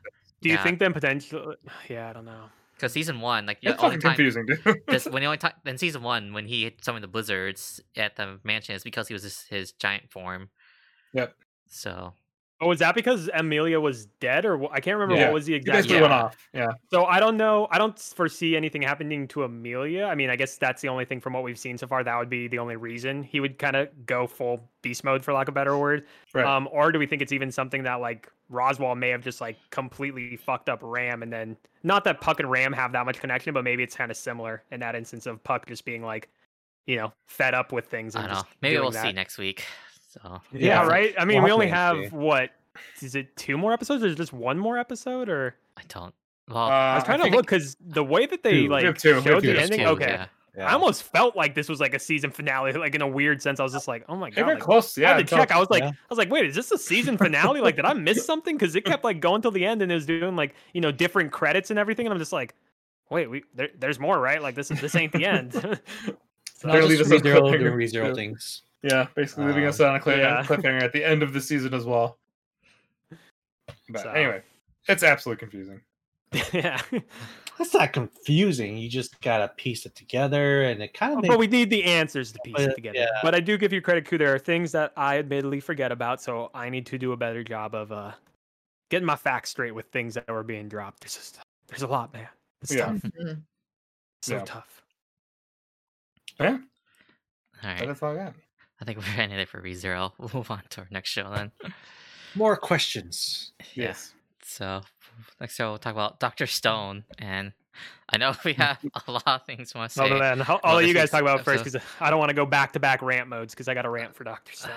Do 0.41 0.49
you 0.49 0.55
Yeah. 0.57 0.63
think 0.63 0.79
then 0.79 0.93
potentially? 0.93 1.57
Yeah, 1.89 2.11
I 2.11 2.13
don't 2.13 2.25
know. 2.25 2.45
because 2.75 2.93
season 2.93 3.21
one, 3.21 3.45
like 3.47 3.61
the 3.61 3.71
It's 3.71 3.83
only 3.83 3.97
fucking 3.97 4.01
time 4.03 4.15
confusing, 4.17 4.47
dude. 4.47 4.83
this 4.89 5.07
when 5.07 5.21
the 5.23 5.27
only 5.27 5.39
time 5.39 5.53
in 5.67 5.79
season 5.79 6.03
one 6.03 6.33
when 6.33 6.47
he 6.47 6.75
summoned 6.83 7.03
the 7.05 7.09
blizzards 7.09 7.81
at 7.97 8.17
the 8.17 8.39
mansion 8.45 8.75
is 8.75 8.83
because 8.85 9.09
he 9.09 9.15
was 9.15 9.23
his, 9.23 9.43
his 9.51 9.73
giant 9.73 10.11
form. 10.11 10.51
Yep. 11.13 11.35
So 11.69 12.15
Oh, 12.61 12.67
was 12.69 12.81
that 12.81 12.97
because 12.97 13.31
Emilia 13.35 13.79
was 13.79 14.07
dead, 14.19 14.45
or 14.45 14.59
wh- 14.59 14.73
I 14.73 14.81
can't 14.81 14.97
remember 14.99 15.15
Yeah, 15.15 15.27
what 15.27 15.35
was 15.35 15.47
the 15.47 15.53
he 15.53 15.59
exact? 15.59 15.77
basically 15.77 15.97
Yeah. 15.97 16.03
went 16.03 16.13
off. 16.13 16.49
Yeah. 16.53 16.73
So 16.91 17.05
I 17.05 17.21
don't 17.21 17.37
know. 17.37 17.69
I 17.71 17.79
don't 17.79 17.97
foresee 17.97 18.57
anything 18.57 18.83
happening 18.83 19.29
to 19.29 19.45
Emilia. 19.45 20.07
I 20.07 20.17
mean, 20.17 20.29
I 20.29 20.35
guess 20.35 20.57
that's 20.57 20.83
the 20.83 20.89
only 20.89 21.05
thing 21.05 21.21
from 21.21 21.35
what 21.35 21.45
we've 21.45 21.59
seen 21.59 21.79
so 21.79 21.87
far. 21.87 22.03
That 22.03 22.19
would 22.19 22.29
be 22.29 22.49
the 22.49 22.59
only 22.59 22.75
reason 22.75 23.23
he 23.23 23.39
would 23.39 23.59
kind 23.59 23.77
of 23.77 23.89
go 24.07 24.27
full 24.27 24.69
beast 24.83 25.05
mode, 25.05 25.25
for 25.25 25.33
lack 25.33 25.47
of 25.47 25.53
a 25.53 25.55
better 25.55 25.79
word. 25.79 26.05
Right. 26.35 26.45
Um, 26.45 26.69
or 26.73 26.91
do 26.91 26.99
we 26.99 27.07
think 27.07 27.23
it's 27.23 27.33
even 27.33 27.53
something 27.53 27.85
that 27.85 28.01
like 28.01 28.29
Roswaal 28.51 28.97
may 28.99 29.11
have 29.11 29.23
just 29.23 29.41
like 29.41 29.57
completely 29.71 30.37
fucked 30.37 30.69
up 30.69 30.81
Ram, 30.83 31.23
and 31.23 31.33
then 31.33 31.57
not 31.85 32.03
that 32.05 32.21
Puck 32.21 32.41
and 32.41 32.51
Ram 32.51 32.73
have 32.73 32.91
that 32.91 33.07
much 33.07 33.21
connection, 33.21 33.55
but 33.55 33.63
maybe 33.63 33.85
it's 33.85 33.95
kind 33.95 34.11
of 34.11 34.17
similar 34.17 34.65
in 34.73 34.81
that 34.81 34.97
instance 34.97 35.27
of 35.27 35.45
Puck 35.45 35.67
just 35.67 35.85
being 35.85 36.03
like, 36.03 36.29
you 36.87 36.97
know, 36.97 37.13
fed 37.29 37.55
up 37.55 37.71
with 37.71 37.85
things. 37.87 38.17
I 38.17 38.23
don't 38.23 38.33
know. 38.33 38.43
Maybe 38.63 38.79
we'll 38.81 38.91
that. 38.91 39.03
see 39.03 39.13
next 39.13 39.39
week. 39.39 39.65
So 40.09 40.41
Yeah, 40.53 40.83
Yeah, 40.83 40.87
right. 40.87 41.15
I 41.19 41.25
mean, 41.25 41.39
we'll 41.43 41.45
we 41.45 41.53
only 41.53 41.69
have 41.69 41.97
see. 41.97 42.09
what? 42.09 42.51
Is 43.03 43.15
it 43.15 43.37
two 43.37 43.57
more 43.59 43.73
episodes, 43.73 44.03
or 44.03 44.07
is 44.07 44.13
it 44.15 44.17
just 44.17 44.33
one 44.33 44.59
more 44.59 44.79
episode, 44.79 45.29
or? 45.29 45.55
I 45.77 45.83
don't. 45.89 46.15
Well, 46.49 46.59
Uh, 46.59 46.71
I 46.71 46.95
was 46.95 47.05
trying 47.05 47.21
to 47.21 47.29
look 47.29 47.45
because 47.47 47.77
the 47.81 48.03
way 48.05 48.25
that 48.27 48.43
they 48.43 48.63
Two. 48.63 48.69
Like 48.69 48.99
two. 48.99 49.21
Showed 49.21 49.43
the 49.43 49.61
ending. 49.61 49.81
two, 49.81 49.87
okay, 49.87 50.11
yeah. 50.13 50.27
Yeah. 50.57 50.71
I 50.71 50.73
almost 50.73 51.05
felt 51.05 51.37
like 51.37 51.55
this 51.55 51.69
was 51.69 51.79
like 51.79 51.95
a 51.95 51.99
season 52.01 52.31
finale, 52.33 52.73
like 52.87 52.95
in 52.95 53.03
a 53.03 53.07
weird 53.07 53.41
sense. 53.43 53.61
I 53.61 53.63
was 53.63 53.73
just 53.73 53.87
like, 53.87 54.05
oh 54.09 54.17
my 54.17 54.31
god, 54.31 54.37
got 54.47 54.55
like, 54.55 54.59
close. 54.59 54.97
I 54.99 55.03
had 55.03 55.19
to 55.19 55.25
check. 55.25 55.53
I 55.53 55.59
was 55.59 55.71
like, 55.71 55.83
Yeah. 55.83 55.91
I 55.91 56.07
was 56.09 56.19
like, 56.19 56.31
wait, 56.31 56.47
is 56.47 56.55
this 56.57 56.71
a 56.73 56.79
season 56.79 57.17
finale? 57.25 57.61
like, 57.61 57.77
did 57.77 57.85
I 57.85 57.93
miss 57.93 58.25
something? 58.25 58.57
Because 58.57 58.75
it 58.75 58.85
kept 58.85 59.05
like 59.05 59.21
going 59.21 59.43
till 59.43 59.51
the 59.53 59.65
end, 59.65 59.83
and 59.83 59.93
it 59.93 59.95
was 59.95 60.07
doing 60.07 60.35
like 60.37 60.55
you 60.73 60.81
know 60.81 60.91
different 60.91 61.31
credits 61.33 61.71
and 61.71 61.79
everything, 61.79 62.07
and 62.07 62.13
I'm 62.13 62.19
just 62.19 62.33
like, 62.33 62.55
wait, 63.11 63.29
we 63.31 63.45
there, 63.55 63.69
there's 63.79 64.01
more, 64.01 64.19
right? 64.19 64.43
Like 64.43 64.55
this 64.55 64.71
is 64.71 64.81
this 64.81 64.95
ain't 64.97 65.13
the 65.13 65.25
end. 65.27 65.53
No, 66.65 66.73
They're 66.73 66.81
just 66.83 66.89
leaving 66.91 67.07
us 67.07 67.13
on 67.13 67.19
re-zero, 67.19 67.41
cliffhanger, 67.43 67.59
do 67.59 67.71
re-zero 67.73 68.09
too. 68.09 68.15
things. 68.17 68.63
Yeah, 68.83 69.09
basically 69.15 69.47
leaving 69.47 69.65
Um, 69.65 69.71
us 69.71 69.81
on 69.81 69.97
a 69.97 70.01
cliff- 70.01 70.19
yeah. 70.19 70.43
cliffhanger 70.45 70.83
at 70.83 70.93
the 70.93 71.05
end 71.05 71.23
of 71.23 71.33
the 71.33 71.41
season 71.41 71.75
as 71.75 71.85
well. 71.85 72.19
But 73.89 74.03
So- 74.03 74.11
anyway, 74.11 74.43
it's 74.89 75.03
absolutely 75.03 75.41
confusing. 75.41 75.81
yeah, 76.53 76.81
That's 77.57 77.75
not 77.75 77.93
confusing. 77.93 78.77
You 78.79 78.89
just 78.89 79.21
gotta 79.21 79.49
piece 79.57 79.85
it 79.87 79.95
together, 79.97 80.63
and 80.65 80.81
it 80.83 80.95
kind 80.95 81.13
of 81.15 81.23
makes 81.23 81.33
but 81.33 81.39
we 81.41 81.47
need 81.49 81.71
the 81.71 81.83
answers 81.85 82.31
to 82.33 82.39
piece 82.45 82.55
Uh, 82.59 82.63
it 82.71 82.75
together. 82.77 82.99
yeah. 82.99 83.07
But 83.23 83.35
I 83.35 83.41
do 83.41 83.57
give 83.59 83.73
you 83.73 83.81
credit, 83.81 84.05
Ku. 84.05 84.17
There 84.19 84.33
are 84.35 84.39
things 84.39 84.71
that 84.73 84.93
I 84.97 85.19
admittedly 85.19 85.59
forget 85.59 85.91
about, 85.91 86.23
so 86.23 86.51
I 86.55 86.69
need 86.71 86.87
to 86.87 86.99
do 86.99 87.13
a 87.13 87.17
better 87.17 87.43
job 87.43 87.75
of 87.75 87.91
uh 87.91 88.13
getting 88.91 89.07
my 89.07 89.17
facts 89.17 89.51
straight 89.51 89.75
with 89.75 89.87
things 89.87 90.15
that 90.15 90.29
were 90.29 90.43
being 90.45 90.69
dropped. 90.69 91.01
There's 91.01 91.15
just 91.17 91.41
there's 91.67 91.83
a 91.83 91.87
lot, 91.89 92.13
man. 92.13 92.29
It's 92.63 92.73
Yeah. 92.75 92.87
tough. 92.87 92.97
Mhm. 93.03 93.43
So 94.23 94.35
Yeah. 94.37 94.45
tough. 94.45 94.83
Yeah, 96.39 96.51
all 96.51 96.59
but 97.79 97.87
that's 97.87 98.03
all 98.03 98.13
I 98.13 98.25
got. 98.25 98.35
I 98.81 98.85
think 98.85 98.99
we're 98.99 99.21
ending 99.23 99.39
it 99.39 99.49
for 99.49 99.61
ReZero. 99.61 100.13
We'll 100.19 100.31
move 100.33 100.51
on 100.51 100.63
to 100.71 100.83
our 100.83 100.89
next 100.91 101.11
show 101.11 101.31
then. 101.35 101.53
more 102.35 102.57
questions. 102.57 103.53
Yeah. 103.75 103.85
Yes. 103.87 104.15
So 104.45 104.83
next 105.41 105.57
show 105.57 105.71
we'll 105.71 105.79
talk 105.79 105.93
about 105.93 106.21
Doctor 106.21 106.47
Stone, 106.47 107.05
and 107.19 107.53
I 108.09 108.17
know 108.19 108.33
we 108.45 108.53
have 108.55 108.79
a 109.07 109.13
lot 109.13 109.27
of 109.27 109.45
things 109.47 109.75
we 109.75 109.79
want 109.81 109.91
to 109.93 110.03
Oh 110.03 110.09
say. 110.09 110.19
man, 110.19 110.43
I'll, 110.49 110.61
I'll 110.65 110.77
let 110.77 110.87
you 110.87 110.95
guys 110.95 111.11
talk 111.11 111.21
about 111.23 111.41
it 111.41 111.45
first 111.45 111.65
because 111.65 111.83
I 112.01 112.09
don't 112.11 112.19
want 112.19 112.31
to 112.31 112.35
go 112.35 112.47
back 112.47 112.73
to 112.75 112.81
back 112.81 113.03
rant 113.03 113.29
modes 113.29 113.53
because 113.55 113.69
I 113.69 113.75
got 113.75 113.85
a 113.85 113.91
rant 113.91 114.15
for 114.15 114.25
Doctor 114.25 114.53
Stone. 114.53 114.71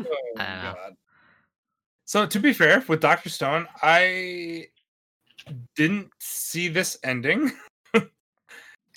Oh, 0.00 0.04
I 0.38 0.44
don't 0.46 0.62
know. 0.62 0.74
God. 0.74 0.96
So 2.04 2.26
to 2.26 2.38
be 2.38 2.52
fair, 2.52 2.84
with 2.88 3.00
Doctor 3.00 3.28
Stone, 3.30 3.66
I 3.82 4.66
didn't 5.74 6.10
see 6.20 6.68
this 6.68 6.96
ending. 7.02 7.50
it 7.94 8.10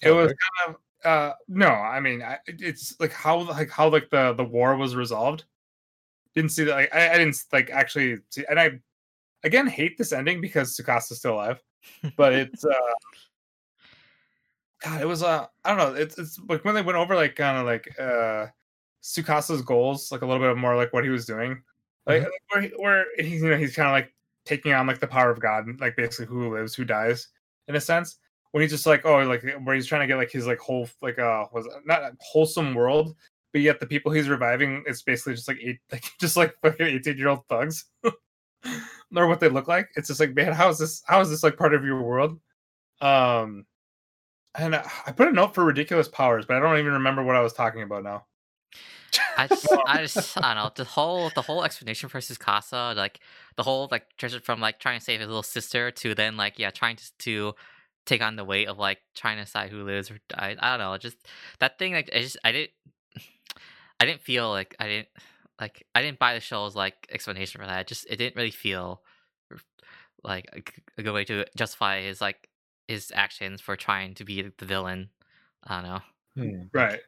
Oh, 0.05 0.15
was 0.15 0.27
kind 0.33 0.67
of 0.69 0.75
uh 1.05 1.33
no, 1.47 1.67
I 1.69 1.99
mean 1.99 2.21
I, 2.21 2.37
it's 2.47 2.99
like 2.99 3.13
how 3.13 3.39
like 3.39 3.69
how 3.69 3.89
like 3.89 4.09
the 4.09 4.33
the 4.33 4.43
war 4.43 4.75
was 4.77 4.95
resolved. 4.95 5.45
Didn't 6.35 6.51
see 6.51 6.63
that. 6.65 6.75
Like 6.75 6.95
I, 6.95 7.13
I 7.13 7.17
didn't 7.17 7.37
like 7.51 7.69
actually 7.71 8.17
see, 8.29 8.45
and 8.49 8.59
I 8.59 8.79
again 9.43 9.67
hate 9.67 9.97
this 9.97 10.13
ending 10.13 10.41
because 10.41 10.77
Tsukasa's 10.77 11.19
still 11.19 11.35
alive, 11.35 11.61
but 12.17 12.33
it's 12.41 12.65
uh. 12.65 12.73
God, 14.83 15.01
it 15.01 15.05
was 15.07 15.23
uh 15.23 15.45
I 15.65 15.69
don't 15.69 15.77
know. 15.77 16.01
It's 16.01 16.17
it's 16.17 16.39
like 16.47 16.63
when 16.63 16.75
they 16.75 16.81
went 16.81 16.97
over 16.97 17.15
like 17.15 17.35
kind 17.35 17.57
of 17.57 17.65
like 17.65 17.99
uh 17.99 18.47
Tsukasa's 19.03 19.61
goals, 19.61 20.11
like 20.11 20.21
a 20.21 20.25
little 20.25 20.45
bit 20.45 20.57
more 20.57 20.75
like 20.75 20.93
what 20.93 21.03
he 21.03 21.09
was 21.09 21.25
doing, 21.25 21.61
like 22.05 22.23
like, 22.23 22.31
where 22.49 22.61
he, 22.61 22.69
where 22.77 23.05
he's 23.17 23.41
you 23.41 23.49
know 23.49 23.57
he's 23.57 23.75
kind 23.75 23.87
of 23.87 23.93
like 23.93 24.13
taking 24.45 24.73
on 24.73 24.87
like 24.87 24.99
the 24.99 25.07
power 25.07 25.29
of 25.31 25.39
God, 25.39 25.65
like 25.79 25.95
basically 25.95 26.27
who 26.27 26.53
lives, 26.53 26.75
who 26.75 26.85
dies, 26.85 27.27
in 27.67 27.75
a 27.75 27.81
sense. 27.81 28.17
When 28.51 28.61
he's 28.61 28.71
just 28.71 28.85
like 28.85 29.05
oh 29.05 29.19
like 29.19 29.43
where 29.63 29.75
he's 29.75 29.85
trying 29.85 30.01
to 30.01 30.07
get 30.07 30.17
like 30.17 30.31
his 30.31 30.47
like 30.47 30.59
whole 30.59 30.89
like 31.01 31.19
uh 31.19 31.45
was 31.51 31.67
not 31.85 32.13
wholesome 32.19 32.73
world, 32.73 33.15
but 33.53 33.61
yet 33.61 33.79
the 33.79 33.85
people 33.85 34.11
he's 34.11 34.29
reviving 34.29 34.83
it's 34.87 35.03
basically 35.03 35.35
just 35.35 35.47
like 35.47 35.59
eight 35.61 35.79
like 35.91 36.03
just 36.19 36.35
like 36.35 36.55
fucking 36.61 36.87
eighteen 36.87 37.17
year 37.17 37.29
old 37.29 37.45
thugs, 37.47 37.85
or 39.15 39.27
what 39.27 39.39
they 39.39 39.49
look 39.49 39.67
like. 39.67 39.89
It's 39.95 40.07
just 40.07 40.19
like 40.19 40.33
man, 40.33 40.53
how 40.53 40.69
is 40.69 40.79
this? 40.79 41.03
How 41.05 41.21
is 41.21 41.29
this 41.29 41.43
like 41.43 41.57
part 41.57 41.73
of 41.73 41.83
your 41.85 42.01
world? 42.01 42.39
Um, 43.01 43.65
and 44.55 44.75
I 44.75 44.89
I 45.05 45.11
put 45.11 45.27
a 45.27 45.31
note 45.31 45.53
for 45.53 45.63
ridiculous 45.63 46.07
powers, 46.07 46.45
but 46.45 46.57
I 46.57 46.59
don't 46.59 46.79
even 46.79 46.93
remember 46.93 47.23
what 47.23 47.35
I 47.35 47.41
was 47.41 47.53
talking 47.53 47.83
about 47.83 48.03
now. 48.03 48.25
I 49.37 49.47
just, 49.47 49.67
I 49.87 50.01
just, 50.01 50.37
I 50.37 50.53
don't 50.53 50.63
know. 50.63 50.71
The 50.75 50.83
whole, 50.83 51.31
the 51.33 51.41
whole 51.41 51.63
explanation 51.63 52.09
for 52.09 52.21
Casa, 52.37 52.93
like 52.95 53.19
the 53.55 53.63
whole 53.63 53.87
like 53.91 54.15
treasure 54.17 54.39
from 54.39 54.59
like 54.59 54.79
trying 54.79 54.99
to 54.99 55.03
save 55.03 55.19
his 55.19 55.27
little 55.27 55.43
sister 55.43 55.91
to 55.91 56.13
then 56.13 56.37
like 56.37 56.59
yeah, 56.59 56.71
trying 56.71 56.97
to 56.97 57.17
to 57.19 57.55
take 58.05 58.21
on 58.21 58.35
the 58.35 58.45
weight 58.45 58.67
of 58.67 58.77
like 58.77 58.99
trying 59.15 59.37
to 59.37 59.43
decide 59.43 59.69
who 59.69 59.83
lives 59.83 60.09
or 60.11 60.19
dies. 60.29 60.57
I 60.59 60.77
don't 60.77 60.79
know. 60.79 60.97
Just 60.97 61.17
that 61.59 61.77
thing, 61.77 61.93
like 61.93 62.09
I 62.13 62.21
just, 62.21 62.37
I 62.43 62.51
didn't, 62.51 62.71
I 63.99 64.05
didn't 64.05 64.21
feel 64.21 64.49
like 64.49 64.75
I 64.79 64.87
didn't 64.87 65.09
like 65.59 65.85
I 65.93 66.01
didn't 66.01 66.19
buy 66.19 66.33
the 66.33 66.39
show's 66.39 66.75
like 66.75 67.07
explanation 67.11 67.61
for 67.61 67.67
that. 67.67 67.81
It 67.81 67.87
just 67.87 68.07
it 68.09 68.15
didn't 68.15 68.35
really 68.35 68.51
feel 68.51 69.01
like 70.23 70.47
a, 70.97 71.01
good 71.01 71.13
way 71.13 71.23
to 71.25 71.45
justify 71.55 72.01
his 72.01 72.21
like 72.21 72.49
his 72.87 73.11
actions 73.13 73.61
for 73.61 73.75
trying 73.75 74.15
to 74.15 74.25
be 74.25 74.51
the 74.57 74.65
villain. 74.65 75.09
I 75.63 75.81
don't 75.81 75.89
know. 75.89 75.99
Hmm. 76.35 76.61
Right. 76.73 76.99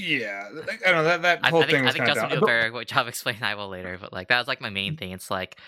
Yeah, 0.00 0.48
like, 0.52 0.86
I 0.86 0.92
don't 0.92 1.02
know 1.02 1.04
that 1.04 1.22
that 1.22 1.40
I, 1.42 1.50
whole 1.50 1.62
I 1.62 1.66
think 1.66 1.78
thing 1.78 1.88
I 1.88 1.92
think 1.92 2.04
kind 2.04 2.14
Justin 2.14 2.24
of 2.26 2.30
will 2.30 2.38
do 2.38 2.44
a 2.44 2.46
very 2.46 2.70
good 2.70 2.86
job 2.86 3.08
explaining 3.08 3.40
that 3.40 3.58
will 3.58 3.68
later, 3.68 3.98
but 4.00 4.12
like 4.12 4.28
that 4.28 4.38
was 4.38 4.46
like 4.46 4.60
my 4.60 4.70
Mm. 4.70 4.74
main 4.74 4.96
thing. 4.96 5.10
It's 5.10 5.30
like 5.30 5.58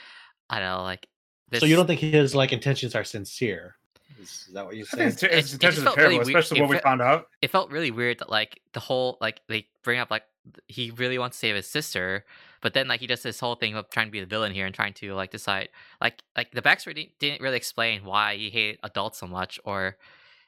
I 0.48 0.60
don't 0.60 0.78
know, 0.78 0.82
like 0.82 1.08
this. 1.50 1.60
So 1.60 1.66
you 1.66 1.76
don't 1.76 1.88
think 1.88 2.00
his 2.00 2.34
like 2.34 2.52
intentions 2.52 2.94
are 2.94 3.04
sincere? 3.04 3.76
Is, 4.20 4.44
is 4.48 4.54
that 4.54 4.64
what 4.66 4.76
you're 4.76 4.86
saying? 4.86 5.08
it's, 5.08 5.22
it's 5.22 5.24
It- 5.24 5.32
it 5.32 5.40
just 5.40 5.52
intentions 5.54 5.84
felt 5.84 5.96
terrible, 5.96 6.18
really 6.18 6.24
weird- 6.32 6.38
especially 6.44 6.58
it 6.58 6.62
what 6.62 6.70
we 6.70 6.76
fe- 6.76 6.82
found 6.82 7.02
out. 7.02 7.28
it 7.42 7.50
felt 7.50 7.70
really 7.70 7.90
weird 7.90 8.18
that 8.20 8.30
like 8.30 8.60
the 8.72 8.80
whole 8.80 9.18
like 9.20 9.40
they 9.48 9.66
bring 9.82 9.98
up 9.98 10.10
like 10.10 10.24
he 10.68 10.90
really 10.92 11.18
wants 11.18 11.36
to 11.36 11.40
save 11.40 11.54
his 11.56 11.66
sister, 11.66 12.24
but 12.62 12.72
then 12.74 12.88
like 12.88 13.00
he 13.00 13.06
does 13.06 13.22
this 13.22 13.40
whole 13.40 13.54
thing 13.56 13.74
of 13.74 13.88
trying 13.90 14.06
to 14.06 14.10
be 14.12 14.20
the 14.20 14.26
villain 14.26 14.52
here 14.52 14.66
and 14.66 14.74
trying 14.74 14.94
to 14.94 15.12
like 15.14 15.30
decide 15.30 15.68
like 16.00 16.22
like 16.36 16.50
the 16.52 16.62
backstory 16.62 16.94
didn't, 16.94 17.18
didn't 17.18 17.40
really 17.42 17.56
explain 17.56 18.04
why 18.04 18.36
he 18.36 18.50
hated 18.50 18.78
adults 18.82 19.18
so 19.18 19.26
much, 19.26 19.60
or 19.64 19.96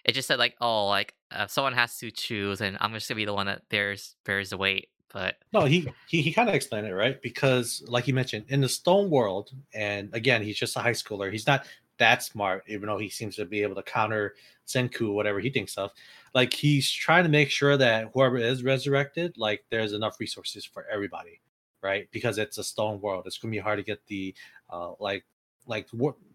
it 0.04 0.12
just 0.12 0.26
said 0.28 0.38
like 0.38 0.54
oh 0.60 0.86
like 0.88 1.14
uh, 1.30 1.46
someone 1.46 1.72
has 1.74 1.96
to 1.98 2.10
choose 2.10 2.60
and 2.60 2.76
I'm 2.80 2.92
just 2.94 3.08
gonna 3.08 3.16
be 3.16 3.24
the 3.24 3.34
one 3.34 3.46
that 3.46 3.68
bears 3.68 4.16
bears 4.24 4.50
the 4.50 4.56
weight. 4.56 4.88
But 5.12 5.36
No, 5.52 5.66
he 5.66 5.86
he, 6.08 6.22
he 6.22 6.32
kind 6.32 6.48
of 6.48 6.54
explained 6.54 6.86
it 6.86 6.94
right 6.94 7.20
because, 7.20 7.82
like 7.86 8.08
you 8.08 8.14
mentioned, 8.14 8.46
in 8.48 8.62
the 8.62 8.68
stone 8.68 9.10
world, 9.10 9.50
and 9.74 10.08
again, 10.14 10.42
he's 10.42 10.56
just 10.56 10.74
a 10.74 10.80
high 10.80 10.92
schooler. 10.92 11.30
He's 11.30 11.46
not 11.46 11.66
that 11.98 12.22
smart, 12.22 12.64
even 12.66 12.86
though 12.86 12.98
he 12.98 13.08
seems 13.08 13.36
to 13.36 13.44
be 13.44 13.62
able 13.62 13.74
to 13.76 13.82
counter 13.82 14.34
Senku, 14.66 15.12
whatever 15.12 15.40
he 15.40 15.50
thinks 15.50 15.76
of. 15.76 15.90
Like 16.34 16.52
he's 16.52 16.90
trying 16.90 17.24
to 17.24 17.30
make 17.30 17.50
sure 17.50 17.76
that 17.76 18.10
whoever 18.12 18.38
is 18.38 18.62
resurrected, 18.62 19.36
like 19.36 19.64
there's 19.70 19.92
enough 19.92 20.18
resources 20.18 20.64
for 20.64 20.86
everybody, 20.90 21.40
right? 21.82 22.08
Because 22.10 22.38
it's 22.38 22.58
a 22.58 22.64
stone 22.64 23.00
world. 23.00 23.24
It's 23.26 23.38
gonna 23.38 23.52
be 23.52 23.58
hard 23.58 23.78
to 23.78 23.84
get 23.84 24.04
the 24.06 24.34
uh 24.70 24.92
like 24.98 25.24
like 25.66 25.88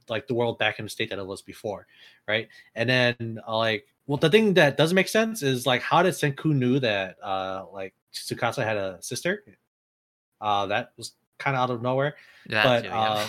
like 0.10 0.28
the 0.28 0.34
world 0.34 0.58
back 0.58 0.80
in 0.80 0.86
the 0.86 0.90
state 0.90 1.10
that 1.10 1.20
it 1.20 1.26
was 1.26 1.42
before, 1.42 1.88
right? 2.28 2.48
And 2.76 2.90
then 2.90 3.40
uh, 3.48 3.58
like 3.58 3.88
well, 4.06 4.18
the 4.18 4.30
thing 4.30 4.54
that 4.54 4.78
doesn't 4.78 4.96
make 4.96 5.10
sense 5.10 5.44
is 5.44 5.66
like 5.66 5.82
how 5.82 6.04
did 6.04 6.14
Senku 6.14 6.54
knew 6.54 6.80
that 6.80 7.18
uh 7.22 7.66
like 7.74 7.94
Tsukasa 8.14 8.64
had 8.64 8.78
a 8.78 8.98
sister? 9.02 9.44
Uh, 10.40 10.68
that 10.68 10.92
was 10.98 11.14
kind 11.40 11.56
of 11.56 11.62
out 11.64 11.74
of 11.74 11.82
nowhere. 11.82 12.16
that 12.48 12.84
But, 12.84 12.92
uh, 12.92 13.28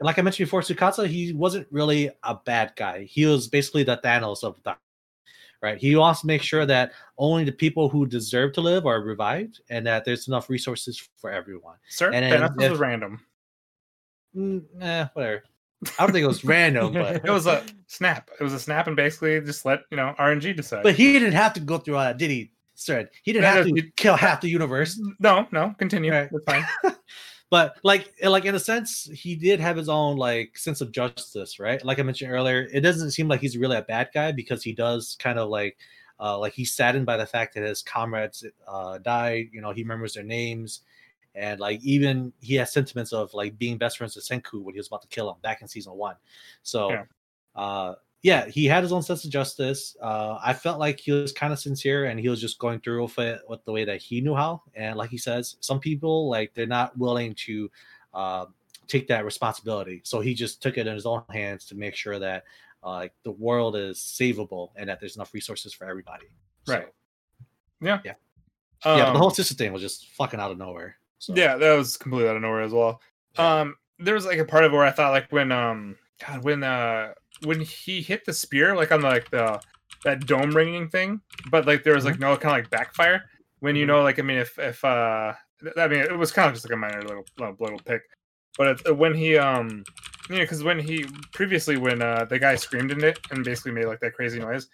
Like 0.00 0.18
I 0.18 0.22
mentioned 0.22 0.46
before, 0.46 0.60
Tsukasa 0.60 1.06
he 1.06 1.32
wasn't 1.32 1.66
really 1.70 2.10
a 2.22 2.34
bad 2.34 2.72
guy. 2.76 3.04
He 3.04 3.26
was 3.26 3.48
basically 3.48 3.82
the 3.84 3.96
Thanos 3.98 4.42
of 4.42 4.60
the 4.64 4.76
right. 5.62 5.78
He 5.78 5.96
wants 5.96 6.20
to 6.22 6.26
make 6.26 6.42
sure 6.42 6.66
that 6.66 6.92
only 7.16 7.44
the 7.44 7.52
people 7.52 7.88
who 7.88 8.06
deserve 8.06 8.52
to 8.54 8.60
live 8.60 8.86
are 8.86 9.00
revived, 9.00 9.60
and 9.70 9.86
that 9.86 10.04
there's 10.04 10.28
enough 10.28 10.50
resources 10.50 11.08
for 11.16 11.30
everyone. 11.30 11.76
Sir, 11.88 12.12
and 12.12 12.24
this 12.58 12.64
if- 12.66 12.70
was 12.72 12.80
random. 12.80 13.20
Mm, 14.36 14.64
eh, 14.80 15.06
whatever. 15.14 15.44
I 15.98 16.04
don't 16.04 16.12
think 16.12 16.24
it 16.24 16.28
was 16.28 16.44
random, 16.44 16.92
but 16.94 17.16
It 17.24 17.30
was 17.30 17.46
a 17.46 17.64
snap. 17.86 18.30
It 18.40 18.42
was 18.42 18.52
a 18.52 18.58
snap, 18.58 18.86
and 18.86 18.96
basically 18.96 19.40
just 19.42 19.64
let 19.64 19.82
you 19.90 19.96
know 19.96 20.14
RNG 20.18 20.56
decide. 20.56 20.82
but 20.82 20.94
he 20.94 21.12
didn't 21.12 21.32
have 21.32 21.52
to 21.54 21.60
go 21.60 21.78
through 21.78 21.96
all 21.96 22.04
that, 22.04 22.18
did 22.18 22.30
he? 22.30 22.50
Sir, 22.74 23.08
he 23.22 23.32
didn't 23.32 23.44
have 23.44 23.66
to 23.66 23.82
kill 23.96 24.16
half 24.16 24.40
the 24.40 24.48
universe. 24.48 25.00
no, 25.20 25.46
no, 25.52 25.72
continue. 25.78 26.10
Right. 26.10 26.28
That's 26.32 26.44
fine. 26.44 26.64
but 27.54 27.66
like 27.90 28.04
like 28.36 28.46
in 28.50 28.54
a 28.56 28.58
sense 28.72 28.90
he 29.24 29.32
did 29.36 29.60
have 29.60 29.76
his 29.76 29.88
own 29.88 30.16
like 30.16 30.58
sense 30.58 30.80
of 30.80 30.90
justice 30.90 31.60
right? 31.66 31.80
Like 31.88 31.98
i 32.00 32.02
mentioned 32.02 32.32
earlier 32.32 32.60
it 32.72 32.80
doesn't 32.80 33.12
seem 33.12 33.28
like 33.28 33.40
he's 33.44 33.56
really 33.56 33.76
a 33.76 33.82
bad 33.94 34.08
guy 34.12 34.32
because 34.32 34.60
he 34.64 34.72
does 34.72 35.16
kind 35.26 35.38
of 35.38 35.46
like 35.58 35.76
uh 36.18 36.36
like 36.44 36.52
he's 36.52 36.74
saddened 36.74 37.06
by 37.06 37.16
the 37.16 37.26
fact 37.34 37.54
that 37.54 37.62
his 37.62 37.80
comrades 37.94 38.38
uh 38.66 38.98
died 38.98 39.44
you 39.54 39.60
know 39.62 39.72
he 39.72 39.82
remembers 39.86 40.14
their 40.14 40.24
names. 40.38 40.80
And 41.36 41.60
like 41.60 41.80
even 41.94 42.32
he 42.40 42.54
has 42.60 42.72
sentiments 42.72 43.12
of 43.12 43.34
like 43.34 43.58
being 43.64 43.78
best 43.78 43.98
friends 43.98 44.16
with 44.16 44.26
senku 44.26 44.58
when 44.64 44.74
he 44.74 44.80
was 44.80 44.88
about 44.88 45.02
to 45.02 45.08
kill 45.16 45.28
him 45.30 45.38
back 45.42 45.62
in 45.62 45.68
season 45.68 45.94
one. 46.08 46.16
So 46.62 46.90
Yeah. 46.90 47.04
uh 47.64 47.94
yeah 48.24 48.46
he 48.46 48.64
had 48.64 48.82
his 48.82 48.90
own 48.90 49.02
sense 49.02 49.24
of 49.24 49.30
justice 49.30 49.96
uh 50.02 50.36
i 50.42 50.52
felt 50.52 50.80
like 50.80 50.98
he 50.98 51.12
was 51.12 51.32
kind 51.32 51.52
of 51.52 51.58
sincere 51.60 52.06
and 52.06 52.18
he 52.18 52.28
was 52.28 52.40
just 52.40 52.58
going 52.58 52.80
through 52.80 53.02
with 53.04 53.18
it 53.20 53.40
with 53.48 53.64
the 53.64 53.70
way 53.70 53.84
that 53.84 54.02
he 54.02 54.20
knew 54.20 54.34
how 54.34 54.60
and 54.74 54.96
like 54.96 55.10
he 55.10 55.18
says 55.18 55.56
some 55.60 55.78
people 55.78 56.28
like 56.28 56.52
they're 56.54 56.66
not 56.66 56.96
willing 56.98 57.32
to 57.34 57.70
uh, 58.14 58.46
take 58.88 59.06
that 59.06 59.24
responsibility 59.24 60.00
so 60.04 60.20
he 60.20 60.34
just 60.34 60.60
took 60.62 60.76
it 60.78 60.86
in 60.86 60.94
his 60.94 61.06
own 61.06 61.22
hands 61.30 61.64
to 61.66 61.74
make 61.76 61.94
sure 61.94 62.18
that 62.18 62.44
uh, 62.82 62.90
like 62.90 63.12
the 63.22 63.30
world 63.30 63.76
is 63.76 63.98
savable 63.98 64.70
and 64.76 64.88
that 64.88 64.98
there's 64.98 65.16
enough 65.16 65.32
resources 65.32 65.72
for 65.72 65.86
everybody 65.86 66.26
Right. 66.66 66.88
Yeah. 67.80 68.00
yeah 68.04 68.14
yeah 68.84 69.06
Um, 69.06 69.12
the 69.12 69.18
whole 69.18 69.30
sister 69.30 69.54
thing 69.54 69.72
was 69.72 69.82
just 69.82 70.08
fucking 70.10 70.40
out 70.40 70.50
of 70.50 70.58
nowhere 70.58 70.96
so 71.18 71.34
Yeah, 71.34 71.56
that 71.56 71.74
was 71.74 71.96
completely 71.96 72.28
out 72.28 72.36
of 72.36 72.42
nowhere 72.42 72.60
as 72.60 72.72
well. 72.72 73.00
Yeah. 73.38 73.60
Um, 73.60 73.76
there 73.98 74.14
was 74.14 74.26
like 74.26 74.38
a 74.38 74.44
part 74.44 74.64
of 74.64 74.72
where 74.72 74.84
I 74.84 74.90
thought 74.90 75.12
like 75.12 75.30
when 75.32 75.50
um 75.52 75.96
God 76.20 76.44
when 76.44 76.62
uh 76.62 77.14
when 77.42 77.60
he 77.60 78.00
hit 78.00 78.24
the 78.24 78.32
spear 78.32 78.74
like 78.74 78.92
on 78.92 79.02
the, 79.02 79.08
like 79.08 79.30
the 79.30 79.60
that 80.04 80.26
dome 80.26 80.54
ringing 80.54 80.88
thing, 80.88 81.20
but 81.50 81.66
like 81.66 81.82
there 81.82 81.94
was 81.94 82.04
like 82.04 82.18
no 82.18 82.36
kind 82.36 82.58
of 82.58 82.62
like 82.62 82.70
backfire 82.70 83.24
when 83.60 83.74
you 83.76 83.84
Mhm. 83.84 83.88
know 83.88 84.02
like 84.02 84.18
I 84.18 84.22
mean 84.22 84.38
if 84.38 84.58
if 84.58 84.84
uh 84.84 85.32
I 85.76 85.88
mean 85.88 86.00
it 86.00 86.16
was 86.16 86.30
kind 86.32 86.48
of 86.48 86.54
just 86.54 86.66
like 86.66 86.74
a 86.74 86.76
minor 86.76 87.02
little 87.02 87.24
little, 87.38 87.56
little 87.58 87.78
pick, 87.78 88.02
but 88.58 88.66
it's, 88.68 88.82
uh, 88.88 88.94
when 88.94 89.14
he 89.14 89.36
um 89.38 89.84
you 90.28 90.36
know 90.36 90.42
because 90.42 90.62
when 90.62 90.78
he 90.78 91.04
previously 91.32 91.76
when 91.76 92.02
uh 92.02 92.24
the 92.26 92.38
guy 92.38 92.54
screamed 92.56 92.90
in 92.92 93.02
it 93.02 93.18
and 93.30 93.44
basically 93.44 93.72
made 93.72 93.86
like 93.86 94.00
that 94.00 94.14
crazy 94.14 94.38
noise. 94.38 94.68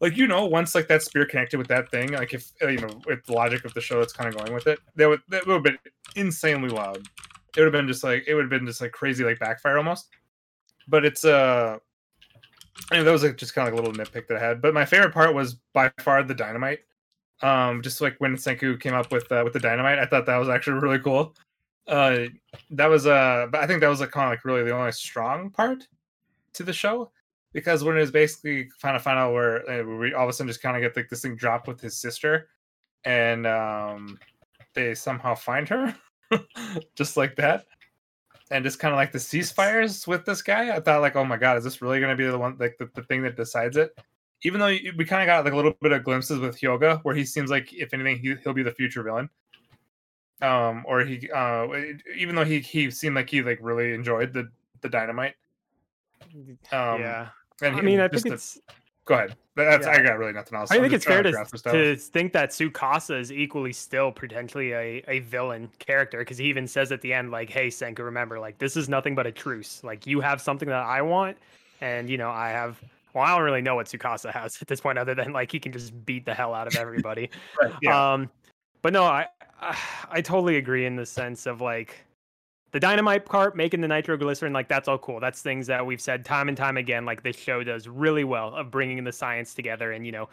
Like 0.00 0.16
you 0.16 0.28
know, 0.28 0.46
once 0.46 0.76
like 0.76 0.86
that 0.88 1.02
spear 1.02 1.26
connected 1.26 1.56
with 1.58 1.66
that 1.68 1.90
thing, 1.90 2.12
like 2.12 2.32
if 2.32 2.52
uh, 2.62 2.68
you 2.68 2.78
know, 2.78 3.02
with 3.04 3.24
the 3.26 3.32
logic 3.32 3.64
of 3.64 3.74
the 3.74 3.80
show 3.80 3.98
that's 3.98 4.12
kind 4.12 4.28
of 4.32 4.36
going 4.36 4.54
with 4.54 4.68
it, 4.68 4.78
that 4.94 5.08
would 5.08 5.20
that 5.28 5.44
would 5.44 5.54
have 5.54 5.62
been 5.64 5.78
insanely 6.14 6.68
loud. 6.68 6.98
It 7.56 7.60
would 7.60 7.64
have 7.64 7.72
been 7.72 7.88
just 7.88 8.04
like 8.04 8.22
it 8.28 8.34
would 8.34 8.42
have 8.42 8.50
been 8.50 8.64
just 8.64 8.80
like 8.80 8.92
crazy 8.92 9.24
like 9.24 9.40
backfire 9.40 9.76
almost. 9.76 10.08
But 10.86 11.04
it's 11.04 11.24
uh 11.24 11.78
Mean 12.90 13.04
that 13.04 13.12
was 13.12 13.22
like 13.22 13.36
just 13.36 13.54
kind 13.54 13.68
of 13.68 13.74
like 13.74 13.80
a 13.80 13.84
little 13.84 14.04
nitpick 14.04 14.26
that 14.28 14.36
I 14.36 14.46
had. 14.46 14.62
But 14.62 14.74
my 14.74 14.84
favorite 14.84 15.12
part 15.12 15.34
was 15.34 15.54
by 15.74 15.90
far 16.00 16.22
the 16.22 16.34
dynamite. 16.34 16.80
Um 17.42 17.82
just 17.82 18.00
like 18.00 18.16
when 18.18 18.36
Senku 18.36 18.80
came 18.80 18.94
up 18.94 19.12
with 19.12 19.30
uh, 19.30 19.42
with 19.44 19.52
the 19.52 19.60
dynamite, 19.60 19.98
I 19.98 20.06
thought 20.06 20.26
that 20.26 20.36
was 20.38 20.48
actually 20.48 20.80
really 20.80 20.98
cool. 20.98 21.34
Uh 21.86 22.26
that 22.70 22.86
was 22.86 23.06
uh 23.06 23.46
but 23.50 23.62
I 23.62 23.66
think 23.66 23.80
that 23.80 23.88
was 23.88 24.00
like 24.00 24.10
kind 24.10 24.26
of 24.26 24.32
like 24.32 24.44
really 24.44 24.64
the 24.64 24.76
only 24.76 24.92
strong 24.92 25.50
part 25.50 25.86
to 26.54 26.62
the 26.62 26.72
show 26.72 27.10
because 27.52 27.84
when 27.84 27.96
it 27.96 28.00
was 28.00 28.10
basically 28.10 28.68
kind 28.80 28.96
of 28.96 29.02
find 29.02 29.18
out 29.18 29.32
where 29.32 29.68
uh, 29.70 29.82
we 29.84 30.14
all 30.14 30.24
of 30.24 30.28
a 30.28 30.32
sudden 30.32 30.48
just 30.48 30.62
kind 30.62 30.76
of 30.76 30.82
get 30.82 30.96
like 30.96 31.08
this 31.08 31.22
thing 31.22 31.36
dropped 31.36 31.66
with 31.66 31.80
his 31.80 31.96
sister 31.96 32.48
and 33.04 33.46
um 33.46 34.18
they 34.74 34.94
somehow 34.94 35.34
find 35.34 35.68
her 35.68 35.94
just 36.94 37.16
like 37.16 37.36
that 37.36 37.66
and 38.50 38.64
just 38.64 38.78
kind 38.78 38.92
of 38.92 38.96
like 38.96 39.12
the 39.12 39.18
ceasefires 39.18 40.06
with 40.06 40.24
this 40.24 40.42
guy 40.42 40.74
i 40.74 40.80
thought 40.80 41.00
like 41.00 41.16
oh 41.16 41.24
my 41.24 41.36
god 41.36 41.56
is 41.56 41.64
this 41.64 41.82
really 41.82 42.00
going 42.00 42.10
to 42.10 42.16
be 42.16 42.28
the 42.28 42.38
one 42.38 42.56
like 42.58 42.76
the, 42.78 42.88
the 42.94 43.02
thing 43.02 43.22
that 43.22 43.36
decides 43.36 43.76
it 43.76 43.98
even 44.42 44.60
though 44.60 44.74
we 44.96 45.04
kind 45.04 45.22
of 45.22 45.26
got 45.26 45.44
like 45.44 45.52
a 45.52 45.56
little 45.56 45.74
bit 45.80 45.92
of 45.92 46.04
glimpses 46.04 46.38
with 46.38 46.58
hyoga 46.58 47.00
where 47.02 47.14
he 47.14 47.24
seems 47.24 47.50
like 47.50 47.72
if 47.72 47.92
anything 47.92 48.18
he, 48.18 48.34
he'll 48.42 48.52
be 48.52 48.62
the 48.62 48.72
future 48.72 49.02
villain 49.02 49.28
um, 50.40 50.84
or 50.86 51.04
he 51.04 51.28
uh, 51.30 51.66
even 52.16 52.34
though 52.34 52.44
he 52.44 52.60
he 52.60 52.90
seemed 52.90 53.16
like 53.16 53.28
he 53.28 53.42
like 53.42 53.58
really 53.60 53.92
enjoyed 53.92 54.32
the 54.32 54.48
the 54.80 54.88
dynamite. 54.88 55.34
Um, 56.72 57.00
yeah. 57.00 57.28
and 57.62 57.76
I 57.76 57.80
mean, 57.80 58.00
I 58.00 58.08
just 58.08 58.22
think 58.22 58.32
the- 58.32 58.34
it's. 58.34 58.58
go 59.04 59.14
ahead. 59.14 59.36
That's 59.64 59.86
I 59.86 60.02
got 60.02 60.18
really 60.18 60.32
nothing 60.32 60.56
else. 60.56 60.70
I 60.70 60.76
I'm 60.76 60.82
think 60.82 60.92
it's 60.92 61.04
fair 61.04 61.22
to, 61.22 61.30
grasp 61.30 61.50
for 61.50 61.56
stuff. 61.58 61.72
to 61.72 61.96
think 61.96 62.32
that 62.32 62.50
Tsukasa 62.50 63.18
is 63.18 63.32
equally 63.32 63.72
still 63.72 64.12
potentially 64.12 64.72
a, 64.72 65.02
a 65.08 65.18
villain 65.20 65.70
character 65.78 66.18
because 66.18 66.38
he 66.38 66.46
even 66.46 66.66
says 66.66 66.92
at 66.92 67.00
the 67.00 67.12
end, 67.12 67.30
like, 67.30 67.50
"Hey, 67.50 67.68
Senku, 67.68 68.00
remember, 68.00 68.38
like, 68.38 68.58
this 68.58 68.76
is 68.76 68.88
nothing 68.88 69.14
but 69.14 69.26
a 69.26 69.32
truce. 69.32 69.82
Like, 69.82 70.06
you 70.06 70.20
have 70.20 70.40
something 70.40 70.68
that 70.68 70.84
I 70.84 71.02
want, 71.02 71.36
and 71.80 72.08
you 72.08 72.18
know, 72.18 72.30
I 72.30 72.50
have." 72.50 72.80
Well, 73.14 73.24
I 73.24 73.34
don't 73.34 73.42
really 73.42 73.62
know 73.62 73.74
what 73.74 73.86
Tsukasa 73.86 74.30
has 74.32 74.58
at 74.62 74.68
this 74.68 74.80
point, 74.80 74.98
other 74.98 75.14
than 75.14 75.32
like 75.32 75.50
he 75.50 75.58
can 75.58 75.72
just 75.72 76.04
beat 76.06 76.24
the 76.24 76.34
hell 76.34 76.54
out 76.54 76.66
of 76.66 76.76
everybody. 76.76 77.30
Right, 77.60 77.72
yeah. 77.82 78.12
Um, 78.12 78.30
but 78.82 78.92
no, 78.92 79.04
I, 79.04 79.26
I 79.60 79.76
I 80.10 80.20
totally 80.20 80.56
agree 80.56 80.86
in 80.86 80.94
the 80.96 81.06
sense 81.06 81.46
of 81.46 81.60
like 81.60 82.04
the 82.70 82.80
dynamite 82.80 83.24
part, 83.24 83.56
making 83.56 83.80
the 83.80 83.88
nitroglycerin, 83.88 84.52
like 84.52 84.68
that's 84.68 84.88
all 84.88 84.98
cool. 84.98 85.20
That's 85.20 85.40
things 85.40 85.66
that 85.68 85.84
we've 85.84 86.00
said 86.00 86.24
time 86.24 86.48
and 86.48 86.56
time 86.56 86.76
again. 86.76 87.04
Like 87.04 87.22
this 87.22 87.36
show 87.36 87.64
does 87.64 87.88
really 87.88 88.24
well 88.24 88.54
of 88.54 88.70
bringing 88.70 89.02
the 89.04 89.12
science 89.12 89.54
together 89.54 89.92
and 89.92 90.04
you 90.04 90.12
know 90.12 90.28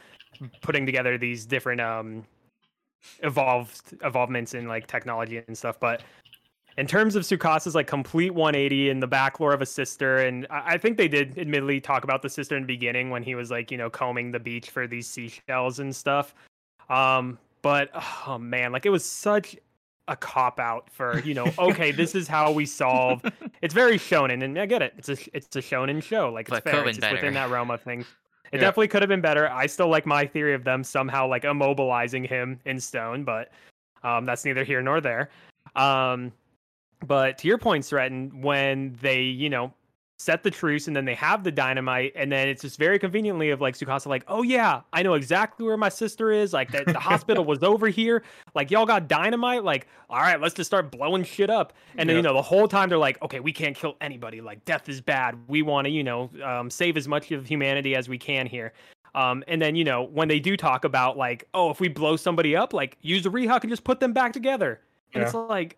putting 0.61 0.85
together 0.85 1.17
these 1.17 1.45
different 1.45 1.79
um 1.79 2.25
evolved 3.23 3.95
evolvements 4.03 4.53
in 4.53 4.67
like 4.67 4.87
technology 4.87 5.41
and 5.47 5.57
stuff. 5.57 5.79
But 5.79 6.03
in 6.77 6.87
terms 6.87 7.15
of 7.15 7.23
Tsukasa's 7.23 7.73
like 7.73 7.87
complete 7.87 8.33
180 8.33 8.89
and 8.89 9.01
the 9.01 9.07
back 9.07 9.39
lore 9.39 9.53
of 9.53 9.61
a 9.61 9.65
sister, 9.65 10.17
and 10.17 10.45
I, 10.49 10.73
I 10.73 10.77
think 10.77 10.97
they 10.97 11.07
did 11.07 11.37
admittedly 11.37 11.79
talk 11.79 12.03
about 12.03 12.21
the 12.21 12.29
sister 12.29 12.57
in 12.57 12.63
the 12.63 12.67
beginning 12.67 13.09
when 13.09 13.23
he 13.23 13.35
was 13.35 13.49
like 13.49 13.71
you 13.71 13.77
know 13.77 13.89
combing 13.89 14.31
the 14.31 14.39
beach 14.39 14.69
for 14.71 14.87
these 14.87 15.07
seashells 15.07 15.79
and 15.79 15.95
stuff. 15.95 16.35
Um, 16.89 17.39
but 17.61 17.89
oh 18.27 18.37
man, 18.37 18.73
like 18.73 18.85
it 18.85 18.91
was 18.91 19.05
such 19.05 19.55
a 20.07 20.15
cop 20.15 20.59
out 20.59 20.87
for 20.91 21.19
you 21.21 21.33
know 21.33 21.51
okay 21.57 21.91
this 21.91 22.13
is 22.13 22.27
how 22.27 22.51
we 22.51 22.65
solve 22.65 23.23
it's 23.61 23.73
very 23.73 23.97
shonen 23.97 24.43
and 24.43 24.59
i 24.59 24.65
get 24.65 24.81
it. 24.81 24.93
It's 24.97 25.09
a 25.09 25.17
it's 25.35 25.55
a 25.55 25.61
shonen 25.61 26.01
show. 26.01 26.29
Like 26.31 26.47
it's 26.47 26.57
But 26.57 26.63
fair. 26.63 26.87
It's 26.87 26.99
within 27.11 27.33
that 27.33 27.49
realm 27.49 27.71
of 27.71 27.81
things. 27.81 28.05
It 28.51 28.57
Yeah. 28.57 28.61
definitely 28.67 28.89
could 28.89 29.01
have 29.01 29.09
been 29.09 29.21
better. 29.21 29.49
I 29.49 29.65
still 29.65 29.87
like 29.87 30.05
my 30.05 30.27
theory 30.27 30.53
of 30.53 30.63
them 30.63 30.83
somehow 30.83 31.27
like 31.27 31.41
immobilizing 31.43 32.27
him 32.29 32.59
in 32.65 32.79
stone 32.79 33.23
but 33.23 33.51
um 34.03 34.23
that's 34.25 34.45
neither 34.45 34.63
here 34.63 34.83
nor 34.83 35.01
there. 35.01 35.29
Um 35.75 36.31
but 37.05 37.39
to 37.39 37.47
your 37.47 37.57
point 37.57 37.83
Stratton, 37.85 38.41
when 38.41 38.95
they 39.01 39.21
you 39.23 39.49
know 39.49 39.73
set 40.17 40.43
the 40.43 40.51
truce 40.51 40.87
and 40.87 40.95
then 40.95 41.03
they 41.03 41.13
have 41.13 41.43
the 41.43 41.51
dynamite 41.51 42.13
and 42.15 42.31
then 42.31 42.47
it's 42.47 42.61
just 42.61 42.79
very 42.79 42.97
conveniently 42.97 43.49
of 43.49 43.59
like 43.59 43.75
Tsukasa 43.75 44.05
like 44.07 44.23
oh 44.29 44.43
yeah 44.43 44.79
I 44.93 45.03
know 45.03 45.13
exactly 45.15 45.65
where 45.65 45.75
my 45.75 45.89
sister 45.89 46.31
is 46.31 46.53
like 46.53 46.71
the, 46.71 46.85
the 46.85 46.99
hospital 46.99 47.43
was 47.43 47.63
over 47.63 47.89
here 47.89 48.23
like 48.53 48.71
y'all 48.71 48.85
got 48.85 49.09
dynamite 49.09 49.65
like 49.65 49.87
all 50.09 50.19
right 50.19 50.39
let's 50.39 50.55
just 50.55 50.69
start 50.69 50.89
blowing 50.89 51.25
shit 51.25 51.49
up. 51.49 51.73
And 51.97 52.09
then 52.09 52.15
Yeah. 52.15 52.19
you 52.19 52.23
know 52.23 52.33
the 52.33 52.41
whole 52.41 52.67
time 52.69 52.87
they're 52.87 52.97
like 52.97 53.21
okay 53.21 53.41
we 53.41 53.51
can't 53.51 53.75
kill 53.75 53.97
anybody 53.99 54.39
like 54.39 54.63
death 54.63 54.87
is 54.87 55.01
bad 55.01 55.37
we 55.49 55.61
want 55.61 55.85
to 55.85 55.91
you 55.91 56.03
know 56.03 56.29
um, 56.43 56.69
save 56.69 56.95
as 56.95 57.09
much 57.09 57.31
of 57.31 57.45
humanity 57.45 57.93
as 57.95 58.07
we 58.07 58.17
can 58.17 58.47
here. 58.47 58.71
Um, 59.15 59.43
and 59.49 59.61
then 59.61 59.75
you 59.75 59.83
know 59.83 60.03
when 60.03 60.29
they 60.29 60.39
do 60.39 60.55
talk 60.55 60.85
about 60.85 61.17
like 61.17 61.45
oh 61.53 61.71
if 61.71 61.81
we 61.81 61.89
blow 61.89 62.15
somebody 62.15 62.55
up 62.55 62.73
like 62.73 62.97
use 63.01 63.23
the 63.23 63.29
rehawk 63.29 63.61
and 63.61 63.69
just 63.69 63.83
put 63.83 63.99
them 63.99 64.13
back 64.13 64.31
together. 64.31 64.79
And 65.13 65.23
it's 65.23 65.33
like 65.33 65.77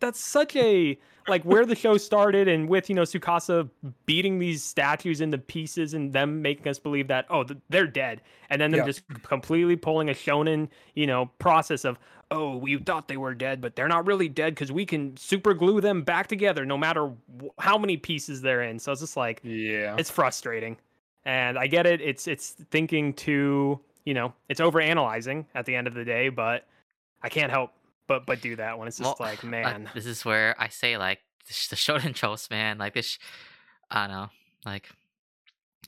that's 0.00 0.20
such 0.20 0.54
a 0.56 0.98
like 1.28 1.42
where 1.42 1.66
the 1.66 1.74
show 1.74 1.96
started 1.96 2.46
and 2.48 2.68
with 2.68 2.88
you 2.88 2.94
know 2.94 3.02
Tsukasa 3.02 3.68
beating 4.06 4.38
these 4.38 4.62
statues 4.62 5.20
into 5.20 5.38
pieces 5.38 5.94
and 5.94 6.12
them 6.12 6.42
making 6.42 6.68
us 6.68 6.78
believe 6.78 7.08
that 7.08 7.26
oh 7.30 7.44
they're 7.68 7.86
dead 7.86 8.20
and 8.50 8.60
then 8.60 8.70
them 8.70 8.80
Yeah. 8.80 8.86
just 8.86 9.02
completely 9.22 9.76
pulling 9.76 10.08
a 10.08 10.12
shonen 10.14 10.68
you 10.94 11.06
know 11.06 11.26
process 11.38 11.84
of 11.84 11.98
oh 12.30 12.56
we 12.56 12.76
thought 12.78 13.08
they 13.08 13.16
were 13.16 13.34
dead 13.34 13.60
but 13.60 13.76
they're 13.76 13.88
not 13.88 14.06
really 14.06 14.28
dead 14.28 14.54
because 14.54 14.70
we 14.72 14.84
can 14.86 15.16
super 15.16 15.54
glue 15.54 15.80
them 15.80 16.02
back 16.02 16.26
together 16.26 16.64
no 16.64 16.76
matter 16.76 17.12
how 17.58 17.78
many 17.78 17.96
pieces 17.96 18.40
they're 18.42 18.62
in 18.62 18.78
so 18.78 18.92
it's 18.92 19.00
just 19.00 19.16
like 19.16 19.40
yeah. 19.42 19.94
it's 19.98 20.10
frustrating 20.10 20.76
and 21.24 21.58
i 21.58 21.66
get 21.66 21.86
it 21.86 22.00
it's 22.00 22.26
it's 22.26 22.50
thinking 22.70 23.12
too 23.12 23.78
you 24.04 24.14
know 24.14 24.32
it's 24.48 24.60
over 24.60 24.80
analyzing 24.80 25.46
at 25.54 25.66
the 25.66 25.74
end 25.74 25.86
of 25.86 25.94
the 25.94 26.04
day 26.04 26.28
but 26.28 26.66
i 27.22 27.28
can't 27.28 27.50
help 27.50 27.72
but 28.06 28.26
but 28.26 28.40
do 28.40 28.56
that 28.56 28.78
when 28.78 28.88
it's 28.88 28.98
just 28.98 29.18
Well, 29.18 29.28
like 29.28 29.42
man 29.44 29.88
this 29.94 30.06
is 30.06 30.24
where 30.24 30.54
I 30.58 30.68
say 30.68 30.96
like 30.96 31.20
the, 31.46 31.52
sh- 31.52 31.68
the 31.68 31.76
shonen 31.76 32.14
tropes, 32.14 32.50
man. 32.50 32.78
Like 32.78 32.94
this, 32.94 33.18
I 33.90 34.06
don't 34.06 34.16
know. 34.16 34.28
Like 34.64 34.88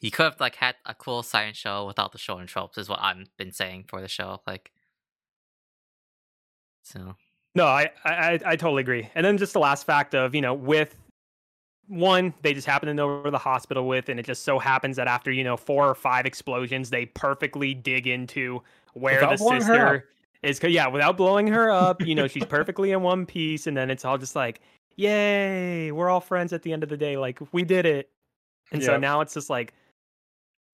you 0.01 0.11
could 0.11 0.25
have 0.25 0.41
like 0.41 0.55
had 0.57 0.77
a 0.87 0.95
cool 0.95 1.23
science 1.23 1.57
show 1.57 1.87
without 1.87 2.13
the 2.13 2.19
shonen 2.19 2.47
tropes. 2.47 2.79
Is 2.79 2.89
what 2.89 3.01
I've 3.03 3.27
been 3.37 3.53
saying 3.53 3.85
for 3.89 4.01
the 4.01 4.09
show. 4.09 4.41
Like, 4.47 4.71
so 6.85 7.17
No, 7.55 7.65
I, 7.67 7.91
I 8.05 8.39
I- 8.47 8.57
totally 8.57 8.83
agree. 8.83 9.09
And 9.15 9.25
then 9.25 9.39
just 9.39 9.53
the 9.53 9.59
last 9.59 9.85
fact 9.85 10.15
of 10.15 10.35
you 10.35 10.41
know 10.41 10.55
with 10.55 10.95
one 11.89 12.35
they 12.43 12.53
just 12.55 12.67
happen 12.67 12.87
to 12.87 12.95
know 12.95 13.21
where 13.21 13.31
the 13.31 13.39
hospital 13.39 13.89
with, 13.89 14.09
and 14.09 14.21
it 14.21 14.27
just 14.27 14.45
so 14.45 14.59
happens 14.59 14.97
that 14.97 15.09
after 15.09 15.31
you 15.33 15.43
know 15.45 15.57
four 15.57 15.89
or 15.89 15.95
five 15.95 16.27
explosions, 16.27 16.91
they 16.91 17.07
perfectly 17.07 17.75
dig 17.75 18.07
into 18.07 18.63
where 18.95 19.17
Without 19.17 19.39
the 19.39 19.61
sister 19.61 20.09
'cause- 20.43 20.65
Yeah, 20.71 20.89
without 20.89 21.17
blowing 21.17 21.47
her 21.49 21.71
up, 21.71 22.03
you 22.03 22.15
know 22.15 22.27
she's 22.29 22.45
perfectly 22.47 22.93
in 22.93 23.03
one 23.03 23.27
piece, 23.27 23.67
and 23.67 23.77
then 23.77 23.91
it's 23.91 24.05
all 24.05 24.19
just 24.19 24.37
like, 24.37 24.61
yay, 24.97 25.91
we're 25.93 26.09
all 26.11 26.21
friends 26.21 26.53
at 26.53 26.63
the 26.63 26.73
end 26.73 26.83
of 26.83 26.89
the 26.89 26.97
day. 26.97 27.17
Like 27.17 27.39
we 27.53 27.63
did 27.65 27.87
it. 27.87 28.11
And 28.73 28.83
so 28.83 28.97
now 28.99 29.21
it's 29.21 29.35
just 29.35 29.51
like. 29.51 29.75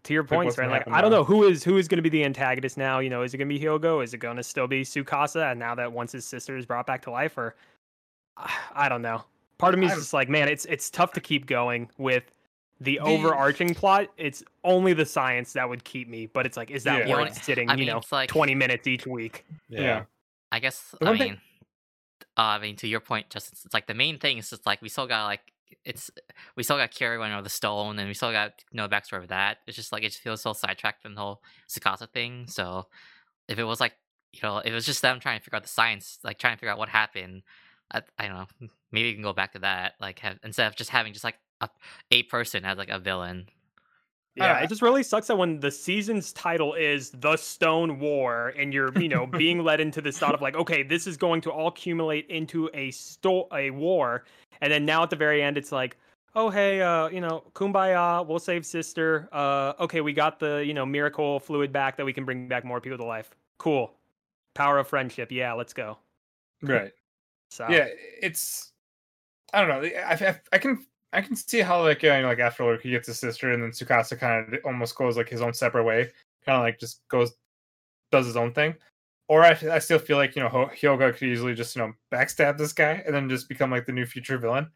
To 0.05 0.13
your 0.13 0.23
Like, 0.25 0.29
point, 0.29 0.45
what's 0.49 0.59
right? 0.59 0.71
Like 0.71 0.87
I 0.89 1.01
don't 1.01 1.11
now? 1.11 1.19
know 1.19 1.25
who 1.25 1.45
is 1.45 1.65
who 1.65 1.79
is 1.79 1.89
going 1.89 1.97
to 1.97 2.03
be 2.03 2.11
the 2.11 2.25
antagonist 2.27 2.77
now. 2.77 2.99
You 2.99 3.09
know, 3.09 3.23
is 3.23 3.33
it 3.33 3.39
going 3.39 3.49
to 3.49 3.59
be 3.59 3.65
Hyoga? 3.65 4.05
Is 4.05 4.13
it 4.13 4.19
going 4.19 4.37
to 4.37 4.43
still 4.43 4.67
be 4.67 4.83
Tsukasa? 4.83 5.51
And 5.51 5.59
now 5.59 5.75
that 5.77 5.91
once 5.93 6.13
his 6.13 6.27
sister 6.27 6.59
is 6.59 6.67
brought 6.67 6.87
back 6.87 7.01
to 7.05 7.11
life, 7.11 7.39
or 7.39 7.55
I 8.75 8.91
don't 8.91 9.01
know. 9.01 9.25
Part 9.57 9.73
of 9.73 9.81
me 9.81 9.87
is 9.87 9.95
just 9.95 10.13
like, 10.13 10.29
man, 10.29 10.47
it's 10.49 10.67
it's 10.67 10.91
tough 10.91 11.13
to 11.13 11.23
keep 11.23 11.47
going 11.47 11.89
with 11.97 12.25
the, 12.85 12.99
The- 12.99 13.01
overarching 13.01 13.75
plot. 13.75 14.09
It's 14.17 14.43
only 14.63 14.93
the 14.93 15.05
science 15.07 15.53
that 15.55 15.69
would 15.69 15.85
keep 15.85 16.09
me, 16.09 16.27
but 16.27 16.47
it's 16.47 16.57
like, 16.57 16.71
is 16.71 16.85
that 16.85 17.07
Yeah. 17.09 17.15
worth 17.17 17.29
Yeah, 17.37 17.43
sitting? 17.43 17.69
I 17.71 17.75
you 17.75 17.79
mean, 17.79 17.89
know, 17.89 17.99
it's 17.99 18.13
like- 18.13 18.29
twenty 18.29 18.55
minutes 18.55 18.87
each 18.87 19.07
week. 19.07 19.45
Yeah. 19.69 20.05
I 20.53 20.61
guess 20.61 20.95
I 21.01 21.05
one 21.07 21.19
thing- 21.19 21.31
mean, 21.33 21.41
uh, 22.37 22.43
I 22.43 22.59
mean 22.59 22.77
to 22.77 22.87
your 22.89 23.01
point, 23.01 23.31
just 23.31 23.53
it's 23.65 23.75
like 23.75 23.87
the 23.87 23.95
main 23.95 24.19
thing 24.19 24.39
is 24.39 24.51
just 24.51 24.67
like 24.67 24.81
we 24.83 24.89
still 24.89 25.07
got 25.07 25.25
like 25.27 25.41
it's 25.85 26.11
we 26.57 26.63
still 26.63 26.77
got 26.77 26.91
Kira 26.93 27.17
going 27.17 27.33
over 27.33 27.43
the 27.43 27.49
stone, 27.49 27.99
and 27.99 28.07
we 28.09 28.15
still 28.15 28.33
got 28.33 28.53
you 28.71 28.77
know 28.77 28.89
backstory 28.89 29.23
of 29.23 29.29
that. 29.29 29.59
It's 29.67 29.77
just 29.77 29.93
like 29.93 30.03
it 30.05 30.09
just 30.11 30.21
feels 30.21 30.41
so 30.43 30.53
sidetracked 30.53 31.03
from 31.03 31.15
the 31.15 31.21
whole 31.21 31.43
Tsukasa 31.69 32.09
thing. 32.13 32.47
So 32.49 32.87
if 33.49 33.59
it 33.59 33.65
was 33.65 33.81
like 33.81 33.95
you 34.33 34.41
know 34.43 34.59
if 34.59 34.67
it 34.67 34.73
was 34.75 34.87
just 34.87 35.03
them 35.03 35.21
trying 35.21 35.39
to 35.41 35.45
figure 35.45 35.57
out 35.57 35.63
the 35.63 35.69
science, 35.69 36.19
like 36.23 36.39
trying 36.39 36.55
to 36.55 36.59
figure 36.61 36.71
out 36.73 36.79
what 36.79 36.89
happened, 36.89 37.43
I, 37.93 38.03
I 38.19 38.29
don't 38.29 38.37
know. 38.61 38.69
Maybe 38.93 39.09
you 39.09 39.15
can 39.15 39.23
go 39.25 39.33
back 39.33 39.53
to 39.55 39.59
that, 39.61 39.95
like 40.01 40.21
have, 40.21 40.39
instead 40.45 40.67
of 40.69 40.77
just 40.77 40.91
having 40.91 41.13
just 41.13 41.25
like 41.25 41.37
a, 41.65 42.19
a 42.19 42.23
person 42.25 42.65
as 42.65 42.79
like 42.79 42.91
a 42.91 42.99
villain. 42.99 43.49
Yeah, 44.37 44.55
Uh, 44.59 44.65
it 44.65 44.69
just 44.69 44.83
really 44.83 45.05
sucks 45.05 45.29
that 45.29 45.37
when 45.37 45.61
the 45.61 45.71
season's 45.71 46.33
title 46.33 46.75
is 46.75 47.11
The 47.11 47.37
Stone 47.37 48.01
War 48.01 48.53
and 48.59 48.75
you're, 48.75 48.93
you 48.99 49.09
know, 49.09 49.27
being 49.39 49.63
led 49.63 49.81
into 49.81 50.01
this 50.01 50.19
thought 50.19 50.35
of 50.35 50.43
like, 50.43 50.57
okay, 50.57 50.83
this 50.83 51.07
is 51.07 51.17
going 51.17 51.41
to 51.43 51.53
all 51.53 51.69
accumulate 51.69 52.27
into 52.29 52.69
a 52.75 52.91
sto- 52.91 53.47
a 53.53 53.71
war. 53.71 54.25
And 54.61 54.73
then 54.73 54.85
now 54.85 55.03
at 55.05 55.11
the 55.11 55.17
very 55.17 55.41
end 55.43 55.57
it's 55.57 55.71
like, 55.71 55.97
oh 56.35 56.51
hey, 56.51 56.83
uh, 56.83 57.09
you 57.09 57.21
know, 57.21 57.45
kumbaya, 57.55 58.27
we'll 58.27 58.41
save 58.41 58.67
sister. 58.67 59.29
Uh 59.33 59.75
okay, 59.79 60.01
we 60.01 60.13
got 60.13 60.41
the, 60.41 60.65
you 60.67 60.75
know, 60.75 60.85
miracle 60.85 61.39
fluid 61.39 61.73
back 61.73 61.97
that 61.97 62.05
we 62.05 62.13
can 62.13 62.25
bring 62.25 62.49
back 62.49 62.65
more 62.65 62.81
people 62.81 62.99
to 62.99 63.05
life. 63.05 63.31
Cool. 63.59 63.95
Power 64.55 64.79
of 64.79 64.89
friendship. 64.89 65.31
Yeah, 65.31 65.53
let's 65.53 65.73
go. 65.73 65.99
Right. 66.63 66.93
So 67.51 67.67
yeah 67.71 67.87
it's 68.21 68.73
i 69.53 69.61
don't 69.65 69.69
know 69.69 69.89
I, 70.01 70.13
I, 70.15 70.41
I 70.55 70.59
can 70.59 70.85
i 71.15 71.21
can 71.21 71.37
see 71.37 71.61
how 71.61 71.83
like 71.83 72.03
you 72.03 72.11
know, 72.11 72.29
like 72.29 72.39
after 72.39 72.71
like 72.71 72.81
he 72.81 72.91
gets 72.91 73.07
his 73.07 73.19
sister 73.19 73.53
and 73.53 73.63
then 73.63 73.71
tsukasa 73.71 74.19
kind 74.19 74.53
of 74.53 74.61
almost 74.65 74.97
goes 74.97 75.17
like 75.17 75.29
his 75.29 75.41
own 75.41 75.55
separate 75.55 75.85
way 75.85 76.11
kind 76.45 76.57
of 76.57 76.63
like 76.63 76.79
just 76.79 77.01
goes 77.09 77.33
does 78.15 78.27
his 78.27 78.37
own 78.37 78.53
thing. 78.53 78.75
Or 79.27 79.43
I, 79.43 79.59
I 79.71 79.79
still 79.79 79.99
feel 79.99 80.19
like 80.19 80.37
you 80.37 80.43
know 80.43 80.49
hyoga 80.49 81.17
could 81.17 81.29
easily 81.29 81.55
just 81.55 81.75
you 81.75 81.83
know 81.83 81.93
backstab 82.13 82.59
this 82.59 82.73
guy 82.73 83.03
and 83.05 83.15
then 83.15 83.29
just 83.29 83.49
become 83.49 83.71
like 83.71 83.87
the 83.87 83.93
new 83.93 84.07
future 84.07 84.39
villain. 84.39 84.69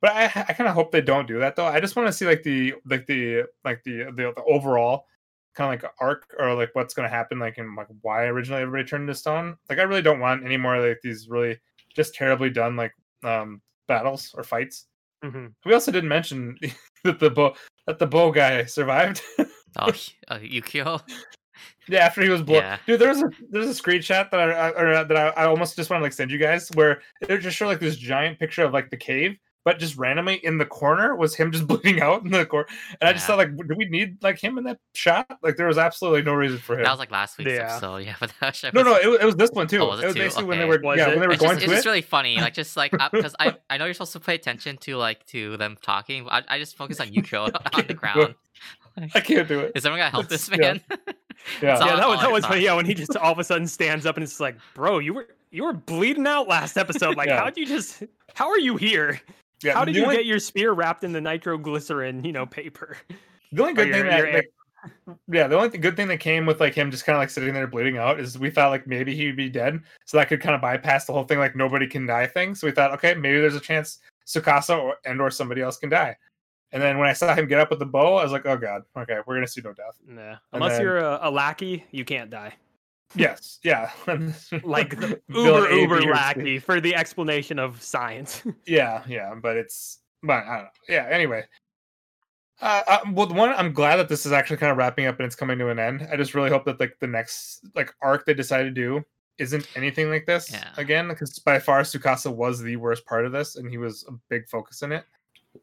But 0.00 0.12
i 0.12 0.24
i 0.48 0.52
kind 0.52 0.68
of 0.68 0.74
hope 0.74 0.92
they 0.92 1.00
don't 1.00 1.26
do 1.28 1.38
that 1.40 1.56
though. 1.56 1.66
I 1.66 1.80
just 1.80 1.96
want 1.96 2.08
to 2.08 2.12
see 2.12 2.26
like 2.26 2.42
the 2.42 2.74
like 2.86 3.06
the 3.06 3.44
like 3.64 3.82
the 3.84 4.04
the, 4.04 4.32
the 4.36 4.44
overall 4.46 5.06
kind 5.54 5.74
of 5.74 5.82
like 5.82 5.92
arc 6.00 6.34
or 6.38 6.54
like 6.54 6.70
what's 6.74 6.94
going 6.94 7.08
to 7.08 7.14
happen 7.14 7.38
like 7.38 7.58
and 7.58 7.74
like 7.76 7.88
why 8.02 8.24
originally 8.26 8.62
everybody 8.62 8.88
turned 8.88 9.02
into 9.02 9.14
stone. 9.14 9.56
Like 9.68 9.78
i 9.78 9.82
really 9.82 10.02
don't 10.02 10.20
want 10.20 10.44
any 10.44 10.56
more 10.56 10.78
like 10.78 11.00
these 11.02 11.28
really 11.28 11.58
just 11.94 12.14
terribly 12.14 12.50
done 12.50 12.76
like 12.76 12.92
um 13.24 13.60
battles 13.88 14.32
or 14.36 14.44
fights. 14.44 14.86
Mhm. 15.24 15.52
We 15.64 15.74
also 15.74 15.90
didn't 15.90 16.08
mention 16.08 16.56
that 17.04 17.18
the 17.18 17.30
bow 17.30 17.54
that 17.86 17.98
the 17.98 18.06
bow 18.06 18.30
guy 18.30 18.64
survived. 18.64 19.22
Oh, 19.78 19.88
uh, 20.28 20.38
Ukyo. 20.38 21.02
yeah, 21.86 21.98
after 22.06 22.22
he 22.22 22.30
was 22.30 22.40
blown. 22.40 22.62
Yeah. 22.62 22.78
Dude, 22.86 22.98
there 22.98 23.10
was 23.10 23.20
a 23.20 23.28
there's 23.50 23.66
a 23.78 23.82
screenshot 23.82 24.30
that 24.30 24.40
I, 24.40 25.02
that 25.04 25.16
I, 25.16 25.42
I 25.42 25.44
almost 25.44 25.76
just 25.76 25.90
want 25.90 26.00
to 26.00 26.04
like 26.04 26.14
send 26.14 26.30
you 26.30 26.38
guys 26.38 26.70
where 26.72 27.02
it 27.28 27.38
just 27.42 27.58
showed 27.58 27.66
like 27.66 27.80
this 27.80 27.96
giant 27.96 28.38
picture 28.38 28.64
of 28.64 28.72
like 28.72 28.88
the 28.88 28.96
cave, 28.96 29.36
but 29.66 29.80
just 29.80 29.96
randomly 29.96 30.36
in 30.36 30.58
the 30.58 30.64
corner 30.64 31.16
was 31.16 31.34
him 31.34 31.50
just 31.50 31.66
bleeding 31.68 32.00
out 32.00 32.22
in 32.24 32.30
the 32.30 32.46
corner. 32.46 32.68
And 33.00 33.08
I 33.10 33.12
just 33.12 33.26
thought, 33.26 33.36
like, 33.36 33.54
do 33.56 33.74
we 33.76 33.84
need 33.86 34.22
like 34.22 34.38
him 34.38 34.56
in 34.58 34.64
that 34.64 34.78
shot? 34.94 35.26
Like, 35.42 35.56
there 35.56 35.66
was 35.66 35.76
absolutely 35.76 36.22
no 36.22 36.34
reason 36.34 36.58
for 36.58 36.76
him. 36.78 36.84
That 36.84 36.90
was 36.92 37.00
like 37.00 37.10
last 37.10 37.36
week's 37.36 37.50
Yeah. 37.50 37.72
episode. 37.72 37.96
Yeah, 38.06 38.14
but 38.20 38.32
that 38.40 38.54
show 38.54 38.70
no, 38.72 38.82
no, 38.82 38.94
it 38.94 39.06
was, 39.08 39.18
it 39.20 39.24
was 39.24 39.34
this 39.36 39.50
one 39.50 39.66
too. 39.66 39.80
Oh, 39.80 39.88
was 39.88 40.00
it 40.00 40.04
it 40.04 40.06
was 40.06 40.14
too? 40.14 40.20
basically 40.22 40.44
when 40.44 40.58
they 40.60 40.64
were, 40.66 40.78
Was 40.82 40.96
yeah, 40.98 41.06
it? 41.06 41.10
when 41.10 41.20
they 41.20 41.26
were 41.26 41.32
it's 41.34 41.42
going 41.42 41.56
just, 41.56 41.66
to 41.66 41.72
it's 41.72 41.78
just 41.78 41.86
it. 41.86 41.88
really 41.90 42.00
funny. 42.02 42.36
Like 42.36 42.54
just 42.54 42.76
like 42.76 42.94
uh, 42.98 43.08
because 43.12 43.34
I 43.40 43.56
I 43.68 43.76
know 43.76 43.84
you're 43.86 43.94
supposed 43.94 44.12
to 44.12 44.20
pay 44.20 44.36
attention 44.36 44.76
to 44.78 44.96
like 44.96 45.26
to 45.26 45.56
them 45.56 45.76
talking. 45.82 46.24
But 46.24 46.44
I, 46.48 46.54
I 46.54 46.58
just 46.60 46.76
focus 46.76 47.00
on 47.00 47.08
Ukyo 47.08 47.50
on 47.74 47.84
the 47.88 47.92
ground. 47.94 48.34
I 49.14 49.20
can't 49.20 49.46
do 49.48 49.58
it. 49.60 49.72
Is 49.74 49.82
someone 49.82 49.98
gonna 49.98 50.10
help 50.10 50.26
It's- 50.26 50.46
this 50.46 50.58
man? 50.58 50.80
Yeah. 51.60 51.74
It's 51.74 51.84
yeah, 51.84 51.96
that 51.96 52.08
was 52.08 52.20
that 52.20 52.30
was 52.32 52.42
thought. 52.42 52.52
funny. 52.52 52.64
Yeah, 52.64 52.74
when 52.74 52.86
he 52.86 52.94
just 52.94 53.14
all 53.16 53.32
of 53.32 53.38
a 53.38 53.44
sudden 53.44 53.66
stands 53.66 54.06
up 54.06 54.16
and 54.16 54.24
it's 54.24 54.40
like, 54.40 54.56
bro, 54.74 55.00
you 55.00 55.12
were 55.12 55.26
you 55.50 55.64
were 55.64 55.72
bleeding 55.74 56.26
out 56.26 56.48
last 56.48 56.76
episode. 56.78 57.16
Like, 57.16 57.28
Yeah. 57.28 57.38
how'd 57.42 57.56
you 57.56 57.66
just? 57.66 58.02
How 58.34 58.48
are 58.48 58.58
you 58.58 58.76
here? 58.76 59.20
Yeah, 59.66 59.74
How 59.74 59.84
did 59.84 59.96
you 59.96 60.04
only- 60.04 60.16
get 60.16 60.26
your 60.26 60.38
spear 60.38 60.72
wrapped 60.72 61.02
in 61.04 61.12
the 61.12 61.20
nitroglycerin, 61.20 62.24
you 62.24 62.32
know, 62.32 62.46
paper? 62.46 62.96
The 63.52 63.62
only 63.62 63.74
good 63.74 63.92
thing 63.92 64.04
your- 64.04 64.10
that, 64.10 64.18
your 64.18 64.32
like, 64.34 64.50
yeah, 65.28 65.46
the 65.48 65.56
only 65.56 65.70
th- 65.70 65.80
good 65.80 65.96
thing 65.96 66.08
that 66.08 66.18
came 66.20 66.46
with 66.46 66.60
like 66.60 66.74
him 66.74 66.90
just 66.90 67.04
kind 67.04 67.16
of 67.16 67.20
like 67.20 67.30
sitting 67.30 67.52
there 67.54 67.66
bleeding 67.66 67.96
out 67.98 68.20
is 68.20 68.38
we 68.38 68.50
thought 68.50 68.70
like 68.70 68.86
maybe 68.86 69.14
he'd 69.16 69.36
be 69.36 69.48
dead, 69.48 69.80
so 70.04 70.16
that 70.16 70.28
could 70.28 70.40
kind 70.40 70.54
of 70.54 70.60
bypass 70.60 71.06
the 71.06 71.12
whole 71.12 71.24
thing 71.24 71.38
like 71.38 71.56
nobody 71.56 71.86
can 71.86 72.06
die 72.06 72.26
thing. 72.26 72.54
So 72.54 72.66
we 72.66 72.70
thought, 72.72 72.92
okay, 72.92 73.14
maybe 73.14 73.40
there's 73.40 73.56
a 73.56 73.60
chance 73.60 73.98
Tsukasa 74.26 74.78
or 74.78 74.96
and 75.04 75.20
or 75.20 75.30
somebody 75.30 75.60
else 75.62 75.76
can 75.78 75.88
die. 75.90 76.16
And 76.72 76.82
then 76.82 76.98
when 76.98 77.08
I 77.08 77.12
saw 77.12 77.34
him 77.34 77.46
get 77.46 77.58
up 77.60 77.70
with 77.70 77.78
the 77.78 77.86
bow, 77.86 78.16
I 78.16 78.22
was 78.24 78.32
like, 78.32 78.46
oh 78.46 78.56
god, 78.56 78.82
okay, 78.96 79.18
we're 79.26 79.34
gonna 79.36 79.46
see 79.48 79.60
no 79.64 79.72
death. 79.72 79.96
Nah. 80.06 80.20
And 80.30 80.38
Unless 80.52 80.72
then- 80.72 80.82
you're 80.82 80.98
a, 80.98 81.18
a 81.22 81.30
lackey, 81.30 81.84
you 81.90 82.04
can't 82.04 82.30
die. 82.30 82.54
Yes, 83.14 83.58
yeah, 83.62 83.90
Like 84.64 84.98
the 84.98 85.20
Villain 85.28 85.62
uber 85.62 85.68
A, 85.68 85.80
uber 85.80 86.00
B, 86.00 86.10
lackey 86.10 86.58
for 86.58 86.80
the 86.80 86.94
explanation 86.94 87.58
of 87.58 87.80
science. 87.82 88.42
Yeah, 88.66 89.02
yeah, 89.08 89.34
but 89.40 89.56
it's 89.56 90.00
but 90.22 90.44
I 90.44 90.54
don't 90.56 90.64
know. 90.64 90.68
Yeah, 90.88 91.06
anyway. 91.10 91.44
Uh, 92.60 92.82
uh, 92.86 92.98
well, 93.12 93.28
one, 93.28 93.50
I'm 93.50 93.72
glad 93.72 93.96
that 93.96 94.08
this 94.08 94.24
is 94.26 94.32
actually 94.32 94.56
kind 94.56 94.72
of 94.72 94.78
wrapping 94.78 95.06
up 95.06 95.18
and 95.18 95.26
it's 95.26 95.36
coming 95.36 95.58
to 95.58 95.68
an 95.68 95.78
end. 95.78 96.08
I 96.10 96.16
just 96.16 96.34
really 96.34 96.48
hope 96.50 96.64
that 96.64 96.80
like 96.80 96.96
the 97.00 97.06
next 97.06 97.60
like 97.74 97.94
arc 98.02 98.24
they 98.26 98.34
decide 98.34 98.62
to 98.64 98.70
do 98.70 99.04
isn't 99.38 99.68
anything 99.76 100.08
like 100.10 100.24
this 100.24 100.50
Yeah. 100.50 100.70
again, 100.78 101.08
because 101.08 101.38
by 101.38 101.58
far 101.58 101.82
Tsukasa 101.82 102.34
was 102.34 102.60
the 102.60 102.76
worst 102.76 103.04
part 103.04 103.26
of 103.26 103.32
this, 103.32 103.56
and 103.56 103.70
he 103.70 103.76
was 103.76 104.04
a 104.08 104.12
big 104.30 104.48
focus 104.48 104.80
in 104.82 104.92
it. 104.92 105.04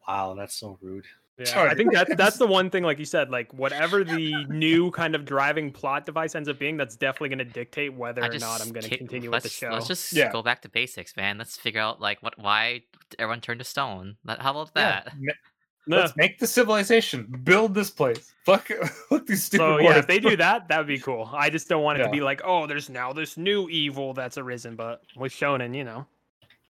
Wow, 0.07 0.35
that's 0.35 0.55
so 0.55 0.77
rude. 0.81 1.05
Yeah, 1.39 1.45
Sorry. 1.45 1.69
I 1.71 1.73
think 1.75 1.93
that 1.93 2.15
that's 2.15 2.37
the 2.37 2.45
one 2.45 2.69
thing, 2.69 2.83
like 2.83 2.99
you 2.99 3.05
said, 3.05 3.31
like 3.31 3.51
whatever 3.55 4.03
the 4.03 4.45
new 4.49 4.91
kind 4.91 5.15
of 5.15 5.25
driving 5.25 5.71
plot 5.71 6.05
device 6.05 6.35
ends 6.35 6.47
up 6.47 6.59
being, 6.59 6.77
that's 6.77 6.95
definitely 6.95 7.29
going 7.29 7.39
to 7.39 7.45
dictate 7.53 7.91
whether 7.93 8.23
I 8.23 8.27
or 8.27 8.37
not 8.37 8.61
I'm 8.61 8.69
going 8.69 8.83
to 8.83 8.97
continue 8.97 9.29
with 9.29 9.33
let's, 9.33 9.43
the 9.45 9.49
show. 9.49 9.69
Let's 9.71 9.87
just 9.87 10.13
Yeah. 10.13 10.31
go 10.31 10.43
back 10.43 10.61
to 10.61 10.69
basics, 10.69 11.15
man. 11.17 11.39
Let's 11.39 11.57
figure 11.57 11.81
out 11.81 11.99
like 11.99 12.21
what 12.21 12.37
why 12.37 12.83
everyone 13.17 13.41
turned 13.41 13.59
to 13.61 13.63
stone. 13.65 14.17
Let- 14.23 14.41
How 14.41 14.51
about 14.51 14.73
that? 14.75 15.11
ma- 15.19 15.33
Nah. 15.85 15.97
Let's 15.97 16.15
make 16.15 16.39
the 16.39 16.47
civilization, 16.47 17.41
build 17.43 17.73
this 17.73 17.89
place. 17.89 18.33
Fuck, 18.45 18.69
look 19.11 19.27
these 19.27 19.43
stupid. 19.43 19.63
So 19.63 19.79
yeah, 19.79 19.97
if 19.97 20.07
they 20.07 20.17
do 20.17 20.37
that, 20.37 20.69
that 20.69 20.77
would 20.77 20.87
be 20.87 20.97
cool. 20.97 21.29
I 21.33 21.49
just 21.49 21.67
don't 21.67 21.83
want 21.83 21.97
it 21.99 22.03
Yeah. 22.03 22.05
to 22.07 22.11
be 22.13 22.21
like, 22.21 22.41
oh, 22.45 22.67
there's 22.67 22.89
now 22.89 23.11
this 23.11 23.35
new 23.35 23.67
evil 23.67 24.13
that's 24.13 24.37
arisen. 24.37 24.77
But 24.77 25.01
with 25.17 25.33
Shonen, 25.33 25.75
you 25.75 25.83
know, 25.83 26.05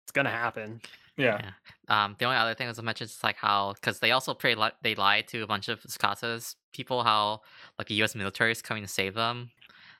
it's 0.03 0.11
gonna 0.11 0.31
happen. 0.31 0.81
yeah, 1.15 1.51
Um, 1.89 2.15
the 2.17 2.25
only 2.25 2.37
other 2.37 2.53
thing 2.53 2.67
I 2.67 2.69
was 2.69 2.77
to 2.77 2.83
mention 2.83 3.05
is 3.05 3.19
like 3.23 3.35
how 3.35 3.73
because 3.73 3.99
they 3.99 4.11
also 4.11 4.33
pretty 4.33 4.59
li- 4.59 4.71
they 4.81 4.95
lied 4.95 5.27
to 5.29 5.41
a 5.43 5.47
bunch 5.47 5.67
of 5.67 5.81
Tsukasa's 5.81 6.55
people 6.73 7.03
how 7.03 7.41
like 7.77 7.87
the 7.87 7.95
U.S. 7.95 8.15
military 8.15 8.51
is 8.51 8.61
coming 8.61 8.83
to 8.83 8.89
save 8.89 9.13
them. 9.13 9.51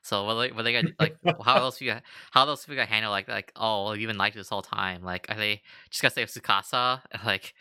So 0.01 0.25
what 0.25 0.35
they, 0.35 0.51
what 0.51 0.63
they 0.63 0.73
gonna 0.73 0.93
like? 0.99 1.17
how 1.45 1.57
else 1.57 1.81
you 1.81 1.95
how 2.31 2.47
else 2.47 2.67
we 2.67 2.75
gonna 2.75 2.87
handle 2.87 3.11
like 3.11 3.27
like 3.27 3.51
oh 3.55 3.93
you've 3.93 4.07
been 4.07 4.17
to 4.31 4.37
this 4.37 4.49
whole 4.49 4.61
time? 4.61 5.03
Like 5.03 5.25
are 5.29 5.35
they 5.35 5.61
just 5.89 6.01
gonna 6.01 6.11
save 6.11 6.27
Sukasa? 6.29 7.01
Like 7.25 7.53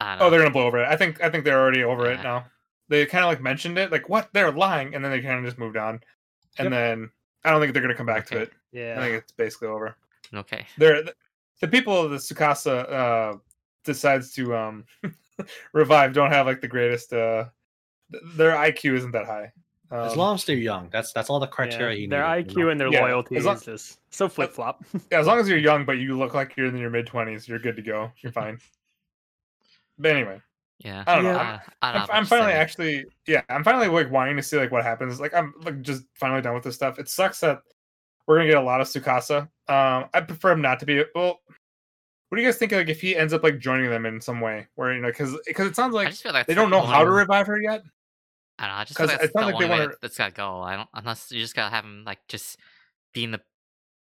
I 0.00 0.10
don't 0.10 0.18
know. 0.18 0.26
Oh, 0.26 0.30
they're 0.30 0.40
gonna 0.40 0.50
blow 0.52 0.66
over 0.66 0.82
it. 0.82 0.88
I 0.88 0.96
think 0.96 1.22
I 1.22 1.30
think 1.30 1.44
they're 1.44 1.60
already 1.60 1.82
over 1.84 2.10
it 2.10 2.22
now. 2.22 2.46
They 2.88 3.06
kind 3.06 3.24
of 3.24 3.30
like 3.30 3.40
mentioned 3.40 3.78
it, 3.78 3.90
like 3.90 4.08
what 4.08 4.28
they're 4.32 4.52
lying, 4.52 4.94
and 4.94 5.04
then 5.04 5.10
they 5.10 5.20
kind 5.22 5.38
of 5.38 5.44
just 5.44 5.58
moved 5.58 5.76
on. 5.76 6.00
And 6.58 6.66
Yep. 6.66 6.70
then 6.72 7.10
I 7.44 7.50
don't 7.50 7.60
think 7.60 7.72
they're 7.72 7.82
gonna 7.82 7.94
come 7.94 8.06
back 8.06 8.26
to 8.26 8.38
it 8.38 8.52
yeah 8.72 8.96
I 8.98 9.02
think 9.02 9.22
it's 9.22 9.32
basically 9.32 9.68
over. 9.68 9.96
okay. 10.34 10.66
They're 10.78 11.04
the, 11.60 11.66
the 11.66 11.68
people 11.70 12.00
of 12.00 12.10
the 12.10 12.16
Tsukasa 12.18 12.90
uh, 12.92 13.36
decides 13.84 14.32
to 14.34 14.54
um 14.56 14.84
revive 15.72 16.12
don't 16.12 16.30
have 16.32 16.46
like 16.46 16.60
the 16.60 16.68
greatest. 16.68 17.12
uh 17.12 17.44
th- 18.12 18.22
Their 18.36 18.52
IQ 18.52 18.96
isn't 18.96 19.12
that 19.12 19.26
high. 19.26 19.52
As 19.90 20.12
Um, 20.12 20.18
long 20.18 20.34
as 20.34 20.44
they're 20.44 20.56
young, 20.56 20.88
that's 20.90 21.12
that's 21.12 21.30
all 21.30 21.38
the 21.38 21.46
criteria. 21.46 21.94
Yeah, 21.96 22.00
you 22.02 22.08
Their 22.08 22.36
needed, 22.36 22.48
IQ 22.52 22.56
you 22.56 22.64
know? 22.64 22.70
and 22.70 22.80
their 22.80 22.88
Yeah, 22.92 23.02
loyalty 23.02 23.38
long- 23.40 23.56
is 23.56 23.62
just 23.64 23.98
so 24.10 24.28
flip 24.28 24.50
flop. 24.52 24.84
yeah, 25.12 25.20
as 25.20 25.26
long 25.26 25.38
as 25.38 25.48
you're 25.48 25.58
young, 25.58 25.84
but 25.84 25.98
you 25.98 26.16
look 26.18 26.34
like 26.34 26.56
you're 26.56 26.66
in 26.66 26.76
your 26.76 26.90
mid 26.90 27.06
twenties, 27.06 27.46
you're 27.48 27.58
good 27.58 27.76
to 27.76 27.82
go. 27.82 28.10
You're 28.20 28.32
fine. 28.42 28.58
But 29.98 30.10
anyway, 30.12 30.40
Yeah. 30.78 31.04
I 31.06 31.14
don't 31.14 31.24
know. 31.24 31.30
Yeah. 31.32 31.38
Uh, 31.38 31.58
I 31.82 31.88
I'm, 31.88 31.94
don't 31.94 32.08
know 32.08 32.14
I'm 32.14 32.24
finally 32.26 32.52
say. 32.52 32.58
actually, 32.58 33.04
yeah, 33.28 33.42
I'm 33.48 33.62
finally 33.62 33.86
like 33.88 34.10
wanting 34.10 34.36
to 34.36 34.42
see 34.42 34.56
like 34.56 34.72
what 34.72 34.82
happens. 34.82 35.20
Like 35.20 35.34
I'm 35.34 35.54
like 35.62 35.82
just 35.82 36.04
finally 36.14 36.40
done 36.42 36.54
with 36.54 36.64
this 36.64 36.74
stuff. 36.74 36.98
It 36.98 37.08
sucks 37.08 37.38
that 37.40 37.60
we're 38.26 38.38
gonna 38.38 38.48
get 38.48 38.56
a 38.56 38.60
lot 38.66 38.80
of 38.80 38.88
Tsukasa. 38.88 39.48
Um, 39.68 40.08
I 40.12 40.20
prefer 40.20 40.52
him 40.52 40.60
not 40.62 40.80
to 40.80 40.86
be. 40.86 41.02
Well, 41.14 41.40
what 42.28 42.36
do 42.36 42.42
you 42.42 42.48
guys 42.48 42.56
think? 42.58 42.72
Like 42.72 42.88
if 42.88 43.00
he 43.00 43.16
ends 43.16 43.32
up 43.32 43.42
like 43.42 43.58
joining 43.58 43.90
them 43.90 44.06
in 44.06 44.20
some 44.20 44.40
way, 44.40 44.66
where 44.74 44.92
you 44.92 45.00
know, 45.00 45.08
because 45.08 45.36
because 45.46 45.66
it 45.68 45.76
sounds 45.76 45.94
like 45.94 46.12
like 46.32 46.46
they 46.46 46.54
don't 46.54 46.70
know 46.70 46.82
how 46.82 47.04
to 47.04 47.10
revive 47.10 47.46
her 47.46 47.60
yet. 47.60 47.82
I 48.58 48.66
don't 48.66 48.74
know. 48.74 48.80
I 48.80 48.84
just 48.84 48.98
feel 48.98 49.06
like 49.06 49.20
that's 49.20 49.32
the 49.32 49.40
like 49.40 49.58
they 49.58 49.64
way 49.64 49.70
wanna- 49.70 49.88
that- 49.88 50.00
that's 50.00 50.18
gotta 50.18 50.32
go. 50.32 50.60
I 50.60 50.76
don't 50.76 50.88
unless 50.94 51.30
you 51.32 51.40
just 51.40 51.54
gotta 51.56 51.74
have 51.74 51.84
him 51.84 52.04
like 52.04 52.18
just 52.28 52.58
be 53.12 53.24
in 53.24 53.30
the 53.30 53.40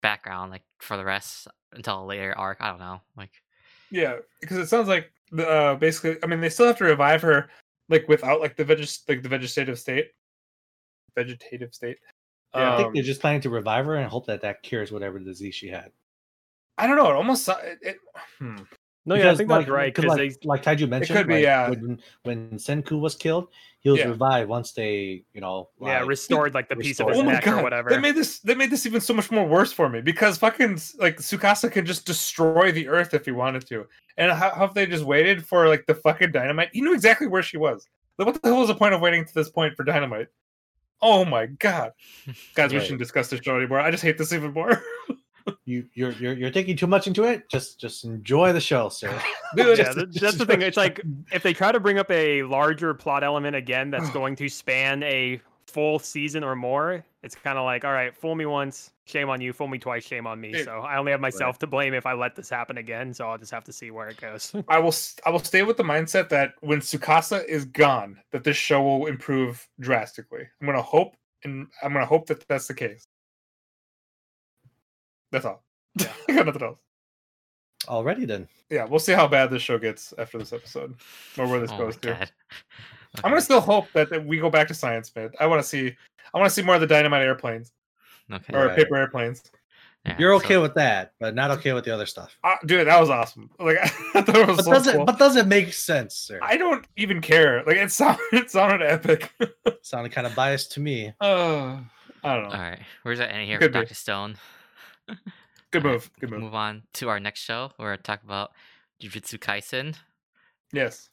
background 0.01 0.49
like 0.51 0.63
for 0.79 0.97
the 0.97 1.05
rest 1.05 1.47
until 1.73 2.03
a 2.03 2.05
later 2.05 2.33
arc. 2.37 2.57
I 2.59 2.69
don't 2.69 2.79
know. 2.79 3.01
Like 3.15 3.31
Yeah, 3.91 4.17
because 4.39 4.57
it 4.57 4.67
sounds 4.67 4.87
like 4.87 5.11
the 5.31 5.47
uh, 5.47 5.75
basically. 5.75 6.17
I 6.23 6.27
mean, 6.27 6.41
they 6.41 6.49
still 6.49 6.67
have 6.67 6.77
to 6.77 6.85
revive 6.85 7.21
her 7.21 7.49
like 7.89 8.07
without 8.07 8.39
like 8.41 8.55
the 8.55 8.65
veg 8.65 8.79
like 9.07 9.21
the 9.21 9.29
vegetative 9.29 9.77
state. 9.79 10.07
Vegetative 11.15 11.73
state. 11.73 11.97
Yeah, 12.53 12.73
I 12.73 12.77
think 12.77 12.87
Um, 12.87 12.93
they're 12.93 13.03
just 13.03 13.21
planning 13.21 13.41
to 13.41 13.49
revive 13.49 13.85
her 13.85 13.95
and 13.95 14.09
hope 14.09 14.25
that 14.27 14.41
that 14.41 14.63
cures 14.63 14.91
whatever 14.91 15.19
disease 15.19 15.55
she 15.55 15.69
had. 15.69 15.91
I 16.77 16.87
don't 16.87 16.97
know. 16.97 17.09
It 17.09 17.15
almost 17.15 17.47
it. 17.47 17.79
it 17.81 17.97
hmm. 18.39 18.57
No, 19.03 19.15
yeah, 19.15 19.31
I 19.31 19.35
think 19.35 19.49
like, 19.49 19.61
that's 19.61 19.71
right. 19.71 19.95
Because 19.95 20.15
Because 20.15 20.37
like, 20.43 20.63
like 20.63 20.77
Taiju 20.77 20.87
mentioned, 20.87 21.17
could 21.17 21.27
be, 21.27 21.35
like, 21.35 21.43
yeah. 21.43 21.69
when 21.69 21.99
when 22.21 22.51
Senku 22.51 22.99
was 22.99 23.15
killed, 23.15 23.47
he 23.79 23.89
was 23.89 23.99
Yeah. 23.99 24.09
revived 24.09 24.47
once 24.47 24.73
they, 24.73 25.23
you 25.33 25.41
know, 25.41 25.69
yeah, 25.81 26.03
restored 26.03 26.53
like 26.53 26.69
the 26.69 26.75
piece 26.75 26.99
of 26.99 27.09
his 27.09 27.17
Oh 27.17 27.23
my 27.23 27.33
neck 27.33 27.47
or 27.47 27.63
whatever. 27.63 27.89
They 27.89 27.97
made 27.97 28.13
this. 28.13 28.39
They 28.41 28.53
made 28.53 28.69
this 28.69 28.85
even 28.85 29.01
so 29.01 29.15
much 29.15 29.31
more 29.31 29.47
worse 29.47 29.71
for 29.73 29.89
me 29.89 30.01
because 30.01 30.37
fucking 30.37 30.79
like 30.99 31.17
Tsukasa 31.17 31.71
can 31.71 31.83
just 31.83 32.05
destroy 32.05 32.71
the 32.71 32.87
earth 32.87 33.15
if 33.15 33.25
he 33.25 33.31
wanted 33.31 33.65
to. 33.69 33.87
And 34.17 34.31
how, 34.31 34.51
how 34.51 34.65
if 34.65 34.75
they 34.75 34.85
just 34.85 35.03
waited 35.03 35.43
for 35.43 35.67
like 35.67 35.87
the 35.87 35.95
fucking 35.95 36.31
dynamite? 36.31 36.69
He 36.71 36.81
knew 36.81 36.93
exactly 36.93 37.25
where 37.27 37.41
she 37.41 37.57
was. 37.57 37.87
Like, 38.19 38.27
what 38.27 38.39
the 38.39 38.49
hell 38.49 38.59
was 38.59 38.67
the 38.67 38.75
point 38.75 38.93
of 38.93 39.01
waiting 39.01 39.25
to 39.25 39.33
this 39.33 39.49
point 39.49 39.75
for 39.75 39.83
dynamite? 39.83 40.27
Oh 41.01 41.25
my 41.25 41.47
god, 41.47 41.91
guys, 42.55 42.71
we 42.73 42.79
shouldn't 42.79 42.99
discuss 42.99 43.29
this 43.29 43.39
show 43.43 43.55
anymore. 43.57 43.79
I 43.79 43.89
just 43.91 44.03
hate 44.03 44.17
this 44.17 44.33
even 44.33 44.53
more. 44.53 44.81
you 45.65 45.85
you're, 45.93 46.11
you're 46.13 46.33
you're 46.33 46.51
thinking 46.51 46.77
too 46.77 46.85
much 46.87 47.07
into 47.07 47.23
it. 47.23 47.49
Just 47.49 47.79
just 47.79 48.03
enjoy 48.03 48.53
the 48.53 48.61
show, 48.61 48.89
sir. 48.89 49.09
Dude, 49.55 49.67
yeah, 49.77 49.83
just- 49.83 49.97
that- 49.97 50.09
just 50.11 50.21
that's 50.21 50.37
the 50.37 50.45
thing. 50.45 50.61
It's 50.61 50.77
like 50.77 51.01
if 51.31 51.41
they 51.43 51.53
try 51.53 51.71
to 51.71 51.79
bring 51.79 51.97
up 51.97 52.11
a 52.11 52.43
larger 52.43 52.93
plot 52.93 53.23
element 53.23 53.55
again 53.55 53.89
that's 53.89 54.09
going 54.11 54.35
to 54.37 54.47
span 54.49 55.01
a 55.03 55.41
full 55.67 55.97
season 55.99 56.43
or 56.43 56.55
more, 56.55 57.03
it's 57.23 57.35
kind 57.35 57.57
of 57.57 57.65
like, 57.65 57.85
all 57.85 57.91
right, 57.91 58.15
fool 58.15 58.33
me 58.33 58.45
once, 58.47 58.91
shame 59.05 59.29
on 59.29 59.41
you. 59.41 59.53
Fool 59.53 59.67
me 59.67 59.77
twice, 59.77 60.03
shame 60.03 60.25
on 60.25 60.41
me. 60.41 60.51
Dude. 60.53 60.65
So 60.65 60.79
I 60.79 60.97
only 60.97 61.11
have 61.11 61.21
myself 61.21 61.59
to 61.59 61.67
blame 61.67 61.93
if 61.93 62.05
I 62.05 62.13
let 62.13 62.35
this 62.35 62.49
happen 62.49 62.77
again. 62.77 63.13
So 63.13 63.29
I'll 63.29 63.37
just 63.37 63.51
have 63.51 63.63
to 63.65 63.73
see 63.73 63.91
where 63.91 64.07
it 64.07 64.19
goes. 64.19 64.53
I 64.67 64.79
will. 64.79 64.87
s- 64.87 65.17
I 65.25 65.29
will 65.29 65.39
stay 65.39 65.61
with 65.63 65.77
the 65.77 65.83
mindset 65.83 66.29
that 66.29 66.53
when 66.61 66.79
Tsukasa 66.79 67.45
is 67.45 67.65
gone, 67.65 68.19
that 68.31 68.43
this 68.43 68.57
show 68.57 68.81
will 68.81 69.05
improve 69.05 69.67
drastically. 69.79 70.47
I'm 70.59 70.65
gonna 70.67 70.81
hope, 70.81 71.15
and 71.43 71.67
I'm 71.83 71.93
gonna 71.93 72.05
hope 72.05 72.25
that 72.27 72.47
that's 72.47 72.67
the 72.67 72.73
case. 72.73 73.05
That's 75.31 75.45
all. 75.45 75.63
Yeah. 75.99 76.11
I 76.29 76.33
got 76.33 76.45
nothing 76.47 76.63
else. 76.63 76.79
Already 77.87 78.25
then. 78.25 78.47
Yeah, 78.69 78.85
we'll 78.85 78.99
see 78.99 79.13
how 79.13 79.27
bad 79.27 79.49
this 79.49 79.61
show 79.61 79.77
gets 79.77 80.13
after 80.17 80.37
this 80.37 80.53
episode, 80.53 80.95
or 81.37 81.47
where 81.47 81.59
this 81.59 81.71
oh 81.73 81.77
goes 81.77 81.97
to. 81.97 82.27
god. 83.15 83.25
I'm 83.25 83.31
gonna 83.31 83.41
still 83.41 83.61
hope 83.61 83.87
that, 83.93 84.09
that 84.09 84.25
we 84.25 84.39
go 84.39 84.49
back 84.49 84.67
to 84.69 84.73
Science 84.73 85.11
Mid. 85.15 85.35
I 85.39 85.47
want 85.47 85.61
to 85.61 85.67
see. 85.67 85.95
I 86.33 86.37
want 86.39 86.49
to 86.49 86.53
see 86.53 86.61
more 86.61 86.75
of 86.75 86.81
the 86.81 86.87
dynamite 86.87 87.21
airplanes 87.23 87.71
Okay. 88.31 88.53
or 88.55 88.67
Right. 88.67 88.75
paper 88.77 88.95
airplanes. 88.95 89.43
yeah, 90.05 90.15
You're 90.17 90.31
so- 90.39 90.45
okay 90.45 90.57
with 90.57 90.73
that, 90.75 91.13
but 91.19 91.35
not 91.35 91.51
okay 91.51 91.73
with 91.73 91.83
the 91.85 91.91
other 91.91 92.05
stuff. 92.05 92.37
Uh, 92.43 92.55
dude, 92.65 92.87
that 92.87 92.99
was 92.99 93.09
awesome. 93.09 93.49
Like 93.59 93.77
I 94.15 94.21
thought 94.21 94.35
it 94.37 94.47
was 94.47 94.57
But 94.57 94.65
so 94.65 94.71
does 94.73 94.87
it 94.87 94.95
cool. 94.95 95.05
but 95.05 95.19
does 95.19 95.35
it 95.35 95.47
make 95.47 95.73
sense, 95.73 96.15
sir? 96.15 96.39
I 96.41 96.55
don't 96.57 96.85
even 96.95 97.21
care. 97.21 97.63
Like 97.65 97.77
it 97.77 97.91
sounded. 97.91 98.19
It 98.33 98.49
sounded 98.51 98.81
epic. 98.81 99.31
Sounded 99.83 100.11
kind 100.13 100.25
of 100.27 100.33
biased 100.35 100.71
to 100.73 100.79
me. 100.79 101.11
uh, 101.19 101.77
I 102.23 102.35
don't 102.35 102.43
know. 102.43 102.49
All 102.55 102.61
right, 102.61 102.79
where's 103.03 103.17
that 103.17 103.29
ending 103.31 103.47
here 103.47 103.57
Could 103.57 103.71
for 103.73 103.79
be. 103.79 103.79
Doctor 103.79 103.95
Stone? 103.95 104.37
Good 105.71 105.83
Alright, 105.83 105.93
move. 105.93 106.11
Good 106.19 106.29
move. 106.29 106.41
Move 106.41 106.55
on 106.55 106.83
to 106.93 107.09
our 107.09 107.19
next 107.19 107.41
show 107.41 107.71
where 107.77 107.91
I 107.93 107.95
talk 107.97 108.23
about 108.23 108.51
Jujutsu 109.01 109.39
Kaisen. 109.39 109.95
Yes. 110.71 111.09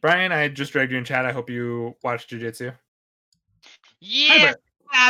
Brian, 0.00 0.32
I 0.32 0.48
just 0.48 0.72
dragged 0.72 0.92
you 0.92 0.98
in 0.98 1.04
chat. 1.04 1.26
I 1.26 1.32
hope 1.32 1.50
you 1.50 1.94
watched 2.02 2.30
Jujitsu. 2.30 2.70
Hi, 2.70 2.76
Yeah, 4.00 4.40
Brett. 4.40 4.56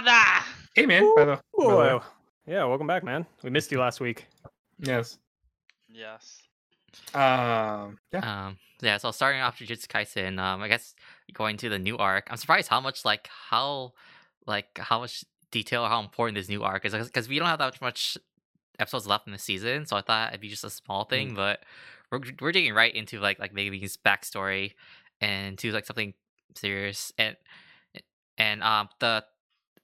brother. 0.03 0.45
Hey, 0.75 0.87
man. 0.87 1.12
By 1.15 1.25
the, 1.25 1.41
by 1.57 1.65
the 1.65 1.77
way. 1.77 1.99
Yeah, 2.47 2.65
welcome 2.65 2.87
back, 2.87 3.05
man. 3.05 3.25
We 3.43 3.51
missed 3.51 3.71
you 3.71 3.79
last 3.79 4.01
week. 4.01 4.27
Yes. 4.81 5.19
Yes. 5.89 6.43
Um, 7.15 7.99
yeah. 8.12 8.47
Um, 8.49 8.59
yeah, 8.83 8.97
so 8.97 9.12
starting 9.12 9.43
off 9.43 9.59
Jujutsu 9.59 9.87
Kaisen, 9.87 10.41
um, 10.41 10.62
I 10.62 10.67
guess 10.69 10.95
going 11.35 11.57
to 11.59 11.69
the 11.69 11.79
new 11.79 11.97
arc. 11.99 12.27
I'm 12.31 12.37
surprised 12.37 12.69
how 12.69 12.81
much 12.81 13.05
like 13.05 13.29
how 13.31 13.93
like 14.47 14.79
how 14.79 15.01
much 15.01 15.25
detail 15.53 15.83
or 15.85 15.89
how 15.89 16.01
important 16.01 16.37
this 16.37 16.49
new 16.49 16.62
arc 16.65 16.85
is 16.87 16.95
because 16.95 17.29
we 17.29 17.39
don't 17.39 17.47
have 17.47 17.59
that 17.59 17.81
much 17.81 18.17
episodes 18.81 19.07
left 19.07 19.27
in 19.27 19.33
the 19.33 19.39
season. 19.39 19.85
So 19.87 19.97
I 19.97 20.01
thought 20.01 20.31
it'd 20.31 20.41
be 20.41 20.49
just 20.49 20.65
a 20.65 20.71
small 20.71 21.05
thing, 21.05 21.35
but 21.35 21.61
we're 22.11 22.20
we're 22.41 22.53
digging 22.53 22.74
right 22.74 22.95
into 22.95 23.20
like 23.20 23.39
like 23.39 23.55
Megumi's 23.55 23.97
backstory 23.97 24.73
and 25.20 25.59
to 25.59 25.73
like 25.73 25.87
something 25.87 26.15
serious 26.57 27.12
and 27.19 27.37
and 28.39 28.62
um 28.62 28.89
the 29.01 29.24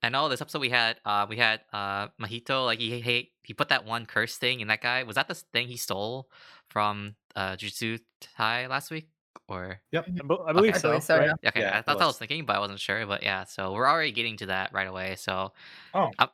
and 0.03 0.15
all 0.17 0.29
this 0.29 0.41
episode 0.41 0.61
we 0.61 0.71
had 0.71 0.97
uh 1.05 1.27
we 1.29 1.37
had 1.37 1.61
uh 1.73 2.09
Mahito 2.21 2.65
like 2.65 2.79
he 2.79 3.01
he 3.01 3.31
he 3.45 3.55
put 3.55 3.69
that 3.69 3.85
one 3.85 4.07
curse 4.07 4.37
thing 4.37 4.61
in 4.61 4.69
that 4.69 4.81
guy 4.81 5.03
was 5.05 5.15
that 5.17 5.29
the 5.29 5.35
thing 5.35 5.69
he 5.69 5.77
stole 5.77 6.29
from 6.69 7.15
uh 7.37 7.53
Jujutsu 7.57 8.01
High 8.35 8.67
last 8.67 8.91
week 8.91 9.09
or 9.49 9.81
Yep. 9.93 10.07
I, 10.09 10.53
believe 10.53 10.71
Okay. 10.75 10.79
so. 10.81 10.89
I 10.89 10.91
believe 10.93 11.05
so, 11.05 11.19
right? 11.19 11.31
yeah. 11.43 11.49
okay 11.49 11.61
Yeah, 11.61 11.79
I 11.79 11.83
thought 11.83 12.01
I 12.01 12.05
was. 12.07 12.15
was 12.15 12.19
thinking 12.19 12.47
but 12.47 12.57
I 12.57 12.59
wasn't 12.59 12.81
sure 12.81 13.07
but 13.07 13.23
yeah 13.23 13.45
so 13.45 13.73
we're 13.73 13.89
already 13.89 14.11
getting 14.13 14.37
to 14.39 14.47
that 14.47 14.73
right 14.73 14.89
away 14.89 15.15
so 15.17 15.53
Oh. 15.95 16.11
Um, 16.19 16.29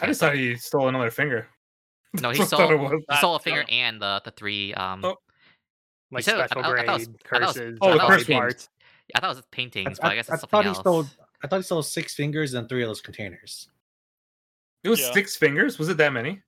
I 0.00 0.06
just 0.06 0.20
thought 0.20 0.34
he 0.34 0.56
stole 0.56 0.88
another 0.88 1.10
finger. 1.10 1.46
No 2.14 2.30
he 2.30 2.38
That's 2.38 2.52
what 2.52 2.60
stole 2.68 2.88
he 3.08 3.16
stole 3.16 3.34
a 3.36 3.40
finger 3.40 3.60
no. 3.68 3.74
and 3.74 4.00
the 4.02 4.20
the 4.24 4.30
three 4.32 4.74
um 4.74 5.04
Oh. 5.04 5.16
Like 6.12 6.24
said- 6.24 6.36
special 6.38 6.62
I- 6.64 6.68
I 6.68 6.70
grade 6.72 6.86
thought 6.86 7.00
it 7.00 7.08
was- 7.08 7.08
I 7.08 7.38
was- 7.38 7.54
curses. 7.54 7.78
Oh, 7.80 7.86
the 7.94 8.00
and 8.00 8.08
curse 8.08 8.24
parts. 8.24 8.68
I 9.14 9.20
thought 9.20 9.26
it 9.32 9.36
was 9.36 9.44
paintings 9.52 9.98
but 10.00 10.12
I, 10.12 10.14
guess 10.16 10.28
I, 10.30 10.34
it's 10.34 10.40
something 10.42 10.50
thought 10.50 10.64
he 10.64 10.68
else 10.68 10.78
stole. 10.78 11.06
I 11.42 11.46
thought 11.48 11.56
he 11.58 11.62
stole 11.62 11.82
six 11.82 12.14
fingers 12.14 12.54
and 12.54 12.68
three 12.68 12.82
of 12.82 12.88
those 12.88 13.00
containers. 13.00 13.68
It 14.84 14.88
was 14.88 15.00
Yeah. 15.00 15.12
six 15.12 15.36
fingers. 15.36 15.78
Was 15.78 15.88
it 15.88 15.96
that 15.98 16.12
many? 16.12 16.42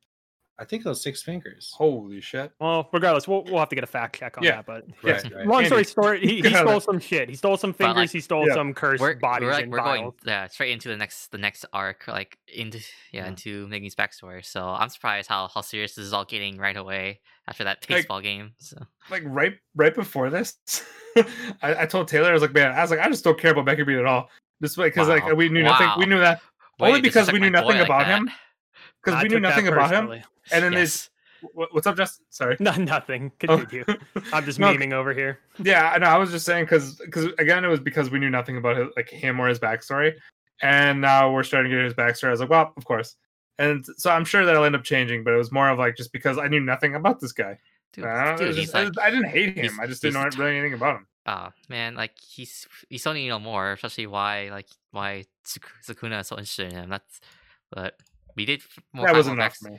I 0.63 0.65
think 0.65 0.87
it 0.87 0.89
was 0.89 1.03
six 1.03 1.23
fingers. 1.23 1.73
Holy 1.77 2.21
shit! 2.21 2.53
Well, 2.61 2.89
regardless, 2.93 3.27
we'll 3.27 3.43
we'll 3.45 3.59
have 3.59 3.69
to 3.71 3.75
get 3.75 3.83
a 3.85 3.89
fact 3.89 4.17
check 4.21 4.39
on 4.39 4.45
Yeah. 4.45 4.63
that. 4.63 4.67
But 4.67 4.85
Yes. 5.05 5.25
Right, 5.25 5.35
right. 5.35 5.47
long 5.47 5.65
story 5.67 5.81
Andy, 5.81 5.91
short, 5.93 6.19
he, 6.21 6.29
he 6.37 6.41
get 6.43 6.53
out 6.55 6.63
of 6.67 6.69
stole 6.69 6.81
some 6.81 7.01
shit. 7.01 7.29
He 7.29 7.35
stole 7.35 7.57
some 7.57 7.73
But, 7.73 7.81
like, 7.89 7.95
fingers. 7.97 8.13
he 8.13 8.21
stole 8.21 8.47
yeah. 8.47 8.55
some 8.55 8.73
cursed 8.73 9.01
we're, 9.01 9.17
bodies 9.17 9.47
we're 9.47 9.53
like 9.53 9.63
and 9.65 9.73
we're 9.73 9.79
going 9.81 10.13
yeah 10.25 10.45
uh, 10.45 10.49
straight 10.49 10.71
into 10.71 10.89
the 10.89 10.97
next 10.97 11.33
the 11.33 11.39
next 11.39 11.65
arc 11.73 12.07
like 12.07 12.39
into 12.55 12.79
yeah, 13.11 13.23
Yeah. 13.23 13.27
into 13.29 13.67
Megumi's 13.67 13.97
backstory. 13.97 14.45
So 14.45 14.65
I'm 14.67 14.89
surprised 14.89 15.29
how 15.29 15.49
how 15.53 15.61
serious 15.63 15.97
this 15.97 16.07
is 16.07 16.13
all 16.13 16.25
getting 16.25 16.57
right 16.59 16.77
away 16.77 17.21
after 17.49 17.65
that 17.65 17.79
Like- 17.83 17.89
baseball 17.99 18.21
game. 18.21 18.53
So 18.59 18.79
Like 19.11 19.25
right, 19.27 19.55
right 19.75 19.95
before 19.95 20.31
this, 20.31 20.57
I, 21.63 21.83
I 21.83 21.87
told 21.87 22.09
Taylor, 22.09 22.31
I 22.31 22.33
was 22.33 22.43
like, 22.43 22.55
man, 22.55 22.73
I 22.73 22.81
was 22.83 22.91
like, 22.91 23.01
I 23.01 23.09
just 23.09 23.25
don't 23.25 23.39
care 23.39 23.51
about 23.51 23.67
Becky 23.67 23.83
Beat 23.83 23.99
at 23.99 24.07
all. 24.07 24.31
Just 24.63 24.77
because 24.77 25.09
like 25.09 25.25
we 25.35 25.49
knew 25.49 25.65
nothing. 25.65 25.89
We 25.99 26.07
knew 26.07 26.21
that 26.21 26.41
Only 26.79 27.01
because 27.01 27.33
we 27.33 27.41
knew 27.41 27.51
my 27.51 27.63
boy 27.63 27.73
nothing 27.75 27.79
like 27.81 27.87
about 27.89 28.07
that. 28.07 28.33
Him. 29.07 29.13
because 29.15 29.23
we 29.23 29.29
knew 29.29 29.41
nothing 29.41 29.69
about 29.69 29.91
him. 29.91 30.11
And 30.51 30.65
then 30.65 30.73
Yes. 30.73 31.11
they, 31.43 31.49
what's 31.55 31.87
up, 31.87 31.97
Justin? 31.97 32.25
Sorry. 32.31 32.57
No, 32.61 32.73
nothing. 32.77 33.33
Oh. 33.49 33.59
Continue. 33.59 33.85
I'm 34.33 34.45
just 34.45 34.59
No, 34.61 34.73
memeing 34.73 34.93
over 34.93 35.13
here. 35.13 35.39
Yeah, 35.63 35.91
I 35.95 35.99
know. 35.99 36.07
I 36.07 36.17
was 36.17 36.31
just 36.31 36.45
saying 36.47 36.65
because 36.65 36.97
because 36.97 37.27
again, 37.39 37.65
it 37.65 37.69
was 37.69 37.81
because 37.81 38.11
we 38.11 38.19
knew 38.19 38.31
nothing 38.31 38.57
about 38.57 38.77
his, 38.77 38.89
like 38.97 39.09
him 39.09 39.41
or 39.41 39.49
his 39.49 39.59
backstory, 39.59 40.15
and 40.61 41.01
now 41.01 41.33
we're 41.33 41.43
starting 41.43 41.71
to 41.71 41.77
get 41.77 41.85
his 41.85 41.95
backstory. 41.95 42.29
I 42.29 42.31
was 42.31 42.41
like, 42.41 42.51
well, 42.51 42.73
of 42.77 42.85
course. 42.85 43.17
And 43.59 43.85
so 43.97 44.11
I'm 44.11 44.25
sure 44.25 44.45
that'll 44.47 44.65
end 44.65 44.75
up 44.75 44.83
changing, 44.85 45.25
but 45.25 45.35
it 45.35 45.37
was 45.37 45.53
more 45.53 45.69
of 45.69 45.79
like 45.79 45.97
just 45.97 46.13
because 46.13 46.39
I 46.39 46.49
knew 46.49 46.61
nothing 46.61 46.95
about 46.95 47.21
this 47.21 47.33
guy. 47.33 47.59
Dude, 47.93 48.07
I, 48.07 48.25
don't 48.25 48.41
know, 48.41 48.45
it 48.47 48.47
dude, 48.55 48.57
just- 48.63 48.75
like, 48.75 48.93
I 49.01 49.11
didn't 49.11 49.29
hate 49.29 49.57
him. 49.59 49.79
I 49.81 49.87
just 49.87 50.01
didn't 50.01 50.15
know 50.15 50.29
the 50.31 50.37
really 50.39 50.57
anything 50.57 50.73
about 50.75 50.97
him. 50.97 51.07
oh 51.27 51.49
man, 51.69 51.95
like 51.95 52.13
he's 52.21 52.67
you 52.89 52.99
still 52.99 53.13
need 53.15 53.25
to 53.25 53.29
know 53.31 53.39
more, 53.39 53.73
especially 53.73 54.07
why 54.07 54.49
like 54.51 54.69
why 54.93 55.25
Sak- 55.45 55.71
Sukuna 55.87 56.21
is 56.21 56.29
so 56.29 56.37
interested 56.37 56.73
in 56.73 56.79
him. 56.79 56.89
That's 56.91 57.21
but 57.71 57.97
we 58.37 58.45
did 58.45 58.61
f- 58.61 58.79
more. 58.93 59.07
that 59.07 59.15
was 59.15 59.27
more 59.27 59.35
enough 59.37 59.57
for 59.57 59.71
me. 59.71 59.79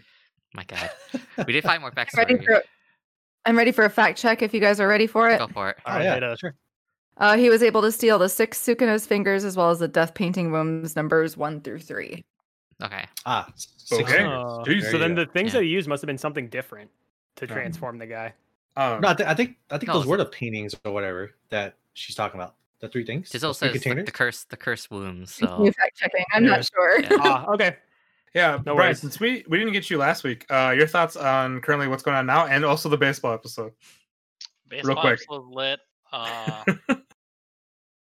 My 0.54 0.64
God, 0.64 0.90
we 1.48 1.54
did 1.54 1.64
find 1.64 1.82
more 1.82 1.92
I'm 1.96 2.08
ready 2.18 2.38
for 2.38 2.64
I'm 3.46 3.58
ready 3.58 3.72
for 3.72 3.84
a 3.86 3.90
fact 3.90 4.18
check 4.20 4.42
if 4.42 4.54
you 4.54 4.60
guys 4.60 4.80
are 4.80 4.88
ready 4.88 5.08
for 5.08 5.30
it. 5.30 5.40
Go 5.40 5.48
for 5.48 5.70
it. 5.70 5.78
Oh 5.86 5.90
Alright, 5.92 6.06
yeah, 6.06 6.14
hit 6.16 6.24
us. 6.24 6.40
sure. 6.40 6.56
Uh, 7.18 7.38
he 7.38 7.50
was 7.50 7.62
able 7.62 7.82
to 7.82 7.92
steal 7.92 8.18
the 8.18 8.30
six 8.30 8.60
Sukuna's 8.60 9.06
fingers 9.06 9.44
as 9.44 9.56
well 9.56 9.70
as 9.70 9.80
the 9.80 9.88
death 9.88 10.14
painting 10.14 10.52
wounds 10.52 10.96
numbers 10.96 11.38
one 11.38 11.62
through 11.62 11.80
three. 11.80 12.24
Okay. 12.82 13.06
Ah, 13.26 13.48
Okay. 13.92 14.04
fingers. 14.04 14.30
Oh. 14.34 14.64
So 14.92 14.98
then 14.98 15.12
you 15.12 15.18
the 15.18 15.26
things 15.32 15.54
Yeah. 15.54 15.60
that 15.60 15.66
he 15.66 15.70
used 15.72 15.88
must 15.88 16.02
have 16.02 16.08
been 16.08 16.18
something 16.18 16.48
different 16.48 16.90
to 17.36 17.46
Yeah. 17.46 17.54
transform 17.54 17.98
the 18.00 18.08
guy. 18.08 18.34
Um, 18.76 19.02
No, 19.02 19.10
I, 19.10 19.14
thi- 19.14 19.26
I 19.26 19.34
think 19.36 19.58
I 19.70 19.78
think 19.78 19.88
No, 19.90 19.94
those 19.96 20.04
it's- 20.04 20.10
were 20.10 20.18
the 20.18 20.26
paintings 20.26 20.74
or 20.86 20.92
whatever 20.92 21.32
that 21.50 21.76
she's 21.94 22.16
talking 22.16 22.40
about. 22.40 22.56
The 22.80 22.88
three 22.90 23.06
things. 23.06 23.30
Jizzle 23.30 23.40
those 23.42 23.60
three 23.60 23.74
says 23.78 23.84
the, 23.84 24.04
the 24.04 24.12
curse 24.12 24.44
the 24.46 24.58
curse 24.58 24.90
wounds. 24.90 25.38
Continue 25.38 25.72
So 25.72 25.80
fact 25.80 25.98
checking. 25.98 26.26
I'm 26.34 26.44
Yeah. 26.44 26.50
not 26.50 26.66
sure. 26.74 27.00
Yeah. 27.02 27.10
ah, 27.20 27.46
okay. 27.54 27.78
Yeah, 28.34 28.54
No 28.66 28.74
Brian. 28.76 28.78
worries. 28.78 29.00
Since 29.02 29.20
we 29.20 29.44
we 29.48 29.58
didn't 29.60 29.74
get 29.74 29.90
you 29.90 29.98
last 29.98 30.24
week, 30.24 30.46
uh, 30.50 30.74
your 30.76 30.88
thoughts 30.88 31.16
on 31.16 31.62
currently 31.62 31.88
what's 31.88 32.02
going 32.04 32.18
on 32.18 32.26
now, 32.26 32.48
and 32.48 32.66
also 32.66 32.90
the 32.90 32.98
baseball 32.98 33.34
episode. 33.34 33.74
Baseball 34.68 34.96
quick. 34.96 35.14
episode 35.14 35.46
lit. 35.52 35.80
Uh, 36.12 36.64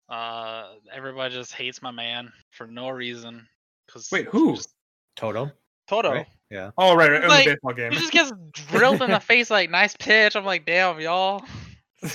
uh, 0.10 0.68
everybody 0.94 1.34
just 1.34 1.54
hates 1.54 1.82
my 1.82 1.92
man 1.92 2.32
for 2.52 2.68
no 2.68 2.90
reason. 2.90 3.48
Cause 3.92 4.10
Wait, 4.12 4.28
who? 4.28 4.56
just- 4.56 4.74
Todo. 5.16 5.52
Todo. 5.88 6.12
Right? 6.12 6.28
Yeah. 6.52 6.72
Oh, 6.78 6.96
right, 6.96 7.10
right, 7.12 7.24
it 7.24 7.28
was 7.28 7.30
Like, 7.30 7.48
a 7.48 7.50
baseball 7.52 7.74
game. 7.74 7.92
He 7.92 7.98
just 7.98 8.12
gets 8.12 8.32
drilled 8.52 9.02
in 9.02 9.10
the 9.12 9.20
face 9.20 9.50
like 9.50 9.70
nice 9.70 9.96
pitch. 9.98 10.36
I'm 10.36 10.46
like, 10.46 10.66
damn, 10.66 11.00
y'all. 11.00 11.44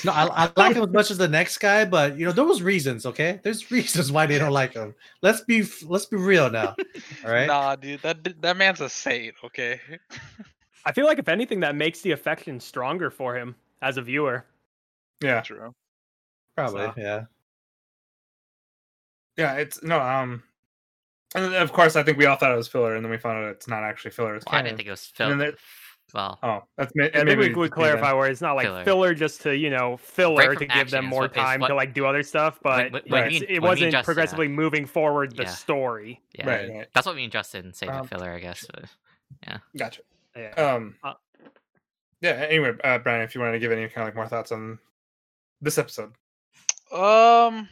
No, 0.04 0.12
I, 0.12 0.26
I 0.46 0.50
like 0.56 0.76
him 0.76 0.84
as 0.84 0.90
much 0.90 1.10
as 1.10 1.18
the 1.18 1.28
next 1.28 1.58
guy, 1.58 1.84
but 1.84 2.16
you 2.18 2.24
know 2.24 2.32
there 2.32 2.44
was 2.44 2.62
reasons. 2.62 3.04
Okay, 3.06 3.40
there's 3.42 3.70
reasons 3.70 4.10
why 4.10 4.26
they 4.26 4.38
don't 4.38 4.52
like 4.52 4.72
him. 4.74 4.94
Let's 5.22 5.42
be 5.42 5.64
let's 5.86 6.06
be 6.06 6.16
real 6.16 6.50
now. 6.50 6.74
All 7.24 7.30
right. 7.30 7.46
Nah, 7.46 7.76
dude, 7.76 8.00
that 8.02 8.40
that 8.42 8.56
man's 8.56 8.80
a 8.80 8.88
saint. 8.88 9.34
Okay. 9.44 9.80
I 10.86 10.92
feel 10.92 11.06
like 11.06 11.18
if 11.18 11.28
anything, 11.28 11.60
that 11.60 11.74
makes 11.74 12.00
the 12.02 12.12
affection 12.12 12.60
stronger 12.60 13.10
for 13.10 13.36
him 13.36 13.54
as 13.82 13.96
a 13.96 14.02
viewer. 14.02 14.44
yeah, 15.22 15.40
True. 15.40 15.74
Probably. 16.56 16.82
So- 16.86 16.94
Yeah. 16.96 17.24
yeah. 19.36 19.54
It's 19.54 19.82
no. 19.82 20.00
Um, 20.00 20.42
and 21.34 21.54
of 21.54 21.72
course, 21.72 21.96
I 21.96 22.02
think 22.02 22.16
we 22.18 22.26
all 22.26 22.36
thought 22.36 22.52
it 22.52 22.56
was 22.56 22.68
filler, 22.68 22.94
and 22.94 23.04
then 23.04 23.10
we 23.10 23.18
found 23.18 23.44
out 23.44 23.50
it's 23.50 23.66
not 23.68 23.82
actually 23.82 24.12
filler. 24.12 24.36
It's 24.36 24.44
well, 24.46 24.54
I 24.56 24.62
didn't 24.62 24.76
think 24.76 24.86
it 24.88 24.92
was 24.92 25.12
and 25.18 25.30
then 25.32 25.38
filled. 25.38 25.40
there- 25.52 25.58
Well, 26.12 26.38
Oh, 26.42 26.62
that's 26.76 26.92
I 27.00 27.08
think 27.08 27.24
maybe 27.24 27.48
we 27.48 27.54
would 27.54 27.70
just 27.70 27.78
me 27.78 27.82
clarify 27.82 28.12
where 28.12 28.28
it's 28.30 28.40
not 28.40 28.54
like 28.54 28.66
Filler. 28.66 28.84
filler, 28.84 29.14
just 29.14 29.40
to 29.42 29.56
you 29.56 29.70
know 29.70 29.96
filler 29.96 30.44
from 30.54 30.56
to 30.58 30.66
give 30.66 30.90
them 30.90 31.06
more 31.06 31.22
what- 31.22 31.30
is 31.32 31.36
time 31.36 31.60
what- 31.60 31.68
to 31.68 31.74
like 31.74 31.92
do 31.94 32.06
other 32.06 32.22
stuff, 32.22 32.60
but 32.62 32.92
when- 32.92 33.02
when 33.08 33.28
me 33.28 33.36
and- 33.38 33.44
it 33.44 33.48
when 33.48 33.48
me 33.48 33.54
and 33.56 33.62
wasn't 33.64 33.92
Justin- 33.92 34.04
progressively 34.04 34.48
moving 34.48 34.86
forward 34.86 35.34
the 35.36 35.44
Yeah. 35.44 35.48
story. 35.48 36.22
yeah, 36.38 36.46
Right, 36.48 36.68
right. 36.70 36.88
that's 36.94 37.06
what 37.06 37.16
me 37.16 37.24
and 37.24 37.32
Justin 37.32 37.72
say 37.72 37.86
Um, 37.88 38.06
filler, 38.06 38.30
I 38.30 38.38
guess. 38.38 38.64
But 38.72 38.84
Gotcha. 39.76 40.02
Yeah. 40.36 40.50
Um. 40.50 40.96
Uh, 41.02 41.14
yeah. 42.20 42.30
Anyway, 42.48 42.72
uh, 42.84 42.98
Brian, 42.98 43.22
if 43.22 43.34
you 43.34 43.40
want 43.40 43.54
to 43.54 43.58
give 43.58 43.72
any 43.72 43.88
kind 43.88 44.02
of 44.02 44.08
like 44.08 44.14
more 44.14 44.28
thoughts 44.28 44.52
on 44.52 44.78
this 45.60 45.78
episode. 45.78 46.12
Um, 46.92 47.68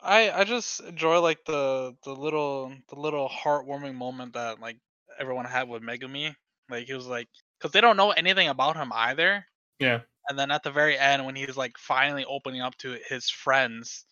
I 0.00 0.30
I 0.30 0.44
just 0.44 0.80
enjoy 0.80 1.20
like 1.20 1.44
the 1.44 1.94
the 2.04 2.14
little 2.14 2.72
the 2.88 2.96
little 2.98 3.28
heartwarming 3.28 3.94
moment 3.94 4.32
that 4.34 4.60
like 4.60 4.78
everyone 5.18 5.44
had 5.44 5.68
with 5.68 5.82
Megumi. 5.82 6.34
Like 6.70 6.86
he 6.86 6.94
was 6.94 7.06
like, 7.06 7.28
because 7.58 7.72
they 7.72 7.80
don't 7.80 7.96
know 7.96 8.10
anything 8.10 8.48
about 8.48 8.76
him 8.76 8.92
either. 8.92 9.46
Yeah. 9.78 10.00
And 10.28 10.38
then 10.38 10.50
at 10.50 10.62
the 10.62 10.70
very 10.70 10.98
end, 10.98 11.24
when 11.26 11.36
he's 11.36 11.56
like 11.56 11.76
finally 11.78 12.24
opening 12.24 12.62
up 12.62 12.76
to 12.78 12.98
his 13.08 13.28
friends, 13.28 14.04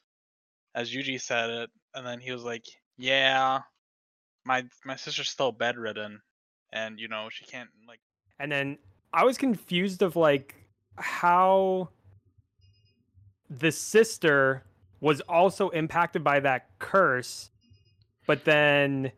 as 0.75 0.93
Yuji 0.93 1.21
said 1.21 1.51
it, 1.51 1.71
and 1.95 2.07
then 2.07 2.21
he 2.21 2.33
was 2.33 2.43
like, 2.43 2.65
"Yeah, 2.99 3.61
my 4.45 4.65
my 4.85 4.97
sister's 4.97 5.31
still 5.31 5.53
bedridden, 5.53 6.21
and 6.73 7.01
you 7.01 7.09
know 7.09 7.29
she 7.31 7.45
can't 7.45 7.71
like." 7.89 8.01
And 8.39 8.53
then 8.53 8.79
I 9.13 9.25
was 9.25 9.39
confused 9.39 10.03
of 10.03 10.17
like 10.17 10.55
how 10.97 11.89
the 13.49 13.73
sister 13.73 14.65
was 15.01 15.21
also 15.23 15.69
impacted 15.71 16.23
by 16.23 16.41
that 16.41 16.69
curse, 16.79 17.51
but 18.27 18.45
then, 18.45 19.13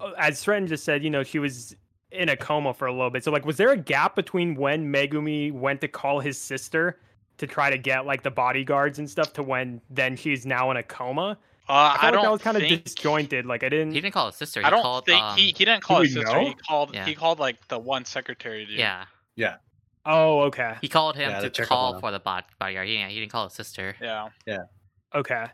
uh, 0.00 0.12
as 0.18 0.38
Stratton 0.38 0.68
just 0.68 0.84
said, 0.84 1.02
you 1.02 1.10
know, 1.10 1.22
she 1.22 1.38
was 1.38 1.74
in 2.12 2.28
a 2.28 2.36
coma 2.36 2.74
for 2.74 2.86
a 2.86 2.92
little 2.92 3.10
bit. 3.10 3.24
So, 3.24 3.30
like, 3.30 3.44
was 3.46 3.56
there 3.56 3.70
a 3.70 3.76
gap 3.76 4.14
between 4.16 4.54
when 4.54 4.92
Megumi 4.92 5.52
went 5.52 5.80
to 5.80 5.88
call 5.88 6.20
his 6.20 6.38
sister 6.38 6.98
to 7.38 7.46
try 7.46 7.70
to 7.70 7.78
get 7.78 8.06
like 8.06 8.22
the 8.22 8.30
bodyguards 8.30 8.98
and 8.98 9.08
stuff 9.08 9.32
to 9.34 9.42
when 9.42 9.80
then 9.90 10.16
she's 10.16 10.44
now 10.46 10.70
in 10.70 10.76
a 10.76 10.82
coma? 10.82 11.38
Uh, 11.68 11.96
I, 12.00 12.08
I, 12.08 12.10
don't 12.10 12.22
that 12.22 12.32
was 12.32 12.42
kind 12.42 12.56
of 12.56 12.62
disjointed. 12.84 13.46
Like, 13.46 13.62
I 13.62 13.68
didn't. 13.68 13.92
he 13.92 14.00
didn't 14.00 14.12
call 14.14 14.26
his 14.26 14.36
sister. 14.36 14.60
He 14.60 14.66
I 14.66 14.70
don't 14.70 14.82
called, 14.82 15.06
think 15.06 15.22
um, 15.22 15.36
he, 15.36 15.46
he 15.46 15.52
didn't 15.64 15.82
call 15.82 15.98
Do 15.98 16.02
his 16.02 16.16
we 16.16 16.22
sister. 16.22 16.40
He 16.40 16.54
called 16.54 16.94
Yeah. 16.94 17.06
he 17.06 17.14
called 17.14 17.38
like 17.38 17.66
the 17.68 17.78
one 17.78 18.04
secretary 18.04 18.66
dude. 18.66 18.78
Yeah, 18.78 19.04
Oh, 20.04 20.40
okay, 20.42 20.74
he 20.80 20.88
called 20.88 21.14
him 21.14 21.30
Yeah, 21.30 21.40
to 21.40 21.48
to 21.48 21.50
check 21.50 21.64
up 21.66 21.68
call 21.68 22.00
for 22.00 22.10
the 22.10 22.18
bod- 22.18 22.44
bodyguard. 22.58 22.88
Yeah, 22.88 23.06
he 23.08 23.20
didn't 23.20 23.30
call 23.30 23.44
his 23.44 23.52
sister. 23.54 23.94
Yeah. 24.02 24.30
Yeah, 24.46 24.58
okay. 25.14 25.46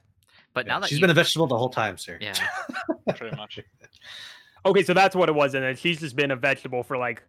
But 0.55 0.65
Yeah, 0.67 0.73
now 0.73 0.81
that 0.81 0.89
she's 0.89 0.99
you- 0.99 1.03
been 1.03 1.11
a 1.11 1.15
vegetable 1.15 1.47
the 1.47 1.59
whole 1.59 1.69
time, 1.69 1.99
sir. 1.99 2.17
yeah, 2.19 2.33
pretty 3.17 3.37
much. 3.37 3.61
Okay, 4.67 4.83
so 4.83 4.93
that's 4.93 5.15
what 5.15 5.29
it 5.29 5.35
was, 5.35 5.55
and 5.55 5.65
then 5.65 5.77
she's 5.77 6.01
just 6.01 6.17
been 6.17 6.31
a 6.31 6.37
vegetable 6.37 6.83
for 6.83 6.97
like 6.97 7.23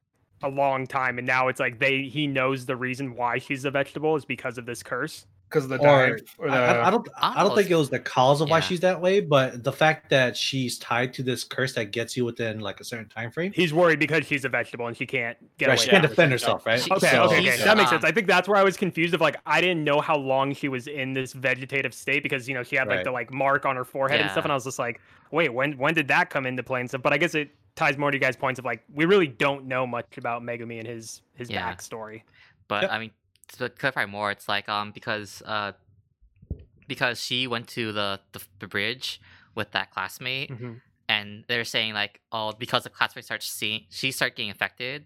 a 0.43 0.49
long 0.49 0.87
time, 0.87 1.17
and 1.17 1.27
now 1.27 1.47
it's 1.47 1.59
like 1.59 1.79
they 1.79 2.03
he 2.03 2.27
knows 2.27 2.65
the 2.65 2.75
reason 2.75 3.15
why 3.15 3.37
she's 3.37 3.65
a 3.65 3.71
vegetable 3.71 4.15
is 4.15 4.25
because 4.25 4.57
of 4.57 4.65
this 4.65 4.83
curse. 4.83 5.25
Because 5.49 5.63
of 5.63 5.69
the 5.69 5.77
Or, 5.79 6.09
dive 6.11 6.35
or 6.37 6.47
the. 6.49 6.53
I, 6.55 6.75
I- 6.75 6.87
I 6.87 6.91
don't. 6.91 7.07
I 7.17 7.31
I 7.31 7.35
don't 7.39 7.47
don't 7.49 7.57
think 7.57 7.69
it 7.71 7.75
was 7.75 7.89
the 7.89 7.99
cause 7.99 8.39
of 8.41 8.49
why 8.49 8.57
yeah. 8.57 8.61
she's 8.61 8.79
that 8.81 9.01
way, 9.01 9.19
but 9.19 9.63
the 9.63 9.71
fact 9.71 10.09
that 10.11 10.37
she's 10.37 10.77
tied 10.77 11.13
to 11.15 11.23
this 11.23 11.43
curse 11.43 11.73
that 11.73 11.85
gets 11.91 12.15
you 12.15 12.23
within 12.25 12.59
like 12.59 12.79
a 12.79 12.83
certain 12.83 13.09
time 13.09 13.31
frame. 13.31 13.51
He's 13.53 13.73
worried 13.73 13.99
because 13.99 14.25
she's 14.27 14.45
a 14.45 14.49
vegetable 14.49 14.85
and 14.87 14.95
she 14.95 15.05
can't 15.07 15.37
get 15.57 15.67
Right, 15.69 15.77
away. 15.77 15.83
she 15.85 15.89
can't 15.89 16.03
defend 16.03 16.31
herself, 16.31 16.65
right? 16.65 16.79
She- 16.79 16.91
Okay, 16.91 17.09
So- 17.09 17.23
okay, 17.23 17.39
okay. 17.39 17.63
That 17.63 17.77
makes 17.77 17.89
sense. 17.89 18.03
I 18.03 18.11
think 18.11 18.27
that's 18.27 18.47
where 18.47 18.57
I 18.57 18.63
was 18.63 18.77
confused 18.77 19.13
of 19.13 19.21
like 19.21 19.37
I 19.45 19.59
didn't 19.59 19.83
know 19.83 19.99
how 20.01 20.17
long 20.17 20.53
she 20.53 20.67
was 20.69 20.87
in 20.87 21.13
this 21.13 21.33
vegetative 21.33 21.93
state 21.93 22.21
because 22.23 22.47
you 22.47 22.53
know 22.53 22.63
she 22.63 22.75
had 22.75 22.87
like 22.87 22.97
Right. 22.97 23.05
the 23.05 23.11
like 23.11 23.33
mark 23.33 23.65
on 23.65 23.75
her 23.75 23.85
forehead 23.85 24.21
and 24.21 24.29
stuff, 24.31 24.45
and 24.45 24.51
I 24.51 24.55
was 24.55 24.63
just 24.65 24.79
like, 24.79 25.01
wait, 25.31 25.53
when 25.53 25.77
when 25.77 25.93
did 25.95 26.07
that 26.09 26.29
come 26.29 26.45
into 26.45 26.61
play 26.63 26.79
and 26.79 26.89
stuff? 26.89 27.01
But 27.01 27.13
I 27.13 27.17
guess 27.17 27.33
it 27.35 27.49
ties 27.75 27.97
more 27.97 28.11
to 28.11 28.17
you 28.17 28.21
guys' 28.21 28.35
points 28.35 28.59
of 28.59 28.65
like 28.65 28.83
we 28.93 29.05
really 29.05 29.27
don't 29.27 29.65
know 29.65 29.87
much 29.87 30.17
about 30.17 30.41
Megumi 30.43 30.79
and 30.79 30.87
his 30.87 31.21
his 31.35 31.49
Yeah. 31.49 31.71
backstory. 31.73 32.21
But 32.67 32.83
Yep. 32.83 32.91
I 32.91 32.99
mean, 32.99 33.11
to 33.57 33.69
clarify 33.69 34.05
more, 34.05 34.31
it's 34.31 34.47
like 34.47 34.67
um 34.69 34.91
because 34.91 35.41
uh 35.45 35.73
because 36.87 37.21
she 37.21 37.47
went 37.47 37.67
to 37.69 37.91
the 37.91 38.19
the, 38.31 38.41
the 38.59 38.67
bridge 38.67 39.21
with 39.55 39.71
that 39.71 39.91
classmate, 39.91 40.49
Mhm. 40.51 40.81
and 41.07 41.43
they're 41.47 41.65
saying 41.65 41.93
like 41.93 42.21
oh 42.31 42.53
because 42.53 42.83
the 42.83 42.89
classmate 42.89 43.25
starts 43.25 43.49
seeing 43.49 43.85
she 43.89 44.11
started 44.11 44.35
getting 44.35 44.51
affected 44.51 45.05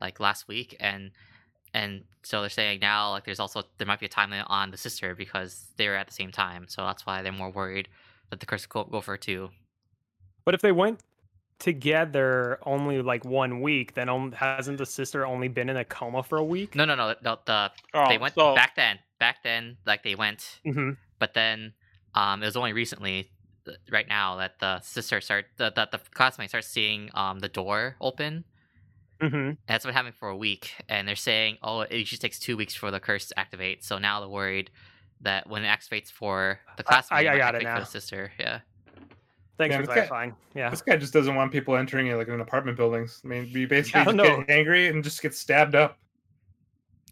like 0.00 0.20
last 0.20 0.48
week 0.48 0.76
and 0.80 1.10
and 1.72 2.04
so 2.22 2.40
they're 2.40 2.50
saying 2.50 2.80
now 2.80 3.10
like 3.10 3.24
there's 3.24 3.40
also 3.40 3.62
there 3.78 3.86
might 3.86 4.00
be 4.00 4.06
a 4.06 4.08
time 4.08 4.30
limit 4.30 4.46
on 4.48 4.70
the 4.70 4.76
sister 4.76 5.14
because 5.14 5.66
they 5.76 5.88
were 5.88 5.94
at 5.94 6.06
the 6.06 6.12
same 6.12 6.30
time 6.30 6.66
so 6.68 6.84
that's 6.84 7.06
why 7.06 7.22
they're 7.22 7.32
more 7.32 7.50
worried 7.50 7.88
that 8.30 8.40
the 8.40 8.46
curse 8.46 8.66
could 8.66 8.84
go, 8.84 8.90
go 8.90 9.00
for 9.00 9.12
her 9.12 9.16
too 9.16 9.50
But 10.44 10.54
if 10.54 10.60
they 10.60 10.72
went 10.72 11.00
together 11.64 12.58
only 12.64 13.00
like 13.00 13.24
one 13.24 13.62
week, 13.62 13.94
then 13.94 14.08
on, 14.10 14.32
hasn't 14.32 14.76
the 14.78 14.84
sister 14.86 15.26
only 15.26 15.48
been 15.48 15.68
in 15.70 15.76
a 15.78 15.84
coma 15.84 16.22
for 16.22 16.36
a 16.38 16.44
week? 16.44 16.74
no 16.76 16.84
no 16.84 16.94
no 16.94 17.14
the, 17.22 17.38
the 17.46 17.70
Oh, 17.94 18.08
they 18.08 18.18
went 18.18 18.34
so, 18.34 18.54
back 18.54 18.76
then 18.76 18.98
back 19.18 19.42
then 19.42 19.78
like 19.86 20.02
they 20.04 20.14
went. 20.14 20.60
Hmm 20.64 20.92
but 21.18 21.32
then 21.32 21.72
um 22.14 22.42
it 22.42 22.46
was 22.46 22.56
only 22.56 22.72
recently 22.74 23.30
right 23.90 24.06
now 24.08 24.36
that 24.36 24.58
the 24.60 24.78
sister 24.82 25.22
start 25.22 25.46
the, 25.56 25.72
that 25.74 25.90
the 25.90 26.00
classmate 26.12 26.50
starts 26.50 26.68
seeing 26.68 27.08
um 27.14 27.38
the 27.40 27.48
door 27.48 27.96
open. 28.00 28.44
Hmm 29.20 29.34
and 29.34 29.56
that's 29.66 29.86
been 29.86 29.94
happening 29.94 30.12
for 30.18 30.28
a 30.28 30.36
week 30.36 30.74
and 30.88 31.08
they're 31.08 31.16
saying 31.16 31.56
oh 31.62 31.80
it 31.80 31.92
usually 31.92 32.18
takes 32.18 32.38
two 32.38 32.56
weeks 32.58 32.74
for 32.74 32.90
the 32.90 33.00
curse 33.00 33.28
to 33.28 33.38
activate. 33.38 33.82
So 33.84 33.96
now 33.98 34.20
they're 34.20 34.28
worried 34.28 34.70
that 35.22 35.48
when 35.48 35.64
it 35.64 35.68
activates 35.68 36.10
for 36.12 36.60
the 36.76 36.82
classmate 36.82 37.26
I 37.26 37.30
might 37.32 37.38
got 37.38 37.54
it 37.54 37.62
activate 37.62 37.68
for 37.68 37.74
now. 37.74 37.80
the 37.80 37.86
sister 37.86 38.32
yeah 38.38 38.60
Thanks 39.56 39.72
Yeah, 39.72 39.76
for 39.80 39.82
this 39.86 39.88
guy- 39.88 39.94
clarifying. 39.94 40.34
Yeah. 40.54 40.70
This 40.70 40.82
guy 40.82 40.96
just 40.96 41.12
doesn't 41.12 41.34
want 41.34 41.52
people 41.52 41.76
entering 41.76 42.08
it 42.08 42.16
like 42.16 42.28
in 42.28 42.40
apartment 42.40 42.76
buildings. 42.76 43.20
I 43.24 43.28
mean, 43.28 43.50
we 43.54 43.66
basically 43.66 44.00
I 44.00 44.04
just 44.04 44.16
don't 44.16 44.46
get 44.46 44.50
angry 44.50 44.88
and 44.88 45.02
just 45.04 45.22
get 45.22 45.32
stabbed 45.34 45.74
up. 45.76 45.96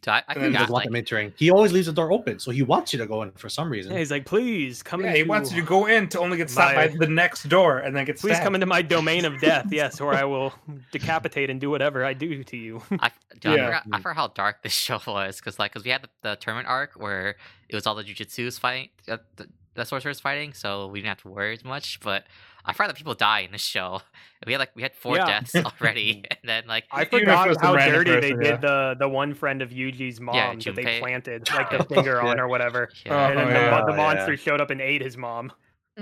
so 0.04 0.10
i, 0.10 0.16
I 0.26 0.32
And 0.34 0.42
then 0.42 0.50
He 0.50 0.56
forgot 0.56 0.58
doesn't 0.58 0.72
want 0.72 0.72
like 0.72 0.84
them 0.86 0.96
entering. 0.96 1.32
He 1.36 1.52
always 1.52 1.72
leaves 1.72 1.86
the 1.86 1.92
door 1.92 2.10
open, 2.10 2.40
so 2.40 2.50
he 2.50 2.62
wants 2.62 2.92
you 2.92 2.98
to 2.98 3.06
go 3.06 3.22
in 3.22 3.30
for 3.32 3.48
some 3.48 3.70
reason. 3.70 3.92
Yeah, 3.92 3.98
he's 3.98 4.10
like, 4.10 4.26
please 4.26 4.82
come 4.82 5.00
in. 5.00 5.04
Yeah, 5.06 5.10
into 5.12 5.22
he 5.24 5.28
wants 5.28 5.52
you 5.52 5.60
to 5.62 5.66
go 5.68 5.86
in 5.86 6.08
to 6.08 6.18
only 6.18 6.36
get 6.36 6.50
stopped 6.50 6.74
my- 6.74 6.88
by 6.88 6.96
the 6.96 7.06
next 7.06 7.44
door 7.48 7.78
and 7.78 7.94
then 7.94 8.04
get 8.06 8.18
stabbed. 8.18 8.22
Please 8.30 8.34
stabbed. 8.38 8.44
come 8.46 8.54
into 8.56 8.66
my 8.66 8.82
domain 8.82 9.24
of 9.24 9.40
death, 9.40 9.66
yes, 9.70 10.00
or 10.00 10.12
I 10.12 10.24
will 10.24 10.52
decapitate 10.90 11.48
and 11.48 11.60
do 11.60 11.70
whatever 11.70 12.04
I 12.04 12.12
do 12.14 12.42
to 12.42 12.56
you. 12.56 12.82
I, 12.98 13.12
dude, 13.38 13.52
I, 13.52 13.54
Yeah. 13.56 13.66
forgot, 13.66 13.82
I 13.92 13.96
forgot 13.98 14.16
how 14.16 14.28
dark 14.28 14.62
this 14.64 14.72
show 14.86 15.00
was 15.06 15.36
because 15.36 15.60
like 15.60 15.72
because 15.72 15.84
we 15.84 15.92
had 15.92 16.02
the, 16.02 16.08
the 16.22 16.34
tournament 16.36 16.66
arc 16.68 16.94
where 16.94 17.36
it 17.68 17.74
was 17.76 17.86
all 17.86 17.94
the 17.94 18.02
jujitsu's 18.02 18.58
fighting 18.58 18.88
uh, 19.08 19.18
the, 19.36 19.46
the 19.74 19.84
sorcerers 19.84 20.20
fighting 20.20 20.52
so 20.52 20.86
we 20.86 20.98
didn't 21.00 21.08
have 21.08 21.22
to 21.22 21.28
worry 21.28 21.52
as 21.54 21.64
much 21.64 21.98
but 22.00 22.24
I 22.64 22.72
forgot 22.72 22.88
that 22.88 22.96
people 22.96 23.14
die 23.14 23.40
in 23.40 23.52
this 23.52 23.62
show 23.64 24.00
we 24.46 24.52
had 24.52 24.58
like 24.58 24.70
we 24.76 24.82
had 24.82 24.94
four 24.94 25.16
Yeah. 25.16 25.26
deaths 25.40 25.54
already 25.80 26.24
and 26.30 26.38
then 26.44 26.64
like 26.66 26.84
I 26.90 27.02
Even 27.02 27.20
if 27.20 27.38
forgot 27.38 27.60
how 27.60 27.74
dirty 27.76 28.10
person, 28.12 28.38
they 28.38 28.44
yeah. 28.46 28.50
did 28.52 28.60
the 28.60 28.96
the 28.98 29.08
one 29.08 29.34
friend 29.34 29.62
of 29.62 29.70
Yuji's 29.70 30.20
mom 30.20 30.34
Yeah, 30.34 30.54
that 30.54 30.76
they 30.76 30.98
planted 31.00 31.48
like 31.52 31.70
the 31.70 31.84
finger 31.84 32.20
on 32.20 32.38
or 32.38 32.48
whatever. 32.48 32.88
yeah, 33.06 33.28
and 33.28 33.38
then 33.38 33.46
Oh, 33.46 33.50
the, 33.50 33.54
yeah. 33.60 33.70
mon- 33.70 33.86
the 33.86 33.92
Yeah. 33.92 33.96
monster 33.96 34.36
showed 34.36 34.60
up 34.60 34.70
and 34.70 34.80
ate 34.80 35.02
his 35.02 35.16
mom. 35.16 35.52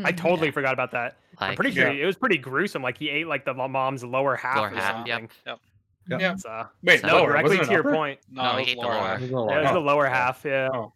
I 0.04 0.12
Mhm. 0.12 0.16
totally 0.16 0.48
Yeah. 0.48 0.52
forgot 0.52 0.72
about 0.72 0.90
that. 0.92 1.16
I'm 1.38 1.56
pretty 1.56 1.72
sure 1.72 1.90
Yeah. 1.90 2.02
it 2.02 2.06
was 2.06 2.16
pretty 2.16 2.38
gruesome. 2.38 2.82
Like 2.82 2.98
he 2.98 3.08
ate 3.10 3.26
like 3.26 3.44
the 3.44 3.54
mom's 3.54 4.04
lower 4.04 4.36
half 4.36 4.56
Lower 4.56 4.66
or 4.66 4.70
half, 4.70 5.06
yep. 5.06 5.18
something. 5.20 5.30
Yep. 5.46 6.20
Yeah. 6.20 6.34
So, 6.36 6.66
Wait, 6.82 7.00
So- 7.00 7.06
no, 7.08 7.14
lower, 7.18 7.28
directly 7.28 7.58
to 7.58 7.70
your 7.70 7.80
upper? 7.80 7.92
point. 7.94 8.20
No, 8.30 8.42
No, 8.42 8.48
it 8.50 8.52
he 8.52 8.58
was 8.60 8.68
ate 8.68 8.74
the 8.76 8.80
lower 8.82 8.94
lower. 8.94 9.06
half. 9.08 9.20
He's 9.20 9.30
Yeah, 9.30 9.36
it 9.58 9.62
was 9.62 9.72
the 9.72 9.80
lower 9.80 10.06
half. 10.06 10.44
Yeah. 10.44 10.68
Oh, 10.72 10.92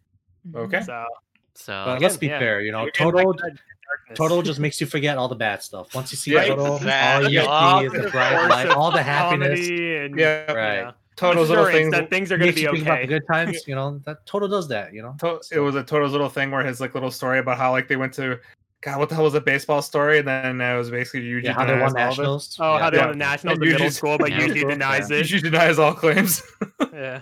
Mhm. 0.47 0.55
okay. 0.67 0.81
So 0.81 1.05
so 1.55 1.83
But 1.85 2.01
let's 2.01 2.17
be 2.17 2.27
yeah. 2.27 2.39
fair, 2.39 2.61
you 2.61 2.71
know, 2.71 2.83
you're 2.83 2.91
getting 2.91 3.11
back 3.13 3.23
Todo 3.23 3.33
to 3.33 3.41
that 3.43 3.57
darkness. 3.87 4.17
Todo 4.17 4.41
just 4.41 4.59
makes 4.59 4.79
you 4.81 4.87
forget 4.87 5.17
all 5.17 5.27
the 5.27 5.35
bad 5.35 5.63
stuff. 5.63 5.93
Once 5.95 6.11
you 6.11 6.17
see 6.17 6.33
Yeah, 6.33 6.45
Todo, 6.45 6.75
exactly. 6.77 7.25
all 7.25 7.31
you 7.31 7.39
Yeah. 7.39 7.79
see 7.91 7.97
is 7.97 8.03
the 8.03 8.09
bright 8.11 8.47
light, 8.47 8.69
all 8.69 8.91
the 8.91 9.01
happiness. 9.03 9.59
and 9.67 10.17
Yeah, 10.19 10.51
Right. 10.51 10.75
yeah. 10.79 10.91
Todo's 11.15 11.47
little 11.49 11.65
Assurance 11.65 11.83
thing. 11.83 11.89
that 11.91 12.09
things 12.09 12.29
are 12.31 12.37
going 12.37 12.51
to 12.51 12.55
be 12.55 12.65
think 12.65 12.79
about 12.81 12.95
the 12.95 12.99
okay. 12.99 13.07
good 13.07 13.23
times, 13.31 13.65
you 13.67 13.73
know. 13.75 14.01
That 14.05 14.25
Todo 14.25 14.49
does 14.49 14.67
that, 14.67 14.91
you 14.93 15.01
know. 15.01 15.15
To- 15.19 15.39
it 15.49 15.59
was 15.59 15.75
a 15.75 15.83
Todo's 15.83 16.11
little 16.11 16.27
thing 16.27 16.51
where 16.51 16.61
his 16.65 16.81
like 16.81 16.93
little 16.93 17.09
story 17.11 17.39
about 17.39 17.57
how 17.57 17.71
like 17.71 17.87
they 17.87 17.95
went 17.95 18.13
to 18.15 18.37
God, 18.81 18.99
what 18.99 19.07
the 19.09 19.15
hell 19.15 19.23
was 19.23 19.33
a 19.33 19.39
baseball 19.41 19.81
story? 19.81 20.19
And 20.19 20.27
then 20.27 20.59
uh, 20.61 20.75
it 20.75 20.77
was 20.77 20.91
basically 20.91 21.21
Yuji 21.21 21.45
Yeah, 21.45 21.53
how 21.53 21.65
they 21.65 21.71
denies 21.73 21.93
won 21.93 22.01
all 22.01 22.07
of 22.07 22.13
it. 22.13 22.21
nationals. 22.21 22.57
Oh, 22.59 22.73
yeah. 22.73 22.79
how 22.81 22.89
they 22.89 22.97
Yeah. 22.97 23.05
won 23.05 23.11
the 23.13 23.17
nationals 23.25 23.55
And 23.57 23.63
in 23.65 23.71
middle 23.71 23.87
Yuji's- 23.87 23.95
school, 23.95 24.17
but 24.19 24.29
Yeah. 24.31 24.39
Yuji 24.41 24.69
denies 24.69 25.09
it. 25.09 25.25
Yuji 25.25 25.41
denies 25.41 25.79
all 25.79 25.93
claims. 25.93 26.43
Yeah. 26.93 27.21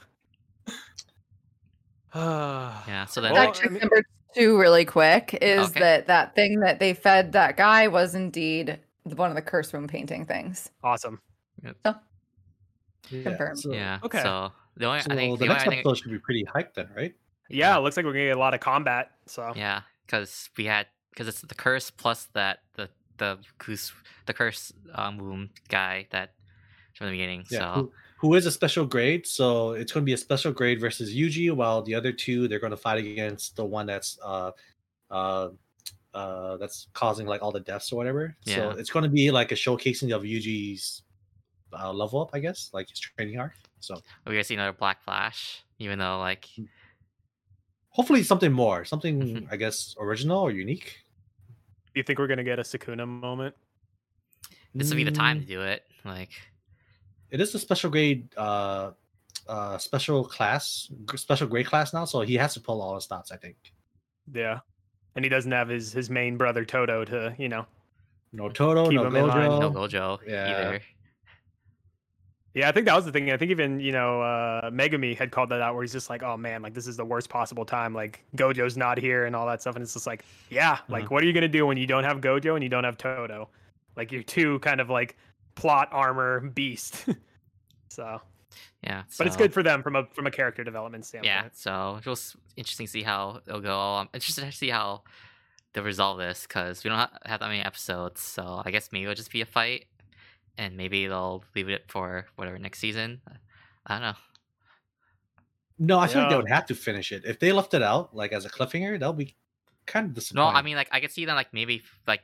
yeah 2.15 3.05
so 3.05 3.22
then 3.22 3.34
Well, 3.34 3.45
like, 3.45 3.65
I 3.65 3.69
mean- 3.69 3.80
number 3.80 4.03
two, 4.35 4.57
really 4.60 4.85
quick, 4.85 5.38
is 5.41 5.69
Okay. 5.69 5.80
that 5.80 6.07
that 6.07 6.35
thing 6.35 6.60
that 6.61 6.80
they 6.80 6.93
fed 6.93 7.31
that 7.34 7.57
guy 7.57 7.88
was 7.88 8.15
indeed 8.15 8.80
one 9.03 9.30
of 9.30 9.35
the 9.35 9.41
curse 9.41 9.72
womb 9.73 9.88
painting 9.88 10.26
things. 10.26 10.69
awesome. 10.84 11.19
Yeah, 11.64 11.93
Confirmed. 13.10 13.60
so- 13.60 13.73
yeah 13.73 13.99
Okay. 14.03 14.22
so 14.22 14.51
the 14.77 14.85
only 14.85 15.01
So 15.01 15.11
I 15.11 15.15
think 15.15 15.39
the 15.39 15.45
the 15.45 15.53
next 15.53 15.64
thing 15.65 15.80
episode 15.80 15.97
should 15.97 16.11
be 16.11 16.19
pretty 16.19 16.45
hyped 16.45 16.73
then, 16.76 16.89
right? 16.95 17.14
Yeah, 17.49 17.77
it 17.77 17.81
looks 17.81 17.95
like 17.97 18.05
we're 18.05 18.14
gonna 18.14 18.26
get 18.26 18.38
a 18.38 18.39
lot 18.39 18.53
of 18.53 18.60
combat. 18.60 19.11
So 19.27 19.53
Yeah, 19.55 19.81
because 20.05 20.49
we 20.57 20.65
had 20.65 20.88
because 21.11 21.27
it's 21.27 21.41
the 21.41 21.55
curse 21.55 21.91
plus 21.91 22.26
that 22.34 22.60
the 22.73 22.89
the 23.18 23.38
goose 23.60 23.93
the 24.26 24.34
curse 24.34 24.72
um 24.95 25.18
womb 25.18 25.51
guy 25.69 26.07
that 26.11 26.34
from 26.95 27.07
the 27.07 27.11
beginning. 27.11 27.45
Yeah. 27.49 27.60
so 27.60 27.73
Who, 27.76 27.93
who 28.24 28.36
is 28.36 28.45
a 28.45 28.52
special 28.52 28.86
grade? 28.86 29.28
So 29.28 29.74
it's 29.74 29.91
going 29.91 30.04
to 30.04 30.06
be 30.06 30.14
a 30.14 30.18
special 30.18 30.54
grade 30.54 30.80
versus 30.80 31.14
Yuji, 31.14 31.52
while 31.54 31.82
the 31.82 31.94
other 31.94 32.14
two 32.14 32.48
they're 32.48 32.60
going 32.60 32.72
to 32.72 32.78
fight 32.78 32.98
against 32.98 33.58
the 33.58 33.66
one 33.66 33.86
that's 33.86 34.18
uh 34.24 34.52
uh 35.12 35.50
uh 36.14 36.56
that's 36.58 36.88
causing 36.94 37.28
like 37.28 37.41
all 37.44 37.52
the 37.52 37.60
deaths 37.60 37.91
or 37.91 37.98
whatever. 37.98 38.34
Yeah. 38.45 38.56
So 38.56 38.70
it's 38.80 38.90
going 38.90 39.04
to 39.04 39.10
be 39.10 39.30
like 39.30 39.52
a 39.52 39.56
showcasing 39.56 40.16
of 40.16 40.24
Yuji's 40.24 41.02
uh, 41.78 41.91
level 41.91 42.22
up, 42.22 42.30
I 42.34 42.40
guess, 42.40 42.70
like 42.72 42.88
his 42.90 43.00
training 43.00 43.40
arc. 43.40 43.56
So 43.82 43.95
we're 44.26 44.32
gonna 44.34 44.44
see 44.45 44.54
another 44.54 44.72
Black 44.72 45.04
Flash, 45.04 45.64
even 45.80 46.00
though 46.00 46.18
like 46.20 46.48
hopefully 47.90 48.24
something 48.24 48.54
more, 48.54 48.86
something 48.86 49.22
Mhm. 49.22 49.48
I 49.52 49.58
guess 49.58 49.95
original 50.00 50.40
or 50.40 50.52
unique. 50.52 51.00
do 51.94 52.00
you 52.00 52.04
think 52.04 52.18
we're 52.20 52.28
gonna 52.28 52.44
get 52.45 52.58
a 52.58 52.64
Sukuna 52.64 53.06
moment? 53.06 53.54
this 54.74 54.90
would 54.90 54.95
be 54.95 55.04
the 55.04 55.12
time 55.12 55.40
to 55.41 55.45
Mm, 55.45 55.48
do 55.50 55.62
it. 55.62 55.84
Like 56.06 56.32
It 57.34 57.41
is 57.41 57.53
a 57.55 57.60
special 57.60 57.89
grade, 57.89 58.30
uh, 58.38 58.91
uh, 59.47 59.77
special 59.80 60.23
class, 60.23 60.89
special 61.15 61.47
grade 61.47 61.65
class 61.65 61.93
now. 61.93 62.05
So 62.05 62.22
he 62.22 62.35
has 62.35 62.53
to 62.53 62.61
pull 62.61 62.81
all 62.81 62.95
his 62.95 63.05
stats, 63.07 63.31
I 63.34 63.35
think. 63.38 63.57
Yeah. 64.31 64.60
And 65.15 65.26
he 65.26 65.30
doesn't 65.30 65.51
have 65.51 65.68
his 65.68 65.91
his 65.91 66.10
main 66.10 66.38
brother 66.38 66.64
Todo 66.64 67.03
to, 67.05 67.35
you 67.38 67.49
know. 67.49 67.65
No 68.31 68.49
Todo, 68.49 68.89
no 68.89 69.05
him 69.07 69.15
in 69.15 69.27
line, 69.27 69.49
Gojo. 69.49 69.60
no 69.60 69.72
Gojo 69.72 70.19
yeah. 70.27 70.47
either. 70.49 70.81
Yeah, 72.55 72.69
I 72.69 72.72
think 72.72 72.85
that 72.85 72.95
was 72.95 73.05
the 73.05 73.11
thing. 73.11 73.31
I 73.31 73.38
think 73.38 73.49
even, 73.49 73.80
you 73.80 73.91
know, 73.91 74.22
uh 74.22 74.69
Megumi 74.69 75.18
had 75.18 75.31
called 75.31 75.49
that 75.49 75.61
out 75.61 75.73
where 75.73 75.84
he's 75.84 75.91
just 75.91 76.10
like, 76.10 76.22
Oh 76.22 76.38
man, 76.38 76.61
like 76.61 76.73
this 76.76 76.85
is 76.85 76.95
the 76.97 77.05
worst 77.05 77.30
possible 77.30 77.65
time. 77.65 77.93
Like 77.95 78.23
Gojo's 78.38 78.77
not 78.77 78.97
here 78.99 79.26
and 79.26 79.35
all 79.35 79.47
that 79.47 79.61
stuff. 79.61 79.76
And 79.76 79.84
it's 79.84 79.93
just 79.93 80.05
like, 80.07 80.23
yeah, 80.51 80.77
like 80.88 81.05
Uh-huh. 81.05 81.15
what 81.15 81.23
are 81.23 81.26
you 81.26 81.34
gonna 81.34 81.47
do 81.47 81.65
when 81.65 81.77
you 81.77 81.88
don't 81.88 82.03
have 82.03 82.22
Gojo 82.22 82.53
and 82.53 82.64
you 82.64 82.69
don't 82.69 82.84
have 82.84 82.97
Todo? 82.97 83.49
Like 83.95 84.11
you're 84.11 84.23
two 84.23 84.60
kind 84.60 84.80
of 84.81 84.89
like 84.89 85.18
plot 85.56 85.90
armor 85.92 86.40
beast. 86.42 87.06
so 87.90 88.22
Yeah, 88.84 89.04
but 89.18 89.28
it's 89.28 89.38
good 89.38 89.54
for 89.54 89.64
them 89.64 89.84
from 89.84 89.96
a 89.96 90.06
from 90.14 90.28
a 90.28 90.32
character 90.32 90.64
development 90.64 91.06
standpoint. 91.06 91.34
Yeah, 91.34 91.50
so 91.54 91.98
it 91.98 92.06
was 92.06 92.36
interesting 92.56 92.86
to 92.88 92.92
see 92.92 93.04
how 93.04 93.42
it'll 93.48 93.62
go. 93.62 93.78
I'm 93.96 94.10
interested 94.14 94.42
to 94.46 94.52
see 94.52 94.70
how 94.70 95.04
they'll 95.74 95.84
resolve 95.84 96.18
this 96.18 96.44
because 96.48 96.84
we 96.84 96.90
don't 96.90 96.98
have 97.26 97.40
that 97.40 97.48
many 97.48 97.62
episodes. 97.62 98.22
So 98.22 98.62
I 98.66 98.72
guess 98.72 98.90
maybe 98.92 99.04
it'll 99.04 99.16
just 99.16 99.32
be 99.32 99.42
a 99.42 99.46
fight, 99.46 99.86
and 100.58 100.78
maybe 100.78 101.08
they'll 101.08 101.44
leave 101.56 101.70
it 101.70 101.86
for 101.90 102.28
whatever 102.36 102.60
next 102.60 102.80
season. 102.80 103.22
I 103.86 103.94
don't 103.96 104.02
know. 104.02 104.14
No, 105.80 106.00
I 106.00 106.08
think 106.08 106.30
they 106.30 106.36
Yeah. 106.36 106.38
would 106.38 106.50
have 106.50 106.66
to 106.68 106.76
finish 106.76 107.12
it. 107.12 107.26
If 107.26 107.40
they 107.40 107.52
left 107.52 107.74
it 107.74 107.82
out, 107.82 108.16
like 108.16 108.32
as 108.32 108.46
a 108.46 108.50
cliffhanger, 108.50 109.00
that'll 109.00 109.14
be 109.14 109.36
kind 109.86 110.06
of 110.06 110.12
No, 110.12 110.16
disappointing. 110.16 110.56
I 110.56 110.62
mean 110.62 110.76
like 110.76 110.90
I 110.92 111.00
could 111.00 111.12
see 111.12 111.26
them 111.26 111.36
like 111.36 111.54
maybe 111.54 111.84
like 112.08 112.22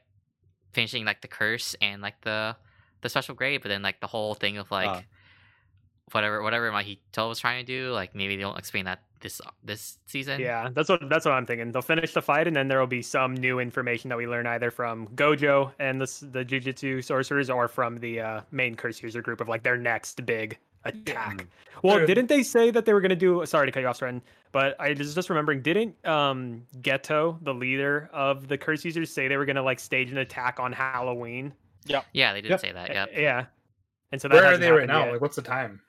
finishing 0.71 1.03
like 1.05 1.21
the 1.21 1.27
curse 1.27 1.75
and 1.81 2.01
like 2.01 2.21
the 2.21 2.55
the 3.01 3.09
special 3.09 3.35
grade, 3.35 3.61
but 3.61 3.69
then 3.69 3.81
like 3.81 3.99
the 4.01 4.07
whole 4.07 4.33
thing 4.35 4.57
of 4.57 4.69
like 4.71 4.87
Ah. 4.89 5.01
whatever 6.11 6.41
whatever 6.41 6.71
Mahito 6.71 7.29
was 7.29 7.39
trying 7.39 7.65
to 7.65 7.67
do, 7.71 7.91
like 7.91 8.15
maybe 8.15 8.35
they 8.35 8.41
don't 8.41 8.57
explain 8.57 8.85
that 8.85 9.01
this 9.21 9.41
this 9.63 9.99
season. 10.05 10.39
Yeah, 10.39 10.69
that's 10.73 10.89
what 10.89 11.07
that's 11.09 11.25
what 11.25 11.33
I'm 11.33 11.45
thinking. 11.45 11.71
They'll 11.71 11.81
finish 11.81 12.13
the 12.13 12.21
fight, 12.21 12.47
and 12.47 12.55
then 12.55 12.67
there 12.67 12.79
will 12.79 12.87
be 12.87 13.01
some 13.01 13.33
new 13.35 13.59
information 13.59 14.09
that 14.09 14.17
we 14.17 14.27
learn 14.27 14.47
either 14.47 14.71
from 14.71 15.07
Gojo 15.09 15.71
and 15.79 15.99
the 15.99 16.03
s- 16.03 16.23
the 16.31 16.43
Jujutsu 16.45 17.03
sorcerers, 17.03 17.49
or 17.49 17.67
from 17.67 17.99
the 17.99 18.21
uh, 18.21 18.41
main 18.51 18.75
curse 18.75 19.01
user 19.03 19.21
group 19.21 19.41
of 19.41 19.47
like 19.49 19.61
their 19.63 19.77
next 19.77 20.25
big 20.25 20.57
attack. 20.85 21.45
Well, 21.83 21.97
They're- 21.97 22.07
didn't 22.07 22.27
they 22.27 22.43
say 22.43 22.71
that 22.71 22.85
they 22.85 22.93
were 22.93 23.01
going 23.01 23.09
to 23.09 23.15
do? 23.15 23.45
Sorry 23.45 23.67
to 23.67 23.71
cut 23.71 23.81
you 23.81 23.87
off, 23.87 23.97
Stratton, 23.97 24.21
but 24.53 24.79
I 24.79 24.93
was 24.93 25.13
just 25.13 25.29
remembering. 25.29 25.61
Didn't 25.61 25.93
um 26.07 26.63
Geto, 26.81 27.37
the 27.43 27.53
leader 27.53 28.09
of 28.13 28.47
the 28.47 28.57
curse 28.57 28.85
users, 28.85 29.11
say 29.11 29.27
they 29.27 29.35
were 29.37 29.45
going 29.45 29.57
to 29.57 29.61
like 29.63 29.79
stage 29.81 30.11
an 30.11 30.17
attack 30.19 30.59
on 30.61 30.71
Halloween? 30.71 31.53
Yeah, 31.85 32.01
Yeah, 32.13 32.33
they 32.33 32.41
did 32.41 32.51
Yep. 32.51 32.59
say 32.59 32.71
that. 32.71 32.89
Yeah. 32.89 33.05
Yep. 33.05 33.09
Eh, 33.13 33.21
yeah. 33.21 33.45
And 34.11 34.21
so 34.21 34.27
that 34.27 34.35
Where 34.35 34.45
are 34.45 34.57
they 34.57 34.71
right 34.71 34.87
now? 34.87 35.05
yet. 35.05 35.13
Like, 35.13 35.21
what's 35.21 35.35
the 35.35 35.41
time? 35.41 35.81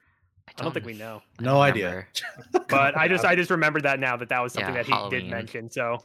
I 0.48 0.62
don't 0.62 0.72
think 0.72 0.86
we 0.86 0.94
know. 0.94 1.22
No 1.40 1.60
idea. 1.60 2.06
But 2.68 2.96
I 2.96 3.08
just 3.08 3.24
I 3.24 3.34
just 3.34 3.50
remembered 3.50 3.82
that 3.82 3.98
now 3.98 4.16
that 4.16 4.28
that 4.28 4.40
was 4.40 4.52
something 4.52 4.74
Yeah, 4.74 4.82
that 4.82 4.86
he 4.86 4.92
Halloween. 4.92 5.22
did 5.22 5.30
mention. 5.30 5.70
So 5.70 6.04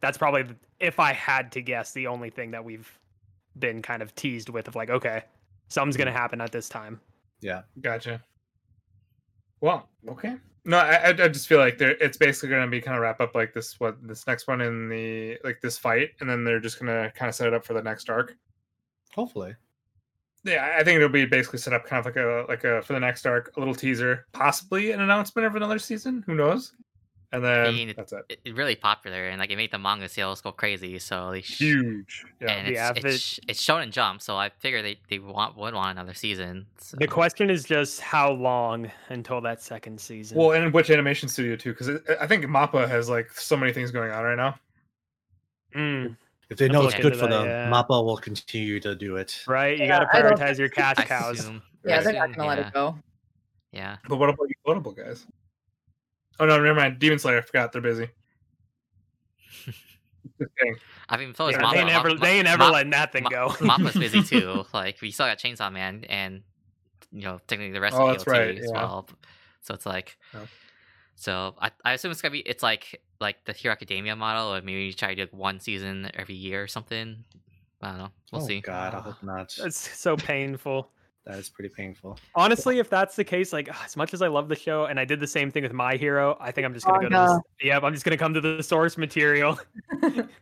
that's 0.00 0.16
probably 0.16 0.44
if 0.78 1.00
I 1.00 1.12
had 1.12 1.50
to 1.52 1.60
guess 1.60 1.92
the 1.92 2.06
only 2.06 2.30
thing 2.30 2.52
that 2.52 2.64
we've 2.64 2.88
been 3.58 3.82
kind 3.82 4.00
of 4.00 4.14
teased 4.14 4.48
with 4.48 4.68
of 4.68 4.76
like 4.76 4.90
okay, 4.90 5.24
something's 5.68 5.96
going 5.96 6.06
to 6.06 6.12
hmm. 6.12 6.18
happen 6.18 6.40
at 6.40 6.52
this 6.52 6.68
time. 6.68 7.00
Yeah. 7.40 7.62
Gotcha. 7.80 8.22
Well, 9.60 9.88
okay. 10.08 10.36
No, 10.64 10.78
I, 10.78 10.94
I 10.94 11.08
I 11.08 11.28
just 11.28 11.48
feel 11.48 11.58
like 11.58 11.78
they're 11.78 11.96
it's 12.00 12.16
basically 12.16 12.50
going 12.50 12.62
to 12.62 12.70
be 12.70 12.80
kind 12.80 12.96
of 12.96 13.02
wrap 13.02 13.20
up 13.20 13.34
like 13.34 13.52
this 13.52 13.78
what 13.80 13.96
this 14.06 14.26
next 14.26 14.46
one 14.46 14.60
in 14.60 14.88
the 14.88 15.36
like 15.42 15.60
this 15.60 15.78
fight, 15.78 16.10
and 16.20 16.30
then 16.30 16.44
they're 16.44 16.60
just 16.60 16.78
going 16.80 16.92
to 16.92 17.10
kind 17.16 17.28
of 17.28 17.34
set 17.34 17.48
it 17.48 17.54
up 17.54 17.64
for 17.64 17.74
the 17.74 17.82
next 17.82 18.08
arc. 18.08 18.36
Hopefully. 19.14 19.54
Yeah, 20.44 20.64
I- 20.64 20.80
I 20.80 20.84
think 20.84 20.96
it'll 20.96 21.08
be 21.08 21.24
basically 21.24 21.58
set 21.58 21.72
up 21.72 21.86
kind 21.86 22.00
of 22.00 22.06
like 22.06 22.16
a 22.16 22.44
like 22.48 22.64
a 22.64 22.82
for 22.82 22.92
the 22.92 23.00
next 23.00 23.26
arc, 23.26 23.52
a 23.56 23.60
little 23.60 23.74
teaser, 23.74 24.26
possibly 24.32 24.92
an 24.92 25.00
announcement 25.00 25.46
of 25.46 25.56
another 25.56 25.78
season. 25.78 26.22
Who 26.26 26.34
knows? 26.34 26.72
And 27.32 27.42
then 27.44 27.66
I 27.66 27.70
mean, 27.72 27.88
it- 27.88 27.96
that's 27.96 28.12
it. 28.12 28.24
It, 28.28 28.40
it 28.44 28.54
really 28.54 28.76
popular 28.76 29.26
and 29.26 29.40
like 29.40 29.50
it 29.50 29.56
made 29.56 29.72
the 29.72 29.78
manga 29.78 30.08
sales 30.08 30.40
go 30.40 30.52
crazy. 30.52 30.98
So 31.00 31.32
they 31.32 31.40
sh- 31.40 31.58
Huge. 31.58 32.24
Yeah. 32.40 32.52
and 32.52 32.68
it's 32.68 32.74
Yeah, 32.76 32.92
if 32.94 33.04
it's, 33.04 33.40
it's 33.48 33.60
shown 33.60 33.82
in 33.82 33.90
Jump. 33.90 34.20
So 34.22 34.36
I 34.36 34.50
figure 34.50 34.82
they 34.82 34.98
they 35.08 35.18
want 35.18 35.56
would 35.56 35.74
want 35.74 35.98
another 35.98 36.14
season. 36.14 36.66
So. 36.78 36.96
The 36.98 37.08
question 37.08 37.50
is 37.50 37.64
just 37.64 38.00
how 38.00 38.30
long 38.32 38.90
until 39.08 39.40
that 39.40 39.62
second 39.62 40.00
season. 40.00 40.36
Well, 40.38 40.52
and 40.52 40.72
which 40.72 40.90
animation 40.90 41.28
studio 41.28 41.56
too? 41.56 41.70
Because 41.72 41.88
I 42.20 42.26
think 42.26 42.44
Mappa 42.44 42.86
has 42.88 43.08
like 43.08 43.32
so 43.32 43.56
many 43.56 43.72
things 43.72 43.90
going 43.90 44.12
on 44.12 44.22
right 44.24 44.36
now. 44.36 44.58
Mm, 45.74 46.16
If 46.50 46.58
they 46.58 46.66
Have 46.66 46.72
know 46.72 46.80
to 46.82 46.88
it's 46.88 46.96
good 46.96 47.14
for 47.16 47.26
that, 47.26 47.30
them, 47.30 47.46
yeah. 47.46 47.70
Mappa 47.70 48.04
will 48.04 48.16
continue 48.18 48.78
to 48.80 48.94
do 48.94 49.16
it. 49.16 49.42
right, 49.46 49.78
you 49.78 49.84
Yeah, 49.84 50.00
got 50.04 50.12
to 50.12 50.18
prioritize 50.18 50.58
your 50.58 50.68
cash 50.68 50.96
cows. 51.08 51.40
assume- 51.40 51.62
Yeah, 51.84 51.98
I 51.98 52.02
they're 52.04 52.12
not 52.12 52.36
gonna 52.36 52.48
let 52.48 52.58
it 52.58 52.72
go. 52.72 52.98
Yeah. 53.72 53.96
But 54.08 54.16
what 54.18 54.28
about 54.28 54.48
you 54.48 54.54
quotable 54.64 54.92
guys? 54.92 55.26
Oh 56.38 56.46
no, 56.46 56.56
never 56.60 56.74
mind. 56.78 56.98
Demon 56.98 57.18
Slayer, 57.18 57.38
I 57.38 57.40
forgot 57.42 57.72
they're 57.72 57.80
busy. 57.80 58.08
I 61.08 61.16
mean, 61.16 61.34
so 61.34 61.48
is 61.48 61.56
Yeah, 61.56 61.62
Mappa. 61.62 61.72
they 61.74 61.84
never 61.84 62.10
Mappa- 62.10 62.20
they 62.20 62.36
ain't 62.36 62.44
never 62.44 62.62
Mappa- 62.64 62.72
letting 62.72 62.90
that 62.90 63.12
thing 63.12 63.24
Ma- 63.24 63.30
go. 63.30 63.48
Mappa's 63.60 63.96
busy 63.96 64.22
too. 64.24 64.64
Like 64.72 65.00
we 65.00 65.10
still 65.10 65.26
got 65.26 65.38
Chainsaw 65.38 65.72
Man 65.72 66.04
and 66.08 66.42
you 67.12 67.22
know 67.22 67.40
technically 67.46 67.72
the 67.72 67.80
rest 67.80 67.96
Oh, 67.98 68.08
of 68.08 68.24
the 68.24 68.30
right, 68.30 68.58
as 68.58 68.64
yeah. 68.66 68.72
well. 68.72 69.08
So 69.62 69.74
it's 69.74 69.86
like, 69.86 70.16
Yeah. 70.32 70.46
so 71.14 71.54
I, 71.60 71.70
I 71.84 71.92
assume 71.92 72.10
it's 72.10 72.20
gonna 72.22 72.32
be 72.32 72.40
it's 72.40 72.62
like 72.62 73.00
like 73.24 73.44
the 73.44 73.52
Hero 73.52 73.72
Academia 73.72 74.14
model, 74.14 74.54
or 74.54 74.62
maybe 74.62 74.84
you 74.84 74.92
try 74.92 75.14
to 75.14 75.26
do 75.26 75.36
one 75.36 75.58
season 75.58 76.10
every 76.14 76.36
year 76.36 76.62
or 76.62 76.68
something. 76.68 77.24
I 77.82 77.88
don't 77.88 77.98
know. 77.98 78.08
We'll 78.32 78.42
oh 78.42 78.46
see. 78.46 78.60
God, 78.60 78.94
I 78.94 78.98
ah, 78.98 79.02
hope 79.02 79.22
not. 79.22 79.54
It's 79.64 79.96
so 79.98 80.16
painful. 80.16 80.90
That 81.26 81.38
is 81.38 81.48
pretty 81.48 81.70
painful. 81.70 82.18
Honestly, 82.34 82.78
if 82.78 82.90
that's 82.90 83.16
the 83.16 83.24
case, 83.24 83.50
like 83.50 83.68
as 83.82 83.96
much 83.96 84.12
as 84.12 84.20
I 84.20 84.28
love 84.28 84.48
the 84.50 84.54
show, 84.54 84.84
and 84.84 85.00
I 85.00 85.06
did 85.06 85.20
the 85.20 85.26
same 85.26 85.50
thing 85.50 85.62
with 85.62 85.72
My 85.72 85.96
Hero, 85.96 86.36
I 86.38 86.50
think 86.50 86.66
I'm 86.66 86.74
just 86.74 86.84
gonna 86.86 86.98
oh, 86.98 87.08
go 87.08 87.08
to 87.08 87.42
this. 87.58 87.66
Yep, 87.66 87.82
I'm 87.82 87.94
just 87.94 88.04
gonna 88.04 88.18
come 88.18 88.34
to 88.34 88.42
the 88.42 88.62
source 88.62 88.98
material. 88.98 89.58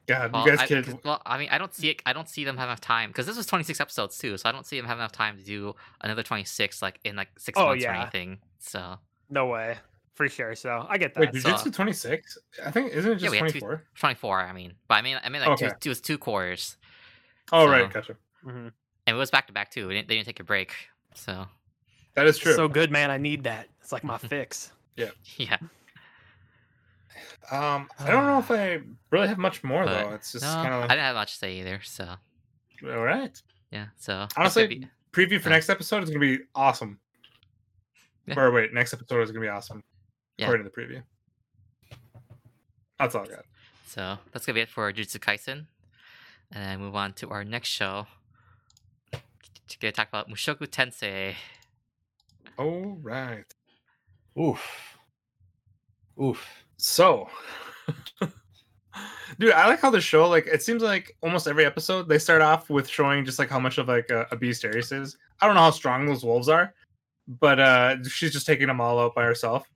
God, 0.09 0.33
Well, 0.33 0.45
you 0.45 0.51
guys 0.51 0.59
I, 0.59 0.67
kid. 0.67 0.87
'cause- 0.87 0.97
well, 1.05 1.23
I 1.25 1.39
mean, 1.39 1.49
I 1.53 1.59
don't 1.59 1.73
see 1.73 1.91
it. 1.91 2.03
I 2.05 2.13
don't 2.13 2.29
see 2.29 2.45
them 2.45 2.57
have 2.57 2.69
enough 2.69 2.81
time 2.81 3.11
because 3.11 3.27
this 3.27 3.37
was 3.37 3.47
26 3.47 3.81
episodes 3.81 4.19
too. 4.19 4.37
So 4.37 4.49
I 4.49 4.53
don't 4.53 4.67
see 4.67 4.77
them 4.77 4.87
have 4.87 4.99
enough 4.99 5.13
time 5.13 5.39
to 5.39 5.45
do 5.45 5.75
another 6.01 6.25
26 6.25 6.83
like 6.83 6.99
in 7.05 7.15
like 7.15 7.29
six 7.39 7.57
Oh, 7.59 7.67
months 7.67 7.85
or 7.85 7.91
anything. 7.91 8.39
So 8.59 8.99
No 9.31 9.47
way, 9.47 9.79
for 10.15 10.29
sure. 10.29 10.55
So 10.55 10.87
I 10.89 10.99
get 10.99 11.15
that. 11.15 11.33
Wait, 11.33 11.43
so- 11.43 11.49
Jujutsu 11.51 11.73
26? 11.73 12.39
I 12.65 12.71
think 12.71 12.93
isn't 12.93 13.13
it 13.13 13.17
just 13.17 13.31
we 13.31 13.39
had 13.39 13.49
two- 13.53 13.61
24? 13.61 13.85
24. 13.97 14.41
I 14.41 14.53
mean, 14.53 14.75
but 14.89 14.95
I 14.97 15.03
mean, 15.03 15.19
I 15.23 15.29
mean 15.29 15.43
like 15.43 15.59
two, 15.59 15.67
Okay. 15.67 15.75
two, 15.81 15.89
it 15.89 15.93
was 15.93 16.01
two 16.01 16.19
quarters, 16.19 16.77
Oh 17.53 17.67
so- 17.67 17.71
right, 17.73 17.93
gotcha. 17.93 18.17
Mhm. 18.45 18.73
and 19.07 19.17
it 19.17 19.19
was 19.19 19.31
back 19.31 19.47
to 19.47 19.53
back 19.53 19.71
too. 19.71 19.89
We 19.89 19.95
didn't, 19.95 20.09
they 20.09 20.15
didn't 20.17 20.27
take 20.27 20.41
a 20.41 20.45
break. 20.45 20.75
So 21.15 21.47
That 22.15 22.27
is 22.27 22.39
true. 22.39 22.55
So 22.55 22.69
good, 22.69 22.91
man. 22.91 23.11
I 23.11 23.17
need 23.19 23.45
that. 23.45 23.69
It's 23.81 23.93
like 23.93 24.05
my 24.05 24.19
fix. 24.19 24.73
yeah, 24.97 25.11
Yeah. 25.39 25.57
um, 27.51 27.89
I 27.99 28.11
don't 28.11 28.27
know 28.27 28.39
if 28.39 28.51
I 28.51 28.81
really 29.11 29.29
have 29.29 29.39
much 29.39 29.63
more 29.65 29.85
But, 29.85 30.05
though. 30.09 30.15
It's 30.15 30.33
just 30.33 30.45
no, 30.45 30.53
kind 30.53 30.75
of 30.75 30.81
like... 30.81 30.83
I 30.83 30.85
of 30.85 30.91
didn't 30.91 31.05
have 31.05 31.17
much 31.17 31.33
to 31.33 31.39
say 31.39 31.59
either. 31.61 31.81
So 31.85 32.15
all 32.85 32.99
right. 32.99 33.41
yeah, 33.71 33.87
so 33.97 34.25
it's 34.25 34.35
Honestly, 34.37 34.67
be- 34.67 34.87
preview 35.13 35.41
for 35.41 35.49
Yeah. 35.49 35.57
next 35.57 35.69
episode 35.71 36.03
is 36.03 36.11
gonna 36.11 36.21
be 36.21 36.39
awesome. 36.55 36.99
Yeah. 38.27 38.39
Or 38.39 38.51
wait, 38.53 38.73
next 38.73 38.93
episode 38.95 39.21
is 39.23 39.31
gonna 39.31 39.41
be 39.41 39.49
awesome. 39.49 39.83
Yeah. 40.43 40.49
According 40.49 40.67
to 40.67 40.73
the 40.75 40.83
preview. 40.83 41.03
That's 42.99 43.15
all 43.15 43.23
I 43.23 43.29
got. 43.29 43.45
so 43.87 44.19
that's 44.33 44.45
gonna 44.45 44.55
be 44.55 44.61
it 44.61 44.69
for 44.69 44.93
Jujutsu 44.93 45.19
Kaisen, 45.19 45.67
and 46.53 46.65
then 46.65 46.81
move 46.81 46.97
on 46.97 47.13
to 47.15 47.31
our 47.31 47.45
next 47.45 47.69
show. 47.69 48.07
Gonna 49.81 49.93
talk 49.93 50.09
about 50.09 50.29
Mushoku 50.29 50.67
Tensei. 50.67 51.35
All 52.59 52.99
right. 53.03 53.45
Oof. 54.39 54.99
Oof. 56.23 56.47
So, 56.77 57.29
dude, 59.39 59.53
I 59.53 59.67
like 59.67 59.81
how 59.81 59.91
the 59.91 60.01
show 60.01 60.29
like 60.29 60.47
it 60.47 60.63
seems 60.63 60.83
like 60.83 61.17
almost 61.23 61.49
every 61.49 61.65
episode 61.65 62.09
they 62.09 62.19
start 62.19 62.43
off 62.43 62.69
with 62.69 62.89
showing 62.89 63.25
just 63.25 63.39
like 63.39 63.49
how 63.49 63.59
much 63.59 63.79
of 63.79 63.89
like 63.89 64.11
a, 64.11 64.27
a 64.31 64.37
beast 64.37 64.65
Eris 64.65 64.93
is. 64.93 65.17
I 65.41 65.47
don't 65.47 65.55
know 65.55 65.63
how 65.63 65.71
strong 65.71 66.05
those 66.07 66.25
wolves 66.25 66.49
are, 66.49 66.75
but 67.27 67.59
uh 67.59 68.03
she's 68.05 68.33
just 68.33 68.47
taking 68.47 68.67
them 68.67 68.81
all 68.81 69.01
out 69.01 69.15
by 69.15 69.25
herself. 69.25 69.67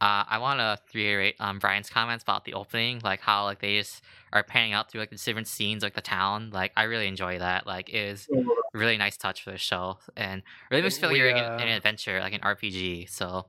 Uh, 0.00 0.24
I 0.28 0.38
want 0.38 0.60
to 0.60 0.78
reiterate 0.94 1.36
um, 1.40 1.58
Brian's 1.58 1.90
comments 1.90 2.22
about 2.22 2.44
the 2.44 2.54
opening, 2.54 3.00
like 3.04 3.20
how 3.20 3.44
like 3.44 3.60
they 3.60 3.78
just 3.78 4.02
are 4.32 4.42
panning 4.42 4.72
out 4.72 4.90
through 4.90 5.00
like 5.00 5.10
the 5.10 5.16
different 5.16 5.48
scenes, 5.48 5.82
like 5.82 5.94
the 5.94 6.00
town. 6.00 6.50
Like 6.52 6.72
I 6.76 6.84
really 6.84 7.06
enjoy 7.06 7.38
that. 7.38 7.66
Like 7.66 7.88
it 7.88 7.96
is 7.96 8.28
a 8.32 8.78
really 8.78 8.96
nice 8.96 9.16
touch 9.16 9.42
for 9.42 9.50
the 9.50 9.58
show, 9.58 9.98
and 10.16 10.42
really 10.70 10.82
makes 10.82 10.96
you 10.96 11.00
feel 11.00 11.08
like 11.10 11.14
We, 11.14 11.18
you're 11.20 11.30
in, 11.30 11.36
in 11.36 11.44
uh, 11.44 11.56
an 11.60 11.68
adventure, 11.68 12.20
like 12.20 12.32
an 12.32 12.40
RPG. 12.40 13.08
So 13.10 13.46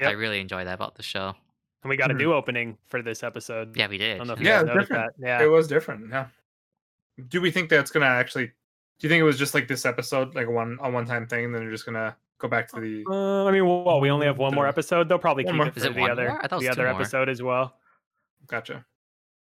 I 0.00 0.10
really 0.10 0.40
enjoy 0.40 0.64
that 0.64 0.74
about 0.74 0.96
the 0.96 1.02
show. 1.02 1.34
And 1.82 1.90
we 1.90 1.96
got 1.96 2.10
a 2.10 2.14
Mhm. 2.14 2.18
new 2.18 2.32
opening 2.32 2.78
for 2.86 3.02
this 3.02 3.22
episode. 3.22 3.76
Yeah, 3.76 3.88
we 3.88 3.98
did. 3.98 4.04
I 4.04 4.12
did. 4.14 4.18
don't 4.18 4.26
know 4.28 4.32
if 4.34 4.40
you 4.40 4.46
Yeah, 4.46 4.58
guys 4.62 4.66
noticed 4.66 4.88
different. 4.90 5.16
that. 5.18 5.26
Yeah. 5.26 5.42
It 5.44 5.48
was 5.48 5.68
different. 5.68 6.08
Yeah. 6.10 6.26
Do 7.28 7.40
we 7.40 7.50
think 7.50 7.68
that's 7.70 7.90
gonna 7.90 8.06
actually? 8.06 8.46
Do 8.46 8.52
you 9.06 9.08
think 9.08 9.20
it 9.20 9.24
was 9.24 9.38
just 9.38 9.54
like 9.54 9.68
this 9.68 9.84
episode, 9.84 10.34
like 10.34 10.46
a 10.46 10.50
one 10.50 10.78
a 10.80 10.90
one 10.90 11.04
time 11.06 11.26
thing, 11.26 11.44
and 11.46 11.54
then 11.54 11.62
you're 11.62 11.70
just 11.72 11.84
gonna 11.86 12.16
go 12.38 12.48
back 12.48 12.68
to 12.68 12.80
the? 12.80 13.04
Uh, 13.08 13.44
I 13.46 13.50
mean, 13.52 13.66
well, 13.66 14.00
we 14.00 14.10
only 14.10 14.26
have 14.26 14.38
one 14.38 14.54
more 14.54 14.66
episode. 14.66 15.08
They'll 15.08 15.18
probably 15.18 15.44
One 15.44 15.54
keep 15.54 15.58
more. 15.58 15.66
it 15.68 15.76
Is 15.76 15.84
for 15.84 15.90
it 15.90 15.94
the 15.94 16.00
one 16.00 16.10
other 16.10 16.28
more? 16.28 16.38
I 16.42 16.46
thought 16.46 16.46
it 16.46 16.50
the 16.50 16.56
was 16.56 16.64
two 16.64 16.70
other 16.82 16.82
more. 16.92 17.00
episode 17.00 17.28
as 17.28 17.42
well. 17.42 17.76
Gotcha. 18.46 18.84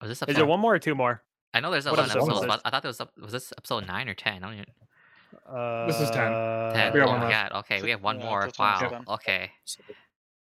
Was 0.01 0.09
this 0.11 0.19
Is 0.19 0.23
episode? 0.23 0.41
it 0.43 0.47
one 0.47 0.61
more 0.61 0.75
or 0.75 0.79
two 0.79 0.95
more? 0.95 1.23
I 1.55 1.61
know 1.61 1.71
there's 1.71 1.87
what 1.87 1.95
11 1.95 2.11
episode 2.11 2.29
episodes, 2.31 2.47
but 2.47 2.61
I 2.65 2.71
thought 2.71 2.83
there 2.83 2.89
was 2.91 3.01
ep- 3.01 3.19
was 3.19 3.33
this 3.33 3.53
episode 3.57 3.87
nine 3.87 4.09
or 4.09 4.15
ten? 4.15 4.43
I 4.45 4.47
don't 4.47 4.55
even. 4.55 4.67
Uh, 5.49 5.87
This 5.87 6.01
is 6.01 6.11
10. 6.11 6.17
10. 6.75 6.93
we 6.93 7.01
got 7.01 7.09
oh 7.09 7.13
one 7.13 7.21
my 7.21 7.31
god. 7.31 7.53
Okay, 7.61 7.81
we 7.83 7.91
have 7.91 8.03
one 8.03 8.19
Yeah, 8.19 8.25
more. 8.27 8.41
that's 8.43 8.59
one 8.59 8.81
Wow. 8.81 9.05
Okay. 9.15 9.51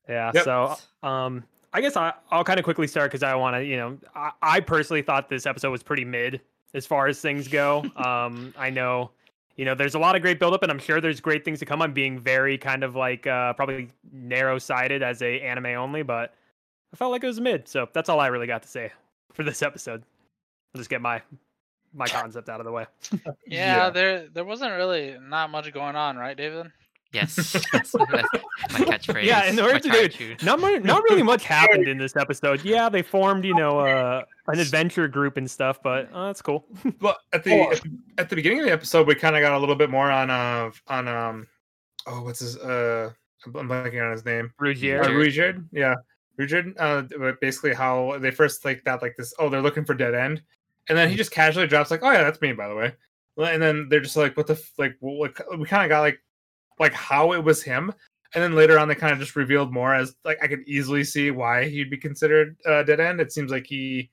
Yeah. 0.07 0.31
Yep. 0.33 0.43
So, 0.43 0.75
um, 1.03 1.43
I 1.73 1.81
guess 1.81 1.97
I, 1.97 2.13
I'll 2.31 2.43
kind 2.43 2.59
of 2.59 2.63
quickly 2.63 2.87
start 2.87 3.11
because 3.11 3.23
I 3.23 3.35
want 3.35 3.55
to, 3.57 3.63
you 3.65 3.75
know, 3.77 3.97
I, 4.15 4.31
I 4.41 4.59
personally 4.61 5.01
thought 5.01 5.29
this 5.29 5.45
episode 5.45 5.71
was 5.71 5.83
pretty 5.83 6.05
mid 6.05 6.41
as 6.73 6.85
far 6.85 7.07
as 7.07 7.19
things 7.19 7.47
go. 7.47 7.79
um, 7.97 8.53
I 8.57 8.69
know, 8.69 9.11
you 9.55 9.65
know, 9.65 9.73
there's 9.75 9.95
a 9.95 9.99
lot 9.99 10.15
of 10.15 10.21
great 10.21 10.39
buildup, 10.39 10.63
and 10.63 10.71
I'm 10.71 10.79
sure 10.79 10.99
there's 10.99 11.21
great 11.21 11.45
things 11.45 11.59
to 11.59 11.65
come. 11.65 11.81
I'm 11.81 11.93
being 11.93 12.19
very 12.19 12.57
kind 12.57 12.83
of 12.83 12.95
like 12.95 13.25
uh, 13.27 13.53
probably 13.53 13.89
narrow 14.11 14.59
sided 14.59 15.01
as 15.01 15.21
a 15.21 15.39
anime 15.41 15.67
only, 15.67 16.03
but 16.03 16.33
I 16.93 16.97
felt 16.97 17.11
like 17.11 17.23
it 17.23 17.27
was 17.27 17.39
mid. 17.39 17.67
So 17.67 17.87
that's 17.93 18.09
all 18.09 18.19
I 18.19 18.27
really 18.27 18.47
got 18.47 18.63
to 18.63 18.67
say 18.67 18.91
for 19.33 19.43
this 19.43 19.61
episode. 19.61 20.03
I'll 20.73 20.79
just 20.79 20.89
get 20.89 21.01
my 21.01 21.21
my 21.93 22.07
concept 22.09 22.49
out 22.49 22.59
of 22.59 22.65
the 22.65 22.71
way. 22.71 22.85
Yeah, 23.11 23.17
Yeah. 23.47 23.89
there 23.89 24.27
there 24.27 24.45
wasn't 24.45 24.73
really 24.73 25.17
not 25.21 25.49
much 25.49 25.71
going 25.73 25.95
on, 25.95 26.17
right, 26.17 26.35
David? 26.35 26.71
Yes. 27.13 27.35
That's 27.71 27.93
my 27.93 28.01
catchphrase. 28.71 29.23
Yeah, 29.23 29.45
in 29.45 29.59
order 29.59 29.73
my 29.75 29.79
to 29.79 30.09
do 30.09 30.25
it. 30.25 30.43
Not 30.43 30.59
mu- 30.59 30.79
not 30.79 31.03
really 31.03 31.23
much 31.23 31.45
happened 31.45 31.87
in 31.87 31.97
this 31.97 32.15
episode. 32.15 32.63
Yeah, 32.63 32.89
they 32.89 33.01
formed, 33.01 33.45
you 33.45 33.55
know, 33.55 33.79
uh, 33.79 34.23
an 34.47 34.59
adventure 34.59 35.07
group 35.07 35.37
and 35.37 35.49
stuff, 35.49 35.81
but 35.81 36.09
uh, 36.13 36.27
that's 36.27 36.41
cool. 36.41 36.65
Well, 37.01 37.17
at 37.33 37.43
the 37.43 37.61
at, 37.61 37.81
at 38.17 38.29
the 38.29 38.35
beginning 38.35 38.59
of 38.59 38.65
the 38.65 38.71
episode, 38.71 39.07
we 39.07 39.15
kind 39.15 39.35
of 39.35 39.41
got 39.41 39.53
a 39.53 39.59
little 39.59 39.75
bit 39.75 39.89
more 39.89 40.09
on 40.11 40.29
uh 40.29 40.71
on 40.87 41.07
um 41.07 41.47
oh 42.07 42.23
what's 42.23 42.39
his 42.39 42.57
uh 42.57 43.11
I'm 43.45 43.55
I'm 43.55 43.69
blanking 43.69 44.03
on 44.03 44.11
his 44.11 44.25
name. 44.25 44.51
Ruijerd. 44.59 45.05
Uh, 45.05 45.09
Ruijerd. 45.09 45.65
Yeah, 45.71 45.95
Ruijerd. 46.39 46.73
Uh, 46.77 47.03
but 47.19 47.39
basically 47.41 47.73
how 47.73 48.17
they 48.19 48.31
first 48.31 48.65
like 48.65 48.83
that 48.85 49.01
like 49.01 49.15
this. 49.17 49.33
Oh, 49.39 49.49
they're 49.49 49.61
looking 49.61 49.85
for 49.85 49.93
dead 49.93 50.15
end, 50.15 50.41
and 50.89 50.97
then 50.97 51.09
he 51.09 51.15
just 51.15 51.31
casually 51.31 51.67
drops 51.67 51.91
like, 51.91 52.03
oh 52.03 52.11
yeah, 52.11 52.23
that's 52.23 52.41
me 52.41 52.53
by 52.53 52.67
the 52.67 52.75
way. 52.75 52.93
Well, 53.35 53.51
And 53.51 53.61
then 53.61 53.87
they're 53.89 53.99
just 53.99 54.15
like, 54.15 54.37
what 54.37 54.47
the 54.47 54.53
f-? 54.53 54.71
like 54.77 54.95
well, 55.01 55.15
what, 55.15 55.59
we 55.59 55.65
kind 55.65 55.83
of 55.83 55.89
got 55.89 56.01
like 56.01 56.19
like 56.79 56.93
how 56.93 57.33
it 57.33 57.43
was 57.43 57.61
him, 57.63 57.93
and 58.33 58.43
then 58.43 58.53
later 58.55 58.77
on 58.79 58.87
they 58.87 58.95
kind 58.95 59.13
of 59.13 59.19
just 59.19 59.35
revealed 59.35 59.71
more 59.73 59.93
as 59.93 60.15
like 60.25 60.37
I 60.43 60.47
could 60.47 60.61
easily 60.67 61.03
see 61.03 61.31
why 61.31 61.65
he'd 61.69 61.89
be 61.89 61.97
considered 61.97 62.57
uh, 62.65 62.83
dead 62.83 62.99
end. 62.99 63.19
It 63.21 63.31
seems 63.31 63.51
like 63.51 63.65
he 63.65 64.09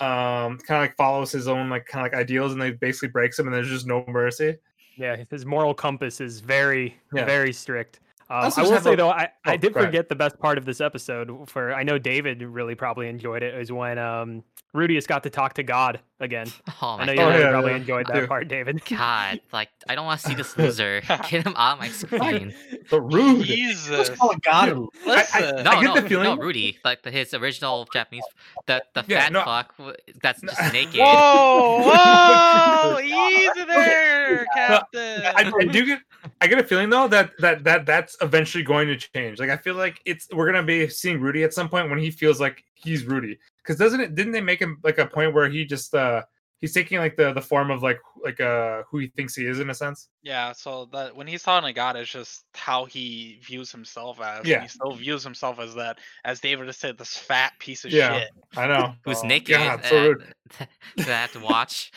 um 0.00 0.56
kind 0.58 0.78
of 0.78 0.80
like 0.88 0.96
follows 0.96 1.30
his 1.30 1.46
own 1.48 1.68
like 1.68 1.84
kind 1.86 2.04
of 2.06 2.10
like 2.12 2.18
ideals 2.18 2.52
and 2.52 2.60
they 2.60 2.70
basically 2.70 3.08
breaks 3.08 3.38
him 3.38 3.46
and 3.46 3.54
there's 3.54 3.68
just 3.68 3.86
no 3.86 4.02
mercy 4.08 4.56
Yeah, 4.96 5.22
his 5.30 5.44
moral 5.44 5.74
compass 5.74 6.18
is 6.20 6.40
very, 6.40 6.96
Yeah. 7.14 7.26
very 7.26 7.52
strict. 7.52 8.00
Um, 8.30 8.50
I 8.56 8.62
will 8.62 8.80
say 8.80 8.94
a- 8.94 8.96
though, 8.96 9.10
I, 9.10 9.28
I 9.44 9.54
Oh, 9.54 9.56
did 9.58 9.74
go 9.74 9.80
ahead. 9.80 9.88
forget 9.90 10.08
the 10.08 10.14
best 10.14 10.38
part 10.38 10.56
of 10.56 10.64
this 10.64 10.80
episode. 10.80 11.48
For 11.50 11.74
I 11.74 11.82
know 11.82 11.98
David 11.98 12.42
really 12.42 12.74
probably 12.74 13.08
enjoyed 13.08 13.42
it. 13.42 13.54
Is 13.54 13.70
when 13.70 13.98
um, 13.98 14.42
Rudeus 14.74 15.06
got 15.06 15.22
to 15.24 15.30
talk 15.30 15.52
to 15.54 15.62
God 15.62 16.00
again. 16.24 16.46
Oh 16.84 16.88
I 16.88 16.96
my 16.98 17.04
know 17.06 17.12
you 17.12 17.20
Oh, 17.20 17.28
really 17.28 17.40
yeah, 17.42 17.50
probably 17.50 17.70
yeah. 17.70 17.76
enjoyed 17.76 18.06
that 18.08 18.14
do. 18.20 18.26
part, 18.26 18.48
David. 18.48 18.84
God, 18.88 19.40
like 19.52 19.68
I 19.88 19.94
don't 19.94 20.04
want 20.06 20.20
to 20.20 20.28
see 20.28 20.34
this 20.34 20.56
loser. 20.58 21.00
Get 21.30 21.46
him 21.46 21.54
out 21.56 21.74
of 21.74 21.78
my 21.80 21.88
screen. 21.88 22.52
The 22.90 23.00
rude. 23.00 23.44
Jesus. 23.44 23.88
Let's 24.08 24.10
call 24.10 24.30
it 24.32 24.42
God. 24.42 24.70
I- 24.70 25.08
Listen. 25.08 25.56
No, 25.64 25.70
get 25.72 25.82
no, 25.82 25.94
the 26.00 26.08
feeling- 26.08 26.36
no, 26.36 26.42
Rudy, 26.42 26.78
like 26.84 27.02
the, 27.02 27.10
his 27.12 27.34
original 27.34 27.86
Japanese, 27.92 28.24
the 28.66 28.82
the 28.94 29.04
Yeah, 29.06 29.20
fat 29.24 29.32
no. 29.32 29.44
fuck 29.44 29.74
that's 30.22 30.40
just 30.40 30.72
naked. 30.72 31.00
Whoa, 31.00 31.82
whoa, 31.84 32.98
easy 33.00 33.64
there, 33.64 34.46
Captain. 34.54 35.22
I, 35.24 35.52
I 35.60 35.64
do 35.64 35.84
get 35.86 36.00
I 36.40 36.46
get 36.46 36.58
a 36.58 36.64
feeling 36.64 36.90
though 36.90 37.08
that 37.08 37.30
that 37.38 37.64
that 37.64 37.86
that's 37.86 38.16
eventually 38.20 38.64
going 38.64 38.88
to 38.88 38.96
change. 38.96 39.38
Like 39.38 39.50
I 39.50 39.56
feel 39.56 39.74
like 39.74 40.00
it's 40.04 40.28
we're 40.32 40.46
gonna 40.46 40.62
be 40.64 40.88
seeing 40.88 41.20
Rudy 41.20 41.44
at 41.44 41.52
some 41.54 41.68
point 41.68 41.90
when 41.90 41.98
he 41.98 42.10
feels 42.10 42.40
like 42.40 42.64
he's 42.74 43.04
Rudy. 43.04 43.38
Because 43.62 43.78
doesn't 43.78 44.00
it 44.00 44.14
didn't 44.14 44.32
they 44.32 44.40
make 44.40 44.60
him 44.60 44.78
like 44.82 44.98
a 44.98 45.06
point 45.06 45.34
where 45.34 45.48
he 45.48 45.64
just 45.64 45.94
uh 45.94 46.22
he's 46.60 46.72
taking 46.72 46.98
like 46.98 47.16
the 47.16 47.32
the 47.32 47.40
form 47.40 47.70
of 47.70 47.82
like 47.82 47.98
like 48.24 48.40
uh 48.40 48.82
who 48.90 48.98
he 48.98 49.08
thinks 49.08 49.34
he 49.34 49.46
is 49.46 49.60
in 49.60 49.70
a 49.70 49.74
sense. 49.74 50.08
Yeah, 50.22 50.52
so 50.52 50.88
that 50.92 51.14
when 51.14 51.26
he's 51.26 51.42
talking 51.42 51.68
to 51.68 51.72
God, 51.72 51.96
it's 51.96 52.10
just 52.10 52.44
how 52.54 52.84
he 52.84 53.40
views 53.44 53.70
himself 53.72 54.20
as. 54.20 54.46
Yeah. 54.46 54.62
He 54.62 54.68
still 54.68 54.92
views 54.94 55.22
himself 55.24 55.58
as 55.60 55.74
that, 55.74 55.98
as 56.24 56.40
David 56.40 56.66
has 56.66 56.76
said, 56.76 56.98
this 56.98 57.16
fat 57.16 57.52
piece 57.58 57.84
of 57.84 57.92
Yeah. 57.92 58.20
shit. 58.20 58.30
I 58.56 58.66
know. 58.66 58.94
Who's 59.04 59.18
Oh, 59.22 59.26
naked? 59.26 59.56
God, 59.56 59.84
so 59.84 60.02
rude. 60.10 60.34
that 60.58 60.68
I 61.08 61.20
have 61.20 61.32
to 61.32 61.40
watch. 61.40 61.90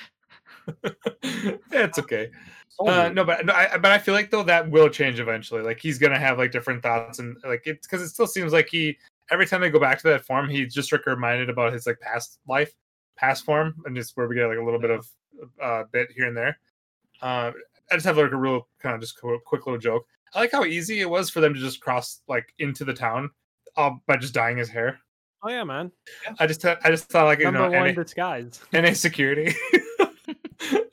it's 1.23 1.99
okay. 1.99 2.29
Uh, 2.85 3.07
no, 3.13 3.23
but 3.23 3.45
no, 3.45 3.53
I, 3.53 3.77
but 3.77 3.89
I 3.93 3.97
feel 3.97 4.13
like 4.13 4.31
though 4.31 4.43
that 4.43 4.69
will 4.69 4.89
change 4.89 5.21
eventually. 5.21 5.61
Like 5.61 5.79
he's 5.79 5.97
gonna 5.97 6.19
have 6.19 6.37
like 6.37 6.51
different 6.51 6.83
thoughts 6.83 7.19
and 7.19 7.37
like 7.45 7.61
it's 7.63 7.87
because 7.87 8.01
it 8.01 8.09
still 8.09 8.27
seems 8.27 8.51
like 8.51 8.67
he 8.67 8.97
every 9.31 9.45
time 9.45 9.61
they 9.61 9.69
go 9.69 9.79
back 9.79 9.99
to 9.99 10.07
that 10.09 10.25
form, 10.25 10.49
he's 10.49 10.73
just 10.73 10.91
like 10.91 11.05
reminded 11.05 11.49
about 11.49 11.73
his 11.73 11.87
like 11.87 11.99
past 11.99 12.39
life, 12.47 12.73
past 13.17 13.45
form, 13.45 13.75
and 13.85 13.95
just 13.95 14.15
where 14.17 14.27
we 14.27 14.35
get 14.35 14.47
like 14.47 14.57
a 14.57 14.63
little 14.63 14.79
bit 14.79 14.91
of 14.91 15.07
uh 15.61 15.83
bit 15.91 16.09
here 16.15 16.27
and 16.27 16.37
there. 16.37 16.57
Uh, 17.21 17.51
I 17.91 17.95
just 17.95 18.05
have 18.05 18.17
like 18.17 18.31
a 18.31 18.35
real 18.35 18.67
kind 18.79 18.95
of 18.95 19.01
just 19.01 19.19
qu- 19.19 19.39
quick 19.45 19.65
little 19.65 19.79
joke. 19.79 20.05
I 20.33 20.39
like 20.39 20.51
how 20.51 20.65
easy 20.65 20.99
it 21.01 21.09
was 21.09 21.29
for 21.29 21.39
them 21.39 21.53
to 21.53 21.59
just 21.59 21.81
cross 21.81 22.21
like 22.27 22.53
into 22.59 22.83
the 22.83 22.93
town, 22.93 23.29
uh, 23.77 23.91
by 24.07 24.17
just 24.17 24.33
dyeing 24.33 24.57
his 24.57 24.69
hair. 24.69 24.99
Oh 25.43 25.49
yeah, 25.49 25.63
man. 25.63 25.91
I 26.39 26.47
just 26.47 26.65
I 26.65 26.75
just 26.85 27.05
thought 27.05 27.25
like 27.25 27.39
you 27.39 27.45
Number 27.45 27.69
know 27.69 27.77
one 27.77 27.89
NA, 27.89 28.01
disguise. 28.03 28.59
NA 28.73 28.93
security, 28.93 29.53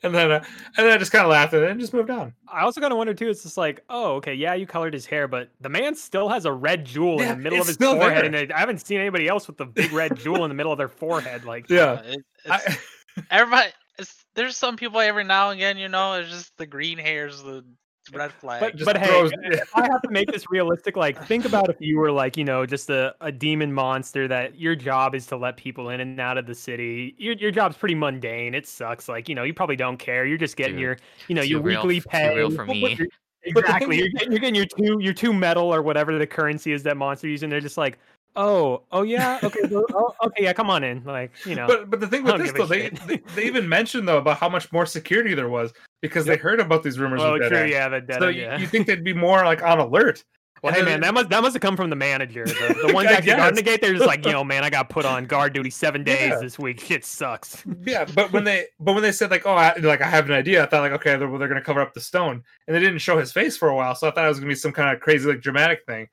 and 0.07 0.13
then 0.13 0.31
uh, 0.31 0.43
and 0.77 0.85
then 0.85 0.91
I 0.91 0.97
just 0.97 1.11
kind 1.11 1.23
of 1.25 1.31
laughed 1.31 1.53
at 1.53 1.63
it 1.63 1.71
and 1.71 1.79
just 1.79 1.93
moved 1.93 2.09
on. 2.09 2.33
I 2.47 2.61
also 2.61 2.81
kind 2.81 2.91
of 2.91 2.97
wonder 2.97 3.13
too. 3.13 3.29
It's 3.29 3.43
just 3.43 3.57
like, 3.57 3.83
oh, 3.89 4.15
okay, 4.15 4.33
yeah, 4.33 4.53
you 4.53 4.67
colored 4.67 4.93
his 4.93 5.05
hair, 5.05 5.27
but 5.27 5.49
the 5.61 5.69
man 5.69 5.95
still 5.95 6.29
has 6.29 6.45
a 6.45 6.51
red 6.51 6.85
jewel 6.85 7.21
in 7.21 7.27
the 7.29 7.35
middle 7.37 7.61
of 7.61 7.67
his 7.67 7.77
forehead, 7.77 8.33
there. 8.33 8.41
and 8.43 8.51
I 8.53 8.59
haven't 8.59 8.85
seen 8.85 8.99
anybody 8.99 9.27
else 9.27 9.47
with 9.47 9.57
the 9.57 9.65
big 9.65 9.91
red 9.91 10.15
jewel 10.17 10.43
in 10.43 10.49
the 10.49 10.55
middle 10.55 10.71
of 10.71 10.77
their 10.77 10.89
forehead. 10.89 11.45
Like, 11.45 11.69
Yeah. 11.69 11.83
Uh, 11.83 12.01
it- 12.05 12.25
it's, 12.45 12.51
I, 12.51 12.77
everybody, 13.31 13.69
it's, 13.97 14.25
there's 14.35 14.57
some 14.57 14.75
people 14.75 14.99
every 14.99 15.23
now 15.23 15.51
and 15.51 15.59
again, 15.59 15.77
you 15.77 15.87
know, 15.87 16.13
it's 16.15 16.29
just 16.29 16.57
the 16.57 16.65
green 16.65 16.97
hairs, 16.97 17.41
the 17.41 17.63
red 18.11 18.31
flag. 18.33 18.59
But 18.59 18.73
just 18.75 18.85
but 18.85 18.97
hey, 18.97 19.07
throws- 19.07 19.31
if 19.43 19.75
I 19.75 19.87
have 19.91 20.01
to 20.01 20.09
make 20.09 20.31
this 20.31 20.49
realistic, 20.49 20.97
like 20.97 21.23
think 21.25 21.45
about 21.45 21.69
if 21.69 21.77
you 21.79 21.97
were 21.97 22.11
like 22.11 22.35
you 22.37 22.43
know 22.43 22.65
just 22.65 22.89
a, 22.89 23.15
a 23.21 23.31
demon 23.31 23.71
monster 23.73 24.27
that 24.27 24.59
your 24.59 24.75
job 24.75 25.15
is 25.15 25.25
to 25.27 25.37
let 25.37 25.57
people 25.57 25.89
in 25.89 25.99
and 26.01 26.19
out 26.19 26.37
of 26.37 26.45
the 26.45 26.55
city. 26.55 27.15
Your 27.17 27.35
your 27.35 27.51
job's 27.51 27.77
pretty 27.77 27.95
mundane. 27.95 28.53
It 28.55 28.67
sucks. 28.67 29.07
Like 29.07 29.29
you 29.29 29.35
know 29.35 29.43
you 29.43 29.53
probably 29.53 29.75
don't 29.77 29.97
care. 29.97 30.25
You're 30.25 30.37
just 30.37 30.57
getting 30.57 30.73
Dude, 30.75 30.81
your 30.81 30.97
you 31.27 31.35
know 31.35 31.41
your 31.43 31.61
real 31.61 31.85
weekly 31.85 32.01
pay. 32.09 32.35
real 32.35 32.51
for 32.51 32.65
me. 32.65 32.81
but- 32.81 33.07
But 33.53 33.65
the 33.65 33.73
thing 33.73 33.89
Exactly. 33.91 33.97
You're 33.97 34.07
getting, 34.09 34.31
you're 34.31 34.39
getting 34.39 34.55
your 34.55 34.65
two 34.65 34.99
your 35.01 35.13
two 35.13 35.33
metal 35.33 35.73
or 35.73 35.81
whatever 35.81 36.17
the 36.17 36.25
currency 36.25 36.71
is 36.71 36.81
that 36.83 36.95
monster 36.95 37.27
using. 37.27 37.49
They're 37.49 37.59
just 37.59 37.77
like, 37.77 37.99
oh 38.35 38.81
oh 38.91 39.03
yeah 39.03 39.39
okay 39.43 39.59
well, 39.69 39.85
oh, 39.93 40.13
okay 40.25 40.43
yeah 40.43 40.53
come 40.53 40.69
on 40.69 40.83
in 40.83 41.03
like 41.03 41.31
you 41.45 41.55
know. 41.55 41.67
but 41.67 41.89
but 41.89 41.99
the 41.99 42.07
thing 42.07 42.23
with 42.23 42.37
this 42.37 42.51
though, 42.53 42.65
they, 42.65 42.89
they 43.07 43.17
they 43.35 43.45
even 43.45 43.67
mentioned 43.67 44.07
though 44.07 44.17
about 44.17 44.37
how 44.37 44.49
much 44.49 44.71
more 44.71 44.85
security 44.85 45.33
there 45.33 45.49
was 45.49 45.71
because 46.01 46.25
they 46.25 46.37
heard 46.37 46.59
about 46.59 46.83
these 46.83 46.97
rumors. 46.99 47.21
oh 47.21 47.37
true 47.37 47.65
yeah 47.65 47.87
the 47.89 48.01
dead 48.01 48.19
So 48.19 48.27
end, 48.27 48.35
you, 48.35 48.41
yeah. 48.43 48.57
you 48.57 48.67
think 48.67 48.87
they'd 48.87 49.03
be 49.03 49.13
more 49.13 49.43
like 49.45 49.61
on 49.63 49.79
alert? 49.79 50.23
Well, 50.63 50.73
hey 50.73 50.81
man, 50.81 51.01
that 51.01 51.13
must 51.13 51.27
that 51.29 51.41
must 51.41 51.55
have 51.55 51.61
come 51.61 51.75
from 51.75 51.89
the 51.89 51.95
manager. 51.97 52.45
The, 52.45 52.85
the 52.87 52.93
ones 52.93 53.09
actually 53.09 53.33
guarding 53.33 53.55
the 53.57 53.61
gate, 53.63 53.81
they're 53.81 53.93
just 53.93 54.05
like, 54.05 54.25
yo, 54.31 54.45
man, 54.45 54.63
I 54.63 54.69
got 54.69 54.87
put 54.89 55.05
on 55.05 55.25
guard 55.25 55.51
duty 55.51 55.69
seven 55.69 56.05
days 56.05 56.29
Yeah. 56.29 56.39
this 56.39 56.57
week. 56.57 56.79
Shit 56.85 57.03
sucks. 57.03 57.61
Yeah, 57.85 58.05
but 58.05 58.31
when 58.31 58.45
they 58.45 58.67
but 58.79 58.93
when 58.93 59.03
they 59.03 59.11
said 59.11 59.29
like 59.29 59.45
oh 59.45 59.55
I, 59.55 59.75
like 59.79 59.99
I 59.99 60.07
have 60.07 60.25
an 60.29 60.31
idea, 60.31 60.63
I 60.63 60.67
thought 60.67 60.79
like 60.79 60.93
okay 60.93 61.17
they're, 61.17 61.27
well, 61.27 61.37
they're 61.37 61.49
gonna 61.49 61.59
cover 61.61 61.81
up 61.81 61.93
the 61.93 61.99
stone, 61.99 62.41
and 62.65 62.73
they 62.75 62.79
didn't 62.79 62.99
show 62.99 63.19
his 63.19 63.33
face 63.33 63.57
for 63.57 63.67
a 63.67 63.75
while, 63.75 63.93
so 63.93 64.07
I 64.07 64.11
thought 64.11 64.23
it 64.23 64.29
was 64.29 64.39
gonna 64.39 64.47
be 64.51 64.55
some 64.55 64.71
kind 64.71 64.95
of 64.95 65.01
crazy 65.01 65.27
like 65.27 65.41
dramatic 65.41 65.85
thing, 65.85 66.07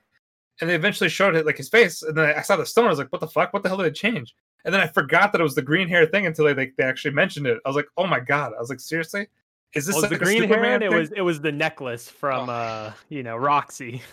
and 0.60 0.68
they 0.70 0.74
eventually 0.74 1.08
showed 1.10 1.34
it 1.36 1.46
like 1.46 1.56
his 1.56 1.68
face, 1.68 2.02
and 2.02 2.16
then 2.16 2.34
I 2.36 2.42
saw 2.42 2.56
the 2.56 2.66
stone, 2.66 2.86
I 2.86 2.90
was 2.90 2.98
like 2.98 3.10
what 3.12 3.20
the 3.20 3.28
fuck, 3.28 3.52
what 3.52 3.62
the 3.62 3.68
hell 3.68 3.78
did 3.78 3.86
they 3.86 3.90
change? 3.92 4.34
And 4.64 4.74
then 4.74 4.80
I 4.82 4.86
forgot 4.86 5.32
that 5.32 5.40
it 5.40 5.44
was 5.44 5.54
the 5.54 5.62
green 5.62 5.88
hair 5.88 6.04
thing 6.06 6.26
until 6.26 6.44
they 6.44 6.54
like, 6.54 6.74
they 6.76 6.84
actually 6.84 7.12
mentioned 7.14 7.46
it. 7.46 7.58
I 7.64 7.68
was 7.68 7.76
like 7.76 7.88
oh 7.96 8.06
my 8.06 8.20
god, 8.20 8.52
I 8.56 8.60
was 8.60 8.68
like 8.70 8.80
seriously, 8.80 9.26
is 9.74 9.86
this 9.86 9.94
was 9.94 10.02
like 10.02 10.10
the 10.10 10.16
a 10.16 10.18
green 10.18 10.42
hair? 10.42 10.48
Superman 10.48 10.82
It 10.82 10.90
was 10.92 11.10
it 11.12 11.20
was 11.22 11.40
the 11.40 11.52
necklace 11.52 12.08
from 12.10 12.50
Oh. 12.50 12.52
uh 12.52 12.92
you 13.08 13.22
know 13.22 13.36
Roxy. 13.36 14.02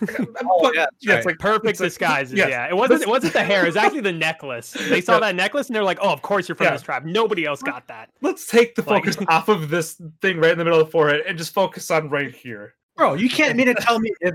Oh, 0.50 0.62
But- 0.62 0.74
yeah, 0.74 0.82
that's 0.84 0.96
yeah, 1.00 1.14
it's 1.16 1.26
like 1.26 1.38
Perfect 1.38 1.66
it's 1.66 1.80
like- 1.80 1.88
disguises. 1.88 2.32
yes. 2.38 2.48
Yeah, 2.48 2.66
it 2.68 2.76
wasn't 2.76 3.02
it 3.02 3.08
wasn't 3.08 3.32
the 3.34 3.42
hair. 3.44 3.64
It 3.64 3.66
was 3.66 3.76
actually 3.76 4.00
the 4.02 4.12
necklace. 4.12 4.72
They 4.88 5.00
saw 5.02 5.14
Yeah. 5.14 5.20
that 5.20 5.34
necklace 5.34 5.66
and 5.66 5.76
they're 5.76 5.82
like, 5.84 5.98
oh, 6.00 6.12
of 6.12 6.22
course 6.22 6.48
you're 6.48 6.56
from 6.56 6.66
Yeah. 6.66 6.72
this 6.74 6.82
tribe. 6.82 7.04
Nobody 7.04 7.44
else 7.44 7.60
got 7.62 7.86
that. 7.88 8.10
let's 8.22 8.46
take 8.46 8.74
the 8.74 8.82
Like- 8.82 9.04
focus 9.04 9.16
off 9.28 9.48
of 9.48 9.68
this 9.68 10.00
thing 10.22 10.38
right 10.38 10.52
in 10.52 10.58
the 10.58 10.64
middle 10.64 10.80
of 10.80 10.86
the 10.86 10.90
forehead 10.92 11.22
and 11.26 11.36
just 11.36 11.52
focus 11.52 11.90
on 11.90 12.08
right 12.08 12.34
here. 12.34 12.74
Bro, 12.98 13.14
you 13.14 13.30
can't 13.30 13.56
mean 13.56 13.68
to 13.68 13.74
tell 13.80 13.98
me 14.00 14.10
if, 14.20 14.34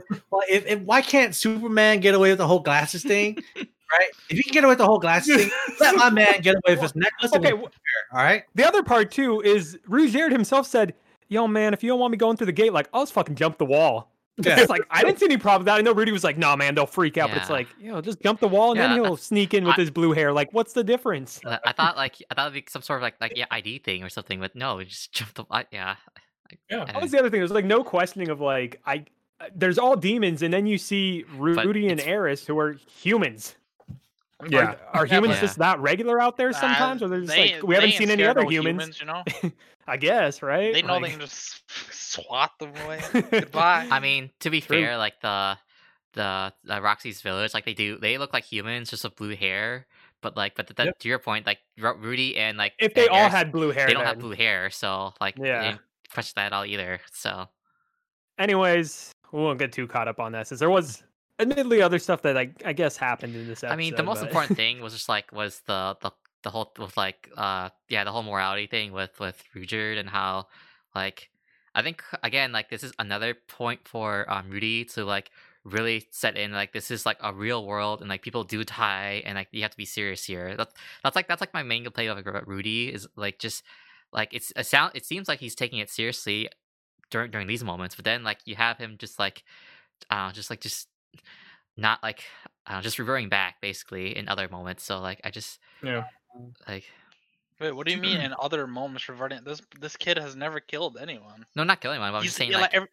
if, 0.49 0.65
if 0.65 0.79
why 0.79 1.01
can't 1.01 1.35
Superman 1.35 1.99
get 1.99 2.15
away 2.15 2.29
with 2.29 2.39
the 2.39 2.47
whole 2.47 2.61
glasses 2.61 3.03
thing? 3.03 3.37
Right? 3.55 4.09
If 4.29 4.37
you 4.37 4.43
can 4.43 4.53
get 4.53 4.63
away 4.63 4.71
with 4.71 4.77
the 4.79 4.85
whole 4.85 4.97
glasses 4.99 5.35
thing, 5.35 5.51
let 5.79 5.95
my 5.95 6.09
man 6.09 6.41
get 6.41 6.55
away 6.55 6.73
with 6.75 6.81
his 6.81 6.95
necklace 6.95 7.31
and 7.33 7.45
Okay, 7.45 7.55
his 7.55 7.59
hair, 7.65 7.69
all 8.13 8.23
right? 8.23 8.43
the 8.55 8.65
other 8.65 8.81
part 8.81 9.11
too 9.11 9.41
is 9.41 9.77
Ruijerd 9.87 10.31
himself 10.31 10.65
said, 10.65 10.95
"Yo, 11.27 11.45
man, 11.47 11.73
if 11.73 11.83
you 11.83 11.89
don't 11.89 11.99
want 11.99 12.11
me 12.11 12.17
going 12.17 12.35
through 12.37 12.47
the 12.47 12.51
gate, 12.53 12.73
like 12.73 12.87
I'll 12.93 13.03
just 13.03 13.13
fucking 13.13 13.35
jump 13.35 13.57
the 13.59 13.65
wall." 13.65 14.09
Yeah. 14.37 14.59
It's 14.59 14.69
like 14.69 14.81
I 14.89 15.03
didn't 15.03 15.19
see 15.19 15.25
any 15.25 15.37
problem 15.37 15.59
with 15.59 15.65
that. 15.67 15.75
I 15.77 15.81
know 15.81 15.93
Rudy 15.93 16.11
was 16.11 16.23
like, 16.23 16.39
"Nah, 16.39 16.55
man, 16.55 16.73
they'll 16.73 16.87
freak 16.87 17.17
out," 17.19 17.29
but 17.29 17.37
it's 17.37 17.51
like, 17.51 17.67
you 17.79 17.91
know, 17.91 18.01
just 18.01 18.19
jump 18.23 18.39
the 18.39 18.47
wall 18.47 18.71
and 18.71 18.79
Yeah, 18.79 18.87
then 18.87 19.03
he'll 19.03 19.15
sneak 19.17 19.53
in 19.53 19.63
with 19.63 19.77
I- 19.77 19.81
his 19.81 19.91
blue 19.91 20.13
hair. 20.13 20.33
Like, 20.33 20.51
what's 20.53 20.73
the 20.73 20.83
difference? 20.83 21.39
I 21.45 21.71
thought 21.73 21.95
like 21.97 22.15
I 22.31 22.33
thought 22.33 22.47
it'd 22.51 22.65
be 22.65 22.71
some 22.71 22.81
sort 22.81 22.97
of 22.97 23.03
like 23.03 23.15
like 23.21 23.33
yeah 23.35 23.45
ID 23.51 23.79
thing 23.79 24.01
or 24.03 24.09
something, 24.09 24.39
but 24.39 24.55
no, 24.55 24.79
it 24.79 24.87
just 24.87 25.11
jumped 25.11 25.35
the 25.35 25.43
I- 25.51 25.65
yeah. 25.71 25.97
I- 26.71 26.75
Yeah. 26.75 26.85
That 26.85 27.01
was 27.01 27.11
the 27.11 27.19
other 27.19 27.29
thing. 27.29 27.39
There's 27.39 27.51
like 27.51 27.65
no 27.65 27.83
questioning 27.83 28.29
of 28.29 28.39
like 28.41 28.79
I. 28.85 29.05
uh, 29.39 29.45
There's 29.55 29.77
all 29.77 29.95
demons, 29.95 30.41
and 30.41 30.53
then 30.53 30.65
you 30.65 30.77
see 30.77 31.25
Rudy 31.35 31.87
and 31.89 31.99
Eris, 32.01 32.45
who 32.47 32.57
are 32.59 32.73
humans. 33.01 33.55
Yeah. 34.49 34.75
Are, 34.93 35.01
are 35.01 35.05
humans 35.05 35.35
but- 35.35 35.41
just 35.41 35.57
that 35.59 35.79
regular 35.79 36.19
out 36.21 36.35
there 36.37 36.51
sometimes, 36.53 37.01
Uh, 37.01 37.05
or 37.05 37.07
they're 37.09 37.21
just 37.21 37.33
they- 37.33 37.53
like 37.55 37.63
we 37.63 37.75
they 37.75 37.81
haven't 37.81 37.97
seen 37.97 38.09
any 38.09 38.23
other 38.23 38.43
no 38.43 38.49
humans? 38.49 38.99
you 38.99 39.05
know. 39.05 39.23
I 39.87 39.97
guess, 39.97 40.41
right? 40.41 40.73
They 40.73 40.81
know 40.81 40.93
Like- 40.93 41.03
they 41.03 41.09
can 41.11 41.19
just 41.19 41.61
swat 41.93 42.51
them 42.59 42.71
away. 42.85 43.01
Goodbye. 43.31 43.87
I 43.91 43.99
mean, 43.99 44.31
to 44.41 44.49
be 44.49 44.61
True. 44.61 44.81
fair, 44.81 44.97
like 44.97 45.19
the 45.21 45.57
the, 46.13 46.53
the 46.63 46.79
Roxy's 46.81 47.21
village, 47.21 47.53
like 47.55 47.65
they 47.65 47.73
do, 47.73 47.97
they 47.97 48.19
look 48.19 48.33
like 48.33 48.43
humans, 48.43 48.91
just 48.91 49.03
with 49.03 49.15
blue 49.15 49.35
hair. 49.35 49.87
But 50.21 50.37
like, 50.37 50.55
but 50.55 50.67
th- 50.67 50.85
Yep. 50.85 50.99
to 50.99 51.07
your 51.09 51.19
point, 51.19 51.45
like 51.47 51.57
Rudy 51.77 52.37
and 52.37 52.57
like 52.57 52.73
if 52.79 52.93
they 52.93 53.01
and 53.07 53.09
all 53.09 53.17
Eris, 53.23 53.33
had 53.33 53.51
blue 53.51 53.71
hair, 53.71 53.87
they 53.87 53.93
don't 53.93 54.05
have 54.05 54.19
blue 54.19 54.35
hair, 54.35 54.69
so 54.69 55.13
like 55.19 55.35
Yeah. 55.37 55.77
They 56.15 56.21
that 56.35 56.47
at 56.47 56.53
all 56.53 56.65
either. 56.65 56.99
So 57.11 57.47
Anyways, 58.39 59.11
we 59.31 59.41
won't 59.41 59.59
get 59.59 59.71
too 59.71 59.87
caught 59.87 60.07
up 60.07 60.19
on 60.19 60.31
that 60.31 60.47
since 60.47 60.59
there 60.59 60.69
was 60.69 61.03
admittedly 61.39 61.81
other 61.81 61.99
stuff 61.99 62.21
that 62.23 62.37
I, 62.37 62.51
I 62.65 62.73
guess 62.73 62.97
happened 62.97 63.35
in 63.35 63.47
this 63.47 63.63
episode. 63.63 63.73
I 63.73 63.77
mean, 63.77 63.95
the 63.95 64.03
most 64.03 64.19
but- 64.19 64.27
important 64.27 64.57
thing 64.63 64.81
was 64.81 64.93
just 64.93 65.09
like 65.09 65.31
was 65.31 65.61
the 65.67 65.95
the 66.01 66.11
the 66.43 66.49
whole 66.49 66.73
with 66.77 66.97
like 66.97 67.29
uh 67.37 67.69
yeah 67.87 68.03
the 68.03 68.11
whole 68.11 68.23
morality 68.23 68.67
thing 68.67 68.91
with 68.91 69.17
with 69.19 69.41
Ruijerd 69.55 69.97
and 69.97 70.09
how 70.09 70.47
like 70.93 71.29
I 71.73 71.81
think 71.81 72.03
again 72.21 72.51
like 72.51 72.69
this 72.69 72.83
is 72.83 72.91
another 72.99 73.33
point 73.47 73.87
for 73.87 74.29
um 74.29 74.49
Rudy 74.49 74.83
to 74.85 75.05
like 75.05 75.31
really 75.63 76.05
set 76.11 76.35
in 76.35 76.51
like 76.51 76.73
this 76.73 76.91
is 76.91 77.05
like 77.05 77.17
a 77.21 77.33
real 77.33 77.65
world 77.65 78.01
and 78.01 78.09
like 78.09 78.21
people 78.21 78.43
do 78.43 78.63
die 78.65 79.21
and 79.25 79.35
like 79.35 79.47
you 79.51 79.61
have 79.61 79.71
to 79.71 79.77
be 79.77 79.85
serious 79.85 80.25
here. 80.25 80.55
That's 80.57 80.73
that's 81.03 81.15
like 81.15 81.27
that's 81.27 81.39
like 81.41 81.53
my 81.53 81.63
main 81.63 81.83
complaint 81.83 82.09
of 82.09 82.25
like, 82.25 82.47
Rudy 82.47 82.93
is 82.93 83.07
like 83.15 83.39
just 83.39 83.63
like 84.13 84.33
it's 84.33 84.53
a 84.55 84.63
sound. 84.63 84.91
It 84.95 85.05
seems 85.05 85.27
like 85.27 85.39
he's 85.39 85.55
taking 85.55 85.79
it 85.79 85.89
seriously 85.89 86.49
during 87.09 87.31
during 87.31 87.47
these 87.47 87.63
moments, 87.63 87.95
but 87.95 88.05
then 88.05 88.23
like 88.23 88.39
you 88.45 88.55
have 88.55 88.77
him 88.77 88.95
just 88.97 89.19
like 89.19 89.43
uh 90.09 90.31
just 90.31 90.49
like 90.49 90.61
just 90.61 90.87
not 91.77 92.01
like 92.03 92.23
uh, 92.67 92.81
just 92.81 92.99
reverting 92.99 93.29
back 93.29 93.55
basically 93.61 94.15
in 94.15 94.27
other 94.29 94.47
moments. 94.47 94.83
So 94.83 94.99
like 94.99 95.19
I 95.23 95.29
just 95.31 95.59
Yeah. 95.83 96.03
like 96.67 96.85
Wait, 97.59 97.71
what 97.71 97.85
do 97.87 97.93
you 97.93 97.99
mean 98.01 98.19
in 98.21 98.33
other 98.39 98.67
moments 98.67 99.07
reverting? 99.09 99.39
This 99.43 99.61
this 99.79 99.95
kid 99.97 100.17
has 100.17 100.35
never 100.35 100.59
killed 100.59 100.97
anyone. 100.99 101.45
no, 101.55 101.63
not 101.63 101.81
killing 101.81 101.95
anyone. 101.97 102.11
But 102.11 102.17
I'm 102.17 102.23
He's 102.23 102.31
just 102.31 102.37
saying 102.37 102.51
yeah, 102.51 102.59
like, 102.59 102.73
every- 102.73 102.89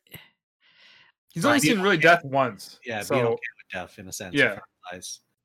He's 1.32 1.44
only 1.44 1.54
Right. 1.56 1.62
seen 1.62 1.80
really 1.80 1.96
death 1.96 2.24
once. 2.24 2.80
Yeah, 2.84 3.02
So 3.02 3.14
being 3.14 3.26
okay 3.26 3.32
with 3.34 3.72
death 3.72 3.98
in 4.00 4.08
a 4.08 4.12
sense. 4.12 4.34
Yeah. 4.34 4.58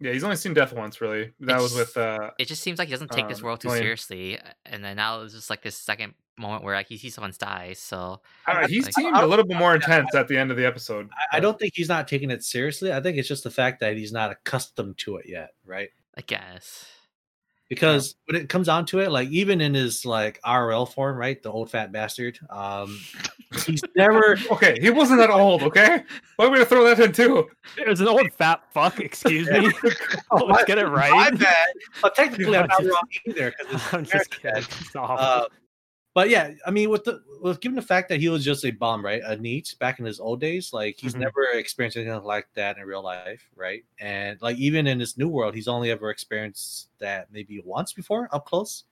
If 0.06 0.07
I 0.07 0.11
realize. 0.11 0.11
yeah, 0.11 0.14
he's 0.14 0.23
only 0.23 0.36
seen 0.36 0.53
death 0.53 0.73
once 0.73 1.02
really. 1.02 1.32
That 1.41 1.61
was 1.61 1.73
with 1.76 1.95
uh 1.98 2.32
it 2.40 2.45
just 2.48 2.61
seems 2.61 2.80
like 2.80 2.88
he 2.88 2.91
doesn't 2.94 3.11
take 3.11 3.27
this 3.27 3.40
Um, 3.40 3.45
world 3.45 3.61
too 3.61 3.68
Julian. 3.69 3.84
seriously. 3.84 4.40
And 4.65 4.84
then 4.84 4.95
now 4.98 5.22
it's 5.22 5.34
just 5.34 5.49
like 5.49 5.61
this 5.61 5.77
second 5.77 6.14
moment 6.38 6.64
where 6.64 6.76
like 6.76 6.88
he 6.88 6.98
sees 6.98 7.14
someone 7.15 7.34
die. 7.38 7.73
So 7.73 8.22
I 8.45 8.53
don't 8.53 8.61
know, 8.64 8.68
he 8.68 8.82
Like- 8.82 8.94
seemed 8.94 9.15
a 9.15 9.26
little 9.26 9.45
bit 9.45 9.57
more 9.57 9.76
intense 9.76 10.14
at 10.15 10.27
the 10.27 10.38
end 10.38 10.52
of 10.52 10.57
the 10.57 10.65
episode. 10.65 11.10
I, 11.32 11.38
I 11.38 11.40
don't 11.40 11.57
think 11.60 11.73
he's 11.76 11.90
not 11.90 12.07
taking 12.07 12.30
it 12.32 12.44
seriously. 12.44 12.91
I 12.94 13.02
think 13.02 13.18
it's 13.18 13.27
just 13.27 13.44
the 13.44 13.52
fact 13.52 13.80
that 13.82 13.95
he's 13.98 14.11
not 14.11 14.32
accustomed 14.32 14.98
to 14.99 15.18
it 15.18 15.26
yet, 15.27 15.49
right? 15.65 15.90
I 16.18 16.22
guess. 16.22 16.86
Because 17.67 18.15
when 18.25 18.39
it 18.39 18.47
comes 18.47 18.67
down 18.67 18.85
to 18.87 18.99
it, 18.99 19.09
like 19.11 19.27
even 19.29 19.59
in 19.59 19.73
his 19.73 20.05
like 20.05 20.39
RL 20.47 20.85
form, 20.85 21.17
right, 21.17 21.41
the 21.41 21.51
old 21.51 21.71
fat 21.71 21.91
bastard, 21.91 22.37
um, 22.51 22.99
he's 23.65 23.81
never. 23.95 24.37
Okay, 24.51 24.77
he 24.79 24.91
wasn't 24.91 25.19
that 25.19 25.31
old. 25.31 25.63
Okay, 25.63 26.03
why 26.35 26.45
are 26.45 26.49
we 26.51 26.57
gonna 26.57 26.65
throw 26.65 26.83
that 26.83 26.99
in 26.99 27.11
too? 27.11 27.49
It's 27.77 28.01
an 28.01 28.07
old 28.07 28.31
fat 28.33 28.61
fuck. 28.71 28.99
Excuse 28.99 29.49
me. 29.49 29.71
Oh, 30.31 30.45
Let's 30.45 30.65
get 30.65 30.77
it 30.77 30.85
right. 30.87 31.11
My 31.11 31.29
right. 31.29 31.39
bad. 31.39 31.67
But 32.03 32.13
technically, 32.15 32.55
I'm 32.57 32.67
not 32.67 32.81
Just- 32.81 32.91
wrong 32.93 33.09
either. 33.25 33.51
'cause 33.51 33.67
it's 33.73 33.93
I'm 33.93 34.05
just 34.05 34.29
kidding. 34.31 34.51
America. 34.51 34.67
It's 34.81 34.95
awful. 34.95 35.17
Uh, 35.17 35.45
but 36.15 36.29
yeah, 36.31 36.53
I 36.65 36.71
mean, 36.71 36.89
with 36.89 37.05
the 37.05 37.23
with 37.41 37.61
given 37.61 37.75
the 37.77 37.83
fact 37.83 38.09
that 38.09 38.21
he 38.21 38.29
was 38.29 38.43
just 38.45 38.65
a 38.65 38.71
bomb, 38.71 39.05
right, 39.05 39.21
a 39.25 39.37
neat 39.37 39.75
back 39.79 39.99
in 39.99 40.05
his 40.05 40.19
old 40.21 40.41
days, 40.41 40.73
like 40.73 40.97
he's 40.97 41.15
Mhm. 41.15 41.19
never 41.19 41.43
experienced 41.53 41.97
anything 41.97 42.23
like 42.23 42.47
that 42.55 42.77
in 42.79 42.85
real 42.85 43.03
life, 43.03 43.49
right? 43.55 43.85
And 43.99 44.41
like 44.41 44.57
even 44.57 44.87
in 44.87 44.97
this 44.99 45.17
new 45.17 45.29
world, 45.29 45.55
he's 45.55 45.67
only 45.69 45.91
ever 45.91 46.09
experienced 46.11 46.89
that 46.99 47.31
maybe 47.31 47.61
once 47.65 47.93
before 47.93 48.29
up 48.33 48.45
close. 48.47 48.85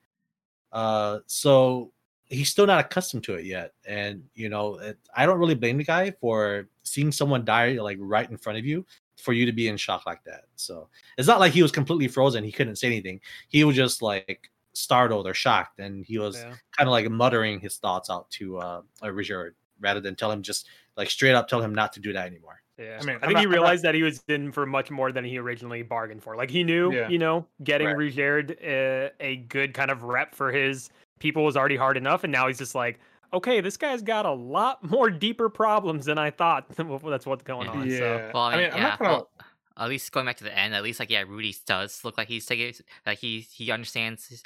Uh, 0.72 1.20
so 1.26 1.92
he's 2.26 2.50
still 2.50 2.66
not 2.66 2.84
accustomed 2.84 3.24
to 3.24 3.34
it 3.34 3.44
yet, 3.46 3.74
and 3.86 4.24
you 4.34 4.48
know, 4.48 4.76
it, 4.78 4.98
I 5.16 5.26
don't 5.26 5.38
really 5.38 5.54
blame 5.54 5.78
the 5.78 5.84
guy 5.84 6.10
for 6.12 6.68
seeing 6.84 7.12
someone 7.12 7.44
die 7.44 7.72
like 7.74 7.98
right 8.00 8.30
in 8.30 8.36
front 8.38 8.58
of 8.58 8.64
you 8.66 8.86
for 9.18 9.32
you 9.32 9.46
to 9.46 9.52
be 9.52 9.68
in 9.68 9.76
shock 9.76 10.06
like 10.06 10.24
that. 10.24 10.46
So 10.56 10.88
it's 11.18 11.28
not 11.28 11.40
like 11.40 11.52
he 11.52 11.62
was 11.62 11.72
completely 11.72 12.08
frozen; 12.08 12.44
he 12.44 12.52
couldn't 12.52 12.76
say 12.76 12.88
anything. 12.88 13.20
He 13.48 13.64
was 13.64 13.76
just 13.76 14.02
like 14.02 14.50
startled 14.74 15.26
or 15.26 15.32
shocked, 15.34 15.78
and 15.78 16.04
he 16.04 16.18
was 16.18 16.36
Yeah. 16.36 16.54
kind 16.76 16.88
of 16.88 16.88
like 16.88 17.08
muttering 17.10 17.60
his 17.60 17.76
thoughts 17.78 18.10
out 18.10 18.28
to 18.32 18.58
uh 18.58 18.82
Richard 19.02 19.54
rather 19.80 20.00
than 20.00 20.14
tell 20.14 20.30
him 20.30 20.42
just 20.42 20.68
like 20.96 21.08
straight 21.10 21.34
up 21.34 21.48
tell 21.48 21.62
him 21.62 21.74
not 21.74 21.92
to 21.94 22.00
do 22.00 22.12
that 22.12 22.26
anymore. 22.26 22.60
Yeah, 22.78 22.98
I 23.00 23.04
mean, 23.04 23.16
I 23.16 23.20
think 23.20 23.22
not- 23.22 23.28
he 23.30 23.36
I'm 23.36 23.42
not- 23.44 23.50
realized 23.50 23.84
that 23.84 23.94
he 23.94 24.02
was 24.02 24.22
in 24.28 24.50
for 24.52 24.66
much 24.66 24.90
more 24.90 25.12
than 25.12 25.24
he 25.24 25.38
originally 25.38 25.82
bargained 25.82 26.22
for. 26.22 26.34
Like 26.36 26.50
he 26.50 26.64
knew, 26.64 26.92
Yeah. 26.92 27.08
you 27.08 27.18
know, 27.18 27.46
getting 27.62 27.86
Right. 27.86 27.96
Ruijerd 27.96 28.50
uh, 28.62 29.10
a 29.20 29.36
good 29.36 29.74
kind 29.74 29.90
of 29.92 30.02
rep 30.02 30.34
for 30.34 30.50
his 30.50 30.90
people 31.20 31.44
was 31.44 31.56
already 31.56 31.76
hard 31.76 31.96
enough, 31.96 32.24
and 32.24 32.32
now 32.32 32.48
he's 32.48 32.58
just 32.58 32.74
like, 32.74 32.98
okay, 33.32 33.60
this 33.60 33.76
guy's 33.76 34.02
got 34.02 34.26
a 34.26 34.32
lot 34.32 34.82
more 34.82 35.08
deeper 35.10 35.48
problems 35.48 36.04
than 36.06 36.18
I 36.18 36.30
thought. 36.30 36.66
That's 36.76 37.26
what's 37.26 37.44
going 37.44 37.68
on. 37.68 37.88
Yeah, 37.88 37.98
So. 37.98 38.30
Well, 38.34 38.42
I 38.42 38.56
mean, 38.56 38.70
I'm 38.72 38.76
yeah. 38.76 38.82
not 38.82 38.98
gonna. 38.98 39.10
well, 39.12 39.30
at 39.76 39.88
least 39.88 40.10
going 40.12 40.26
back 40.26 40.36
to 40.38 40.44
the 40.44 40.56
end, 40.56 40.74
at 40.74 40.82
least 40.82 40.98
like 41.00 41.10
yeah, 41.10 41.22
Rudy 41.26 41.54
does 41.66 42.04
look 42.04 42.16
like 42.18 42.28
he's 42.28 42.46
taking 42.46 42.74
like 43.06 43.18
he 43.18 43.40
he 43.40 43.70
understands 43.72 44.26
his, 44.28 44.42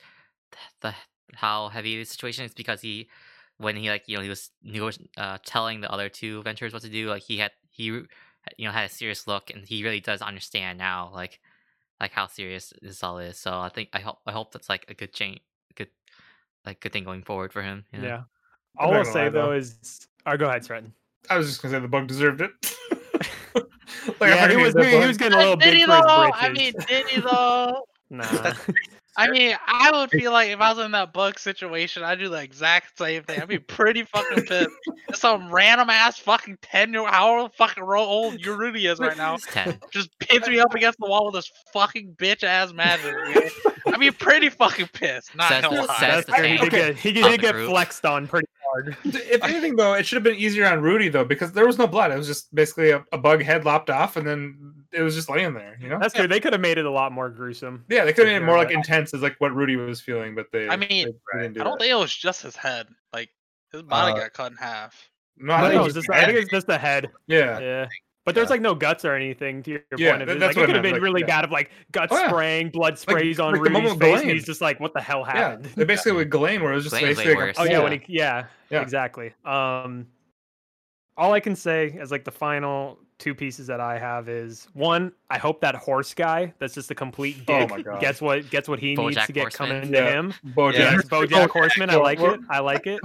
the 0.81 0.95
how 1.35 1.69
heavy 1.69 1.99
the 1.99 2.05
situation 2.05 2.45
is 2.45 2.55
because 2.55 2.81
he 2.81 3.09
when 3.59 3.77
he 3.77 3.91
like 3.91 4.05
you 4.07 4.17
know 4.17 4.23
he 4.63 4.81
was 4.81 4.99
uh, 5.17 5.39
telling 5.45 5.81
the 5.81 5.91
other 5.91 6.09
two 6.09 6.43
ventures 6.43 6.73
what 6.73 6.83
to 6.83 6.89
do 6.89 7.09
like 7.09 7.23
he 7.23 7.39
had 7.39 7.51
he 7.71 7.85
you 7.85 8.07
know 8.61 8.71
had 8.71 8.87
a 8.87 8.93
serious 8.93 9.27
look 9.27 9.51
and 9.51 9.67
he 9.67 9.85
really 9.85 10.01
does 10.01 10.23
understand 10.23 10.79
now 10.79 11.11
like 11.15 11.41
like 12.01 12.13
how 12.13 12.27
serious 12.27 12.73
this 12.81 13.03
all 13.03 13.19
is. 13.19 13.39
So 13.39 13.59
I 13.59 13.69
think 13.69 13.91
I 13.93 14.01
hope 14.01 14.19
I 14.27 14.33
hope 14.33 14.53
that's 14.53 14.69
like 14.69 14.85
a 14.89 14.95
good 14.95 15.13
change, 15.13 15.41
good 15.75 15.89
like 16.65 16.81
good 16.81 16.93
thing 16.93 17.05
going 17.05 17.23
forward 17.23 17.53
for 17.53 17.63
him. 17.63 17.85
you 17.93 18.01
know? 18.01 18.09
Yeah. 18.09 18.23
All 18.79 18.95
I'll 18.95 19.05
say 19.05 19.25
lie, 19.25 19.29
though 19.31 19.47
though. 19.47 19.53
is, 19.53 20.07
or 20.27 20.37
go 20.37 20.49
ahead, 20.49 20.65
Stratton. 20.65 20.93
I 21.31 21.37
was 21.37 21.49
just 21.49 21.61
gonna 21.61 21.75
say 21.75 21.81
the 21.81 21.89
bug 21.89 22.07
deserved 22.07 22.41
it. 22.41 22.51
like, 23.55 23.65
yeah, 24.35 24.49
he 24.49 24.57
was, 24.57 24.75
that 24.75 24.87
he, 24.87 25.01
he 25.01 25.07
was 25.07 25.17
getting 25.17 25.35
a 25.35 25.39
little 25.39 25.57
did 25.57 25.73
big 25.73 25.79
he 25.79 25.85
for 25.85 25.97
his 25.97 26.05
though? 26.07 26.31
britches. 26.31 26.41
I 26.41 26.49
mean, 26.51 26.73
did 26.87 27.07
he 27.09 27.21
though? 27.21 27.85
nah. 28.11 28.55
I 29.19 29.29
mean, 29.31 29.57
I 29.67 29.91
would 29.93 30.11
feel 30.11 30.31
like 30.33 30.51
if 30.51 30.61
I 30.61 30.73
was 30.73 30.85
in 30.85 30.93
that 30.93 31.13
bug 31.13 31.39
situation, 31.41 32.05
I'd 32.05 32.21
do 32.21 32.29
the 32.29 32.41
exact 32.41 32.97
same 32.97 33.25
thing. 33.25 33.41
I'd 33.43 33.49
be 33.49 33.59
pretty 33.59 34.05
fucking 34.05 34.45
pissed. 34.45 34.71
Some 35.15 35.51
random 35.53 35.91
ass 35.91 36.19
fucking 36.19 36.59
ten 36.63 36.93
year 36.93 37.05
how 37.07 37.49
fucking 37.57 37.83
old 37.83 38.41
your 38.41 38.57
Rudy 38.57 38.87
is 38.87 39.01
right 39.01 39.17
now. 39.17 39.37
Just 39.91 40.17
pins 40.21 40.49
me 40.49 40.61
up 40.61 40.73
against 40.75 40.99
the 41.01 41.07
wall 41.09 41.27
with 41.27 41.35
this 41.35 41.51
fucking 41.73 42.15
bitch 42.17 42.45
ass 42.45 42.73
magic. 42.73 43.13
okay? 43.29 43.51
I'd 43.89 43.99
be 43.99 44.11
pretty 44.13 44.51
fucking 44.51 44.89
pissed. 44.93 45.35
Not 45.35 45.49
Says- 45.49 45.63
gonna 45.65 45.83
lie. 45.83 45.97
says 45.99 46.25
That's 46.27 46.41
the. 46.41 46.49
He 46.49 46.57
same. 46.59 46.69
did 46.69 46.71
get, 46.71 46.97
he 46.97 47.13
did 47.13 47.41
get 47.41 47.55
flexed 47.57 48.05
on 48.07 48.29
pretty 48.29 48.47
hard. 48.73 48.97
if 49.05 49.43
anything, 49.45 49.77
though, 49.77 49.95
it 49.95 50.07
should 50.07 50.17
have 50.17 50.23
been 50.25 50.37
easier 50.37 50.67
on 50.67 50.81
Rudy 50.83 51.09
though 51.09 51.25
because 51.25 51.53
there 51.53 51.67
was 51.67 51.79
no 51.79 51.87
blood. 51.87 52.11
It 52.13 52.17
was 52.17 52.27
just 52.27 52.55
basically 52.55 52.91
a, 52.91 53.05
a 53.13 53.19
bug 53.19 53.43
head 53.43 53.65
lopped 53.65 53.91
off, 53.91 54.17
and 54.17 54.27
then 54.27 54.75
it 54.93 55.03
was 55.03 55.15
just 55.15 55.29
laying 55.31 55.55
there. 55.55 55.77
You 55.81 55.89
know. 55.89 55.99
That's 55.99 56.15
true. 56.15 56.27
They 56.29 56.41
could 56.41 56.53
have 56.53 56.61
made 56.63 56.79
it 56.79 56.85
a 56.87 56.91
lot 56.91 57.13
more 57.13 57.29
gruesome. 57.31 57.85
yeah, 57.89 58.05
they 58.05 58.13
could 58.13 58.27
have 58.27 58.35
made 58.41 58.43
it 58.45 58.47
more 58.47 58.57
like 58.57 58.71
intense 58.71 59.13
as 59.15 59.23
like 59.23 59.37
what 59.39 59.55
Rudy 59.55 59.77
was 59.77 60.01
feeling, 60.01 60.35
but 60.35 60.47
they. 60.53 60.69
I 60.69 60.77
mean, 60.77 60.89
they, 60.89 61.05
they 61.35 61.43
didn't 61.43 61.55
do 61.55 61.61
I 61.61 61.65
don't 61.65 61.79
that. 61.79 61.85
think 61.85 61.93
it 61.93 61.99
was 61.99 62.15
just 62.15 62.43
his 62.43 62.57
head. 62.57 62.87
Like 63.13 63.31
his 63.73 63.83
body 63.83 64.13
Uh, 64.13 64.17
got 64.25 64.33
cut 64.33 64.53
in 64.53 64.59
half. 64.59 65.09
No, 65.37 65.55
I 65.55 65.59
I, 65.59 65.69
think 65.69 65.81
it 65.81 65.85
was 65.85 65.95
just, 65.95 66.11
I 66.11 66.25
think 66.25 66.39
it's 66.39 66.51
just 66.51 66.67
the 66.67 66.79
head. 66.79 67.09
yeah. 67.29 67.59
Yeah. 67.61 67.87
But 68.29 68.35
there's 68.35 68.49
Yeah. 68.49 68.51
like 68.53 68.61
no 68.61 68.75
guts 68.75 69.07
or 69.07 69.15
anything 69.15 69.63
to 69.63 69.71
your 69.71 69.81
Yeah, 69.97 70.11
point 70.11 70.23
of 70.23 70.29
that- 70.29 70.37
it. 70.37 70.41
that's 70.41 70.57
Like 70.57 70.57
what 70.57 70.61
I 70.61 70.65
it 70.65 70.67
could 70.67 70.75
have 70.77 70.83
been 70.83 70.93
like, 70.93 71.03
really 71.03 71.21
yeah. 71.23 71.27
bad 71.27 71.45
of 71.47 71.51
like 71.51 71.71
guts 71.93 72.13
Oh, 72.13 72.19
yeah. 72.19 72.29
spraying, 72.29 72.69
blood 72.69 72.99
sprays 72.99 73.41
on 73.41 73.53
like 73.55 73.63
the 73.63 73.71
Rudy's 73.71 73.95
face, 73.95 74.21
and 74.21 74.31
he's 74.31 74.45
just 74.45 74.61
like, 74.61 74.79
"What 74.81 74.93
the 74.93 75.01
hell 75.01 75.25
Yeah, 75.27 75.33
happened?" 75.33 75.65
they 75.77 75.85
basically 75.85 76.13
with 76.13 76.29
Ghislaine, 76.31 76.63
where 76.63 76.73
it 76.73 76.75
was 76.77 76.85
just 76.85 76.95
Ghislaine 76.97 77.17
basically 77.17 77.35
like 77.47 77.59
Oh 77.59 77.65
yeah, 77.65 77.75
pole. 77.77 77.85
when 77.85 77.93
he 78.01 78.03
yeah, 78.09 78.45
Yeah. 78.71 78.83
exactly. 78.83 79.33
Um 79.47 80.07
all 81.17 81.33
I 81.33 81.41
can 81.41 81.57
say 81.57 81.87
is 81.87 82.11
like 82.13 82.25
the 82.25 82.31
final 82.31 82.99
two 83.19 83.35
pieces 83.35 83.67
that 83.67 83.81
I 83.81 83.99
have 83.99 84.29
is 84.29 84.69
one, 84.75 85.11
I 85.31 85.39
hope 85.39 85.61
that 85.63 85.75
horse 85.75 86.15
guy 86.15 86.53
that's 86.61 86.75
just 86.75 86.91
a 86.93 86.95
complete 86.95 87.39
Oh 87.49 87.61
dick 87.61 87.71
my 87.71 87.83
God. 87.83 88.01
gets 88.01 88.21
what 88.23 88.49
gets 88.51 88.69
what 88.69 88.79
he 88.79 88.95
needs 88.95 89.25
to 89.27 89.33
get 89.33 89.41
Horseman. 89.53 89.69
coming 89.81 89.93
to 89.93 90.03
him. 90.13 90.35
Bojack. 90.55 90.75
Yes, 90.75 91.05
Bojack 91.09 91.49
Horseman. 91.51 91.91
I 91.91 91.97
like 91.97 92.21
it. 92.21 92.41
I 92.49 92.59
like 92.61 92.87
it. 92.87 93.01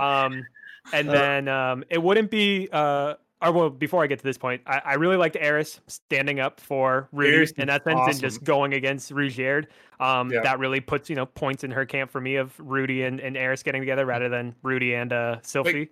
Um, 0.00 0.44
and 0.92 1.08
Uh, 1.08 1.12
then 1.12 1.48
um, 1.48 1.84
it 1.90 2.02
wouldn't 2.02 2.30
be. 2.30 2.68
Uh, 2.72 3.14
or 3.42 3.52
well, 3.52 3.70
before 3.70 4.02
I 4.02 4.06
get 4.06 4.18
to 4.18 4.24
this 4.24 4.38
point, 4.38 4.62
I, 4.66 4.80
I 4.84 4.94
really 4.94 5.16
liked 5.16 5.36
Eris 5.38 5.80
standing 5.86 6.40
up 6.40 6.58
for 6.60 7.08
Rudy 7.12 7.52
in 7.58 7.66
that 7.68 7.84
sense 7.84 8.00
and 8.08 8.20
just 8.20 8.42
going 8.44 8.74
against 8.74 9.12
Ruijerd. 9.12 9.66
Um, 10.00 10.30
Yeah. 10.30 10.40
That 10.42 10.58
really 10.58 10.80
puts 10.80 11.10
you 11.10 11.16
know 11.16 11.26
points 11.26 11.62
in 11.64 11.70
her 11.70 11.84
camp 11.84 12.10
for 12.10 12.20
me 12.20 12.36
of 12.36 12.54
Rudy 12.58 13.02
and, 13.02 13.20
and 13.20 13.36
Eris 13.36 13.62
getting 13.62 13.82
together 13.82 14.06
rather 14.06 14.28
than 14.28 14.54
Rudy 14.62 14.94
and 14.94 15.12
uh, 15.12 15.36
Sylphie. 15.42 15.88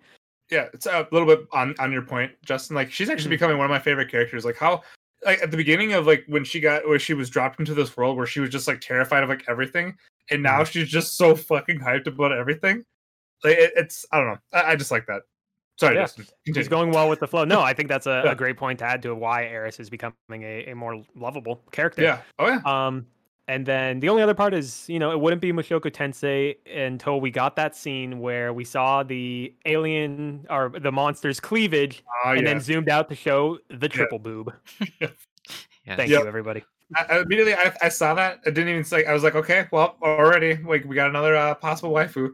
yeah, 0.51 0.66
it's 0.75 0.87
a 0.87 1.07
little 1.12 1.27
bit 1.29 1.47
on 1.53 1.75
on 1.79 1.93
your 1.93 2.03
point, 2.03 2.33
Justin. 2.45 2.77
Like 2.77 2.91
she's 2.91 3.11
actually 3.11 3.29
Mhm. 3.29 3.41
becoming 3.41 3.59
one 3.59 3.65
of 3.66 3.71
my 3.71 3.79
favorite 3.79 4.11
characters. 4.11 4.45
Like 4.45 4.57
how, 4.57 4.83
like 5.25 5.43
at 5.43 5.51
the 5.51 5.57
beginning 5.57 5.93
of 5.95 6.07
like 6.07 6.25
when 6.29 6.45
she 6.45 6.61
got 6.61 6.87
where 6.87 6.98
she 6.98 7.14
was 7.14 7.31
dropped 7.31 7.59
into 7.61 7.74
this 7.74 7.97
world 7.97 8.16
where 8.16 8.27
she 8.27 8.40
was 8.40 8.51
just 8.51 8.69
like 8.69 8.81
terrified 8.81 9.23
of 9.23 9.29
like 9.29 9.45
everything, 9.48 9.97
and 10.31 10.43
now 10.43 10.64
she's 10.64 10.89
just 10.89 11.16
so 11.16 11.35
fucking 11.35 11.79
hyped 11.79 12.06
about 12.06 12.32
everything. 12.32 12.85
Like 13.43 13.56
it, 13.59 13.73
it's 13.77 14.05
I 14.13 14.19
don't 14.19 14.29
know. 14.29 14.39
I, 14.53 14.73
I 14.73 14.77
just 14.77 14.90
like 14.90 15.06
that. 15.06 15.23
Sorry, 15.77 15.96
Yeah, 15.96 16.03
Justin. 16.03 16.27
He's 16.44 16.69
going 16.69 16.90
well 16.93 17.09
with 17.09 17.20
the 17.20 17.27
flow. 17.27 17.44
No, 17.44 17.61
I 17.61 17.72
think 17.74 17.88
that's 17.88 18.06
a, 18.06 18.22
Yeah. 18.24 18.32
a 18.32 18.35
great 18.35 18.56
point 18.56 18.78
to 18.80 18.85
add 18.85 19.03
to 19.03 19.14
why 19.14 19.44
Eris 19.46 19.80
is 19.80 19.90
becoming 19.90 20.14
a, 20.30 20.66
a 20.70 20.74
more 20.74 21.03
lovable 21.16 21.62
character. 21.72 22.03
Yeah. 22.03 22.20
Oh 22.38 22.46
yeah. 22.46 22.61
Um, 22.64 23.06
and 23.46 23.66
then 23.66 24.01
the 24.01 24.09
only 24.09 24.22
other 24.22 24.32
part 24.35 24.54
is, 24.54 24.88
you 24.88 24.98
know, 24.98 25.11
it 25.11 25.20
wouldn't 25.20 25.43
be 25.43 25.53
Mushoku 25.53 25.90
Tensei 25.90 26.56
until 26.74 27.20
we 27.20 27.30
got 27.30 27.56
that 27.56 27.77
scene 27.77 28.20
where 28.20 28.54
we 28.54 28.64
saw 28.64 29.03
the 29.03 29.53
alien 29.66 30.46
or 30.48 30.72
the 30.80 30.90
monster's 30.90 31.40
cleavage 31.40 32.03
Oh 32.24 32.30
and 32.30 32.40
yeah. 32.43 32.53
then 32.54 32.61
zoomed 32.61 32.88
out 32.88 33.09
to 33.11 33.14
show 33.14 33.59
the 33.69 33.88
triple 33.88 34.19
boob. 34.19 34.53
Yeah. 35.86 35.96
Thank 35.96 36.11
Yep. 36.11 36.22
you, 36.22 36.27
everybody. 36.28 36.64
I, 36.96 37.04
I 37.16 37.19
immediately 37.20 37.53
I, 37.53 37.70
I 37.82 37.88
saw 37.90 38.14
that. 38.14 38.38
I 38.46 38.51
didn't 38.51 38.69
even 38.70 38.85
say. 38.85 39.04
I 39.04 39.12
was 39.12 39.22
like, 39.22 39.35
okay, 39.35 39.66
well, 39.70 39.96
already 40.03 40.56
like 40.56 40.85
we 40.86 40.94
got 40.96 41.11
another 41.11 41.36
uh, 41.36 41.54
possible 41.54 41.93
waifu, 41.93 42.30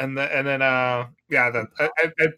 and 0.00 0.16
then 0.16 0.28
and 0.32 0.46
then 0.46 0.62
uh 0.62 1.06
yeah, 1.30 1.50
then 1.50 1.66
I 1.78 1.88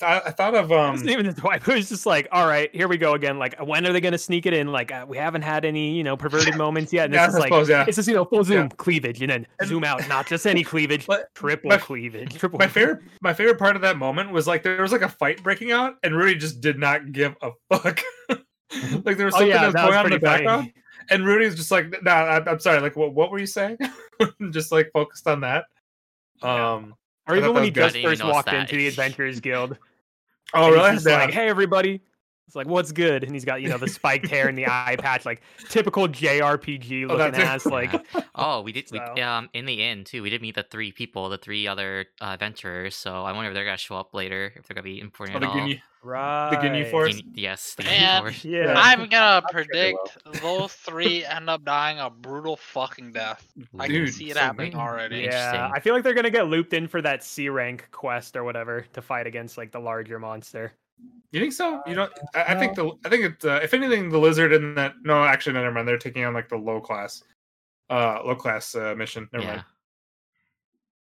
I, 0.03 0.23
I, 0.27 0.31
thought- 0.33 0.55
of 0.55 0.73
um 0.73 0.97
even 1.09 1.27
his 1.27 1.41
wife. 1.43 1.67
Was 1.69 1.89
just 1.89 2.07
like, 2.07 2.27
all 2.33 2.47
right, 2.47 2.75
here 2.75 2.89
we 2.89 2.97
go 2.97 3.15
again. 3.15 3.39
Like, 3.39 3.57
when 3.61 3.87
are 3.87 3.93
they 3.93 4.01
going 4.01 4.13
to 4.13 4.19
sneak 4.19 4.47
it 4.47 4.53
in? 4.53 4.73
Like, 4.73 4.91
uh, 4.91 5.07
we 5.09 5.17
haven't 5.17 5.43
had 5.43 5.65
any, 5.65 5.93
you 5.95 6.03
know, 6.03 6.17
perverted 6.17 6.57
moments 6.59 6.93
yet. 6.93 7.05
And 7.05 7.15
yeah, 7.15 7.27
it's 7.27 7.35
I 7.35 7.39
just 7.39 7.41
like, 7.41 7.49
suppose 7.49 7.69
yeah. 7.69 7.85
it's 7.87 7.97
just, 7.97 8.09
you 8.09 8.15
know, 8.15 8.25
full 8.25 8.43
zoom 8.43 8.63
Yeah. 8.63 8.69
cleavage 8.79 9.21
and 9.23 9.31
then 9.31 9.47
And- 9.61 9.69
zoom 9.69 9.85
out. 9.85 10.07
Not 10.09 10.27
just 10.27 10.47
any 10.47 10.65
cleavage, 10.65 11.07
But 11.09 11.33
triple 11.35 11.69
my- 11.71 11.77
cleavage. 11.77 12.37
Triple 12.37 12.59
my 12.59 12.67
favorite 12.67 13.01
my 13.21 13.33
favorite 13.33 13.59
part 13.59 13.77
of 13.77 13.83
that 13.83 13.97
moment 13.97 14.33
was 14.33 14.47
like 14.47 14.63
there 14.65 14.83
was 14.83 14.93
like 14.93 15.03
a 15.03 15.09
fight 15.09 15.43
breaking 15.43 15.71
out 15.73 15.95
and 16.03 16.17
Rudy 16.17 16.35
just 16.37 16.61
did 16.61 16.79
not 16.79 17.13
give 17.13 17.37
a 17.43 17.51
fuck. 17.71 18.01
like 18.29 19.17
there 19.17 19.27
was 19.27 19.35
Oh, 19.35 19.39
something 19.39 19.49
yeah, 19.49 19.61
that 19.61 19.67
was 19.67 19.75
going 19.75 19.87
was 19.89 19.97
on 19.97 20.07
in 20.07 20.13
the 20.13 20.21
funny. 20.21 20.45
background, 20.45 20.73
and 21.11 21.27
Rudy's 21.27 21.57
just 21.57 21.71
like, 21.73 21.93
"Nah, 22.05 22.13
I'm, 22.13 22.49
I'm 22.49 22.61
sorry. 22.61 22.81
Like, 22.81 22.95
what? 22.97 23.15
What 23.15 23.31
were 23.33 23.39
you 23.41 23.47
saying?" 23.47 23.79
just 24.51 24.71
like 24.71 24.91
focused 24.93 25.27
on 25.27 25.41
that. 25.41 25.65
Um. 26.43 26.95
Or 27.31 27.36
even 27.36 27.55
when 27.55 27.62
he 27.65 27.70
was 27.70 27.75
good. 27.75 27.84
I 27.84 27.89
just 27.91 28.05
first 28.05 28.25
walked 28.25 28.47
that. 28.47 28.60
into 28.62 28.76
the 28.76 28.89
Adventurers 28.89 29.41
Guild. 29.41 29.76
Oh, 30.52 30.65
and 30.67 30.75
he's 30.75 30.83
really? 30.83 30.94
just 30.94 31.07
Yeah. 31.07 31.17
like, 31.18 31.31
hey, 31.34 31.49
everybody, 31.49 32.00
It's 32.51 32.57
like, 32.57 32.67
what's 32.67 32.91
good? 32.91 33.23
And 33.23 33.33
he's 33.33 33.45
got, 33.45 33.62
you 33.62 33.69
know, 33.69 33.79
the 33.79 33.87
spiked 33.87 34.27
hair 34.27 34.49
and 34.49 34.59
the 34.59 34.67
eye 34.67 34.97
patch, 34.99 35.25
like 35.25 35.41
typical 35.69 36.09
JRPG 36.09 37.05
Oh, 37.05 37.15
looking 37.15 37.31
that's 37.33 37.39
it. 37.39 37.45
ass. 37.45 37.67
Like, 37.67 38.05
Oh, 38.35 38.62
we 38.62 38.73
did. 38.73 38.91
We, 38.91 38.99
um, 38.99 39.49
in 39.53 39.67
the 39.67 39.81
end 39.85 40.07
too, 40.07 40.20
we 40.25 40.31
did 40.31 40.43
meet 40.43 40.57
the 40.57 40.65
three 40.65 40.91
people, 40.91 41.29
the 41.29 41.39
three 41.39 41.69
other 41.69 42.07
uh, 42.20 42.25
adventurers. 42.35 42.97
So 42.97 43.23
I 43.23 43.31
wonder 43.31 43.51
if 43.51 43.55
they're 43.55 43.65
gonna 43.65 43.77
show 43.77 43.95
up 43.95 44.15
later, 44.15 44.53
if 44.57 44.67
they're 44.67 44.75
gonna 44.75 44.83
be 44.83 44.99
important 45.01 45.37
Oh, 45.45 45.47
at 45.47 45.53
the 45.55 45.61
all. 45.61 45.69
Ginyu, 45.69 45.81
right. 46.03 46.51
the 46.51 46.57
Ginyu 46.57 46.91
Force. 46.91 47.17
Guinea- 47.20 47.33
yes, 47.37 47.75
the 47.77 47.85
Man, 47.85 48.01
Ginyu 48.01 48.20
Force. 48.25 48.45
Yeah. 48.45 48.75
I'm 48.77 49.09
gonna 49.09 49.43
predict 49.49 50.19
those 50.43 50.73
three 50.73 51.25
end 51.25 51.49
up 51.49 51.65
dying 51.65 52.01
a 52.01 52.11
brutal 52.11 52.57
fucking 52.57 53.12
death. 53.12 53.47
I 53.79 53.87
can 53.87 54.11
see 54.11 54.31
it 54.31 54.35
so 54.35 54.41
happening 54.41 54.73
good. 54.73 54.81
already. 54.81 55.19
Yeah. 55.20 55.53
Yeah, 55.55 55.70
I 55.73 55.79
feel 55.79 55.95
like 55.95 56.03
they're 56.03 56.15
gonna 56.15 56.31
get 56.31 56.49
looped 56.49 56.73
in 56.73 56.89
for 56.89 57.01
that 57.03 57.23
C 57.23 57.49
rank 57.49 57.87
quest 57.93 58.35
or 58.37 58.43
whatever 58.43 58.87
to 58.95 59.01
fight 59.03 59.29
against 59.29 59.57
like 59.57 59.70
the 59.70 59.79
larger 59.81 60.19
monster. 60.19 60.73
You 61.33 61.41
think 61.41 61.52
so? 61.52 61.81
You 61.86 61.94
don't? 61.94 62.12
I, 62.34 62.55
I 62.55 62.59
think 62.59 62.75
the 62.75 62.91
I 63.05 63.09
think 63.09 63.25
it's 63.25 63.44
Uh, 63.44 63.60
if 63.62 63.73
anything, 63.73 64.09
the 64.09 64.18
lizard 64.18 64.52
in 64.52 64.75
that. 64.75 64.94
No, 65.02 65.23
actually, 65.25 65.52
no, 65.52 65.62
never 65.62 65.75
mind. 65.75 65.86
They're 65.86 65.99
taking 65.99 66.25
on 66.25 66.34
like 66.34 66.49
the 66.49 66.57
low 66.57 66.81
class, 66.81 67.23
uh, 67.89 68.20
low 68.25 68.34
class 68.34 68.75
uh, 68.75 68.94
mission. 68.97 69.28
Never 69.33 69.44
Yeah. 69.44 69.50
mind. 69.52 69.65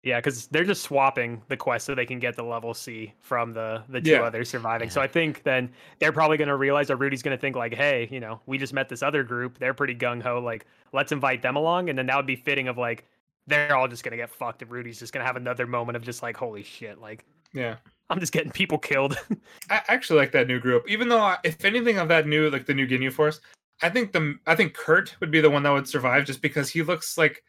Yeah, 0.02 0.18
because 0.20 0.46
they're 0.46 0.64
just 0.64 0.82
swapping 0.84 1.42
the 1.48 1.56
quest 1.56 1.84
so 1.84 1.94
they 1.94 2.06
can 2.06 2.20
get 2.20 2.36
the 2.36 2.44
level 2.44 2.72
C 2.74 3.12
from 3.20 3.52
the 3.52 3.82
the 3.88 4.00
two 4.00 4.12
Yeah. 4.12 4.22
others 4.22 4.48
surviving. 4.48 4.88
So 4.88 5.00
I 5.00 5.08
think 5.08 5.42
then 5.42 5.68
they're 5.98 6.12
probably 6.12 6.36
gonna 6.36 6.56
realize 6.56 6.90
or 6.90 6.96
Rudy's 6.96 7.22
gonna 7.22 7.36
think 7.36 7.56
like, 7.56 7.74
hey, 7.74 8.08
you 8.10 8.20
know, 8.20 8.40
we 8.46 8.56
just 8.56 8.72
met 8.72 8.88
this 8.88 9.02
other 9.02 9.24
group. 9.24 9.58
They're 9.58 9.74
pretty 9.74 9.96
gung 9.96 10.22
ho. 10.22 10.38
Like, 10.38 10.64
let's 10.92 11.10
invite 11.12 11.42
them 11.42 11.56
along, 11.56 11.88
and 11.90 11.98
then 11.98 12.06
that 12.06 12.16
would 12.16 12.26
be 12.26 12.36
fitting 12.36 12.68
of 12.68 12.78
like 12.78 13.04
they're 13.48 13.76
all 13.76 13.88
just 13.88 14.04
gonna 14.04 14.16
get 14.16 14.30
fucked, 14.30 14.62
and 14.62 14.70
Rudy's 14.70 14.98
just 14.98 15.12
gonna 15.12 15.26
have 15.26 15.36
another 15.36 15.66
moment 15.66 15.96
of 15.96 16.02
just 16.02 16.22
like, 16.22 16.36
holy 16.36 16.62
shit, 16.62 17.00
like 17.00 17.24
Yeah, 17.52 17.76
I'm 18.08 18.20
just 18.20 18.32
getting 18.32 18.52
people 18.52 18.78
killed. 18.78 19.18
I 19.70 19.82
actually 19.88 20.18
like 20.20 20.32
that 20.32 20.46
new 20.46 20.60
group. 20.60 20.84
Even 20.88 21.08
though, 21.08 21.20
I, 21.20 21.38
if 21.44 21.64
anything 21.64 21.98
of 21.98 22.08
that 22.08 22.26
new, 22.26 22.48
like 22.50 22.66
the 22.66 22.74
new 22.74 22.86
Ginyu 22.86 23.12
Force, 23.12 23.40
I 23.82 23.88
think 23.90 24.12
the 24.12 24.36
I 24.46 24.54
think 24.54 24.74
Kurt 24.74 25.16
would 25.20 25.30
be 25.30 25.40
the 25.40 25.50
one 25.50 25.62
that 25.64 25.70
would 25.70 25.88
survive, 25.88 26.24
just 26.24 26.40
because 26.42 26.68
he 26.70 26.82
looks 26.82 27.18
like 27.18 27.42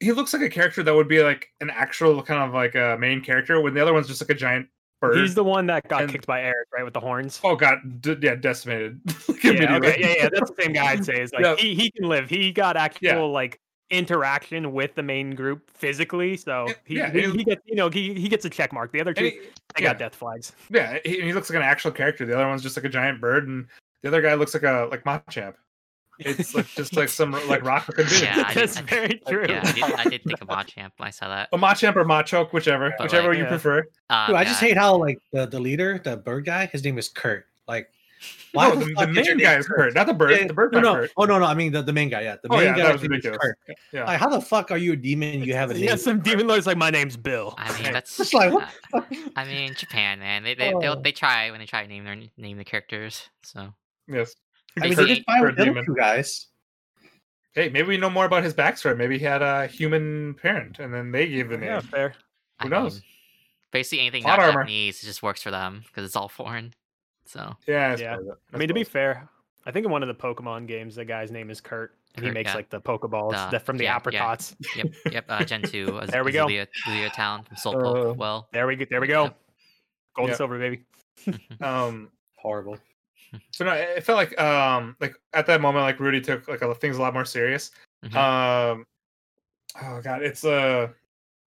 he 0.00 0.12
looks 0.12 0.32
like 0.32 0.42
a 0.42 0.48
character 0.50 0.82
that 0.82 0.94
would 0.94 1.08
be 1.08 1.22
like 1.22 1.48
an 1.60 1.70
actual 1.70 2.22
kind 2.22 2.42
of 2.42 2.52
like 2.54 2.74
a 2.74 2.96
main 3.00 3.22
character, 3.22 3.60
when 3.60 3.72
the 3.74 3.80
other 3.80 3.92
one's 3.94 4.08
just 4.08 4.20
like 4.20 4.30
a 4.30 4.34
giant 4.34 4.66
bird. 5.00 5.16
He's 5.16 5.34
the 5.34 5.44
one 5.44 5.66
that 5.66 5.88
got 5.88 6.02
And- 6.02 6.12
kicked 6.12 6.26
by 6.26 6.42
Eris, 6.42 6.66
right, 6.74 6.84
with 6.84 6.92
the 6.94 7.00
horns. 7.00 7.40
oh 7.42 7.56
god, 7.56 7.78
d- 8.02 8.16
yeah, 8.20 8.34
decimated. 8.34 9.00
like, 9.28 9.42
yeah, 9.44 9.76
okay, 9.76 9.96
yeah, 9.98 10.14
yeah, 10.24 10.28
that's 10.32 10.50
the 10.50 10.62
same 10.62 10.72
guy 10.74 10.90
I'd 10.92 11.04
say. 11.04 11.20
Is 11.22 11.32
like 11.32 11.42
Yeah. 11.44 11.56
he, 11.56 11.74
he 11.74 11.90
can 11.92 12.08
live. 12.08 12.28
He 12.28 12.52
got 12.52 12.76
actual 12.76 13.06
Yeah. 13.08 13.16
like 13.22 13.58
interaction 13.92 14.72
with 14.72 14.94
the 14.94 15.02
main 15.02 15.34
group 15.34 15.70
physically, 15.70 16.36
so 16.36 16.66
he, 16.84 16.96
yeah, 16.96 17.10
he, 17.12 17.24
and- 17.24 17.34
he 17.34 17.44
gets 17.44 17.62
you 17.66 17.76
know 17.76 17.88
he, 17.90 18.14
he 18.14 18.28
gets 18.28 18.44
a 18.44 18.50
check 18.50 18.72
mark. 18.72 18.90
The 18.92 19.00
other 19.00 19.14
two 19.14 19.24
he- 19.24 19.30
they 19.76 19.82
yeah. 19.82 19.90
got 19.90 19.98
death 19.98 20.14
flags. 20.14 20.52
Yeah, 20.70 20.98
he, 21.04 21.20
he 21.20 21.32
looks 21.32 21.48
like 21.48 21.56
an 21.56 21.62
actual 21.62 21.92
character. 21.92 22.26
The 22.26 22.34
other 22.34 22.48
one's 22.48 22.62
just 22.62 22.76
like 22.76 22.84
a 22.84 22.88
giant 22.88 23.20
bird, 23.20 23.46
and 23.46 23.66
the 24.02 24.08
other 24.08 24.20
guy 24.22 24.34
looks 24.34 24.54
like 24.54 24.64
a 24.64 24.88
like 24.90 25.04
Machamp. 25.04 25.54
It's 26.18 26.54
like 26.54 26.66
just 26.76 26.96
like 26.96 27.08
some 27.08 27.32
like 27.48 27.62
rock 27.64 27.88
looking 27.88 28.06
dude. 28.06 28.22
Yeah, 28.22 28.44
I 28.46 28.54
that's 28.54 28.76
I 28.76 28.80
did- 28.80 28.90
very 28.90 29.22
true. 29.28 29.46
Yeah, 29.48 29.62
I 29.64 29.72
did, 29.72 29.84
I 29.84 30.04
did 30.04 30.24
think 30.24 30.40
of 30.42 30.48
Machamp 30.56 30.90
when 30.96 31.06
I 31.06 31.10
saw 31.10 31.28
that. 31.28 31.48
A 31.52 31.58
Machamp 31.58 31.96
or 31.96 32.04
Machoke, 32.04 32.52
whichever, 32.52 32.92
But, 32.98 33.04
whichever 33.04 33.28
like, 33.28 33.38
you 33.38 33.44
yeah. 33.44 33.48
prefer. 33.48 33.78
Um, 34.10 34.26
Dude, 34.28 34.36
I 34.36 34.42
yeah, 34.42 34.44
just 34.44 34.60
hate 34.60 34.76
how 34.76 34.96
like 34.96 35.18
the, 35.32 35.46
the 35.46 35.60
leader, 35.60 36.00
the 36.02 36.16
bird 36.16 36.44
guy, 36.44 36.66
his 36.66 36.84
name 36.84 36.98
is 36.98 37.08
Kurt. 37.08 37.46
Like, 37.66 37.88
Why 38.52 38.68
why 38.68 38.74
no, 38.74 38.80
the, 38.80 38.84
the, 38.84 38.94
the 39.06 39.06
main 39.12 39.24
name 39.24 39.38
guy 39.38 39.56
is 39.56 39.66
Kurt, 39.66 39.94
not 39.94 40.06
the 40.06 40.14
bird. 40.14 40.30
Yeah, 40.32 40.46
the 40.46 40.52
bird 40.54 40.72
no, 40.72 40.80
not 40.80 40.92
no. 40.94 41.00
Kurt. 41.00 41.10
Oh 41.16 41.24
no, 41.24 41.38
no. 41.38 41.46
I 41.46 41.54
mean 41.54 41.72
the, 41.72 41.82
the 41.82 41.92
main 41.92 42.08
guy. 42.10 42.20
Yeah, 42.22 42.36
the 42.42 42.48
Oh, 42.52 42.56
main 42.56 42.66
yeah, 42.66 42.76
guy. 42.76 42.92
was 42.92 43.02
is 43.02 43.08
ridiculous. 43.08 43.38
Kurt. 43.40 43.58
Yeah. 43.92 44.04
Like, 44.04 44.20
how 44.20 44.28
the 44.28 44.40
fuck 44.40 44.70
are 44.70 44.76
you 44.78 44.92
a 44.92 44.96
demon? 44.96 45.42
You 45.42 45.54
have 45.54 45.70
a 45.70 45.74
name. 45.74 45.84
yeah, 45.84 45.96
some 45.96 46.20
demon 46.20 46.46
lord's 46.46 46.66
like 46.66 46.76
my 46.76 46.90
name's 46.90 47.16
Bill. 47.16 47.54
I 47.58 47.72
mean, 47.82 47.92
that's 47.92 48.18
It's 48.20 48.34
like, 48.34 48.52
what 48.52 48.68
uh. 48.92 49.00
I 49.36 49.44
mean, 49.44 49.74
Japan, 49.74 50.18
man. 50.18 50.42
They 50.42 50.54
they 50.54 50.72
Oh. 50.74 50.80
they'll, 50.80 51.00
they 51.00 51.12
try 51.12 51.50
when 51.50 51.60
they 51.60 51.66
try 51.66 51.82
to 51.82 51.88
name 51.88 52.04
their 52.04 52.16
name 52.36 52.56
the 52.58 52.64
characters. 52.64 53.28
So 53.42 53.72
Yes. 54.08 54.34
I 54.78 54.86
mean, 54.86 54.90
They 54.90 54.94
they 54.96 55.02
say 55.08 55.14
just 55.16 55.26
fine 55.26 55.42
with 55.42 55.56
the 55.56 55.82
two 55.86 55.94
guys. 55.96 56.46
Hey, 57.54 57.68
maybe 57.68 57.88
we 57.88 57.96
know 57.98 58.08
more 58.10 58.24
about 58.24 58.42
his 58.44 58.54
backstory. 58.54 58.96
Maybe 58.96 59.18
he 59.18 59.24
had 59.26 59.42
a 59.42 59.66
human 59.66 60.34
parent, 60.40 60.78
and 60.78 60.92
then 60.92 61.12
they 61.12 61.28
gave 61.28 61.50
the 61.50 61.58
name. 61.58 61.68
Yeah, 61.68 61.80
fair. 61.80 62.14
I 62.58 62.64
Who 62.64 62.70
knows? 62.70 62.94
mean, 62.94 63.02
basically, 63.72 64.00
anything 64.00 64.22
Plot 64.22 64.38
not 64.38 64.46
armor. 64.46 64.60
Japanese 64.62 65.02
it 65.02 65.06
just 65.06 65.22
works 65.22 65.42
for 65.42 65.50
them 65.50 65.84
because 65.86 66.06
it's 66.06 66.16
all 66.16 66.28
foreign. 66.30 66.72
So 67.24 67.54
Yeah, 67.66 67.96
Yeah. 67.96 68.16
suppose. 68.18 68.36
I 68.52 68.56
mean, 68.56 68.68
to 68.68 68.74
be 68.74 68.84
fair, 68.84 69.28
I 69.64 69.70
think 69.70 69.86
in 69.86 69.92
one 69.92 70.02
of 70.02 70.08
the 70.08 70.14
Pokemon 70.14 70.66
games, 70.66 70.96
the 70.96 71.04
guy's 71.04 71.30
name 71.30 71.50
is 71.50 71.60
Kurt, 71.60 71.94
and 72.16 72.24
he 72.24 72.30
makes 72.32 72.50
yeah. 72.50 72.56
like 72.56 72.68
the 72.70 72.80
Pokeballs 72.80 73.30
The- 73.32 73.48
that 73.52 73.62
from 73.66 73.78
the 73.78 73.84
yeah, 73.84 73.90
yeah. 73.90 73.96
apricots. 73.96 74.56
yep, 74.76 74.86
yep. 75.10 75.24
Uh, 75.28 75.44
Gen 75.44 75.62
two. 75.62 75.98
uh, 76.02 76.06
There 76.06 76.24
we 76.24 76.32
go. 76.32 76.40
Azalea, 76.40 76.66
Azalea 76.86 77.10
Town 77.10 77.44
from 77.44 77.56
Slowpoke. 77.56 78.10
Uh, 78.10 78.14
well, 78.14 78.48
There 78.52 78.66
we 78.66 78.76
go. 78.76 78.84
There 78.90 79.00
we 79.00 79.06
go. 79.06 79.24
Yep. 79.24 79.36
Gold 80.14 80.26
Yeah. 80.28 80.32
and 80.32 80.36
silver, 80.36 80.58
baby. 80.58 80.82
um, 81.60 82.10
Horrible. 82.36 82.76
so 83.52 83.64
no, 83.64 83.72
it 83.72 84.02
felt 84.04 84.16
like 84.16 84.38
um, 84.40 84.96
like 85.00 85.14
at 85.32 85.46
that 85.46 85.60
moment, 85.60 85.84
like 85.84 86.00
Rudy 86.00 86.20
took 86.20 86.48
like 86.48 86.60
a, 86.62 86.74
things 86.74 86.96
a 86.98 87.00
lot 87.00 87.14
more 87.14 87.24
serious. 87.24 87.70
mhm. 88.04 88.14
Um, 88.16 88.84
oh 89.82 90.00
god, 90.02 90.22
it's 90.22 90.44
uh 90.44 90.88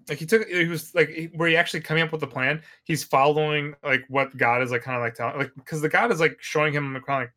like 0.08 0.18
he 0.18 0.26
took 0.26 0.48
he 0.48 0.66
was 0.66 0.94
like 0.94 1.10
he- 1.10 1.32
where 1.36 1.50
he 1.50 1.56
actually 1.56 1.82
coming 1.82 2.04
up 2.04 2.12
with 2.12 2.22
the 2.22 2.28
plan. 2.28 2.62
He's 2.84 3.04
following 3.04 3.76
like 3.84 4.06
what 4.08 4.36
God 4.38 4.62
is 4.62 4.72
like 4.72 4.84
kind 4.84 4.98
of 4.98 5.04
like 5.04 5.16
telling 5.16 5.38
like 5.38 5.52
because 5.56 5.82
the 5.82 5.90
God 5.90 6.12
is 6.12 6.20
like 6.20 6.38
showing 6.40 6.74
him 6.74 6.94
kind 7.06 7.24
of 7.24 7.28
like 7.28 7.32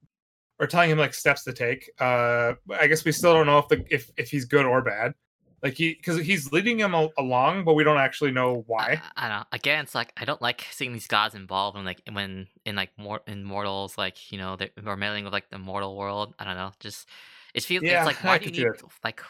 or 0.60 0.66
telling 0.66 0.90
him 0.90 0.98
like 0.98 1.14
steps 1.14 1.44
to 1.44 1.52
take. 1.52 1.90
Uh, 2.00 2.54
I 2.78 2.86
guess 2.86 3.04
we 3.04 3.12
still 3.12 3.32
don't 3.32 3.46
know 3.46 3.58
if 3.58 3.68
the 3.68 3.84
if 3.90 4.10
if 4.16 4.30
he's 4.30 4.44
good 4.44 4.66
or 4.66 4.82
bad. 4.82 5.14
Like 5.62 5.74
he 5.74 5.94
because 5.94 6.18
he's 6.20 6.52
leading 6.52 6.78
him 6.78 6.94
al- 6.94 7.12
along, 7.18 7.64
but 7.64 7.74
we 7.74 7.82
don't 7.82 7.98
actually 7.98 8.30
know 8.30 8.62
why. 8.66 9.00
I, 9.16 9.26
I 9.26 9.28
don't 9.28 9.38
know. 9.38 9.44
Again, 9.52 9.82
it's 9.82 9.94
like 9.94 10.12
I 10.16 10.24
don't 10.24 10.40
like 10.40 10.66
seeing 10.70 10.92
these 10.92 11.08
gods 11.08 11.34
involved 11.34 11.76
in 11.76 11.84
like 11.84 12.00
when 12.12 12.46
in 12.64 12.76
like 12.76 12.90
more 12.96 13.22
in 13.26 13.42
mortals 13.42 13.98
like 13.98 14.30
you 14.30 14.38
know 14.38 14.56
they 14.56 14.70
are 14.86 14.96
mailing 14.96 15.24
with 15.24 15.32
like 15.32 15.50
the 15.50 15.58
mortal 15.58 15.96
world. 15.96 16.34
I 16.38 16.44
don't 16.44 16.56
know. 16.56 16.72
Just 16.78 17.08
it 17.54 17.64
feels 17.64 17.82
Yeah, 17.82 17.98
it's 17.98 18.06
like 18.06 18.24
I 18.24 18.28
why 18.28 18.38
do 18.38 18.46
you 18.46 18.52
need 18.52 18.68
like 19.02 19.20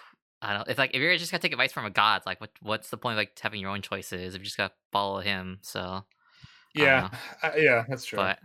I 0.40 0.52
don't 0.52 0.66
know. 0.66 0.70
If 0.72 0.78
like 0.78 0.90
if 0.94 1.00
you're 1.00 1.16
just 1.16 1.30
gonna 1.32 1.40
take 1.42 1.52
advice 1.52 1.72
from 1.72 1.84
a 1.84 1.90
god, 1.90 2.18
it's 2.18 2.26
like 2.26 2.40
what 2.40 2.50
what's 2.62 2.90
the 2.90 2.96
point 2.96 3.14
of 3.14 3.18
like 3.18 3.38
having 3.38 3.60
your 3.60 3.70
own 3.70 3.82
choices 3.82 4.34
if 4.34 4.40
you 4.40 4.44
just 4.44 4.56
gotta 4.56 4.74
follow 4.92 5.20
him? 5.20 5.58
So 5.62 6.04
Yeah, 6.74 7.10
uh, 7.42 7.52
yeah, 7.56 7.84
that's 7.88 8.04
true. 8.04 8.18
but 8.18 8.38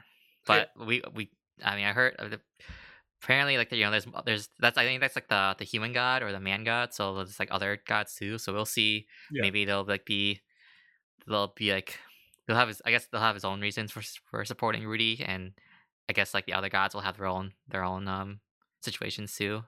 but 0.45 0.69
we 0.79 1.01
we 1.13 1.31
I 1.63 1.75
mean 1.75 1.85
I 1.85 1.93
heard 1.93 2.41
apparently 3.21 3.57
like 3.57 3.71
you 3.71 3.83
know 3.83 3.91
there's 3.91 4.07
there's 4.25 4.49
that's 4.59 4.77
I 4.77 4.85
think 4.85 5.01
that's 5.01 5.15
like 5.15 5.29
the 5.29 5.55
the 5.57 5.65
human 5.65 5.93
god 5.93 6.23
or 6.23 6.31
the 6.31 6.39
man 6.39 6.63
god 6.63 6.93
so 6.93 7.15
there's 7.15 7.39
like 7.39 7.49
other 7.51 7.81
gods 7.87 8.15
too 8.15 8.37
so 8.37 8.53
we'll 8.53 8.65
see 8.65 9.07
Yeah. 9.29 9.43
maybe 9.43 9.65
they'll 9.65 9.85
like 9.85 10.05
be 10.05 10.41
they'll 11.27 11.53
be 11.55 11.71
like 11.73 11.99
they'll 12.47 12.57
have 12.57 12.67
his 12.67 12.81
I 12.85 12.91
guess 12.91 13.07
they'll 13.07 13.21
have 13.21 13.35
his 13.35 13.45
own 13.45 13.61
reasons 13.61 13.91
for 13.91 14.01
for 14.29 14.45
supporting 14.45 14.85
Rudy 14.85 15.23
and 15.25 15.53
I 16.09 16.13
guess 16.13 16.33
like 16.33 16.45
the 16.45 16.53
other 16.53 16.69
gods 16.69 16.93
will 16.93 17.01
have 17.01 17.17
their 17.17 17.27
own 17.27 17.53
their 17.67 17.83
own 17.83 18.07
um 18.07 18.41
situations 18.81 19.35
too 19.35 19.63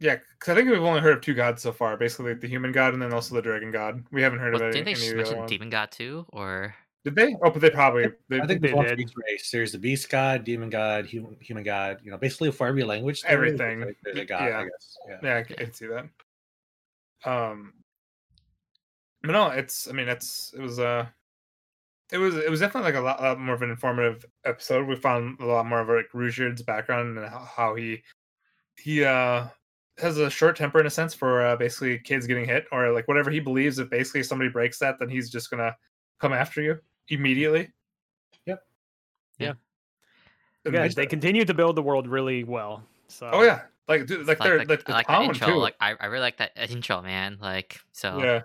yeah, 0.00 0.16
because 0.38 0.52
I 0.52 0.54
think 0.54 0.70
we've 0.70 0.82
only 0.82 1.00
heard 1.00 1.16
of 1.16 1.20
two 1.22 1.34
gods 1.34 1.62
so 1.62 1.72
far. 1.72 1.96
Basically, 1.96 2.34
the 2.34 2.46
human 2.48 2.72
god 2.72 2.92
and 2.94 3.02
then 3.02 3.12
also 3.12 3.34
the 3.34 3.42
dragon 3.42 3.70
god. 3.70 4.04
We 4.12 4.22
haven't 4.22 4.38
heard 4.38 4.52
well, 4.54 4.62
of 4.62 4.68
any, 4.74 4.84
didn't 4.84 4.84
they 4.86 4.90
any 4.92 5.00
just 5.00 5.06
of 5.10 5.10
the 5.10 5.16
mention 5.16 5.38
ones. 5.38 5.50
demon 5.50 5.70
god 5.70 5.90
too 5.90 6.26
or 6.30 6.74
Did 7.04 7.14
they? 7.14 7.34
Oh, 7.42 7.50
but 7.50 7.60
they 7.60 7.70
probably. 7.70 8.06
They, 8.28 8.40
I 8.40 8.46
think 8.46 8.60
they 8.60 8.68
there's 8.68 8.76
one 8.76 8.86
did. 8.86 9.10
race. 9.30 9.50
There's 9.50 9.72
the 9.72 9.78
beast 9.78 10.08
god, 10.10 10.44
demon 10.44 10.68
god, 10.70 11.06
human, 11.06 11.36
human 11.40 11.64
god. 11.64 11.98
You 12.04 12.10
know, 12.10 12.18
basically 12.18 12.50
for 12.52 12.66
every 12.66 12.84
language, 12.84 13.22
there 13.22 13.44
is, 13.44 13.54
Everything. 13.54 13.80
There's, 13.80 13.96
there's 14.04 14.16
a 14.16 14.20
Y- 14.20 14.24
god. 14.26 14.42
yeah. 14.48 14.58
I 14.58 14.62
guess. 14.64 14.96
Yeah. 15.08 15.18
Yeah, 15.22 15.36
I 15.36 15.42
c- 15.44 15.54
I 15.58 15.64
can 15.64 15.72
see 15.72 15.86
that. 15.86 16.04
Um, 17.24 17.72
but 19.22 19.32
no, 19.32 19.48
it's. 19.48 19.88
I 19.88 19.92
mean, 19.92 20.08
it's. 20.08 20.52
It 20.56 20.60
was. 20.60 20.78
Uh, 20.78 21.06
it 22.12 22.18
was. 22.18 22.36
It 22.36 22.50
was 22.50 22.60
definitely 22.60 22.92
like 22.92 23.00
a 23.00 23.04
lot, 23.04 23.20
lot 23.22 23.40
more 23.40 23.54
of 23.54 23.62
an 23.62 23.70
informative 23.70 24.24
episode. 24.44 24.86
We 24.86 24.96
found 24.96 25.40
a 25.40 25.46
lot 25.46 25.66
more 25.66 25.80
of 25.80 25.88
like 25.88 26.10
Ruijerd's 26.14 26.62
background 26.62 27.18
and 27.18 27.28
how, 27.28 27.38
how 27.56 27.74
he 27.74 28.02
he 28.76 29.04
uh 29.04 29.46
has 30.00 30.18
a 30.18 30.30
short 30.30 30.56
temper 30.56 30.80
in 30.80 30.86
a 30.86 30.90
sense 30.90 31.14
for 31.14 31.44
uh, 31.44 31.56
basically 31.56 31.98
kids 31.98 32.26
getting 32.26 32.44
hit 32.44 32.66
or 32.72 32.92
like 32.92 33.08
whatever 33.08 33.30
he 33.30 33.40
believes. 33.40 33.78
If 33.78 33.90
basically 33.90 34.22
somebody 34.22 34.50
breaks 34.50 34.78
that, 34.78 34.98
then 34.98 35.08
he's 35.08 35.30
just 35.30 35.50
gonna 35.50 35.76
come 36.20 36.32
after 36.32 36.60
you 36.62 36.78
immediately. 37.08 37.70
Yep. 38.46 38.62
Yeah. 39.38 39.48
And 40.64 40.74
Again, 40.74 40.86
just- 40.86 40.96
they 40.96 41.06
continue 41.06 41.44
to 41.44 41.54
build 41.54 41.76
the 41.76 41.82
world 41.82 42.06
really 42.06 42.44
well. 42.44 42.82
So 43.08 43.30
Oh 43.32 43.42
yeah, 43.42 43.62
like 43.88 44.06
dude, 44.06 44.26
like, 44.26 44.38
they're 44.38 44.64
like, 44.64 44.68
the 44.68 44.82
I 44.86 44.92
like 44.92 45.06
town 45.06 45.24
intro 45.24 45.48
too. 45.48 45.54
like 45.56 45.74
I, 45.80 45.94
I 45.98 46.06
really 46.06 46.20
like 46.22 46.36
that 46.36 46.52
intro 46.70 47.00
man 47.02 47.38
like 47.40 47.80
so 47.92 48.18
yeah 48.22 48.42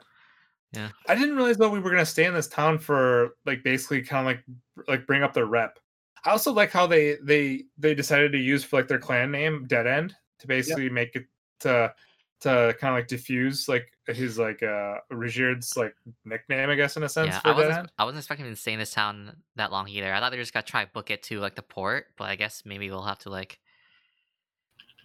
yeah. 0.72 0.90
i 1.08 1.14
didn't 1.16 1.36
realize 1.36 1.58
that 1.58 1.70
we 1.70 1.80
were 1.80 1.90
gonna 1.92 2.06
stay 2.06 2.26
in 2.26 2.34
this 2.34 2.48
town 2.48 2.80
for 2.80 3.36
like 3.46 3.62
basically 3.64 4.02
kind 4.02 4.26
of 4.28 4.34
like 4.34 4.44
like 4.88 5.06
bring 5.06 5.22
up 5.22 5.34
their 5.34 5.46
rep 5.46 5.78
i 6.26 6.32
also 6.32 6.52
like 6.52 6.72
how 6.72 6.88
they 6.88 7.18
they 7.22 7.64
they 7.78 7.94
decided 7.94 8.32
to 8.32 8.38
use 8.38 8.64
for 8.64 8.78
like 8.78 8.88
their 8.88 9.00
clan 9.00 9.30
name 9.32 9.66
dead 9.68 9.86
end 9.86 10.16
to 10.40 10.48
basically 10.48 10.90
make 10.90 11.16
it 11.16 11.26
to 11.64 11.94
to 12.42 12.76
kind 12.80 12.94
of 12.94 12.98
like 13.00 13.08
diffuse 13.08 13.68
like 13.68 13.92
his 14.08 14.38
like 14.38 14.62
uh 14.64 14.96
Ruijerd's 15.12 15.78
like 15.78 15.96
nickname 16.26 16.70
i 16.70 16.76
guess 16.76 16.98
in 16.98 17.04
a 17.04 17.10
sense 17.10 17.36
Yeah, 17.36 17.40
for 17.40 17.50
I 17.50 17.56
wasn't. 17.56 17.78
end 17.78 17.92
I 17.98 18.04
wasn't 18.04 18.20
expecting 18.20 18.46
to 18.48 18.56
stay 18.56 18.74
in 18.74 18.80
this 18.80 18.92
town 18.92 19.38
that 19.56 19.72
long 19.72 19.88
either. 19.88 20.14
I 20.14 20.20
thought 20.20 20.32
they 20.32 20.38
were 20.38 20.44
just 20.44 20.54
gonna 20.54 20.64
try 20.64 20.86
book 20.86 21.10
it 21.10 21.24
to 21.24 21.40
like 21.40 21.56
the 21.56 21.62
port, 21.62 22.08
but 22.18 22.26
I 22.26 22.36
guess 22.36 22.64
maybe 22.66 22.90
we'll 22.90 23.04
have 23.04 23.20
to 23.20 23.30
like, 23.30 23.60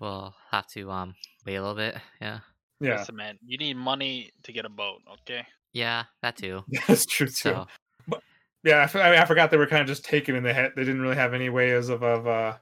we'll 0.01 0.35
have 0.51 0.67
to 0.69 0.91
um 0.91 1.15
wait 1.47 1.55
a 1.55 1.61
little 1.61 1.77
bit. 1.77 1.97
Yeah, 2.21 2.41
yeah 2.81 2.99
Listen, 2.99 3.17
man, 3.17 3.39
you 3.47 3.57
need 3.57 3.77
money 3.77 4.33
to 4.43 4.53
get 4.53 4.65
a 4.65 4.69
boat, 4.69 5.01
okay? 5.13 5.47
yeah, 5.73 6.05
that 6.23 6.37
too. 6.37 6.65
that's 6.89 7.07
true 7.07 7.29
too 7.29 7.33
So 7.33 7.67
yeah, 8.65 8.79
I, 8.79 8.83
f- 8.83 8.97
I, 8.97 9.11
mean, 9.11 9.21
I 9.21 9.25
forgot 9.25 9.51
they 9.51 9.57
were 9.57 9.67
kind 9.67 9.83
of 9.83 9.87
just 9.87 10.05
taken 10.05 10.35
in 10.35 10.43
the 10.43 10.53
head. 10.53 10.73
They 10.75 10.85
didn't 10.85 11.01
really 11.01 11.17
have 11.17 11.35
any 11.35 11.49
ways 11.49 11.89
of 11.89 12.03
of 12.03 12.27
uh, 12.27 12.57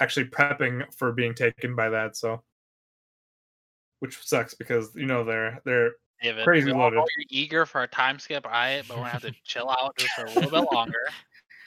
actually 0.00 0.26
prepping 0.26 0.92
for 0.94 1.12
being 1.12 1.34
taken 1.34 1.76
by 1.76 1.88
that. 1.90 2.16
So, 2.16 2.42
which 4.00 4.22
sucks 4.24 4.54
because 4.54 4.94
you 4.94 5.06
know 5.06 5.24
they're 5.24 5.60
they're 5.64 5.92
David, 6.22 6.44
Crazy 6.44 6.72
loaded. 6.72 6.96
you're 6.96 7.26
eager 7.28 7.66
for 7.66 7.82
a 7.82 7.86
time 7.86 8.18
skip, 8.18 8.46
all 8.46 8.52
right? 8.52 8.82
But 8.88 8.96
we're 8.96 9.02
gonna 9.02 9.10
have 9.10 9.22
to 9.22 9.34
chill 9.44 9.68
out 9.68 9.96
just 9.98 10.14
for 10.14 10.24
a 10.24 10.30
little 10.30 10.50
bit 10.50 10.72
longer. 10.72 11.00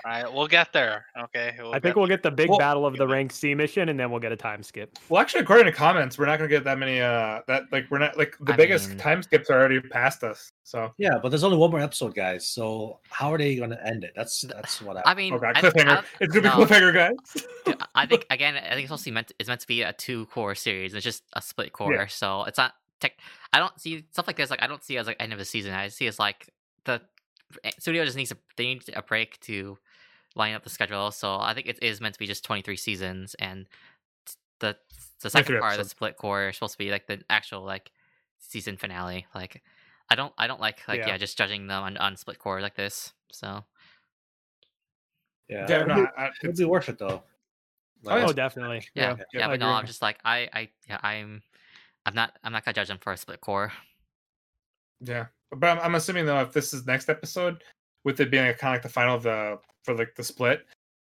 All 0.06 0.12
right, 0.12 0.34
we'll 0.34 0.48
get 0.48 0.72
there. 0.72 1.06
Okay. 1.26 1.56
We'll 1.60 1.74
I 1.74 1.80
think 1.80 1.96
we'll 1.98 2.08
get 2.08 2.24
the 2.24 2.32
big 2.32 2.50
Well- 2.50 2.58
battle 2.58 2.86
of 2.86 2.96
the 2.98 3.06
rank 3.08 3.32
C 3.34 3.54
mission, 3.54 3.90
and 3.90 4.00
then 4.00 4.10
we'll 4.12 4.20
get 4.22 4.32
a 4.32 4.38
time 4.38 4.64
skip. 4.64 4.98
well, 5.10 5.22
actually, 5.22 5.42
according 5.42 5.66
to 5.66 5.72
comments, 5.72 6.18
we're 6.18 6.26
not 6.26 6.38
gonna 6.38 6.48
get 6.50 6.64
that 6.64 6.78
many. 6.78 7.02
Uh, 7.02 7.42
that 7.48 7.64
like 7.72 7.86
we're 7.92 7.98
not 7.98 8.18
like 8.18 8.36
the 8.40 8.54
I 8.54 8.56
biggest 8.56 8.90
mean- 8.90 8.98
time 8.98 9.22
skips 9.24 9.50
are 9.50 9.60
already 9.60 9.80
past 9.82 10.24
us. 10.24 10.52
So 10.64 10.94
Yeah, 10.98 11.18
but 11.22 11.30
there's 11.30 11.44
only 11.44 11.58
one 11.58 11.72
more 11.72 11.80
episode, 11.82 12.14
guys. 12.16 12.48
So 12.48 13.00
how 13.10 13.34
are 13.34 13.38
they 13.38 13.56
going 13.56 13.72
to 13.72 13.88
end 13.88 14.04
it? 14.04 14.14
That's 14.16 14.42
that's 14.42 14.82
what 14.82 14.98
I. 14.98 15.02
I 15.06 15.14
mean, 15.16 15.34
oh 15.34 15.40
god, 15.40 15.58
I- 15.58 15.62
cliffhanger! 15.62 15.98
I- 15.98 16.04
it's 16.22 16.34
gonna 16.34 16.44
be 16.44 16.64
cliffhanger, 16.66 16.94
guys. 16.94 17.76
I 17.96 18.06
think 18.06 18.26
again, 18.30 18.56
I 18.56 18.70
think 18.70 18.84
it's 18.84 18.92
also 18.92 19.12
meant 19.12 19.32
it's 19.40 19.50
meant 19.50 19.62
to 19.62 19.68
be 19.68 19.82
a 19.82 19.94
two 19.94 20.28
core 20.28 20.56
series. 20.56 20.94
It's 20.94 21.04
just 21.04 21.24
a 21.34 21.42
split 21.42 21.74
core, 21.74 22.08
so 22.08 22.44
it's 22.46 22.58
not 22.58 22.74
tech. 23.00 23.14
I 23.52 23.60
don't 23.60 23.78
see 23.80 24.06
stuff 24.12 24.28
like 24.28 24.38
this. 24.38 24.50
Like 24.50 24.62
I 24.62 24.68
don't 24.68 24.84
see 24.84 24.96
it 24.96 25.00
as 25.00 25.08
like 25.08 25.18
end 25.20 25.34
of 25.34 25.40
the 25.40 25.46
season. 25.46 25.74
I 25.74 25.88
see 25.90 26.06
it 26.06 26.10
as 26.10 26.20
like 26.20 26.50
the 26.86 27.02
Eh, 27.64 27.72
studio 27.80 28.06
just 28.06 28.18
needs 28.18 28.32
a 28.32 28.38
they 28.58 28.66
need 28.66 28.84
a 28.96 29.02
break 29.02 29.40
to 29.42 29.78
line 30.36 30.54
up 30.54 30.64
the 30.64 30.70
schedule. 30.70 31.12
So 31.12 31.40
I 31.40 31.54
think 31.54 31.68
it 31.68 31.82
is 31.82 32.02
meant 32.02 32.14
to 32.14 32.20
be 32.20 32.28
just 32.28 32.44
twenty 32.44 32.62
three 32.62 32.78
seasons, 32.78 33.36
and 33.40 33.66
the 34.60 34.78
the 35.22 35.30
second 35.30 35.54
23 35.54 35.60
part 35.60 35.80
of 35.80 35.86
the 35.86 35.90
split 35.90 36.18
core 36.18 36.50
is 36.50 36.56
supposed 36.56 36.74
to 36.74 36.78
be 36.78 36.92
like 36.92 37.08
the 37.08 37.22
actual 37.30 37.64
like 37.64 37.92
season 38.40 38.78
finale. 38.78 39.26
Like 39.36 39.62
I 40.10 40.16
don't 40.16 40.34
I 40.38 40.48
don't 40.48 40.62
like 40.62 40.88
like 40.88 41.00
Yeah. 41.00 41.10
yeah, 41.10 41.18
just 41.18 41.38
judging 41.38 41.68
them 41.68 41.84
on, 41.84 41.98
on 41.98 42.18
split 42.18 42.40
core 42.40 42.62
like 42.62 42.76
this. 42.76 43.14
So 43.32 43.64
yeah, 45.50 45.66
Yeah, 45.68 45.82
it'll, 45.82 45.88
no, 45.88 45.96
be, 45.96 46.02
I, 46.18 46.26
it'll 46.28 46.50
it's, 46.52 46.60
be 46.60 46.66
worth 46.66 46.90
it 46.90 47.00
though. 47.00 47.24
Oh. 48.06 48.28
Oh, 48.28 48.32
definitely. 48.32 48.88
yeah, 48.94 49.18
yeah, 49.18 49.24
yeah, 49.34 49.46
I 49.48 49.50
but 49.50 49.60
no. 49.60 49.68
I'm 49.68 49.86
just 49.86 50.02
like 50.02 50.20
I, 50.24 50.48
I, 50.54 50.70
yeah, 50.88 51.00
I'm, 51.04 51.42
I'm 52.06 52.16
not, 52.16 52.38
I'm 52.44 52.54
not 52.54 52.64
gonna 52.64 52.74
judge 52.74 52.88
them 52.88 52.98
for 52.98 53.12
a 53.12 53.18
split 53.18 53.42
core. 53.42 53.74
yeah. 55.02 55.26
But 55.52 55.68
I'm, 55.78 55.80
I'm 55.80 55.96
assuming 55.96 56.26
though, 56.26 56.40
if 56.42 56.52
this 56.54 56.74
is 56.74 56.86
next 56.86 57.10
episode, 57.10 57.64
with 58.04 58.20
it 58.20 58.32
being 58.32 58.46
like, 58.48 58.58
kind 58.60 58.74
of 58.74 58.76
like 58.76 58.84
the 58.84 58.90
final 58.90 59.16
of 59.16 59.24
the 59.24 59.60
for 59.84 59.94
like 59.96 60.16
the 60.16 60.24
split, 60.24 60.66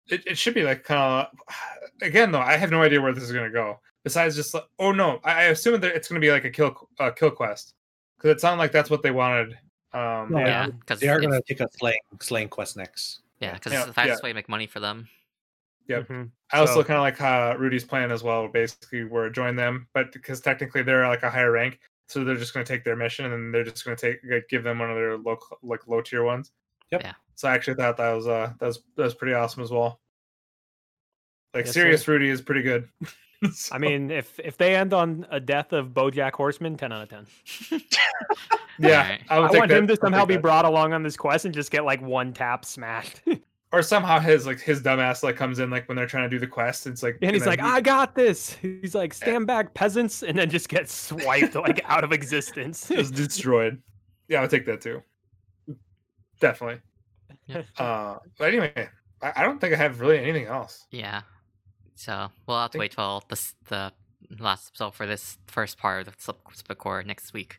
it, 0.08 0.22
it 0.26 0.36
should 0.38 0.54
be 0.54 0.62
like 0.62 0.84
kind 0.84 1.26
of 1.26 1.38
again 2.02 2.32
though. 2.32 2.40
I 2.40 2.56
have 2.56 2.70
no 2.70 2.82
idea 2.82 3.00
where 3.00 3.12
this 3.12 3.24
is 3.24 3.32
gonna 3.32 3.50
go. 3.50 3.78
Besides 4.04 4.34
just 4.34 4.52
like, 4.54 4.64
oh 4.78 4.90
no, 4.92 5.20
I, 5.24 5.32
I 5.32 5.42
assume 5.44 5.80
that 5.80 5.94
it's 5.94 6.08
gonna 6.08 6.20
be 6.20 6.30
like 6.32 6.44
a 6.44 6.50
kill 6.50 6.88
uh, 6.98 7.10
kill 7.10 7.30
quest 7.30 7.74
because 8.18 8.30
it 8.36 8.40
sounded 8.40 8.58
like 8.58 8.72
that's 8.72 8.90
what 8.90 9.02
they 9.02 9.10
wanted. 9.12 9.58
Um, 9.94 10.30
No, 10.32 10.38
Yeah. 10.38 10.46
Yeah, 10.46 10.66
because 10.68 11.00
They 11.00 11.08
are 11.08 11.20
going 11.20 11.32
to 11.32 11.42
take 11.46 11.60
a 11.60 11.68
slaying 11.78 11.98
slaying 12.20 12.48
quest 12.48 12.76
next. 12.78 13.20
yeah, 13.40 13.52
because 13.54 13.72
Yeah, 13.72 13.80
it's 13.80 13.88
the 13.88 13.92
fastest 13.92 14.22
yeah. 14.22 14.26
way 14.26 14.30
to 14.30 14.34
make 14.34 14.48
money 14.48 14.66
for 14.66 14.80
them. 14.80 15.06
Yep. 15.88 16.08
Mhm. 16.08 16.30
I 16.52 16.58
also 16.60 16.74
So- 16.74 16.84
kind 16.84 16.96
of 16.96 17.02
like 17.02 17.20
uh, 17.20 17.56
Rudy's 17.58 17.84
plan 17.84 18.10
as 18.10 18.22
well. 18.22 18.48
Basically, 18.48 19.04
where 19.04 19.28
join 19.28 19.54
them, 19.56 19.86
but 19.92 20.10
because 20.12 20.40
technically 20.40 20.82
they're 20.82 21.06
like 21.08 21.22
a 21.24 21.30
higher 21.30 21.50
rank, 21.52 21.78
so 22.12 22.24
they're 22.24 22.36
just 22.36 22.52
going 22.52 22.64
to 22.64 22.72
take 22.72 22.84
their 22.84 22.96
mission 22.96 23.32
and 23.32 23.54
they're 23.54 23.64
just 23.64 23.84
going 23.84 23.96
to 23.96 24.10
take 24.10 24.20
like, 24.30 24.46
give 24.48 24.62
them 24.62 24.78
one 24.78 24.90
of 24.90 24.96
their 24.96 25.16
low 25.16 25.38
like 25.62 25.86
low 25.88 26.02
tier 26.02 26.24
ones. 26.24 26.52
Yep. 26.90 27.02
Yeah. 27.04 27.12
So 27.36 27.48
I 27.48 27.54
actually 27.54 27.74
thought 27.74 27.96
that 27.96 28.12
was 28.12 28.28
uh 28.28 28.52
that 28.60 28.66
was 28.66 28.80
that 28.96 29.04
was 29.04 29.14
pretty 29.14 29.34
awesome 29.34 29.62
as 29.62 29.70
well. 29.70 30.00
Like 31.54 31.64
Yes, 31.64 31.74
serious 31.74 32.02
sir. 32.02 32.12
Rudy 32.12 32.28
is 32.28 32.42
pretty 32.42 32.62
good. 32.62 32.88
I 33.72 33.78
mean, 33.78 34.10
if 34.10 34.38
if 34.38 34.56
they 34.56 34.76
end 34.76 34.92
on 34.92 35.26
a 35.30 35.40
death 35.40 35.72
of 35.72 35.88
BoJack 35.88 36.32
Horseman, 36.34 36.76
ten 36.76 36.92
out 36.92 37.02
of 37.02 37.08
ten. 37.08 37.26
yeah, 38.78 39.02
Alright. 39.02 39.20
I 39.28 39.36
I 39.36 39.40
would 39.40 39.50
take 39.50 39.58
want 39.58 39.68
that. 39.70 39.78
him 39.78 39.86
to 39.88 39.96
somehow 39.96 40.24
be 40.24 40.34
that. 40.34 40.42
brought 40.42 40.64
along 40.64 40.92
on 40.92 41.02
this 41.02 41.16
quest 41.16 41.44
and 41.44 41.54
just 41.54 41.70
get 41.70 41.84
like 41.84 42.00
one 42.02 42.32
tap 42.32 42.64
smashed. 42.64 43.20
and 43.72 43.78
or 43.78 43.82
somehow 43.82 44.18
his 44.18 44.46
like 44.46 44.60
his 44.60 44.82
dumbass 44.82 45.22
like 45.22 45.36
comes 45.36 45.58
in 45.58 45.70
like 45.70 45.88
when 45.88 45.96
they're 45.96 46.06
trying 46.06 46.24
to 46.24 46.28
do 46.28 46.38
the 46.38 46.46
quest. 46.46 46.86
It's 46.86 47.02
like 47.02 47.18
and 47.22 47.32
he's 47.32 47.40
then 47.42 47.50
like, 47.50 47.60
he- 47.60 47.66
"I 47.66 47.80
got 47.80 48.14
this." 48.14 48.52
He's 48.54 48.94
like, 48.94 49.14
"Stand 49.14 49.46
back, 49.46 49.74
peasants," 49.74 50.22
and 50.22 50.38
then 50.38 50.50
just 50.50 50.68
gets 50.68 50.92
swiped 50.94 51.54
like 51.54 51.82
out 51.88 52.04
of 52.04 52.12
existence. 52.12 52.90
is 52.90 53.10
destroyed. 53.10 53.80
Yeah, 54.28 54.42
I'll 54.42 54.48
take 54.48 54.66
that 54.66 54.80
too. 54.80 55.02
Definitely. 56.40 56.80
Uh, 57.76 58.16
but 58.38 58.48
anyway, 58.48 58.88
I, 59.20 59.32
I 59.36 59.42
don't 59.42 59.60
think 59.60 59.74
I 59.74 59.76
have 59.76 60.00
really 60.00 60.18
anything 60.18 60.46
else. 60.46 60.86
Yeah. 60.90 61.22
So 61.96 62.28
we'll 62.46 62.58
have 62.58 62.70
to 62.70 62.78
Think- 62.78 62.80
wait 62.80 62.92
till 62.92 63.22
the 63.28 63.52
the 63.68 63.92
last 64.42 64.68
episode 64.68 64.94
for 64.94 65.06
this 65.06 65.36
first 65.48 65.76
part 65.76 66.06
of 66.06 66.14
the 66.14 66.20
split- 66.22 66.36
split 66.54 66.78
core 66.78 67.02
next 67.02 67.32
week. 67.34 67.58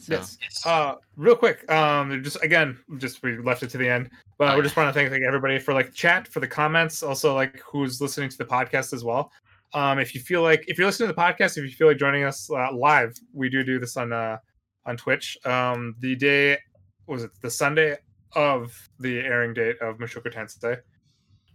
So 0.00 0.14
Yes. 0.14 0.38
Uh, 0.64 0.94
real 1.16 1.36
quick, 1.36 1.70
um, 1.70 2.22
just 2.24 2.42
again, 2.42 2.78
just 2.96 3.22
we 3.22 3.36
left 3.38 3.62
it 3.62 3.68
to 3.70 3.78
the 3.78 3.88
end, 3.88 4.08
but 4.38 4.48
Oh, 4.48 4.52
we 4.52 4.56
yeah. 4.58 4.62
just 4.62 4.76
want 4.76 4.88
to 4.88 4.92
thank 4.98 5.10
like 5.12 5.22
everybody 5.22 5.58
for 5.58 5.74
like 5.74 5.92
chat, 5.92 6.26
for 6.26 6.40
the 6.40 6.48
comments, 6.48 7.02
also 7.02 7.34
like 7.34 7.60
who's 7.60 8.00
listening 8.00 8.30
to 8.30 8.38
the 8.38 8.44
podcast 8.46 8.92
as 8.94 9.04
well. 9.04 9.30
Um, 9.74 9.98
if 9.98 10.14
you 10.14 10.20
feel 10.20 10.42
like 10.42 10.64
if 10.68 10.78
you're 10.78 10.86
listening 10.86 11.10
to 11.10 11.14
the 11.14 11.20
podcast, 11.20 11.58
if 11.58 11.64
you 11.64 11.70
feel 11.70 11.86
like 11.88 11.98
joining 11.98 12.24
us 12.24 12.50
uh, 12.50 12.72
live, 12.72 13.14
we 13.34 13.48
do 13.50 13.62
do 13.62 13.78
this 13.78 13.96
on 13.96 14.12
uh 14.12 14.38
on 14.86 14.96
Twitch. 14.96 15.36
Um, 15.44 15.94
the 16.00 16.16
day 16.16 16.58
was 17.06 17.24
it 17.24 17.30
the 17.42 17.50
Sunday 17.50 17.98
of 18.34 18.72
the 19.00 19.18
airing 19.18 19.52
date 19.52 19.76
of 19.82 19.98
Mushoku 19.98 20.32
Tensei. 20.32 20.78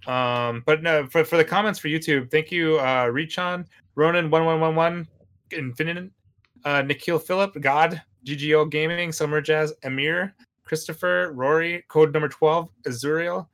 Um, 0.08 0.62
but 0.68 0.84
no, 0.84 1.08
for 1.08 1.24
for 1.26 1.38
the 1.38 1.44
comments 1.44 1.80
for 1.80 1.88
YouTube, 1.88 2.30
thank 2.30 2.52
you, 2.52 2.78
uh, 2.78 3.06
Richon, 3.08 3.66
Ronan 3.96 4.30
one 4.30 4.46
one 4.46 4.60
one 4.60 4.76
one, 4.76 5.08
Infinite, 5.52 6.12
uh, 6.64 6.84
Nikhil 6.84 7.18
Phillip, 7.18 7.60
God, 7.60 8.02
GGO 8.26 8.70
Gaming, 8.70 9.12
Summer 9.12 9.42
Jazz, 9.42 9.74
Amir, 9.84 10.34
Christopher, 10.64 11.32
Rory, 11.34 11.84
code 11.88 12.12
number 12.14 12.28
12, 12.28 12.70
Azuriel, 12.88 13.48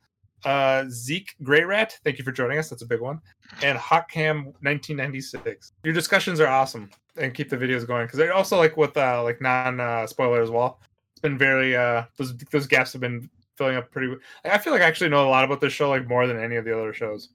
uh, 0.44 0.84
Zeke 0.88 1.34
Grey 1.42 1.62
Rat, 1.62 1.98
thank 2.04 2.18
you 2.18 2.24
for 2.24 2.32
joining 2.32 2.58
us. 2.58 2.68
That's 2.68 2.82
a 2.82 2.86
big 2.86 3.00
one. 3.00 3.20
And 3.62 3.78
Hotcam 3.78 4.46
1996. 4.62 5.72
Your 5.84 5.94
discussions 5.94 6.40
are 6.40 6.48
awesome 6.48 6.90
and 7.16 7.34
keep 7.34 7.48
the 7.48 7.56
videos 7.56 7.86
going 7.86 8.06
because 8.06 8.18
they're 8.18 8.32
also 8.32 8.56
like 8.56 8.76
with 8.76 8.96
uh, 8.96 9.22
like 9.22 9.40
non 9.40 9.80
uh, 9.80 10.06
spoiler 10.06 10.42
as 10.42 10.50
well. 10.50 10.80
It's 11.12 11.20
been 11.20 11.38
very 11.38 11.76
uh 11.76 12.04
those 12.16 12.36
those 12.50 12.66
gaps 12.66 12.92
have 12.92 13.00
been 13.00 13.28
filling 13.56 13.76
up 13.76 13.90
pretty. 13.90 14.14
I 14.44 14.58
feel 14.58 14.72
like 14.72 14.82
I 14.82 14.86
actually 14.86 15.10
know 15.10 15.26
a 15.26 15.30
lot 15.30 15.44
about 15.44 15.60
this 15.60 15.72
show 15.72 15.90
like 15.90 16.08
more 16.08 16.26
than 16.26 16.42
any 16.42 16.56
of 16.56 16.64
the 16.64 16.76
other 16.76 16.92
shows. 16.92 17.28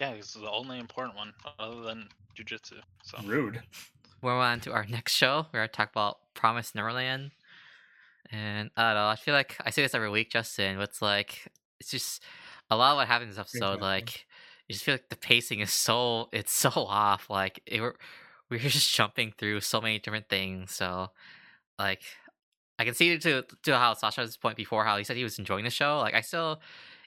Yeah, 0.00 0.14
this 0.14 0.34
is 0.34 0.42
the 0.42 0.50
only 0.50 0.78
important 0.78 1.16
one 1.16 1.32
other 1.58 1.82
than 1.82 2.08
jujitsu. 2.36 2.80
So 3.02 3.18
Rude. 3.24 3.60
We're 4.22 4.38
on 4.38 4.60
to 4.60 4.72
our 4.72 4.86
next 4.86 5.14
show. 5.14 5.46
We're 5.52 5.60
gonna 5.60 5.68
talk 5.68 5.90
about 5.90 6.18
Promise 6.34 6.74
Neverland. 6.74 7.32
And 8.30 8.70
I 8.76 8.82
don't 8.94 8.94
know, 9.02 9.08
I 9.08 9.16
feel 9.16 9.34
like 9.34 9.56
I 9.64 9.70
say 9.70 9.82
this 9.82 9.94
every 9.94 10.08
week, 10.10 10.30
Justin, 10.30 10.76
but 10.76 10.84
it's 10.84 11.02
like 11.02 11.48
it's 11.80 11.90
just 11.90 12.22
a 12.70 12.76
lot 12.76 12.92
of 12.92 12.96
what 12.96 13.08
happened 13.08 13.24
in 13.30 13.36
this 13.36 13.38
episode, 13.38 13.74
Exactly. 13.74 13.88
like 13.88 14.26
you 14.68 14.72
just 14.74 14.84
feel 14.84 14.94
like 14.94 15.08
the 15.10 15.16
pacing 15.16 15.60
is 15.60 15.70
so 15.72 16.28
it's 16.32 16.52
so 16.52 16.70
off. 16.74 17.28
Like 17.28 17.60
it, 17.66 17.80
we're 17.80 17.94
we're 18.50 18.58
just 18.70 18.94
jumping 18.94 19.32
through 19.36 19.60
so 19.60 19.80
many 19.80 19.98
different 19.98 20.28
things. 20.28 20.72
So 20.72 21.08
like 21.78 22.02
I 22.78 22.84
can 22.84 22.94
see 22.94 23.18
to 23.18 23.44
to 23.64 23.78
how 23.78 23.94
Sasha's 23.94 24.36
point 24.36 24.56
before 24.56 24.84
how 24.84 24.96
he 24.96 25.04
said 25.04 25.16
he 25.16 25.24
was 25.24 25.38
enjoying 25.38 25.64
the 25.64 25.70
show. 25.70 25.98
Like 25.98 26.14
I 26.14 26.20
still 26.22 26.60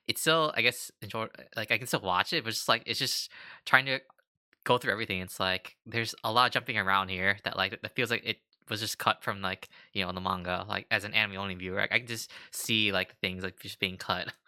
it's 0.08 0.22
still 0.22 0.54
I 0.56 0.62
guess 0.62 0.92
enjoy 1.02 1.28
like 1.56 1.72
I 1.72 1.78
can 1.80 1.88
still 1.88 2.02
watch 2.02 2.34
it, 2.34 2.44
but 2.44 2.52
just 2.52 2.68
like 2.68 2.84
it's 2.86 3.00
just 3.00 3.32
trying 3.66 3.86
to 3.88 4.00
go 4.66 4.78
through 4.78 4.92
everything. 4.92 5.22
It's 5.22 5.40
like 5.40 5.78
there's 5.86 6.14
a 6.24 6.32
lot 6.32 6.48
of 6.48 6.52
jumping 6.52 6.78
around 6.78 7.10
here 7.10 7.38
that 7.46 7.56
like 7.56 7.82
that 7.82 7.96
feels 7.96 8.12
like 8.12 8.26
it 8.26 8.38
was 8.70 8.82
just 8.82 8.98
cut 8.98 9.24
from 9.24 9.42
like 9.42 9.70
you 9.94 10.06
know 10.06 10.12
the 10.12 10.20
manga. 10.20 10.66
Like 10.68 10.88
as 10.92 11.06
an 11.06 11.14
anime 11.14 11.38
only 11.38 11.56
viewer, 11.56 11.82
I, 11.82 11.96
I 11.96 12.00
can 12.00 12.08
just 12.08 12.32
see 12.52 12.92
like 12.92 13.18
things 13.20 13.44
like 13.44 13.60
just 13.60 13.80
being 13.80 13.98
cut. 13.98 14.28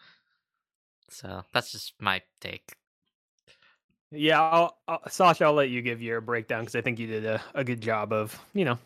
So 1.10 1.42
that's 1.54 1.72
just 1.72 1.94
my 2.02 2.22
take. 2.42 2.76
Yeah, 4.12 4.42
I'll, 4.42 4.78
I'll, 4.90 5.10
Sasha, 5.10 5.46
I'll 5.46 5.54
let 5.54 5.70
you 5.70 5.82
give 5.82 6.02
your 6.02 6.20
breakdown 6.20 6.64
because 6.64 6.76
I 6.76 6.82
think 6.82 7.00
you 7.00 7.08
did 7.08 7.26
a, 7.26 7.42
a 7.56 7.64
good 7.64 7.80
job 7.80 8.12
of 8.12 8.38
you 8.54 8.66
know 8.66 8.78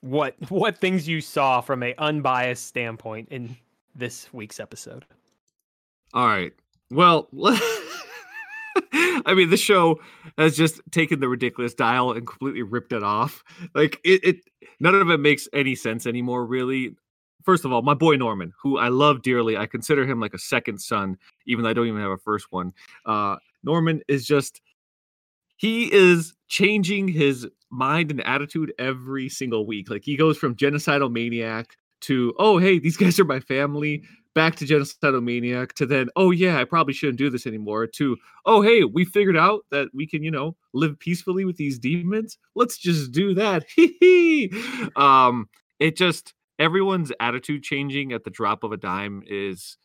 what 0.00 0.34
what 0.50 0.78
things 0.78 1.06
you 1.08 1.20
saw 1.20 1.60
from 1.60 1.84
a 1.84 1.94
unbiased 1.98 2.66
standpoint 2.66 3.28
in 3.30 3.56
this 3.94 4.32
week's 4.32 4.58
episode. 4.58 5.04
All 6.14 6.26
right. 6.26 6.52
Well, 6.90 7.28
I 9.24 9.34
mean, 9.34 9.50
the 9.50 9.56
show 9.56 10.00
has 10.36 10.56
just 10.56 10.80
taken 10.90 11.20
the 11.20 11.28
ridiculous 11.28 11.74
dial 11.74 12.12
and 12.12 12.26
completely 12.26 12.62
ripped 12.62 12.92
it 12.92 13.02
off. 13.02 13.42
Like 13.74 13.98
it, 14.04 14.24
it 14.24 14.36
none 14.80 14.94
of 14.94 15.10
it 15.10 15.18
makes 15.18 15.48
any 15.52 15.74
sense 15.74 16.06
anymore, 16.06 16.44
really. 16.44 16.96
First 17.42 17.64
of 17.64 17.72
all, 17.72 17.82
my 17.82 17.94
boy 17.94 18.16
Norman, 18.16 18.52
who 18.62 18.78
I 18.78 18.88
love 18.88 19.22
dearly, 19.22 19.56
I 19.56 19.66
consider 19.66 20.06
him 20.06 20.20
like 20.20 20.34
a 20.34 20.38
second 20.38 20.78
son, 20.78 21.16
even 21.46 21.64
though 21.64 21.70
I 21.70 21.72
don't 21.72 21.88
even 21.88 22.00
have 22.00 22.10
a 22.10 22.18
first 22.18 22.46
one. 22.50 22.72
Uh, 23.04 23.36
Norman 23.64 24.02
is 24.08 24.26
just 24.26 24.60
he 25.56 25.92
is 25.92 26.34
changing 26.48 27.08
his 27.08 27.48
mind 27.70 28.10
and 28.10 28.20
attitude 28.26 28.72
every 28.78 29.28
single 29.28 29.66
week. 29.66 29.88
Like 29.88 30.04
he 30.04 30.16
goes 30.16 30.36
from 30.36 30.54
genocidal 30.54 31.10
maniac 31.10 31.76
to 32.02 32.34
oh 32.38 32.58
hey 32.58 32.78
these 32.78 32.96
guys 32.96 33.18
are 33.18 33.24
my 33.24 33.40
family 33.40 34.02
back 34.34 34.56
to 34.56 34.64
genocidal 34.64 35.22
maniac 35.22 35.74
to 35.74 35.84
then 35.84 36.08
oh 36.16 36.30
yeah 36.30 36.58
i 36.58 36.64
probably 36.64 36.94
shouldn't 36.94 37.18
do 37.18 37.28
this 37.28 37.46
anymore 37.46 37.86
to 37.86 38.16
oh 38.46 38.62
hey 38.62 38.84
we 38.84 39.04
figured 39.04 39.36
out 39.36 39.64
that 39.70 39.88
we 39.92 40.06
can 40.06 40.22
you 40.22 40.30
know 40.30 40.56
live 40.72 40.98
peacefully 40.98 41.44
with 41.44 41.56
these 41.56 41.78
demons 41.78 42.38
let's 42.54 42.78
just 42.78 43.12
do 43.12 43.34
that 43.34 43.64
um 44.96 45.48
it 45.78 45.96
just 45.96 46.34
everyone's 46.58 47.12
attitude 47.20 47.62
changing 47.62 48.12
at 48.12 48.24
the 48.24 48.30
drop 48.30 48.62
of 48.64 48.72
a 48.72 48.76
dime 48.76 49.22
is 49.26 49.76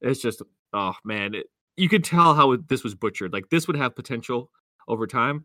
It's 0.00 0.20
just 0.20 0.42
oh 0.72 0.94
man, 1.04 1.34
it, 1.34 1.46
you 1.76 1.88
could 1.88 2.04
tell 2.04 2.34
how 2.34 2.56
this 2.68 2.84
was 2.84 2.94
butchered. 2.94 3.32
Like 3.32 3.48
this 3.50 3.66
would 3.66 3.76
have 3.76 3.96
potential 3.96 4.50
over 4.88 5.06
time. 5.06 5.44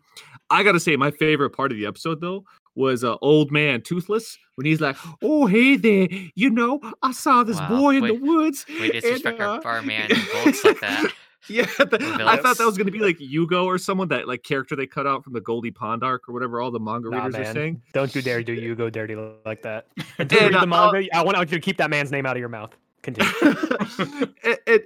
I 0.50 0.64
gotta 0.64 0.80
say, 0.80 0.96
my 0.96 1.12
favorite 1.12 1.52
part 1.52 1.72
of 1.72 1.78
the 1.78 1.86
episode 1.86 2.22
though 2.22 2.44
was 2.80 3.04
uh, 3.04 3.18
old 3.22 3.52
man 3.52 3.82
Toothless 3.82 4.38
when 4.56 4.66
he's 4.66 4.82
like, 4.82 4.96
"Oh 5.22 5.46
hey 5.46 5.76
there, 5.76 6.08
you 6.36 6.50
know, 6.50 6.80
I 7.04 7.12
saw 7.12 7.44
this 7.44 7.58
Wow, 7.60 7.68
boy 7.70 7.96
in 7.98 8.04
wait- 8.04 8.20
the 8.20 8.26
woods." 8.26 8.66
We 8.68 8.92
disrespect 8.92 9.40
and, 9.40 9.48
our, 9.48 9.58
uh, 9.60 9.62
our 9.64 9.82
man 9.92 10.10
in 10.10 10.18
bolts 10.34 10.64
like 10.64 10.80
that. 10.80 11.12
Yeah, 11.48 11.66
the- 11.78 12.26
I 12.28 12.36
thought 12.38 12.58
that 12.58 12.66
was 12.66 12.78
gonna 12.78 12.92
be 12.92 13.00
like 13.00 13.18
Yugo 13.18 13.66
or 13.66 13.78
someone 13.78 14.10
that 14.10 14.28
like 14.28 14.44
character 14.44 14.76
they 14.76 14.86
cut 14.86 15.08
out 15.08 15.24
from 15.24 15.34
the 15.34 15.40
Goldie 15.42 15.72
Pond 15.72 16.04
arc 16.04 16.28
or 16.30 16.34
whatever 16.34 16.62
all 16.62 16.70
the 16.70 16.82
manga 16.82 17.10
Nah, 17.10 17.26
readers 17.26 17.48
are 17.48 17.54
saying. 17.54 17.82
Don't 17.94 18.14
you 18.14 18.22
dare 18.22 18.44
do 18.44 18.56
Yugo 18.56 18.92
dirty 18.92 19.16
like 19.46 19.62
that. 19.64 19.88
And 20.20 20.30
to 20.30 20.36
And, 20.38 20.54
read 20.54 20.62
the 20.62 20.64
uh, 20.64 20.66
manga, 20.92 21.08
I 21.16 21.24
want 21.24 21.38
you 21.40 21.46
to 21.46 21.60
keep 21.60 21.78
that 21.78 21.90
man's 21.90 22.12
name 22.12 22.26
out 22.26 22.36
of 22.36 22.40
your 22.42 22.50
mouth. 22.50 22.76
Continue. 23.02 23.32
and, 24.44 24.58
and, 24.68 24.82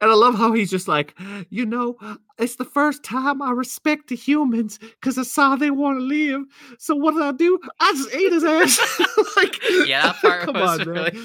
and 0.00 0.10
I 0.10 0.14
love 0.14 0.34
how 0.36 0.52
he's 0.52 0.70
just 0.70 0.88
like, 0.88 1.18
you 1.50 1.66
know, 1.66 1.96
it's 2.38 2.56
the 2.56 2.64
first 2.64 3.02
time 3.04 3.42
I 3.42 3.50
respect 3.50 4.08
the 4.08 4.16
humans 4.16 4.78
because 4.78 5.18
I 5.18 5.22
saw 5.22 5.56
they 5.56 5.70
want 5.70 5.98
to 5.98 6.04
live. 6.04 6.42
So 6.78 6.94
what 6.96 7.12
did 7.14 7.22
I 7.22 7.32
do? 7.32 7.58
I 7.80 7.92
just 7.92 8.14
ate 8.14 8.32
his 8.32 8.44
ass. 8.44 9.00
like, 9.36 9.56
Yeah, 9.86 10.06
that 10.06 10.16
part 10.22 10.42
come 10.46 10.54
was 10.54 10.80
on, 10.80 10.88
really. 10.88 11.12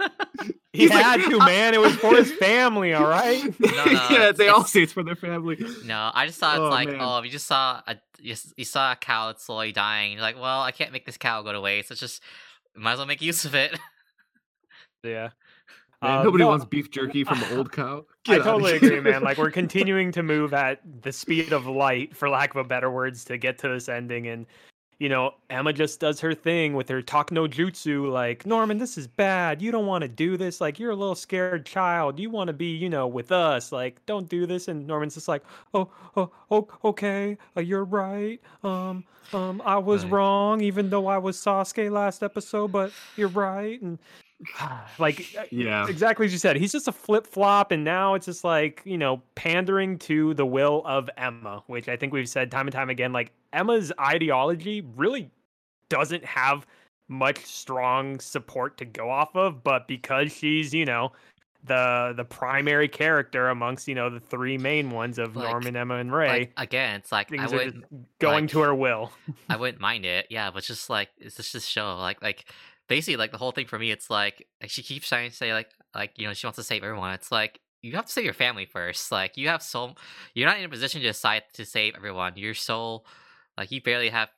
man. 0.00 0.10
He 0.72 0.80
He's 0.80 0.90
like, 0.90 1.04
had 1.04 1.30
to, 1.30 1.38
"I- 1.38 1.46
man. 1.46 1.74
It 1.74 1.80
was 1.80 1.94
for 1.96 2.16
his 2.16 2.32
family, 2.32 2.92
all 2.92 3.06
right? 3.06 3.42
no, 3.60 3.68
no, 3.70 3.84
yeah, 3.84 4.12
it's- 4.30 4.36
they 4.38 4.48
all 4.48 4.56
it's- 4.60 4.72
say 4.72 4.82
it's 4.82 4.92
for 4.92 5.04
their 5.04 5.14
family. 5.14 5.64
No, 5.84 6.10
I 6.12 6.26
just 6.26 6.40
thought 6.40 6.56
it's 6.56 6.60
Oh, 6.60 6.68
like, 6.70 6.88
man. 6.88 6.98
oh, 7.00 7.18
if 7.18 7.24
you 7.26 7.30
just 7.30 7.46
saw 7.46 7.80
a 7.86 7.96
you, 8.18 8.34
you 8.56 8.64
saw 8.64 8.92
a 8.92 8.96
cow 8.96 9.26
that's 9.28 9.44
slowly 9.44 9.70
dying. 9.72 10.12
You're 10.12 10.22
like, 10.22 10.36
well, 10.36 10.60
I 10.62 10.72
can't 10.72 10.92
make 10.92 11.04
this 11.06 11.16
cow 11.18 11.42
go 11.42 11.52
to 11.52 11.60
waste. 11.60 11.90
It's 11.90 12.00
just 12.00 12.22
might 12.74 12.92
as 12.92 12.98
well 12.98 13.06
make 13.06 13.20
use 13.22 13.44
of 13.44 13.54
it. 13.54 13.78
Yeah. 15.04 15.30
Man, 16.02 16.18
Uh, 16.18 16.22
nobody 16.24 16.44
no, 16.44 16.48
wants 16.48 16.64
beef 16.64 16.90
jerky 16.90 17.24
from 17.24 17.42
an 17.42 17.56
old 17.58 17.72
cow. 17.72 18.04
I 18.28 18.32
Get 18.32 18.40
outta 18.42 18.50
totally 18.50 18.76
agree, 18.76 19.00
man. 19.00 19.22
Like 19.22 19.38
we're 19.38 19.50
continuing 19.62 20.12
to 20.12 20.22
move 20.22 20.52
at 20.54 20.80
the 21.02 21.12
speed 21.12 21.52
of 21.52 21.66
light, 21.66 22.16
for 22.16 22.28
lack 22.28 22.50
of 22.50 22.56
a 22.56 22.64
better 22.64 22.90
words, 22.90 23.24
to 23.26 23.36
get 23.38 23.58
to 23.60 23.68
this 23.68 23.88
ending. 23.88 24.26
And 24.28 24.46
you 24.98 25.08
know, 25.08 25.34
Emma 25.50 25.72
just 25.72 25.98
does 25.98 26.20
her 26.20 26.32
thing 26.32 26.74
with 26.74 26.88
her 26.88 27.02
talk 27.02 27.32
no 27.32 27.48
jutsu. 27.48 28.08
Like 28.10 28.46
Norman, 28.46 28.78
this 28.78 28.96
is 28.96 29.08
bad. 29.08 29.60
You 29.60 29.72
don't 29.72 29.86
want 29.86 30.02
to 30.02 30.08
do 30.08 30.36
this. 30.36 30.60
Like 30.60 30.78
you're 30.78 30.92
a 30.92 30.96
little 30.96 31.16
scared 31.16 31.66
child. 31.66 32.20
You 32.20 32.30
want 32.30 32.48
to 32.48 32.52
be, 32.52 32.66
you 32.76 32.88
know, 32.88 33.08
with 33.08 33.32
us. 33.32 33.72
Like 33.72 34.04
don't 34.06 34.28
do 34.28 34.46
this. 34.46 34.68
And 34.68 34.86
Norman's 34.86 35.14
just 35.14 35.26
like, 35.28 35.42
oh, 35.74 35.90
oh, 36.16 36.30
oh 36.52 36.68
okay, 36.84 37.36
uh, 37.56 37.60
you're 37.62 37.84
right. 37.84 38.40
Um, 38.62 39.04
um, 39.32 39.60
I 39.64 39.78
was 39.78 40.04
Right. 40.04 40.12
wrong, 40.12 40.60
even 40.60 40.90
though 40.90 41.06
I 41.08 41.18
was 41.18 41.36
Sasuke 41.36 41.90
last 41.90 42.22
episode. 42.22 42.70
But 42.70 42.92
you're 43.16 43.28
right. 43.28 43.80
And 43.82 43.98
like 44.98 45.34
uh, 45.38 45.44
yeah. 45.50 45.86
exactly 45.88 46.26
as 46.26 46.32
you 46.32 46.38
said. 46.38 46.56
He's 46.56 46.72
just 46.72 46.88
a 46.88 46.92
flip 46.92 47.26
flop, 47.26 47.72
and 47.72 47.84
now 47.84 48.14
it's 48.14 48.26
just 48.26 48.44
like 48.44 48.82
you 48.84 48.98
know 48.98 49.22
pandering 49.34 49.98
to 50.00 50.34
the 50.34 50.46
will 50.46 50.82
of 50.84 51.08
Emma, 51.16 51.62
which 51.66 51.88
I 51.88 51.96
think 51.96 52.12
we've 52.12 52.28
said 52.28 52.50
time 52.50 52.66
and 52.66 52.72
time 52.72 52.90
again. 52.90 53.12
Like 53.12 53.32
Emma's 53.52 53.92
ideology 54.00 54.82
really 54.96 55.30
doesn't 55.88 56.24
have 56.24 56.66
much 57.08 57.44
strong 57.44 58.18
support 58.18 58.78
to 58.78 58.84
go 58.84 59.10
off 59.10 59.34
of, 59.36 59.62
but 59.62 59.86
because 59.86 60.32
she's 60.32 60.72
you 60.72 60.84
know 60.84 61.12
the 61.64 62.12
the 62.16 62.24
primary 62.24 62.88
character 62.88 63.48
amongst 63.48 63.86
you 63.86 63.94
know 63.94 64.10
the 64.10 64.18
three 64.20 64.58
main 64.58 64.90
ones 64.90 65.18
of 65.18 65.36
Like- 65.36 65.48
Norman, 65.48 65.76
Emma, 65.76 65.96
and 65.96 66.12
Ray, 66.12 66.28
Like 66.28 66.52
again, 66.56 66.96
it's 66.96 67.12
like 67.12 67.32
I 67.32 67.36
things 67.36 67.52
are 67.52 67.64
just 67.64 67.76
going 68.18 68.48
to 68.48 68.60
her 68.60 68.74
will. 68.74 69.12
I 69.48 69.56
wouldn't 69.56 69.80
mind 69.80 70.04
it. 70.04 70.26
Yeah, 70.30 70.50
but 70.50 70.64
just 70.64 70.90
like 70.90 71.10
it's 71.18 71.36
just 71.36 71.52
this 71.52 71.66
show. 71.66 71.96
Like 71.96 72.22
like 72.22 72.46
basically 72.94 73.16
like 73.16 73.32
the 73.32 73.38
whole 73.38 73.52
thing 73.52 73.66
for 73.66 73.78
me. 73.78 73.90
It's 73.90 74.10
like, 74.10 74.46
like 74.60 74.70
she 74.70 74.82
keeps 74.82 75.08
trying 75.08 75.30
to 75.30 75.36
say 75.36 75.52
like 75.54 75.70
like 75.94 76.12
you 76.16 76.26
know 76.26 76.34
she 76.34 76.46
wants 76.46 76.56
to 76.56 76.62
save 76.62 76.82
everyone. 76.84 77.12
It's 77.14 77.32
like 77.32 77.60
you 77.80 77.92
have 77.96 78.06
to 78.06 78.12
save 78.12 78.24
your 78.24 78.34
family 78.34 78.66
first. 78.66 79.10
Like 79.10 79.36
you 79.36 79.48
have 79.48 79.62
so 79.62 79.94
you're 80.34 80.48
not 80.48 80.58
in 80.58 80.64
a 80.64 80.68
position 80.68 81.00
to 81.00 81.06
decide 81.06 81.42
to 81.54 81.64
save 81.64 81.94
everyone. 81.96 82.32
You're 82.36 82.54
so 82.54 83.04
like 83.56 83.70
you 83.72 83.80
barely 83.82 84.10
have 84.10 84.28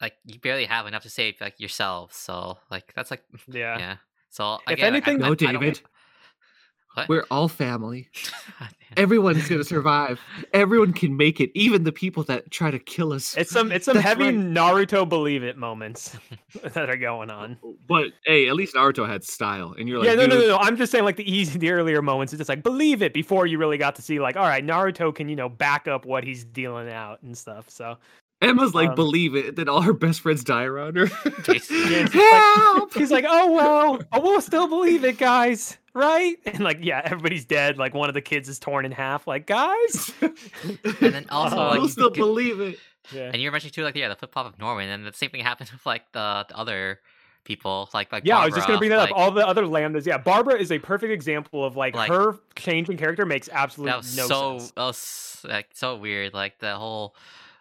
like 0.00 0.14
you 0.24 0.38
barely 0.38 0.66
have 0.66 0.86
enough 0.86 1.02
to 1.04 1.10
save 1.10 1.40
like 1.40 1.58
yourselves. 1.58 2.14
So 2.16 2.58
like 2.70 2.92
that's 2.94 3.10
like 3.10 3.22
Yeah. 3.48 3.78
yeah. 3.84 3.96
So 4.30 4.54
If 4.68 4.74
again, 4.74 4.84
I- 4.84 4.96
anything- 4.96 5.16
I, 5.22 5.26
No, 5.28 5.32
I 5.32 5.34
don't- 5.34 5.52
David. 5.60 5.80
What? 6.94 7.08
We're 7.08 7.24
all 7.30 7.48
family. 7.48 8.08
God. 8.60 8.68
Everyone's 8.96 9.48
gonna 9.48 9.64
survive. 9.64 10.20
Everyone 10.52 10.92
can 10.92 11.16
make 11.16 11.40
it, 11.40 11.50
even 11.54 11.82
the 11.82 11.90
people 11.90 12.22
that 12.24 12.52
try 12.52 12.70
to 12.70 12.78
kill 12.78 13.12
us. 13.12 13.36
It's 13.36 13.50
some 13.50 13.72
it's 13.72 13.86
some 13.86 13.94
That's 13.94 14.06
heavy 14.06 14.26
right. 14.26 14.34
Naruto 14.36 15.08
believe 15.08 15.42
it 15.42 15.56
moments 15.56 16.16
that 16.62 16.88
are 16.88 16.96
going 16.96 17.28
on. 17.30 17.58
But 17.88 18.12
hey, 18.24 18.48
at 18.48 18.54
least 18.54 18.76
Naruto 18.76 19.08
had 19.08 19.24
style, 19.24 19.74
and 19.76 19.88
you're 19.88 19.98
like, 19.98 20.06
yeah, 20.06 20.14
no, 20.14 20.26
no, 20.26 20.38
no, 20.38 20.46
no. 20.46 20.56
I'm 20.58 20.76
just 20.76 20.92
saying, 20.92 21.04
like 21.04 21.16
the 21.16 21.28
easy, 21.28 21.58
the 21.58 21.70
earlier 21.72 22.00
moments. 22.02 22.32
It's 22.32 22.38
just 22.38 22.48
like 22.48 22.62
believe 22.62 23.02
it 23.02 23.12
before 23.12 23.46
you 23.46 23.58
really 23.58 23.78
got 23.78 23.96
to 23.96 24.02
see, 24.02 24.20
like, 24.20 24.36
all 24.36 24.46
right, 24.46 24.64
Naruto 24.64 25.12
can 25.12 25.28
you 25.28 25.34
know 25.34 25.48
back 25.48 25.88
up 25.88 26.04
what 26.06 26.22
he's 26.22 26.44
dealing 26.44 26.88
out 26.88 27.20
and 27.22 27.36
stuff. 27.36 27.68
So 27.68 27.98
Emma's 28.42 28.74
like, 28.74 28.90
Um, 28.90 28.94
believe 28.94 29.34
it. 29.34 29.56
Then 29.56 29.68
all 29.68 29.80
her 29.80 29.92
best 29.92 30.20
friends 30.20 30.44
die 30.44 30.62
around 30.64 30.96
her. 30.96 31.06
Jason- 31.42 31.76
Yeah, 31.90 32.04
it's 32.04 32.14
like- 32.14 32.94
he's 32.94 33.10
like, 33.10 33.24
oh 33.26 33.52
well, 33.52 34.02
I 34.12 34.20
will 34.20 34.40
still 34.40 34.68
believe 34.68 35.04
it, 35.04 35.18
guys, 35.18 35.78
right? 35.94 36.36
And 36.44 36.60
like, 36.60 36.78
yeah, 36.82 37.00
everybody's 37.04 37.44
dead. 37.44 37.78
Like 37.78 37.94
one 37.94 38.08
of 38.08 38.14
the 38.14 38.20
kids 38.20 38.48
is 38.48 38.58
torn 38.58 38.84
in 38.84 38.92
half. 38.92 39.26
Like, 39.26 39.46
guys. 39.46 40.12
And 41.00 41.12
then 41.14 41.26
also, 41.30 41.56
Uh, 41.56 41.60
like, 41.68 41.76
I'll 41.78 41.82
you 41.84 41.88
still 41.88 42.10
could- 42.10 42.16
believe 42.18 42.60
it. 42.60 42.78
yeah. 43.12 43.30
And 43.32 43.40
you're 43.40 43.52
mentioning 43.52 43.72
too, 43.72 43.82
like 43.84 43.96
yeah, 43.96 44.08
the 44.08 44.16
flip 44.16 44.32
flop 44.32 44.46
of 44.46 44.58
Norman, 44.58 44.88
and 44.88 45.06
the 45.06 45.12
same 45.12 45.30
thing 45.30 45.40
happened 45.42 45.70
with 45.70 45.84
like 45.86 46.10
the, 46.12 46.44
the 46.48 46.56
other 46.56 47.00
people, 47.44 47.90
like 47.94 48.10
like 48.12 48.24
Yeah, 48.24 48.38
I 48.38 48.46
was 48.46 48.54
just 48.54 48.66
gonna 48.66 48.78
bring 48.78 48.90
that 48.90 48.96
like, 48.98 49.10
up. 49.10 49.16
All 49.18 49.30
the 49.30 49.46
other 49.46 49.64
lambdas. 49.64 50.06
Yeah, 50.06 50.18
Barbara 50.18 50.54
is 50.56 50.72
a 50.72 50.78
perfect 50.78 51.12
example 51.12 51.64
of 51.64 51.76
like, 51.76 51.94
Like- 51.94 52.10
her 52.10 52.38
change 52.56 52.88
in 52.88 52.96
character 52.96 53.26
makes 53.26 53.48
absolutely 53.52 53.90
that 53.92 53.96
was 53.98 54.16
no 54.16 54.26
so 54.26 54.58
sense. 54.58 54.70
that 54.72 54.82
was 54.82 55.46
like 55.48 55.68
so 55.74 55.96
weird. 55.96 56.32
Like 56.34 56.58
the 56.58 56.74
whole 56.76 57.14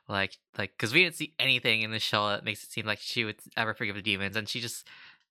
like 0.07 0.37
like 0.57 0.71
because 0.77 0.93
we 0.93 1.03
didn't 1.03 1.15
see 1.15 1.33
anything 1.39 1.81
in 1.81 1.91
the 1.91 1.99
show 1.99 2.29
that 2.29 2.43
makes 2.45 2.63
it 2.63 2.71
seem 2.71 2.85
like 2.85 2.99
she 2.99 3.25
would 3.25 3.37
ever 3.57 3.73
forgive 3.73 3.95
the 3.95 4.01
demons, 4.01 4.35
and 4.37 4.47
she 4.47 4.59
just. 4.61 4.87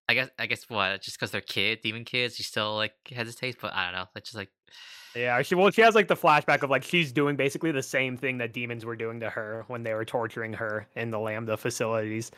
I 0.09 0.13
guess 0.13 0.29
I 0.37 0.45
guess 0.47 0.69
what 0.69 1.01
just 1.01 1.17
because 1.17 1.31
they're 1.31 1.41
kids, 1.41 1.81
demon 1.81 2.05
kids, 2.05 2.35
she 2.35 2.43
still 2.43 2.75
like 2.75 2.93
hesitates. 3.09 3.57
But 3.61 3.73
I 3.73 3.85
don't 3.85 3.99
know. 3.99 4.07
It's 4.15 4.29
just 4.29 4.37
like 4.37 4.49
Yeah, 5.15 5.41
she 5.43 5.55
well, 5.55 5.69
she 5.71 5.81
has 5.81 5.95
like 5.95 6.07
the 6.07 6.15
flashback 6.15 6.63
of 6.63 6.69
like 6.69 6.83
she's 6.83 7.11
doing 7.11 7.35
basically 7.35 7.71
the 7.71 7.83
same 7.83 8.17
thing 8.17 8.37
that 8.39 8.51
demons 8.53 8.83
were 8.85 8.95
doing 8.95 9.19
to 9.19 9.29
her 9.29 9.63
when 9.67 9.83
they 9.83 9.93
were 9.93 10.05
torturing 10.05 10.53
her 10.53 10.87
in 10.95 11.11
the 11.11 11.19
Lambda 11.19 11.55
facilities. 11.55 12.31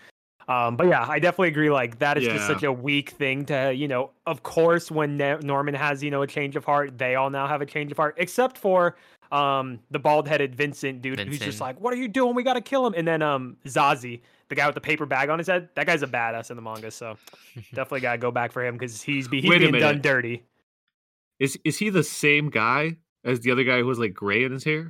Um, 0.47 0.77
but 0.77 0.87
yeah, 0.87 1.05
I 1.07 1.19
definitely 1.19 1.47
agree. 1.49 1.71
Like 1.71 1.99
that 1.99 2.17
is 2.17 2.27
just 2.27 2.45
such 2.45 2.63
a 2.63 2.71
weak 2.71 3.11
thing 3.11 3.45
to, 3.47 3.73
you 3.73 3.87
know. 3.87 4.11
Of 4.27 4.43
course, 4.43 4.91
when 4.91 5.17
Ne- 5.17 5.39
Norman 5.41 5.73
has 5.73 6.03
you 6.03 6.11
know 6.11 6.21
a 6.21 6.27
change 6.27 6.55
of 6.55 6.65
heart, 6.65 6.97
they 6.97 7.15
all 7.15 7.29
now 7.29 7.47
have 7.47 7.61
a 7.61 7.65
change 7.65 7.91
of 7.91 7.97
heart, 7.97 8.15
except 8.17 8.57
for 8.57 8.95
um 9.31 9.79
the 9.89 9.99
bald-headed 9.99 10.55
Vincent 10.55 11.01
dude 11.01 11.21
who's 11.21 11.41
just 11.41 11.61
like, 11.61 11.79
"What 11.79 11.93
are 11.93 11.97
you 11.97 12.07
doing? 12.07 12.35
We 12.35 12.43
got 12.43 12.53
to 12.53 12.61
kill 12.61 12.85
him." 12.85 12.93
And 12.95 13.07
then 13.07 13.21
um 13.23 13.57
Zazie, 13.65 14.21
the 14.49 14.55
guy 14.55 14.65
with 14.65 14.75
the 14.75 14.81
paper 14.81 15.05
bag 15.05 15.29
on 15.29 15.39
his 15.39 15.47
head, 15.47 15.69
that 15.75 15.85
guy's 15.87 16.03
a 16.03 16.07
badass 16.07 16.49
in 16.49 16.55
the 16.55 16.61
manga. 16.61 16.91
So 16.91 17.17
definitely 17.73 18.01
gotta 18.01 18.17
go 18.17 18.31
back 18.31 18.51
for 18.51 18.65
him 18.65 18.75
because 18.75 19.01
he's 19.01 19.27
be 19.27 19.41
he's 19.41 19.49
Wait 19.49 19.63
a 19.63 19.71
being 19.71 19.81
done 19.81 20.01
dirty. 20.01 20.43
Is 21.39 21.57
is 21.63 21.77
he 21.77 21.89
the 21.89 22.03
same 22.03 22.49
guy 22.49 22.97
as 23.23 23.41
the 23.41 23.51
other 23.51 23.63
guy 23.63 23.79
who 23.79 23.85
was 23.85 23.99
like 23.99 24.13
gray 24.13 24.43
in 24.43 24.51
his 24.51 24.63
hair? 24.63 24.89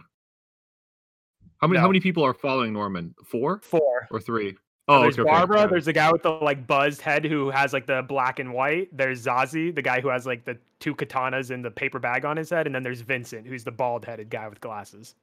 How 1.58 1.68
many 1.68 1.80
how 1.80 1.88
many 1.88 2.00
people 2.00 2.24
are 2.24 2.34
following 2.34 2.74
Norman? 2.74 3.16
Four 3.24 3.60
Four. 3.64 4.08
or 4.12 4.20
three? 4.20 4.52
So 4.52 4.60
Oh, 4.88 5.02
there's 5.02 5.18
okay, 5.18 5.24
okay, 5.24 5.32
Barbara. 5.32 5.56
got 5.58 5.66
it. 5.66 5.70
There's 5.72 5.86
the 5.86 5.94
guy 5.94 6.12
with 6.12 6.22
the 6.22 6.30
like 6.30 6.68
buzzed 6.68 7.02
head 7.02 7.26
who 7.26 7.50
has 7.50 7.74
like 7.74 7.88
the 7.88 8.04
black 8.04 8.38
and 8.38 8.54
white. 8.54 8.96
There's 8.96 9.26
Zazie, 9.26 9.74
the 9.74 9.82
guy 9.82 10.00
who 10.00 10.10
has 10.10 10.28
like 10.28 10.46
the 10.46 10.60
two 10.80 10.94
katanas 10.94 11.50
and 11.50 11.66
the 11.66 11.72
paper 11.72 11.98
bag 11.98 12.24
on 12.24 12.38
his 12.38 12.52
head, 12.52 12.68
and 12.68 12.76
then 12.76 12.84
there's 12.84 13.02
Vincent, 13.02 13.48
who's 13.48 13.64
the 13.64 13.72
bald-headed 13.72 14.30
guy 14.30 14.48
with 14.48 14.62
glasses. 14.62 15.16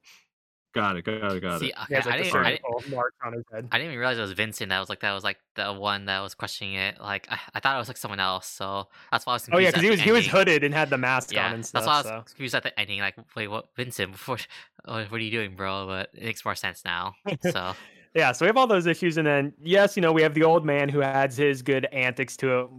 Got 0.73 0.97
it, 0.97 1.05
got 1.05 1.35
it, 1.35 1.41
got 1.41 1.59
see, 1.59 1.67
it. 1.67 1.75
He 1.75 1.83
okay, 1.83 1.95
has 1.95 2.07
I 2.07 2.09
like 2.09 2.17
the 2.19 2.23
didn't, 2.25 2.45
I, 2.45 2.55
circle 2.55 2.83
mark 2.89 3.13
on 3.25 3.33
his 3.33 3.43
head. 3.51 3.67
I 3.71 3.77
didn't 3.77 3.91
even 3.91 3.99
realize 3.99 4.17
it 4.17 4.21
was 4.21 4.31
Vincent. 4.33 4.69
That 4.69 4.79
was 4.79 4.89
like 4.89 4.99
that 5.01 5.13
was 5.13 5.23
like 5.23 5.37
the 5.55 5.73
one 5.73 6.05
that 6.05 6.21
was 6.21 6.33
questioning 6.33 6.75
it. 6.75 6.99
Like 6.99 7.27
I, 7.29 7.39
I 7.53 7.59
thought 7.59 7.75
it 7.75 7.79
was 7.79 7.87
like 7.87 7.97
someone 7.97 8.19
else. 8.19 8.47
So 8.47 8.87
that's 9.11 9.25
why 9.25 9.33
I 9.33 9.35
was 9.35 9.49
Oh 9.51 9.57
yeah, 9.57 9.69
because 9.69 9.83
he 9.83 9.89
was 9.89 9.99
the 9.99 10.05
he 10.05 10.11
was 10.11 10.27
hooded 10.27 10.63
and 10.63 10.73
had 10.73 10.89
the 10.89 10.97
mask 10.97 11.31
Yeah, 11.31 11.47
on 11.47 11.53
and 11.53 11.65
stuff. 11.65 11.85
that's 11.85 11.87
why 11.87 11.93
I 11.93 11.97
was 12.15 12.25
so. 12.25 12.31
confused 12.33 12.55
at 12.55 12.63
the 12.63 12.79
ending. 12.79 12.99
Like, 12.99 13.15
wait, 13.35 13.47
what, 13.47 13.67
Vincent? 13.75 14.11
Before, 14.13 14.37
what 14.85 15.11
are 15.11 15.19
you 15.19 15.31
doing, 15.31 15.55
bro? 15.55 15.87
But 15.87 16.09
it 16.13 16.23
makes 16.23 16.43
more 16.43 16.55
sense 16.55 16.83
now. 16.85 17.15
So 17.41 17.73
Yeah, 18.13 18.31
so 18.31 18.45
we 18.45 18.47
have 18.47 18.57
all 18.57 18.67
those 18.67 18.85
issues, 18.85 19.17
and 19.17 19.25
then 19.25 19.53
yes, 19.63 19.95
you 19.97 20.01
know, 20.01 20.11
we 20.11 20.21
have 20.21 20.35
the 20.35 20.43
old 20.43 20.63
man 20.63 20.87
who 20.87 21.01
adds 21.01 21.35
his 21.35 21.63
good 21.63 21.85
antics 21.85 22.37
to 22.37 22.59
it, 22.59 22.69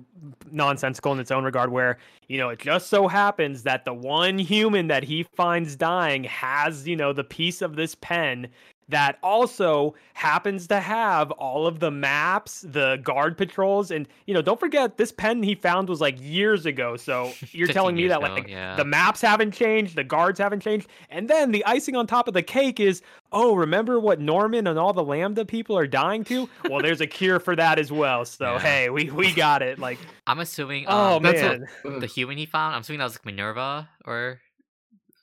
nonsensical 0.53 1.13
in 1.13 1.19
its 1.19 1.33
own 1.33 1.43
regard. 1.43 1.73
Where 1.73 1.99
you 2.29 2.39
know, 2.39 2.51
it 2.51 2.61
just 2.61 2.89
so 2.89 3.09
happens 3.09 3.65
that 3.65 3.85
the 3.85 3.93
one 3.93 4.39
human 4.39 4.87
that 4.89 5.03
he 5.03 5.25
finds 5.35 5.75
dying 5.75 6.23
has 6.25 6.87
you 6.87 6.95
know 6.95 7.13
the 7.13 7.25
piece 7.25 7.63
of 7.63 7.75
this 7.75 7.97
pen 7.97 8.47
that 8.89 9.19
also 9.23 9.95
happens 10.13 10.67
to 10.69 10.81
have 10.81 11.31
all 11.33 11.67
of 11.67 11.81
the 11.81 11.91
maps, 11.91 12.63
the 12.69 13.01
guard 13.03 13.37
patrols, 13.37 13.91
and 13.91 14.07
you 14.27 14.35
know, 14.35 14.43
don't 14.43 14.61
forget 14.61 14.97
this 14.99 15.13
pen 15.13 15.43
he 15.43 15.55
found 15.55 15.89
was 15.89 16.01
like 16.01 16.17
years 16.21 16.67
ago. 16.67 16.97
So 16.97 17.33
you're 17.53 17.69
telling 17.69 17.97
me 17.97 18.09
that 18.09 18.23
ago, 18.23 18.35
like 18.35 18.49
yeah. 18.49 18.77
the 18.77 18.85
maps 18.85 19.21
haven't 19.21 19.53
changed, 19.53 19.97
the 19.97 20.05
guards 20.05 20.39
haven't 20.39 20.61
changed, 20.61 20.89
and 21.11 21.29
then 21.29 21.51
the 21.51 21.65
icing 21.65 21.97
on 21.97 22.07
top 22.07 22.29
of 22.29 22.35
the 22.35 22.43
cake 22.43 22.81
is, 22.81 23.03
oh, 23.33 23.55
remember 23.55 23.99
what 23.99 24.21
Norman 24.21 24.67
and 24.67 24.79
all 24.79 24.93
the 24.93 25.05
Lambda 25.05 25.45
people 25.45 25.77
are 25.79 25.87
dying 25.87 26.25
to? 26.25 26.49
Well, 26.69 26.81
there's 26.83 27.01
a 27.01 27.07
cure 27.07 27.41
for 27.41 27.57
that 27.57 27.79
as 27.79 27.91
well. 27.91 28.25
So 28.25 28.53
Yeah. 28.53 28.59
hey, 28.61 28.91
we 28.91 29.11
we 29.11 29.33
got 29.33 29.63
it. 29.63 29.79
Like, 29.79 29.99
I'm 30.27 30.41
assuming. 30.41 30.85
oh 30.89 31.17
um, 31.17 31.23
that's 31.23 31.41
man. 31.41 31.67
what- 31.83 32.01
the 32.01 32.07
human 32.07 32.37
he 32.39 32.47
found. 32.47 32.75
I'm 32.75 32.81
assuming 32.83 32.99
that 32.99 33.05
was 33.05 33.15
like 33.15 33.27
Minerva 33.27 33.89
or 34.05 34.41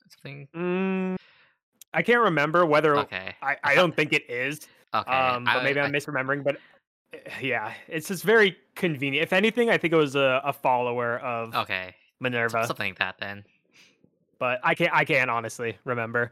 something. 0.10 0.48
Mm, 0.56 1.18
I 1.94 2.02
can't 2.02 2.22
remember 2.22 2.66
whether 2.66 2.96
Okay. 2.98 3.36
I, 3.42 3.58
I 3.64 3.76
don't 3.76 3.96
think 3.96 4.14
it 4.14 4.30
is. 4.30 4.68
Okay. 4.94 5.12
Um, 5.12 5.44
but 5.46 5.58
I- 5.58 5.64
maybe 5.64 5.80
I- 5.80 5.84
I'm 5.86 5.92
misremembering. 5.92 6.44
But 6.44 6.58
uh, 7.14 7.18
yeah, 7.42 7.74
it's 7.88 8.08
just 8.08 8.24
very 8.24 8.58
convenient. 8.76 9.24
If 9.24 9.34
anything, 9.34 9.70
I 9.70 9.78
think 9.78 9.94
it 9.94 9.98
was 9.98 10.16
a, 10.16 10.42
a 10.46 10.54
follower 10.54 11.20
of 11.20 11.54
Okay. 11.56 11.94
Minerva. 12.20 12.66
Something 12.68 12.92
like 12.92 13.00
that 13.00 13.16
then. 13.20 13.44
but 14.40 14.60
I 14.64 14.74
can't 14.76 14.94
I 14.94 15.04
can't 15.06 15.30
honestly 15.30 15.78
remember. 15.86 16.32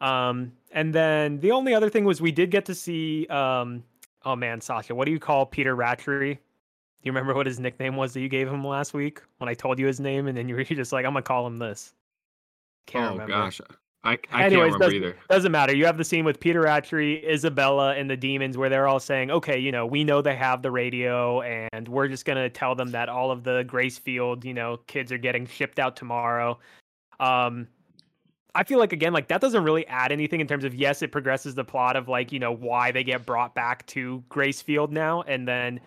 Um, 0.00 0.52
and 0.72 0.92
then 0.92 1.38
the 1.40 1.52
only 1.52 1.74
other 1.74 1.88
thing 1.88 2.04
was 2.04 2.20
we 2.20 2.32
did 2.32 2.50
get 2.50 2.64
to 2.66 2.74
see 2.74 3.26
um, 3.28 3.82
oh 4.24 4.34
man, 4.36 4.60
Sasha, 4.60 4.94
what 4.94 5.04
do 5.06 5.12
you 5.12 5.18
call 5.20 5.46
Peter 5.46 5.76
Ratchery? 5.76 6.34
Do 6.34 7.06
you 7.08 7.12
remember 7.12 7.34
what 7.34 7.46
his 7.46 7.58
nickname 7.60 7.96
was 7.96 8.12
that 8.14 8.20
you 8.20 8.28
gave 8.28 8.48
him 8.48 8.64
last 8.64 8.94
week 8.94 9.22
when 9.38 9.48
I 9.48 9.54
told 9.54 9.78
you 9.78 9.86
his 9.86 9.98
name 10.00 10.28
and 10.28 10.36
then 10.36 10.48
you 10.48 10.54
were 10.56 10.62
just 10.64 10.92
like, 10.92 11.04
I'm 11.04 11.12
gonna 11.12 11.22
call 11.22 11.46
him 11.46 11.58
this. 11.58 11.94
Can't 12.86 13.06
oh 13.06 13.12
remember. 13.12 13.32
gosh, 13.32 13.60
I, 14.04 14.18
I 14.32 14.44
Anyways, 14.46 14.50
can't 14.50 14.52
remember 14.52 14.78
doesn't- 14.78 14.94
either. 14.96 15.16
Doesn't 15.30 15.52
matter. 15.52 15.76
You 15.76 15.86
have 15.86 15.96
the 15.96 16.04
scene 16.04 16.24
with 16.24 16.40
Peter 16.40 16.62
Ratchery, 16.62 17.24
Isabella, 17.24 17.94
and 17.94 18.10
the 18.10 18.16
demons 18.16 18.58
where 18.58 18.68
they're 18.68 18.88
all 18.88 18.98
saying, 18.98 19.30
okay, 19.30 19.58
you 19.58 19.70
know, 19.70 19.86
we 19.86 20.02
know 20.02 20.20
they 20.20 20.34
have 20.34 20.60
the 20.62 20.70
radio, 20.72 21.40
and 21.42 21.86
we're 21.88 22.08
just 22.08 22.24
going 22.24 22.38
to 22.38 22.50
tell 22.50 22.74
them 22.74 22.90
that 22.90 23.08
all 23.08 23.30
of 23.30 23.44
the 23.44 23.64
Gracefield, 23.64 24.44
you 24.44 24.54
know, 24.54 24.78
kids 24.88 25.12
are 25.12 25.18
getting 25.18 25.46
shipped 25.46 25.78
out 25.78 25.94
tomorrow. 25.94 26.58
Um, 27.20 27.68
I 28.54 28.64
feel 28.64 28.78
like, 28.80 28.92
again, 28.92 29.12
like 29.12 29.28
that 29.28 29.40
doesn't 29.40 29.62
really 29.62 29.86
add 29.86 30.10
anything 30.12 30.40
in 30.40 30.46
terms 30.48 30.64
of, 30.64 30.74
yes, 30.74 31.00
it 31.02 31.12
progresses 31.12 31.54
the 31.54 31.64
plot 31.64 31.96
of 31.96 32.08
like, 32.08 32.32
you 32.32 32.38
know, 32.40 32.52
why 32.52 32.90
they 32.90 33.04
get 33.04 33.24
brought 33.24 33.54
back 33.54 33.86
to 33.86 34.22
Gracefield 34.28 34.90
now. 34.90 35.22
And 35.22 35.46
then, 35.46 35.80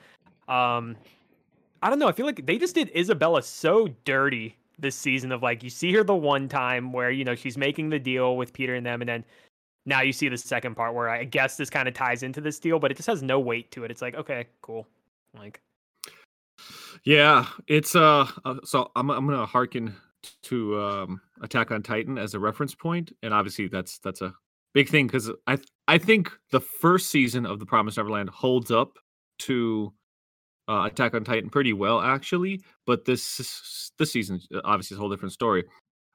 um, 0.47 0.95
I 1.83 1.89
don't 1.89 1.99
know. 1.99 2.07
I 2.07 2.11
feel 2.13 2.25
like 2.25 2.45
they 2.45 2.57
just 2.57 2.73
did 2.73 2.89
Isabella 2.95 3.43
so 3.43 3.89
dirty 4.05 4.57
this 4.79 4.95
season 4.95 5.31
of 5.31 5.41
like 5.43 5.63
you 5.63 5.69
see 5.69 5.91
her 5.93 6.03
the 6.03 6.15
one 6.15 6.47
time 6.47 6.91
where 6.91 7.11
you 7.11 7.23
know 7.23 7.35
she's 7.35 7.57
making 7.57 7.89
the 7.89 7.99
deal 7.99 8.37
with 8.37 8.53
Peter 8.53 8.75
and 8.75 8.85
them, 8.85 9.01
and 9.01 9.09
then 9.09 9.25
now 9.85 10.01
you 10.01 10.11
see 10.11 10.29
the 10.29 10.37
second 10.37 10.75
part 10.75 10.93
where 10.93 11.09
I 11.09 11.23
guess 11.23 11.57
this 11.57 11.69
kind 11.69 11.87
of 11.87 11.93
ties 11.93 12.23
into 12.23 12.41
this 12.41 12.59
deal, 12.59 12.79
but 12.79 12.91
it 12.91 12.97
just 12.97 13.07
has 13.07 13.21
no 13.21 13.39
weight 13.39 13.71
to 13.71 13.83
it. 13.83 13.91
It's 13.91 14.01
like 14.01 14.15
okay, 14.15 14.47
cool, 14.61 14.87
like 15.37 15.61
Yeah, 17.03 17.45
it's 17.67 17.95
uh, 17.95 18.27
uh 18.43 18.55
so 18.63 18.91
I'm 18.95 19.09
I'm 19.09 19.25
gonna 19.25 19.45
harken 19.45 19.95
to 20.43 20.81
um 20.81 21.21
Attack 21.41 21.71
on 21.71 21.83
Titan 21.83 22.17
as 22.17 22.33
a 22.33 22.39
reference 22.39 22.73
point, 22.73 23.11
and 23.21 23.33
obviously 23.33 23.67
that's 23.67 23.99
that's 23.99 24.21
a 24.21 24.33
big 24.73 24.89
thing 24.89 25.07
because 25.07 25.31
I 25.47 25.57
I 25.87 25.97
think 25.97 26.31
the 26.51 26.61
first 26.61 27.09
season 27.09 27.45
of 27.45 27.59
The 27.59 27.65
Promised 27.65 27.97
Neverland 27.97 28.29
holds 28.29 28.71
up 28.71 28.97
to 29.39 29.93
uh, 30.67 30.83
Attack 30.85 31.13
on 31.13 31.23
Titan 31.23 31.49
pretty 31.49 31.73
well 31.73 32.01
actually, 32.01 32.61
but 32.85 33.05
this 33.05 33.91
this 33.97 34.11
season 34.11 34.41
uh, 34.53 34.61
obviously 34.63 34.95
is 34.95 34.99
a 34.99 35.01
whole 35.01 35.09
different 35.09 35.33
story. 35.33 35.63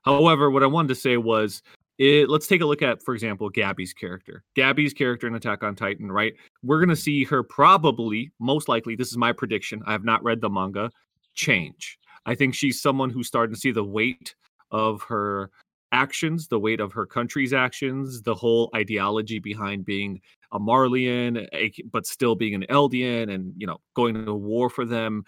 However, 0.03 0.51
what 0.51 0.63
I 0.63 0.67
wanted 0.67 0.89
to 0.89 0.95
say 0.95 1.17
was 1.17 1.63
it, 1.99 2.31
let's 2.31 2.47
take 2.47 2.63
a 2.63 2.67
look 2.67 2.81
at, 2.81 3.03
for 3.03 3.13
example, 3.13 3.51
Gabi's 3.51 3.93
character. 3.93 4.43
Gabi's 4.57 4.95
character 4.95 5.27
in 5.27 5.35
Attack 5.35 5.63
on 5.63 5.77
Titan, 5.77 6.11
right? 6.11 6.33
We're 6.63 6.79
going 6.79 6.89
to 6.89 6.97
see 6.97 7.25
her 7.25 7.43
probably, 7.43 8.33
most 8.41 8.71
likely, 8.71 8.97
this 8.97 9.11
is 9.11 9.19
my 9.19 9.33
prediction. 9.33 9.83
I 9.87 9.93
have 9.93 10.05
not 10.05 10.25
read 10.25 10.41
the 10.41 10.49
manga, 10.49 10.91
change. 11.35 11.99
I 12.25 12.35
think 12.35 12.55
she's 12.55 12.81
someone 12.81 13.11
who's 13.11 13.27
starting 13.27 13.55
to 13.55 13.61
see 13.61 13.71
the 13.71 13.85
weight 13.85 14.35
of 14.71 15.03
her 15.03 15.51
actions, 15.93 16.49
the 16.49 16.59
weight 16.59 16.81
of 16.81 16.93
her 16.93 17.05
country's 17.05 17.53
actions, 17.53 18.23
the 18.23 18.35
whole 18.35 18.71
ideology 18.75 19.39
behind 19.39 19.85
being 19.85 20.21
a 20.53 20.59
Marleyan, 20.59 21.47
a- 21.53 21.73
but 21.91 22.07
still 22.07 22.35
being 22.35 22.55
an 22.55 22.65
Eldian 22.71 23.33
and, 23.33 23.53
you 23.57 23.67
know, 23.67 23.79
going 23.95 24.25
to 24.25 24.35
war 24.35 24.69
for 24.71 24.85
them, 24.85 25.25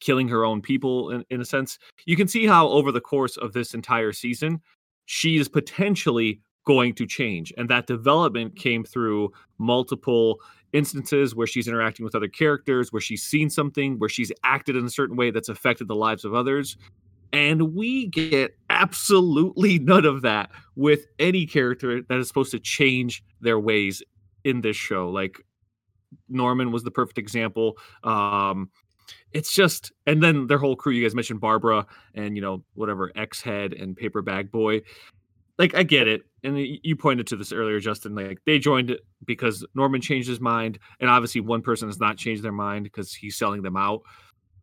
killing 0.00 0.28
her 0.28 0.44
own 0.44 0.60
people 0.62 1.10
in, 1.10 1.24
in 1.30 1.40
a 1.40 1.44
sense. 1.44 1.78
You 2.06 2.16
can 2.16 2.28
see 2.28 2.46
how 2.46 2.68
over 2.68 2.92
the 2.92 3.00
course 3.00 3.36
of 3.36 3.52
this 3.52 3.74
entire 3.74 4.12
season, 4.12 4.60
she 5.06 5.36
is 5.36 5.48
potentially 5.48 6.40
going 6.64 6.94
to 6.94 7.06
change. 7.06 7.52
And 7.56 7.68
that 7.70 7.86
development 7.86 8.56
came 8.56 8.84
through 8.84 9.32
multiple 9.58 10.40
instances 10.72 11.34
where 11.34 11.46
she's 11.46 11.68
interacting 11.68 12.04
with 12.04 12.14
other 12.14 12.28
characters, 12.28 12.92
where 12.92 13.00
she's 13.00 13.22
seen 13.22 13.50
something, 13.50 13.98
where 13.98 14.08
she's 14.08 14.32
acted 14.44 14.76
in 14.76 14.84
a 14.84 14.90
certain 14.90 15.16
way 15.16 15.30
that's 15.30 15.48
affected 15.48 15.88
the 15.88 15.96
lives 15.96 16.24
of 16.24 16.34
others. 16.34 16.76
And 17.32 17.74
we 17.74 18.06
get 18.06 18.56
absolutely 18.70 19.78
none 19.80 20.04
of 20.04 20.22
that 20.22 20.50
with 20.76 21.06
any 21.18 21.46
character 21.46 22.02
that 22.02 22.18
is 22.18 22.28
supposed 22.28 22.52
to 22.52 22.60
change 22.60 23.24
their 23.40 23.58
ways 23.58 24.02
in 24.44 24.60
this 24.60 24.76
show. 24.76 25.08
Like 25.10 25.38
Norman 26.28 26.72
was 26.72 26.82
the 26.82 26.90
perfect 26.90 27.18
example. 27.18 27.78
Um, 28.04 28.70
it's 29.32 29.52
just, 29.52 29.92
and 30.06 30.22
then 30.22 30.46
their 30.46 30.58
whole 30.58 30.76
crew. 30.76 30.92
You 30.92 31.02
guys 31.04 31.14
mentioned 31.14 31.40
Barbara 31.40 31.86
and 32.14 32.36
you 32.36 32.42
know 32.42 32.64
whatever 32.74 33.10
X 33.16 33.40
Head 33.40 33.72
and 33.72 33.96
Paper 33.96 34.22
Bag 34.22 34.50
Boy. 34.50 34.82
Like 35.58 35.74
I 35.74 35.82
get 35.82 36.08
it, 36.08 36.22
and 36.42 36.58
you 36.58 36.96
pointed 36.96 37.26
to 37.28 37.36
this 37.36 37.52
earlier, 37.52 37.78
Justin. 37.78 38.14
Like 38.14 38.38
they 38.46 38.58
joined 38.58 38.96
because 39.24 39.64
Norman 39.74 40.00
changed 40.00 40.28
his 40.28 40.40
mind, 40.40 40.78
and 41.00 41.10
obviously 41.10 41.40
one 41.40 41.62
person 41.62 41.88
has 41.88 42.00
not 42.00 42.16
changed 42.16 42.42
their 42.42 42.52
mind 42.52 42.84
because 42.84 43.12
he's 43.12 43.36
selling 43.36 43.62
them 43.62 43.76
out. 43.76 44.02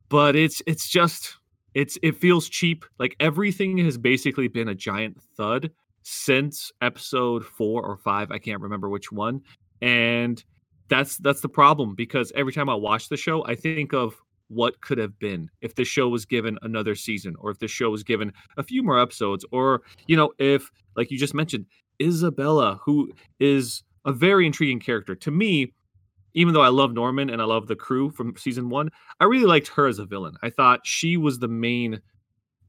But 0.10 0.36
it's 0.36 0.62
it's 0.66 0.90
just 0.90 1.38
it's 1.74 1.98
it 2.02 2.16
feels 2.18 2.50
cheap. 2.50 2.86
Like 2.98 3.16
everything 3.20 3.78
has 3.80 3.98
basically 3.98 4.48
been 4.48 4.68
a 4.68 4.76
giant 4.76 5.22
thud 5.38 5.72
since 6.04 6.72
episode 6.82 7.46
four 7.46 7.84
or 7.84 7.98
five. 7.98 8.32
I 8.32 8.40
can't 8.40 8.62
remember 8.62 8.90
which 8.90 9.12
one, 9.12 9.42
and 9.82 10.44
that's 10.90 11.18
that's 11.18 11.42
the 11.42 11.50
problem 11.50 11.96
because 11.96 12.32
every 12.36 12.54
time 12.54 12.70
I 12.70 12.76
watch 12.76 13.10
the 13.10 13.18
show, 13.18 13.46
I 13.46 13.56
think 13.56 13.94
of 13.94 14.16
what 14.50 14.82
could 14.82 14.98
have 14.98 15.18
been 15.20 15.50
if 15.62 15.76
the 15.76 15.86
show 15.86 16.10
was 16.10 16.26
given 16.26 16.58
another 16.64 16.96
season 16.96 17.36
or 17.40 17.52
if 17.52 17.60
the 17.60 17.68
show 17.68 17.90
was 17.92 18.04
given 18.04 18.34
a 18.58 18.64
few 18.64 18.82
more 18.82 19.00
episodes 19.00 19.46
or 19.52 19.84
you 20.08 20.18
know 20.18 20.32
if 20.40 20.72
like 20.96 21.12
you 21.12 21.20
just 21.20 21.36
mentioned 21.36 21.68
isabella 22.02 22.80
who 22.84 23.12
is 23.40 23.84
a 24.06 24.12
very 24.12 24.46
intriguing 24.46 24.80
character. 24.80 25.14
To 25.14 25.30
me 25.30 25.72
even 26.34 26.54
though 26.54 26.64
i 26.64 26.68
love 26.68 26.94
norman 26.94 27.30
and 27.30 27.42
i 27.42 27.46
love 27.46 27.68
the 27.68 27.76
crew 27.76 28.10
from 28.10 28.36
season 28.38 28.70
one 28.70 28.90
i 29.20 29.26
really 29.26 29.46
liked 29.46 29.68
her 29.68 29.86
as 29.86 30.00
a 30.00 30.06
villain. 30.06 30.36
I 30.42 30.50
thought 30.50 30.80
she 30.84 31.16
was 31.16 31.38
the 31.38 31.48
main 31.48 32.02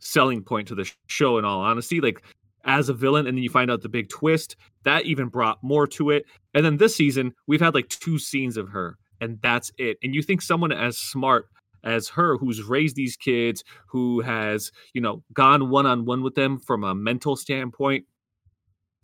selling 0.00 0.42
point 0.42 0.68
to 0.68 0.74
the 0.74 0.90
show 1.06 1.38
in 1.38 1.44
all 1.44 1.60
honesty. 1.60 2.00
Like 2.00 2.22
as 2.64 2.88
a 2.88 2.94
villain 2.94 3.26
and 3.26 3.36
then 3.36 3.42
you 3.42 3.50
find 3.50 3.70
out 3.70 3.82
the 3.82 3.88
big 3.88 4.08
twist 4.08 4.56
that 4.84 5.04
even 5.04 5.28
brought 5.28 5.62
more 5.62 5.86
to 5.86 6.10
it. 6.10 6.26
And 6.54 6.64
then 6.64 6.76
this 6.76 6.96
season 6.96 7.34
we've 7.46 7.60
had 7.60 7.74
like 7.74 7.88
two 7.88 8.18
scenes 8.18 8.56
of 8.56 8.68
her 8.68 8.96
and 9.20 9.38
that's 9.42 9.70
it. 9.78 9.98
And 10.02 10.14
you 10.14 10.22
think 10.22 10.42
someone 10.42 10.72
as 10.72 10.96
smart 10.96 11.48
as 11.84 12.08
her 12.08 12.36
who's 12.36 12.62
raised 12.62 12.96
these 12.96 13.16
kids 13.16 13.64
who 13.86 14.20
has 14.20 14.70
you 14.92 15.00
know 15.00 15.22
gone 15.32 15.70
one 15.70 15.86
on 15.86 16.04
one 16.04 16.22
with 16.22 16.34
them 16.34 16.58
from 16.58 16.84
a 16.84 16.94
mental 16.94 17.36
standpoint 17.36 18.04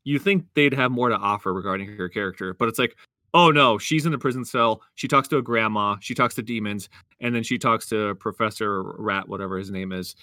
you 0.04 0.18
think 0.18 0.44
they'd 0.54 0.74
have 0.74 0.92
more 0.92 1.08
to 1.08 1.16
offer 1.16 1.52
regarding 1.52 1.88
her 1.96 2.08
character. 2.08 2.54
But 2.54 2.68
it's 2.68 2.78
like 2.78 2.96
oh 3.34 3.50
no 3.50 3.76
she's 3.76 4.06
in 4.06 4.14
a 4.14 4.18
prison 4.18 4.44
cell. 4.44 4.82
She 4.94 5.08
talks 5.08 5.28
to 5.28 5.36
a 5.38 5.42
grandma. 5.42 5.96
She 6.00 6.14
talks 6.14 6.34
to 6.36 6.42
demons. 6.42 6.88
And 7.20 7.34
then 7.34 7.42
she 7.42 7.58
talks 7.58 7.88
to 7.88 8.14
professor 8.16 8.82
rat 8.82 9.28
whatever 9.28 9.58
his 9.58 9.70
name 9.70 9.92
is. 9.92 10.14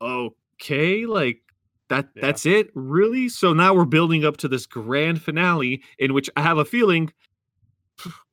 Okay 0.00 1.06
like 1.06 1.42
that 1.88 2.08
Yeah. 2.14 2.22
that's 2.22 2.46
it 2.46 2.70
really 2.74 3.28
so 3.28 3.52
now 3.52 3.74
we're 3.74 3.84
building 3.84 4.24
up 4.24 4.36
to 4.38 4.48
this 4.48 4.66
grand 4.66 5.22
finale 5.22 5.82
in 5.98 6.14
which 6.14 6.28
i 6.36 6.42
have 6.42 6.58
a 6.58 6.64
feeling 6.64 7.12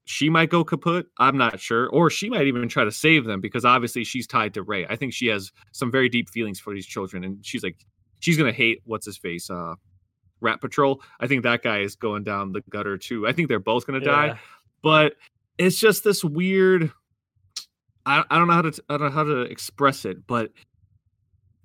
she 0.08 0.30
might 0.30 0.52
go 0.52 0.64
kaput. 0.64 1.08
I'm 1.18 1.36
not 1.36 1.60
sure. 1.60 1.88
Or 1.90 2.12
she 2.12 2.30
might 2.30 2.46
even 2.46 2.70
try 2.70 2.84
to 2.84 2.92
save 2.92 3.26
them 3.26 3.42
because 3.42 3.66
obviously 3.66 4.04
she's 4.04 4.28
tied 4.28 4.54
to 4.54 4.62
Ray. 4.62 4.86
I 4.86 4.96
think 4.96 5.14
she 5.14 5.26
has 5.28 5.52
some 5.72 5.92
very 5.92 6.10
deep 6.10 6.30
feelings 6.30 6.60
for 6.60 6.76
these 6.76 6.86
children. 6.86 7.24
And 7.24 7.44
she's 7.44 7.64
like, 7.64 7.78
she's 8.20 8.38
going 8.38 8.52
to 8.52 8.56
hate 8.56 8.82
what's 8.86 9.08
his 9.08 9.18
face, 9.18 9.50
uh, 9.50 9.74
Rat 10.42 10.62
Patrol. 10.62 11.02
I 11.20 11.26
think 11.26 11.42
that 11.42 11.64
guy 11.64 11.80
is 11.80 11.96
going 11.96 12.24
down 12.24 12.52
the 12.52 12.62
gutter 12.70 13.00
too. 13.00 13.26
I 13.28 13.32
think 13.32 13.50
they're 13.50 13.58
both 13.60 13.88
going 13.88 14.00
to 14.00 14.06
die. 14.06 14.40
But 14.84 15.16
it's 15.58 15.80
just 15.80 16.04
this 16.04 16.24
weird. 16.24 16.92
I, 18.06 18.24
I 18.30 18.38
don't 18.38 18.48
know 18.48 18.54
how 18.54 18.62
to 18.62 18.84
I 18.88 18.98
don't 18.98 19.08
know 19.08 19.14
how 19.14 19.24
to 19.24 19.42
express 19.42 20.06
it, 20.06 20.28
but 20.28 20.52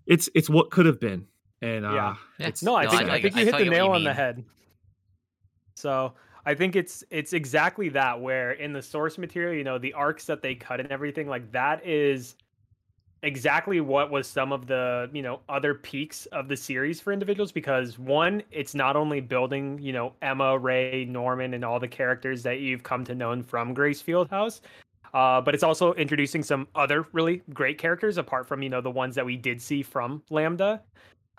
it's 0.06 0.30
it's 0.34 0.48
what 0.48 0.70
could 0.70 0.86
have 0.86 0.98
been, 0.98 1.26
and 1.62 1.84
uh, 1.84 1.92
Yeah. 1.92 2.14
Yeah. 2.38 2.46
it's 2.48 2.62
No, 2.62 2.74
I 2.74 2.84
it's 2.84 2.92
think 2.92 3.06
sad. 3.06 3.10
I 3.10 3.22
think 3.22 3.36
I 3.36 3.40
you 3.40 3.46
hit 3.46 3.58
the 3.58 3.64
you 3.64 3.70
nail 3.70 3.86
you 3.86 3.92
on 3.92 4.04
the 4.04 4.14
head. 4.14 4.44
So 5.74 6.14
I 6.46 6.54
think 6.54 6.76
it's 6.76 7.04
it's 7.10 7.32
exactly 7.32 7.88
that 7.90 8.20
where 8.20 8.52
in 8.52 8.72
the 8.72 8.82
source 8.82 9.18
material, 9.18 9.54
you 9.54 9.64
know, 9.64 9.78
the 9.78 9.92
arcs 9.92 10.24
that 10.26 10.42
they 10.42 10.54
cut 10.54 10.80
and 10.80 10.90
everything, 10.90 11.28
like 11.28 11.50
that 11.52 11.84
is 11.86 12.36
exactly 13.22 13.80
what 13.80 14.10
was 14.10 14.26
some 14.26 14.52
of 14.52 14.66
the 14.66 15.10
you 15.12 15.22
know 15.22 15.40
other 15.48 15.74
peaks 15.74 16.26
of 16.26 16.48
the 16.48 16.56
series 16.56 17.00
for 17.00 17.12
individuals 17.12 17.52
because 17.52 17.98
one 17.98 18.42
it's 18.50 18.74
not 18.74 18.96
only 18.96 19.20
building 19.20 19.78
you 19.78 19.92
know 19.92 20.14
emma 20.22 20.56
ray 20.56 21.04
norman 21.04 21.52
and 21.52 21.62
all 21.64 21.78
the 21.78 21.88
characters 21.88 22.42
that 22.42 22.60
you've 22.60 22.82
come 22.82 23.04
to 23.04 23.14
know 23.14 23.42
from 23.42 23.74
grace 23.74 24.02
fieldhouse 24.02 24.60
uh, 25.12 25.40
but 25.40 25.54
it's 25.54 25.64
also 25.64 25.92
introducing 25.94 26.42
some 26.42 26.66
other 26.76 27.06
really 27.12 27.42
great 27.52 27.76
characters 27.76 28.16
apart 28.16 28.48
from 28.48 28.62
you 28.62 28.70
know 28.70 28.80
the 28.80 28.90
ones 28.90 29.14
that 29.14 29.26
we 29.26 29.36
did 29.36 29.60
see 29.60 29.82
from 29.82 30.22
lambda 30.30 30.80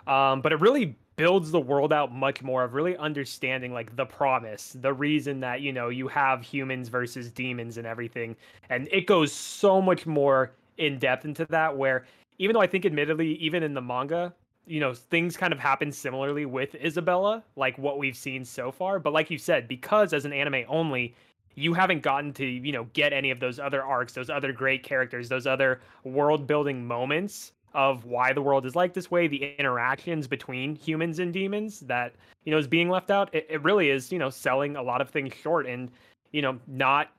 um, 0.08 0.42
but 0.42 0.52
it 0.52 0.60
really 0.60 0.96
builds 1.18 1.52
the 1.52 1.60
world 1.60 1.94
out 1.94 2.12
much 2.12 2.42
more 2.42 2.64
of 2.64 2.74
really 2.74 2.98
understanding 2.98 3.74
like 3.74 3.96
the 3.96 4.06
promise 4.06 4.76
the 4.82 4.92
reason 4.92 5.40
that 5.40 5.62
you 5.62 5.72
know 5.72 5.90
you 5.90 6.08
have 6.08 6.42
humans 6.42 6.90
versus 6.90 7.30
demons 7.30 7.78
and 7.78 7.86
everything. 7.86 8.36
And 8.70 8.88
it 8.92 9.06
goes 9.06 9.32
so 9.32 9.82
much 9.82 10.06
more 10.08 10.52
in 10.78 10.98
depth 10.98 11.26
into 11.26 11.46
that 11.46 11.78
where 11.78 12.06
even 12.40 12.54
though 12.54 12.62
i 12.62 12.66
think 12.66 12.86
admittedly 12.86 13.36
even 13.36 13.62
in 13.62 13.74
the 13.74 13.82
manga 13.82 14.34
you 14.66 14.80
know 14.80 14.94
things 14.94 15.38
kind 15.38 15.54
of 15.54 15.60
happen 15.60 15.92
similarly 15.92 16.46
with 16.46 16.74
isabella 16.76 17.44
like 17.56 17.78
what 17.78 17.98
we've 17.98 18.18
seen 18.18 18.44
so 18.44 18.72
far. 18.72 19.00
But 19.00 19.14
like 19.14 19.30
you 19.30 19.38
said 19.38 19.68
because 19.68 20.14
as 20.14 20.26
an 20.26 20.34
anime 20.34 20.64
only 20.68 21.14
you 21.56 21.74
haven't 21.74 22.02
gotten 22.02 22.34
to 22.34 22.46
you 22.46 22.72
know 22.72 22.86
get 22.94 23.14
any 23.14 23.30
of 23.30 23.40
those 23.40 23.60
other 23.60 23.84
arcs 23.84 24.14
those 24.14 24.30
other 24.30 24.52
great 24.52 24.82
characters 24.82 25.30
those 25.30 25.46
other 25.46 25.82
world 26.04 26.48
building 26.48 26.86
moments 26.86 27.52
of 27.74 28.06
why 28.06 28.34
the 28.34 28.42
world 28.42 28.66
is 28.66 28.76
like 28.76 28.94
this 28.94 29.10
way 29.10 29.28
the 29.28 29.54
interactions 29.58 30.28
between 30.28 30.76
humans 30.76 31.20
and 31.20 31.34
demons 31.34 31.80
that 31.82 32.14
you 32.44 32.52
know 32.52 32.58
is 32.58 32.68
being 32.68 32.90
left 32.90 33.12
out 33.12 33.34
it, 33.34 33.46
it 33.50 33.64
really 33.64 33.90
is 33.90 34.12
you 34.12 34.20
know 34.20 34.30
selling 34.30 34.76
a 34.76 34.82
lot 34.82 35.02
of 35.02 35.10
things 35.10 35.34
short 35.34 35.66
and 35.66 35.90
you 36.32 36.42
know 36.42 36.60
not 36.68 37.12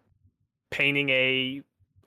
painting 0.70 1.08
a 1.10 1.62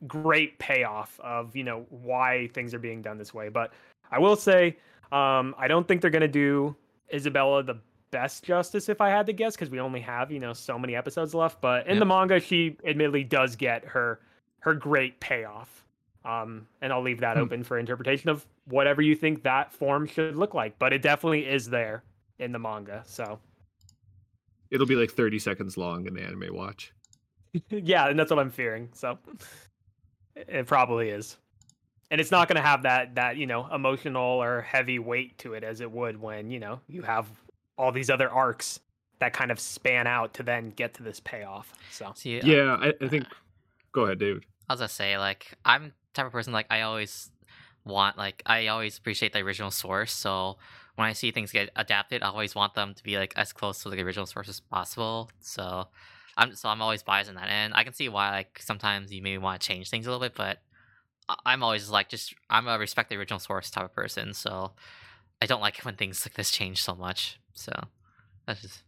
great 0.07 0.57
payoff 0.59 1.19
of 1.24 1.56
you 1.56 1.64
know 1.64 1.85
why 1.90 2.49
things 2.53 2.74
are 2.74 2.80
being 2.80 3.01
done 3.01 3.17
this 3.17 3.33
way. 3.33 3.49
But 3.49 3.72
i 4.11 4.19
will 4.19 4.35
say 4.35 4.77
um 5.11 5.56
i 5.57 5.67
don't 5.67 5.88
think 5.88 6.01
they're 6.01 6.11
going 6.11 6.22
to 6.22 6.27
do 6.27 6.75
isabella 7.14 7.64
the 7.64 7.77
best 8.11 8.43
justice 8.43 8.88
if 8.90 9.01
i 9.01 9.09
had 9.09 9.25
to 9.25 9.33
guess 9.33 9.56
because 9.56 9.69
we 9.69 9.80
only 9.80 9.99
have 9.99 10.32
you 10.32 10.40
know 10.40 10.53
so 10.53 10.77
many 10.77 10.95
episodes 10.95 11.33
left. 11.33 11.61
But 11.61 11.88
in 11.88 11.95
Yeah. 11.95 11.99
the 11.99 12.06
manga 12.06 12.40
she 12.40 12.77
admittedly 12.85 13.24
does 13.24 13.56
get 13.56 13.85
her 13.85 14.19
her 14.59 14.74
great 14.74 15.19
payoff 15.19 15.84
um 16.25 16.67
and 16.81 16.91
i'll 16.91 17.01
leave 17.01 17.19
that 17.21 17.37
Hmm. 17.37 17.43
open 17.43 17.63
for 17.63 17.77
interpretation 17.77 18.29
of 18.29 18.45
whatever 18.65 19.01
you 19.01 19.15
think 19.15 19.43
that 19.43 19.71
form 19.71 20.05
should 20.07 20.35
look 20.35 20.53
like 20.53 20.77
but 20.79 20.91
it 20.91 21.01
definitely 21.01 21.45
is 21.47 21.69
there 21.69 22.03
in 22.39 22.51
the 22.51 22.59
manga 22.59 23.01
so 23.05 23.39
It'll 24.71 24.87
be 24.87 24.95
like 24.95 25.11
30 25.11 25.37
seconds 25.39 25.77
long 25.77 26.07
in 26.07 26.15
the 26.15 26.21
anime 26.21 26.47
watch. 26.53 26.91
yeah, 27.69 28.09
and 28.09 28.17
that's 28.19 28.31
what 28.31 28.39
I'm 28.39 28.49
fearing. 28.49 28.89
So 28.93 29.19
it 30.35 30.65
probably 30.67 31.09
is. 31.09 31.37
And 32.11 32.19
it's 32.19 32.31
not 32.31 32.47
going 32.47 32.55
to 32.57 32.61
have 32.67 32.83
that 32.83 33.15
that, 33.15 33.37
you 33.37 33.45
know, 33.45 33.67
emotional 33.73 34.23
or 34.43 34.61
heavy 34.61 34.99
weight 34.99 35.37
to 35.39 35.53
it 35.53 35.63
as 35.63 35.81
it 35.81 35.89
would 35.91 36.19
when, 36.19 36.49
you 36.49 36.59
know, 36.59 36.79
you 36.87 37.03
have 37.03 37.27
all 37.77 37.91
these 37.91 38.09
other 38.09 38.29
arcs 38.29 38.79
that 39.19 39.33
kind 39.33 39.51
of 39.51 39.59
span 39.59 40.07
out 40.07 40.33
to 40.33 40.43
then 40.43 40.71
get 40.71 40.93
to 40.95 41.03
this 41.03 41.19
payoff. 41.19 41.71
So 41.91 42.11
See, 42.15 42.41
uh, 42.41 42.45
Yeah, 42.45 42.75
I, 42.79 42.93
I 43.01 43.07
think. 43.07 43.25
Go 43.91 44.01
ahead, 44.05 44.19
David. 44.19 44.45
As 44.69 44.81
I 44.81 44.87
say, 44.87 45.17
like, 45.17 45.53
I'm 45.63 45.83
the 45.85 45.91
type 46.15 46.25
of 46.25 46.31
person 46.31 46.53
like 46.53 46.67
I 46.69 46.81
always 46.81 47.31
want, 47.83 48.17
like, 48.17 48.41
I 48.45 48.67
always 48.67 48.97
appreciate 48.97 49.33
the 49.33 49.39
original 49.39 49.71
source. 49.71 50.11
So 50.11 50.57
when 50.95 51.07
I 51.07 51.13
see 51.13 51.31
things 51.31 51.51
get 51.51 51.69
adapted, 51.75 52.23
I 52.23 52.27
always 52.27 52.55
want 52.55 52.73
them 52.73 52.93
to 52.93 53.03
be 53.03 53.17
like 53.17 53.33
as 53.35 53.53
close 53.53 53.83
to 53.83 53.89
the 53.89 54.01
original 54.01 54.25
source 54.25 54.49
as 54.49 54.59
possible. 54.59 55.29
So 55.39 55.87
I'm 56.37 56.55
so 56.55 56.69
I'm 56.69 56.81
always 56.81 57.03
biased 57.03 57.29
in 57.29 57.35
that 57.35 57.49
end. 57.49 57.73
I 57.75 57.83
can 57.83 57.93
see 57.93 58.09
why 58.09 58.31
like 58.31 58.59
sometimes 58.61 59.11
you 59.11 59.21
maybe 59.21 59.37
want 59.37 59.61
to 59.61 59.67
change 59.67 59.89
things 59.89 60.07
a 60.07 60.11
little 60.11 60.25
bit, 60.25 60.35
but 60.35 60.59
I'm 61.45 61.63
always 61.63 61.89
like 61.89 62.09
just 62.09 62.33
I'm 62.49 62.67
a 62.67 62.77
respect 62.79 63.09
the 63.09 63.17
original 63.17 63.39
source 63.39 63.69
type 63.69 63.85
of 63.85 63.93
person. 63.93 64.33
So 64.33 64.71
I 65.41 65.45
don't 65.45 65.61
like 65.61 65.77
when 65.79 65.95
things 65.95 66.25
like 66.25 66.33
this 66.33 66.51
change 66.51 66.81
so 66.81 66.95
much. 66.95 67.39
So 67.53 67.71
that's 68.45 68.61
just 68.61 68.83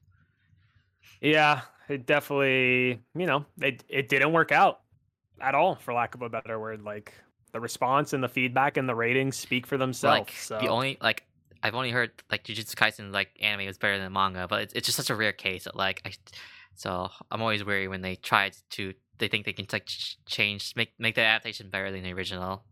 yeah, 1.21 1.61
it 1.89 2.05
definitely, 2.05 3.01
you 3.15 3.25
know, 3.25 3.45
it 3.61 3.83
it 3.89 4.09
didn't 4.09 4.33
work 4.33 4.51
out 4.51 4.81
at 5.41 5.55
all 5.55 5.75
for 5.75 5.93
lack 5.93 6.15
of 6.15 6.21
a 6.21 6.29
better 6.29 6.59
word 6.59 6.81
like 6.83 7.13
the 7.53 7.59
response 7.59 8.13
and 8.13 8.23
the 8.23 8.27
feedback 8.29 8.77
and 8.77 8.87
the 8.89 8.95
ratings 8.95 9.37
speak 9.37 9.65
for 9.65 9.77
themselves. 9.77 10.19
like 10.19 10.31
so 10.31 10.59
the 10.59 10.67
only 10.67 10.97
like 11.01 11.23
I've 11.63 11.75
only 11.75 11.91
heard 11.91 12.11
like 12.29 12.43
Jujutsu 12.43 12.75
Kaisen 12.75 13.11
like 13.11 13.29
anime 13.41 13.65
was 13.65 13.77
better 13.77 13.97
than 13.97 14.13
manga, 14.13 14.47
but 14.47 14.61
it's, 14.61 14.73
it's 14.73 14.85
just 14.85 14.95
such 14.97 15.09
a 15.09 15.15
rare 15.15 15.31
case 15.33 15.63
that 15.63 15.75
like 15.75 16.01
I, 16.05 16.11
so 16.75 17.09
I'm 17.31 17.41
always 17.41 17.63
wary 17.65 17.87
when 17.87 18.01
they 18.01 18.15
try 18.15 18.51
to 18.71 18.93
they 19.17 19.27
think 19.27 19.45
they 19.45 19.53
can 19.53 19.65
like 19.73 19.89
change 20.27 20.73
make 20.75 20.93
make 20.99 21.15
the 21.15 21.21
adaptation 21.21 21.69
better 21.69 21.91
than 21.91 22.03
the 22.03 22.13
original. 22.13 22.63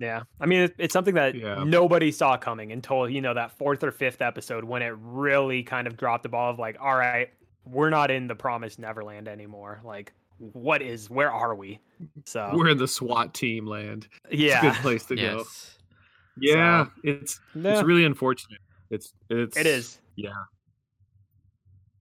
Yeah, 0.00 0.22
I 0.40 0.46
mean 0.46 0.60
it, 0.60 0.74
it's 0.78 0.92
something 0.92 1.14
that 1.14 1.34
Yeah. 1.34 1.64
nobody 1.64 2.12
saw 2.12 2.36
coming 2.36 2.70
until 2.70 3.08
you 3.08 3.20
know 3.20 3.34
that 3.34 3.52
fourth 3.52 3.82
or 3.82 3.90
fifth 3.90 4.20
episode 4.20 4.64
when 4.64 4.82
it 4.82 4.94
really 5.00 5.62
kind 5.62 5.86
of 5.86 5.96
dropped 5.96 6.22
the 6.22 6.28
ball 6.28 6.50
of 6.50 6.58
like, 6.58 6.76
all 6.80 6.94
right, 6.96 7.30
we're 7.64 7.90
not 7.90 8.10
in 8.10 8.28
the 8.28 8.34
promised 8.34 8.78
Neverland 8.78 9.26
anymore. 9.26 9.80
Like, 9.84 10.12
what 10.38 10.82
is? 10.82 11.10
Where 11.10 11.32
are 11.32 11.54
we? 11.54 11.80
So 12.24 12.50
We're 12.54 12.68
in 12.68 12.78
the 12.78 12.88
SWAT 12.88 13.34
team 13.34 13.66
land. 13.66 14.08
It's 14.30 14.34
a 14.34 14.36
yeah, 14.36 14.60
good 14.60 14.74
place 14.74 15.04
to 15.06 15.16
go. 15.16 15.22
Yes. 15.38 15.78
Yeah, 16.40 16.86
it's 17.02 17.40
yeah, 17.54 17.72
it's 17.72 17.82
really 17.82 18.04
unfortunate. 18.04 18.60
It's 18.90 19.12
it's 19.28 19.56
it 19.56 19.66
is. 19.66 19.98
Yeah, 20.16 20.30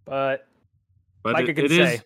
But 0.05 0.47
but 1.23 1.33
like 1.33 1.45
it, 1.45 1.49
I 1.49 1.53
can 1.53 1.65
it 1.65 1.69
say, 1.69 1.95
is 1.95 2.03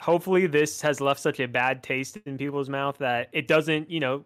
hopefully 0.00 0.46
this 0.46 0.80
has 0.80 1.00
left 1.00 1.20
such 1.20 1.40
a 1.40 1.46
bad 1.46 1.82
taste 1.82 2.18
in 2.24 2.38
people's 2.38 2.68
mouth 2.68 2.96
that 2.98 3.28
it 3.32 3.46
doesn't, 3.46 3.90
you 3.90 4.00
know, 4.00 4.24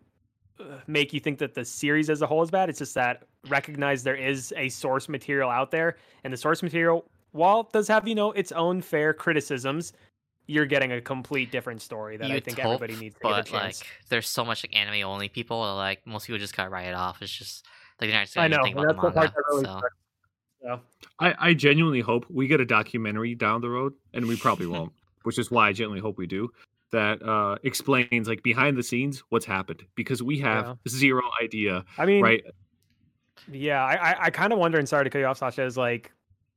uh, 0.61 0.79
make 0.87 1.13
you 1.13 1.21
think 1.21 1.39
that 1.39 1.55
the 1.55 1.65
series 1.65 2.09
as 2.09 2.23
a 2.23 2.27
whole 2.27 2.43
is 2.43 2.51
bad. 2.51 2.69
It's 2.69 2.79
just 2.79 2.95
that 2.95 3.25
recognize 3.49 4.03
there 4.03 4.17
is 4.17 4.53
a 4.57 4.69
source 4.69 5.09
material 5.09 5.51
out 5.51 5.71
there, 5.71 5.97
and 6.23 6.33
the 6.33 6.37
source 6.37 6.63
material, 6.63 7.05
while 7.33 7.61
it 7.61 7.73
does 7.73 7.89
have 7.89 8.07
you 8.07 8.15
know 8.15 8.33
its 8.33 8.53
own 8.53 8.81
fair 8.81 9.13
criticisms, 9.13 9.93
you're 10.47 10.67
getting 10.67 10.93
a 10.93 11.01
complete 11.01 11.51
different 11.51 11.81
story 11.83 12.17
that 12.19 12.31
I 12.31 12.35
You'd 12.35 12.45
think 12.45 12.59
hope, 12.59 12.75
everybody 12.75 12.97
needs 13.01 13.15
to 13.17 13.21
give 13.23 13.31
a 13.31 13.35
but 13.35 13.47
chance. 13.47 13.81
like 13.81 13.87
there's 14.09 14.29
so 14.29 14.45
much 14.45 14.65
like 14.65 14.77
anime 14.77 15.09
only 15.09 15.29
people 15.29 15.63
that, 15.65 15.73
like 15.73 16.07
most 16.07 16.27
people 16.27 16.39
just 16.39 16.57
gotta 16.57 16.69
write 16.71 16.87
it 16.87 16.95
off. 16.95 17.23
It's 17.23 17.33
just 17.33 17.67
like 18.01 18.11
they're 18.11 18.19
not 18.19 18.23
I 18.23 18.25
saying 18.27 18.51
know 18.51 18.57
anything 18.59 18.73
about 18.75 18.87
that's 18.87 18.97
the 18.97 19.09
the 19.09 19.13
part 19.13 19.15
manga. 19.15 19.33
that 19.35 19.43
really 19.49 19.65
so. 19.65 19.71
sucks. 19.73 19.95
So, 20.63 20.81
I, 21.21 21.35
I 21.39 21.55
genuinely 21.55 22.01
hope 22.01 22.25
we 22.31 22.47
get 22.47 22.59
a 22.61 22.65
documentary 22.65 23.35
down 23.35 23.61
the 23.61 23.69
road, 23.69 23.93
and 24.15 24.27
we 24.27 24.37
probably 24.37 24.67
won't, 24.67 24.93
which 25.25 25.39
is 25.39 25.51
why 25.51 25.69
I 25.69 25.73
genuinely 25.73 26.01
hope 26.01 26.17
we 26.17 26.27
do. 26.27 26.51
That 26.91 27.23
uh, 27.23 27.57
explains 27.65 28.29
like 28.29 28.43
behind 28.43 28.77
the 28.77 28.83
scenes 28.83 29.23
what's 29.31 29.45
happened 29.45 29.83
because 29.95 30.23
we 30.23 30.39
have 30.39 30.65
Yeah. 30.67 30.75
zero 30.89 31.23
idea, 31.43 31.85
I 31.99 32.07
mean, 32.07 32.23
right? 32.23 32.43
Yeah, 33.51 33.85
I 33.85 33.95
I, 34.13 34.17
I 34.27 34.31
kind 34.31 34.53
of 34.53 34.59
wonder, 34.59 34.79
and 34.79 34.89
sorry 34.89 35.05
to 35.05 35.11
cut 35.11 35.19
you 35.19 35.27
off, 35.27 35.39
Sasha, 35.39 35.65
is 35.65 35.77
like 35.77 36.13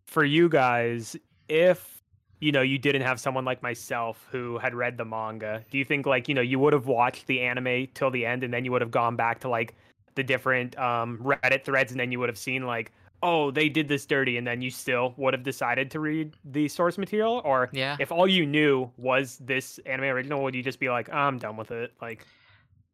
for 0.05 0.23
you 0.23 0.47
guys, 0.47 1.17
if 1.49 1.96
you 2.39 2.51
know 2.51 2.61
you 2.61 2.77
didn't 2.77 3.01
have 3.01 3.19
someone 3.19 3.45
like 3.45 3.61
myself 3.63 4.27
who 4.31 4.57
had 4.59 4.73
read 4.75 4.97
the 4.97 5.05
manga, 5.05 5.63
do 5.71 5.77
you 5.77 5.85
think 5.85 6.05
like 6.05 6.27
you 6.27 6.35
know 6.35 6.41
you 6.41 6.59
would 6.59 6.73
have 6.73 6.87
watched 6.87 7.27
the 7.27 7.41
anime 7.41 7.87
till 7.93 8.11
the 8.11 8.25
end, 8.25 8.43
and 8.43 8.53
then 8.53 8.63
you 8.65 8.71
would 8.71 8.81
have 8.81 8.91
gone 8.91 9.15
back 9.15 9.39
to 9.39 9.49
like 9.49 9.75
the 10.15 10.23
different 10.23 10.77
um 10.79 11.17
Reddit 11.19 11.63
threads, 11.63 11.91
and 11.91 11.99
then 11.99 12.11
you 12.11 12.19
would 12.19 12.29
have 12.29 12.37
seen 12.37 12.65
like, 12.65 12.91
oh, 13.23 13.49
they 13.51 13.69
did 13.69 13.87
this 13.87 14.05
dirty, 14.05 14.37
and 14.37 14.45
then 14.45 14.61
you 14.61 14.69
still 14.69 15.13
would 15.17 15.33
have 15.33 15.43
decided 15.43 15.89
to 15.91 15.99
read 15.99 16.35
the 16.45 16.67
source 16.67 16.97
material, 16.97 17.41
or 17.45 17.69
Yeah. 17.73 17.97
if 17.99 18.11
all 18.11 18.27
you 18.27 18.45
knew 18.45 18.91
was 18.97 19.37
this 19.39 19.79
anime 19.85 20.05
original, 20.05 20.43
would 20.43 20.53
you 20.55 20.63
just 20.63 20.79
be 20.79 20.89
like, 20.89 21.09
I'm 21.11 21.37
done 21.39 21.57
with 21.57 21.71
it? 21.71 21.93
Like, 22.01 22.25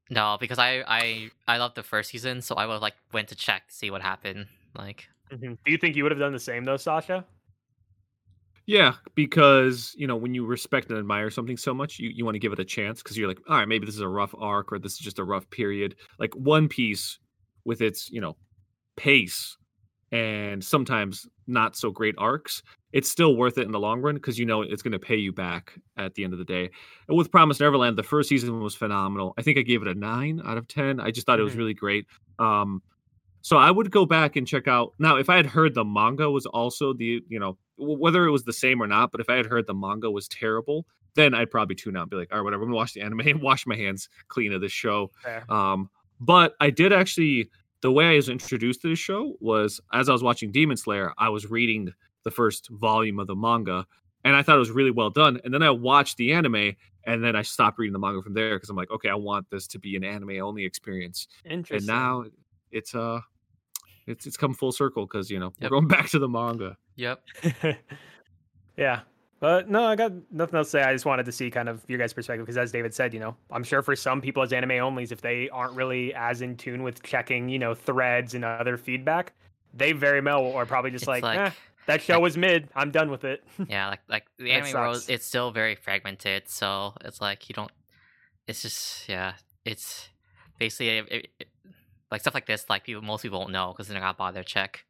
No, 0.10 0.38
because 0.40 0.60
I 0.60 0.84
I 0.88 1.30
I 1.48 1.58
loved 1.58 1.76
the 1.76 1.84
first 1.84 2.10
season, 2.12 2.42
so 2.42 2.56
I 2.56 2.66
would 2.66 2.82
like 2.82 2.96
went 3.14 3.30
to 3.30 3.36
check 3.36 3.68
to 3.68 3.74
see 3.74 3.90
what 3.92 4.02
happened. 4.02 4.48
Like 4.76 5.10
mhm. 5.32 5.58
do 5.66 5.72
you 5.72 5.78
think 5.78 5.96
you 5.96 6.04
would 6.04 6.12
have 6.12 6.20
done 6.20 6.34
the 6.34 6.40
same 6.40 6.64
though, 6.66 6.78
Sasha? 6.78 7.26
Yeah, 8.66 8.94
because 9.16 9.94
you 9.98 10.08
know 10.08 10.16
when 10.16 10.34
you 10.34 10.46
respect 10.46 10.90
and 10.90 10.98
admire 10.98 11.30
something 11.30 11.58
so 11.58 11.74
much, 11.74 12.00
you, 12.00 12.10
you 12.10 12.24
want 12.24 12.36
to 12.36 12.40
give 12.40 12.54
it 12.54 12.60
a 12.60 12.66
chance 12.66 13.04
because 13.04 13.18
you're 13.18 13.28
like, 13.28 13.40
all 13.50 13.58
right, 13.58 13.68
maybe 13.68 13.86
this 13.86 13.96
is 13.96 14.02
a 14.02 14.08
rough 14.08 14.34
arc 14.38 14.72
or 14.72 14.80
this 14.80 14.94
is 14.94 15.00
just 15.00 15.20
a 15.20 15.24
rough 15.24 15.50
period. 15.50 15.96
Like 16.20 16.34
One 16.36 16.70
Piece, 16.70 17.20
with 17.66 17.82
its 17.82 18.10
you 18.10 18.22
know 18.22 18.38
pace 18.98 19.58
and 20.12 20.64
sometimes 20.64 21.28
not 21.48 21.76
so 21.76 21.92
great 21.92 22.16
arcs, 22.18 22.64
it's 22.94 23.10
still 23.10 23.36
worth 23.38 23.58
it 23.58 23.66
in 23.66 23.72
the 23.74 23.80
long 23.80 24.02
run 24.02 24.16
because 24.16 24.40
you 24.40 24.46
know 24.46 24.62
it's 24.62 24.82
going 24.84 24.94
to 24.94 25.00
pay 25.00 25.18
you 25.18 25.34
back 25.34 25.74
at 25.98 26.16
the 26.16 26.24
end 26.24 26.34
of 26.34 26.40
the 26.40 26.46
day. 26.46 26.70
And 27.10 27.18
with 27.18 27.32
Promise 27.32 27.60
Neverland, 27.60 27.98
the 27.98 28.04
first 28.04 28.30
season 28.30 28.62
was 28.62 28.76
phenomenal. 28.76 29.34
I 29.38 29.42
think 29.42 29.58
I 29.58 29.64
gave 29.64 29.82
it 29.82 29.90
a 29.90 29.96
nine 29.96 30.42
out 30.46 30.58
of 30.58 30.68
ten. 30.68 31.00
I 31.02 31.12
just 31.12 31.28
thought 31.28 31.40
it 31.40 31.44
was 31.44 31.56
really 31.56 31.74
great. 31.74 32.06
Um, 32.40 32.82
so 33.42 33.58
I 33.58 33.72
would 33.72 33.92
go 33.92 34.06
back 34.06 34.36
and 34.36 34.48
check 34.48 34.68
out 34.68 34.94
now 35.00 35.18
if 35.18 35.30
I 35.30 35.36
had 35.36 35.46
heard 35.48 35.74
the 35.76 35.86
manga 35.86 36.30
was 36.32 36.46
also 36.46 36.94
the 36.94 37.22
you 37.28 37.40
know 37.40 37.58
whether 37.78 38.26
it 38.26 38.32
was 38.32 38.44
the 38.44 38.54
same 38.54 38.82
or 38.82 38.88
not, 38.88 39.12
but 39.12 39.22
if 39.22 39.30
I 39.30 39.36
had 39.36 39.46
heard 39.46 39.68
the 39.68 39.74
manga 39.74 40.10
was 40.12 40.28
terrible, 40.28 40.86
then 41.16 41.34
I'd 41.34 41.52
probably 41.52 41.76
tune 41.76 41.96
out 41.98 42.04
and 42.04 42.10
be 42.10 42.18
like, 42.18 42.32
all 42.32 42.40
right, 42.40 42.44
whatever, 42.44 42.64
I'm 42.64 42.70
gonna 42.70 42.78
watch 42.78 42.94
the 42.94 43.02
anime 43.02 43.20
and 43.22 43.42
wash 43.42 43.66
my 43.68 43.76
hands 43.76 44.10
clean 44.28 44.54
of 44.54 44.62
this 44.62 44.72
show. 44.72 45.12
Fair. 45.24 45.44
Um, 45.52 45.90
but 46.20 46.56
I 46.60 46.70
did 46.70 46.94
actually 46.94 47.50
the 47.82 47.92
way 47.92 48.06
I 48.14 48.16
was 48.16 48.30
introduced 48.30 48.82
to 48.84 48.88
the 48.90 48.96
show 48.96 49.36
was 49.42 49.82
as 49.92 50.08
I 50.10 50.14
was 50.14 50.24
watching 50.24 50.52
Demon 50.52 50.78
Slayer, 50.78 51.14
I 51.18 51.30
was 51.30 51.50
reading 51.50 51.92
the 52.24 52.32
first 52.32 52.70
volume 52.72 53.20
of 53.20 53.28
the 53.28 53.36
manga, 53.36 53.86
and 54.24 54.36
I 54.36 54.42
thought 54.42 54.56
it 54.56 54.60
was 54.60 54.72
really 54.72 54.92
well 54.92 55.10
done. 55.10 55.40
And 55.44 55.54
then 55.54 55.62
I 55.62 55.70
watched 55.70 56.16
the 56.18 56.32
anime, 56.32 56.74
and 57.06 57.22
then 57.24 57.36
I 57.36 57.42
stopped 57.42 57.78
reading 57.80 57.92
the 57.92 58.00
manga 58.00 58.22
from 58.22 58.34
there 58.34 58.56
because 58.56 58.70
I'm 58.70 58.78
like, 58.78 58.90
okay, 58.92 59.10
I 59.10 59.16
want 59.16 59.50
this 59.50 59.68
to 59.68 59.80
be 59.80 59.96
an 59.98 60.04
anime 60.06 60.40
only 60.42 60.64
experience. 60.64 61.28
Interesting. 61.44 61.78
And 61.78 61.88
now 61.88 62.24
it's 62.72 62.96
uh 62.96 63.20
it's 64.08 64.26
it's 64.26 64.38
come 64.38 64.54
full 64.54 64.72
circle 64.72 65.06
because 65.06 65.30
you 65.30 65.40
know 65.40 65.52
Yep. 65.60 65.72
we're 65.72 65.78
going 65.78 65.88
back 65.90 66.10
to 66.12 66.20
the 66.20 66.30
manga. 66.30 66.78
Yep. 66.96 67.24
yeah. 68.78 69.02
But 69.40 69.70
no, 69.70 69.84
I 69.84 69.96
got 69.98 70.14
nothing 70.32 70.56
else 70.56 70.68
to 70.68 70.72
say. 70.72 70.84
I 70.84 70.94
just 70.94 71.06
wanted 71.06 71.26
to 71.26 71.32
see 71.34 71.52
kind 71.52 71.68
of 71.68 71.84
your 71.90 72.00
guys' 72.00 72.14
perspective 72.14 72.46
because, 72.46 72.58
as 72.58 72.72
David 72.72 72.94
said, 72.94 73.14
you 73.14 73.20
know, 73.20 73.36
I'm 73.52 73.64
sure 73.64 73.82
for 73.82 73.94
some 73.96 74.22
people 74.22 74.42
as 74.42 74.54
anime 74.54 74.70
onlys, 74.70 75.12
if 75.12 75.20
they 75.20 75.50
aren't 75.50 75.74
really 75.74 76.14
as 76.14 76.42
in 76.42 76.56
tune 76.56 76.82
with 76.82 77.04
checking, 77.04 77.50
you 77.50 77.60
know, 77.60 77.74
threads 77.74 78.36
and 78.36 78.46
other 78.46 78.78
feedback, 78.78 79.34
they 79.74 79.92
very 79.92 80.22
well 80.22 80.54
are 80.54 80.66
probably 80.66 80.92
just 80.92 81.04
It's 81.04 81.08
like, 81.10 81.24
like- 81.24 81.40
eh, 81.40 81.52
that 81.88 82.02
show 82.02 82.22
was 82.22 82.38
mid. 82.38 82.70
I'm 82.74 82.92
done 82.92 83.12
with 83.12 83.26
it. 83.26 83.44
Yeah, 83.68 83.90
like 83.90 84.00
like 84.08 84.26
the 84.38 84.52
anime 84.52 84.74
world, 84.74 85.04
it's 85.10 85.26
still 85.26 85.52
very 85.52 85.76
fragmented. 85.76 86.48
So 86.48 86.94
it's 87.02 87.20
like 87.20 87.50
you 87.50 87.54
don't. 87.54 87.72
It's 88.48 88.62
just 88.62 89.10
yeah. 89.10 89.34
It's 89.66 90.08
basically 90.58 91.00
it, 91.00 91.30
it, 91.40 91.48
like 92.10 92.22
stuff 92.22 92.34
like 92.34 92.46
this. 92.46 92.70
Like 92.70 92.86
people, 92.86 93.02
most 93.02 93.24
people 93.24 93.40
won't 93.40 93.52
know 93.52 93.74
because 93.74 93.90
they're 93.90 94.00
not 94.00 94.16
bother 94.18 94.44
to 94.44 94.48
check. 94.48 94.86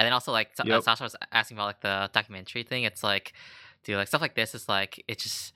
And 0.00 0.06
then 0.06 0.14
also 0.14 0.32
like 0.32 0.52
uh, 0.58 0.64
Yep. 0.64 0.82
Sasha 0.82 1.04
was 1.04 1.14
asking 1.30 1.58
about 1.58 1.66
like 1.66 1.82
the 1.82 2.10
documentary 2.14 2.64
thing. 2.64 2.84
It's 2.84 3.04
like, 3.04 3.34
dude, 3.84 3.98
like 3.98 4.08
stuff 4.08 4.22
like 4.22 4.34
this 4.34 4.54
is 4.54 4.66
like 4.66 5.04
it's 5.06 5.22
just 5.22 5.52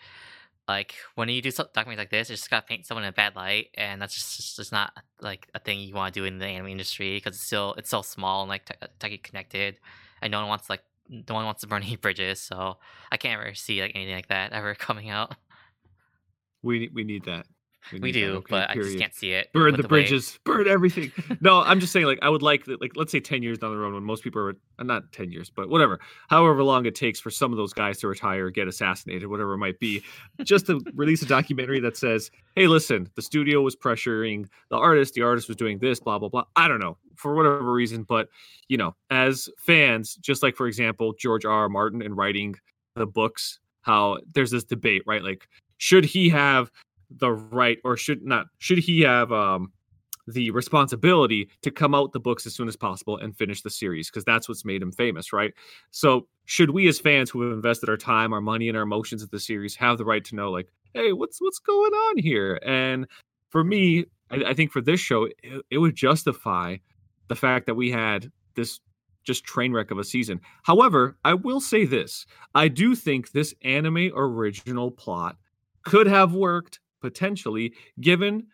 like 0.69 0.95
when 1.15 1.31
you 1.31 1.41
do 1.43 1.51
stuff 1.51 1.73
documentary 1.73 2.03
like 2.03 2.11
this, 2.11 2.29
you 2.29 2.37
just 2.37 2.51
gotta 2.51 2.67
paint 2.67 2.87
someone 2.87 3.05
in 3.05 3.09
a 3.09 3.13
bad 3.13 3.37
light, 3.37 3.69
and 3.75 4.03
that's 4.03 4.15
just 4.15 4.37
just, 4.37 4.57
just 4.59 4.73
not 4.73 4.93
like 5.23 5.49
a 5.55 5.59
thing 5.61 5.81
you 5.81 5.95
want 5.95 6.13
to 6.13 6.21
do 6.21 6.27
in 6.27 6.39
the 6.39 6.47
anime 6.47 6.69
industry 6.69 7.17
because 7.17 7.37
it's 7.37 7.45
still 7.47 7.75
it's 7.79 7.91
so 7.91 8.03
small 8.03 8.43
and 8.43 8.51
like 8.51 8.67
te- 8.67 8.75
technically 8.99 9.19
connected, 9.31 9.79
and 10.23 10.31
no 10.31 10.41
one 10.41 10.49
wants 10.51 10.69
like 10.71 10.83
no 11.09 11.35
one 11.35 11.47
wants 11.47 11.63
to 11.63 11.67
burn 11.67 11.83
any 11.83 11.97
bridges. 12.05 12.41
So 12.41 12.77
I 13.11 13.17
can't 13.17 13.41
ever 13.41 13.55
see 13.55 13.81
like 13.81 13.93
anything 13.95 14.15
like 14.15 14.29
that 14.29 14.53
ever 14.53 14.75
coming 14.89 15.09
out. 15.11 15.35
We 16.63 16.89
we 16.93 17.05
need 17.05 17.25
that. 17.25 17.47
We 17.93 17.99
need 17.99 18.15
that, 18.15 18.21
do, 18.21 18.33
okay, 18.37 18.47
but 18.51 18.71
I 18.71 18.75
just 18.75 18.99
can't 18.99 19.15
see 19.15 19.33
it. 19.33 19.53
burn 19.53 19.75
the 19.75 19.83
way- 19.83 19.89
bridges, 19.89 20.39
burn 20.45 20.67
everything. 20.67 21.13
no, 21.41 21.63
I'm 21.63 21.81
just 21.81 21.93
saying, 21.93 22.07
like, 22.07 22.19
I 22.23 22.29
would 22.29 22.43
like, 22.43 22.65
that, 22.65 22.81
like, 22.81 22.93
let's 22.97 23.13
say 23.13 23.21
10 23.21 23.43
years 23.43 23.59
down 23.59 23.71
the 23.71 23.77
road 23.77 23.95
when 23.95 24.03
most 24.03 24.25
people 24.25 24.41
are 24.41 24.57
uh, 24.79 24.83
not 24.83 25.13
10 25.13 25.31
years, 25.31 25.51
but 25.51 25.69
whatever, 25.69 26.01
however 26.29 26.63
long 26.63 26.87
it 26.87 26.95
takes 26.95 27.21
for 27.21 27.31
some 27.31 27.53
of 27.53 27.57
those 27.57 27.73
guys 27.73 27.99
to 27.99 28.09
retire, 28.09 28.51
get 28.51 28.69
assassinated, 28.69 29.29
whatever 29.29 29.55
it 29.55 29.59
might 29.59 29.79
be, 29.79 30.03
just 30.43 30.67
to 30.67 30.81
release 30.95 31.23
a 31.23 31.27
documentary 31.27 31.81
that 31.81 31.97
says, 31.97 32.31
hey, 32.57 32.67
listen, 32.67 33.09
the 33.17 33.23
studio 33.23 33.61
was 33.61 33.77
pressuring 33.77 34.47
the 34.71 34.77
artist, 34.77 35.15
the 35.15 35.23
artist 35.23 35.49
was 35.49 35.57
doing 35.57 35.79
this, 35.79 36.01
blah, 36.01 36.19
blah, 36.19 36.29
blah. 36.29 36.45
I 36.57 36.69
don't 36.69 36.81
know 36.81 36.97
for 37.17 37.35
whatever 37.35 37.73
reason, 37.73 38.03
but, 38.03 38.29
you 38.69 38.77
know, 38.77 38.95
as 39.11 39.49
fans, 39.59 40.17
just 40.17 40.43
like, 40.43 40.57
for 40.57 40.67
example, 40.67 41.13
George 41.19 41.45
R. 41.45 41.53
R. 41.53 41.69
Martin 41.69 42.03
in 42.03 42.15
writing 42.15 42.57
the 42.97 43.07
books, 43.07 43.61
how 43.83 44.19
there's 44.35 44.51
this 44.51 44.65
debate, 44.65 45.03
right? 45.07 45.23
Like, 45.23 45.49
should 45.79 46.05
he 46.05 46.29
have 46.31 46.71
the 47.11 47.33
right 47.33 47.79
or 47.85 47.97
should 47.97 48.23
not 48.23 48.47
should 48.59 48.79
he 48.79 49.01
have 49.03 49.33
um 49.33 49.73
the 50.27 50.51
responsibility 50.53 51.51
to 51.63 51.71
come 51.71 51.95
out 51.95 52.13
the 52.13 52.21
books 52.21 52.47
as 52.47 52.55
soon 52.55 52.69
as 52.69 52.77
possible 52.77 53.19
and 53.19 53.37
finish 53.37 53.61
the 53.61 53.71
series 53.71 54.11
because 54.11 54.25
that's 54.25 54.49
what's 54.49 54.65
made 54.65 54.81
him 54.81 54.93
famous 54.93 55.33
right? 55.33 55.53
So 55.91 56.27
should 56.47 56.71
we 56.71 56.89
as 56.89 56.99
fans 56.99 57.31
who 57.31 57.43
have 57.43 57.53
invested 57.53 57.89
our 57.89 57.97
time 57.97 58.33
our 58.33 58.41
money 58.41 58.69
and 58.69 58.77
our 58.77 58.83
emotions 58.83 59.23
in 59.23 59.29
the 59.31 59.41
series 59.41 59.75
have 59.77 59.99
the 59.99 60.05
right 60.05 60.25
to 60.25 60.35
know 60.35 60.51
like 60.51 60.69
hey 60.95 61.13
what's 61.13 61.41
what's 61.41 61.59
going 61.59 61.93
on 61.93 62.19
here? 62.19 62.59
And 62.65 63.07
for 63.51 63.65
me 63.65 64.07
i, 64.31 64.37
I 64.49 64.55
think 64.55 64.73
for 64.73 64.81
this 64.81 65.01
show 65.01 65.25
it, 65.25 65.65
it 65.71 65.79
would 65.79 65.95
justify 65.95 66.77
the 67.29 67.37
fact 67.37 67.67
that 67.67 67.75
we 67.75 67.91
had 67.91 68.31
this 68.55 68.81
just 69.25 69.45
train 69.45 69.73
wreck 69.73 69.91
of 69.91 69.99
a 69.99 70.05
season. 70.05 70.41
However 70.63 71.17
i 71.25 71.35
will 71.35 71.61
say 71.61 71.85
this. 71.85 72.27
I 72.55 72.69
do 72.69 72.95
think 72.95 73.31
this 73.31 73.55
anime 73.63 74.11
original 74.15 74.91
plot 74.91 75.37
could 75.85 76.07
have 76.07 76.33
worked 76.33 76.81
potentially 77.05 77.73
given 78.01 78.47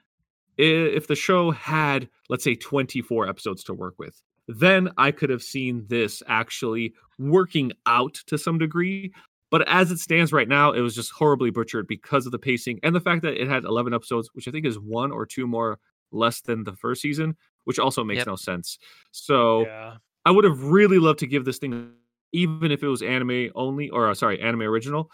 if 0.58 1.06
the 1.06 1.14
show 1.14 1.50
had 1.52 2.08
let's 2.28 2.44
say 2.44 2.54
24 2.54 3.28
episodes 3.28 3.62
to 3.64 3.72
work 3.72 3.94
with 3.98 4.20
then 4.48 4.90
i 4.98 5.10
could 5.10 5.30
have 5.30 5.42
seen 5.42 5.84
this 5.88 6.22
actually 6.26 6.92
working 7.18 7.70
out 7.86 8.14
to 8.26 8.36
some 8.36 8.58
degree 8.58 9.12
but 9.50 9.66
as 9.68 9.90
it 9.90 9.98
stands 9.98 10.32
right 10.32 10.48
now 10.48 10.72
it 10.72 10.80
was 10.80 10.94
just 10.94 11.12
horribly 11.12 11.50
butchered 11.50 11.86
because 11.86 12.26
of 12.26 12.32
the 12.32 12.38
pacing 12.38 12.80
and 12.82 12.94
the 12.94 13.00
fact 13.00 13.22
that 13.22 13.40
it 13.40 13.48
had 13.48 13.64
11 13.64 13.94
episodes 13.94 14.28
which 14.32 14.48
i 14.48 14.50
think 14.50 14.66
is 14.66 14.78
one 14.78 15.12
or 15.12 15.24
two 15.24 15.46
more 15.46 15.78
less 16.10 16.40
than 16.40 16.64
the 16.64 16.74
first 16.74 17.00
season 17.00 17.36
which 17.64 17.78
also 17.78 18.02
makes 18.02 18.18
Yep. 18.18 18.26
no 18.26 18.36
sense 18.36 18.78
so 19.12 19.66
yeah. 19.66 19.96
I 20.26 20.30
would 20.30 20.44
have 20.44 20.62
really 20.64 20.98
loved 20.98 21.18
to 21.20 21.26
give 21.26 21.44
this 21.44 21.58
thing, 21.58 21.92
even 22.32 22.70
if 22.70 22.82
it 22.82 22.88
was 22.88 23.02
anime 23.02 23.50
only, 23.54 23.88
or 23.88 24.10
uh, 24.10 24.14
sorry, 24.14 24.40
anime 24.40 24.62
original. 24.62 25.10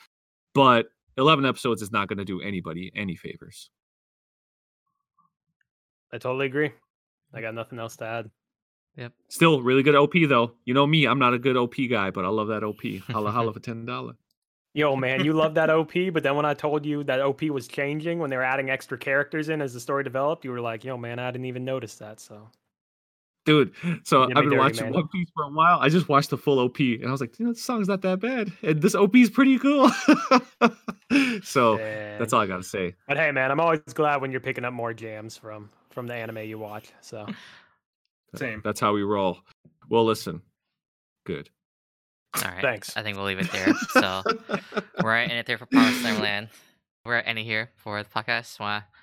But 0.55 0.87
eleven 1.17 1.45
episodes 1.45 1.83
is 1.83 1.93
not 1.93 2.09
going 2.09 2.19
to 2.19 2.25
do 2.25 2.41
anybody 2.41 2.93
any 2.95 3.17
favors. 3.17 3.71
I 6.13 6.19
totally 6.19 6.47
agree. 6.47 6.73
I 7.35 7.39
mm. 7.39 7.43
got 7.43 7.55
nothing 7.55 7.79
else 7.79 7.97
to 7.97 8.05
add. 8.05 8.31
Yep. 8.97 9.13
Still, 9.29 9.63
really 9.63 9.83
good 9.83 9.95
OP 9.95 10.15
though. 10.29 10.53
You 10.65 10.75
know 10.75 10.87
me, 10.87 11.07
I'm 11.07 11.19
not 11.19 11.35
a 11.35 11.39
good 11.39 11.57
OP 11.57 11.75
guy, 11.91 12.11
but 12.11 12.25
I 12.25 12.29
love 12.29 12.49
that 12.49 12.65
OP. 12.65 12.81
Holla 13.09 13.31
holla 13.31 13.53
for 13.53 13.61
ten 13.61 13.85
dollar. 13.85 14.15
Yo, 14.73 14.95
man, 14.95 15.25
you 15.25 15.33
love 15.33 15.55
that 15.55 15.71
OP, 15.79 15.93
but 16.13 16.23
then 16.23 16.37
when 16.37 16.45
I 16.45 16.55
told 16.55 16.85
you 16.85 17.03
that 17.05 17.21
OP 17.21 17.43
was 17.45 17.67
changing 17.67 18.19
when 18.19 18.31
they 18.31 18.37
were 18.37 18.43
adding 18.43 18.71
extra 18.71 18.99
characters 18.99 19.49
in 19.49 19.63
as 19.63 19.73
the 19.73 19.81
story 19.81 20.05
developed, 20.05 20.45
you 20.45 20.51
were 20.51 20.61
like, 20.61 20.85
"Yo, 20.85 20.97
man, 20.97 21.19
I 21.19 21.31
didn't 21.31 21.47
even 21.47 21.65
notice 21.65 21.97
that." 21.97 22.21
So 22.21 22.49
Dude, 23.47 23.73
so 24.03 24.25
I've 24.25 24.29
been 24.31 24.45
dirty, 24.45 24.57
watching 24.57 24.85
man. 24.87 24.93
One 24.93 25.09
Piece 25.09 25.29
for 25.33 25.45
a 25.45 25.49
while. 25.49 25.79
I 25.81 25.89
just 25.89 26.09
watched 26.09 26.31
the 26.31 26.37
full 26.37 26.59
OP, 26.59 26.81
and 26.81 27.07
I 27.07 27.13
was 27.13 27.21
like, 27.21 27.39
you 27.39 27.47
know, 27.47 27.53
this 27.53 27.63
song's 27.63 27.87
not 27.87 28.03
that 28.03 28.19
bad, 28.19 28.53
and 28.63 28.83
this 28.83 28.97
OP 28.97 29.15
is 29.15 29.31
pretty 29.31 29.57
cool. 29.59 29.89
so 31.45 31.77
that's 31.77 32.33
all 32.33 32.41
I 32.41 32.47
got 32.47 32.57
to 32.57 32.63
say. 32.65 32.95
But 33.07 33.17
hey, 33.17 33.31
man, 33.31 33.53
I'm 33.53 33.61
always 33.61 33.81
glad 33.95 34.21
when 34.21 34.33
you're 34.33 34.41
picking 34.41 34.65
up 34.65 34.73
more 34.73 34.93
jams 34.93 35.37
from 35.37 35.71
from 35.91 36.09
the 36.09 36.15
anime 36.15 36.39
you 36.39 36.59
watch. 36.59 36.89
So 37.01 37.27
Same. 38.35 38.61
That's 38.65 38.81
how 38.81 38.93
we 38.93 39.03
roll. 39.03 39.39
Well, 39.89 40.05
listen, 40.05 40.43
good. 41.25 41.49
All 42.35 42.51
right. 42.51 42.61
Thanks. 42.61 42.97
I 42.97 43.03
think 43.03 43.17
we'll 43.17 43.27
leave 43.27 43.39
it 43.39 43.51
there. 43.53 43.73
So 43.93 44.23
we're 45.03 45.17
in 45.23 45.31
it 45.31 45.47
there 45.47 45.57
for 45.57 45.67
Promised 45.67 46.03
Neverland. 46.03 46.49
We're 47.05 47.15
at 47.15 47.27
any 47.27 47.45
here 47.45 47.71
for 47.77 48.03
the 48.03 48.09
podcast. 48.09 48.59
Want 48.59 48.85
to 48.85 48.96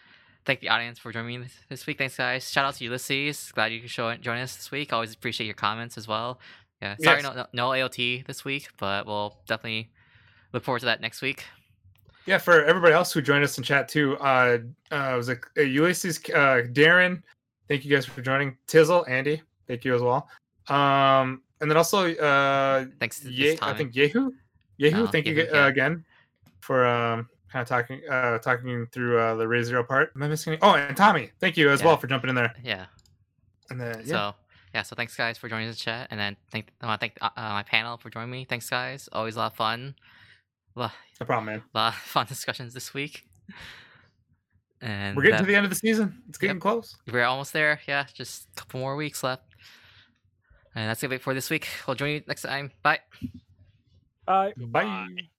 thank 0.45 0.59
the 0.59 0.69
audience 0.69 0.99
for 0.99 1.11
joining 1.11 1.41
me 1.41 1.47
this, 1.69 1.87
week. 1.87 1.97
Thanks, 1.97 2.17
guys. 2.17 2.49
Shout 2.49 2.65
out 2.65 2.75
to 2.75 2.83
Ulysses. 2.83 3.51
Glad 3.53 3.71
you 3.71 3.81
could 3.81 3.89
show, 3.89 4.13
join 4.15 4.39
us 4.39 4.55
this 4.55 4.71
week. 4.71 4.93
Always 4.93 5.13
appreciate 5.13 5.45
your 5.47 5.55
comments 5.55 5.97
as 5.97 6.07
well. 6.07 6.39
Yeah. 6.81 6.95
Sorry, 7.01 7.21
Yes. 7.21 7.23
no, 7.23 7.33
no, 7.33 7.45
no 7.53 7.69
AOT 7.69 8.25
this 8.27 8.43
week, 8.43 8.69
but 8.77 9.05
we'll 9.05 9.37
definitely 9.47 9.89
look 10.51 10.63
forward 10.63 10.79
to 10.79 10.85
that 10.85 11.01
next 11.01 11.21
week. 11.21 11.45
Yeah, 12.25 12.37
for 12.37 12.63
everybody 12.63 12.93
else 12.93 13.11
who 13.11 13.21
joined 13.21 13.43
us 13.43 13.57
in 13.57 13.63
chat 13.63 13.87
too, 13.89 14.17
uh, 14.17 14.59
uh 14.91 15.13
was 15.17 15.29
it 15.29 15.39
uh, 15.57 15.61
Ulysses, 15.61 16.19
uh, 16.29 16.63
Darren? 16.71 17.21
Thank 17.67 17.85
you 17.85 17.91
guys 17.93 18.05
for 18.05 18.21
joining. 18.21 18.57
Tizzle, 18.67 19.07
Andy, 19.09 19.41
thank 19.67 19.83
you 19.83 19.95
as 19.95 20.01
well. 20.01 20.29
Um, 20.69 21.41
and 21.59 21.69
then 21.69 21.77
also, 21.77 22.13
uh, 22.15 22.85
Thanks 22.99 23.19
to 23.21 23.31
Ye- 23.31 23.57
I 23.61 23.73
think 23.73 23.93
Yehu, 23.93 24.31
Yehu, 24.79 24.93
Oh, 25.03 25.07
thank 25.07 25.25
you 25.25 25.35
Yehu, 25.35 25.51
uh, 25.53 25.55
yeah. 25.55 25.67
again 25.67 26.05
for 26.61 26.85
um 26.85 27.29
kind 27.53 27.61
of 27.61 27.69
talking 27.69 28.01
uh 28.09 28.39
talking 28.39 28.87
through 28.91 29.19
uh 29.19 29.35
the 29.35 29.47
Ray 29.47 29.61
Zero 29.63 29.83
part. 29.83 30.11
Am 30.15 30.23
I 30.23 30.27
missing? 30.27 30.53
Any? 30.53 30.61
Oh, 30.61 30.73
and 30.73 30.97
Tommy, 30.97 31.29
thank 31.39 31.55
you 31.55 31.69
as 31.69 31.79
Yeah. 31.81 31.87
well 31.87 31.97
for 31.97 32.07
jumping 32.07 32.29
in 32.29 32.35
there. 32.35 32.53
yeah. 32.63 32.85
And 33.69 33.79
then 33.79 33.99
yeah, 33.99 34.05
So 34.05 34.35
yeah, 34.73 34.81
so 34.81 34.95
thanks 34.95 35.15
guys 35.15 35.37
for 35.37 35.47
joining 35.47 35.69
the 35.69 35.75
chat, 35.75 36.07
and 36.11 36.19
then 36.19 36.35
thank 36.51 36.67
I 36.81 36.87
want 36.87 36.99
to 36.99 37.03
thank 37.07 37.17
uh, 37.21 37.29
uh, 37.37 37.49
my 37.51 37.63
panel 37.63 37.97
for 37.97 38.09
joining 38.09 38.31
me. 38.31 38.43
Thanks 38.45 38.69
guys, 38.69 39.07
always 39.13 39.35
a 39.35 39.39
lot 39.39 39.51
of 39.51 39.57
fun. 39.57 39.95
Lot, 40.75 40.91
no 41.21 41.25
problem, 41.27 41.45
man. 41.45 41.63
lot 41.75 41.93
of 41.93 41.99
fun 41.99 42.25
discussions 42.35 42.73
this 42.73 42.93
week. 42.93 43.23
And 44.81 45.15
We're 45.15 45.23
getting 45.23 45.37
that- 45.37 45.41
to 45.43 45.47
the 45.47 45.55
end 45.55 45.65
of 45.65 45.69
the 45.69 45.75
season. 45.77 46.23
It's 46.27 46.37
getting 46.39 46.55
Yep. 46.57 46.61
close. 46.61 46.97
We're 47.11 47.23
almost 47.23 47.53
there. 47.53 47.79
Yeah, 47.87 48.05
just 48.13 48.47
a 48.51 48.55
couple 48.61 48.79
more 48.79 48.95
weeks 48.95 49.23
left. 49.23 49.43
And 50.75 50.89
that's 50.89 51.01
gonna 51.01 51.09
be 51.11 51.15
it 51.17 51.21
for 51.21 51.33
this 51.35 51.49
week. 51.51 51.67
We'll 51.87 51.95
join 51.95 52.09
you 52.09 52.23
next 52.27 52.41
time. 52.41 52.71
Bye. 52.81 52.99
bye. 54.25 54.53
Bye. 54.57 55.29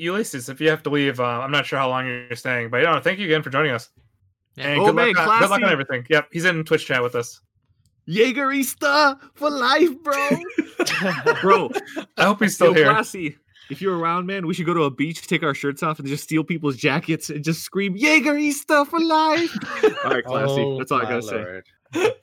Ulysses, 0.00 0.48
if 0.48 0.60
you 0.60 0.68
have 0.70 0.82
to 0.84 0.90
leave, 0.90 1.20
uh, 1.20 1.24
I'm 1.24 1.50
not 1.52 1.66
sure 1.66 1.78
how 1.78 1.88
long 1.88 2.06
you're 2.06 2.34
staying, 2.36 2.70
but 2.70 2.82
no, 2.82 3.00
thank 3.00 3.18
you 3.18 3.26
again 3.26 3.42
for 3.42 3.50
joining 3.50 3.72
us. 3.72 3.90
Yeah. 4.56 4.68
And 4.68 4.80
Oh, 4.80 4.86
good, 4.86 4.94
man, 4.96 5.12
luck 5.14 5.28
on, 5.28 5.40
good 5.40 5.50
luck 5.50 5.62
on 5.62 5.70
everything. 5.70 6.06
Yep, 6.08 6.28
he's 6.32 6.44
in 6.44 6.64
Twitch 6.64 6.86
chat 6.86 7.02
with 7.02 7.14
us. 7.14 7.40
Jaegerista 8.08 9.18
for 9.34 9.50
life, 9.50 9.90
bro. 10.02 10.28
bro, 11.42 11.70
I 12.16 12.24
hope 12.24 12.40
he's 12.42 12.54
still 12.54 12.68
yo, 12.68 12.74
here. 12.74 12.84
classy. 12.90 13.36
if 13.70 13.80
you're 13.80 13.96
around, 13.96 14.26
man, 14.26 14.46
we 14.46 14.54
should 14.54 14.66
go 14.66 14.74
to 14.74 14.82
a 14.84 14.90
beach, 14.90 15.26
take 15.26 15.42
our 15.42 15.54
shirts 15.54 15.82
off, 15.82 15.98
and 15.98 16.08
just 16.08 16.24
steal 16.24 16.42
people's 16.42 16.76
jackets 16.76 17.30
and 17.30 17.44
just 17.44 17.62
scream 17.62 17.96
"Jaegerista 17.96 18.86
for 18.86 19.00
life." 19.00 19.56
all 20.04 20.10
right, 20.10 20.24
classy. 20.24 20.60
Oh, 20.60 20.78
That's 20.78 20.90
all 20.90 21.00
I 21.00 21.04
gotta 21.04 21.22
say. 21.22 21.62
lord. 21.94 22.14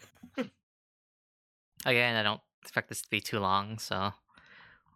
Again, 1.85 2.15
I 2.17 2.23
don't 2.23 2.41
expect 2.61 2.89
this 2.89 3.01
to 3.01 3.09
be 3.09 3.21
too 3.21 3.39
long, 3.39 3.77
so 3.77 4.11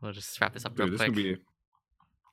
we'll 0.01 0.11
just 0.11 0.41
wrap 0.41 0.53
this 0.53 0.65
up 0.65 0.75
Dude, 0.75 0.89
real 0.89 0.97
this 0.97 1.09
quick. 1.09 1.39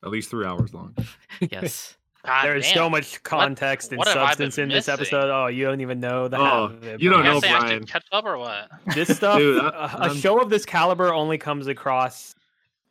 Can 0.01 0.05
be 0.05 0.07
at 0.07 0.11
least 0.11 0.29
three 0.29 0.45
hours 0.45 0.73
long. 0.73 0.95
yes. 1.51 1.95
God 2.25 2.43
There's 2.43 2.65
damn. 2.65 2.73
so 2.75 2.89
much 2.89 3.23
context 3.23 3.95
what 3.95 4.07
and 4.09 4.17
have 4.19 4.27
I 4.27 4.35
been 4.35 4.51
substance 4.51 4.57
in 4.57 4.67
this 4.69 4.87
missing? 4.87 4.93
episode. 4.93 5.31
Oh, 5.33 5.47
you 5.47 5.63
don't 5.63 5.79
even 5.79 6.01
know 6.01 6.27
the 6.27 6.37
Oh, 6.37 6.77
it. 6.81 7.01
you 7.01 7.09
don't 7.09 7.21
I 7.21 7.23
bro. 7.23 7.31
know, 7.31 7.37
I 7.37 7.59
Brian. 7.61 7.79
should 7.79 7.87
catch 7.89 8.05
up 8.11 8.25
or 8.25 8.37
what? 8.37 8.69
This 8.93 9.15
stuff, 9.15 9.37
Dude, 9.39 9.61
I- 9.63 9.67
a- 9.67 9.69
a, 9.69 9.87
I'm- 10.07 10.15
show 10.17 10.39
of 10.41 10.49
this 10.49 10.65
caliber 10.65 11.13
only 11.13 11.37
comes 11.37 11.67
across, 11.67 12.35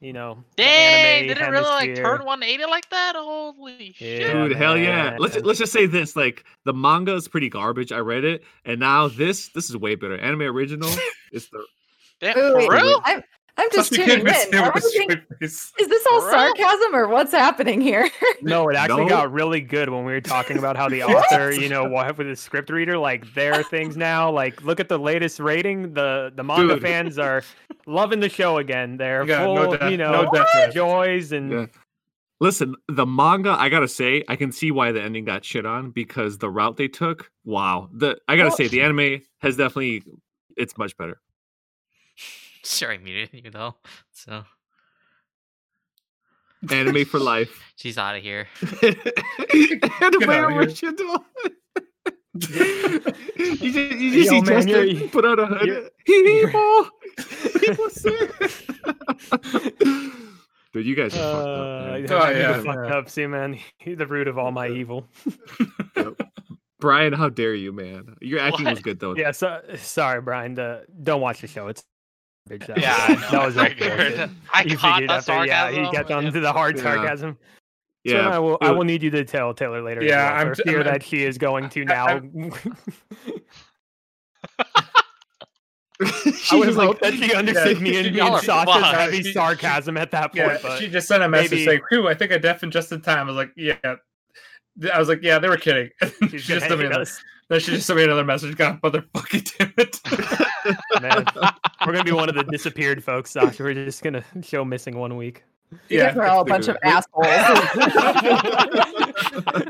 you 0.00 0.14
know, 0.14 0.42
the 0.56 0.62
Dang, 0.62 1.16
anime 1.24 1.28
did 1.28 1.38
it 1.38 1.50
really 1.50 1.62
like 1.64 1.82
hemisphere. 1.90 2.04
turn 2.18 2.24
180 2.24 2.70
like 2.70 2.88
that? 2.88 3.12
Holy 3.16 3.92
shit! 3.92 4.32
Dude, 4.32 4.56
hell 4.56 4.78
yeah! 4.78 5.16
Let's 5.18 5.36
let's 5.36 5.58
just 5.58 5.72
say 5.72 5.84
this: 5.84 6.16
like 6.16 6.44
the 6.64 6.72
manga 6.72 7.14
is 7.14 7.28
pretty 7.28 7.50
garbage. 7.50 7.92
I 7.92 7.98
read 7.98 8.24
it, 8.24 8.44
and 8.64 8.80
now 8.80 9.08
this 9.08 9.48
this 9.50 9.68
is 9.68 9.76
way 9.76 9.94
better. 9.94 10.16
Anime 10.16 10.42
original 10.42 10.88
is 11.32 11.50
the 11.50 11.62
Damn, 12.20 12.34
Wait, 12.34 12.66
for 12.66 12.72
wait, 12.74 12.82
real? 12.82 13.02
I'm 13.58 13.64
I'm 13.64 13.70
just 13.72 13.90
Plus, 13.92 13.98
you 13.98 14.06
tuning 14.06 14.26
in. 14.26 14.34
it 14.34 14.54
Are 14.54 14.72
with 14.72 14.84
we 14.84 14.90
a 14.90 15.06
being- 15.08 15.10
straight 15.10 15.38
face. 15.40 15.72
is 15.78 15.88
this 15.88 16.06
all 16.12 16.20
sarcasm 16.22 16.94
or 16.94 17.08
what's 17.08 17.32
happening 17.32 17.80
here? 17.80 18.08
No, 18.40 18.68
it 18.68 18.76
actually 18.76 19.02
No? 19.02 19.08
got 19.08 19.32
really 19.32 19.60
good 19.60 19.90
when 19.90 20.04
we 20.04 20.12
were 20.12 20.20
talking 20.20 20.58
about 20.58 20.76
how 20.76 20.88
the 20.88 21.02
author, 21.12 21.50
you 21.52 21.68
know, 21.68 21.84
what 21.84 22.16
with 22.16 22.28
the 22.28 22.36
script 22.36 22.70
reader, 22.70 22.96
like 22.96 23.34
there 23.34 23.52
are 23.54 23.62
things 23.70 23.96
now. 23.96 24.30
Like, 24.30 24.62
look 24.62 24.78
at 24.78 24.88
the 24.88 24.98
latest 24.98 25.40
rating. 25.40 25.92
The 25.94 26.32
the 26.34 26.44
manga 26.44 26.74
Dude. 26.74 26.82
fans 26.82 27.18
are 27.18 27.42
loving 27.86 28.20
the 28.20 28.28
show 28.28 28.58
again. 28.58 28.96
They're 28.96 29.24
Yeah, 29.26 29.44
full, 29.44 29.54
no 29.56 29.72
of, 29.72 29.80
doubt- 29.80 29.90
you 29.90 29.96
no 29.98 30.22
know, 30.22 30.30
doubt. 30.30 30.72
joys 30.72 31.32
and 31.32 31.50
Yeah. 31.50 31.66
Listen, 32.40 32.76
the 32.86 33.04
manga, 33.04 33.50
I 33.58 33.68
gotta 33.68 33.88
say, 33.88 34.22
I 34.28 34.36
can 34.36 34.52
see 34.52 34.70
why 34.70 34.92
the 34.92 35.02
ending 35.02 35.24
got 35.24 35.44
shit 35.44 35.66
on 35.66 35.90
because 35.90 36.38
the 36.38 36.48
route 36.48 36.76
they 36.76 36.86
took. 36.86 37.32
Wow, 37.44 37.88
the 37.92 38.16
I 38.28 38.36
gotta 38.36 38.50
Well- 38.50 38.56
say, 38.56 38.68
the 38.68 38.82
anime 38.82 39.22
has 39.38 39.56
definitely 39.56 40.04
it's 40.56 40.78
much 40.78 40.96
better. 40.96 41.20
Sure, 42.68 42.92
I 42.92 42.98
muted 42.98 43.30
you 43.44 43.50
though. 43.50 43.76
So 44.12 44.44
Anime 46.70 47.04
for 47.04 47.18
life. 47.18 47.60
she's 47.76 47.96
out 47.98 48.16
of 48.16 48.22
here. 48.22 48.46
anime 48.82 49.00
outta 50.02 50.26
here. 50.26 50.50
original. 50.58 51.24
you 52.34 53.72
just, 53.72 53.76
you 53.98 54.10
just 54.12 54.30
Yo, 54.30 54.30
see 54.30 54.40
man, 54.42 54.66
Justin 54.68 55.08
put 55.08 55.24
out 55.24 55.38
a 55.38 55.46
hood. 55.46 55.66
you're- 55.66 55.88
Hee-hee-bo. 56.04 56.88
Dude, 60.72 60.84
you 60.86 60.94
guys 60.94 61.16
are 61.16 61.20
Uh, 61.20 61.98
fucked 62.02 62.10
up. 62.12 62.22
man. 62.22 62.36
yeah, 62.36 62.48
Oh, 62.48 62.56
yeah. 62.56 62.62
fucked 62.62 62.90
up. 62.92 63.08
See, 63.08 63.26
man, 63.26 63.58
you're 63.84 63.96
the 63.96 64.06
root 64.06 64.28
of 64.28 64.36
all 64.38 64.50
my 64.52 64.68
evil. 64.68 65.06
Brian, 66.80 67.12
how 67.12 67.28
dare 67.28 67.54
you, 67.54 67.72
man? 67.72 68.14
Your 68.20 68.40
acting 68.40 68.66
was 68.66 68.80
good 68.80 69.00
though. 69.00 69.16
Yeah, 69.16 69.30
so, 69.32 69.60
sorry, 69.76 70.20
Brian. 70.20 70.54
The, 70.54 70.84
don't 71.02 71.20
watch 71.20 71.40
the 71.40 71.46
show. 71.48 71.66
It's 71.68 71.82
garbage. 72.48 72.66
That, 72.68 72.78
Yeah, 72.80 73.12
was- 73.12 73.30
that 73.30 73.46
was 73.46 73.56
I 73.56 73.68
all 74.20 74.28
I 74.54 74.62
You 74.62 74.76
caught 74.76 74.94
figured 74.94 75.10
the 75.10 75.14
after, 75.14 75.46
yeah, 75.46 75.68
he 75.70 75.74
sarcasm, 75.76 75.92
gets 75.92 76.10
on 76.10 76.24
yeah. 76.24 76.30
to 76.30 76.40
the 76.40 76.52
hard 76.52 76.76
Yeah. 76.76 76.82
sarcasm. 76.82 77.38
So 78.06 78.14
Yeah, 78.14 78.28
I 78.30 78.38
will, 78.38 78.58
I 78.60 78.70
will 78.70 78.84
need 78.84 79.02
you 79.02 79.10
to 79.10 79.24
tell 79.24 79.52
Taylor 79.52 79.82
later. 79.82 80.02
Yeah, 80.02 80.30
well, 80.32 80.40
I'm 80.40 80.48
for 80.54 80.62
t- 80.62 80.70
fear 80.70 80.78
I'm- 80.78 80.86
that 80.86 81.02
she 81.02 81.24
is 81.24 81.36
going 81.38 81.68
to 81.70 81.82
I- 81.82 81.84
now. 81.84 82.20
She 86.36 86.54
I 86.62 86.66
was 86.66 86.76
hope 86.76 87.02
like, 87.02 87.12
that 87.12 87.14
she 87.14 87.34
understood 87.34 87.80
me 87.80 87.96
and, 87.96 88.12
me 88.12 88.18
Y'all 88.18 88.36
and 88.36 88.46
Sasha's 88.46 88.84
heavy 88.92 89.20
She- 89.24 89.32
sarcasm 89.32 89.96
at 89.96 90.12
that 90.12 90.26
point. 90.32 90.36
Yeah, 90.36 90.58
but 90.62 90.78
she 90.78 90.86
just 90.88 91.08
sent 91.08 91.24
a 91.24 91.28
message 91.28 91.50
maybe- 91.50 91.64
saying, 91.64 91.80
"Crew, 91.80 92.06
I 92.06 92.14
think 92.14 92.30
I 92.30 92.38
deafened 92.38 92.70
just 92.70 92.92
in 92.92 93.00
time." 93.00 93.18
I 93.26 93.30
was 93.30 93.34
like, 93.36 93.50
"Yeah." 93.56 93.74
I 94.94 94.98
was 95.00 95.08
like, 95.08 95.22
"Yeah, 95.22 95.40
they 95.40 95.48
were 95.48 95.56
kidding." 95.56 95.90
she 96.00 96.28
she's 96.28 96.46
just 96.46 96.48
gonna 96.48 96.60
sent 96.60 96.70
me 96.70 96.76
hate 96.78 96.86
another, 96.86 97.02
us. 97.02 97.20
Then 97.48 97.60
should 97.60 97.74
just 97.74 97.86
send 97.86 97.98
me 97.98 98.04
another 98.04 98.24
message. 98.24 98.56
God, 98.56 98.80
motherfucking 98.82 99.58
damn 99.58 99.72
it! 99.78 100.00
Man, 101.02 101.24
we're 101.86 101.92
gonna 101.92 102.04
be 102.04 102.12
one 102.12 102.28
of 102.28 102.34
the 102.34 102.44
disappeared 102.44 103.02
folks, 103.02 103.30
Sasha. 103.30 103.62
We're 103.62 103.74
just 103.74 104.02
gonna 104.02 104.24
show 104.42 104.64
missing 104.64 104.98
one 104.98 105.16
week. 105.16 105.44
You 105.88 105.98
guys 105.98 106.16
are 106.16 106.26
all 106.26 106.40
a 106.40 106.44
bunch 106.44 106.68
of 106.68 106.76
assholes. 106.82 107.26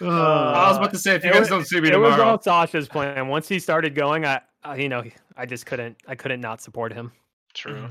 Uh, 0.00 0.06
I 0.08 0.68
was 0.68 0.78
about 0.78 0.90
to 0.92 0.98
say, 0.98 1.14
if 1.14 1.24
you 1.24 1.30
guys 1.30 1.40
was- 1.42 1.48
don't 1.48 1.64
see 1.64 1.80
me 1.80 1.90
It 1.90 1.96
was 1.96 2.12
tomorrow, 2.14 2.32
all 2.32 2.42
Sasha's 2.42 2.88
plan. 2.88 3.28
Once 3.28 3.48
he 3.48 3.60
started 3.60 3.94
going, 3.94 4.24
I, 4.24 4.40
I, 4.64 4.76
you 4.76 4.88
know, 4.88 5.04
I 5.36 5.46
just 5.46 5.64
couldn't, 5.64 5.96
I 6.08 6.16
couldn't 6.16 6.40
not 6.40 6.60
support 6.60 6.92
him. 6.92 7.12
True. 7.54 7.88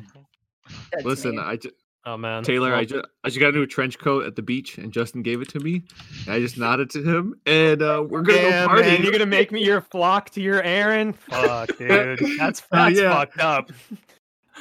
That's 0.91 1.05
Listen. 1.05 1.39
I 1.39 1.55
just 1.55 1.73
Oh 2.03 2.17
man, 2.17 2.43
Taylor, 2.43 2.71
Well, 2.71 2.80
I 2.80 2.85
just 2.85 3.05
I 3.23 3.27
just 3.30 3.39
got 3.39 3.49
a 3.53 3.57
new 3.57 3.67
trench 3.67 3.99
coat 3.99 4.25
at 4.25 4.35
the 4.35 4.41
beach, 4.41 4.80
and 4.80 4.91
Justin 4.91 5.21
gave 5.21 5.39
it 5.41 5.49
to 5.49 5.59
me. 5.59 5.83
I 6.27 6.39
just 6.39 6.57
nodded 6.57 6.89
to 6.91 7.03
him, 7.03 7.35
and 7.45 7.81
uh, 7.81 8.03
we're 8.07 8.23
gonna 8.23 8.39
Damn, 8.39 8.63
go 8.63 8.73
party. 8.73 8.81
man, 8.89 9.03
you're 9.03 9.11
gonna 9.11 9.25
make 9.27 9.51
me 9.51 9.63
your 9.63 9.81
flock 9.81 10.31
to 10.31 10.41
your 10.41 10.63
Aaron? 10.63 11.13
Fuck, 11.13 11.77
dude, 11.77 12.19
that's 12.39 12.63
Oh, 12.71 12.77
that's 12.85 12.99
yeah. 12.99 13.13
fucked 13.13 13.39
up. 13.39 13.71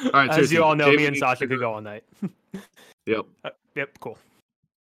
All 0.05 0.11
right, 0.13 0.29
As 0.29 0.35
seriously, 0.35 0.57
you 0.57 0.65
all 0.65 0.75
know, 0.77 0.87
Jamie 0.87 0.97
me 0.99 1.07
and 1.07 1.17
Sasha 1.17 1.47
could 1.47 1.59
go- 1.59 1.61
go 1.61 1.75
all 1.75 1.81
night. 1.81 2.05
Yep, 3.07 3.25
Uh, 3.45 3.51
yep, 3.75 3.99
cool. 4.01 4.19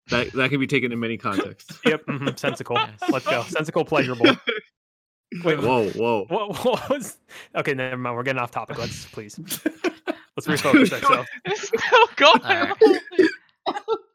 that 0.09 0.33
that 0.33 0.51
can 0.51 0.59
be 0.59 0.67
taken 0.67 0.91
in 0.91 0.99
many 0.99 1.17
contexts. 1.17 1.79
Yep, 1.87 2.07
mm 2.07 2.37
sensical. 2.39 2.77
Yes. 2.77 3.11
Let's 3.11 3.27
go. 3.27 3.43
Sensical, 3.45 3.85
pleasurable. 3.85 4.27
Wait, 5.45 5.61
Whoa, 5.61 5.89
whoa. 5.91 6.25
what, 6.29 6.65
what 6.65 6.91
was? 6.91 7.17
Okay, 7.55 7.73
never 7.75 7.97
mind. 7.97 8.17
We're 8.17 8.25
getting 8.25 8.43
off 8.43 8.51
topic. 8.51 8.77
Let's 8.79 9.05
please 9.07 9.39
let's 10.47 10.63
refocus 10.63 10.93
ourselves. 10.93 11.29
It's 11.45 11.67
still 11.69 12.07
going. 12.17 12.43
Alright. 12.43 12.77